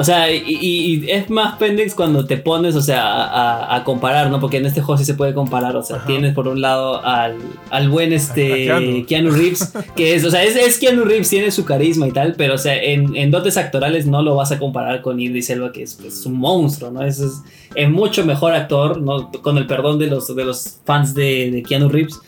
O 0.00 0.04
sea, 0.04 0.32
y, 0.32 1.04
es 1.10 1.28
más 1.28 1.58
pendex 1.58 1.94
cuando 1.94 2.24
te 2.24 2.38
pones, 2.38 2.74
o 2.74 2.80
sea, 2.80 3.74
a, 3.76 3.84
comparar, 3.84 4.30
¿no? 4.30 4.40
Porque 4.40 4.56
en 4.56 4.64
este 4.64 4.80
juego 4.80 4.96
sí 4.96 5.04
se 5.04 5.12
puede 5.12 5.34
comparar, 5.34 5.76
o 5.76 5.82
sea, 5.82 6.06
tienes 6.06 6.32
por 6.32 6.48
un 6.48 6.62
lado 6.62 7.04
al, 7.04 7.36
al 7.68 7.90
buen 7.90 8.14
este 8.14 9.04
Keanu. 9.06 9.30
Reeves, 9.30 9.74
que 9.96 10.14
es, 10.14 10.24
o 10.24 10.30
sea, 10.30 10.42
es, 10.42 10.56
es, 10.56 10.78
Keanu 10.78 11.04
Reeves, 11.04 11.28
tiene 11.28 11.50
su 11.50 11.66
carisma 11.66 12.08
y 12.08 12.12
tal, 12.12 12.32
pero, 12.34 12.54
o 12.54 12.58
sea, 12.58 12.82
en, 12.82 13.14
en 13.14 13.30
dotes 13.30 13.58
actorales 13.58 14.06
no 14.06 14.22
lo 14.22 14.36
vas 14.36 14.52
a 14.52 14.58
comparar 14.58 15.02
con 15.02 15.20
Idris 15.20 15.50
Elba, 15.50 15.70
que 15.70 15.82
es, 15.82 15.96
pues, 16.00 16.24
un 16.24 16.38
monstruo, 16.38 16.90
¿no? 16.90 17.02
Es, 17.04 17.20
es, 17.20 17.90
mucho 17.90 18.24
mejor 18.24 18.54
actor, 18.54 19.02
¿no? 19.02 19.30
Con 19.30 19.58
el 19.58 19.66
perdón 19.66 19.98
de 19.98 20.06
los, 20.06 20.34
de 20.34 20.44
los 20.46 20.78
fans 20.86 21.12
de, 21.12 21.50
de 21.50 21.62
Keanu 21.62 21.90
Reeves, 21.90 22.18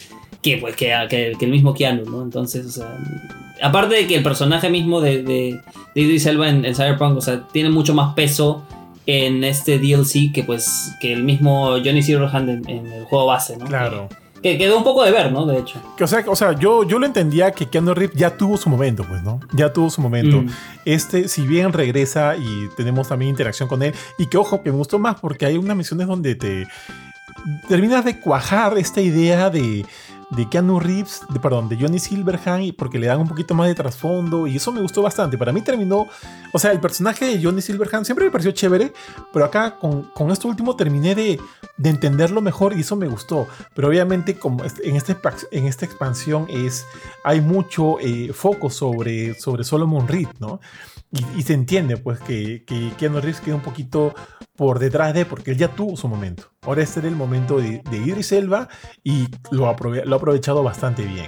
que, 0.40 0.58
pues, 0.58 0.76
que, 0.76 0.92
que, 1.10 1.32
que 1.38 1.44
el 1.44 1.50
mismo 1.50 1.74
Keanu, 1.74 2.04
¿no? 2.04 2.22
Entonces, 2.22 2.66
o 2.66 2.70
sea 2.70 2.98
aparte 3.62 3.94
de 3.94 4.06
que 4.06 4.16
el 4.16 4.22
personaje 4.22 4.68
mismo 4.68 5.00
de, 5.00 5.22
de, 5.22 5.60
Idris 5.94 6.26
Elba 6.26 6.48
en, 6.48 6.74
Cyberpunk, 6.74 7.16
o 7.16 7.20
sea, 7.20 7.46
tiene 7.52 7.70
mucho 7.70 7.94
más 7.94 8.14
peso 8.14 8.62
en 9.06 9.42
este 9.44 9.78
DLC 9.78 10.32
que 10.32 10.44
pues 10.44 10.92
que 11.00 11.12
el 11.12 11.24
mismo 11.24 11.70
Johnny 11.84 12.02
Silverhand 12.02 12.48
en, 12.48 12.68
en 12.68 12.86
el 12.86 13.04
juego 13.04 13.26
base, 13.26 13.56
¿no? 13.56 13.66
Claro. 13.66 14.08
Que, 14.42 14.58
quedó 14.58 14.76
un 14.76 14.84
poco 14.84 15.04
de 15.04 15.12
ver, 15.12 15.30
¿no? 15.30 15.46
De 15.46 15.58
hecho. 15.58 15.80
Que, 15.96 16.04
o 16.04 16.06
sea, 16.06 16.24
o 16.26 16.34
sea 16.34 16.52
yo, 16.58 16.82
yo 16.82 16.98
lo 16.98 17.06
entendía 17.06 17.52
que 17.52 17.66
Keanu 17.66 17.94
Reeves 17.94 18.16
ya 18.16 18.36
tuvo 18.36 18.56
su 18.56 18.68
momento, 18.68 19.04
pues, 19.08 19.22
¿no? 19.22 19.38
Ya 19.52 19.72
tuvo 19.72 19.88
su 19.88 20.00
momento. 20.00 20.42
Mm. 20.42 20.48
Este, 20.84 21.28
si 21.28 21.46
bien 21.46 21.72
regresa 21.72 22.36
y 22.36 22.68
tenemos 22.76 23.08
también 23.08 23.30
interacción 23.30 23.68
con 23.68 23.82
él, 23.82 23.94
y 24.18 24.26
que 24.26 24.36
ojo, 24.38 24.62
que 24.62 24.72
me 24.72 24.78
gustó 24.78 24.98
más 24.98 25.20
porque 25.20 25.46
hay 25.46 25.56
unas 25.56 25.76
misiones 25.76 26.08
donde 26.08 26.34
te 26.34 26.66
terminas 27.68 28.04
de 28.04 28.18
cuajar 28.20 28.78
esta 28.78 29.00
idea 29.00 29.50
de 29.50 29.84
de 30.36 30.48
Keanu 30.48 30.80
Reeves, 30.80 31.20
de, 31.28 31.38
perdón, 31.38 31.68
de 31.68 31.76
Johnny 31.76 31.98
Silverhand, 31.98 32.74
porque 32.74 32.98
le 32.98 33.06
dan 33.06 33.20
un 33.20 33.28
poquito 33.28 33.54
más 33.54 33.68
de 33.68 33.74
trasfondo 33.74 34.46
y 34.46 34.56
eso 34.56 34.72
me 34.72 34.80
gustó 34.80 35.02
bastante. 35.02 35.36
Para 35.36 35.52
mí 35.52 35.60
terminó, 35.60 36.06
o 36.52 36.58
sea, 36.58 36.72
el 36.72 36.80
personaje 36.80 37.26
de 37.26 37.42
Johnny 37.42 37.60
Silverhand 37.60 38.06
siempre 38.06 38.24
me 38.24 38.30
pareció 38.30 38.50
chévere, 38.52 38.92
pero 39.32 39.44
acá 39.44 39.78
con, 39.78 40.04
con 40.14 40.30
esto 40.30 40.48
último 40.48 40.74
terminé 40.74 41.14
de, 41.14 41.38
de, 41.76 41.90
entenderlo 41.90 42.40
mejor 42.40 42.72
y 42.76 42.80
eso 42.80 42.96
me 42.96 43.06
gustó. 43.08 43.46
Pero 43.74 43.88
obviamente 43.88 44.38
como 44.38 44.64
en, 44.64 44.96
este, 44.96 45.16
en 45.50 45.66
esta 45.66 45.84
expansión 45.84 46.46
es, 46.48 46.86
hay 47.24 47.40
mucho 47.40 48.00
eh, 48.00 48.32
foco 48.32 48.70
sobre, 48.70 49.34
sobre 49.34 49.64
Solomon 49.64 50.08
Reed, 50.08 50.28
¿no? 50.38 50.60
Y, 51.36 51.42
se 51.42 51.52
entiende, 51.52 51.98
pues, 51.98 52.20
que, 52.20 52.64
que 52.64 52.90
Keanu 52.96 53.20
Reeves 53.20 53.40
queda 53.40 53.54
un 53.54 53.60
poquito 53.60 54.14
por 54.56 54.78
detrás 54.78 55.12
de, 55.12 55.26
porque 55.26 55.50
él 55.50 55.58
ya 55.58 55.68
tuvo 55.68 55.96
su 55.96 56.08
momento. 56.08 56.44
Ahora 56.62 56.82
este 56.82 57.00
era 57.00 57.08
el 57.08 57.16
momento 57.16 57.58
de, 57.58 57.82
de 57.90 57.96
Idris 57.98 58.32
Elba 58.32 58.68
y 59.04 59.26
lo, 59.50 59.64
lo 60.04 60.14
ha 60.14 60.16
aprovechado 60.16 60.62
bastante 60.62 61.04
bien. 61.04 61.26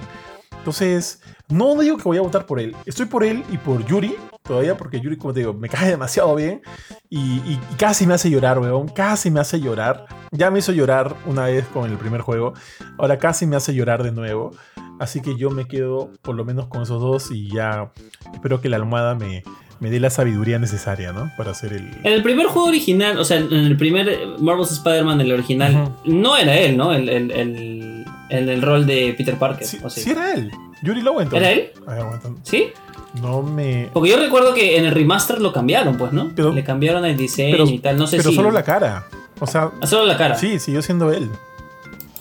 Entonces, 0.57 1.21
no 1.47 1.79
digo 1.79 1.97
que 1.97 2.03
voy 2.03 2.17
a 2.17 2.21
votar 2.21 2.47
por 2.47 2.59
él. 2.59 2.75
Estoy 2.87 3.05
por 3.05 3.23
él 3.23 3.43
y 3.51 3.57
por 3.57 3.85
Yuri 3.85 4.15
todavía, 4.41 4.75
porque 4.75 4.99
Yuri, 4.99 5.15
como 5.15 5.31
te 5.31 5.41
digo, 5.41 5.53
me 5.53 5.69
cae 5.69 5.89
demasiado 5.89 6.33
bien 6.33 6.61
y, 7.09 7.59
casi 7.77 8.07
me 8.07 8.15
hace 8.15 8.31
llorar, 8.31 8.57
weón. 8.57 8.87
Casi 8.87 9.29
me 9.29 9.39
hace 9.39 9.59
llorar. 9.59 10.07
Ya 10.31 10.49
me 10.49 10.59
hizo 10.59 10.71
llorar 10.71 11.15
una 11.27 11.45
vez 11.45 11.67
con 11.67 11.91
el 11.91 11.97
primer 11.97 12.21
juego. 12.21 12.53
Ahora 12.97 13.19
casi 13.19 13.45
me 13.45 13.55
hace 13.55 13.75
llorar 13.75 14.01
de 14.01 14.11
nuevo. 14.11 14.51
Así 14.99 15.21
que 15.21 15.35
yo 15.35 15.51
me 15.51 15.67
quedo 15.67 16.09
por 16.23 16.35
lo 16.35 16.45
menos 16.45 16.67
con 16.67 16.81
esos 16.81 16.99
dos 16.99 17.29
y 17.29 17.51
ya 17.51 17.91
espero 18.33 18.59
que 18.59 18.69
la 18.69 18.77
almohada 18.77 19.13
me, 19.13 19.43
me 19.79 19.89
dé 19.89 19.99
la 19.99 20.09
sabiduría 20.09 20.57
necesaria, 20.59 21.11
¿no? 21.11 21.31
Para 21.37 21.51
hacer 21.51 21.73
el... 21.73 21.89
En 22.03 22.13
el 22.13 22.23
primer 22.23 22.47
juego 22.47 22.67
original, 22.69 23.17
o 23.19 23.25
sea, 23.25 23.37
en 23.37 23.51
el 23.53 23.75
primer 23.77 24.27
Marvel's 24.39 24.71
Spider-Man, 24.71 25.21
el 25.21 25.31
original, 25.33 25.91
no 26.05 26.37
era 26.37 26.55
él, 26.57 26.77
¿no? 26.77 26.93
El, 26.93 27.09
En 28.29 28.49
el 28.49 28.61
rol 28.61 28.85
de 28.85 29.13
Peter 29.17 29.35
Parker. 29.35 29.67
Sí, 29.67 29.79
o 29.83 29.89
sea. 29.89 30.03
sí 30.03 30.09
era 30.11 30.33
él. 30.33 30.51
Yuri 30.81 31.01
Lowenthal. 31.01 31.37
¿Era 31.39 31.51
él? 31.51 31.71
A 31.87 31.91
ver, 31.91 31.99
aguanta. 32.01 32.29
¿Sí? 32.43 32.67
No 33.21 33.41
me. 33.43 33.89
Porque 33.93 34.09
yo 34.09 34.17
recuerdo 34.17 34.53
que 34.53 34.77
en 34.77 34.85
el 34.85 34.91
remaster 34.93 35.39
lo 35.39 35.53
cambiaron, 35.53 35.97
pues, 35.97 36.11
¿no? 36.11 36.31
Pero- 36.35 36.51
Le 36.53 36.63
cambiaron 36.63 37.05
el 37.05 37.15
diseño 37.15 37.51
Pero, 37.51 37.65
y 37.69 37.79
tal. 37.79 37.97
No 37.97 38.07
sé 38.07 38.17
pero 38.17 38.29
si. 38.31 38.35
solo 38.35 38.51
la 38.51 38.63
cara. 38.63 39.05
O 39.39 39.47
sea, 39.47 39.71
Ah, 39.81 39.87
solo 39.87 40.05
la 40.05 40.17
cara. 40.17 40.35
sí, 40.35 40.59
siguió 40.59 40.81
siendo 40.81 41.11
él. 41.11 41.29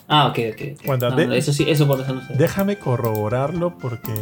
Ah, 0.09 0.27
ok, 0.27 0.39
ok. 0.53 0.61
ok. 0.77 0.83
Aguanta, 0.85 1.11
No, 1.11 1.17
de- 1.17 1.27
no, 1.29 1.33
eso 1.35 1.53
sí, 1.53 1.65
eso 1.69 1.87
por 1.89 2.01
eso 2.01 2.13
no 2.15 2.21
sé. 2.27 2.35
Déjame 2.35 2.79
corroborarlo 2.79 3.77
porque. 3.79 4.13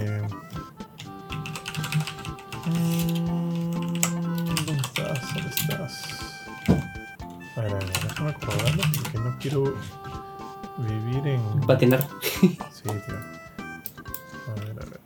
Corroborarlo 8.34 8.82
porque 9.02 9.18
no 9.18 9.38
quiero 9.38 9.74
vivir 10.78 11.26
en. 11.26 11.60
Patinar. 11.66 12.06
Sí, 12.30 12.48
tío. 12.84 13.16
A 14.48 14.54
ver, 14.60 14.70
a 14.70 14.84
ver. 14.84 15.00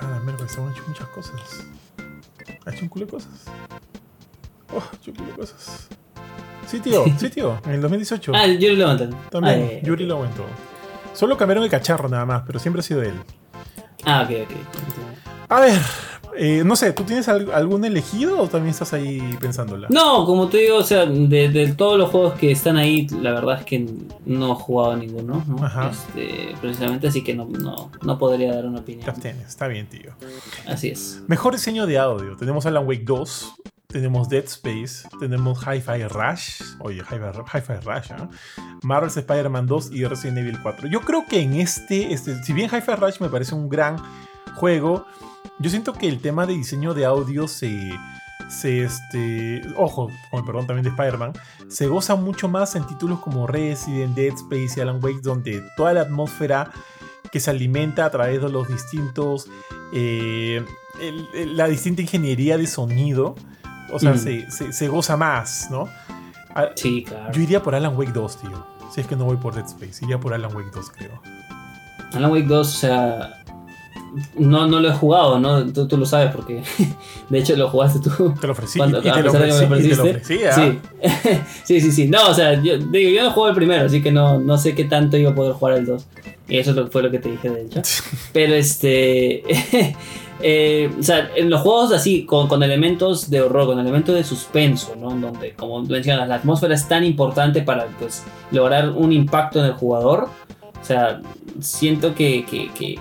Ah, 0.00 0.08
la 0.10 0.20
mierda, 0.20 0.48
se 0.48 0.60
han 0.60 0.70
hecho 0.72 0.82
muchas 0.86 1.06
cosas. 1.08 1.40
Ha 2.66 2.70
hecho 2.70 2.82
un 2.82 2.88
culo 2.88 3.06
de 3.06 3.12
cosas. 3.12 3.32
Oh, 4.74 4.78
ha 4.78 4.96
hecho 4.96 5.10
un 5.10 5.16
culo 5.16 5.30
de 5.30 5.36
cosas. 5.36 5.88
Sí, 6.66 6.80
tío, 6.80 7.04
sí, 7.18 7.28
tío. 7.30 7.60
En 7.66 7.72
el 7.72 7.80
2018. 7.82 8.32
Ah, 8.34 8.46
Yuri 8.46 8.76
Lowenthal. 8.76 9.14
También, 9.30 9.54
Ah, 9.54 9.64
eh, 9.64 9.80
Yuri 9.84 10.06
lo 10.06 10.14
aguantó. 10.16 10.44
Solo 11.14 11.36
cambiaron 11.36 11.64
el 11.64 11.70
cacharro 11.70 12.08
nada 12.08 12.24
más, 12.24 12.42
pero 12.46 12.58
siempre 12.58 12.80
ha 12.80 12.82
sido 12.82 13.02
él. 13.02 13.14
Ah, 14.04 14.22
ok, 14.22 14.30
ok. 14.44 14.56
A 15.50 15.60
ver, 15.60 15.78
eh, 16.36 16.62
no 16.64 16.76
sé, 16.76 16.92
¿tú 16.92 17.04
tienes 17.04 17.28
al- 17.28 17.52
algún 17.52 17.84
elegido 17.84 18.40
o 18.40 18.48
también 18.48 18.70
estás 18.70 18.92
ahí 18.92 19.20
pensándola? 19.40 19.88
No, 19.90 20.24
como 20.24 20.48
te 20.48 20.58
digo, 20.58 20.76
o 20.78 20.82
sea, 20.82 21.06
de, 21.06 21.48
de 21.48 21.72
todos 21.74 21.98
los 21.98 22.10
juegos 22.10 22.34
que 22.34 22.50
están 22.52 22.76
ahí, 22.76 23.06
la 23.08 23.32
verdad 23.32 23.58
es 23.60 23.64
que 23.66 23.86
no 24.26 24.52
he 24.52 24.54
jugado 24.54 24.96
ninguno, 24.96 25.44
¿no? 25.46 25.64
Ajá. 25.64 25.90
Este, 25.90 26.54
precisamente, 26.60 27.08
así 27.08 27.22
que 27.22 27.34
no, 27.34 27.46
no, 27.46 27.90
no 28.02 28.18
podría 28.18 28.54
dar 28.54 28.66
una 28.66 28.80
opinión. 28.80 29.08
Está 29.46 29.68
bien, 29.68 29.86
tío. 29.88 30.12
Así 30.66 30.88
es. 30.88 31.22
Mejor 31.28 31.52
diseño 31.54 31.86
de 31.86 31.98
audio. 31.98 32.36
Tenemos 32.36 32.64
Alan 32.66 32.86
Wake 32.86 33.04
2, 33.04 33.54
tenemos 33.88 34.28
Dead 34.28 34.44
Space, 34.44 35.06
tenemos 35.20 35.58
Hi-Fi 35.66 36.04
Rush. 36.08 36.62
Oye, 36.80 37.00
Hi-Fi 37.02 37.40
Hi-Fi 37.58 37.74
Rush, 37.84 38.12
¿ah? 38.12 38.28
Marvel's 38.82 39.16
Spider-Man 39.16 39.66
2 39.66 39.90
y 39.92 40.04
Resident 40.06 40.38
Evil 40.38 40.58
4. 40.62 40.88
Yo 40.88 41.00
creo 41.02 41.26
que 41.28 41.40
en 41.40 41.54
este, 41.54 42.12
este 42.12 42.42
si 42.42 42.52
bien 42.52 42.70
Hi-Fi 42.72 42.92
Rush 42.96 43.20
me 43.20 43.28
parece 43.28 43.54
un 43.54 43.68
gran 43.68 43.96
juego, 44.56 45.04
yo 45.58 45.70
siento 45.70 45.92
que 45.92 46.08
el 46.08 46.20
tema 46.20 46.46
de 46.46 46.54
diseño 46.54 46.94
de 46.94 47.04
audio 47.04 47.48
se. 47.48 47.90
Se 48.48 48.82
este. 48.82 49.62
Ojo, 49.76 50.10
con 50.30 50.40
el 50.40 50.44
perdón 50.44 50.66
también 50.66 50.82
de 50.84 50.90
Spider-Man. 50.90 51.32
Se 51.68 51.86
goza 51.86 52.16
mucho 52.16 52.48
más 52.48 52.74
en 52.74 52.86
títulos 52.86 53.20
como 53.20 53.46
Resident, 53.46 54.14
Dead 54.14 54.34
Space 54.34 54.74
y 54.76 54.80
Alan 54.82 54.98
Wake, 55.02 55.20
donde 55.22 55.62
toda 55.76 55.92
la 55.94 56.02
atmósfera 56.02 56.70
que 57.30 57.40
se 57.40 57.50
alimenta 57.50 58.04
a 58.04 58.10
través 58.10 58.42
de 58.42 58.48
los 58.50 58.68
distintos. 58.68 59.48
eh, 59.94 60.64
el- 61.00 61.28
el- 61.34 61.56
la 61.56 61.66
distinta 61.68 62.00
ingeniería 62.02 62.56
de 62.58 62.66
sonido. 62.66 63.34
O 63.92 63.98
sea, 63.98 64.12
Mm. 64.12 64.18
se, 64.18 64.50
se- 64.50 64.72
se 64.72 64.88
goza 64.88 65.16
más, 65.18 65.68
¿no? 65.70 65.86
Sí, 66.76 67.04
claro. 67.06 67.30
Yo 67.32 67.42
iría 67.42 67.62
por 67.62 67.74
Alan 67.74 67.96
Wake 67.96 68.12
2, 68.12 68.38
tío. 68.40 68.66
Si 68.92 69.00
es 69.02 69.06
que 69.06 69.16
no 69.16 69.24
voy 69.26 69.36
por 69.36 69.54
Dead 69.54 69.66
Space, 69.66 70.02
iría 70.04 70.18
por 70.18 70.32
Alan 70.34 70.54
Wake 70.54 70.70
2, 70.74 70.90
creo. 70.90 71.20
Alan 72.14 72.30
Wake 72.30 72.46
2, 72.46 72.68
o 72.68 72.70
sea. 72.78 73.41
No, 74.36 74.66
no 74.66 74.80
lo 74.80 74.88
he 74.88 74.92
jugado, 74.92 75.38
¿no? 75.38 75.64
Tú, 75.72 75.88
tú 75.88 75.96
lo 75.96 76.04
sabes 76.06 76.34
porque. 76.34 76.62
De 77.30 77.38
hecho, 77.38 77.56
lo 77.56 77.68
jugaste 77.70 78.00
tú. 78.00 78.34
Te 78.40 78.46
lo 78.46 78.52
ofrecí. 78.52 78.78
Cuando- 78.78 78.98
y 78.98 79.02
te 79.02 79.10
a 79.10 79.20
lo 79.20 79.30
ofrecí, 79.30 79.56
y 79.56 79.58
te 79.58 79.96
lo 79.96 80.02
ofreciste. 80.02 80.10
ofrecí, 80.10 80.40
¿ah? 80.44 80.52
Sí. 80.52 81.38
sí, 81.64 81.80
sí, 81.80 81.92
sí. 81.92 82.08
No, 82.08 82.28
o 82.28 82.34
sea, 82.34 82.60
yo, 82.62 82.76
digo, 82.78 83.10
yo 83.10 83.22
no 83.22 83.30
juego 83.30 83.48
el 83.48 83.54
primero, 83.54 83.86
así 83.86 84.02
que 84.02 84.12
no, 84.12 84.38
no 84.38 84.58
sé 84.58 84.74
qué 84.74 84.84
tanto 84.84 85.16
iba 85.16 85.30
a 85.30 85.34
poder 85.34 85.54
jugar 85.54 85.78
el 85.78 85.86
2. 85.86 86.06
Y 86.48 86.58
eso 86.58 86.88
fue 86.90 87.02
lo 87.02 87.10
que 87.10 87.18
te 87.18 87.30
dije, 87.30 87.48
de 87.48 87.62
hecho. 87.62 87.80
Pero 88.32 88.54
este. 88.54 89.42
eh, 90.42 90.90
o 90.98 91.02
sea, 91.02 91.30
en 91.34 91.48
los 91.48 91.62
juegos 91.62 91.92
así, 91.92 92.26
con, 92.26 92.48
con 92.48 92.62
elementos 92.62 93.30
de 93.30 93.40
horror, 93.40 93.66
con 93.66 93.78
elementos 93.78 94.14
de 94.14 94.24
suspenso, 94.24 94.94
¿no? 94.96 95.10
Donde, 95.10 95.52
como 95.52 95.80
mencionas, 95.82 96.28
la 96.28 96.34
atmósfera 96.36 96.74
es 96.74 96.86
tan 96.86 97.04
importante 97.04 97.62
para 97.62 97.86
pues, 97.98 98.24
lograr 98.50 98.90
un 98.90 99.12
impacto 99.12 99.60
en 99.60 99.66
el 99.66 99.72
jugador. 99.72 100.28
O 100.80 100.84
sea, 100.84 101.20
siento 101.60 102.12
que, 102.14 102.44
que, 102.44 102.70
que, 102.72 102.96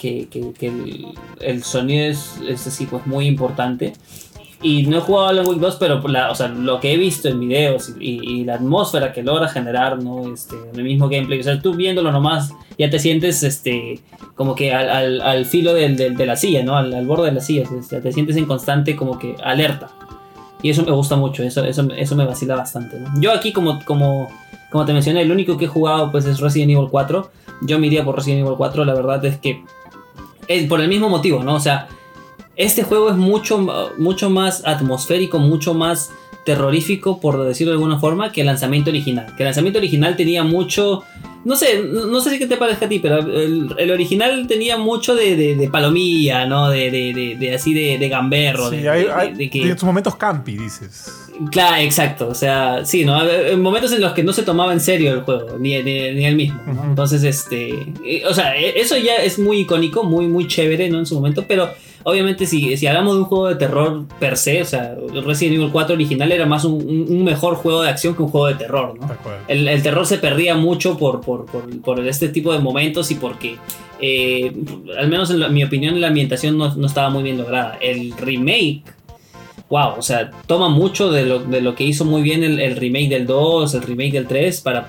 que, 0.00 0.28
que- 0.28 0.52
que 0.58 0.66
el, 0.68 1.06
el 1.40 1.62
sonido 1.62 2.06
es, 2.06 2.38
es 2.48 2.66
así, 2.66 2.86
pues 2.86 3.06
muy 3.06 3.26
importante. 3.26 3.92
Y 4.62 4.82
no 4.82 4.98
he 4.98 5.00
jugado 5.00 5.28
Alan 5.28 5.46
Wake 5.46 5.60
2, 5.60 5.76
pero 5.80 6.06
la- 6.08 6.30
o 6.30 6.34
sea, 6.34 6.48
lo 6.48 6.80
que 6.80 6.92
he 6.92 6.96
visto 6.98 7.28
en 7.28 7.40
videos 7.40 7.94
y, 7.98 8.44
la 8.44 8.54
atmósfera 8.56 9.12
que 9.12 9.22
logra 9.22 9.48
generar, 9.48 10.02
¿no? 10.02 10.32
Este, 10.34 10.54
el 10.74 10.82
mismo 10.84 11.08
gameplay. 11.08 11.40
O 11.40 11.42
sea, 11.42 11.60
tú 11.62 11.74
viéndolo 11.74 12.12
nomás, 12.12 12.52
ya 12.78 12.90
te 12.90 12.98
sientes 12.98 13.42
este, 13.42 14.00
como 14.34 14.54
que 14.54 14.72
al, 14.74 15.20
al- 15.22 15.44
filo 15.46 15.72
de 15.72 16.26
la 16.26 16.36
silla, 16.36 16.62
¿no? 16.62 16.76
Al, 16.76 17.06
borde 17.06 17.26
de 17.26 17.32
la 17.32 17.40
silla. 17.40 17.62
O 17.70 18.00
te 18.00 18.12
sientes 18.12 18.36
en 18.36 18.44
constante 18.44 18.96
como 18.96 19.18
que 19.18 19.34
alerta. 19.42 19.88
Y 20.62 20.68
eso 20.68 20.84
me 20.84 20.92
gusta 20.92 21.16
mucho, 21.16 21.42
eso, 21.42 21.64
eso, 21.64 21.88
eso 21.96 22.16
me 22.16 22.26
vacila 22.26 22.54
bastante. 22.56 22.98
Yo 23.18 23.32
aquí, 23.32 23.50
como, 23.52 23.82
como, 23.86 24.28
como 24.70 24.84
te 24.84 24.92
mencioné, 24.92 25.22
el 25.22 25.32
único 25.32 25.56
que 25.56 25.64
he 25.64 25.68
jugado 25.68 26.10
pues, 26.12 26.26
es 26.26 26.38
Resident 26.38 26.72
Evil 26.72 26.88
4. 26.90 27.30
Yo 27.62 27.78
me 27.78 27.86
iría 27.86 28.04
por 28.04 28.16
Resident 28.16 28.42
Evil 28.44 28.56
4, 28.58 28.84
la 28.84 28.92
verdad 28.92 29.24
es 29.24 29.38
que 29.38 29.62
es 30.50 30.66
por 30.66 30.80
el 30.80 30.88
mismo 30.88 31.08
motivo, 31.08 31.42
¿no? 31.44 31.54
O 31.54 31.60
sea, 31.60 31.86
este 32.56 32.82
juego 32.82 33.08
es 33.10 33.16
mucho, 33.16 33.58
mucho 33.98 34.28
más 34.30 34.62
atmosférico, 34.66 35.38
mucho 35.38 35.74
más 35.74 36.10
terrorífico, 36.44 37.20
por 37.20 37.42
decirlo 37.44 37.70
de 37.72 37.76
alguna 37.76 37.98
forma, 37.98 38.32
que 38.32 38.40
el 38.40 38.46
lanzamiento 38.48 38.90
original. 38.90 39.26
Que 39.36 39.42
el 39.42 39.46
lanzamiento 39.46 39.78
original 39.78 40.16
tenía 40.16 40.42
mucho... 40.42 41.04
No 41.44 41.54
sé, 41.56 41.82
no 41.82 42.20
sé 42.20 42.30
si 42.30 42.38
qué 42.38 42.46
te 42.46 42.56
parece 42.56 42.84
a 42.84 42.88
ti, 42.88 42.98
pero 42.98 43.18
el, 43.18 43.74
el 43.78 43.90
original 43.90 44.46
tenía 44.46 44.76
mucho 44.76 45.14
de, 45.14 45.36
de- 45.36 45.54
de 45.54 45.68
palomilla, 45.68 46.44
¿no? 46.46 46.68
De, 46.68 46.90
de- 46.90 47.14
de- 47.14 47.36
de 47.38 47.54
así 47.54 47.72
de, 47.72 47.96
de 47.98 48.08
gamberro. 48.10 48.68
Sí, 48.70 48.76
de, 48.78 48.88
hay, 48.90 49.04
de- 49.04 49.12
hay- 49.12 49.32
de 49.34 49.44
que- 49.50 49.60
tiene 49.60 49.72
sus 49.74 49.84
momentos 49.84 50.16
campi, 50.16 50.56
dices. 50.58 51.29
Claro, 51.50 51.80
exacto. 51.82 52.28
O 52.28 52.34
sea, 52.34 52.84
sí, 52.84 53.04
¿no? 53.04 53.28
En 53.28 53.60
momentos 53.62 53.92
en 53.92 54.00
los 54.00 54.12
que 54.12 54.22
no 54.22 54.32
se 54.32 54.42
tomaba 54.42 54.72
en 54.72 54.80
serio 54.80 55.12
el 55.12 55.20
juego, 55.22 55.58
ni, 55.58 55.82
ni, 55.82 56.10
ni 56.12 56.24
el 56.26 56.36
mismo. 56.36 56.60
¿no? 56.66 56.84
Entonces, 56.84 57.22
este. 57.22 57.70
eh, 58.04 58.22
O 58.28 58.34
sea, 58.34 58.56
eh, 58.56 58.74
eso 58.76 58.96
ya 58.98 59.16
es 59.16 59.38
muy 59.38 59.58
icónico, 59.60 60.04
muy, 60.04 60.26
muy 60.26 60.46
chévere, 60.46 60.88
¿no? 60.90 60.98
En 60.98 61.06
su 61.06 61.14
momento, 61.14 61.44
pero. 61.46 61.70
Obviamente, 62.02 62.46
si, 62.46 62.78
si 62.78 62.86
hablamos 62.86 63.12
de 63.14 63.18
un 63.20 63.26
juego 63.26 63.48
de 63.48 63.56
terror 63.56 64.04
per 64.18 64.38
se, 64.38 64.62
o 64.62 64.64
sea, 64.64 64.94
Resident 65.22 65.56
Evil 65.58 65.68
4 65.70 65.94
original 65.94 66.32
era 66.32 66.46
más 66.46 66.64
un, 66.64 66.72
un- 66.82 67.24
mejor 67.24 67.56
juego 67.56 67.82
de 67.82 67.90
acción 67.90 68.14
que 68.14 68.22
un 68.22 68.30
juego 68.30 68.46
de 68.46 68.54
terror, 68.54 68.94
¿no? 68.98 69.06
El, 69.48 69.68
el 69.68 69.82
terror 69.82 70.06
se 70.06 70.16
perdía 70.16 70.54
mucho 70.54 70.96
por, 70.96 71.20
por, 71.20 71.44
por, 71.44 71.68
por 71.82 72.00
este 72.08 72.30
tipo 72.30 72.54
de 72.54 72.58
momentos 72.58 73.10
y 73.10 73.16
porque, 73.16 73.56
eh, 74.00 74.50
al 74.98 75.08
menos 75.10 75.30
en 75.30 75.40
la- 75.40 75.50
mi 75.50 75.62
opinión, 75.62 76.00
la 76.00 76.06
ambientación 76.08 76.56
no, 76.56 76.74
no 76.74 76.86
estaba 76.86 77.10
muy 77.10 77.22
bien 77.22 77.36
lograda. 77.36 77.76
El 77.82 78.12
remake, 78.16 78.82
wow, 79.70 79.94
o 79.96 80.02
sea, 80.02 80.30
toma 80.46 80.68
mucho 80.68 81.10
de 81.10 81.24
lo, 81.24 81.38
de 81.38 81.60
lo 81.60 81.74
que 81.74 81.84
hizo 81.84 82.04
muy 82.04 82.22
bien 82.22 82.42
el, 82.44 82.58
el 82.60 82.76
remake 82.76 83.08
del 83.08 83.26
2, 83.26 83.72
el 83.74 83.82
remake 83.82 84.12
del 84.12 84.26
3 84.26 84.60
para, 84.62 84.88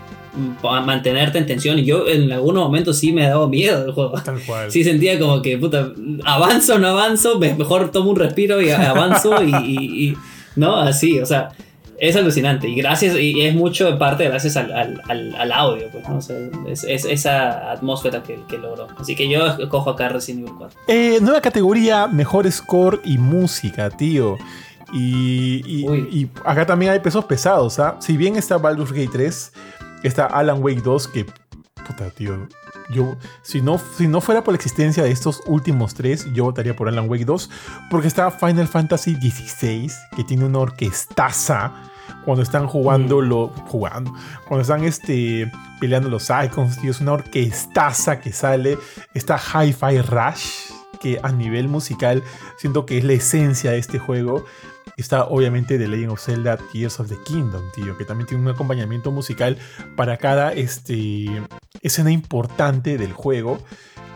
para 0.61 0.81
mantenerte 0.81 1.37
en 1.37 1.45
tensión. 1.45 1.77
Y 1.79 1.85
yo 1.85 2.07
en 2.07 2.31
algunos 2.31 2.63
momentos 2.63 2.97
sí 2.97 3.13
me 3.13 3.27
daba 3.27 3.47
miedo 3.47 3.83
del 3.83 3.91
juego. 3.93 4.13
Tal 4.23 4.41
cual. 4.41 4.71
Sí 4.71 4.83
sentía 4.83 5.19
como 5.19 5.41
que, 5.41 5.57
puta, 5.57 5.91
avanzo 6.25 6.75
o 6.75 6.79
no 6.79 6.87
avanzo, 6.87 7.37
me- 7.39 7.53
mejor 7.53 7.91
tomo 7.91 8.09
un 8.11 8.15
respiro 8.17 8.59
y 8.61 8.71
avanzo 8.71 9.43
y, 9.43 9.53
y- 9.55 10.07
y- 10.09 10.17
no, 10.55 10.75
así, 10.77 11.19
o 11.19 11.25
sea, 11.25 11.49
es 11.97 12.15
alucinante 12.15 12.67
y 12.67 12.73
gracias, 12.73 13.15
y 13.15 13.41
es 13.41 13.53
mucho 13.53 13.87
en 13.87 13.99
parte 13.99 14.23
gracias 14.27 14.57
al, 14.57 14.71
al- 14.73 15.01
al- 15.07 15.35
al 15.35 15.51
audio, 15.51 15.85
pues, 15.91 16.09
¿no? 16.09 16.17
O 16.17 16.21
sea, 16.21 16.35
es, 16.67 16.83
es 16.83 17.05
esa 17.05 17.71
atmósfera 17.71 18.23
que, 18.23 18.39
que 18.49 18.57
logró. 18.57 18.87
Así 18.97 19.15
que 19.15 19.29
yo 19.29 19.69
cojo 19.69 19.91
acá 19.91 20.09
Resident 20.09 20.47
Evil 20.47 20.55
4. 20.57 20.79
Eh, 20.87 21.19
nueva 21.21 21.39
categoría, 21.41 22.07
mejor 22.07 22.51
score 22.51 22.99
y 23.05 23.19
música, 23.19 23.91
tío. 23.91 24.37
Y, 24.93 25.61
y- 26.11 26.29
acá 26.45 26.65
también 26.65 26.91
hay 26.91 26.99
pesos 26.99 27.25
pesados, 27.25 27.79
¿ah? 27.79 27.97
Si 27.99 28.17
bien 28.17 28.35
está 28.35 28.57
Baldur's 28.57 28.91
Gate 28.91 29.09
3, 29.11 29.53
está 30.03 30.25
Alan 30.25 30.61
Wake 30.63 30.81
2, 30.81 31.07
que, 31.07 31.25
puta, 31.85 32.09
tío, 32.09 32.47
yo, 32.93 33.15
si 33.41 33.61
no, 33.61 33.79
si 33.97 34.07
no 34.07 34.19
fuera 34.19 34.43
por 34.43 34.53
la 34.53 34.57
existencia 34.57 35.03
de 35.03 35.11
estos 35.11 35.41
últimos 35.45 35.93
tres, 35.93 36.27
yo 36.33 36.43
votaría 36.43 36.75
por 36.75 36.89
Alan 36.89 37.09
Wake 37.09 37.23
2, 37.25 37.49
porque 37.89 38.07
está 38.07 38.29
Final 38.31 38.67
Fantasy 38.67 39.15
XVI, 39.15 39.89
que 40.15 40.23
tiene 40.25 40.43
una 40.45 40.59
orquestaza 40.59 41.71
cuando 42.25 42.43
están 42.43 42.67
jugando, 42.67 43.21
lo, 43.21 43.47
jugando, 43.67 44.13
cuando 44.47 44.61
están 44.61 44.83
este, 44.83 45.49
peleando 45.79 46.09
los 46.09 46.29
icons, 46.45 46.79
tío, 46.81 46.91
es 46.91 46.99
una 46.99 47.13
orquestaza 47.13 48.19
que 48.19 48.33
sale, 48.33 48.77
está 49.13 49.37
Hi-Fi 49.39 50.01
Rush, 50.01 50.45
que 50.99 51.19
a 51.23 51.31
nivel 51.31 51.67
musical 51.67 52.21
siento 52.57 52.85
que 52.85 52.97
es 52.99 53.03
la 53.03 53.13
esencia 53.13 53.71
de 53.71 53.79
este 53.79 53.97
juego. 53.97 54.45
Está 54.97 55.25
obviamente 55.25 55.77
The 55.77 55.87
Legend 55.87 56.11
of 56.11 56.19
Zelda 56.21 56.57
Tears 56.71 56.99
of 56.99 57.07
the 57.09 57.17
Kingdom, 57.25 57.63
tío, 57.73 57.97
que 57.97 58.05
también 58.05 58.27
tiene 58.27 58.43
un 58.43 58.49
acompañamiento 58.49 59.11
musical 59.11 59.57
para 59.95 60.17
cada 60.17 60.53
este, 60.53 61.25
escena 61.81 62.11
importante 62.11 62.97
del 62.97 63.13
juego, 63.13 63.57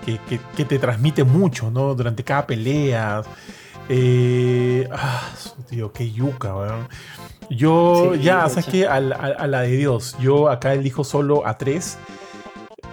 que, 0.06 0.20
que- 0.30 0.40
que 0.56 0.66
te 0.66 0.78
transmite 0.78 1.24
mucho, 1.24 1.72
¿no? 1.72 1.96
Durante 1.96 2.24
cada 2.24 2.46
pelea. 2.46 3.24
Eh, 3.90 4.88
ah, 4.92 5.22
tío, 5.70 5.92
qué 5.92 6.12
yuca, 6.12 6.56
weón. 6.56 6.88
Yo 7.50 8.12
Sí, 8.16 8.22
ya 8.24 8.44
mucha. 8.48 8.62
saqué 8.62 8.88
a, 8.88 9.00
la- 9.00 9.16
a 9.16 9.48
la 9.48 9.62
de 9.62 9.78
Dios. 9.78 10.16
Yo 10.20 10.50
acá 10.50 10.74
elijo 10.74 11.04
solo 11.04 11.46
a 11.48 11.58
3. 11.58 11.98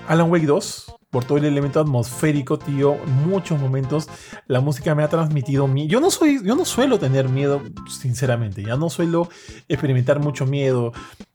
Alan 0.09 0.30
Wake 0.30 0.46
2, 0.46 0.94
por 1.12 1.26
todo 1.26 1.36
el 1.36 1.44
elemento 1.44 1.78
atmosférico, 1.78 2.59
tío. 2.59 2.97
Muchos 3.26 3.60
momentos 3.60 4.09
la 4.47 4.60
música 4.60 4.94
me 4.94 5.02
ha 5.05 5.09
transmitido 5.09 5.68
miedo. 5.68 5.89
Yo 5.89 6.01
no 6.01 6.10
soy, 6.10 6.40
yo 6.43 6.56
no 6.56 6.64
suelo 6.64 6.98
tener 6.98 7.28
miedo, 7.28 7.60
sinceramente. 7.86 8.62
Ya 8.62 8.76
no 8.76 8.89
suelo 8.89 9.28
experimentar 9.68 10.20
mucho 10.20 10.47
miedo. 10.47 10.93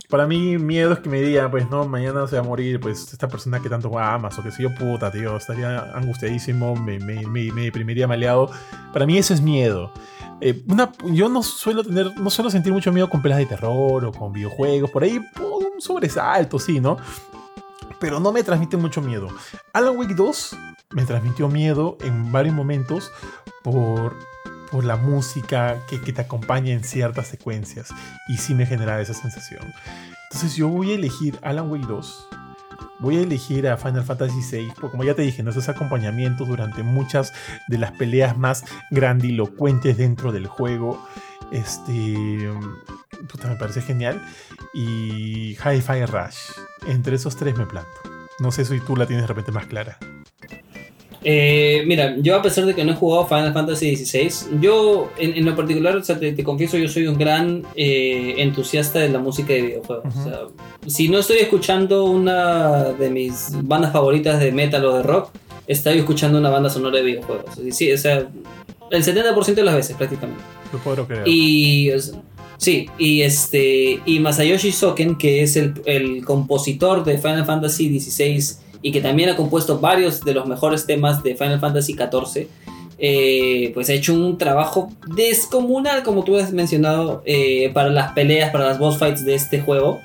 Para 0.10 0.26
mí, 0.26 0.58
miedo 0.58 0.94
es 0.94 1.00
que 1.00 1.10
me 1.10 1.22
digan, 1.22 1.52
pues 1.52 1.70
no, 1.70 1.86
mañana 1.88 2.26
se 2.28 2.38
va 2.38 2.42
a 2.42 2.46
morir, 2.46 2.80
pues 2.80 3.14
esta 3.14 3.28
persona 3.28 3.62
que 3.62 3.70
tanto 3.70 4.00
amas, 4.00 4.40
o 4.40 4.44
que 4.44 4.52
si 4.52 4.64
yo, 4.64 4.74
puta, 4.74 5.12
tío, 5.12 5.38
estaría 5.38 5.92
angustiadísimo, 5.96 6.76
me, 6.76 6.98
me, 6.98 7.24
me, 7.28 7.62
deprimiría 7.62 8.08
maleado. 8.08 8.50
Para 8.94 9.06
mí, 9.06 9.20
eso 9.20 9.36
es 9.36 9.42
miedo. 9.42 9.92
Eh, 10.42 10.64
una, 10.68 10.92
yo 11.12 11.30
no 11.30 11.44
suelo 11.44 11.84
tener, 11.84 12.20
no 12.20 12.32
suelo 12.32 12.50
sentir 12.50 12.74
mucho 12.74 12.92
miedo 12.92 13.10
con 13.10 13.22
pelas 13.22 13.38
de 13.38 13.46
terror 13.46 14.06
o 14.06 14.12
con 14.12 14.34
videojuegos, 14.34 14.90
por 14.90 15.04
ahí 15.04 15.20
un 15.40 15.82
sobresalto, 15.82 16.58
sí, 16.58 16.80
¿no? 16.80 16.98
Pero 18.00 18.20
no 18.20 18.32
me 18.32 18.44
transmite 18.44 18.78
mucho 18.78 19.02
miedo. 19.02 19.28
Alan 19.74 19.98
Wake 19.98 20.16
2 20.16 20.56
me 20.92 21.06
transmitió 21.06 21.48
miedo 21.48 21.98
en 22.02 22.32
varios 22.32 22.54
momentos 22.54 23.12
por, 23.64 24.16
por 24.72 24.84
la 24.84 24.96
música 24.96 25.84
que, 25.88 26.00
que 26.02 26.14
te 26.14 26.22
acompaña 26.22 26.74
en 26.74 26.84
ciertas 26.84 27.28
secuencias. 27.28 27.90
Y 28.28 28.38
sí 28.38 28.54
me 28.54 28.66
generaba 28.66 29.02
esa 29.02 29.14
sensación. 29.14 29.74
Entonces 30.32 30.56
yo 30.56 30.68
voy 30.68 30.92
a 30.92 30.96
elegir 30.96 31.40
Alan 31.42 31.72
Wake 31.72 31.88
2. 31.88 32.28
Voy 33.00 33.18
a 33.18 33.22
elegir 33.22 33.68
a 33.68 33.78
Final 33.78 34.04
Fantasy 34.04 34.42
VI, 34.42 34.72
porque 34.76 34.92
como 34.92 35.04
ya 35.04 35.14
te 35.14 35.22
dije, 35.22 35.44
¿no? 35.44 35.52
esos 35.52 35.70
acompañamientos 35.70 36.48
durante 36.48 36.82
muchas 36.82 37.32
de 37.68 37.78
las 37.78 37.92
peleas 37.92 38.38
más 38.38 38.66
grandilocuentes 38.90 39.98
dentro 39.98 40.32
del 40.32 40.48
juego. 40.48 41.06
Este. 41.52 42.50
Puta, 43.30 43.48
me 43.48 43.56
parece 43.56 43.82
genial. 43.82 44.22
Y 44.74 45.58
Hi-Fi 45.64 46.06
Rush. 46.06 46.38
Entre 46.88 47.16
esos 47.16 47.36
tres 47.36 47.58
me 47.58 47.66
planto. 47.66 47.90
No 48.40 48.52
sé 48.52 48.66
si 48.66 48.80
tú 48.80 48.96
la 48.96 49.06
tienes 49.08 49.24
de 49.24 49.28
repente 49.28 49.52
más 49.52 49.66
clara. 49.66 49.98
Eh, 51.24 51.84
mira, 51.86 52.16
yo 52.20 52.36
a 52.36 52.42
pesar 52.42 52.66
de 52.66 52.76
que 52.76 52.86
no 52.86 52.94
he 52.94 52.96
jugado 52.96 53.26
Final 53.26 53.52
Fantasy 53.52 53.98
XVI, 53.98 54.60
yo 54.62 55.12
en, 55.18 55.34
en 55.34 55.46
lo 55.46 55.56
particular, 55.56 55.96
o 55.98 56.04
sea, 56.04 56.20
te, 56.20 56.32
te 56.32 56.44
confieso, 56.44 56.78
yo 56.78 56.88
soy 56.88 57.08
un 57.08 57.18
gran 57.18 57.64
eh, 57.76 58.36
entusiasta 58.38 59.00
de 59.00 59.10
la 59.10 59.20
música 59.20 59.52
de 59.54 59.62
videojuegos. 59.64 60.16
O 60.16 60.24
sea, 60.24 60.40
si 60.86 61.10
no 61.10 61.18
estoy 61.18 61.40
escuchando 61.40 62.06
una 62.06 62.94
de 62.94 63.10
mis 63.10 63.50
bandas 63.64 63.92
favoritas 63.92 64.40
de 64.40 64.52
metal 64.52 64.86
o 64.86 64.96
de 64.96 65.04
rock, 65.04 65.32
estoy 65.66 65.98
escuchando 65.98 66.38
una 66.38 66.50
banda 66.50 66.70
sonora 66.70 66.98
de 66.98 67.04
videojuegos. 67.04 67.60
Sí, 67.72 67.92
o 67.92 67.98
sea, 67.98 68.28
el 68.92 69.04
70% 69.04 69.56
de 69.56 69.64
las 69.64 69.76
veces 69.76 69.96
prácticamente. 69.96 70.44
Lo 70.72 70.80
puedo 70.80 71.06
creer. 71.08 71.28
Y 71.28 71.92
sí, 72.58 72.90
y 72.98 73.22
este 73.22 74.02
y 74.06 74.20
Masayoshi 74.20 74.72
Soken, 74.72 75.18
que 75.18 75.44
es 75.44 75.56
el, 75.56 75.82
el 75.86 76.26
compositor 76.26 77.04
de 77.04 77.18
Final 77.18 77.46
Fantasy 77.46 78.00
XVI 78.00 78.58
y 78.82 78.92
que 78.92 79.02
también 79.02 79.30
ha 79.30 79.36
compuesto 79.36 79.80
varios 79.80 80.24
de 80.24 80.34
los 80.34 80.46
mejores 80.46 80.86
temas 80.86 81.24
de 81.24 81.36
Final 81.36 81.60
Fantasy 81.60 81.94
XIV, 81.94 82.48
eh, 83.00 83.72
pues 83.74 83.90
ha 83.90 83.94
hecho 83.94 84.14
un 84.14 84.38
trabajo 84.38 84.90
descomunal, 85.16 86.04
como 86.04 86.24
tú 86.24 86.38
has 86.38 86.52
mencionado, 86.52 87.22
eh, 87.26 87.70
para 87.74 87.90
las 87.90 88.14
peleas, 88.14 88.52
para 88.52 88.66
las 88.66 88.80
boss 88.80 88.98
fights 88.98 89.24
de 89.24 89.36
este 89.36 89.62
juego. 89.62 90.00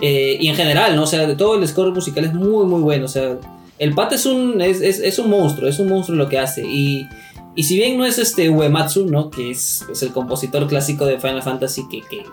Eh, 0.00 0.36
y 0.40 0.48
en 0.48 0.56
general, 0.56 0.96
¿no? 0.96 1.04
O 1.04 1.06
sea, 1.06 1.26
de 1.26 1.36
todo 1.36 1.56
el 1.56 1.66
score 1.68 1.92
musical 1.92 2.24
es 2.24 2.34
muy, 2.34 2.64
muy 2.66 2.80
bueno. 2.80 3.04
O 3.04 3.08
sea, 3.08 3.38
el 3.78 3.94
pata 3.94 4.16
es 4.16 4.26
un, 4.26 4.60
es, 4.60 4.80
es, 4.80 4.98
es 4.98 5.18
un 5.18 5.30
monstruo, 5.30 5.68
es 5.68 5.78
un 5.78 5.88
monstruo 5.88 6.16
lo 6.16 6.28
que 6.28 6.38
hace. 6.38 6.64
Y, 6.66 7.06
y 7.54 7.64
si 7.64 7.76
bien 7.76 7.98
no 7.98 8.06
es 8.06 8.18
este 8.18 8.48
Uematsu, 8.48 9.06
¿no? 9.06 9.30
Que 9.30 9.50
es, 9.50 9.86
es 9.90 10.02
el 10.02 10.12
compositor 10.12 10.66
clásico 10.66 11.04
de 11.04 11.18
Final 11.18 11.42
Fantasy 11.42 11.86
que, 11.88 12.00
que 12.00 12.24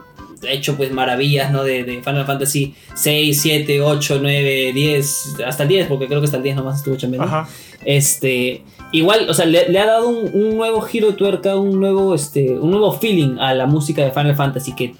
ha 0.47 0.51
hecho 0.51 0.77
pues 0.77 0.91
maravillas, 0.91 1.51
¿no? 1.51 1.63
De, 1.63 1.83
de 1.83 2.01
Final 2.01 2.25
Fantasy 2.25 2.73
6, 2.95 3.41
7, 3.41 3.81
8, 3.81 4.19
9, 4.21 4.71
10, 4.73 5.35
hasta 5.45 5.63
el 5.63 5.69
10, 5.69 5.87
porque 5.87 6.07
creo 6.07 6.21
que 6.21 6.25
hasta 6.25 6.37
el 6.37 6.43
10 6.43 6.55
nomás 6.55 6.77
estuvo 6.77 6.95
chambeando. 6.95 7.27
Ajá. 7.27 7.49
Este, 7.83 8.63
igual, 8.91 9.29
o 9.29 9.33
sea, 9.33 9.45
le, 9.45 9.69
le 9.69 9.79
ha 9.79 9.85
dado 9.85 10.07
un, 10.07 10.31
un 10.33 10.57
nuevo 10.57 10.81
giro 10.81 11.07
de 11.07 11.13
tuerca, 11.13 11.55
un 11.57 11.79
nuevo, 11.79 12.15
este, 12.15 12.57
un 12.57 12.71
nuevo 12.71 12.91
feeling 12.93 13.37
a 13.39 13.53
la 13.53 13.65
música 13.65 14.03
de 14.03 14.11
Final 14.11 14.35
Fantasy 14.35 14.73
que, 14.73 14.95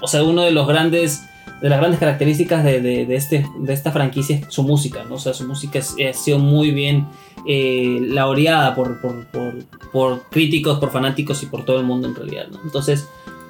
o 0.00 0.06
sea, 0.06 0.22
uno 0.22 0.42
de 0.42 0.50
los 0.50 0.66
grandes, 0.66 1.22
de 1.62 1.68
las 1.68 1.78
grandes 1.78 2.00
características 2.00 2.64
de, 2.64 2.80
de, 2.80 3.14
este, 3.14 3.46
de 3.60 3.72
esta 3.72 3.92
franquicia 3.92 4.36
es 4.36 4.46
su 4.52 4.64
música, 4.64 5.04
¿no? 5.08 5.14
O 5.14 5.18
sea, 5.18 5.32
su 5.32 5.46
música 5.46 5.78
ha 5.78 6.12
sido 6.12 6.38
muy 6.38 6.72
bien 6.72 7.06
eh, 7.46 7.98
laureada 8.02 8.74
por, 8.74 9.00
por, 9.00 9.26
por, 9.28 9.54
por 9.92 10.22
críticos, 10.30 10.78
por 10.80 10.90
fanáticos 10.90 11.42
y 11.42 11.46
por 11.46 11.64
todo 11.64 11.78
el 11.78 11.84
mundo 11.84 12.08
en 12.08 12.14
realidad, 12.16 12.48
¿no? 12.50 12.58
Entonces, 12.64 13.06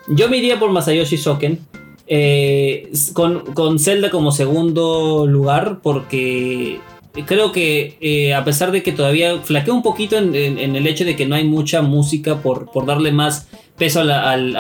yo 0.09 0.29
me 0.29 0.37
iría 0.37 0.59
por 0.59 0.71
Masayoshi 0.71 1.17
Soken. 1.17 1.59
eh, 2.07 2.91
con, 3.15 3.41
con 3.55 3.79
Zelda 3.79 4.11
como 4.11 4.33
segundo 4.33 5.27
lugar 5.27 5.79
porque 5.83 6.81
creo 7.27 7.53
que 7.53 7.97
eh, 8.01 8.35
a 8.35 8.45
pesar 8.45 8.73
de 8.73 8.83
que 8.83 8.93
todavía 8.93 9.39
flaquea 9.41 9.73
un 9.73 9.83
poquito 9.83 10.17
en, 10.19 10.35
el 10.35 10.87
hecho 10.87 11.05
de 11.05 11.15
que 11.17 11.27
no 11.27 11.35
hay 11.37 11.45
mucha 11.45 11.81
música 11.81 12.43
por, 12.43 12.71
por 12.71 12.85
darle 12.87 13.13
más 13.13 13.49
peso 13.79 14.01
al- 14.01 14.57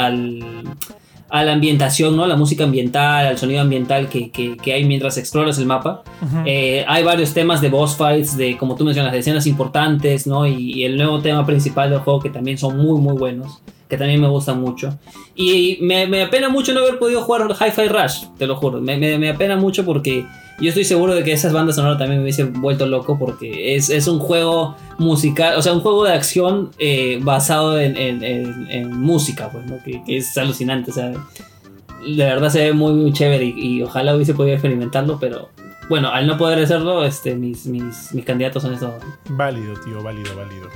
a 1.34 1.42
la 1.44 1.54
ambientación, 1.54 2.14
¿no? 2.14 2.24
A 2.24 2.26
la 2.28 2.36
música 2.36 2.64
ambiental, 2.64 3.24
al 3.26 3.38
sonido 3.38 3.62
ambiental 3.62 4.08
que, 4.10 4.30
que- 4.30 4.56
que 4.58 4.74
hay 4.74 4.84
mientras 4.84 5.16
exploras 5.16 5.56
el 5.58 5.64
mapa. 5.64 6.02
Eh, 6.44 6.84
hay 6.86 7.02
varios 7.02 7.32
temas 7.32 7.62
de 7.62 7.70
boss 7.70 7.96
fights, 7.96 8.36
de 8.36 8.58
como 8.58 8.76
tú 8.76 8.84
mencionas, 8.84 9.12
de 9.12 9.18
escenas 9.20 9.46
importantes, 9.46 10.26
¿no? 10.26 10.46
Y, 10.46 10.74
y 10.74 10.84
el 10.84 10.96
nuevo 10.98 11.20
tema 11.20 11.46
principal 11.46 11.88
del 11.88 12.00
juego 12.00 12.20
que 12.20 12.28
también 12.28 12.58
son 12.58 12.76
muy, 12.76 13.00
muy 13.00 13.14
buenos, 13.16 13.62
que 13.88 13.96
también 13.96 14.20
me 14.20 14.28
gustan 14.28 14.60
mucho. 14.60 14.98
Y 15.34 15.78
me, 15.80 16.06
me 16.06 16.22
apena 16.22 16.50
mucho 16.50 16.74
no 16.74 16.80
haber 16.80 16.98
podido 16.98 17.22
jugar 17.22 17.48
Hi-Fi 17.48 17.88
Rush, 17.88 18.24
te 18.36 18.46
lo 18.46 18.56
juro. 18.56 18.82
Me, 18.82 18.98
me, 18.98 19.18
me 19.18 19.30
apena 19.30 19.56
mucho 19.56 19.86
porque 19.86 20.26
yo 20.60 20.68
estoy 20.68 20.84
seguro 20.84 21.14
de 21.14 21.24
que 21.24 21.32
esas 21.32 21.52
bandas 21.52 21.76
sonoras 21.76 21.98
también 21.98 22.18
me 22.18 22.24
hubiesen 22.24 22.52
vuelto 22.60 22.86
loco 22.86 23.18
porque 23.18 23.74
es, 23.74 23.90
es 23.90 24.06
un 24.06 24.18
juego 24.18 24.76
musical, 24.98 25.56
o 25.56 25.62
sea, 25.62 25.72
un 25.72 25.80
juego 25.80 26.04
de 26.04 26.12
acción 26.12 26.70
eh, 26.78 27.18
basado 27.22 27.80
en, 27.80 27.96
en- 27.96 28.92
música, 29.00 29.50
pues, 29.50 29.64
que 29.82 30.02
es 30.16 30.36
alucinante, 30.38 30.90
o 30.90 30.94
sea, 30.94 31.08
de 31.10 32.24
verdad 32.24 32.50
se 32.50 32.58
ve 32.64 32.72
muy, 32.72 32.92
muy 32.92 33.12
chévere 33.12 33.44
y, 33.44 33.54
y 33.78 33.82
ojalá 33.82 34.14
hubiese 34.14 34.34
podido 34.34 34.54
experimentarlo, 34.54 35.18
pero 35.20 35.48
bueno, 35.88 36.08
al 36.10 36.26
no 36.26 36.36
poder 36.38 36.58
hacerlo, 36.60 37.04
este, 37.04 37.34
mis, 37.34 37.66
mis, 37.66 38.14
mis 38.14 38.24
candidatos 38.24 38.62
son 38.62 38.72
estos. 38.74 38.92
Válido, 39.30 39.74
tío, 39.84 40.02
válido, 40.02 40.34
válido. 40.36 40.68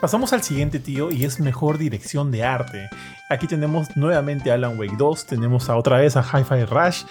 Pasamos 0.00 0.34
al 0.34 0.42
siguiente, 0.42 0.78
tío, 0.78 1.10
y 1.10 1.24
es 1.24 1.40
mejor 1.40 1.78
dirección 1.78 2.30
de 2.30 2.44
arte. 2.44 2.90
Aquí 3.30 3.46
tenemos 3.46 3.96
nuevamente 3.96 4.52
Alan 4.52 4.78
Wake 4.78 4.96
2, 4.98 5.24
tenemos 5.24 5.70
a 5.70 5.76
otra 5.76 5.98
vez 5.98 6.16
a 6.16 6.22
Hi-Fi 6.22 6.66
Rush, 6.66 7.04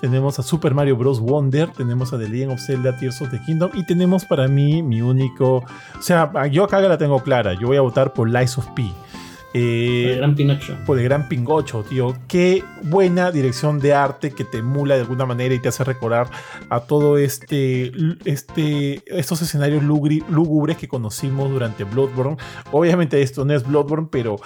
tenemos 0.00 0.38
a 0.40 0.42
Super 0.42 0.74
Mario 0.74 0.96
Bros. 0.96 1.20
Wonder, 1.20 1.70
tenemos 1.70 2.12
a 2.12 2.18
The 2.18 2.28
Legend 2.28 2.52
of 2.52 2.60
Zelda 2.60 2.96
Tears 2.96 3.22
of 3.22 3.30
the 3.30 3.40
Kingdom 3.40 3.70
y 3.74 3.86
tenemos 3.86 4.24
para 4.24 4.48
mí 4.48 4.82
mi 4.82 5.00
único... 5.00 5.64
O 5.98 6.02
sea, 6.02 6.32
yo 6.48 6.64
acá 6.64 6.80
la 6.80 6.98
tengo 6.98 7.22
clara, 7.22 7.54
yo 7.54 7.68
voy 7.68 7.76
a 7.76 7.80
votar 7.80 8.12
por 8.12 8.28
Lies 8.28 8.58
of 8.58 8.66
P. 8.74 8.92
Eh, 9.54 10.12
el 10.12 10.16
gran 10.18 10.34
Pinocho. 10.34 10.76
por 10.86 10.98
el 10.98 11.04
gran 11.04 11.28
Pingocho, 11.28 11.84
tío. 11.84 12.16
Qué 12.26 12.64
buena 12.84 13.30
dirección 13.30 13.78
de 13.80 13.92
arte 13.92 14.30
que 14.30 14.44
te 14.44 14.58
emula 14.58 14.94
de 14.94 15.02
alguna 15.02 15.26
manera 15.26 15.54
y 15.54 15.58
te 15.58 15.68
hace 15.68 15.84
recordar 15.84 16.28
a 16.70 16.80
todo 16.80 17.18
este, 17.18 17.92
este 18.24 19.02
estos 19.06 19.42
escenarios 19.42 19.82
lúgubres 19.82 20.76
que 20.76 20.88
conocimos 20.88 21.50
durante 21.50 21.84
Bloodborne. 21.84 22.36
Obviamente 22.70 23.20
esto 23.20 23.44
no 23.44 23.52
es 23.54 23.66
Bloodborne, 23.66 24.08
pero 24.10 24.36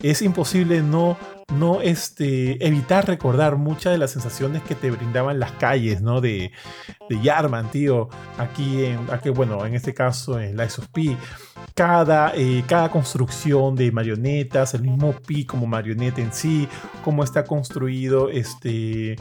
es 0.00 0.22
imposible 0.22 0.82
no 0.82 1.16
no 1.54 1.80
este, 1.80 2.66
evitar 2.66 3.06
recordar 3.06 3.56
muchas 3.56 3.92
de 3.92 3.98
las 3.98 4.10
sensaciones 4.10 4.62
que 4.62 4.74
te 4.74 4.90
brindaban 4.90 5.38
las 5.38 5.52
calles, 5.52 6.00
¿no? 6.02 6.20
De, 6.20 6.50
de 7.08 7.22
Yarman, 7.22 7.70
tío. 7.70 8.08
Aquí, 8.36 8.84
en, 8.84 8.98
aquí, 9.12 9.28
bueno, 9.30 9.64
en 9.64 9.74
este 9.74 9.94
caso 9.94 10.40
en 10.40 10.56
Lies 10.56 10.78
of 10.80 10.88
P 10.88 11.16
cada, 11.74 12.32
eh, 12.34 12.64
cada 12.66 12.90
construcción 12.90 13.74
de 13.76 13.92
el 14.74 14.82
mismo 14.82 15.12
Pi 15.26 15.44
como 15.44 15.66
marioneta 15.66 16.20
en 16.20 16.32
sí, 16.32 16.68
cómo 17.04 17.22
está 17.24 17.44
construido 17.44 18.28
este, 18.30 19.16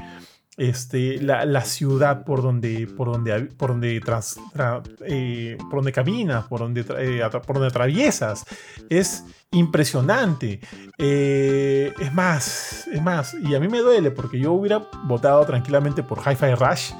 este, 0.57 1.21
la, 1.21 1.45
la 1.45 1.61
ciudad 1.65 2.23
por 2.23 2.41
donde, 2.41 2.87
por 2.87 3.11
donde, 3.11 3.41
por 3.57 3.69
donde, 3.71 3.99
tras- 4.01 4.37
tra- 4.53 4.81
eh, 5.05 5.57
por 5.69 5.75
donde 5.75 5.91
caminas, 5.91 6.45
por 6.47 6.59
donde, 6.61 6.81
eh, 6.99 7.21
por 7.45 7.55
donde 7.55 7.67
atraviesas. 7.67 8.45
Es 8.89 9.25
impresionante. 9.51 10.59
Eh, 10.97 11.93
es 11.99 12.13
más, 12.13 12.87
es 12.87 13.01
más, 13.01 13.33
y 13.33 13.53
a 13.55 13.59
mí 13.59 13.67
me 13.67 13.79
duele 13.79 14.11
porque 14.11 14.39
yo 14.39 14.53
hubiera 14.53 14.87
votado 15.05 15.45
tranquilamente 15.45 16.03
por 16.03 16.19
Hi-Fi 16.19 16.55
Rush 16.55 16.91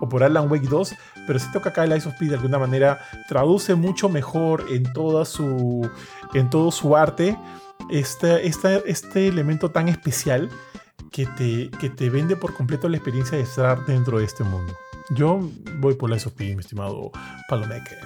o 0.00 0.08
por 0.08 0.22
Alan 0.22 0.50
Wake 0.50 0.66
2, 0.68 0.94
pero 1.26 1.38
siento 1.38 1.60
que 1.60 1.68
acá 1.68 1.84
el 1.84 1.94
Ice 1.96 2.08
of 2.08 2.14
P 2.18 2.26
de 2.26 2.36
alguna 2.36 2.58
manera 2.58 3.00
traduce 3.28 3.74
mucho 3.74 4.08
mejor 4.08 4.64
en 4.70 4.84
toda 4.92 5.24
su 5.24 5.88
en 6.32 6.48
todo 6.48 6.70
su 6.70 6.96
arte 6.96 7.36
este, 7.90 8.46
este, 8.46 8.82
este 8.90 9.28
elemento 9.28 9.70
tan 9.70 9.88
especial 9.88 10.48
que 11.10 11.26
te, 11.26 11.70
que 11.78 11.90
te 11.90 12.10
vende 12.10 12.36
por 12.36 12.54
completo 12.54 12.88
la 12.88 12.96
experiencia 12.96 13.36
de 13.36 13.44
estar 13.44 13.84
dentro 13.86 14.18
de 14.18 14.24
este 14.24 14.44
mundo. 14.44 14.74
Yo 15.10 15.40
voy 15.78 15.94
por 15.94 16.10
la 16.10 16.16
Ice 16.16 16.28
of 16.28 16.34
P, 16.34 16.54
mi 16.54 16.60
estimado 16.60 17.10
Palomeque. 17.48 17.96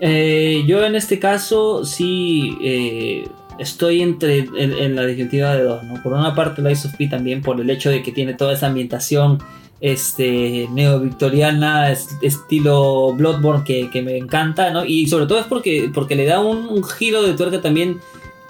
Eh, 0.00 0.64
yo 0.66 0.84
en 0.84 0.94
este 0.94 1.18
caso 1.18 1.84
sí 1.84 2.58
eh, 2.62 3.26
estoy 3.58 4.02
entre 4.02 4.40
en, 4.56 4.94
la 4.94 5.06
disyuntiva 5.06 5.54
de 5.54 5.62
dos, 5.62 5.82
¿no? 5.84 6.02
Por 6.02 6.12
una 6.12 6.34
parte 6.34 6.60
la 6.60 6.70
of 6.70 6.94
P 6.98 7.08
también 7.08 7.40
por 7.40 7.58
el 7.60 7.70
hecho 7.70 7.88
de 7.88 8.02
que 8.02 8.12
tiene 8.12 8.34
toda 8.34 8.52
esa 8.52 8.66
ambientación 8.66 9.38
este 9.80 10.68
neo-victoriana, 10.72 11.92
estilo 12.22 13.12
Bloodborne 13.12 13.64
que, 13.64 14.02
me 14.02 14.16
encanta, 14.16 14.70
¿no? 14.70 14.84
Y 14.84 15.06
sobre 15.06 15.26
todo 15.26 15.38
es 15.38 15.46
porque, 15.46 15.90
porque 15.92 16.16
le 16.16 16.24
da 16.24 16.40
un, 16.40 16.82
giro 16.82 17.22
de 17.22 17.34
tuerca 17.34 17.60
también 17.60 18.00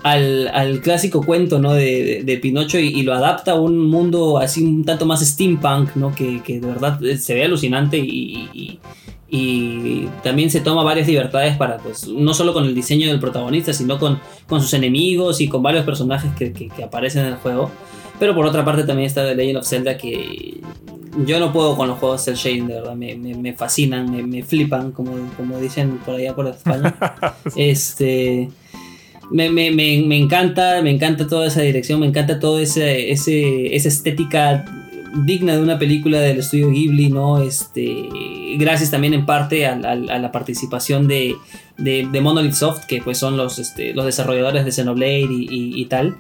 al, 0.02 0.80
clásico 0.82 1.22
cuento, 1.22 1.58
¿no? 1.58 1.72
De, 1.74 2.38
Pinocho 2.40 2.78
y, 2.78 3.02
lo 3.02 3.14
adapta 3.14 3.52
a 3.52 3.60
un 3.60 3.78
mundo 3.88 4.38
así 4.38 4.62
un 4.62 4.84
tanto 4.84 5.06
más 5.06 5.20
steampunk, 5.26 5.96
¿no? 5.96 6.14
Que, 6.14 6.40
de 6.46 6.60
verdad 6.60 7.00
se 7.18 7.34
ve 7.34 7.44
alucinante 7.44 7.98
y, 7.98 8.78
y 9.28 10.06
también 10.22 10.50
se 10.50 10.60
toma 10.60 10.84
varias 10.84 11.08
libertades 11.08 11.56
para, 11.56 11.78
pues, 11.78 12.06
no 12.06 12.32
solo 12.32 12.52
con 12.52 12.64
el 12.64 12.74
diseño 12.74 13.08
del 13.08 13.18
protagonista, 13.18 13.72
sino 13.72 13.98
con, 13.98 14.20
con 14.46 14.60
sus 14.60 14.72
enemigos 14.74 15.40
y 15.40 15.48
con 15.48 15.62
varios 15.62 15.84
personajes 15.84 16.30
que, 16.36 16.52
que, 16.52 16.84
aparecen 16.84 17.22
en 17.22 17.32
el 17.32 17.36
juego. 17.36 17.70
Pero 18.20 18.34
por 18.34 18.46
otra 18.46 18.64
parte 18.64 18.84
también 18.84 19.06
está 19.06 19.26
The 19.26 19.34
Legend 19.34 19.58
of 19.58 19.66
Zelda 19.66 19.98
que 19.98 20.60
yo 21.26 21.40
no 21.40 21.52
puedo 21.52 21.76
con 21.76 21.88
los 21.88 21.98
juegos 21.98 22.22
cel 22.22 22.36
shading, 22.36 22.68
de 22.68 22.74
verdad, 22.74 22.94
me, 22.94 23.16
me, 23.16 23.52
fascinan, 23.54 24.10
me, 24.10 24.22
me, 24.22 24.42
flipan, 24.42 24.92
como, 24.92 25.12
como 25.36 25.58
dicen 25.58 25.98
por 26.04 26.14
allá 26.14 26.34
por 26.34 26.46
España. 26.46 26.94
este... 27.56 28.48
Me, 29.30 29.50
me, 29.50 29.70
me, 29.70 30.16
encanta, 30.16 30.80
me 30.82 30.90
encanta 30.90 31.26
toda 31.26 31.48
esa 31.48 31.60
dirección, 31.60 32.00
me 32.00 32.06
encanta 32.06 32.38
toda 32.38 32.62
ese, 32.62 33.10
ese, 33.10 33.74
esa 33.74 33.88
estética 33.88 34.64
digna 35.24 35.56
de 35.56 35.62
una 35.62 35.78
película 35.78 36.20
del 36.20 36.38
estudio 36.38 36.70
Ghibli, 36.70 37.08
¿no? 37.08 37.40
Este, 37.40 38.08
gracias 38.58 38.90
también 38.90 39.14
en 39.14 39.26
parte 39.26 39.66
a, 39.66 39.76
la 39.76 40.32
participación 40.32 41.08
de, 41.08 41.36
de, 41.78 42.20
Monolith 42.20 42.52
Soft, 42.52 42.86
que 42.86 43.00
pues 43.00 43.18
son 43.18 43.36
los, 43.36 43.58
este, 43.58 43.94
los 43.94 44.04
desarrolladores 44.04 44.64
de 44.64 44.72
Xenoblade 44.72 45.28
y, 45.30 45.84
tal. 45.86 46.16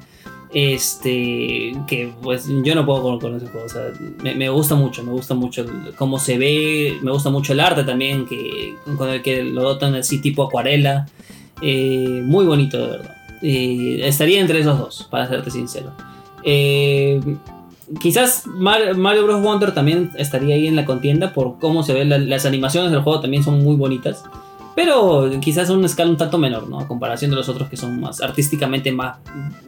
Este, 0.54 1.72
que 1.86 2.12
pues 2.22 2.46
yo 2.64 2.74
no 2.74 2.86
puedo 2.86 3.18
con, 3.18 3.36
ese 3.36 3.46
juego, 3.46 3.66
me, 4.22 4.48
gusta 4.48 4.74
mucho, 4.74 5.02
me 5.04 5.10
gusta 5.10 5.34
mucho 5.34 5.66
cómo 5.96 6.18
se 6.18 6.38
ve, 6.38 6.98
me 7.02 7.10
gusta 7.10 7.30
mucho 7.30 7.52
el 7.52 7.60
arte 7.60 7.84
también, 7.84 8.26
que, 8.26 8.74
con 8.96 9.10
el 9.10 9.22
que 9.22 9.42
lo 9.42 9.62
dotan 9.62 9.94
así 9.96 10.18
tipo 10.18 10.44
acuarela, 10.44 11.06
eh, 11.62 12.22
muy 12.24 12.44
bonito 12.44 12.78
de 12.78 12.86
verdad. 12.86 13.16
Eh, 13.42 14.00
estaría 14.04 14.40
entre 14.40 14.60
esos 14.60 14.78
dos, 14.78 15.08
para 15.10 15.28
serte 15.28 15.50
sincero. 15.50 15.92
Eh, 16.42 17.20
quizás 18.00 18.46
Mario 18.46 19.24
Bros. 19.24 19.42
Wonder 19.42 19.72
también 19.72 20.10
estaría 20.16 20.54
ahí 20.54 20.66
en 20.66 20.76
la 20.76 20.84
contienda 20.84 21.32
por 21.32 21.58
cómo 21.58 21.82
se 21.82 21.92
ven 21.92 22.28
las 22.28 22.46
animaciones 22.46 22.90
del 22.90 23.02
juego 23.02 23.20
también 23.20 23.42
son 23.42 23.62
muy 23.62 23.76
bonitas. 23.76 24.24
Pero 24.74 25.30
quizás 25.40 25.70
a 25.70 25.72
una 25.72 25.86
escala 25.86 26.10
un 26.10 26.18
tanto 26.18 26.36
menor, 26.36 26.68
¿no? 26.68 26.80
A 26.80 26.86
comparación 26.86 27.30
de 27.30 27.36
los 27.38 27.48
otros 27.48 27.70
que 27.70 27.78
son 27.78 27.98
más 27.98 28.20
artísticamente 28.20 28.92
más 28.92 29.16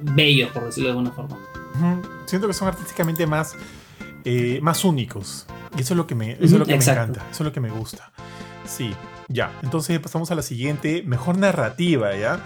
bellos, 0.02 0.50
por 0.50 0.66
decirlo 0.66 0.88
de 0.88 0.98
alguna 0.98 1.12
forma. 1.12 1.38
Siento 2.26 2.46
que 2.46 2.52
son 2.52 2.68
artísticamente 2.68 3.26
más, 3.26 3.54
más 4.60 4.84
únicos. 4.84 5.46
Y 5.78 5.80
eso 5.80 5.94
es 5.94 5.96
lo 5.96 6.06
que 6.06 6.14
me, 6.14 6.32
eso 6.32 6.44
es 6.44 6.52
lo 6.52 6.66
que 6.66 6.76
me 6.76 6.84
encanta. 6.84 7.20
Eso 7.30 7.42
es 7.42 7.46
lo 7.46 7.52
que 7.52 7.60
me 7.60 7.70
gusta. 7.70 8.10
Sí, 8.66 8.90
ya. 9.28 9.52
Entonces 9.62 9.98
pasamos 10.00 10.30
a 10.30 10.34
la 10.34 10.42
siguiente. 10.42 11.02
Mejor 11.06 11.38
narrativa, 11.38 12.16
¿ya? 12.16 12.40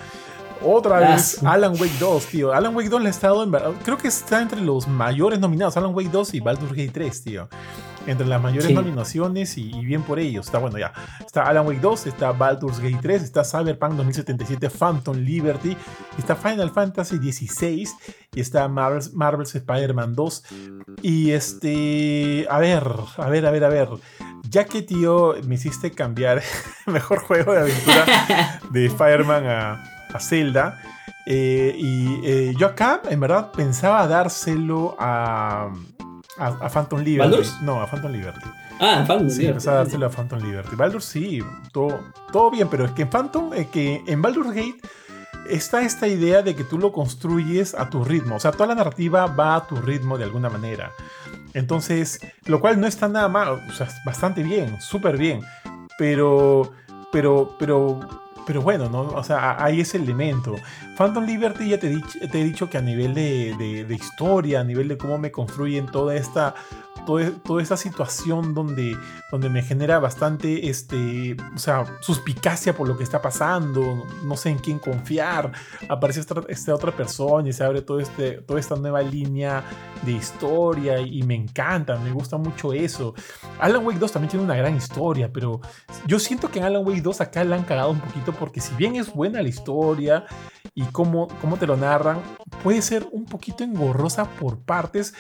Otra 0.64 1.00
vez, 1.00 1.42
Alan 1.42 1.72
Wake 1.72 1.98
2, 1.98 2.26
tío. 2.26 2.52
Alan 2.52 2.74
Wake 2.76 2.88
2 2.88 3.02
le 3.02 3.08
ha 3.08 3.10
estado 3.10 3.42
en. 3.42 3.50
Creo 3.84 3.98
que 3.98 4.08
está 4.08 4.40
entre 4.40 4.60
los 4.60 4.86
mayores 4.86 5.40
nominados. 5.40 5.76
Alan 5.76 5.94
Wake 5.94 6.10
2 6.10 6.34
y 6.34 6.40
Baldur's 6.40 6.72
Gate 6.72 6.90
3, 6.92 7.24
tío. 7.24 7.48
Entre 8.06 8.26
las 8.26 8.42
mayores 8.42 8.70
nominaciones 8.72 9.56
y, 9.58 9.70
bien 9.84 10.02
por 10.02 10.18
ellos. 10.18 10.46
Está 10.46 10.58
bueno, 10.58 10.78
ya. 10.78 10.92
Está 11.24 11.44
Alan 11.44 11.66
Wake 11.66 11.80
2, 11.80 12.06
está 12.06 12.32
Baldur's 12.32 12.80
Gate 12.80 12.98
3, 13.00 13.22
está 13.22 13.44
Cyberpunk 13.44 13.92
2077, 13.92 14.70
Phantom 14.70 15.16
Liberty, 15.16 15.76
está 16.18 16.34
Final 16.36 16.70
Fantasy 16.70 17.18
16 17.18 17.96
y 18.34 18.40
está 18.40 18.66
Marvel's, 18.68 19.12
Marvel's 19.12 19.54
Spider-Man 19.54 20.14
2. 20.14 20.44
Y 21.02 21.30
este. 21.30 22.46
A 22.50 22.58
ver, 22.58 22.84
a 23.16 23.28
ver, 23.28 23.46
a 23.46 23.50
ver, 23.50 23.64
a 23.64 23.68
ver. 23.68 23.88
Ya 24.48 24.64
que, 24.64 24.82
tío, 24.82 25.34
me 25.46 25.54
hiciste 25.54 25.90
cambiar 25.92 26.42
mejor 26.86 27.20
juego 27.20 27.52
de 27.52 27.60
aventura 27.60 28.60
de 28.70 28.90
Fireman 28.90 29.46
a 29.46 29.92
a 30.12 30.20
Zelda. 30.20 30.80
Eh, 31.24 31.74
y 31.76 32.20
eh, 32.24 32.54
yo 32.58 32.66
acá, 32.66 33.00
en 33.08 33.20
verdad, 33.20 33.52
pensaba 33.52 34.06
dárselo 34.08 34.96
a, 34.98 35.72
a, 36.46 36.68
Phantom 36.68 37.00
Liberty. 37.00 37.48
No, 37.62 37.80
a 37.80 37.86
Phantom 37.86 38.12
Liberty. 38.12 38.40
Ah, 38.80 39.04
Phantom 39.06 39.30
sí, 39.30 39.46
pensaba 39.46 39.78
dárselo 39.78 40.06
a 40.06 40.10
Phantom 40.10 40.40
Liberty. 40.40 40.76
Baldur 40.76 41.02
sí, 41.02 41.40
todo, 41.72 42.00
todo 42.32 42.50
bien, 42.50 42.68
pero 42.68 42.84
es 42.84 42.92
que 42.92 43.02
en 43.02 43.10
Phantom, 43.10 43.52
eh, 43.54 43.68
que 43.72 44.02
en 44.06 44.22
Baldur's 44.22 44.52
Gate 44.52 44.80
está 45.48 45.82
esta 45.82 46.08
idea 46.08 46.42
de 46.42 46.54
que 46.54 46.64
tú 46.64 46.78
lo 46.78 46.92
construyes 46.92 47.74
a 47.74 47.90
tu 47.90 48.04
ritmo. 48.04 48.36
O 48.36 48.40
sea, 48.40 48.52
toda 48.52 48.68
la 48.68 48.74
narrativa 48.74 49.26
va 49.26 49.56
a 49.56 49.66
tu 49.66 49.76
ritmo 49.76 50.18
de 50.18 50.24
alguna 50.24 50.48
manera. 50.48 50.90
Entonces, 51.54 52.20
lo 52.46 52.60
cual 52.60 52.80
no 52.80 52.86
está 52.86 53.08
nada 53.08 53.28
mal, 53.28 53.48
o 53.68 53.72
sea, 53.72 53.88
bastante 54.04 54.42
bien, 54.42 54.80
súper 54.80 55.18
bien. 55.18 55.42
Pero, 55.98 56.72
pero, 57.12 57.56
pero 57.58 58.00
pero 58.46 58.62
bueno, 58.62 58.88
¿no? 58.88 59.00
O 59.02 59.22
sea, 59.22 59.62
hay 59.62 59.80
ese 59.80 59.98
elemento. 59.98 60.56
Phantom 60.96 61.24
Liberty 61.24 61.68
ya 61.68 61.78
te, 61.78 61.88
he 61.88 62.44
dicho 62.44 62.68
que 62.68 62.78
a 62.78 62.82
nivel 62.82 63.14
de, 63.14 63.84
de, 63.86 63.94
historia, 63.94 64.60
a 64.60 64.64
nivel 64.64 64.88
de 64.88 64.98
cómo 64.98 65.18
me 65.18 65.30
construyen 65.30 65.86
toda 65.86 66.14
esta 66.14 66.54
toda, 67.04 67.30
toda 67.30 67.62
esa 67.62 67.76
situación 67.76 68.54
donde, 68.54 68.96
donde 69.30 69.48
me 69.48 69.62
genera 69.62 69.98
bastante, 69.98 70.68
este, 70.68 71.36
o 71.54 71.58
sea, 71.58 71.84
suspicacia 72.00 72.74
por 72.74 72.88
lo 72.88 72.96
que 72.96 73.04
está 73.04 73.20
pasando, 73.20 74.04
no 74.24 74.36
sé 74.36 74.50
en 74.50 74.58
quién 74.58 74.78
confiar, 74.78 75.52
aparece 75.88 76.20
esta, 76.48 76.74
otra 76.74 76.92
persona 76.92 77.48
y 77.48 77.52
se 77.52 77.64
abre 77.64 77.82
todo 77.82 78.00
este, 78.00 78.42
toda 78.42 78.60
esta 78.60 78.76
nueva 78.76 79.02
línea 79.02 79.64
de 80.02 80.12
historia 80.12 81.00
y, 81.00 81.22
me 81.22 81.34
encanta, 81.34 81.96
me 81.96 82.12
gusta 82.12 82.36
mucho 82.36 82.72
eso. 82.72 83.14
Alan 83.58 83.84
Wake 83.84 83.98
2 83.98 84.12
también 84.12 84.30
tiene 84.30 84.44
una 84.44 84.56
gran 84.56 84.76
historia, 84.76 85.30
pero 85.32 85.60
yo 86.06 86.18
siento 86.18 86.50
que 86.50 86.58
en 86.58 86.64
Alan 86.64 86.86
Wake 86.86 87.02
2 87.02 87.20
acá 87.20 87.44
la 87.44 87.56
han 87.56 87.64
cagado 87.64 87.90
un 87.90 88.00
poquito 88.00 88.32
porque 88.32 88.60
si 88.60 88.74
bien 88.74 88.96
es 88.96 89.12
buena 89.12 89.42
la 89.42 89.48
historia 89.48 90.24
y 90.74 90.84
cómo, 90.86 91.28
cómo 91.40 91.58
te 91.58 91.66
lo 91.66 91.76
narran, 91.76 92.18
puede 92.62 92.80
ser 92.80 93.06
un 93.12 93.26
poquito 93.26 93.62
engorrosa 93.62 94.24
por 94.24 94.58
partes, 94.58 95.14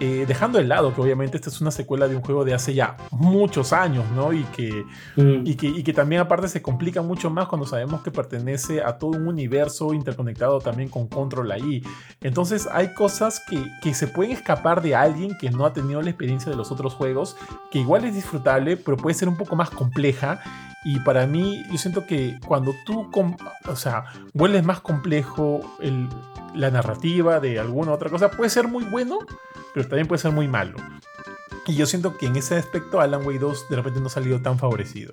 eh, 0.00 0.24
dejando 0.26 0.58
de 0.58 0.64
lado 0.64 0.94
que 0.94 1.00
obviamente 1.00 1.36
esta 1.36 1.50
es 1.50 1.60
una 1.60 1.70
secuela 1.70 2.08
de 2.08 2.16
un 2.16 2.22
juego 2.22 2.44
de 2.44 2.54
hace 2.54 2.72
ya 2.72 2.96
muchos 3.10 3.72
años, 3.72 4.04
¿no? 4.14 4.32
Y 4.32 4.42
que, 4.44 4.84
mm. 5.16 5.46
y 5.46 5.54
que, 5.56 5.66
y 5.66 5.82
que 5.82 5.92
también 5.92 6.22
aparte 6.22 6.48
se 6.48 6.62
complica 6.62 7.02
mucho 7.02 7.28
más 7.30 7.48
cuando 7.48 7.66
sabemos 7.66 8.02
que 8.02 8.10
pertenece 8.10 8.82
a 8.82 8.98
todo 8.98 9.10
un 9.10 9.28
universo 9.28 9.92
interconectado 9.92 10.58
también 10.60 10.88
con 10.88 11.06
Control 11.06 11.52
ahí. 11.52 11.82
Entonces 12.22 12.66
hay 12.72 12.94
cosas 12.94 13.40
que, 13.48 13.62
que 13.82 13.92
se 13.94 14.08
pueden 14.08 14.32
escapar 14.32 14.80
de 14.80 14.94
alguien 14.94 15.36
que 15.38 15.50
no 15.50 15.66
ha 15.66 15.72
tenido 15.74 16.00
la 16.00 16.10
experiencia 16.10 16.50
de 16.50 16.56
los 16.56 16.72
otros 16.72 16.94
juegos, 16.94 17.36
que 17.70 17.78
igual 17.80 18.04
es 18.04 18.14
disfrutable, 18.14 18.78
pero 18.78 18.96
puede 18.96 19.14
ser 19.14 19.28
un 19.28 19.36
poco 19.36 19.54
más 19.54 19.70
compleja 19.70 20.40
y 20.84 21.00
para 21.00 21.26
mí, 21.26 21.64
yo 21.70 21.78
siento 21.78 22.06
que 22.06 22.38
cuando 22.46 22.74
tú, 22.84 23.10
o 23.66 23.76
sea, 23.76 24.04
vuelves 24.34 24.64
más 24.64 24.80
complejo 24.80 25.62
la 26.54 26.70
narrativa 26.70 27.40
de 27.40 27.58
alguna 27.58 27.92
otra 27.92 28.10
cosa, 28.10 28.30
puede 28.30 28.50
ser 28.50 28.68
muy 28.68 28.84
bueno, 28.84 29.18
pero 29.72 29.88
también 29.88 30.06
puede 30.06 30.20
ser 30.20 30.32
muy 30.32 30.46
malo. 30.46 30.76
Y 31.66 31.74
yo 31.74 31.86
siento 31.86 32.18
que 32.18 32.26
en 32.26 32.36
ese 32.36 32.56
aspecto 32.56 33.00
Alan 33.00 33.24
Wake 33.24 33.38
2 33.38 33.70
de 33.70 33.76
repente 33.76 34.00
no 34.00 34.08
ha 34.08 34.10
salido 34.10 34.42
tan 34.42 34.58
favorecido. 34.58 35.12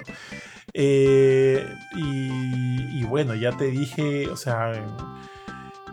Eh, 0.74 1.66
y, 1.96 3.04
bueno, 3.06 3.34
ya 3.36 3.56
te 3.56 3.66
dije, 3.66 4.28
o 4.28 4.36
sea, 4.36 4.74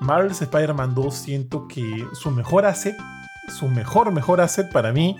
Marvel's 0.00 0.42
Spider-Man 0.42 0.96
2 0.96 1.14
siento 1.14 1.68
que 1.68 2.04
su 2.14 2.32
mejor 2.32 2.66
asset, 2.66 2.96
su 3.48 3.68
mejor, 3.68 4.10
mejor 4.10 4.40
asset 4.40 4.72
para 4.72 4.92
mí, 4.92 5.16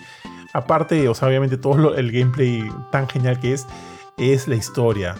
aparte, 0.52 1.08
o 1.08 1.14
sea, 1.14 1.28
obviamente 1.28 1.56
todo 1.56 1.94
el 1.94 2.10
gameplay 2.10 2.68
tan 2.90 3.08
genial 3.08 3.38
que 3.38 3.52
es, 3.52 3.66
es 4.18 4.48
la 4.48 4.56
historia 4.56 5.16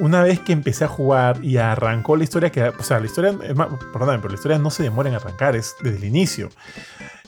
una 0.00 0.22
vez 0.22 0.40
que 0.40 0.52
empecé 0.52 0.84
a 0.84 0.88
jugar 0.88 1.44
y 1.44 1.58
arrancó 1.58 2.16
la 2.16 2.24
historia, 2.24 2.50
que, 2.50 2.62
o 2.62 2.82
sea, 2.82 2.98
la 3.00 3.06
historia, 3.06 3.36
perdón, 3.92 4.20
pero 4.20 4.28
la 4.28 4.34
historia 4.34 4.58
no 4.58 4.70
se 4.70 4.82
demora 4.82 5.10
en 5.10 5.14
arrancar, 5.14 5.56
es 5.56 5.76
desde 5.82 5.98
el 5.98 6.04
inicio. 6.04 6.48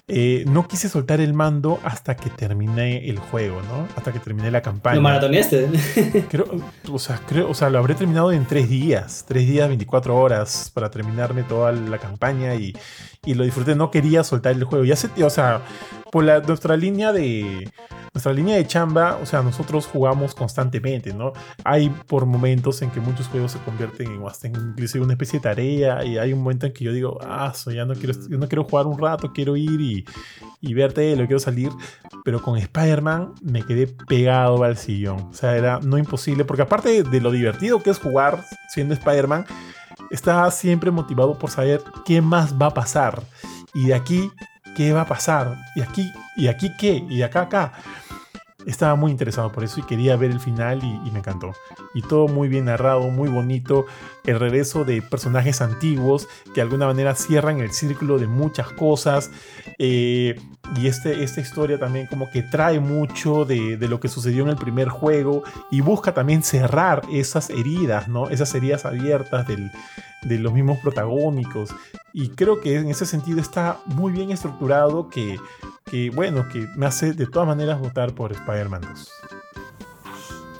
Eh, 0.08 0.44
no 0.48 0.66
quise 0.66 0.88
soltar 0.88 1.20
el 1.20 1.32
mando 1.32 1.78
hasta 1.84 2.16
que 2.16 2.28
terminé 2.28 3.08
el 3.08 3.18
juego, 3.18 3.62
¿no? 3.62 3.86
Hasta 3.96 4.12
que 4.12 4.18
terminé 4.18 4.50
la 4.50 4.60
campaña. 4.60 4.96
¿Lo 4.96 5.02
maratoneaste? 5.02 5.68
Creo, 6.28 6.46
o 6.90 6.98
sea, 6.98 7.20
creo, 7.26 7.48
o 7.48 7.54
sea, 7.54 7.70
lo 7.70 7.78
habré 7.78 7.94
terminado 7.94 8.32
en 8.32 8.44
tres 8.44 8.68
días, 8.68 9.24
tres 9.28 9.46
días, 9.46 9.68
24 9.68 10.16
horas 10.16 10.70
para 10.74 10.90
terminarme 10.90 11.44
toda 11.44 11.72
la 11.72 11.98
campaña 11.98 12.54
y, 12.56 12.76
y 13.24 13.34
lo 13.34 13.44
disfruté. 13.44 13.74
No 13.74 13.90
quería 13.90 14.24
soltar 14.24 14.52
el 14.52 14.64
juego. 14.64 14.84
Ya 14.84 14.96
se, 14.96 15.08
o 15.22 15.30
sea, 15.30 15.62
por 16.10 16.24
la, 16.24 16.40
nuestra 16.40 16.76
línea 16.76 17.12
de, 17.12 17.70
nuestra 18.12 18.32
línea 18.32 18.56
de 18.56 18.66
chamba, 18.66 19.16
o 19.22 19.26
sea, 19.26 19.42
nosotros 19.42 19.86
jugamos 19.86 20.34
constantemente, 20.34 21.14
¿no? 21.14 21.32
Hay 21.64 21.88
por 21.88 22.26
momentos 22.26 22.82
en 22.82 22.90
que 22.90 23.00
muchos 23.00 23.26
juegos 23.28 23.52
se 23.52 23.58
convierten 23.60 24.10
en 24.10 24.26
hasta 24.26 24.48
inclusive 24.48 25.04
una 25.04 25.14
especie 25.14 25.38
de 25.38 25.42
tarea 25.42 26.04
y 26.04 26.18
hay 26.18 26.32
un 26.32 26.42
momento 26.42 26.66
en 26.66 26.72
que 26.72 26.84
yo 26.84 26.92
digo, 26.92 27.18
ah, 27.22 27.52
ya 27.72 27.84
no 27.86 27.94
quiero, 27.94 28.14
yo 28.28 28.36
no 28.36 28.48
quiero 28.48 28.64
jugar 28.64 28.86
un 28.86 28.98
rato, 28.98 29.32
quiero 29.32 29.56
ir 29.56 29.80
y, 29.80 30.04
y 30.60 30.74
ver 30.74 30.92
tele, 30.92 31.26
quiero 31.26 31.40
salir, 31.40 31.70
pero 32.24 32.42
con 32.42 32.58
Spider-Man 32.58 33.32
me 33.42 33.62
quedé 33.62 33.86
pegado 33.86 34.62
al 34.62 34.76
sillón, 34.76 35.28
o 35.30 35.34
sea, 35.34 35.56
era 35.56 35.80
no 35.80 35.96
imposible, 35.96 36.44
porque 36.44 36.62
aparte 36.62 37.02
de 37.02 37.20
lo 37.20 37.30
divertido 37.30 37.82
que 37.82 37.90
es 37.90 37.98
jugar 37.98 38.44
siendo 38.68 38.92
Spider-Man, 38.92 39.46
estaba 40.10 40.50
siempre 40.50 40.90
motivado 40.90 41.38
por 41.38 41.50
saber 41.50 41.82
qué 42.04 42.20
más 42.20 42.54
va 42.60 42.66
a 42.66 42.74
pasar. 42.74 43.22
Y 43.74 43.86
de 43.86 43.94
aquí, 43.94 44.30
¿qué 44.74 44.92
va 44.92 45.02
a 45.02 45.06
pasar? 45.06 45.56
Y 45.74 45.80
aquí, 45.80 46.12
y 46.36 46.48
aquí 46.48 46.70
qué? 46.76 47.04
Y 47.08 47.22
acá 47.22 47.42
acá. 47.42 47.72
Estaba 48.66 48.94
muy 48.94 49.10
interesado 49.10 49.50
por 49.52 49.64
eso 49.64 49.80
y 49.80 49.82
quería 49.82 50.16
ver 50.16 50.30
el 50.30 50.40
final 50.40 50.82
y, 50.82 51.10
me 51.10 51.18
encantó. 51.18 51.52
Y 51.94 52.02
todo 52.02 52.28
muy 52.28 52.48
bien 52.48 52.66
narrado, 52.66 53.02
muy 53.10 53.28
bonito. 53.28 53.86
El 54.24 54.38
regreso 54.38 54.84
de 54.84 55.02
personajes 55.02 55.60
antiguos 55.60 56.28
que 56.46 56.54
de 56.54 56.62
alguna 56.62 56.86
manera 56.86 57.14
cierran 57.14 57.60
el 57.60 57.72
círculo 57.72 58.18
de 58.18 58.26
muchas 58.26 58.68
cosas. 58.72 59.30
Eh, 59.78 60.40
y 60.76 60.86
este, 60.86 61.22
esta 61.22 61.40
historia 61.40 61.78
también 61.78 62.06
como 62.06 62.30
que 62.30 62.42
trae 62.42 62.80
mucho 62.80 63.44
de, 63.44 63.76
de, 63.76 63.88
lo 63.88 64.00
que 64.00 64.08
sucedió 64.08 64.44
en 64.44 64.50
el 64.50 64.56
primer 64.56 64.88
juego 64.88 65.42
y 65.70 65.80
busca 65.80 66.14
también 66.14 66.42
cerrar 66.42 67.02
esas 67.10 67.50
heridas, 67.50 68.08
¿no? 68.08 68.30
Esas 68.30 68.54
heridas 68.54 68.84
abiertas 68.84 69.46
del, 69.46 69.70
de 70.22 70.38
los 70.38 70.52
mismos 70.52 70.78
protagónicos. 70.78 71.74
Y 72.12 72.30
creo 72.30 72.60
que 72.60 72.76
en 72.76 72.88
ese 72.88 73.06
sentido 73.06 73.40
está 73.40 73.78
muy 73.86 74.12
bien 74.12 74.30
estructurado 74.30 75.08
que, 75.08 75.38
que 75.92 76.08
bueno, 76.08 76.48
que 76.48 76.66
me 76.74 76.86
hace 76.86 77.12
de 77.12 77.26
todas 77.26 77.46
maneras 77.46 77.78
votar 77.78 78.14
por 78.14 78.32
Spider-Man 78.32 78.80
2. 78.80 79.10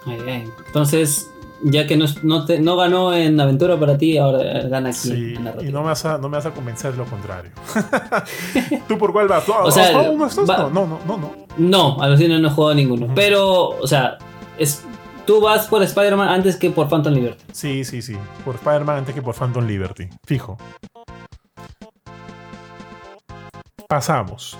Muy 0.04 0.16
bien. 0.16 0.52
Entonces, 0.66 1.26
ya 1.62 1.86
que 1.86 1.96
no, 1.96 2.04
no, 2.22 2.44
te, 2.44 2.60
no, 2.60 2.76
ganó 2.76 3.14
en 3.14 3.40
aventura 3.40 3.80
para 3.80 3.96
ti, 3.96 4.18
ahora 4.18 4.60
gana 4.68 4.90
aquí. 4.90 4.98
Sí, 4.98 5.34
en 5.34 5.66
y 5.66 5.72
no 5.72 5.80
me, 5.80 5.86
vas 5.86 6.04
a, 6.04 6.18
no 6.18 6.28
me 6.28 6.36
vas 6.36 6.44
a 6.44 6.50
convencer 6.50 6.94
lo 6.98 7.06
contrario. 7.06 7.50
¿Tú 8.88 8.98
por 8.98 9.14
cuál 9.14 9.26
vas? 9.26 9.48
o 9.48 9.70
sea, 9.70 9.92
no, 9.92 10.12
no, 10.12 10.28
no, 10.28 10.86
no, 10.86 10.98
no, 11.06 11.16
no. 11.16 11.32
No, 11.56 12.02
a 12.02 12.08
los 12.08 12.20
no 12.20 12.48
he 12.48 12.50
jugado 12.50 12.74
ninguno. 12.74 13.06
Uh 13.06 13.08
-huh. 13.08 13.14
Pero, 13.14 13.68
o 13.70 13.86
sea, 13.86 14.18
es, 14.58 14.82
tú 15.26 15.40
vas 15.40 15.66
por 15.66 15.82
Spider-Man 15.82 16.28
antes 16.28 16.56
que 16.56 16.68
por 16.68 16.90
Phantom 16.90 17.14
Liberty. 17.14 17.42
Sí, 17.52 17.84
sí, 17.84 18.02
sí. 18.02 18.18
Por 18.44 18.56
Spider-Man 18.56 18.98
antes 18.98 19.14
que 19.14 19.22
por 19.22 19.34
Phantom 19.34 19.66
Liberty. 19.66 20.10
Fijo. 20.26 20.58
Pasamos. 23.88 24.58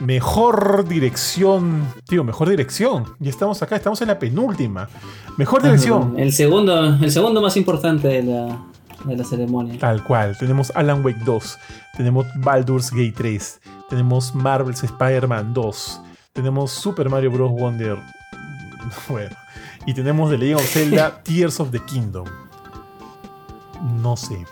Mejor 0.00 0.86
dirección. 0.86 1.92
Tío, 2.06 2.22
mejor 2.24 2.48
dirección. 2.48 3.04
Ya 3.18 3.30
estamos 3.30 3.60
acá, 3.62 3.76
estamos 3.76 4.00
en 4.02 4.08
la 4.08 4.18
penúltima. 4.18 4.88
Mejor 5.36 5.62
dirección. 5.62 6.18
El 6.18 6.32
segundo, 6.32 6.94
el 7.00 7.10
segundo 7.10 7.42
más 7.42 7.56
importante 7.56 8.06
de 8.08 8.22
la, 8.22 8.58
de 9.04 9.16
la 9.16 9.24
ceremonia. 9.24 9.78
Tal 9.78 10.04
cual. 10.04 10.36
Tenemos 10.38 10.70
Alan 10.76 11.04
Wake 11.04 11.20
2. 11.24 11.58
Tenemos 11.96 12.26
Baldur's 12.36 12.90
Gate 12.90 13.14
3. 13.16 13.60
Tenemos 13.90 14.34
Marvel's 14.34 14.84
Spider-Man 14.84 15.52
2. 15.52 16.00
Tenemos 16.32 16.70
Super 16.70 17.08
Mario 17.08 17.30
Bros. 17.30 17.50
Wonder. 17.50 17.98
Bueno. 19.08 19.36
Y 19.84 19.92
tenemos 19.92 20.30
The 20.30 20.38
Legend 20.38 20.60
of 20.60 20.66
Zelda 20.66 21.22
Tears 21.24 21.60
of 21.60 21.70
the 21.70 21.80
Kingdom. 21.80 22.26
No 24.02 24.16
sé. 24.16 24.46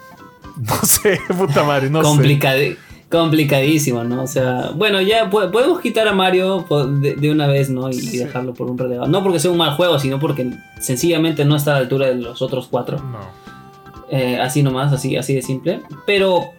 No 0.57 0.77
sé, 0.83 1.21
puta 1.39 1.65
madre, 1.65 1.89
no 1.91 2.03
Complicado. 2.03 2.59
sé. 2.59 2.77
Complicadísimo, 3.17 4.05
¿no? 4.05 4.23
O 4.23 4.27
sea, 4.27 4.73
bueno, 4.75 5.01
ya 5.01 5.31
podemos 5.31 5.81
quitar 5.81 6.07
a 6.07 6.13
Mario 6.13 6.67
de, 7.01 7.17
de 7.17 7.31
una 7.31 7.47
vez, 7.47 7.71
¿no? 7.71 7.89
Y 7.89 7.95
sí. 7.95 8.19
dejarlo 8.19 8.53
por 8.53 8.71
un 8.71 8.77
relevado. 8.77 9.09
No 9.09 9.23
porque 9.23 9.39
sea 9.39 9.51
un 9.51 9.57
mal 9.57 9.75
juego, 9.75 9.99
sino 9.99 10.21
porque 10.21 10.51
sencillamente 10.81 11.45
no 11.45 11.57
está 11.57 11.73
a 11.73 11.75
la 11.75 11.81
altura 11.81 12.09
de 12.09 12.17
los 12.17 12.43
otros 12.43 12.69
cuatro. 12.71 12.99
No. 12.99 13.19
Eh, 14.11 14.39
así 14.39 14.63
nomás, 14.63 14.93
así, 14.93 15.17
así 15.17 15.35
de 15.35 15.43
simple. 15.43 15.81
Pero 16.07 16.51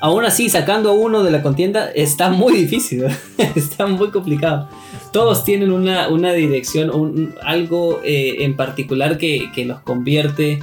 aún 0.00 0.24
así, 0.24 0.48
sacando 0.48 0.92
uno 0.92 1.22
de 1.22 1.30
la 1.30 1.42
contienda, 1.42 1.90
está 1.90 2.30
muy 2.30 2.54
difícil. 2.54 3.04
está 3.54 3.86
muy 3.86 4.10
complicado. 4.10 4.68
Todos 5.12 5.44
tienen 5.44 5.72
una, 5.72 6.08
una 6.08 6.32
dirección, 6.32 6.90
un, 6.90 7.34
algo 7.42 8.00
eh, 8.04 8.44
en 8.44 8.54
particular 8.54 9.18
que, 9.18 9.50
que 9.54 9.64
los 9.64 9.80
convierte 9.80 10.60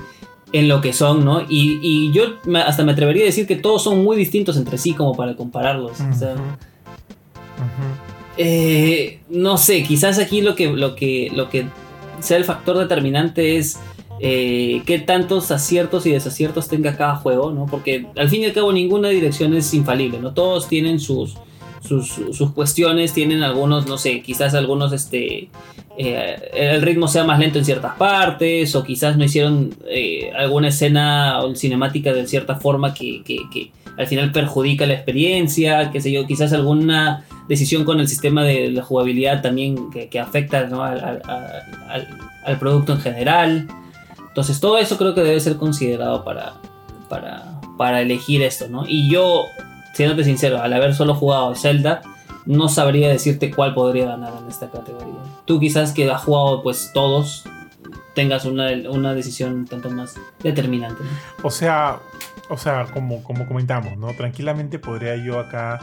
en 0.53 0.67
lo 0.67 0.81
que 0.81 0.93
son, 0.93 1.25
¿no? 1.25 1.41
Y, 1.41 1.79
y, 1.81 2.11
yo 2.11 2.23
hasta 2.65 2.83
me 2.83 2.93
atrevería 2.93 3.23
a 3.23 3.25
decir 3.25 3.47
que 3.47 3.55
todos 3.55 3.83
son 3.83 4.03
muy 4.03 4.15
distintos 4.15 4.57
entre 4.57 4.77
sí 4.77 4.93
como 4.93 5.15
para 5.15 5.35
compararlos. 5.35 5.99
Uh 5.99 6.03
-huh. 6.03 6.15
o 6.15 6.17
sea, 6.17 6.33
uh 6.33 6.37
-huh. 6.37 6.57
eh, 8.37 9.19
no 9.29 9.57
sé, 9.57 9.83
quizás 9.83 10.19
aquí 10.19 10.41
lo 10.41 10.55
que, 10.55 10.71
lo, 10.71 10.95
que, 10.95 11.31
lo 11.35 11.49
que 11.49 11.65
sea 12.19 12.37
el 12.37 12.45
factor 12.45 12.77
determinante 12.77 13.57
es 13.57 13.77
eh, 14.19 14.81
qué 14.85 14.99
tantos 14.99 15.51
aciertos 15.51 16.05
y 16.05 16.11
desaciertos 16.11 16.67
tenga 16.67 16.95
cada 16.95 17.17
juego, 17.17 17.51
¿no? 17.51 17.65
Porque 17.65 18.07
al 18.15 18.29
fin 18.29 18.41
y 18.41 18.45
al 18.45 18.53
cabo 18.53 18.71
ninguna 18.71 19.09
dirección 19.09 19.53
es 19.53 19.73
infalible, 19.73 20.19
¿no? 20.19 20.33
Todos 20.33 20.67
tienen 20.67 20.99
sus, 20.99 21.35
sus, 21.81 22.51
cuestiones, 22.51 23.13
tienen 23.13 23.43
algunos, 23.43 23.87
no 23.87 23.97
sé, 23.97 24.21
quizás 24.21 24.53
algunos, 24.53 24.91
este, 24.93 25.49
eh, 25.97 26.49
el 26.53 26.81
ritmo 26.81 27.07
sea 27.07 27.23
más 27.23 27.39
lento 27.39 27.59
en 27.59 27.65
ciertas 27.65 27.95
partes, 27.95 28.75
o 28.75 28.83
quizás 28.83 29.17
no 29.17 29.23
hicieron 29.23 29.73
eh, 29.87 30.31
alguna 30.35 30.69
escena 30.69 31.39
o 31.39 31.55
cinemática 31.55 32.13
de 32.13 32.27
cierta 32.27 32.55
forma 32.55 32.93
que, 32.93 33.23
que, 33.23 33.71
al 33.97 34.05
final 34.05 34.31
perjudica 34.31 34.85
la 34.85 34.93
experiencia, 34.93 35.89
qué 35.91 35.99
sé 35.99 36.11
yo, 36.11 36.27
quizás 36.27 36.53
alguna 36.53 37.25
decisión 37.47 37.83
con 37.83 37.99
el 37.99 38.07
sistema 38.07 38.43
de 38.43 38.69
la 38.69 38.83
jugabilidad 38.83 39.41
también 39.41 39.89
que, 39.89 40.19
afecta 40.19 40.59
al, 40.59 41.21
al, 42.45 42.59
producto 42.59 42.93
en 42.93 43.01
general. 43.01 43.67
Entonces 44.27 44.59
todo 44.59 44.77
eso 44.77 44.99
creo 44.99 45.15
que 45.15 45.21
debe 45.21 45.39
ser 45.39 45.57
considerado 45.57 46.23
para, 46.23 46.53
para, 47.09 47.59
para 47.75 48.01
elegir 48.01 48.43
esto, 48.43 48.67
¿no? 48.67 48.85
Y 48.87 49.09
yo, 49.09 49.45
siéndote 49.97 50.23
sincero, 50.23 50.61
al 50.61 50.71
haber 50.73 50.93
solo 50.93 51.15
jugado 51.15 51.55
Zelda, 51.55 52.03
no 52.45 52.69
sabría 52.69 53.09
decirte 53.09 53.49
cuál 53.49 53.73
podría 53.73 54.05
ganar 54.05 54.31
en 54.39 54.47
esta 54.47 54.69
categoría. 54.69 55.15
Tú 55.45 55.59
quizás 55.59 55.91
que 55.91 56.07
has 56.11 56.23
jugado 56.23 56.61
pues 56.61 56.91
todos, 56.93 57.45
tengas 58.13 58.45
una, 58.45 58.67
una 58.91 59.15
decisión 59.15 59.53
un 59.53 59.65
tanto 59.65 59.89
más 59.89 60.13
determinante. 60.43 61.01
O 61.41 61.49
sea, 61.49 61.97
o 62.47 62.57
sea 62.57 62.85
como, 62.93 63.23
como 63.23 63.47
comentamos, 63.47 63.97
¿no? 63.97 64.13
Tranquilamente 64.13 64.77
podría 64.77 65.15
yo 65.15 65.39
acá 65.39 65.79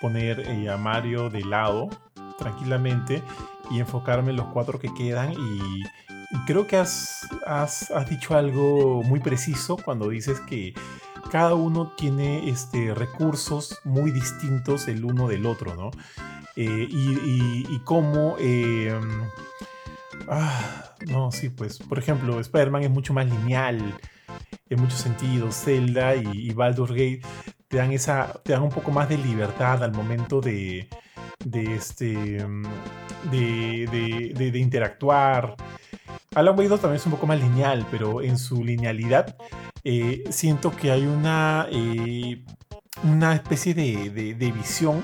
poner 0.00 0.40
eh, 0.40 0.68
a 0.68 0.76
Mario 0.76 1.30
de 1.30 1.44
lado, 1.44 1.88
tranquilamente, 2.38 3.22
y 3.70 3.78
enfocarme 3.78 4.30
en 4.30 4.38
los 4.38 4.46
cuatro 4.46 4.80
que 4.80 4.92
quedan 4.92 5.34
y, 5.34 5.36
y 5.82 6.44
creo 6.48 6.66
que 6.66 6.78
has, 6.78 7.28
has, 7.46 7.92
has 7.92 8.10
dicho 8.10 8.34
algo 8.34 9.04
muy 9.04 9.20
preciso 9.20 9.76
cuando 9.76 10.08
dices 10.08 10.40
que 10.40 10.74
cada 11.32 11.54
uno 11.54 11.94
tiene 11.96 12.50
este, 12.50 12.92
recursos 12.92 13.80
muy 13.84 14.10
distintos 14.10 14.86
el 14.86 15.02
uno 15.02 15.28
del 15.28 15.46
otro, 15.46 15.74
¿no? 15.74 15.90
Eh, 16.56 16.86
y, 16.90 17.80
cómo... 17.86 18.36
Eh, 18.38 18.94
ah, 20.28 20.94
no, 21.06 21.32
sí, 21.32 21.48
pues, 21.48 21.78
por 21.78 21.98
ejemplo, 21.98 22.38
Spider-Man 22.38 22.82
es 22.82 22.90
mucho 22.90 23.14
más 23.14 23.24
lineal 23.24 23.98
en 24.68 24.78
muchos 24.78 25.00
sentidos. 25.00 25.54
Zelda 25.56 26.16
y, 26.16 26.50
y 26.50 26.52
Gate 26.52 27.22
te 27.66 27.78
dan, 27.78 27.92
esa, 27.92 28.34
te 28.44 28.52
dan 28.52 28.64
un 28.64 28.68
poco 28.68 28.90
más 28.90 29.08
de 29.08 29.16
libertad 29.16 29.82
al 29.82 29.92
momento 29.92 30.42
de, 30.42 30.86
de, 31.44 31.74
este, 31.74 32.14
de, 33.30 33.88
de, 33.90 34.34
de, 34.36 34.50
de 34.50 34.58
interactuar. 34.58 35.56
Alan 36.34 36.58
Wake 36.58 36.68
2 36.68 36.80
también 36.80 36.96
es 36.96 37.06
un 37.06 37.12
poco 37.12 37.26
más 37.26 37.38
lineal, 37.38 37.86
pero 37.90 38.22
en 38.22 38.38
su 38.38 38.64
linealidad 38.64 39.36
eh, 39.84 40.24
siento 40.30 40.74
que 40.74 40.90
hay 40.90 41.04
una, 41.06 41.66
eh, 41.70 42.42
una 43.04 43.34
especie 43.34 43.74
de, 43.74 44.10
de 44.10 44.52
visión 44.52 45.02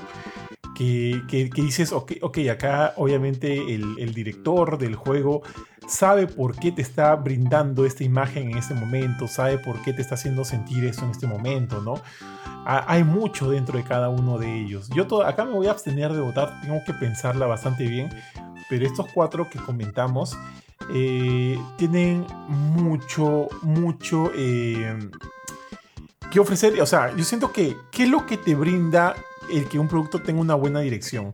que, 0.79 1.49
que, 1.53 1.61
dices, 1.61 1.91
ok, 1.91 2.13
okay 2.21 2.47
acá 2.47 2.93
obviamente 2.95 3.75
el, 3.75 3.99
el, 3.99 4.13
director 4.13 4.77
del 4.77 4.95
juego 4.95 5.41
sabe 5.89 6.25
por 6.25 6.55
qué 6.55 6.71
te 6.71 6.81
está 6.81 7.13
brindando 7.15 7.85
esta 7.85 8.05
imagen 8.05 8.51
en 8.51 8.57
este 8.57 8.73
momento, 8.75 9.27
sabe 9.27 9.57
por 9.57 9.81
qué 9.81 9.91
te 9.91 10.01
está 10.01 10.15
haciendo 10.15 10.45
sentir 10.45 10.85
eso 10.85 11.03
en 11.03 11.11
este 11.11 11.27
momento, 11.27 11.81
¿no? 11.81 12.01
hay 12.65 13.03
mucho 13.03 13.49
dentro 13.49 13.77
de 13.77 13.83
cada 13.83 14.09
uno 14.09 14.37
de 14.37 14.61
ellos. 14.61 14.89
Yo 14.93 15.07
todo, 15.07 15.25
acá 15.25 15.43
me 15.43 15.53
voy 15.53 15.67
a 15.67 15.71
abstener 15.71 16.13
de 16.13 16.21
votar, 16.21 16.61
tengo 16.61 16.79
que 16.85 16.93
pensarla 16.93 17.47
bastante 17.47 17.85
bien, 17.87 18.09
pero 18.69 18.85
estos 18.85 19.07
cuatro 19.13 19.49
que 19.49 19.57
comentamos 19.59 20.37
eh, 20.93 21.59
tienen 21.77 22.27
mucho, 22.47 23.47
mucho 23.63 24.31
eh, 24.35 24.97
que 26.29 26.39
ofrecer. 26.39 26.79
O 26.79 26.85
sea, 26.85 27.15
yo 27.15 27.23
siento 27.23 27.51
que, 27.51 27.75
¿qué 27.91 28.03
es 28.03 28.09
lo 28.09 28.27
que 28.27 28.37
te 28.37 28.53
brinda 28.53 29.15
el 29.51 29.67
que 29.67 29.79
un 29.79 29.87
producto 29.87 30.21
tenga 30.21 30.41
una 30.41 30.55
buena 30.55 30.79
dirección? 30.79 31.33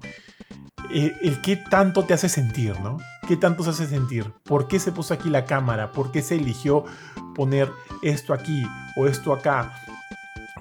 El, 0.92 1.16
el 1.22 1.42
qué 1.42 1.56
tanto 1.56 2.04
te 2.06 2.14
hace 2.14 2.30
sentir, 2.30 2.80
¿no? 2.80 2.98
¿Qué 3.28 3.38
tanto 3.38 3.64
se 3.64 3.72
hace 3.72 3.88
sentir? 3.88 4.32
¿Por 4.44 4.68
qué 4.68 4.80
se 4.80 4.92
puso 4.92 5.14
aquí 5.14 5.30
la 5.30 5.46
cámara? 5.46 5.92
¿Por 5.92 6.12
qué 6.12 6.22
se 6.22 6.36
eligió 6.36 6.86
poner 7.34 7.72
esto 8.04 8.34
aquí 8.34 8.66
o 8.96 9.08
esto 9.08 9.34
acá? 9.34 9.74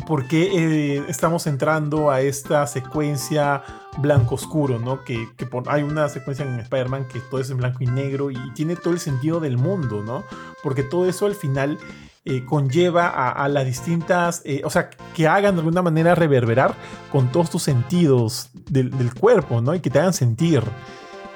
por 0.06 0.26
qué 0.26 0.96
eh, 0.96 1.04
estamos 1.08 1.46
entrando 1.46 2.10
a 2.10 2.20
esta 2.20 2.66
secuencia 2.66 3.62
blanco-oscuro, 3.98 4.78
¿no? 4.78 5.04
Que, 5.04 5.28
hay 5.66 5.82
una 5.82 6.08
secuencia 6.08 6.44
en 6.44 6.58
Spider-Man 6.58 7.06
que 7.08 7.20
todo 7.20 7.40
es 7.40 7.50
en 7.50 7.58
blanco 7.58 7.78
y 7.82 7.86
negro 7.86 8.30
y 8.30 8.38
tiene 8.54 8.76
todo 8.76 8.92
el 8.92 9.00
sentido 9.00 9.40
del 9.40 9.58
mundo, 9.58 10.02
¿no? 10.02 10.24
Porque 10.62 10.82
todo 10.82 11.08
eso 11.08 11.26
al 11.26 11.34
final 11.34 11.78
eh, 12.24 12.44
conlleva 12.44 13.08
a, 13.08 13.48
las 13.48 13.66
distintas, 13.66 14.42
eh, 14.44 14.62
o 14.64 14.70
sea, 14.70 14.90
que 15.14 15.28
hagan 15.28 15.54
de 15.54 15.60
alguna 15.60 15.82
manera 15.82 16.14
reverberar 16.14 16.74
con 17.12 17.30
todos 17.30 17.50
tus 17.50 17.62
sentidos 17.62 18.50
del, 18.70 19.14
cuerpo, 19.14 19.60
¿no? 19.60 19.74
Y 19.74 19.80
que 19.80 19.90
te 19.90 19.98
hagan 19.98 20.14
sentir. 20.14 20.62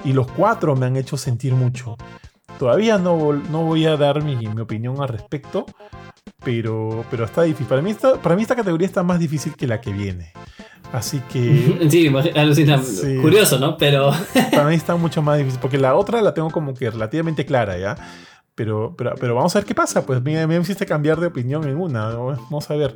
Y 0.03 0.13
los 0.13 0.31
cuatro 0.31 0.75
me 0.75 0.85
han 0.85 0.95
hecho 0.95 1.17
sentir 1.17 1.53
mucho. 1.53 1.97
Todavía 2.57 2.97
no, 2.97 3.33
no 3.33 3.63
voy 3.63 3.85
a 3.85 3.95
dar 3.97 4.23
mi, 4.23 4.35
mi 4.35 4.61
opinión 4.61 5.01
al 5.01 5.09
respecto, 5.09 5.65
pero, 6.43 7.05
pero 7.11 7.25
está 7.25 7.43
difícil. 7.43 7.67
Para 7.67 7.81
mí, 7.81 7.91
esta, 7.91 8.15
para 8.15 8.35
mí 8.35 8.41
esta 8.41 8.55
categoría 8.55 8.87
está 8.87 9.03
más 9.03 9.19
difícil 9.19 9.55
que 9.55 9.67
la 9.67 9.81
que 9.81 9.93
viene. 9.93 10.33
Así 10.91 11.21
que. 11.31 11.77
Sí, 11.89 12.11
alucina. 12.35 12.81
Curioso, 13.21 13.59
¿no? 13.59 13.77
Pero. 13.77 14.11
Para 14.51 14.65
mí 14.67 14.75
está 14.75 14.95
mucho 14.97 15.21
más 15.21 15.37
difícil. 15.37 15.59
Porque 15.59 15.77
la 15.77 15.95
otra 15.95 16.21
la 16.21 16.33
tengo 16.33 16.49
como 16.49 16.73
que 16.73 16.89
relativamente 16.89 17.45
clara, 17.45 17.77
¿ya? 17.77 17.95
Pero, 18.55 18.93
pero, 18.97 19.15
pero 19.19 19.35
vamos 19.35 19.55
a 19.55 19.59
ver 19.59 19.65
qué 19.65 19.75
pasa. 19.75 20.05
Pues 20.05 20.21
me, 20.21 20.45
me 20.45 20.57
hiciste 20.57 20.85
cambiar 20.85 21.19
de 21.19 21.27
opinión 21.27 21.67
en 21.67 21.77
una. 21.77 22.09
Vamos 22.09 22.69
a 22.69 22.75
ver. 22.75 22.95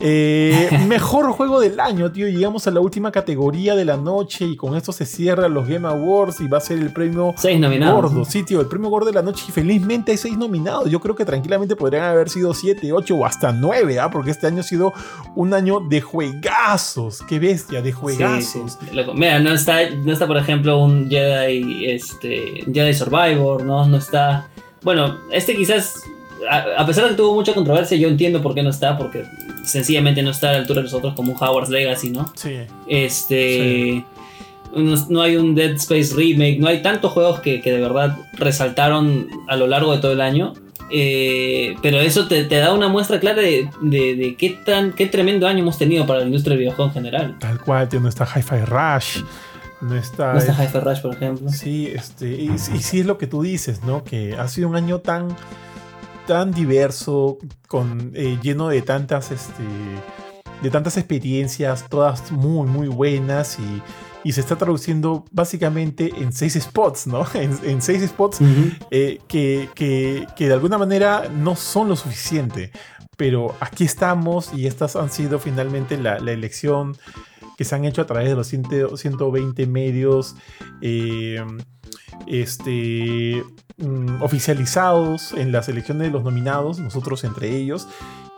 Eh, 0.00 0.70
mejor 0.88 1.30
juego 1.32 1.60
del 1.60 1.78
año, 1.78 2.10
tío. 2.10 2.26
Llegamos 2.26 2.66
a 2.66 2.70
la 2.70 2.80
última 2.80 3.12
categoría 3.12 3.76
de 3.76 3.84
la 3.84 3.98
noche 3.98 4.46
y 4.46 4.56
con 4.56 4.74
esto 4.74 4.92
se 4.92 5.04
cierran 5.04 5.52
los 5.52 5.68
Game 5.68 5.86
Awards 5.86 6.40
y 6.40 6.48
va 6.48 6.58
a 6.58 6.60
ser 6.60 6.78
el 6.78 6.92
premio 6.92 7.34
seis 7.36 7.60
nominados. 7.60 8.10
gordo. 8.10 8.24
Sí, 8.24 8.42
tío, 8.42 8.60
el 8.60 8.66
premio 8.66 8.88
gordo 8.88 9.06
de 9.08 9.12
la 9.12 9.22
noche 9.22 9.44
y 9.48 9.52
felizmente 9.52 10.12
hay 10.12 10.18
seis 10.18 10.36
nominados. 10.36 10.90
Yo 10.90 11.00
creo 11.00 11.14
que 11.14 11.24
tranquilamente 11.24 11.76
podrían 11.76 12.04
haber 12.04 12.30
sido 12.30 12.54
siete, 12.54 12.92
ocho 12.92 13.16
o 13.16 13.26
hasta 13.26 13.52
nueve, 13.52 14.00
¿ah? 14.00 14.10
porque 14.10 14.30
este 14.30 14.46
año 14.46 14.60
ha 14.60 14.64
sido 14.64 14.92
un 15.36 15.52
año 15.52 15.80
de 15.80 16.00
juegazos. 16.00 17.20
Qué 17.28 17.38
bestia, 17.38 17.82
de 17.82 17.92
juegazos. 17.92 18.78
Mira, 19.14 19.38
no 19.38 19.52
está, 19.52 19.90
no 19.90 20.12
está, 20.12 20.26
por 20.26 20.38
ejemplo, 20.38 20.78
un 20.78 21.10
Jedi, 21.10 21.86
este, 21.86 22.64
Jedi 22.72 22.94
Survivor, 22.94 23.62
¿no? 23.64 23.86
No 23.86 23.98
está. 23.98 24.48
Bueno, 24.82 25.18
este 25.30 25.54
quizás 25.54 25.94
a, 26.48 26.86
pesar 26.86 27.04
de 27.04 27.10
que 27.10 27.16
tuvo 27.16 27.34
mucha 27.34 27.54
controversia, 27.54 27.96
yo 27.96 28.08
entiendo 28.08 28.42
por 28.42 28.54
qué 28.54 28.62
no 28.62 28.70
está, 28.70 28.96
porque 28.96 29.24
sencillamente 29.64 30.22
no 30.22 30.30
está 30.30 30.50
a 30.50 30.52
la 30.52 30.58
altura 30.58 30.80
de 30.80 30.84
nosotros 30.84 31.14
como 31.14 31.32
un 31.32 31.38
Howard's 31.38 31.70
Legacy, 31.70 32.10
¿no? 32.10 32.32
Sí. 32.34 32.56
Este. 32.88 34.04
No, 34.74 35.20
hay 35.20 35.36
un 35.36 35.56
Dead 35.56 35.72
Space 35.72 36.14
remake, 36.14 36.58
no 36.60 36.68
hay 36.68 36.80
tantos 36.80 37.10
juegos 37.12 37.40
que, 37.40 37.60
de 37.60 37.80
verdad 37.80 38.16
resaltaron 38.34 39.28
a 39.48 39.56
lo 39.56 39.66
largo 39.66 39.94
de 39.94 40.00
todo 40.00 40.12
el 40.12 40.20
año. 40.20 40.54
Eh, 40.92 41.76
pero 41.82 42.00
eso 42.00 42.26
te, 42.26 42.44
da 42.48 42.72
una 42.72 42.88
muestra 42.88 43.20
clara 43.20 43.42
de, 43.42 44.36
qué 44.38 44.58
tan 44.64 44.92
qué 44.92 45.06
tremendo 45.06 45.46
año 45.46 45.60
hemos 45.60 45.78
tenido 45.78 46.04
para 46.04 46.20
la 46.20 46.26
industria 46.26 46.50
del 46.50 46.60
videojuego 46.60 46.90
en 46.90 46.94
general. 46.94 47.36
Tal 47.38 47.60
cual, 47.60 47.88
tío, 47.88 48.00
no 48.00 48.08
está 48.08 48.24
Hi-Fi 48.24 48.64
Rush. 48.64 49.22
No 49.82 49.96
está, 49.96 50.34
no 50.34 50.38
está 50.40 50.52
Hi-Fi 50.52 50.78
Rush, 50.78 51.00
por 51.00 51.14
ejemplo. 51.14 51.48
Sí, 51.50 51.90
este, 51.94 52.28
y, 52.28 52.50
y, 52.50 52.58
sí 52.58 53.00
es 53.00 53.06
lo 53.06 53.18
que 53.18 53.26
tú 53.26 53.42
dices, 53.42 53.82
¿no? 53.84 54.04
Que 54.04 54.34
ha 54.34 54.46
sido 54.48 54.68
un 54.68 54.76
año 54.76 54.98
tan 54.98 55.36
tan 56.26 56.52
diverso, 56.52 57.38
con, 57.68 58.12
eh, 58.14 58.38
lleno 58.42 58.68
de 58.68 58.82
tantas, 58.82 59.30
este, 59.30 59.62
de 60.62 60.70
tantas 60.70 60.96
experiencias, 60.96 61.86
todas 61.88 62.30
muy, 62.32 62.68
muy 62.68 62.88
buenas 62.88 63.58
y, 63.58 63.82
se 64.32 64.42
está 64.42 64.56
traduciendo 64.56 65.24
básicamente 65.32 66.12
en 66.18 66.32
seis 66.32 66.52
spots, 66.60 67.06
¿no? 67.06 67.24
En, 67.34 67.80
seis 67.80 68.02
spots 68.06 68.38
eh, 68.90 69.18
que, 69.26 69.68
que, 69.74 70.26
de 70.38 70.52
alguna 70.52 70.76
manera 70.76 71.30
no 71.34 71.56
son 71.56 71.88
lo 71.88 71.96
suficiente. 71.96 72.70
Pero 73.16 73.54
aquí 73.60 73.84
estamos 73.84 74.52
y 74.54 74.66
estas 74.66 74.96
han 74.96 75.10
sido 75.10 75.38
finalmente 75.38 75.96
la, 75.96 76.16
elección 76.16 76.96
que 77.56 77.64
se 77.64 77.74
han 77.74 77.84
hecho 77.86 78.02
a 78.02 78.06
través 78.06 78.28
de 78.28 78.34
los 78.36 78.46
120 78.46 79.66
medios. 79.66 80.36
Eh, 80.82 81.42
este, 82.26 83.42
mm, 83.80 84.22
oficializados 84.22 85.32
en 85.32 85.52
la 85.52 85.62
selección 85.62 85.98
de 85.98 86.10
los 86.10 86.22
nominados, 86.22 86.78
nosotros 86.78 87.24
entre 87.24 87.56
ellos. 87.56 87.88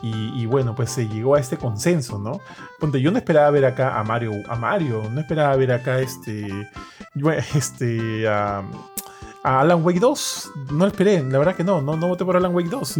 Y, 0.05 0.45
bueno, 0.47 0.75
pues 0.75 0.91
se 0.91 1.07
llegó 1.07 1.35
a 1.35 1.39
este 1.39 1.55
consenso, 1.55 2.19
¿no? 2.19 2.41
Ponte, 2.77 2.99
yo 2.99 3.09
no 3.09 3.17
esperaba 3.17 3.49
ver 3.51 3.63
acá 3.63 3.97
a 3.97 4.03
Mario, 4.03 4.33
a 4.49 4.55
Mario, 4.57 5.09
no 5.09 5.21
esperaba 5.21 5.55
ver 5.55 5.71
acá 5.71 5.99
este, 5.99 6.49
este, 7.55 8.27
a, 9.43 9.59
Alan 9.59 9.83
Wake 9.83 9.99
2. 9.99 10.51
No 10.71 10.87
esperé, 10.87 11.23
la 11.23 11.39
verdad 11.39 11.55
que 11.55 11.63
no, 11.63 11.81
no, 11.81 11.95
no 11.95 12.07
voté 12.07 12.25
por 12.25 12.35
Alan 12.35 12.53
Wake 12.53 12.69
2. 12.69 12.95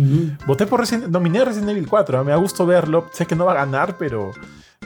Voté 0.46 0.66
por 0.68 0.80
Resident, 0.80 1.08
nominé 1.08 1.44
Resident 1.44 1.70
Evil 1.70 1.88
4, 1.88 2.24
me 2.24 2.32
ha 2.32 2.38
gustado 2.38 2.68
verlo, 2.68 3.10
sé 3.12 3.26
que 3.26 3.36
no 3.36 3.46
va 3.46 3.54
a 3.54 3.66
ganar, 3.66 3.98
pero 3.98 4.32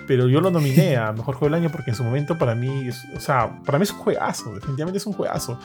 pero 0.08 0.28
yo 0.28 0.42
lo 0.42 0.50
nominé 0.50 0.96
a 0.96 1.12
Mejor 1.14 1.36
Juego 1.36 1.54
del 1.54 1.64
Año 1.64 1.72
porque 1.72 1.92
en 1.92 1.98
su 1.98 2.04
momento 2.04 2.38
para 2.38 2.56
mí, 2.56 2.90
o 3.16 3.20
sea, 3.20 3.60
para 3.66 3.78
mí 3.78 3.84
es 3.84 3.92
un 3.92 4.00
juegazo, 4.00 4.56
definitivamente 4.56 4.98
es 4.98 5.06
un 5.06 5.14
juegazo, 5.14 5.60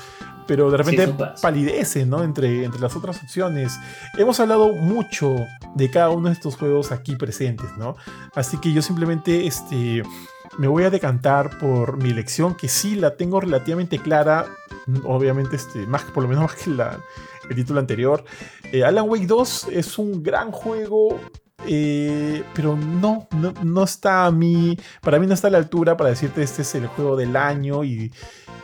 pero 0.46 0.70
de 0.70 0.76
repente 0.76 1.14
palidece, 1.40 2.04
¿no? 2.04 2.22
Entre, 2.22 2.64
entre 2.64 2.80
las 2.80 2.94
otras 2.96 3.22
opciones. 3.22 3.78
Hemos 4.18 4.40
hablado 4.40 4.72
mucho 4.72 5.36
de 5.74 5.90
cada 5.90 6.10
uno 6.10 6.28
de 6.28 6.34
estos 6.34 6.56
juegos 6.56 6.92
aquí 6.92 7.16
presentes, 7.16 7.70
¿no? 7.78 7.96
Así 8.34 8.58
que 8.58 8.72
yo 8.72 8.82
simplemente, 8.82 9.46
este, 9.46 10.02
me 10.58 10.66
voy 10.66 10.84
a 10.84 10.90
decantar 10.90 11.58
por 11.58 11.96
mi 11.96 12.10
elección, 12.10 12.54
que 12.54 12.68
sí 12.68 12.96
la 12.96 13.16
tengo 13.16 13.40
relativamente 13.40 13.98
clara, 13.98 14.46
obviamente, 15.04 15.56
este, 15.56 15.86
más, 15.86 16.02
por 16.04 16.22
lo 16.22 16.28
menos 16.28 16.44
más 16.50 16.54
que 16.56 16.70
el 17.50 17.56
título 17.56 17.80
anterior. 17.80 18.24
Eh, 18.72 18.84
Alan 18.84 19.08
Wake 19.08 19.26
2 19.26 19.68
es 19.72 19.98
un 19.98 20.22
gran 20.22 20.50
juego 20.50 21.20
eh, 21.66 22.42
pero 22.54 22.76
no, 22.76 23.28
no, 23.62 23.84
está 23.84 24.26
a 24.26 24.32
mí, 24.32 24.76
para 25.00 25.20
mí 25.20 25.26
no 25.26 25.34
está 25.34 25.46
a 25.46 25.50
la 25.50 25.58
altura 25.58 25.96
para 25.96 26.10
decirte 26.10 26.42
este 26.42 26.62
es 26.62 26.74
el 26.74 26.88
juego 26.88 27.16
del 27.16 27.36
año 27.36 27.84
y, 27.84 28.12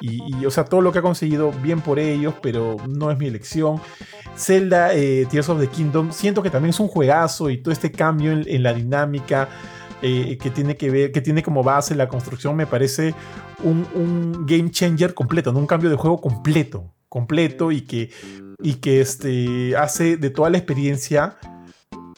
y, 0.00 0.44
o 0.44 0.50
sea, 0.50 0.64
todo 0.64 0.80
lo 0.80 0.92
que 0.92 0.98
ha 0.98 1.02
conseguido 1.02 1.52
bien 1.52 1.80
por 1.80 1.98
ellos, 1.98 2.34
pero 2.42 2.76
no 2.88 3.10
es 3.10 3.18
mi 3.18 3.26
elección. 3.26 3.80
Zelda 4.36 4.94
eh, 4.94 5.26
Tears 5.30 5.48
of 5.48 5.60
the 5.60 5.68
Kingdom, 5.68 6.12
siento 6.12 6.42
que 6.42 6.50
también 6.50 6.70
es 6.70 6.80
un 6.80 6.88
juegazo 6.88 7.50
y 7.50 7.58
todo 7.58 7.72
este 7.72 7.90
cambio 7.90 8.32
en, 8.32 8.62
la 8.62 8.72
dinámica 8.72 9.48
eh, 10.02 10.39
que 10.41 10.51
tiene 10.51 10.77
que 10.77 10.91
ver, 10.91 11.12
que 11.12 11.20
tiene 11.20 11.43
como 11.43 11.62
base 11.62 11.94
la 11.94 12.09
construcción, 12.09 12.57
me 12.57 12.67
parece 12.67 13.15
un, 13.62 14.47
game 14.47 14.70
changer 14.70 15.15
completo, 15.15 15.52
¿no? 15.52 15.59
un 15.59 15.67
cambio 15.67 15.91
de 15.91 15.97
juego 15.97 16.20
completo, 16.20 16.93
completo 17.09 17.73
y 17.73 17.83
que, 17.83 18.10
y 18.62 18.75
que 18.75 19.01
este, 19.01 19.77
hace 19.77 20.17
de 20.17 20.31
toda 20.31 20.51
la 20.51 20.59
experiencia 20.59 21.36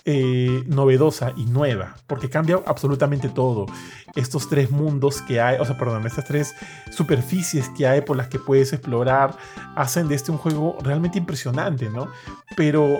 eh, 0.07 0.65
novedosa 0.67 1.34
y 1.36 1.44
nueva, 1.44 1.94
porque 2.07 2.31
cambia 2.31 2.59
absolutamente 2.67 3.28
todo. 3.28 3.67
Estos 4.15 4.49
tres 4.49 4.70
mundos 4.70 5.20
que 5.20 5.42
hay, 5.42 5.59
o 5.60 5.65
sea, 5.67 5.76
perdón, 5.76 6.07
estas 6.07 6.25
tres 6.25 6.55
superficies 6.91 7.68
que 7.68 7.86
hay 7.86 8.00
por 8.00 8.17
las 8.17 8.28
que 8.28 8.39
puedes 8.39 8.73
explorar, 8.73 9.36
hacen 9.76 10.09
de 10.09 10.15
este 10.15 10.33
un 10.33 10.39
juego 10.39 10.78
realmente 10.83 11.18
impresionante, 11.18 11.91
¿no? 11.91 12.09
Pero, 12.57 12.99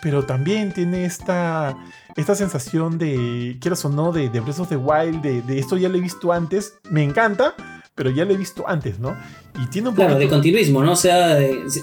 pero 0.00 0.24
también 0.24 0.72
tiene 0.72 1.04
esta, 1.04 1.76
esta 2.16 2.34
sensación 2.34 2.98
de, 2.98 3.56
quieras 3.60 3.84
o 3.84 3.88
no, 3.88 4.12
de, 4.12 4.28
de 4.28 4.40
Breath 4.40 4.60
of 4.60 4.68
the 4.68 4.76
Wild, 4.76 5.22
de, 5.22 5.42
de 5.42 5.58
esto 5.58 5.76
ya 5.76 5.88
lo 5.88 5.98
he 5.98 6.00
visto 6.00 6.32
antes, 6.32 6.74
me 6.90 7.02
encanta, 7.02 7.54
pero 7.94 8.10
ya 8.10 8.24
lo 8.24 8.32
he 8.32 8.36
visto 8.36 8.66
antes, 8.66 8.98
¿no? 8.98 9.16
Y 9.62 9.66
tiene 9.66 9.90
un 9.90 9.94
Claro, 9.94 10.18
de 10.18 10.28
continuismo, 10.28 10.82
¿no? 10.82 10.92
O 10.92 10.96
sea, 10.96 11.38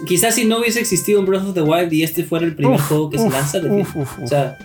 quizás 0.06 0.35
si 0.35 0.45
no 0.45 0.59
hubiese 0.59 0.80
existido 0.80 1.19
un 1.19 1.25
Breath 1.25 1.48
of 1.48 1.53
the 1.53 1.61
Wild 1.61 1.93
y 1.93 2.03
este 2.03 2.24
fuera 2.24 2.45
el 2.45 2.56
primer 2.56 2.80
juego 2.80 3.09
que 3.09 3.19
se 3.19 3.30
lanza, 3.30 3.59
o 3.59 4.27
sea, 4.27 4.58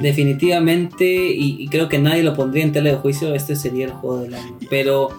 definitivamente, 0.00 1.04
y, 1.04 1.66
creo 1.68 1.88
que 1.88 1.98
nadie 1.98 2.22
lo 2.22 2.34
pondría 2.34 2.64
en 2.64 2.72
tela 2.72 2.90
de 2.90 2.96
juicio, 2.96 3.34
este 3.34 3.56
sería 3.56 3.86
el 3.86 3.92
juego 3.92 4.22
del 4.22 4.34
año. 4.34 4.56
Pero, 4.70 5.10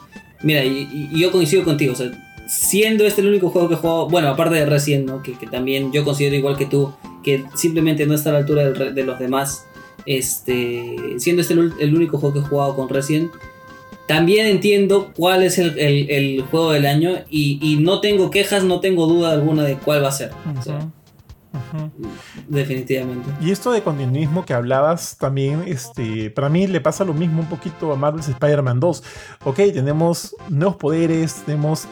mira, 0.43 0.63
y, 0.63 1.09
yo 1.13 1.31
coincido 1.31 1.63
contigo, 1.63 1.93
o 1.93 1.95
sea, 1.95 2.11
siendo 2.47 3.05
este 3.05 3.21
el 3.21 3.27
único 3.27 3.49
juego 3.49 3.67
que 3.67 3.73
he 3.73 3.77
jugado, 3.77 4.07
bueno, 4.09 4.29
aparte 4.29 4.55
de 4.55 4.65
Resident, 4.65 5.07
¿no? 5.07 5.21
Que, 5.21 5.33
también 5.51 5.91
yo 5.91 6.05
considero 6.05 6.35
igual 6.35 6.57
que 6.57 6.65
tú, 6.65 6.93
que 7.23 7.43
simplemente 7.55 8.05
no 8.05 8.13
está 8.13 8.29
a 8.29 8.33
la 8.33 8.39
altura 8.39 8.71
de, 8.71 9.03
los 9.03 9.19
demás, 9.19 9.65
este, 10.05 10.95
siendo 11.17 11.41
este 11.41 11.53
el, 11.53 11.73
el 11.79 11.95
único 11.95 12.17
juego 12.17 12.33
que 12.33 12.39
he 12.39 12.49
jugado 12.49 12.75
con 12.75 12.89
Resident 12.89 13.31
también 14.07 14.45
entiendo 14.45 15.11
cuál 15.15 15.43
es 15.43 15.57
el, 15.57 16.43
juego 16.51 16.71
del 16.71 16.85
año 16.85 17.15
y, 17.29 17.77
no 17.81 18.01
tengo 18.01 18.29
quejas, 18.29 18.63
no 18.63 18.79
tengo 18.79 19.07
duda 19.07 19.31
alguna 19.31 19.63
de 19.63 19.77
cuál 19.77 20.03
va 20.03 20.09
a 20.09 20.11
ser. 20.11 20.31
Definitivamente. 22.47 23.29
Y 23.41 23.51
esto 23.51 23.71
de 23.71 23.81
continuismo 23.81 24.45
que 24.45 24.53
hablabas 24.53 25.17
también, 25.17 25.63
este, 25.67 26.29
para 26.29 26.49
mí 26.49 26.67
le 26.67 26.81
pasa 26.81 27.03
lo 27.03 27.13
mismo 27.13 27.41
un 27.41 27.47
poquito 27.47 27.91
a 27.91 27.95
Marvel's 27.95 28.27
Spider-Man 28.27 28.79
2. 28.79 29.03
Ok, 29.45 29.57
tenemos 29.73 30.35
nuevos 30.49 30.77
poderes, 30.77 31.43
tenemos 31.45 31.87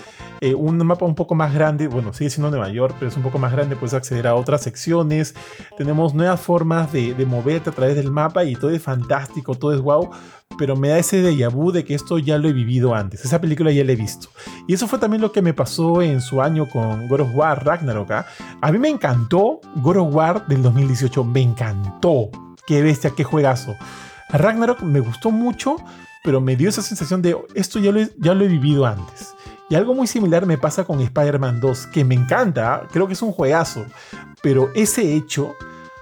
eh, 0.45 0.53
un 0.53 0.77
mapa 0.79 1.05
un 1.05 1.15
poco 1.15 1.35
más 1.35 1.53
grande, 1.53 1.87
bueno, 1.87 2.11
sigue 2.11 2.29
siendo 2.29 2.49
Nueva 2.49 2.67
York, 2.67 2.95
pero 2.99 3.09
es 3.09 3.15
un 3.15 3.23
poco 3.23 3.39
más 3.39 3.53
grande, 3.53 3.77
puedes 3.77 3.93
acceder 3.93 4.27
a 4.27 4.35
otras 4.35 4.61
secciones, 4.61 5.35
tenemos 5.77 6.13
nuevas 6.13 6.41
formas 6.41 6.91
de, 6.91 7.15
moverte 7.25 7.69
a 7.69 7.73
través 7.73 7.95
del 7.95 8.11
mapa 8.11 8.43
y 8.43 8.57
todo 8.57 8.69
es 8.71 8.81
fantástico, 8.81 9.55
todo 9.55 9.73
es 9.73 9.79
wow, 9.79 10.09
pero 10.57 10.75
me 10.75 10.89
da 10.89 10.97
ese 10.97 11.21
déjà 11.21 11.49
vu 11.49 11.71
de 11.71 11.83
que 11.83 11.95
esto 11.95 12.17
ya 12.19 12.37
lo 12.37 12.47
he 12.47 12.53
vivido 12.53 12.93
antes, 12.93 13.25
esa 13.25 13.41
película 13.41 13.71
ya 13.71 13.83
la 13.83 13.91
he 13.91 13.95
visto. 13.95 14.29
Y 14.67 14.73
eso 14.73 14.87
fue 14.87 14.99
también 14.99 15.21
lo 15.21 15.31
que 15.31 15.41
me 15.41 15.53
pasó 15.53 16.01
en 16.01 16.21
su 16.21 16.41
año 16.41 16.67
con 16.69 17.07
God 17.07 17.21
of 17.21 17.29
War 17.33 17.65
Ragnarok. 17.65 18.11
¿ah? 18.11 18.25
A 18.61 18.71
mí 18.71 18.77
me 18.77 18.89
encantó 18.89 19.59
God 19.75 19.97
of 19.97 20.15
War 20.15 20.47
del 20.47 20.61
2018, 20.61 21.23
me 21.23 21.41
encantó. 21.41 22.29
Qué 22.65 22.81
bestia, 22.81 23.11
qué 23.15 23.23
juegazo. 23.23 23.75
Ragnarok 24.29 24.81
me 24.81 24.99
gustó 24.99 25.31
mucho, 25.31 25.75
pero 26.23 26.39
me 26.39 26.55
dio 26.55 26.69
esa 26.69 26.81
sensación 26.81 27.21
de 27.21 27.35
esto 27.55 27.79
ya 27.79 27.91
lo 27.91 27.99
he, 27.99 28.09
ya 28.19 28.33
lo 28.33 28.45
he 28.45 28.47
vivido 28.47 28.85
antes. 28.85 29.33
Y 29.69 29.75
algo 29.75 29.93
muy 29.93 30.07
similar 30.07 30.45
me 30.45 30.57
pasa 30.57 30.83
con 30.83 31.01
Spider-Man 31.01 31.59
2, 31.59 31.87
que 31.87 32.03
me 32.03 32.15
encanta, 32.15 32.87
creo 32.91 33.07
que 33.07 33.13
es 33.13 33.21
un 33.21 33.31
juegazo, 33.31 33.85
pero 34.41 34.69
ese 34.75 35.15
hecho... 35.15 35.55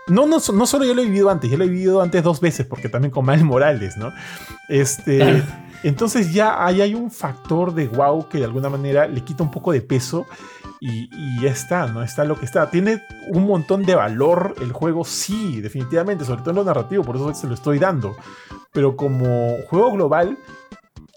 No, 0.07 0.25
no, 0.25 0.37
no 0.53 0.65
solo 0.65 0.85
yo 0.85 0.93
lo 0.93 1.01
he 1.01 1.05
vivido 1.05 1.29
antes, 1.29 1.49
ya 1.49 1.57
lo 1.57 1.63
he 1.63 1.69
vivido 1.69 2.01
antes 2.01 2.23
dos 2.23 2.41
veces, 2.41 2.65
porque 2.65 2.89
también 2.89 3.11
con 3.11 3.25
Miles 3.25 3.43
Morales, 3.43 3.97
¿no? 3.97 4.11
Este, 4.67 5.43
entonces 5.83 6.33
ya 6.33 6.65
ahí 6.65 6.81
hay 6.81 6.95
un 6.95 7.11
factor 7.11 7.73
de 7.73 7.87
wow 7.87 8.27
que 8.27 8.39
de 8.39 8.45
alguna 8.45 8.69
manera 8.69 9.07
le 9.07 9.21
quita 9.21 9.43
un 9.43 9.51
poco 9.51 9.71
de 9.71 9.81
peso 9.81 10.25
y, 10.79 11.09
y, 11.13 11.41
ya 11.41 11.51
está, 11.51 11.85
¿no? 11.85 12.01
Está 12.01 12.23
lo 12.23 12.39
que 12.39 12.45
está. 12.45 12.71
Tiene 12.71 13.03
un 13.29 13.45
montón 13.45 13.83
de 13.83 13.93
valor 13.93 14.55
el 14.59 14.71
juego, 14.71 15.05
sí, 15.05 15.61
definitivamente, 15.61 16.25
sobre 16.25 16.41
todo 16.41 16.49
en 16.49 16.55
lo 16.55 16.63
narrativo, 16.63 17.03
por 17.03 17.15
eso 17.15 17.33
se 17.35 17.47
lo 17.47 17.53
estoy 17.53 17.77
dando. 17.77 18.15
Pero 18.73 18.95
como 18.95 19.57
juego 19.69 19.91
global, 19.91 20.37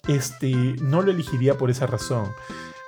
este, 0.06 0.76
no 0.82 1.02
lo 1.02 1.10
elegiría 1.10 1.56
por 1.56 1.70
esa 1.70 1.86
razón. 1.86 2.28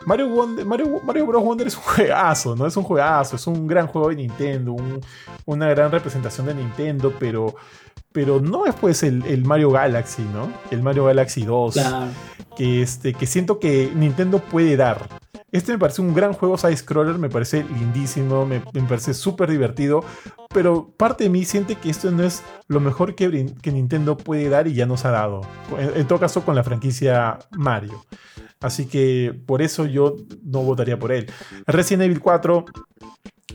Mario, 0.07 0.29
Mario, 0.65 1.01
Mario, 1.05 1.27
Bros. 1.27 1.43
Wonder 1.43 1.67
es 1.67 1.77
un 1.77 1.83
juegazo, 1.95 2.55
¿no? 2.55 2.67
Es 2.67 2.77
un 2.77 2.85
juegazo, 2.85 3.37
es 3.37 3.47
un 3.49 3.67
gran 3.67 3.89
juego 3.89 4.09
de 4.09 4.17
Nintendo, 4.17 4.73
un, 4.73 5.01
una 5.45 5.69
gran 5.69 5.91
representación 5.91 6.47
de 6.47 6.55
Nintendo, 6.55 7.13
pero, 7.19 7.57
pero 8.13 8.41
no 8.41 8.67
es 8.67 8.75
pues 8.77 9.03
el, 9.03 9.25
el, 9.27 9.45
Mario 9.45 9.71
Galaxy, 9.73 10.23
¿no? 10.23 10.49
El 10.71 10.83
Mario 10.83 11.07
Galaxy 11.07 11.45
2. 11.45 11.75
Claro. 11.75 12.07
Que, 12.57 12.83
este, 12.83 13.15
que 13.15 13.27
siento 13.27 13.59
que 13.59 13.91
Nintendo 13.95 14.39
puede 14.39 14.77
dar. 14.77 15.09
Este 15.51 15.73
me 15.73 15.79
parece 15.79 16.03
un 16.03 16.15
gran 16.15 16.33
juego 16.35 16.57
side-scroller, 16.57 17.19
me 17.19 17.29
parece 17.29 17.65
lindísimo, 17.65 18.47
me, 18.47 18.63
me 18.73 18.83
parece 18.83 19.13
súper 19.13 19.51
divertido, 19.51 20.05
pero 20.53 20.89
parte 20.97 21.25
de 21.25 21.31
mí 21.31 21.45
siente 21.45 21.75
que 21.75 21.91
esto 21.91 22.11
no 22.11 22.23
es 22.23 22.43
lo 22.69 22.79
mejor 22.79 23.15
que, 23.15 23.55
que 23.61 23.73
Nintendo 23.73 24.17
puede 24.17 24.49
dar 24.49 24.69
y 24.69 24.75
ya 24.75 24.87
nos 24.87 25.05
ha 25.05 25.11
dado. 25.11 25.41
En, 25.79 26.01
en 26.01 26.07
todo 26.07 26.21
caso, 26.21 26.45
con 26.45 26.55
la 26.55 26.63
franquicia 26.63 27.39
Mario. 27.53 28.05
Así 28.67 28.87
que 28.87 29.33
por 29.47 29.63
eso 29.63 29.87
yo 29.87 30.17
no 30.43 30.63
votaría 30.63 30.99
por 30.99 31.13
él. 31.13 31.31
Resident 31.67 32.03
Evil 32.03 32.21
4 32.21 32.65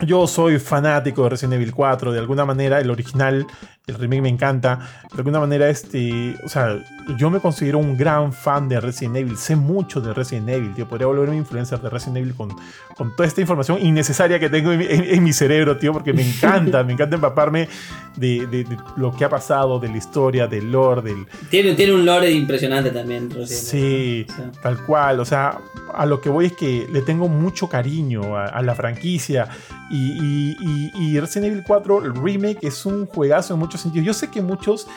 yo 0.00 0.26
soy 0.26 0.58
fanático 0.58 1.24
de 1.24 1.30
Resident 1.30 1.54
Evil 1.54 1.72
4, 1.74 2.12
de 2.12 2.18
alguna 2.18 2.46
manera 2.46 2.80
el 2.80 2.90
original, 2.90 3.46
el 3.86 3.94
remake 3.94 4.22
me 4.22 4.28
encanta, 4.30 4.78
de 5.10 5.18
alguna 5.18 5.38
manera 5.38 5.68
este, 5.68 6.34
o 6.44 6.48
sea, 6.48 6.82
yo 7.18 7.28
me 7.28 7.40
considero 7.40 7.78
un 7.78 7.96
gran 7.96 8.32
fan 8.32 8.70
de 8.70 8.80
Resident 8.80 9.16
Evil, 9.16 9.36
sé 9.36 9.54
mucho 9.54 10.00
de 10.00 10.14
Resident 10.14 10.48
Evil, 10.48 10.74
tío, 10.74 10.88
podría 10.88 11.06
volverme 11.08 11.36
influencer 11.36 11.78
de 11.78 11.90
Resident 11.90 12.16
Evil 12.18 12.34
con, 12.34 12.56
con 12.96 13.14
toda 13.14 13.28
esta 13.28 13.42
información 13.42 13.84
innecesaria 13.84 14.40
que 14.40 14.48
tengo 14.48 14.72
en, 14.72 14.80
en, 14.80 15.04
en 15.04 15.22
mi 15.22 15.34
cerebro, 15.34 15.76
tío, 15.76 15.92
porque 15.92 16.14
me 16.14 16.26
encanta, 16.26 16.82
me 16.84 16.94
encanta 16.94 17.16
empaparme 17.16 17.68
de, 18.16 18.46
de, 18.46 18.64
de, 18.64 18.78
lo 18.96 19.14
que 19.14 19.26
ha 19.26 19.28
pasado, 19.28 19.78
de 19.78 19.88
la 19.88 19.98
historia, 19.98 20.46
del 20.46 20.72
lore, 20.72 21.02
del... 21.02 21.26
Tiene, 21.50 21.74
tiene 21.74 21.92
un 21.92 22.06
lore 22.06 22.30
impresionante 22.30 22.90
también, 22.90 23.30
Resident 23.30 23.62
Sí, 23.62 24.26
o 24.28 24.34
sea. 24.34 24.52
tal 24.62 24.84
cual, 24.86 25.20
o 25.20 25.24
sea, 25.26 25.58
a 25.94 26.06
lo 26.06 26.20
que 26.22 26.30
voy 26.30 26.46
es 26.46 26.52
que 26.54 26.88
le 26.90 27.02
tengo 27.02 27.28
mucho 27.28 27.68
cariño 27.68 28.36
a, 28.38 28.46
a 28.46 28.62
la 28.62 28.74
franquicia 28.74 29.48
y, 29.92 30.56
y, 30.58 30.90
y, 30.94 31.20
Resident 31.20 31.52
Evil 31.52 31.64
4, 31.66 32.04
el 32.04 32.14
remake, 32.14 32.58
es 32.62 32.86
un 32.86 33.06
juegazo 33.06 33.54
en 33.54 33.60
muchos 33.60 33.82
sentidos. 33.82 34.06
Yo 34.06 34.14
sé 34.14 34.30
que 34.30 34.40
muchos 34.40 34.88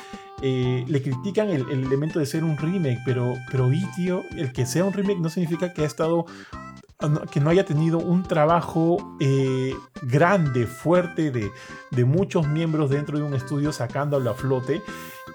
eh, 0.41 0.85
le 0.87 1.01
critican 1.01 1.49
el, 1.49 1.69
el, 1.69 1.83
elemento 1.83 2.19
de 2.19 2.25
ser 2.25 2.43
un 2.43 2.57
remake, 2.57 2.99
pero, 3.05 3.33
pero 3.51 3.71
y, 3.73 3.85
tío, 3.95 4.23
el 4.37 4.53
que 4.53 4.65
sea 4.65 4.85
un 4.85 4.93
remake 4.93 5.19
no 5.19 5.29
significa 5.29 5.73
que 5.73 5.83
ha 5.83 5.85
estado 5.85 6.25
que 7.31 7.39
no 7.39 7.49
haya 7.49 7.65
tenido 7.65 7.99
un 7.99 8.23
trabajo 8.23 9.17
eh, 9.19 9.73
grande, 10.03 10.65
fuerte 10.65 11.29
de, 11.29 11.51
de, 11.91 12.05
muchos 12.05 12.47
miembros 12.47 12.89
dentro 12.89 13.17
de 13.17 13.23
un 13.23 13.33
estudio 13.33 13.71
sacándolo 13.71 14.31
a 14.31 14.33
flote. 14.33 14.81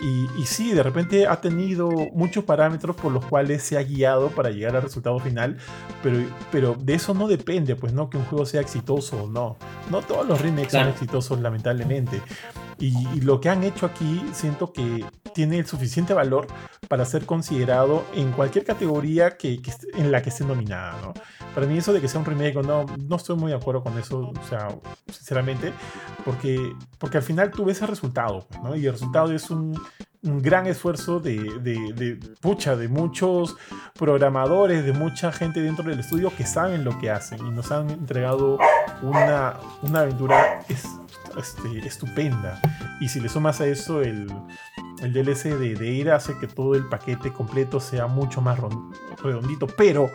Y, 0.01 0.29
y, 0.39 0.47
sí, 0.47 0.73
de 0.73 0.83
repente 0.83 1.27
ha 1.27 1.41
tenido 1.41 1.91
muchos 2.13 2.45
parámetros 2.45 2.97
por 2.97 3.13
los 3.13 3.25
cuales 3.27 3.63
se 3.63 3.77
ha 3.77 3.83
guiado 3.83 4.29
para 4.29 4.51
llegar 4.51 4.75
al 4.75 4.83
resultado 4.83 5.19
final, 5.19 5.59
pero, 6.03 6.19
pero 6.51 6.75
de 6.75 6.95
eso 6.95 7.13
no 7.13 7.29
depende, 7.29 7.77
pues 7.77 7.93
no 7.93 8.09
que 8.09 8.17
un 8.17 8.25
juego 8.25 8.47
sea 8.47 8.63
exitoso 8.63 9.25
o 9.25 9.29
no. 9.29 9.59
No 9.91 10.01
todos 10.01 10.27
los 10.27 10.41
remakes 10.41 10.71
claro. 10.71 10.87
son 10.87 10.95
exitosos, 10.95 11.41
lamentablemente. 11.41 12.23
Y, 12.81 13.21
lo 13.21 13.41
que 13.41 13.51
han 13.51 13.63
hecho 13.63 13.87
aquí 13.87 14.25
siento 14.33 14.73
que 14.73 15.05
tiene 15.35 15.59
el 15.59 15.67
suficiente 15.67 16.15
valor 16.15 16.47
para 16.89 17.05
ser 17.05 17.27
considerado 17.27 18.05
en 18.15 18.33
cualquier 18.33 18.65
categoría 18.65 19.37
que, 19.37 19.61
en 19.95 20.11
la 20.11 20.23
que 20.23 20.31
esté 20.31 20.45
nominada, 20.45 20.99
¿no? 21.03 21.13
Para 21.55 21.67
mí 21.67 21.77
eso 21.77 21.93
de 21.93 22.01
que 22.01 22.09
sea 22.09 22.21
un 22.21 22.27
remake 22.27 22.55
no, 22.63 22.87
no 22.87 23.17
estoy 23.17 23.37
muy 23.37 23.51
de 23.51 23.59
acuerdo 23.59 23.83
con 23.83 23.99
eso, 23.99 24.31
o 24.31 24.49
sea, 24.49 24.69
sinceramente, 25.13 25.73
porque, 26.25 26.75
porque 26.99 27.19
al 27.19 27.23
final 27.23 27.51
tú 27.51 27.65
ves 27.65 27.83
el 27.83 27.89
resultado, 27.89 28.47
¿no? 28.63 28.75
Y 28.75 28.87
el 28.87 28.93
resultado 28.93 29.33
es 29.33 29.51
un, 29.51 29.79
gran 30.23 30.67
esfuerzo 30.67 31.19
de, 31.19 31.39
de, 31.61 31.95
de, 31.95 32.19
pucha, 32.41 32.77
de 32.77 32.89
muchos 32.89 33.57
programadores, 33.99 34.85
de 34.85 34.93
mucha 34.93 35.33
gente 35.33 35.63
dentro 35.63 35.89
del 35.89 36.01
estudio 36.01 36.31
que 36.37 36.45
saben 36.45 36.85
lo 36.85 36.99
que 36.99 37.11
hacen 37.11 37.39
y 37.47 37.51
nos 37.51 37.73
han 37.73 37.89
entregado 37.89 38.59
una, 39.03 39.55
una 39.83 40.01
aventura 40.01 40.61
es, 40.69 40.85
este, 41.37 41.79
estupenda. 41.87 42.61
Y 43.01 43.09
si 43.09 43.21
le 43.21 43.29
sumas 43.29 43.61
a 43.61 43.67
eso 43.67 44.03
el, 44.03 44.33
el 45.01 45.13
DLC 45.13 45.57
de, 45.57 45.75
de 45.75 45.89
Ira 45.89 46.17
hace 46.17 46.39
que 46.39 46.47
todo 46.47 46.75
el 46.75 46.89
paquete 46.89 47.33
completo 47.33 47.81
sea 47.81 48.07
mucho 48.07 48.41
más 48.41 48.59
redondito, 49.23 49.67
pero 49.67 50.11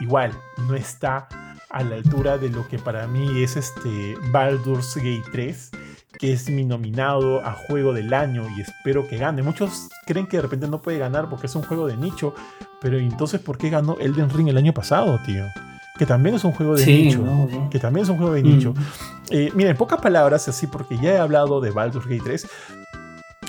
igual 0.00 0.32
no 0.68 0.74
está 0.74 1.28
a 1.70 1.82
la 1.82 1.96
altura 1.96 2.38
de 2.38 2.48
lo 2.48 2.66
que 2.68 2.78
para 2.78 3.06
mí 3.06 3.42
es 3.42 3.56
este 3.56 4.16
Baldur's 4.30 4.96
Gate 4.96 5.24
3 5.32 5.70
que 6.18 6.32
es 6.32 6.48
mi 6.48 6.64
nominado 6.64 7.44
a 7.44 7.52
juego 7.52 7.92
del 7.92 8.12
año 8.14 8.46
y 8.56 8.62
espero 8.62 9.06
que 9.06 9.18
gane. 9.18 9.42
Muchos 9.42 9.88
creen 10.06 10.26
que 10.26 10.38
de 10.38 10.42
repente 10.42 10.68
no 10.68 10.80
puede 10.80 10.98
ganar 10.98 11.28
porque 11.28 11.46
es 11.46 11.54
un 11.54 11.62
juego 11.62 11.86
de 11.86 11.96
nicho, 11.96 12.34
pero 12.80 12.98
entonces 12.98 13.40
¿por 13.40 13.58
qué 13.58 13.70
ganó 13.70 13.98
Elden 13.98 14.30
Ring 14.30 14.48
el 14.48 14.56
año 14.56 14.72
pasado, 14.72 15.18
tío? 15.24 15.44
Que 15.98 16.06
también 16.06 16.34
es 16.34 16.44
un 16.44 16.52
juego 16.52 16.76
de 16.76 16.84
sí, 16.84 17.04
nicho. 17.04 17.18
No, 17.18 17.48
no. 17.50 17.70
Que 17.70 17.78
también 17.78 18.04
es 18.04 18.10
un 18.10 18.16
juego 18.16 18.32
de 18.32 18.42
nicho. 18.42 18.72
Mm. 18.72 18.82
Eh, 19.30 19.52
mira, 19.54 19.70
en 19.70 19.76
pocas 19.76 20.00
palabras, 20.00 20.48
así, 20.48 20.66
porque 20.66 20.96
ya 20.98 21.14
he 21.14 21.18
hablado 21.18 21.60
de 21.60 21.70
Baldur's 21.70 22.06
Gate 22.06 22.22
3. 22.24 22.46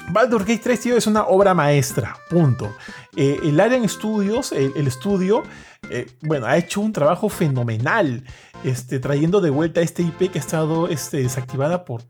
Baldur's 0.09 0.45
Gate 0.45 0.61
3, 0.64 0.80
tío, 0.80 0.98
es 0.98 1.08
una 1.08 1.24
obra 1.26 1.53
maestra. 1.53 2.16
Punto. 2.30 2.74
Eh, 3.16 3.40
el 3.43 3.59
Arian 3.59 3.88
Studios, 3.90 4.51
el, 4.53 4.72
el 4.76 4.88
estudio, 4.88 5.43
eh, 5.90 6.08
bueno, 6.22 6.45
ha 6.45 6.58
hecho 6.58 6.82
un 6.82 6.93
trabajo 6.93 7.30
fenomenal. 7.30 8.24
Este, 8.64 9.00
trayendo 9.00 9.40
de 9.40 9.50
vuelta 9.51 9.82
este 9.82 10.01
IP 10.01 10.32
que 10.32 10.40
ha 10.40 10.42
estado 10.42 10.88
este, 10.88 11.17
desactivada 11.17 11.85
por 11.85 12.01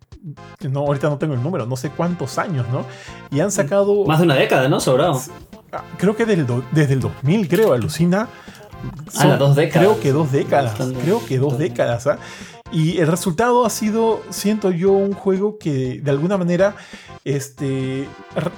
no, 0.69 0.79
ahorita 0.81 1.09
no 1.09 1.17
tengo 1.17 1.33
el 1.33 1.43
número, 1.43 1.65
no 1.65 1.75
sé 1.75 1.89
cuántos 1.89 2.37
años, 2.37 2.65
¿no? 2.69 2.85
Y 3.31 3.39
han 3.39 3.51
sacado... 3.51 4.05
Más 4.05 4.19
de 4.19 4.25
una 4.25 4.35
década, 4.35 4.67
¿no? 4.67 4.79
Sobrado. 4.79 5.21
Creo 5.97 6.15
que 6.15 6.25
del 6.25 6.45
desde 6.71 6.93
el 6.93 6.99
2000, 6.99 7.47
creo, 7.47 7.73
alucina. 7.73 8.27
Son, 9.11 9.31
ah, 9.31 9.37
dos 9.37 9.55
décadas. 9.55 9.87
Creo 9.87 9.99
que 9.99 10.11
dos 10.11 10.31
décadas. 10.31 10.77
Bastante, 10.77 10.99
creo 10.99 11.25
que 11.25 11.37
dos 11.37 11.53
bastante. 11.53 11.69
décadas. 11.69 12.05
¿eh? 12.07 12.17
Y 12.71 12.97
el 12.97 13.07
resultado 13.07 13.65
ha 13.65 13.69
sido, 13.69 14.21
siento 14.29 14.71
yo, 14.71 14.91
un 14.91 15.13
juego 15.13 15.57
que 15.57 16.01
de 16.01 16.11
alguna 16.11 16.37
manera 16.37 16.75
este, 17.23 18.07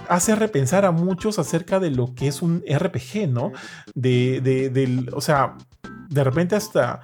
hace 0.07 0.35
repensar 0.35 0.85
a 0.85 0.91
muchos 0.91 1.37
acerca 1.39 1.79
de 1.79 1.91
lo 1.91 2.13
que 2.15 2.27
es 2.27 2.41
un 2.41 2.63
RPG, 2.67 3.29
¿no? 3.29 3.51
De, 3.93 4.41
de, 4.41 4.69
del, 4.69 5.09
o 5.13 5.21
sea, 5.21 5.55
de 6.09 6.23
repente 6.23 6.55
hasta 6.55 7.01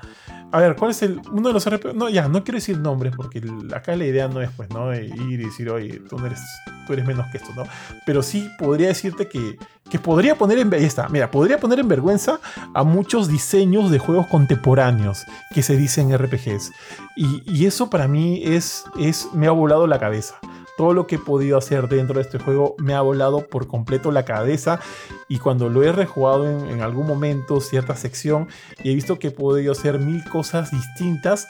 a 0.56 0.59
ver, 0.59 0.77
¿cuál 0.77 0.92
es 0.92 1.01
el 1.01 1.19
uno 1.34 1.50
de 1.50 1.53
los 1.53 1.69
RPG? 1.69 1.93
No, 1.95 2.08
ya, 2.08 2.30
no 2.30 2.45
quiero 2.45 2.56
decir 2.56 2.80
nombres 2.80 3.14
porque 3.14 3.43
acá 3.75 3.93
la 3.98 4.06
idea 4.06 4.30
no 4.30 4.40
es 4.42 4.50
pues, 4.56 4.69
¿no? 4.69 4.95
Ir 4.95 5.14
y 5.14 5.35
decir, 5.35 5.69
oye, 5.69 6.00
tú, 6.09 6.17
eres, 6.25 6.40
tú 6.88 6.93
eres 6.93 7.06
menos 7.06 7.30
que 7.30 7.40
esto, 7.40 7.50
¿no? 7.58 7.64
Pero 8.06 8.24
sí 8.24 8.50
podría 8.58 8.88
decirte 8.88 9.27
que, 9.27 9.58
que 9.90 10.00
podría 10.00 10.35
poner 10.35 10.59
en 10.59 10.72
mira, 11.09 11.30
podría 11.30 11.59
poner 11.59 11.80
en 11.80 11.90
vergüenza 11.90 12.40
a 12.74 12.85
muchos 12.85 13.27
diseños 13.27 13.92
de 13.92 14.00
juegos 14.00 14.27
contemporáneos 14.27 15.25
que 15.53 15.61
se 15.61 15.75
dicen 15.75 16.17
RPGs. 16.17 16.72
Y, 17.17 17.43
y 17.45 17.66
eso 17.66 17.90
para 17.90 18.08
mí 18.08 18.42
es, 18.45 18.85
es, 18.98 19.27
me 19.34 19.48
ha 19.48 19.51
volado 19.51 19.88
la 19.88 20.00
cabeza 20.00 20.40
todo 20.77 20.93
lo 20.93 21.07
que 21.07 21.15
he 21.15 21.19
podido 21.19 21.57
hacer 21.57 21.87
dentro 21.87 22.15
de 22.15 22.21
este 22.21 22.39
juego 22.39 22.75
me 22.77 22.93
ha 22.93 23.01
volado 23.01 23.47
por 23.47 23.67
completo 23.67 24.11
la 24.11 24.25
cabeza 24.25 24.79
y 25.27 25.39
cuando 25.39 25.69
lo 25.69 25.83
he 25.83 25.91
rejugado 25.91 26.47
en, 26.69 26.81
algún 26.81 27.07
momento, 27.07 27.61
cierta 27.61 27.95
sección, 27.95 28.47
y 28.83 28.91
he 28.91 28.95
visto 28.95 29.17
que 29.17 29.27
he 29.27 29.31
podido 29.31 29.71
hacer 29.71 29.99
mil 29.99 30.23
cosas 30.25 30.71
distintas, 30.71 31.47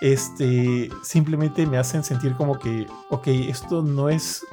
este, 0.00 0.88
simplemente 1.02 1.66
me 1.66 1.78
hacen 1.78 2.04
sentir 2.04 2.34
como 2.34 2.58
que, 2.58 2.86
ok, 3.10 3.26
esto 3.26 3.82
no 3.82 4.08
es... 4.08 4.44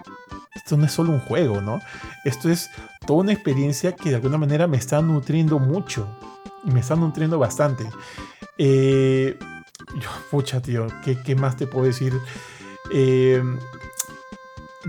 Esto 0.56 0.76
no 0.76 0.86
es 0.86 0.92
solo 0.92 1.12
un 1.12 1.20
juego, 1.20 1.62
¿no? 1.62 1.80
Esto 2.26 2.50
es 2.50 2.72
toda 3.06 3.20
una 3.20 3.32
experiencia 3.32 3.96
que 3.96 4.10
de 4.10 4.16
alguna 4.16 4.40
manera 4.40 4.66
me 4.66 4.78
está 4.78 5.04
nutriendo 5.04 5.60
mucho. 5.60 6.08
Me 6.64 6.80
está 6.80 6.96
nutriendo 6.96 7.38
bastante. 7.38 7.88
Eh, 8.58 9.38
pucha, 10.32 10.60
tío, 10.60 10.88
¿qué, 11.06 11.22
¿qué, 11.22 11.36
más 11.36 11.58
te 11.58 11.68
puedo 11.68 11.86
decir? 11.86 12.20
Eh, 12.92 13.42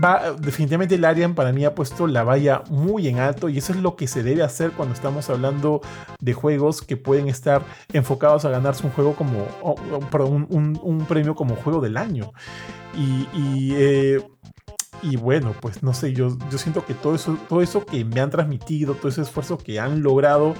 va, 0.03 0.33
definitivamente 0.33 0.95
el 0.95 1.05
Arian 1.05 1.35
para 1.35 1.51
mí 1.51 1.65
ha 1.65 1.75
puesto 1.75 2.07
la 2.07 2.23
valla 2.23 2.63
muy 2.69 3.07
en 3.07 3.19
alto 3.19 3.49
y 3.49 3.57
eso 3.57 3.73
es 3.73 3.79
lo 3.79 3.95
que 3.95 4.07
se 4.07 4.23
debe 4.23 4.43
hacer 4.43 4.71
cuando 4.71 4.93
estamos 4.93 5.29
hablando 5.29 5.81
de 6.19 6.33
juegos 6.33 6.81
que 6.81 6.97
pueden 6.97 7.27
estar 7.27 7.63
enfocados 7.93 8.45
a 8.45 8.49
ganarse 8.49 8.85
un 8.85 8.91
juego 8.91 9.15
como, 9.15 9.45
un, 10.25 10.79
un, 10.81 11.05
premio 11.05 11.35
como 11.35 11.55
juego 11.55 11.81
del 11.81 11.97
año. 11.97 12.31
Y 12.95 13.73
eh, 13.75 14.19
y 15.01 15.15
bueno, 15.15 15.53
pues 15.59 15.83
no 15.83 15.93
sé, 15.93 16.13
yo, 16.13 16.37
yo 16.51 16.57
siento 16.57 16.85
que 16.85 16.93
todo 16.93 17.15
eso, 17.15 17.37
todo 17.47 17.61
eso 17.61 17.85
que 17.85 18.03
me 18.05 18.19
han 18.19 18.29
transmitido, 18.29 18.93
todo 18.93 19.09
ese 19.09 19.21
esfuerzo 19.21 19.57
que 19.57 19.79
han 19.79 20.01
logrado, 20.01 20.53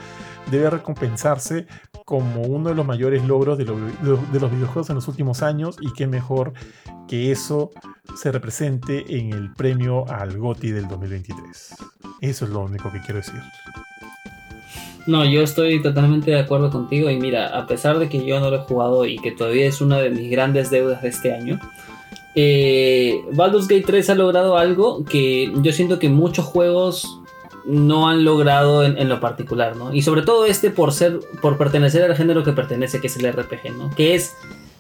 debe 0.50 0.70
recompensarse 0.70 1.68
como 2.06 2.42
uno 2.42 2.70
de 2.70 2.76
los 2.76 2.86
mayores 2.86 3.24
logros 3.26 3.58
de, 3.58 3.66
de, 3.66 4.40
los 4.40 4.52
videojuegos 4.52 4.90
en 4.90 4.96
los 4.96 5.08
últimos 5.08 5.44
años 5.44 5.78
y 5.80 5.94
qué 5.94 6.08
mejor 6.08 6.54
que 7.08 7.32
eso 7.32 7.72
se 8.16 8.32
represente 8.32 9.20
en 9.20 9.34
el 9.34 9.54
premio 9.54 10.08
al 10.10 10.38
GOTI 10.38 10.72
del 10.72 10.88
2023. 10.88 11.76
Eso 12.22 12.46
es 12.46 12.52
lo 12.52 12.62
único 12.62 12.92
que 12.92 13.00
quiero 13.02 13.18
decir. 13.18 13.42
No, 15.06 15.26
yo 15.26 15.42
estoy 15.42 15.82
totalmente 15.82 16.32
de 16.32 16.40
acuerdo 16.40 16.70
contigo 16.70 17.10
y 17.10 17.18
mira, 17.18 17.58
a 17.58 17.66
pesar 17.66 17.98
de 18.00 18.10
que 18.10 18.26
yo 18.26 18.40
no 18.40 18.50
lo 18.50 18.58
he 18.58 18.60
jugado 18.60 19.06
y 19.06 19.18
que 19.18 19.32
todavía 19.32 19.66
es 19.66 19.82
una 19.82 19.98
de 19.98 20.10
mis 20.10 20.30
grandes 20.30 20.70
deudas 20.70 21.02
de 21.02 21.10
este 21.10 21.34
año, 21.34 21.60
eh, 22.36 23.22
Baldur's 23.32 23.68
Gate 23.68 23.84
3 23.86 24.10
ha 24.12 24.16
logrado 24.16 24.58
algo 24.58 25.04
que 25.04 25.52
yo 25.62 25.72
siento 25.72 26.00
que 26.00 26.10
muchos 26.10 26.46
juegos 26.46 27.20
no 27.66 28.08
han 28.08 28.24
logrado 28.24 28.84
en, 28.84 29.10
lo 29.10 29.20
particular, 29.20 29.76
¿no? 29.76 29.94
Y 29.94 30.02
sobre 30.02 30.22
todo 30.22 30.46
este 30.46 30.72
por 30.72 30.92
ser, 30.92 31.20
por 31.42 31.58
pertenecer 31.58 32.04
al 32.04 32.16
género 32.16 32.44
que 32.44 32.52
pertenece, 32.52 33.00
que 33.00 33.08
es 33.08 33.18
el 33.18 33.32
RPG, 33.32 33.78
¿no? 33.78 33.90
Que 33.96 34.16
es 34.16 34.34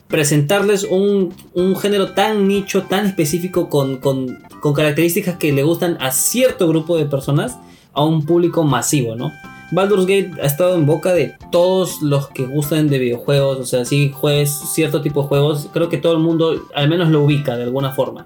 presentarles 0.07 0.87
un, 0.89 1.33
género 1.79 2.13
tan 2.13 2.47
nicho, 2.47 2.83
tan 2.83 3.05
específico, 3.05 3.69
con, 3.69 3.97
con, 3.97 4.39
con 4.59 4.73
características 4.73 5.37
que 5.37 5.51
le 5.51 5.63
gustan 5.63 5.97
a 5.99 6.11
cierto 6.11 6.67
grupo 6.67 6.97
de 6.97 7.05
personas, 7.05 7.59
a 7.93 8.03
un 8.03 8.25
público 8.25 8.63
masivo, 8.63 9.15
¿no? 9.15 9.31
Baldur's 9.71 10.05
Gate 10.05 10.31
ha 10.41 10.45
estado 10.45 10.75
en 10.75 10.85
boca 10.85 11.13
de 11.13 11.35
todos 11.51 12.01
los 12.01 12.29
que 12.29 12.45
gustan 12.45 12.87
de 12.87 12.97
videojuegos, 12.97 13.59
o 13.59 13.65
sea, 13.65 13.85
si 13.85 14.11
juegues 14.11 14.49
cierto 14.49 15.01
tipo 15.01 15.21
de 15.21 15.27
juegos, 15.27 15.69
creo 15.71 15.89
que 15.89 15.97
todo 15.97 16.13
el 16.13 16.19
mundo 16.19 16.65
al 16.73 16.89
menos 16.89 17.09
lo 17.09 17.23
ubica 17.23 17.55
de 17.55 17.63
alguna 17.63 17.91
forma. 17.91 18.25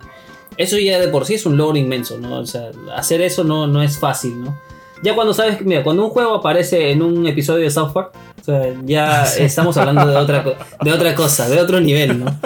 Eso 0.58 0.78
ya 0.78 1.00
de 1.00 1.08
por 1.08 1.26
sí 1.26 1.34
es 1.34 1.46
un 1.46 1.58
logro 1.58 1.78
inmenso, 1.78 2.18
¿no? 2.18 2.40
O 2.40 2.46
sea, 2.46 2.72
hacer 2.96 3.22
eso 3.22 3.44
no, 3.44 3.68
no 3.68 3.82
es 3.82 3.98
fácil, 3.98 4.42
¿no? 4.44 4.58
Ya 5.02 5.16
cuando 5.16 5.34
sabes 5.34 5.62
mira, 5.66 5.84
cuando 5.84 6.06
un 6.06 6.12
juego 6.12 6.36
aparece 6.36 6.92
en 6.92 7.02
un 7.02 7.28
episodio 7.28 7.64
de 7.64 7.72
South 7.72 7.92
Park, 7.92 8.14
o 8.40 8.44
sea, 8.44 8.74
ya 8.86 9.24
estamos 9.38 9.76
hablando 9.76 10.06
de 10.06 10.16
otra, 10.16 10.46
de 10.82 10.94
otra 10.94 11.14
cosa, 11.14 11.50
de 11.50 11.60
otro 11.60 11.82
nivel, 11.82 12.24
¿no? 12.24 12.40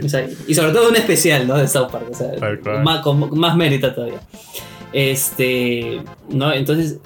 y 0.46 0.54
sobre 0.54 0.72
todo 0.72 0.90
un 0.90 0.96
especial, 0.96 1.48
¿no? 1.48 1.56
De 1.56 1.66
South 1.66 1.90
Park, 1.90 2.06
o 2.12 2.14
sea, 2.14 2.30
más, 2.82 3.00
con 3.00 3.36
más 3.36 3.56
mérito 3.56 3.92
todavía. 3.92 4.20
Este, 4.92 6.02
¿no? 6.28 6.52
Entonces, 6.52 6.98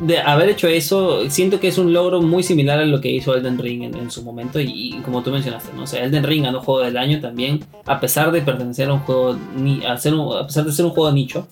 de 0.00 0.18
haber 0.18 0.48
hecho 0.48 0.66
eso, 0.66 1.28
siento 1.28 1.60
que 1.60 1.68
es 1.68 1.78
un 1.78 1.92
logro 1.92 2.22
muy 2.22 2.42
similar 2.42 2.78
a 2.78 2.86
lo 2.86 3.00
que 3.00 3.10
hizo 3.10 3.34
Elden 3.34 3.58
Ring 3.58 3.82
en, 3.82 4.10
su 4.10 4.22
momento 4.22 4.58
y, 4.58 5.00
como 5.04 5.22
tú 5.22 5.30
mencionaste, 5.30 5.72
¿no? 5.76 5.82
O 5.82 5.86
sea, 5.86 6.04
Elden 6.04 6.24
Ring 6.24 6.44
ganó 6.44 6.60
Juego 6.60 6.80
del 6.80 6.96
Año 6.96 7.20
también, 7.20 7.64
a 7.86 8.00
pesar 8.00 8.32
de 8.32 8.40
pertenecer 8.40 8.88
a 8.88 8.94
un 8.94 9.00
juego, 9.00 9.36
ni, 9.56 9.84
a, 9.84 9.96
ser 9.98 10.14
a 10.14 10.46
pesar 10.46 10.64
de 10.64 10.72
ser 10.72 10.86
un 10.86 10.92
juego 10.92 11.08
de 11.08 11.14
nicho, 11.14 11.46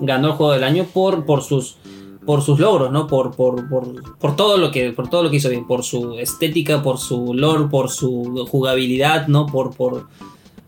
ganó 0.00 0.28
el 0.28 0.34
Juego 0.34 0.52
del 0.52 0.64
Año 0.64 0.84
por, 0.84 1.24
por 1.24 1.42
sus 1.42 1.76
por 2.24 2.42
sus 2.42 2.60
logros, 2.60 2.92
¿no? 2.92 3.06
Por, 3.06 3.34
por, 3.34 3.70
por, 3.70 4.18
por, 4.18 4.36
todo 4.36 4.58
lo 4.58 4.70
que, 4.70 4.92
por 4.92 5.08
todo 5.08 5.22
lo 5.22 5.30
que 5.30 5.36
hizo 5.36 5.48
bien, 5.48 5.66
por 5.66 5.82
su 5.82 6.18
estética, 6.18 6.82
por 6.82 6.98
su 6.98 7.32
lore, 7.32 7.68
por 7.70 7.88
su 7.88 8.46
jugabilidad, 8.50 9.28
¿no? 9.28 9.46
Por, 9.46 9.74
por, 9.74 10.08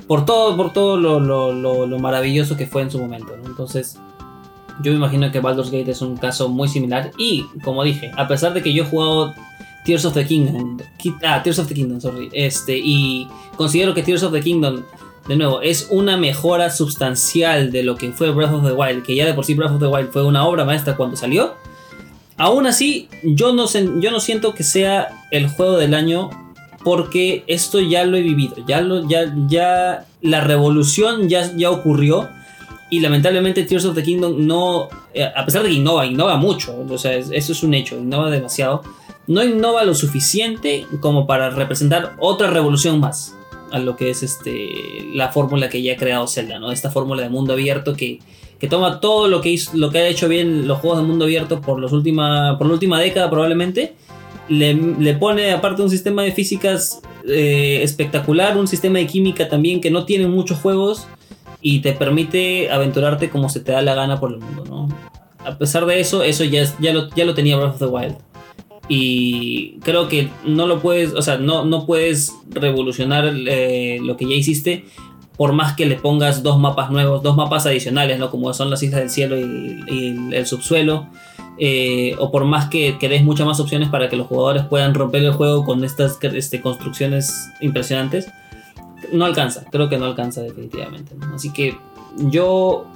por 0.09 0.25
todo, 0.25 0.57
por 0.57 0.73
todo 0.73 0.97
lo, 0.97 1.21
lo, 1.21 1.53
lo, 1.53 1.87
lo 1.87 1.99
maravilloso 1.99 2.57
que 2.57 2.67
fue 2.67 2.81
en 2.81 2.91
su 2.91 2.99
momento, 2.99 3.37
¿no? 3.37 3.47
Entonces, 3.47 3.99
yo 4.83 4.93
me 4.93 4.99
imagino 4.99 5.31
que 5.31 5.41
Baldur's 5.41 5.71
Gate 5.71 5.91
es 5.91 6.03
un 6.03 6.17
caso 6.17 6.49
muy 6.49 6.69
similar. 6.69 7.11
Y, 7.19 7.45
como 7.63 7.85
dije, 7.85 8.11
a 8.17 8.29
pesar 8.29 8.55
de 8.55 8.63
que 8.63 8.73
yo 8.73 8.85
he 8.85 8.87
jugado 8.87 9.35
Tears 9.85 10.05
of 10.05 10.15
the 10.15 10.25
Kingdom. 10.25 10.79
Ah, 11.23 11.43
Tears 11.43 11.59
of 11.59 11.69
the 11.69 11.75
Kingdom, 11.75 12.01
sorry. 12.01 12.29
Este, 12.33 12.79
y 12.79 13.29
considero 13.57 13.95
que 13.95 14.03
Tears 14.03 14.23
of 14.23 14.33
the 14.33 14.41
Kingdom, 14.41 14.83
de 15.29 15.37
nuevo, 15.37 15.63
es 15.63 15.89
una 15.91 16.17
mejora 16.17 16.71
sustancial 16.71 17.73
de 17.73 17.83
lo 17.83 17.97
que 17.97 18.13
fue 18.13 18.31
Breath 18.31 18.53
of 18.53 18.65
the 18.65 18.73
Wild. 18.73 19.03
Que 19.05 19.15
ya 19.15 19.27
de 19.27 19.35
por 19.35 19.45
sí 19.45 19.55
Breath 19.55 19.73
of 19.73 19.81
the 19.81 19.87
Wild 19.87 20.11
fue 20.11 20.25
una 20.25 20.47
obra 20.47 20.65
maestra 20.65 20.97
cuando 20.97 21.17
salió. 21.17 21.55
Aún 22.37 22.67
así, 22.67 23.09
yo 23.23 23.53
no, 23.53 23.67
siento 23.69 24.55
que 24.55 24.63
sea 24.63 25.09
el 25.31 25.49
juego 25.49 25.77
del 25.77 25.95
año. 25.95 26.31
Porque 26.83 27.45
esto 27.47 27.79
ya 27.79 28.05
lo 28.05 28.17
he 28.17 28.23
vivido. 28.23 28.57
Ya, 28.67 28.81
lo, 28.81 29.07
ya, 29.07 29.35
ya 29.47 30.07
la 30.23 30.41
revolución 30.41 31.29
ya 31.29 31.71
ocurrió 31.71 32.31
y 32.91 33.01
lamentablemente 33.01 33.63
Tears 33.63 33.85
of 33.85 33.95
the 33.95 34.03
Kingdom 34.03 34.47
no, 34.47 34.89
eh, 35.15 35.25
a 35.25 35.45
pesar 35.45 35.63
de 35.63 35.69
que 35.69 35.75
innova, 35.75 36.05
innova 36.05 36.37
mucho, 36.37 36.77
o 36.89 36.99
sea, 36.99 37.15
eso 37.17 37.53
es 37.53 37.63
un 37.63 37.75
hecho, 37.75 37.97
innova 37.97 38.31
demasiado, 38.31 38.83
no 39.27 39.45
innova 39.45 39.85
lo 39.85 39.95
suficiente 39.95 40.87
como 41.01 41.27
para 41.27 41.51
representar 41.51 42.17
otra 42.19 42.51
revolución 42.51 42.99
más 42.99 43.37
a 43.71 43.79
lo 43.79 43.97
que 43.97 44.11
es 44.11 44.25
este, 44.25 45.07
la 45.15 45.29
fórmula 45.29 45.69
que 45.69 45.81
ya 45.81 45.93
ha 45.93 45.97
creado 45.97 46.27
Zelda, 46.27 46.59
¿no? 46.59 46.73
Esta 46.73 46.91
fórmula 46.91 47.23
de 47.23 47.29
mundo 47.29 47.53
abierto 47.53 47.95
que, 47.95 48.19
que 48.59 48.67
toma 48.67 48.99
todo 48.99 49.29
lo 49.29 49.41
que, 49.41 49.51
hizo, 49.51 49.77
lo 49.77 49.91
que 49.91 49.99
ha 49.99 50.09
hecho 50.09 50.29
bien 50.29 50.67
los 50.67 50.79
juegos 50.81 50.99
de 50.99 51.05
mundo 51.07 51.27
abierto 51.27 51.61
por, 51.61 51.79
los 51.79 51.93
última, 51.93 52.59
por 52.59 52.67
la 52.67 52.73
última 52.73 52.99
década 52.99 53.31
probablemente, 53.31 53.95
le, 54.49 54.75
le 54.75 55.15
pone 55.15 55.53
aparte 55.53 55.83
un 55.83 55.91
sistema 55.91 56.25
de 56.25 56.33
físicas 56.33 57.01
eh, 57.29 57.81
espectacular, 57.83 58.57
un 58.57 58.67
sistema 58.67 58.99
de 58.99 59.07
química 59.07 59.49
también 59.49 59.81
que 59.81 59.91
no 59.91 60.05
tiene 60.05 60.27
muchos 60.27 60.59
juegos 60.59 61.07
y 61.61 61.81
te 61.81 61.93
permite 61.93 62.71
aventurarte 62.71 63.31
como 63.31 63.49
se 63.49 63.61
te 63.61 63.73
da 63.73 63.83
la 63.83 63.95
gana 63.95 64.19
por 64.19 64.33
el 64.33 64.39
mundo, 64.39 64.65
¿no? 64.69 64.89
A 65.45 65.57
pesar 65.57 65.87
de 65.87 66.01
eso, 66.01 66.23
eso 66.23 66.45
ya, 66.45 66.65
ya, 66.81 66.93
lo, 66.93 67.09
ya 67.15 67.25
lo 67.25 67.35
tenía 67.35 67.57
Breath 67.57 67.75
of 67.75 67.79
the 67.79 67.87
Wild. 67.87 68.17
Y 68.89 69.79
creo 69.81 70.09
que 70.09 70.29
no 70.45 70.67
lo 70.67 70.81
puedes, 70.81 71.13
o 71.15 71.23
sea, 71.23 71.39
no, 71.39 71.65
no 71.65 71.87
puedes 71.87 72.35
revolucionar 72.51 73.33
eh, 73.47 73.99
lo 74.03 74.17
que 74.17 74.29
ya 74.29 74.35
hiciste 74.35 74.85
por 75.37 75.53
más 75.55 75.75
que 75.75 75.87
le 75.87 75.97
pongas 75.97 76.43
dos 76.43 76.59
mapas 76.59 76.91
nuevos, 76.91 77.23
dos 77.23 77.35
mapas 77.35 77.65
adicionales, 77.65 78.19
¿no? 78.19 78.31
Como 78.31 78.53
son 78.53 78.69
las 78.69 78.83
Islas 78.83 79.01
del 79.01 79.09
Cielo 79.11 79.39
y, 79.39 80.35
el 80.35 80.47
subsuelo. 80.47 81.07
Eh, 81.57 82.15
o 82.19 82.31
por 82.31 82.45
más 82.45 82.69
que, 82.69 82.99
que, 82.99 83.09
des 83.09 83.23
muchas 83.23 83.47
más 83.47 83.59
opciones 83.59 83.89
para 83.89 84.11
que 84.11 84.17
los 84.17 84.27
jugadores 84.27 84.65
puedan 84.65 84.93
romper 84.93 85.23
el 85.23 85.33
juego 85.33 85.65
con 85.65 85.83
estas 85.83 86.19
este, 86.23 86.61
construcciones 86.61 87.51
impresionantes 87.61 88.29
no 89.13 89.25
alcanza, 89.25 89.65
creo 89.71 89.89
que 89.89 89.99
no 89.99 90.07
alcanza 90.07 90.43
definitivamente. 90.43 91.15
Así 91.35 91.53
que 91.53 91.77
yo 92.17 92.87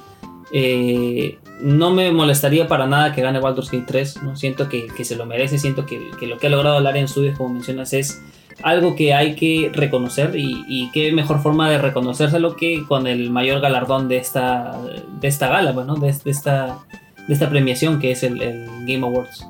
eh, 0.52 1.39
no 1.60 1.91
me 1.91 2.12
molestaría 2.12 2.68
para 2.68 2.86
nada 2.86 3.12
que 3.12 3.23
gane 3.23 3.41
Baldur's 3.41 3.70
Gate 3.70 3.86
3, 3.86 4.23
¿no? 4.23 4.36
siento 4.36 4.68
que, 4.68 4.89
se 5.05 5.17
lo 5.17 5.26
merece, 5.26 5.59
siento 5.59 5.86
que, 5.86 6.10
lo 6.23 6.39
que 6.39 6.47
ha 6.47 6.51
logrado 6.51 6.81
Larian 6.81 7.09
Studios, 7.09 7.36
como 7.36 7.55
mencionas, 7.55 7.93
es 7.93 8.23
algo 8.62 8.94
que 8.94 9.15
hay 9.15 9.34
que 9.34 9.70
reconocer 9.73 10.33
y, 10.36 10.91
qué 10.93 11.12
mejor 11.12 11.41
forma 11.43 11.70
de 11.70 11.78
reconocérselo 11.78 12.57
que 12.57 12.84
con 12.86 13.07
el 13.07 13.31
mayor 13.31 13.60
galardón 13.60 14.09
de 14.09 14.18
esta, 14.18 14.78
de 15.20 15.28
esta 15.28 15.49
gala, 15.49 15.73
bueno, 15.73 15.97
de, 15.97 16.09
esta, 16.09 16.78
de 17.26 17.34
esta 17.34 17.49
premiación 17.49 17.99
que 17.99 18.12
es 18.12 18.23
el, 18.23 18.41
el 18.41 18.67
Game 18.86 19.05
Awards. 19.05 19.47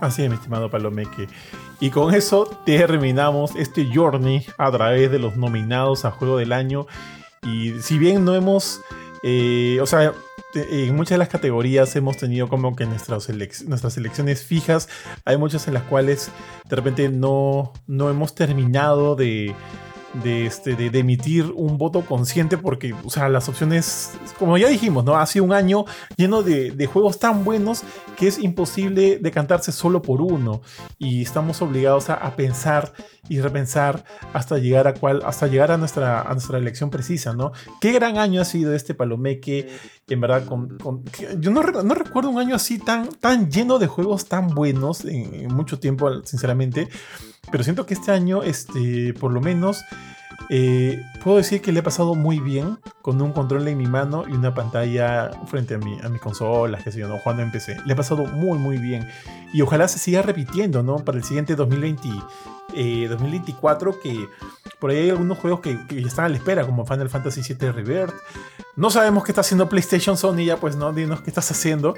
Así 0.00 0.22
es, 0.22 0.28
mi 0.28 0.34
estimado 0.34 0.68
Palomeque. 0.68 1.28
Y 1.82 1.90
con 1.90 2.14
eso 2.14 2.48
terminamos 2.64 3.56
este 3.56 3.90
journey 3.92 4.46
a 4.56 4.70
través 4.70 5.10
de 5.10 5.18
los 5.18 5.36
nominados 5.36 6.04
a 6.04 6.12
Juego 6.12 6.36
del 6.36 6.52
Año. 6.52 6.86
Y 7.44 7.72
si 7.80 7.98
bien 7.98 8.24
no 8.24 8.36
hemos, 8.36 8.80
eh, 9.24 9.80
o 9.82 9.86
sea, 9.86 10.12
en 10.54 10.94
muchas 10.94 11.16
de 11.16 11.18
las 11.18 11.28
categorías 11.28 11.96
hemos 11.96 12.18
tenido 12.18 12.48
como 12.48 12.76
que 12.76 12.86
nuestras, 12.86 13.28
nuestras 13.66 13.94
selecciones 13.94 14.44
fijas, 14.44 14.88
hay 15.24 15.36
muchas 15.36 15.66
en 15.66 15.74
las 15.74 15.82
cuales 15.82 16.30
de 16.70 16.76
repente 16.76 17.08
no, 17.08 17.72
no 17.88 18.10
hemos 18.10 18.36
terminado 18.36 19.16
de 19.16 19.52
de, 20.14 20.46
este, 20.46 20.76
de, 20.76 20.98
emitir 20.98 21.52
un 21.54 21.78
voto 21.78 22.02
consciente 22.02 22.58
porque, 22.58 22.94
o 23.04 23.10
sea, 23.10 23.28
las 23.28 23.48
opciones, 23.48 24.12
como 24.38 24.58
ya 24.58 24.68
dijimos, 24.68 25.04
¿no? 25.04 25.16
Ha 25.16 25.26
sido 25.26 25.44
un 25.44 25.52
año 25.52 25.84
lleno 26.16 26.42
de, 26.42 26.86
juegos 26.86 27.18
tan 27.18 27.44
buenos 27.44 27.82
que 28.16 28.28
es 28.28 28.38
imposible 28.38 29.18
decantarse 29.18 29.72
solo 29.72 30.02
por 30.02 30.20
uno 30.20 30.60
y 30.98 31.22
estamos 31.22 31.62
obligados 31.62 32.10
a, 32.10 32.32
pensar 32.36 32.92
y 33.28 33.40
repensar 33.40 34.04
hasta 34.32 34.58
llegar 34.58 34.88
a 34.88 34.94
cuál, 34.94 35.22
hasta 35.24 35.46
llegar 35.46 35.70
a 35.70 35.78
nuestra, 35.78 36.22
a 36.22 36.32
nuestra 36.32 36.58
elección 36.58 36.90
precisa, 36.90 37.34
¿no? 37.34 37.52
Qué 37.80 37.92
gran 37.92 38.18
año 38.18 38.40
ha 38.40 38.44
sido 38.44 38.74
este 38.74 38.94
Palomeque, 38.94 39.68
en 40.08 40.20
verdad, 40.20 40.44
con, 40.44 40.78
yo 41.38 41.50
no, 41.50 41.62
no, 41.62 41.94
recuerdo 41.94 42.30
un 42.30 42.38
año 42.38 42.54
así 42.54 42.78
tan, 42.78 43.08
tan 43.08 43.50
lleno 43.50 43.78
de 43.78 43.86
juegos 43.86 44.26
tan 44.26 44.48
buenos 44.48 45.04
en 45.04 45.54
mucho 45.54 45.78
tiempo, 45.78 46.22
sinceramente. 46.24 46.88
Pero 47.50 47.64
siento 47.64 47.86
que 47.86 47.94
este 47.94 48.12
año, 48.12 48.42
este, 48.42 49.14
por 49.14 49.32
lo 49.32 49.40
menos, 49.40 49.84
eh, 50.48 51.02
puedo 51.22 51.38
decir 51.38 51.60
que 51.60 51.72
le 51.72 51.80
he 51.80 51.82
pasado 51.82 52.14
muy 52.14 52.40
bien 52.40 52.78
con 53.00 53.20
un 53.20 53.32
control 53.32 53.66
en 53.68 53.78
mi 53.78 53.86
mano 53.86 54.24
y 54.28 54.32
una 54.32 54.54
pantalla 54.54 55.30
frente 55.46 55.74
a 55.74 55.78
mi, 55.78 55.98
a 56.00 56.08
mi 56.08 56.18
consola, 56.18 56.78
que 56.78 56.92
sé 56.92 57.00
yo, 57.00 57.08
¿no? 57.08 57.18
jugando 57.18 57.42
en 57.42 57.50
PC. 57.50 57.78
Le 57.86 57.92
he 57.92 57.96
pasado 57.96 58.24
muy, 58.26 58.58
muy 58.58 58.78
bien. 58.78 59.08
Y 59.52 59.62
ojalá 59.62 59.88
se 59.88 59.98
siga 59.98 60.22
repitiendo, 60.22 60.82
¿no? 60.82 60.96
Para 60.96 61.18
el 61.18 61.24
siguiente 61.24 61.56
2020, 61.56 62.08
2024, 63.08 63.90
eh, 63.90 63.94
que 64.02 64.28
por 64.78 64.90
ahí 64.90 64.98
hay 64.98 65.10
algunos 65.10 65.38
juegos 65.38 65.60
que, 65.60 65.78
ya 65.88 66.06
están 66.06 66.26
a 66.26 66.28
la 66.28 66.36
espera, 66.36 66.64
como 66.64 66.86
Final 66.86 67.08
Fantasy 67.08 67.42
VII 67.42 67.70
Rebirth. 67.70 68.14
No 68.76 68.90
sabemos 68.90 69.24
qué 69.24 69.32
está 69.32 69.42
haciendo 69.42 69.68
PlayStation 69.68 70.16
Sony, 70.16 70.44
ya 70.44 70.56
pues 70.56 70.76
no, 70.76 70.92
dinos 70.92 71.20
qué 71.20 71.30
estás 71.30 71.50
haciendo. 71.50 71.94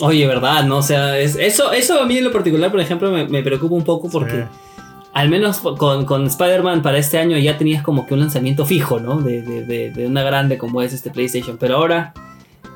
Oye, 0.00 0.26
¿verdad? 0.26 0.64
No, 0.64 0.78
o 0.78 0.82
sea, 0.82 1.18
eso, 1.18 1.72
eso 1.72 2.00
a 2.00 2.06
mí 2.06 2.18
en 2.18 2.24
lo 2.24 2.32
particular, 2.32 2.70
por 2.70 2.80
ejemplo, 2.80 3.10
me, 3.10 3.42
preocupa 3.42 3.74
un 3.74 3.84
poco 3.84 4.08
porque 4.08 4.46
al 5.16 5.30
menos 5.30 5.60
con, 5.60 6.04
con 6.04 6.26
Spider-Man 6.26 6.82
para 6.82 6.98
este 6.98 7.16
año 7.16 7.38
ya 7.38 7.56
tenías 7.56 7.82
como 7.82 8.06
que 8.06 8.12
un 8.12 8.20
lanzamiento 8.20 8.66
fijo, 8.66 9.00
¿no? 9.00 9.22
De, 9.22 9.40
de, 9.40 9.64
de, 9.64 9.90
de 9.90 10.06
una 10.06 10.22
grande 10.22 10.58
como 10.58 10.82
es 10.82 10.92
este 10.92 11.08
PlayStation. 11.08 11.56
Pero 11.56 11.76
ahora, 11.76 12.12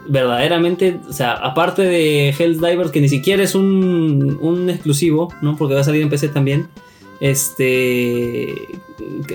verdaderamente, 0.09 0.99
o 1.07 1.13
sea, 1.13 1.35
aparte 1.35 1.83
de 1.83 2.31
Helldivers, 2.31 2.93
que 2.93 3.03
ni 3.03 3.11
siquiera 3.11 3.43
es 3.43 3.55
un, 3.55 4.39
un 4.41 4.71
exclusivo, 4.71 5.31
¿no? 5.43 5.55
Porque 5.59 5.75
va 5.75 5.81
a 5.81 5.85
salir 5.85 6.01
en 6.01 6.09
PC 6.09 6.29
también. 6.29 6.69
Este. 7.21 8.55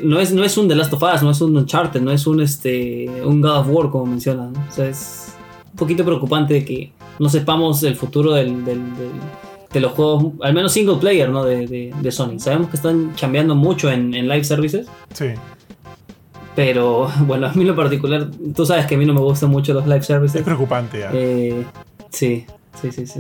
No 0.02 0.20
es, 0.20 0.34
no 0.34 0.44
es 0.44 0.58
un 0.58 0.68
The 0.68 0.74
Last 0.74 0.94
of 0.94 1.04
Us, 1.04 1.22
no 1.22 1.30
es 1.30 1.42
un 1.42 1.56
Uncharted, 1.56 2.02
no 2.02 2.12
es 2.12 2.26
un, 2.26 2.42
este, 2.42 3.08
un 3.24 3.40
God 3.40 3.58
of 3.58 3.68
War, 3.70 3.92
como 3.92 4.08
mencionan. 4.08 4.52
¿no? 4.52 4.66
O 4.68 4.72
sea, 4.72 4.90
es 4.90 5.36
un 5.70 5.78
poquito 5.78 6.04
preocupante 6.04 6.66
que 6.66 6.92
no 7.20 7.30
sepamos 7.30 7.84
el 7.84 7.96
futuro 7.96 8.34
del, 8.34 8.66
de 9.76 9.82
los 9.82 9.92
juegos, 9.92 10.34
al 10.42 10.54
menos 10.54 10.72
single 10.72 10.96
player, 10.96 11.30
¿no? 11.30 11.44
De, 11.44 11.68
de, 11.68 11.94
de 12.02 12.12
Sony. 12.12 12.40
Sabemos 12.40 12.70
que 12.70 12.78
están 12.78 13.14
chambeando 13.16 13.56
mucho 13.56 13.92
en, 13.92 14.14
en, 14.14 14.30
live 14.30 14.46
services. 14.46 14.88
Sí. 15.14 15.28
Pero 16.56 17.12
bueno, 17.28 17.48
a 17.48 17.54
mí 17.54 17.62
en 17.62 17.68
lo 17.68 17.76
particular, 17.76 18.30
tú 18.56 18.66
sabes 18.66 18.86
que 18.86 18.96
a 18.96 18.98
mí 18.98 19.06
no 19.06 19.14
me 19.14 19.20
gustan 19.20 19.50
mucho 19.50 19.74
los 19.74 19.86
live 19.86 20.02
services. 20.04 20.38
Es 20.38 20.44
preocupante, 20.44 21.00
ya. 21.00 21.12
Eh, 21.14 21.66
sí, 22.10 22.46
sí, 22.82 22.92
sí, 22.92 23.06
sí. 23.06 23.20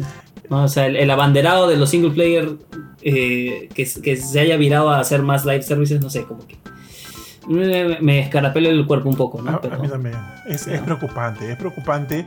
No, 0.49 0.63
o 0.63 0.67
sea, 0.69 0.85
el, 0.85 0.95
el, 0.95 1.11
abanderado 1.11 1.67
de 1.67 1.75
los 1.75 1.89
single 1.89 2.11
player 2.11 2.53
eh, 3.01 3.67
que, 3.73 3.85
que, 4.01 4.15
se 4.15 4.39
haya 4.39 4.55
virado 4.55 4.89
a 4.89 4.99
hacer 4.99 5.23
más 5.23 5.43
live 5.45 5.63
services, 5.63 5.99
no 6.01 6.09
sé, 6.09 6.23
como 6.23 6.47
que 6.47 6.55
me, 7.47 7.99
me 8.01 8.19
escarapelo 8.19 8.69
el 8.69 8.85
cuerpo 8.85 9.09
un 9.09 9.15
poco, 9.15 9.41
¿no? 9.41 9.51
A, 9.51 9.61
Pero, 9.61 9.75
a 9.75 9.79
mí 9.79 9.87
también. 9.87 10.15
Es, 10.45 10.67
es, 10.67 10.81
preocupante, 10.81 11.51
es 11.51 11.57
preocupante. 11.57 12.25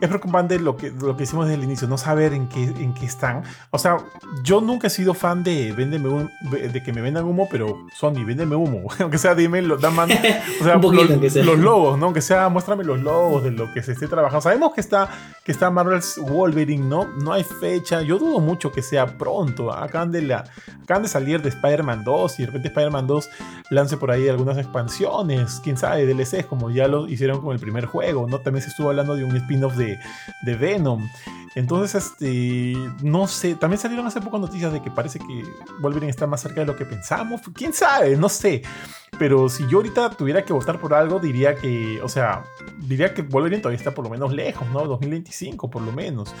Es 0.00 0.08
preocupante 0.08 0.60
lo 0.60 0.76
que, 0.76 0.90
lo 0.90 1.16
que 1.16 1.24
hicimos 1.24 1.46
desde 1.46 1.58
el 1.58 1.64
inicio, 1.64 1.88
no 1.88 1.98
saber 1.98 2.32
en 2.32 2.48
qué, 2.48 2.62
en 2.62 2.94
qué 2.94 3.04
están. 3.04 3.42
O 3.70 3.78
sea, 3.78 3.96
yo 4.44 4.60
nunca 4.60 4.86
he 4.86 4.90
sido 4.90 5.12
fan 5.12 5.42
de, 5.42 5.72
véndeme 5.72 6.08
un, 6.08 6.30
de 6.50 6.82
que 6.84 6.92
me 6.92 7.00
vendan 7.00 7.24
humo, 7.24 7.48
pero 7.50 7.86
Sony, 7.98 8.24
véndeme 8.24 8.54
humo. 8.54 8.88
Aunque 9.00 9.18
sea, 9.18 9.34
dime, 9.34 9.60
lo, 9.60 9.76
da 9.76 9.90
man, 9.90 10.08
o 10.60 10.64
sea, 10.64 10.76
los, 10.80 11.34
los, 11.34 11.58
logos, 11.58 11.98
¿no? 11.98 12.06
Aunque 12.06 12.22
sea, 12.22 12.48
muéstrame 12.48 12.84
los 12.84 13.00
logos 13.00 13.42
de 13.42 13.50
lo 13.50 13.72
que 13.72 13.82
se 13.82 13.92
esté 13.92 14.06
trabajando. 14.06 14.40
Sabemos 14.40 14.72
que 14.72 14.80
está, 14.80 15.08
que 15.44 15.50
está 15.50 15.68
Marvel's 15.70 16.20
Wolverine, 16.22 16.86
¿no? 16.86 17.08
No 17.20 17.32
hay 17.32 17.42
fecha. 17.42 18.00
Yo 18.02 18.18
dudo 18.18 18.38
mucho 18.38 18.70
que 18.70 18.82
sea 18.82 19.18
pronto. 19.18 19.72
Acaban 19.72 20.12
de, 20.12 20.22
la, 20.22 20.44
acaban 20.84 21.02
de 21.02 21.08
salir 21.08 21.42
de 21.42 21.48
Spider-Man 21.48 22.04
2 22.04 22.38
y 22.38 22.42
de 22.42 22.46
repente 22.46 22.68
Spider-Man 22.68 23.06
2 23.08 23.30
lance 23.70 23.96
por 23.96 24.12
ahí 24.12 24.28
algunas 24.28 24.57
expansiones, 24.58 25.60
quién 25.62 25.76
sabe, 25.76 26.06
DLCs, 26.06 26.46
como 26.46 26.70
ya 26.70 26.88
lo 26.88 27.08
hicieron 27.08 27.40
con 27.40 27.52
el 27.52 27.60
primer 27.60 27.86
juego, 27.86 28.26
¿no? 28.28 28.40
También 28.40 28.62
se 28.62 28.70
estuvo 28.70 28.88
hablando 28.88 29.16
de 29.16 29.24
un 29.24 29.34
spin-off 29.36 29.76
de, 29.76 29.98
de, 30.42 30.54
Venom. 30.54 31.08
Entonces, 31.54 32.04
este, 32.04 32.74
no 33.02 33.26
sé, 33.26 33.54
también 33.54 33.80
salieron 33.80 34.06
hace 34.06 34.20
poco 34.20 34.38
noticias 34.38 34.72
de 34.72 34.82
que 34.82 34.90
parece 34.90 35.18
que 35.18 35.44
Wolverine 35.80 36.10
está 36.10 36.26
más 36.26 36.40
cerca 36.40 36.60
de 36.60 36.66
lo 36.66 36.76
que 36.76 36.84
pensamos. 36.84 37.40
¿Quién 37.54 37.72
sabe? 37.72 38.16
No 38.16 38.28
sé. 38.28 38.62
Pero 39.18 39.48
si 39.48 39.66
yo 39.68 39.78
ahorita 39.78 40.10
tuviera 40.10 40.44
que 40.44 40.52
votar 40.52 40.78
por 40.78 40.94
algo, 40.94 41.18
diría 41.18 41.56
que, 41.56 42.00
o 42.02 42.08
sea, 42.08 42.44
diría 42.78 43.14
que 43.14 43.22
Wolverine 43.22 43.60
todavía 43.60 43.78
está 43.78 43.92
por 43.92 44.04
lo 44.04 44.10
menos 44.10 44.32
lejos, 44.32 44.68
¿no? 44.68 44.86
2025 44.86 45.70
por 45.70 45.82
lo 45.82 45.92
menos. 45.92 46.34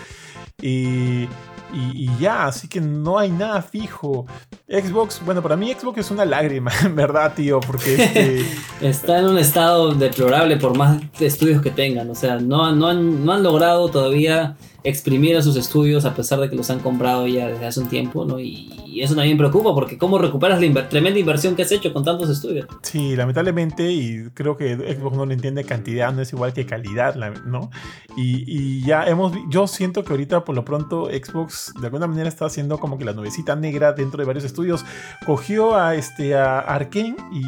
Y, 0.60 1.28
y, 1.72 2.10
ya, 2.18 2.46
así 2.46 2.66
que 2.66 2.80
no 2.80 3.16
hay 3.16 3.30
nada 3.30 3.62
fijo. 3.62 4.26
Xbox, 4.68 5.22
bueno, 5.24 5.40
para 5.40 5.56
mí 5.56 5.72
Xbox 5.72 5.98
es 5.98 6.10
una 6.10 6.24
lágrima, 6.24 6.72
en 6.84 6.96
verdad, 6.96 7.32
tío, 7.34 7.60
porque 7.60 7.94
este... 7.94 8.44
está 8.80 9.20
en 9.20 9.26
un 9.26 9.38
estado 9.38 9.94
deplorable 9.94 10.56
por 10.56 10.76
más 10.76 11.00
estudios 11.20 11.62
que 11.62 11.70
tengan. 11.70 12.10
O 12.10 12.14
sea, 12.16 12.38
no, 12.38 12.74
no, 12.74 12.88
han, 12.88 13.24
no 13.24 13.32
han 13.32 13.44
logrado 13.44 13.88
todavía 13.88 14.56
exprimir 14.84 15.36
a 15.36 15.42
sus 15.42 15.56
estudios 15.56 16.04
a 16.04 16.14
pesar 16.14 16.38
de 16.40 16.48
que 16.48 16.56
los 16.56 16.70
han 16.70 16.78
comprado 16.78 17.26
ya 17.26 17.48
desde 17.48 17.66
hace 17.66 17.80
un 17.80 17.88
tiempo, 17.88 18.24
¿no? 18.24 18.38
Y 18.38 19.00
eso 19.00 19.14
también 19.14 19.36
preocupa 19.36 19.74
porque 19.74 19.98
cómo 19.98 20.18
recuperas 20.18 20.60
la 20.60 20.88
tremenda 20.88 21.18
inversión 21.18 21.54
que 21.54 21.62
has 21.62 21.72
hecho 21.72 21.92
con 21.92 22.04
tantos 22.04 22.30
estudios. 22.30 22.66
Sí, 22.82 23.16
lamentablemente, 23.16 23.90
y 23.90 24.28
creo 24.34 24.56
que 24.56 24.76
Xbox 24.76 25.16
no 25.16 25.26
le 25.26 25.34
entiende 25.34 25.64
cantidad, 25.64 26.12
no 26.12 26.22
es 26.22 26.32
igual 26.32 26.52
que 26.52 26.66
calidad, 26.66 27.14
¿no? 27.44 27.70
Y, 28.16 28.44
y, 28.46 28.84
ya 28.84 29.04
hemos, 29.06 29.32
yo 29.50 29.66
siento 29.66 30.04
que 30.04 30.12
ahorita 30.12 30.44
por 30.44 30.54
lo 30.54 30.64
pronto 30.64 31.06
Xbox 31.06 31.72
de 31.80 31.86
alguna 31.86 32.06
manera 32.06 32.28
está 32.28 32.46
haciendo 32.46 32.78
como 32.78 32.98
que 32.98 33.04
la 33.04 33.12
nubecita 33.12 33.56
negra 33.56 33.92
dentro 33.92 34.18
de 34.18 34.26
varios 34.26 34.44
estudios. 34.44 34.84
Cogió 35.26 35.76
a, 35.76 35.94
este, 35.94 36.34
a 36.34 36.60
Arkane 36.60 37.16
y 37.32 37.42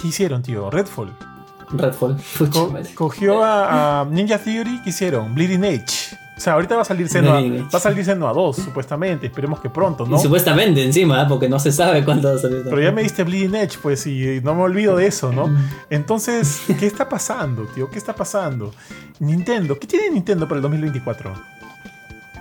¿qué 0.00 0.08
hicieron, 0.08 0.42
tío? 0.42 0.70
Redfall. 0.70 1.14
Redfall. 1.70 2.16
Co 2.52 2.72
cogió 2.94 3.42
a, 3.42 4.00
a, 4.00 4.04
Ninja 4.04 4.38
Theory, 4.38 4.80
¿qué 4.84 4.90
hicieron? 4.90 5.34
Bleeding 5.34 5.64
Edge. 5.64 6.23
O 6.36 6.40
sea, 6.40 6.54
ahorita 6.54 6.74
va 6.74 6.82
a 6.82 6.84
salir 6.84 7.08
Senua, 7.08 7.40
va 7.40 7.78
a 7.78 7.80
salir 7.80 8.04
Senua 8.04 8.32
2, 8.32 8.56
supuestamente. 8.56 9.26
Esperemos 9.26 9.60
que 9.60 9.70
pronto, 9.70 10.04
¿no? 10.04 10.16
Y 10.16 10.20
supuestamente 10.20 10.82
encima, 10.82 11.28
porque 11.28 11.48
no 11.48 11.60
se 11.60 11.70
sabe 11.70 12.04
cuándo 12.04 12.28
va 12.28 12.34
a 12.34 12.38
salir. 12.38 12.62
Pero 12.64 12.80
ya 12.80 12.90
me 12.90 13.02
diste 13.02 13.22
Bleeding 13.22 13.54
Edge, 13.54 13.78
pues, 13.80 14.04
y 14.06 14.40
no 14.42 14.54
me 14.54 14.62
olvido 14.62 14.96
de 14.96 15.06
eso, 15.06 15.32
¿no? 15.32 15.48
Entonces, 15.90 16.62
¿qué 16.78 16.86
está 16.86 17.08
pasando, 17.08 17.66
tío? 17.66 17.88
¿Qué 17.88 17.98
está 17.98 18.14
pasando? 18.14 18.72
Nintendo, 19.20 19.78
¿qué 19.78 19.86
tiene 19.86 20.10
Nintendo 20.10 20.48
para 20.48 20.56
el 20.56 20.62
2024? 20.62 21.32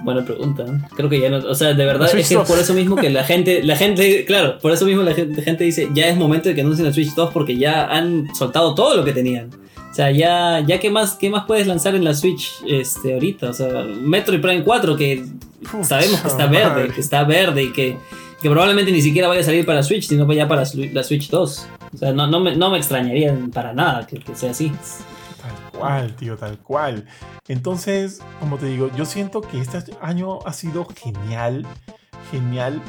Buena 0.04 0.26
pregunta. 0.26 0.66
Creo 0.96 1.10
que 1.10 1.20
ya 1.20 1.30
no. 1.30 1.38
O 1.38 1.56
sea, 1.56 1.74
de 1.74 1.86
verdad 1.86 2.14
es 2.14 2.28
que 2.28 2.36
2. 2.36 2.48
por 2.48 2.60
eso 2.60 2.74
mismo 2.74 2.96
que 2.96 3.10
la 3.10 3.24
gente, 3.26 3.64
la 3.64 3.76
gente, 3.76 4.26
claro, 4.26 4.58
por 4.60 4.72
eso 4.72 4.86
mismo 4.86 5.02
la 5.04 5.14
gente, 5.14 5.38
la 5.38 5.44
gente 5.44 5.64
dice, 5.64 5.90
ya 5.94 6.08
es 6.08 6.18
momento 6.18 6.50
de 6.50 6.56
que 6.56 6.62
anuncien 6.62 6.88
el 6.88 6.94
Switch 6.94 7.14
2 7.14 7.32
porque 7.32 7.58
ya 7.58 7.86
han 7.86 8.34
soltado 8.36 8.76
todo 8.76 8.98
lo 8.98 9.06
que 9.06 9.14
tenían. 9.14 9.50
O 9.94 9.96
sea, 9.96 10.10
ya, 10.10 10.60
ya 10.62 10.80
qué 10.80 10.90
más, 10.90 11.14
qué 11.14 11.30
más 11.30 11.46
puedes 11.46 11.68
lanzar 11.68 11.94
en 11.94 12.04
la 12.04 12.16
Switch 12.16 12.64
este, 12.68 13.14
ahorita. 13.14 13.52
O 13.52 13.54
sea, 13.54 13.84
Metroid 13.84 14.42
Prime 14.42 14.64
4, 14.64 14.98
que 14.98 15.24
sabemos 15.84 16.20
que 16.20 16.30
está 16.30 16.48
verde, 16.48 16.70
madre. 16.70 16.94
que 16.96 17.00
está 17.00 17.24
verde 17.26 17.62
y 17.62 17.72
que, 17.72 18.00
que, 18.42 18.50
probablemente 18.50 18.92
ni 18.92 19.04
siquiera 19.04 19.28
vaya 19.28 19.42
a 19.42 19.44
salir 19.44 19.68
para 19.68 19.84
Switch, 19.84 20.08
sino 20.08 20.32
ya 20.34 20.48
para 20.48 20.64
la 20.64 21.04
Switch 21.04 21.30
2. 21.30 21.68
O 21.94 21.98
sea, 21.98 22.12
no, 22.12 22.26
no, 22.26 22.40
me, 22.40 22.56
no 22.56 22.72
me 22.72 22.80
extrañaría 22.80 23.38
para 23.54 23.72
nada 23.72 24.08
que, 24.08 24.18
que 24.18 24.36
sea 24.36 24.50
así. 24.50 24.72
Tal 25.40 25.80
cual, 25.80 26.16
tío, 26.16 26.38
tal 26.38 26.58
cual. 26.58 27.06
Entonces, 27.48 28.20
como 28.40 28.58
te 28.58 28.66
digo, 28.66 28.90
yo 28.98 29.06
siento 29.06 29.42
que 29.42 29.62
este 29.62 29.78
año 30.02 30.40
ha 30.44 30.54
sido 30.54 30.88
genial, 30.88 31.68
genial 32.32 32.82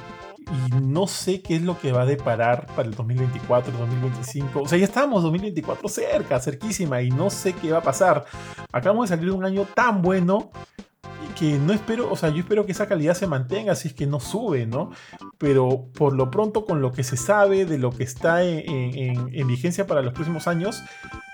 y 0.51 0.75
no 0.81 1.07
sé 1.07 1.43
qué 1.43 1.57
es 1.57 1.63
lo 1.63 1.79
que 1.79 1.93
va 1.93 2.03
a 2.03 2.07
deparar 2.07 2.67
para 2.67 2.89
el 2.89 2.95
2024, 2.95 3.77
2025. 3.77 4.63
O 4.63 4.69
sea, 4.69 4.79
ya 4.79 4.85
estamos 4.85 5.23
2024 5.23 5.89
cerca, 5.89 6.41
cerquísima, 6.41 7.03
y 7.03 7.11
no 7.11 7.31
sé 7.31 7.53
qué 7.53 7.73
va 7.73 7.79
a 7.79 7.83
pasar. 7.83 8.25
Acabamos 8.73 9.09
de 9.09 9.17
salir 9.17 9.31
de 9.31 9.37
un 9.37 9.45
año 9.45 9.67
tan 9.75 10.03
bueno 10.03 10.51
que 11.39 11.59
no 11.59 11.73
espero, 11.73 12.11
o 12.11 12.17
sea, 12.17 12.29
yo 12.29 12.41
espero 12.41 12.65
que 12.65 12.73
esa 12.73 12.87
calidad 12.87 13.15
se 13.15 13.27
mantenga 13.27 13.75
si 13.75 13.89
es 13.89 13.95
que 13.95 14.07
no 14.07 14.21
sube, 14.21 14.67
¿no? 14.67 14.91
Pero 15.39 15.89
por 15.95 16.15
lo 16.15 16.31
pronto, 16.31 16.65
con 16.65 16.81
lo 16.81 16.93
que 16.93 17.03
se 17.03 17.17
sabe 17.17 17.65
de 17.65 17.79
lo 17.79 17.91
que 17.91 18.05
está 18.05 18.45
en, 18.45 18.63
en, 18.69 19.31
en 19.33 19.47
vigencia 19.47 19.87
para 19.87 20.03
los 20.03 20.13
próximos 20.13 20.47
años, 20.47 20.83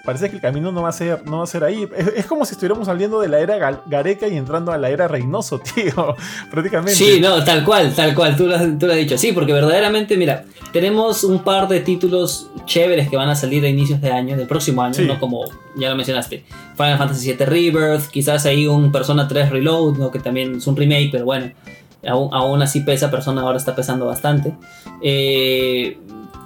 parece 0.04 0.30
que 0.30 0.36
el 0.36 0.42
camino 0.42 0.72
no 0.72 0.82
va 0.82 0.88
a 0.88 0.92
ser, 0.92 1.24
no 1.26 1.38
va 1.38 1.44
a 1.44 1.46
ser 1.46 1.64
ahí. 1.64 1.86
Es, 1.96 2.08
es, 2.16 2.26
como 2.26 2.44
si 2.44 2.52
estuviéramos 2.52 2.86
saliendo 2.86 3.20
de 3.20 3.28
la 3.28 3.40
era 3.40 3.80
Gareca 3.86 4.28
y 4.28 4.36
entrando 4.36 4.72
a 4.72 4.78
la 4.78 4.90
era 4.90 5.08
Reynoso, 5.08 5.58
tío, 5.74 6.16
prácticamente. 6.50 6.94
Sí, 6.94 7.20
no, 7.20 7.42
tal 7.44 7.64
cual, 7.64 7.94
tal 7.94 8.14
cual, 8.14 8.36
tú 8.36 8.46
lo, 8.46 8.56
has, 8.56 8.78
tú 8.78 8.86
lo 8.86 8.92
has 8.92 8.98
dicho. 8.98 9.18
Sí, 9.18 9.32
porque 9.32 9.52
verdaderamente, 9.52 10.16
mira, 10.16 10.44
tenemos 10.72 11.24
un 11.24 11.40
par 11.40 11.68
de 11.68 11.80
títulos 11.80 12.50
chéveres 12.64 13.08
que 13.08 13.16
van 13.16 13.28
a 13.28 13.34
salir 13.34 13.64
a 13.64 13.68
inicios 13.68 14.00
de 14.00 14.10
año, 14.10 14.36
del 14.36 14.46
próximo 14.46 14.82
año, 14.82 14.94
sí. 14.94 15.04
¿no? 15.04 15.18
Como 15.18 15.44
ya 15.76 15.90
lo 15.90 15.96
mencionaste, 15.96 16.44
Final 16.76 16.98
Fantasy 16.98 17.32
VII 17.32 17.46
Rebirth, 17.46 18.08
quizás 18.10 18.46
ahí 18.46 18.66
un 18.66 18.92
Persona 18.92 19.28
3 19.28 19.50
Reload, 19.50 19.96
¿no? 19.98 20.10
Que 20.10 20.18
también 20.18 20.56
es 20.56 20.66
un 20.66 20.76
remake, 20.76 21.10
pero 21.12 21.24
bueno. 21.24 21.50
Aún, 22.08 22.30
aún 22.32 22.62
así 22.62 22.80
pesa, 22.80 23.10
Persona 23.10 23.42
ahora 23.42 23.58
está 23.58 23.76
pesando 23.76 24.06
bastante. 24.06 24.54
Eh, 25.02 25.98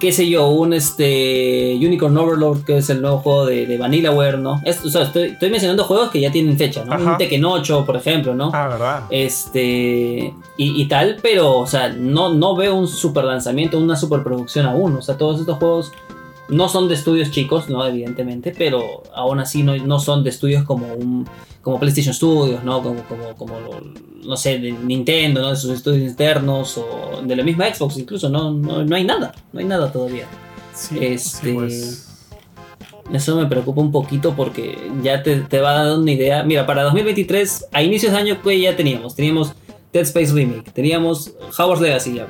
qué 0.04 0.12
sé 0.12 0.28
yo, 0.28 0.48
un 0.48 0.74
este 0.74 1.74
Unicorn 1.76 2.14
Overlord, 2.14 2.64
que 2.64 2.76
es 2.76 2.90
el 2.90 3.00
nuevo 3.00 3.20
juego 3.20 3.46
de, 3.46 3.64
de 3.64 3.78
Vanillaware, 3.78 4.36
¿no? 4.36 4.60
Es, 4.62 4.84
o 4.84 4.90
sea, 4.90 5.04
estoy, 5.04 5.28
estoy, 5.28 5.48
mencionando 5.48 5.82
juegos 5.84 6.10
que 6.10 6.20
ya 6.20 6.30
tienen 6.30 6.58
fecha, 6.58 6.84
¿no? 6.84 6.92
Ajá. 6.92 7.12
Un 7.12 7.16
Tekken 7.16 7.42
8, 7.42 7.86
por 7.86 7.96
ejemplo, 7.96 8.34
¿no? 8.34 8.50
Ah, 8.52 8.68
verdad. 8.68 9.04
Este, 9.08 10.34
y, 10.58 10.82
y, 10.82 10.88
tal, 10.88 11.16
pero, 11.22 11.56
o 11.56 11.66
sea, 11.66 11.88
no, 11.88 12.34
no 12.34 12.54
veo 12.54 12.74
un 12.74 12.86
super 12.86 13.24
lanzamiento, 13.24 13.78
una 13.78 13.96
super 13.96 14.22
producción 14.22 14.66
aún. 14.66 14.94
O 14.94 15.00
sea, 15.00 15.16
todos 15.16 15.40
estos 15.40 15.56
juegos 15.56 15.92
no 16.48 16.68
son 16.68 16.88
de 16.88 16.94
estudios 16.94 17.30
chicos, 17.30 17.68
¿no? 17.68 17.84
Evidentemente, 17.86 18.54
pero 18.56 19.02
aún 19.14 19.40
así 19.40 19.62
no, 19.62 19.76
no 19.76 19.98
son 19.98 20.24
de 20.24 20.30
estudios 20.30 20.64
como 20.64 20.92
un 20.94 21.26
como 21.62 21.80
PlayStation 21.80 22.14
Studios, 22.14 22.62
¿no? 22.62 22.82
Como, 22.82 23.02
como, 23.04 23.34
como 23.36 23.54
no 24.22 24.36
sé, 24.36 24.58
de 24.58 24.72
Nintendo, 24.72 25.40
¿no? 25.40 25.50
De 25.50 25.56
sus 25.56 25.70
estudios 25.70 26.02
internos 26.02 26.76
o 26.78 27.22
de 27.22 27.34
la 27.34 27.42
misma 27.42 27.72
Xbox 27.74 27.96
incluso, 27.96 28.28
no, 28.28 28.52
no, 28.52 28.84
no 28.84 28.96
hay 28.96 29.04
nada, 29.04 29.34
no 29.52 29.60
hay 29.60 29.66
nada 29.66 29.90
todavía. 29.90 30.26
Sí, 30.74 30.98
este, 31.00 31.48
sí, 31.48 31.52
pues. 31.54 32.10
Eso 33.12 33.36
me 33.36 33.46
preocupa 33.46 33.82
un 33.82 33.92
poquito 33.92 34.34
porque 34.34 34.90
ya 35.02 35.22
te, 35.22 35.36
te, 35.36 35.60
va 35.60 35.72
a 35.72 35.84
dar 35.84 35.98
una 35.98 36.12
idea. 36.12 36.42
Mira, 36.42 36.66
para 36.66 36.82
2023, 36.84 37.66
a 37.72 37.82
inicios 37.82 38.12
de 38.12 38.18
año, 38.18 38.38
pues 38.42 38.60
ya 38.60 38.76
teníamos. 38.76 39.14
Teníamos 39.14 39.54
Dead 39.94 40.02
Space 40.02 40.32
Remake, 40.32 40.72
teníamos 40.72 41.32
Howard's 41.56 41.80
Legacy, 41.80 42.14
ya. 42.14 42.26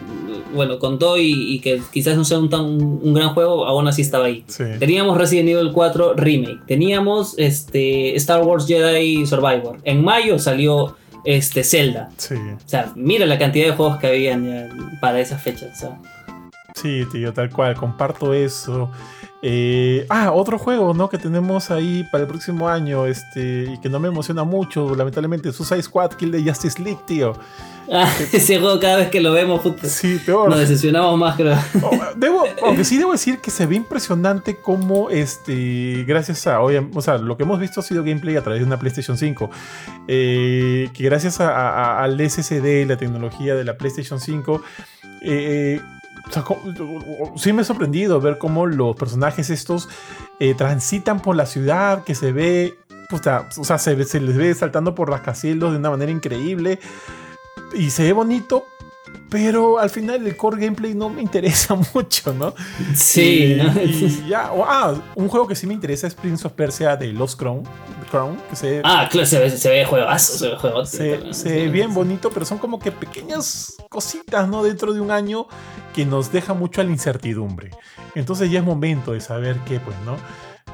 bueno, 0.55 0.79
con 0.79 0.99
todo 0.99 1.19
y, 1.19 1.55
y, 1.55 1.61
que 1.61 1.81
quizás 1.91 2.15
no 2.15 2.23
sea 2.23 2.39
un, 2.39 2.51
tan, 2.51 2.63
un 2.63 3.15
gran 3.15 3.31
juego, 3.31 3.65
aún 3.65 3.89
así 3.89 4.03
estaba 4.03 4.27
ahí. 4.27 4.45
Sí. 4.47 4.65
Teníamos 4.79 5.17
Resident 5.17 5.49
Evil 5.49 5.73
4 5.73 6.13
Remake, 6.15 6.61
teníamos 6.67 7.39
este, 7.39 8.15
Star 8.17 8.43
Wars 8.43 8.67
Jedi 8.67 9.25
Survivor. 9.27 9.79
En 9.85 10.05
mayo 10.05 10.39
salió 10.39 10.95
este, 11.25 11.65
Zelda. 11.65 12.11
Sí. 12.19 12.35
O 12.35 12.69
sea, 12.69 12.93
mira 12.97 13.25
la 13.25 13.39
cantidad 13.39 13.65
de 13.65 13.73
juegos 13.73 13.97
que 13.97 14.09
habían 14.09 14.99
para 15.01 15.19
esas 15.21 15.43
fechas. 15.43 15.71
O 15.77 15.81
sea. 15.81 15.99
Sí, 16.75 17.05
tío, 17.11 17.33
tal 17.33 17.49
cual, 17.49 17.77
comparto 17.77 18.35
eso. 18.35 18.91
Eh, 19.47 20.07
ah, 20.09 20.33
otro 20.33 20.59
juego, 20.59 20.95
¿no? 20.95 21.11
Que 21.11 21.19
tenemos 21.19 21.71
ahí 21.71 22.03
para 22.11 22.23
el 22.23 22.29
próximo 22.29 22.67
año, 22.67 23.05
este, 23.05 23.73
y 23.75 23.79
que 23.79 23.91
no 23.91 24.01
me 24.01 24.09
emociona 24.09 24.43
mucho, 24.43 24.95
lamentablemente, 24.95 25.53
Suicide 25.53 25.83
Squad 25.83 26.13
Kill 26.13 26.31
de 26.31 26.43
Justice 26.43 26.81
League, 26.83 27.01
tío. 27.07 27.35
Ah, 27.93 28.11
ese 28.33 28.59
juego 28.59 28.81
cada 28.81 28.97
vez 28.97 29.11
que 29.11 29.21
lo 29.21 29.33
vemos, 29.33 29.61
puta, 29.61 29.87
Sí, 29.87 30.19
peor. 30.25 30.49
nos 30.49 30.59
decepcionamos 30.61 31.19
más, 31.19 31.37
creo. 31.37 31.59
Oh, 31.83 31.91
Debo, 32.17 32.45
aunque 32.65 32.85
sí 32.85 32.97
debo 32.97 33.13
decir 33.13 33.39
que 33.41 33.51
se 33.51 33.67
ve 33.67 33.75
impresionante 33.77 34.57
cómo, 34.57 35.11
este, 35.11 36.05
gracias 36.09 36.47
a, 36.47 36.63
o 36.63 37.03
sea, 37.03 37.19
lo 37.19 37.37
que 37.37 37.43
hemos 37.43 37.61
visto 37.61 37.81
ha 37.81 37.83
sido 37.83 38.03
gameplay 38.03 38.37
a 38.37 38.43
través 38.43 38.61
de 38.63 38.67
una 38.67 38.79
PlayStation 38.79 39.19
5, 39.19 39.51
eh, 40.09 40.89
que 40.95 41.05
gracias 41.05 41.43
a- 41.43 41.51
a- 41.55 42.03
al 42.03 42.19
SSD, 42.19 42.87
la 42.87 42.97
tecnología 42.97 43.55
de 43.55 43.65
la 43.65 43.77
PlayStation 43.77 44.19
5, 44.21 44.63
eh, 45.21 45.83
o 46.29 46.33
sea, 46.33 46.43
co- 46.43 46.61
sí 47.37 47.53
me 47.53 47.63
ha 47.63 47.65
sorprendido 47.65 48.21
ver 48.21 48.39
cómo 48.39 48.67
los 48.67 48.97
personajes 48.97 49.51
estos 49.51 49.89
eh, 50.41 50.55
transitan 50.55 51.21
por 51.21 51.37
la 51.37 51.47
ciudad, 51.47 52.03
que 52.05 52.15
se 52.15 52.33
ve, 52.33 52.75
puta, 53.11 53.49
o 53.59 53.65
sea, 53.65 53.79
se, 53.79 53.95
les 53.97 54.37
ve 54.37 54.55
saltando 54.55 54.95
por 54.95 55.11
rascacielos 55.11 55.73
de 55.73 55.79
una 55.79 55.91
manera 55.91 56.11
increíble 56.11 56.79
y 57.75 57.91
se 57.91 58.05
ve 58.05 58.13
bonito. 58.13 58.65
Pero 59.31 59.79
al 59.81 59.91
final 59.91 60.25
el 60.27 60.37
core 60.37 60.61
gameplay 60.61 60.95
no 60.95 61.09
me 61.09 61.21
interesa 61.23 61.75
mucho, 61.95 62.33
¿no? 62.35 62.55
Sí, 62.95 63.55
Y- 63.55 63.63
¿no? 63.63 63.83
y 63.83 64.25
ya, 64.29 64.51
ah, 64.67 64.95
un 65.17 65.29
juego 65.29 65.47
que 65.49 65.55
sí 65.57 65.67
me 65.67 65.75
interesa 65.75 66.07
es 66.07 66.15
Prince 66.15 66.47
of 66.47 66.53
Persia 66.53 66.97
de 66.97 67.09
Lost 67.13 67.39
Crown, 67.39 67.63
Crown 68.15 68.37
que 68.49 68.55
se, 68.57 68.81
Ah, 68.85 69.09
claro, 69.11 69.27
se 69.27 69.39
ve, 69.41 69.51
se 69.51 69.69
ve 69.71 69.85
juegazo, 69.85 70.39
se 70.39 70.49
ve 70.51 70.57
juegazo. 70.57 70.85
se, 70.87 71.35
se 71.35 71.49
ve 71.53 71.69
bien 71.69 71.93
bonito, 71.93 72.31
pero 72.31 72.47
son 72.47 72.59
como 72.59 72.79
que 72.79 72.93
pequeñas 72.93 73.75
cositas, 73.91 74.49
¿no? 74.49 74.63
Dentro 74.63 74.93
de 74.93 75.01
un 75.01 75.11
año 75.11 75.47
que 75.95 76.07
nos 76.07 76.31
deja 76.31 76.55
mucho 76.55 76.81
a 76.81 76.85
la 76.85 76.91
incertidumbre. 76.91 77.71
Entonces 78.15 78.51
ya 78.51 78.61
es 78.61 78.65
momento 78.65 79.13
de 79.13 79.21
saber 79.21 79.57
qué, 79.67 79.81
pues, 79.81 79.97
¿no? 80.07 80.17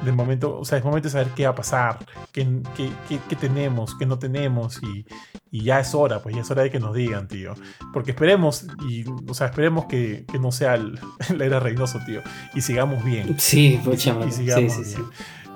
De 0.05 0.11
momento, 0.11 0.57
o 0.59 0.65
sea, 0.65 0.77
es 0.79 0.83
momento 0.83 1.07
de 1.07 1.11
saber 1.11 1.27
qué 1.35 1.43
va 1.45 1.51
a 1.51 1.55
pasar, 1.55 1.99
qué, 2.31 2.47
qué, 2.75 2.89
qué- 3.07 3.19
qué 3.29 3.35
tenemos, 3.35 3.93
qué 3.95 4.05
no 4.07 4.17
tenemos, 4.17 4.79
y, 4.81 5.05
y 5.51 5.63
ya 5.63 5.79
es 5.79 5.93
hora, 5.93 6.23
pues 6.23 6.33
ya 6.35 6.41
es 6.41 6.49
hora 6.49 6.63
de 6.63 6.71
que 6.71 6.79
nos 6.79 6.95
digan, 6.95 7.27
tío. 7.27 7.53
Porque 7.93 8.11
esperemos, 8.11 8.65
y, 8.87 9.03
o 9.29 9.33
sea, 9.35 9.47
esperemos 9.47 9.85
que, 9.85 10.25
que 10.31 10.39
no 10.39 10.51
sea 10.51 10.73
el- 10.75 10.99
la 11.37 11.45
era 11.45 11.59
Reynoso, 11.59 11.99
tío, 12.05 12.21
y 12.55 12.61
sigamos 12.61 13.03
bien. 13.03 13.35
Sí, 13.39 13.79
mucha 13.83 14.13
Y. 14.13 14.31
Sí, 14.31 14.37
sigamos 14.37 14.73
sí, 14.73 14.83
sí. 14.85 14.95
bien. 14.95 15.07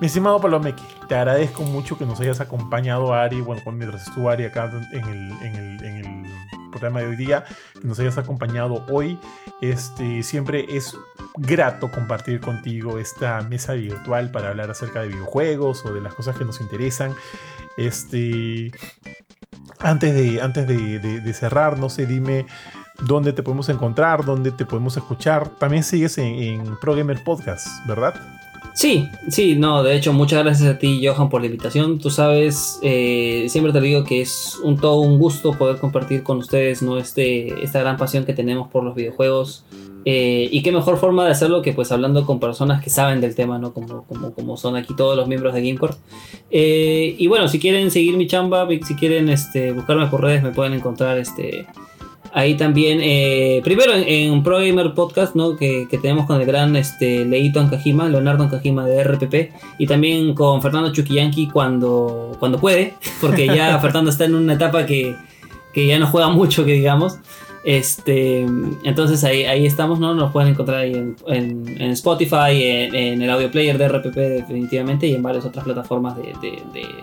Mi 0.01 0.07
estimado 0.07 0.41
Palomeque, 0.41 0.83
te 1.07 1.15
agradezco 1.15 1.63
mucho 1.63 1.97
que 1.97 2.05
nos 2.05 2.19
hayas 2.19 2.41
acompañado, 2.41 3.13
Ari, 3.13 3.39
bueno, 3.41 3.61
cuando- 3.63 3.79
mientras 3.79 4.07
estuvo 4.07 4.29
Ari 4.29 4.43
acá 4.45 4.69
en 4.91 5.03
el, 5.03 6.25
programa 6.69 6.99
de 6.99 7.07
hoy 7.07 7.15
día, 7.15 7.45
que 7.79 7.87
nos 7.87 7.97
hayas 7.99 8.17
acompañado 8.17 8.85
hoy. 8.91 9.17
Este, 9.61 10.21
siempre 10.23 10.65
es 10.67 10.93
grato 11.37 11.89
compartir 11.89 12.41
contigo 12.41 12.99
esta 12.99 13.39
mesa 13.43 13.71
virtual 13.73 14.29
para 14.29 14.49
hablar 14.49 14.69
acerca 14.69 15.01
de 15.01 15.07
videojuegos 15.07 15.85
o 15.85 15.93
de 15.93 16.01
las 16.01 16.13
cosas 16.13 16.35
que 16.35 16.43
nos 16.43 16.59
interesan. 16.59 17.15
Este, 17.77 18.73
antes 19.79 20.13
de, 20.13 20.41
antes 20.41 20.67
de, 20.67 21.33
cerrar, 21.33 21.79
no 21.79 21.89
sé, 21.89 22.05
dime 22.05 22.45
dónde 22.99 23.31
te 23.31 23.41
podemos 23.41 23.69
encontrar, 23.69 24.25
dónde 24.25 24.51
te 24.51 24.65
podemos 24.65 24.97
escuchar. 24.97 25.47
También 25.47 25.81
sigues 25.81 26.17
en, 26.17 26.25
en 26.25 26.75
Pro 26.81 26.93
Gamer 26.93 27.23
Podcast, 27.23 27.67
¿verdad? 27.87 28.15
Sí, 28.75 29.07
sí, 29.29 29.55
no, 29.55 29.83
de 29.83 29.95
hecho, 29.95 30.11
muchas 30.11 30.43
gracias 30.43 30.69
a 30.69 30.77
ti, 30.77 31.01
Johan, 31.01 31.29
por 31.29 31.39
la 31.39 31.47
invitación. 31.47 31.97
Tú 31.97 32.09
sabes, 32.09 32.77
eh, 32.83 33.45
siempre 33.47 33.71
te 33.71 33.79
digo 33.79 34.03
que 34.03 34.19
es 34.19 34.59
un 34.63 34.75
todo 34.75 34.99
un 34.99 35.17
gusto 35.17 35.53
poder 35.53 35.77
compartir 35.77 36.23
con 36.23 36.39
ustedes 36.39 36.81
¿no? 36.81 36.97
este, 36.97 37.63
esta 37.63 37.79
gran 37.79 37.95
pasión 37.95 38.25
que 38.25 38.33
tenemos 38.33 38.67
por 38.67 38.83
los 38.83 38.93
videojuegos. 38.93 39.63
Eh, 40.03 40.49
y 40.51 40.61
qué 40.61 40.73
mejor 40.73 40.97
forma 40.97 41.23
de 41.23 41.31
hacerlo 41.31 41.61
que 41.61 41.71
pues 41.71 41.93
hablando 41.93 42.25
con 42.25 42.41
personas 42.41 42.83
que 42.83 42.89
saben 42.89 43.21
del 43.21 43.33
tema, 43.33 43.57
¿no? 43.59 43.73
Como, 43.73 44.03
como, 44.03 44.33
como 44.33 44.57
son 44.57 44.75
aquí 44.75 44.93
todos 44.93 45.15
los 45.15 45.29
miembros 45.29 45.53
de 45.53 45.61
Gamecore. 45.61 45.95
Eh, 46.51 47.15
y 47.17 47.27
bueno, 47.27 47.47
si 47.47 47.59
quieren 47.59 47.89
seguir 47.91 48.17
mi 48.17 48.27
chamba, 48.27 48.67
si 48.85 48.95
quieren 48.95 49.29
este, 49.29 49.71
buscarme 49.71 50.07
por 50.07 50.21
redes, 50.21 50.43
me 50.43 50.51
pueden 50.51 50.73
encontrar 50.73 51.17
este, 51.17 51.65
Ahí 52.37 52.55
también, 52.55 52.99
eh, 53.01 53.61
primero 53.63 53.93
en, 53.93 54.03
en 54.05 54.43
Pro 54.43 54.57
Gamer 54.57 54.93
Podcast, 54.93 55.35
¿no? 55.35 55.55
Que, 55.55 55.87
que 55.89 55.97
tenemos 55.97 56.25
con 56.25 56.41
el 56.41 56.45
gran 56.45 56.75
este, 56.75 57.23
Leito 57.23 57.61
Ankajima, 57.61 58.09
Leonardo 58.09 58.43
Ankajima 58.43 58.85
de 58.85 59.03
RPP, 59.05 59.53
y 59.79 59.87
también 59.87 60.33
con 60.33 60.61
Fernando 60.61 60.91
Chuquillanqui 60.91 61.47
cuando, 61.47 62.35
cuando 62.37 62.59
puede, 62.59 62.93
porque 63.21 63.47
ya 63.47 63.79
Fernando 63.81 64.11
está 64.11 64.25
en 64.25 64.35
una 64.35 64.55
etapa 64.55 64.85
que, 64.85 65.15
que 65.73 65.87
ya 65.87 65.97
no 65.97 66.07
juega 66.07 66.27
mucho, 66.29 66.65
que 66.65 66.73
digamos. 66.73 67.19
Este, 67.63 68.41
entonces 68.83 69.23
ahí, 69.23 69.45
ahí 69.45 69.65
estamos, 69.65 69.97
¿no? 69.99 70.13
Nos 70.13 70.31
pueden 70.31 70.49
encontrar 70.51 70.79
ahí 70.81 70.93
en, 70.93 71.15
en- 71.27 71.81
en 71.81 71.91
Spotify, 71.91 72.51
en, 72.61 72.93
en 72.93 73.21
el 73.21 73.29
audio 73.29 73.49
player 73.49 73.77
de 73.77 73.87
RPP 73.87 74.15
definitivamente 74.15 75.07
y 75.07 75.15
en 75.15 75.23
varias 75.23 75.45
otras 75.45 75.63
plataformas 75.63 76.15
de, 76.17 76.33
de- 76.41 76.61
de- 76.73 76.95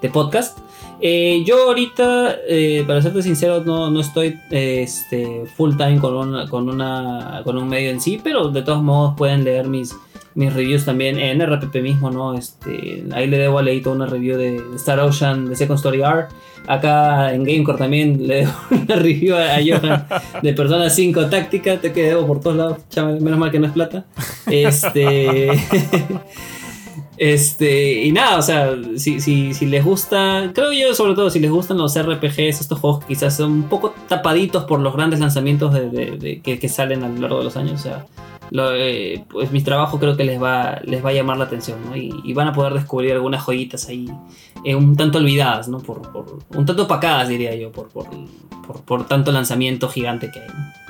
de 0.00 0.08
podcast. 0.10 0.58
Eh, 1.00 1.42
yo 1.44 1.68
ahorita, 1.68 2.36
eh, 2.48 2.84
para 2.86 3.02
serte 3.02 3.22
sincero, 3.22 3.62
no, 3.64 3.90
no 3.90 4.00
estoy 4.00 4.38
eh, 4.50 4.82
este, 4.82 5.44
full 5.54 5.76
time 5.76 5.98
con, 5.98 6.14
una, 6.14 6.48
con, 6.48 6.68
una, 6.68 7.42
con 7.44 7.58
un 7.58 7.68
medio 7.68 7.90
en 7.90 8.00
sí, 8.00 8.20
pero 8.22 8.48
de 8.48 8.62
todos 8.62 8.82
modos 8.82 9.14
pueden 9.16 9.44
leer 9.44 9.68
mis, 9.68 9.94
mis 10.34 10.52
reviews 10.52 10.86
también 10.86 11.18
en 11.18 11.44
RPP 11.44 11.82
mismo, 11.82 12.10
¿no? 12.10 12.34
Este, 12.34 13.04
ahí 13.12 13.26
le 13.26 13.38
debo 13.38 13.58
a 13.58 13.62
Leito 13.62 13.92
una 13.92 14.06
review 14.06 14.38
de 14.38 14.62
Star 14.76 15.00
Ocean, 15.00 15.48
de 15.48 15.56
Second 15.56 15.76
Story 15.76 16.00
R. 16.00 16.26
Acá 16.66 17.32
en 17.32 17.44
Gamecore 17.44 17.78
también 17.78 18.26
le 18.26 18.36
debo 18.36 18.52
una 18.70 18.96
review 18.96 19.36
a, 19.36 19.56
a 19.56 19.60
Johan 19.60 20.06
de 20.42 20.52
Persona 20.54 20.88
5 20.88 21.26
Táctica, 21.26 21.78
te 21.78 21.92
que 21.92 22.04
debo 22.04 22.26
por 22.26 22.40
todos 22.40 22.56
lados, 22.56 22.78
chame, 22.88 23.20
menos 23.20 23.38
mal 23.38 23.50
que 23.50 23.58
no 23.58 23.66
es 23.66 23.72
plata. 23.72 24.06
Este... 24.46 25.50
Este, 27.18 28.04
y 28.04 28.12
nada, 28.12 28.38
o 28.38 28.42
sea, 28.42 28.74
si, 28.96 29.20
si, 29.20 29.54
si 29.54 29.66
les 29.66 29.84
gusta, 29.84 30.50
creo 30.54 30.72
yo 30.72 30.94
sobre 30.94 31.14
todo 31.14 31.30
si 31.30 31.40
les 31.40 31.50
gustan 31.50 31.78
los 31.78 31.96
RPGs, 31.98 32.60
estos 32.60 32.78
juegos 32.78 33.04
quizás 33.06 33.36
son 33.36 33.52
un 33.52 33.62
poco 33.64 33.94
tapaditos 34.08 34.64
por 34.64 34.80
los 34.80 34.94
grandes 34.94 35.20
lanzamientos 35.20 35.72
de, 35.72 36.40
que, 36.42 36.68
salen 36.68 37.04
a 37.04 37.08
lo 37.08 37.20
largo 37.20 37.38
de 37.38 37.44
los 37.44 37.56
años, 37.56 37.80
o 37.80 37.82
sea, 37.82 38.06
lo, 38.50 38.74
eh, 38.74 39.24
pues 39.30 39.50
mi 39.50 39.62
trabajo 39.62 39.98
creo 39.98 40.16
que 40.16 40.24
les 40.24 40.40
va, 40.40 40.78
les 40.84 41.04
va 41.04 41.08
a 41.10 41.12
llamar 41.12 41.38
la 41.38 41.44
atención, 41.44 41.78
¿no? 41.88 41.96
Y, 41.96 42.12
y 42.22 42.32
van 42.32 42.48
a 42.48 42.52
poder 42.52 42.74
descubrir 42.74 43.12
algunas 43.12 43.42
joyitas 43.44 43.88
ahí, 43.88 44.08
eh, 44.64 44.74
un 44.74 44.94
tanto 44.96 45.18
olvidadas, 45.18 45.68
¿no? 45.68 45.78
Por, 45.78 46.02
por- 46.12 46.38
un 46.54 46.66
tanto 46.66 46.84
opacadas, 46.84 47.28
diría 47.28 47.54
yo, 47.56 47.72
por, 47.72 47.88
por, 47.88 48.06
por, 48.66 48.82
por 48.82 49.06
tanto 49.06 49.32
lanzamiento 49.32 49.88
gigante 49.88 50.30
que 50.30 50.40
hay, 50.40 50.48
¿no? 50.48 50.85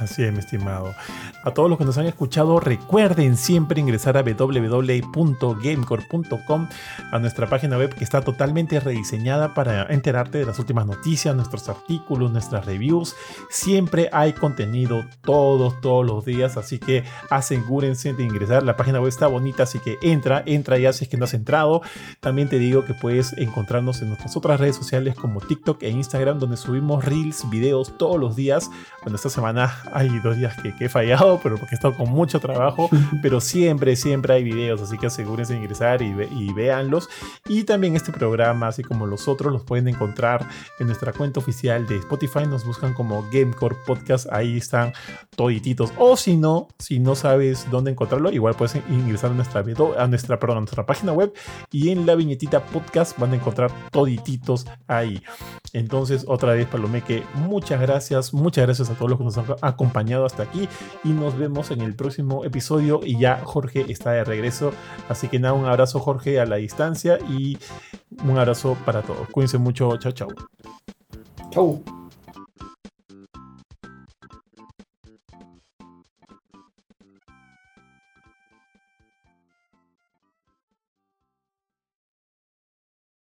Así 0.00 0.24
es, 0.24 0.32
mi 0.32 0.38
estimado. 0.38 0.94
A 1.44 1.52
todos 1.52 1.68
los 1.68 1.76
que 1.78 1.84
nos 1.84 1.98
han 1.98 2.06
escuchado, 2.06 2.58
recuerden 2.58 3.36
siempre 3.36 3.80
ingresar 3.80 4.16
a 4.16 4.22
www.gamecore.com, 4.22 6.68
a 7.12 7.18
nuestra 7.18 7.50
página 7.50 7.76
web 7.76 7.94
que 7.94 8.02
está 8.02 8.22
totalmente 8.22 8.80
rediseñada 8.80 9.52
para 9.52 9.82
enterarte 9.92 10.38
de 10.38 10.46
las 10.46 10.58
últimas 10.58 10.86
noticias, 10.86 11.36
nuestros 11.36 11.68
artículos, 11.68 12.32
nuestras 12.32 12.64
reviews. 12.64 13.14
Siempre 13.50 14.08
hay 14.10 14.32
contenido 14.32 15.04
todos, 15.22 15.78
todos 15.82 16.06
los 16.06 16.24
días, 16.24 16.56
así 16.56 16.78
que 16.78 17.04
asegúrense 17.28 18.14
de 18.14 18.22
ingresar. 18.22 18.62
La 18.62 18.78
página 18.78 19.00
web 19.00 19.08
está 19.08 19.26
bonita, 19.26 19.64
así 19.64 19.80
que 19.80 19.98
entra, 20.00 20.42
entra 20.46 20.78
ya 20.78 20.94
si 20.94 21.04
es 21.04 21.10
que 21.10 21.18
no 21.18 21.24
has 21.24 21.34
entrado. 21.34 21.82
También 22.20 22.48
te 22.48 22.58
digo 22.58 22.86
que 22.86 22.94
puedes 22.94 23.34
encontrarnos 23.34 24.00
en 24.00 24.08
nuestras 24.08 24.34
otras 24.34 24.58
redes 24.58 24.76
sociales 24.76 25.14
como 25.14 25.42
TikTok 25.42 25.82
e 25.82 25.90
Instagram, 25.90 26.38
donde 26.38 26.56
subimos 26.56 27.04
reels, 27.04 27.50
videos 27.50 27.98
todos 27.98 28.18
los 28.18 28.34
días. 28.34 28.70
Bueno, 29.02 29.16
esta 29.16 29.28
semana 29.28 29.74
hay 29.92 30.08
dos 30.20 30.36
días 30.36 30.56
que, 30.60 30.74
que 30.74 30.86
he 30.86 30.88
fallado, 30.88 31.40
pero 31.42 31.56
porque 31.56 31.74
he 31.74 31.76
estado 31.76 31.96
con 31.96 32.10
mucho 32.10 32.40
trabajo, 32.40 32.88
pero 33.22 33.40
siempre, 33.40 33.96
siempre 33.96 34.34
hay 34.34 34.44
videos, 34.44 34.80
así 34.82 34.98
que 34.98 35.06
asegúrense 35.06 35.52
de 35.54 35.60
ingresar 35.60 36.02
y, 36.02 36.12
ve- 36.12 36.28
y 36.30 36.52
véanlos. 36.52 37.08
Y 37.48 37.64
también 37.64 37.96
este 37.96 38.12
programa, 38.12 38.68
así 38.68 38.82
como 38.82 39.06
los 39.06 39.28
otros, 39.28 39.52
los 39.52 39.64
pueden 39.64 39.88
encontrar 39.88 40.46
en 40.78 40.86
nuestra 40.86 41.12
cuenta 41.12 41.40
oficial 41.40 41.86
de 41.86 41.96
Spotify, 41.96 42.46
nos 42.46 42.64
buscan 42.64 42.94
como 42.94 43.24
Gamecore 43.32 43.76
Podcast, 43.86 44.26
ahí 44.32 44.56
están 44.56 44.92
todititos. 45.36 45.92
O 45.98 46.16
si 46.16 46.36
no, 46.36 46.68
si 46.78 46.98
no 46.98 47.14
sabes 47.14 47.66
dónde 47.70 47.90
encontrarlo, 47.90 48.30
igual 48.30 48.54
puedes 48.54 48.76
ingresar 48.88 49.30
a 49.30 49.34
nuestra, 49.34 49.64
a 49.98 50.06
nuestra, 50.06 50.38
perdón, 50.38 50.58
a 50.58 50.60
nuestra 50.60 50.86
página 50.86 51.12
web 51.12 51.32
y 51.70 51.90
en 51.90 52.06
la 52.06 52.14
viñetita 52.14 52.64
podcast 52.64 53.18
van 53.18 53.32
a 53.32 53.36
encontrar 53.36 53.70
todititos 53.90 54.66
ahí. 54.86 55.22
Entonces, 55.72 56.24
otra 56.26 56.52
vez, 56.54 56.66
Palomeque, 56.66 57.22
muchas 57.34 57.80
gracias, 57.80 58.34
muchas 58.34 58.66
gracias 58.66 58.90
a 58.90 58.94
todos 58.94 59.10
los 59.10 59.18
que 59.18 59.24
nos 59.24 59.38
han 59.38 59.44
acompañado 59.80 60.26
hasta 60.26 60.42
aquí 60.42 60.68
y 61.04 61.08
nos 61.08 61.38
vemos 61.38 61.70
en 61.70 61.80
el 61.80 61.94
próximo 61.94 62.44
episodio 62.44 63.00
y 63.02 63.18
ya 63.18 63.40
Jorge 63.42 63.86
está 63.88 64.12
de 64.12 64.24
regreso. 64.24 64.72
Así 65.08 65.28
que 65.28 65.38
nada, 65.38 65.54
un 65.54 65.64
abrazo 65.64 66.00
Jorge 66.00 66.38
a 66.38 66.44
la 66.44 66.56
distancia 66.56 67.18
y 67.30 67.56
un 68.24 68.38
abrazo 68.38 68.76
para 68.84 69.00
todos. 69.00 69.26
Cuídense 69.30 69.56
mucho, 69.56 69.96
chao, 69.96 70.12
chao. 70.12 70.28
Chau. 71.50 71.99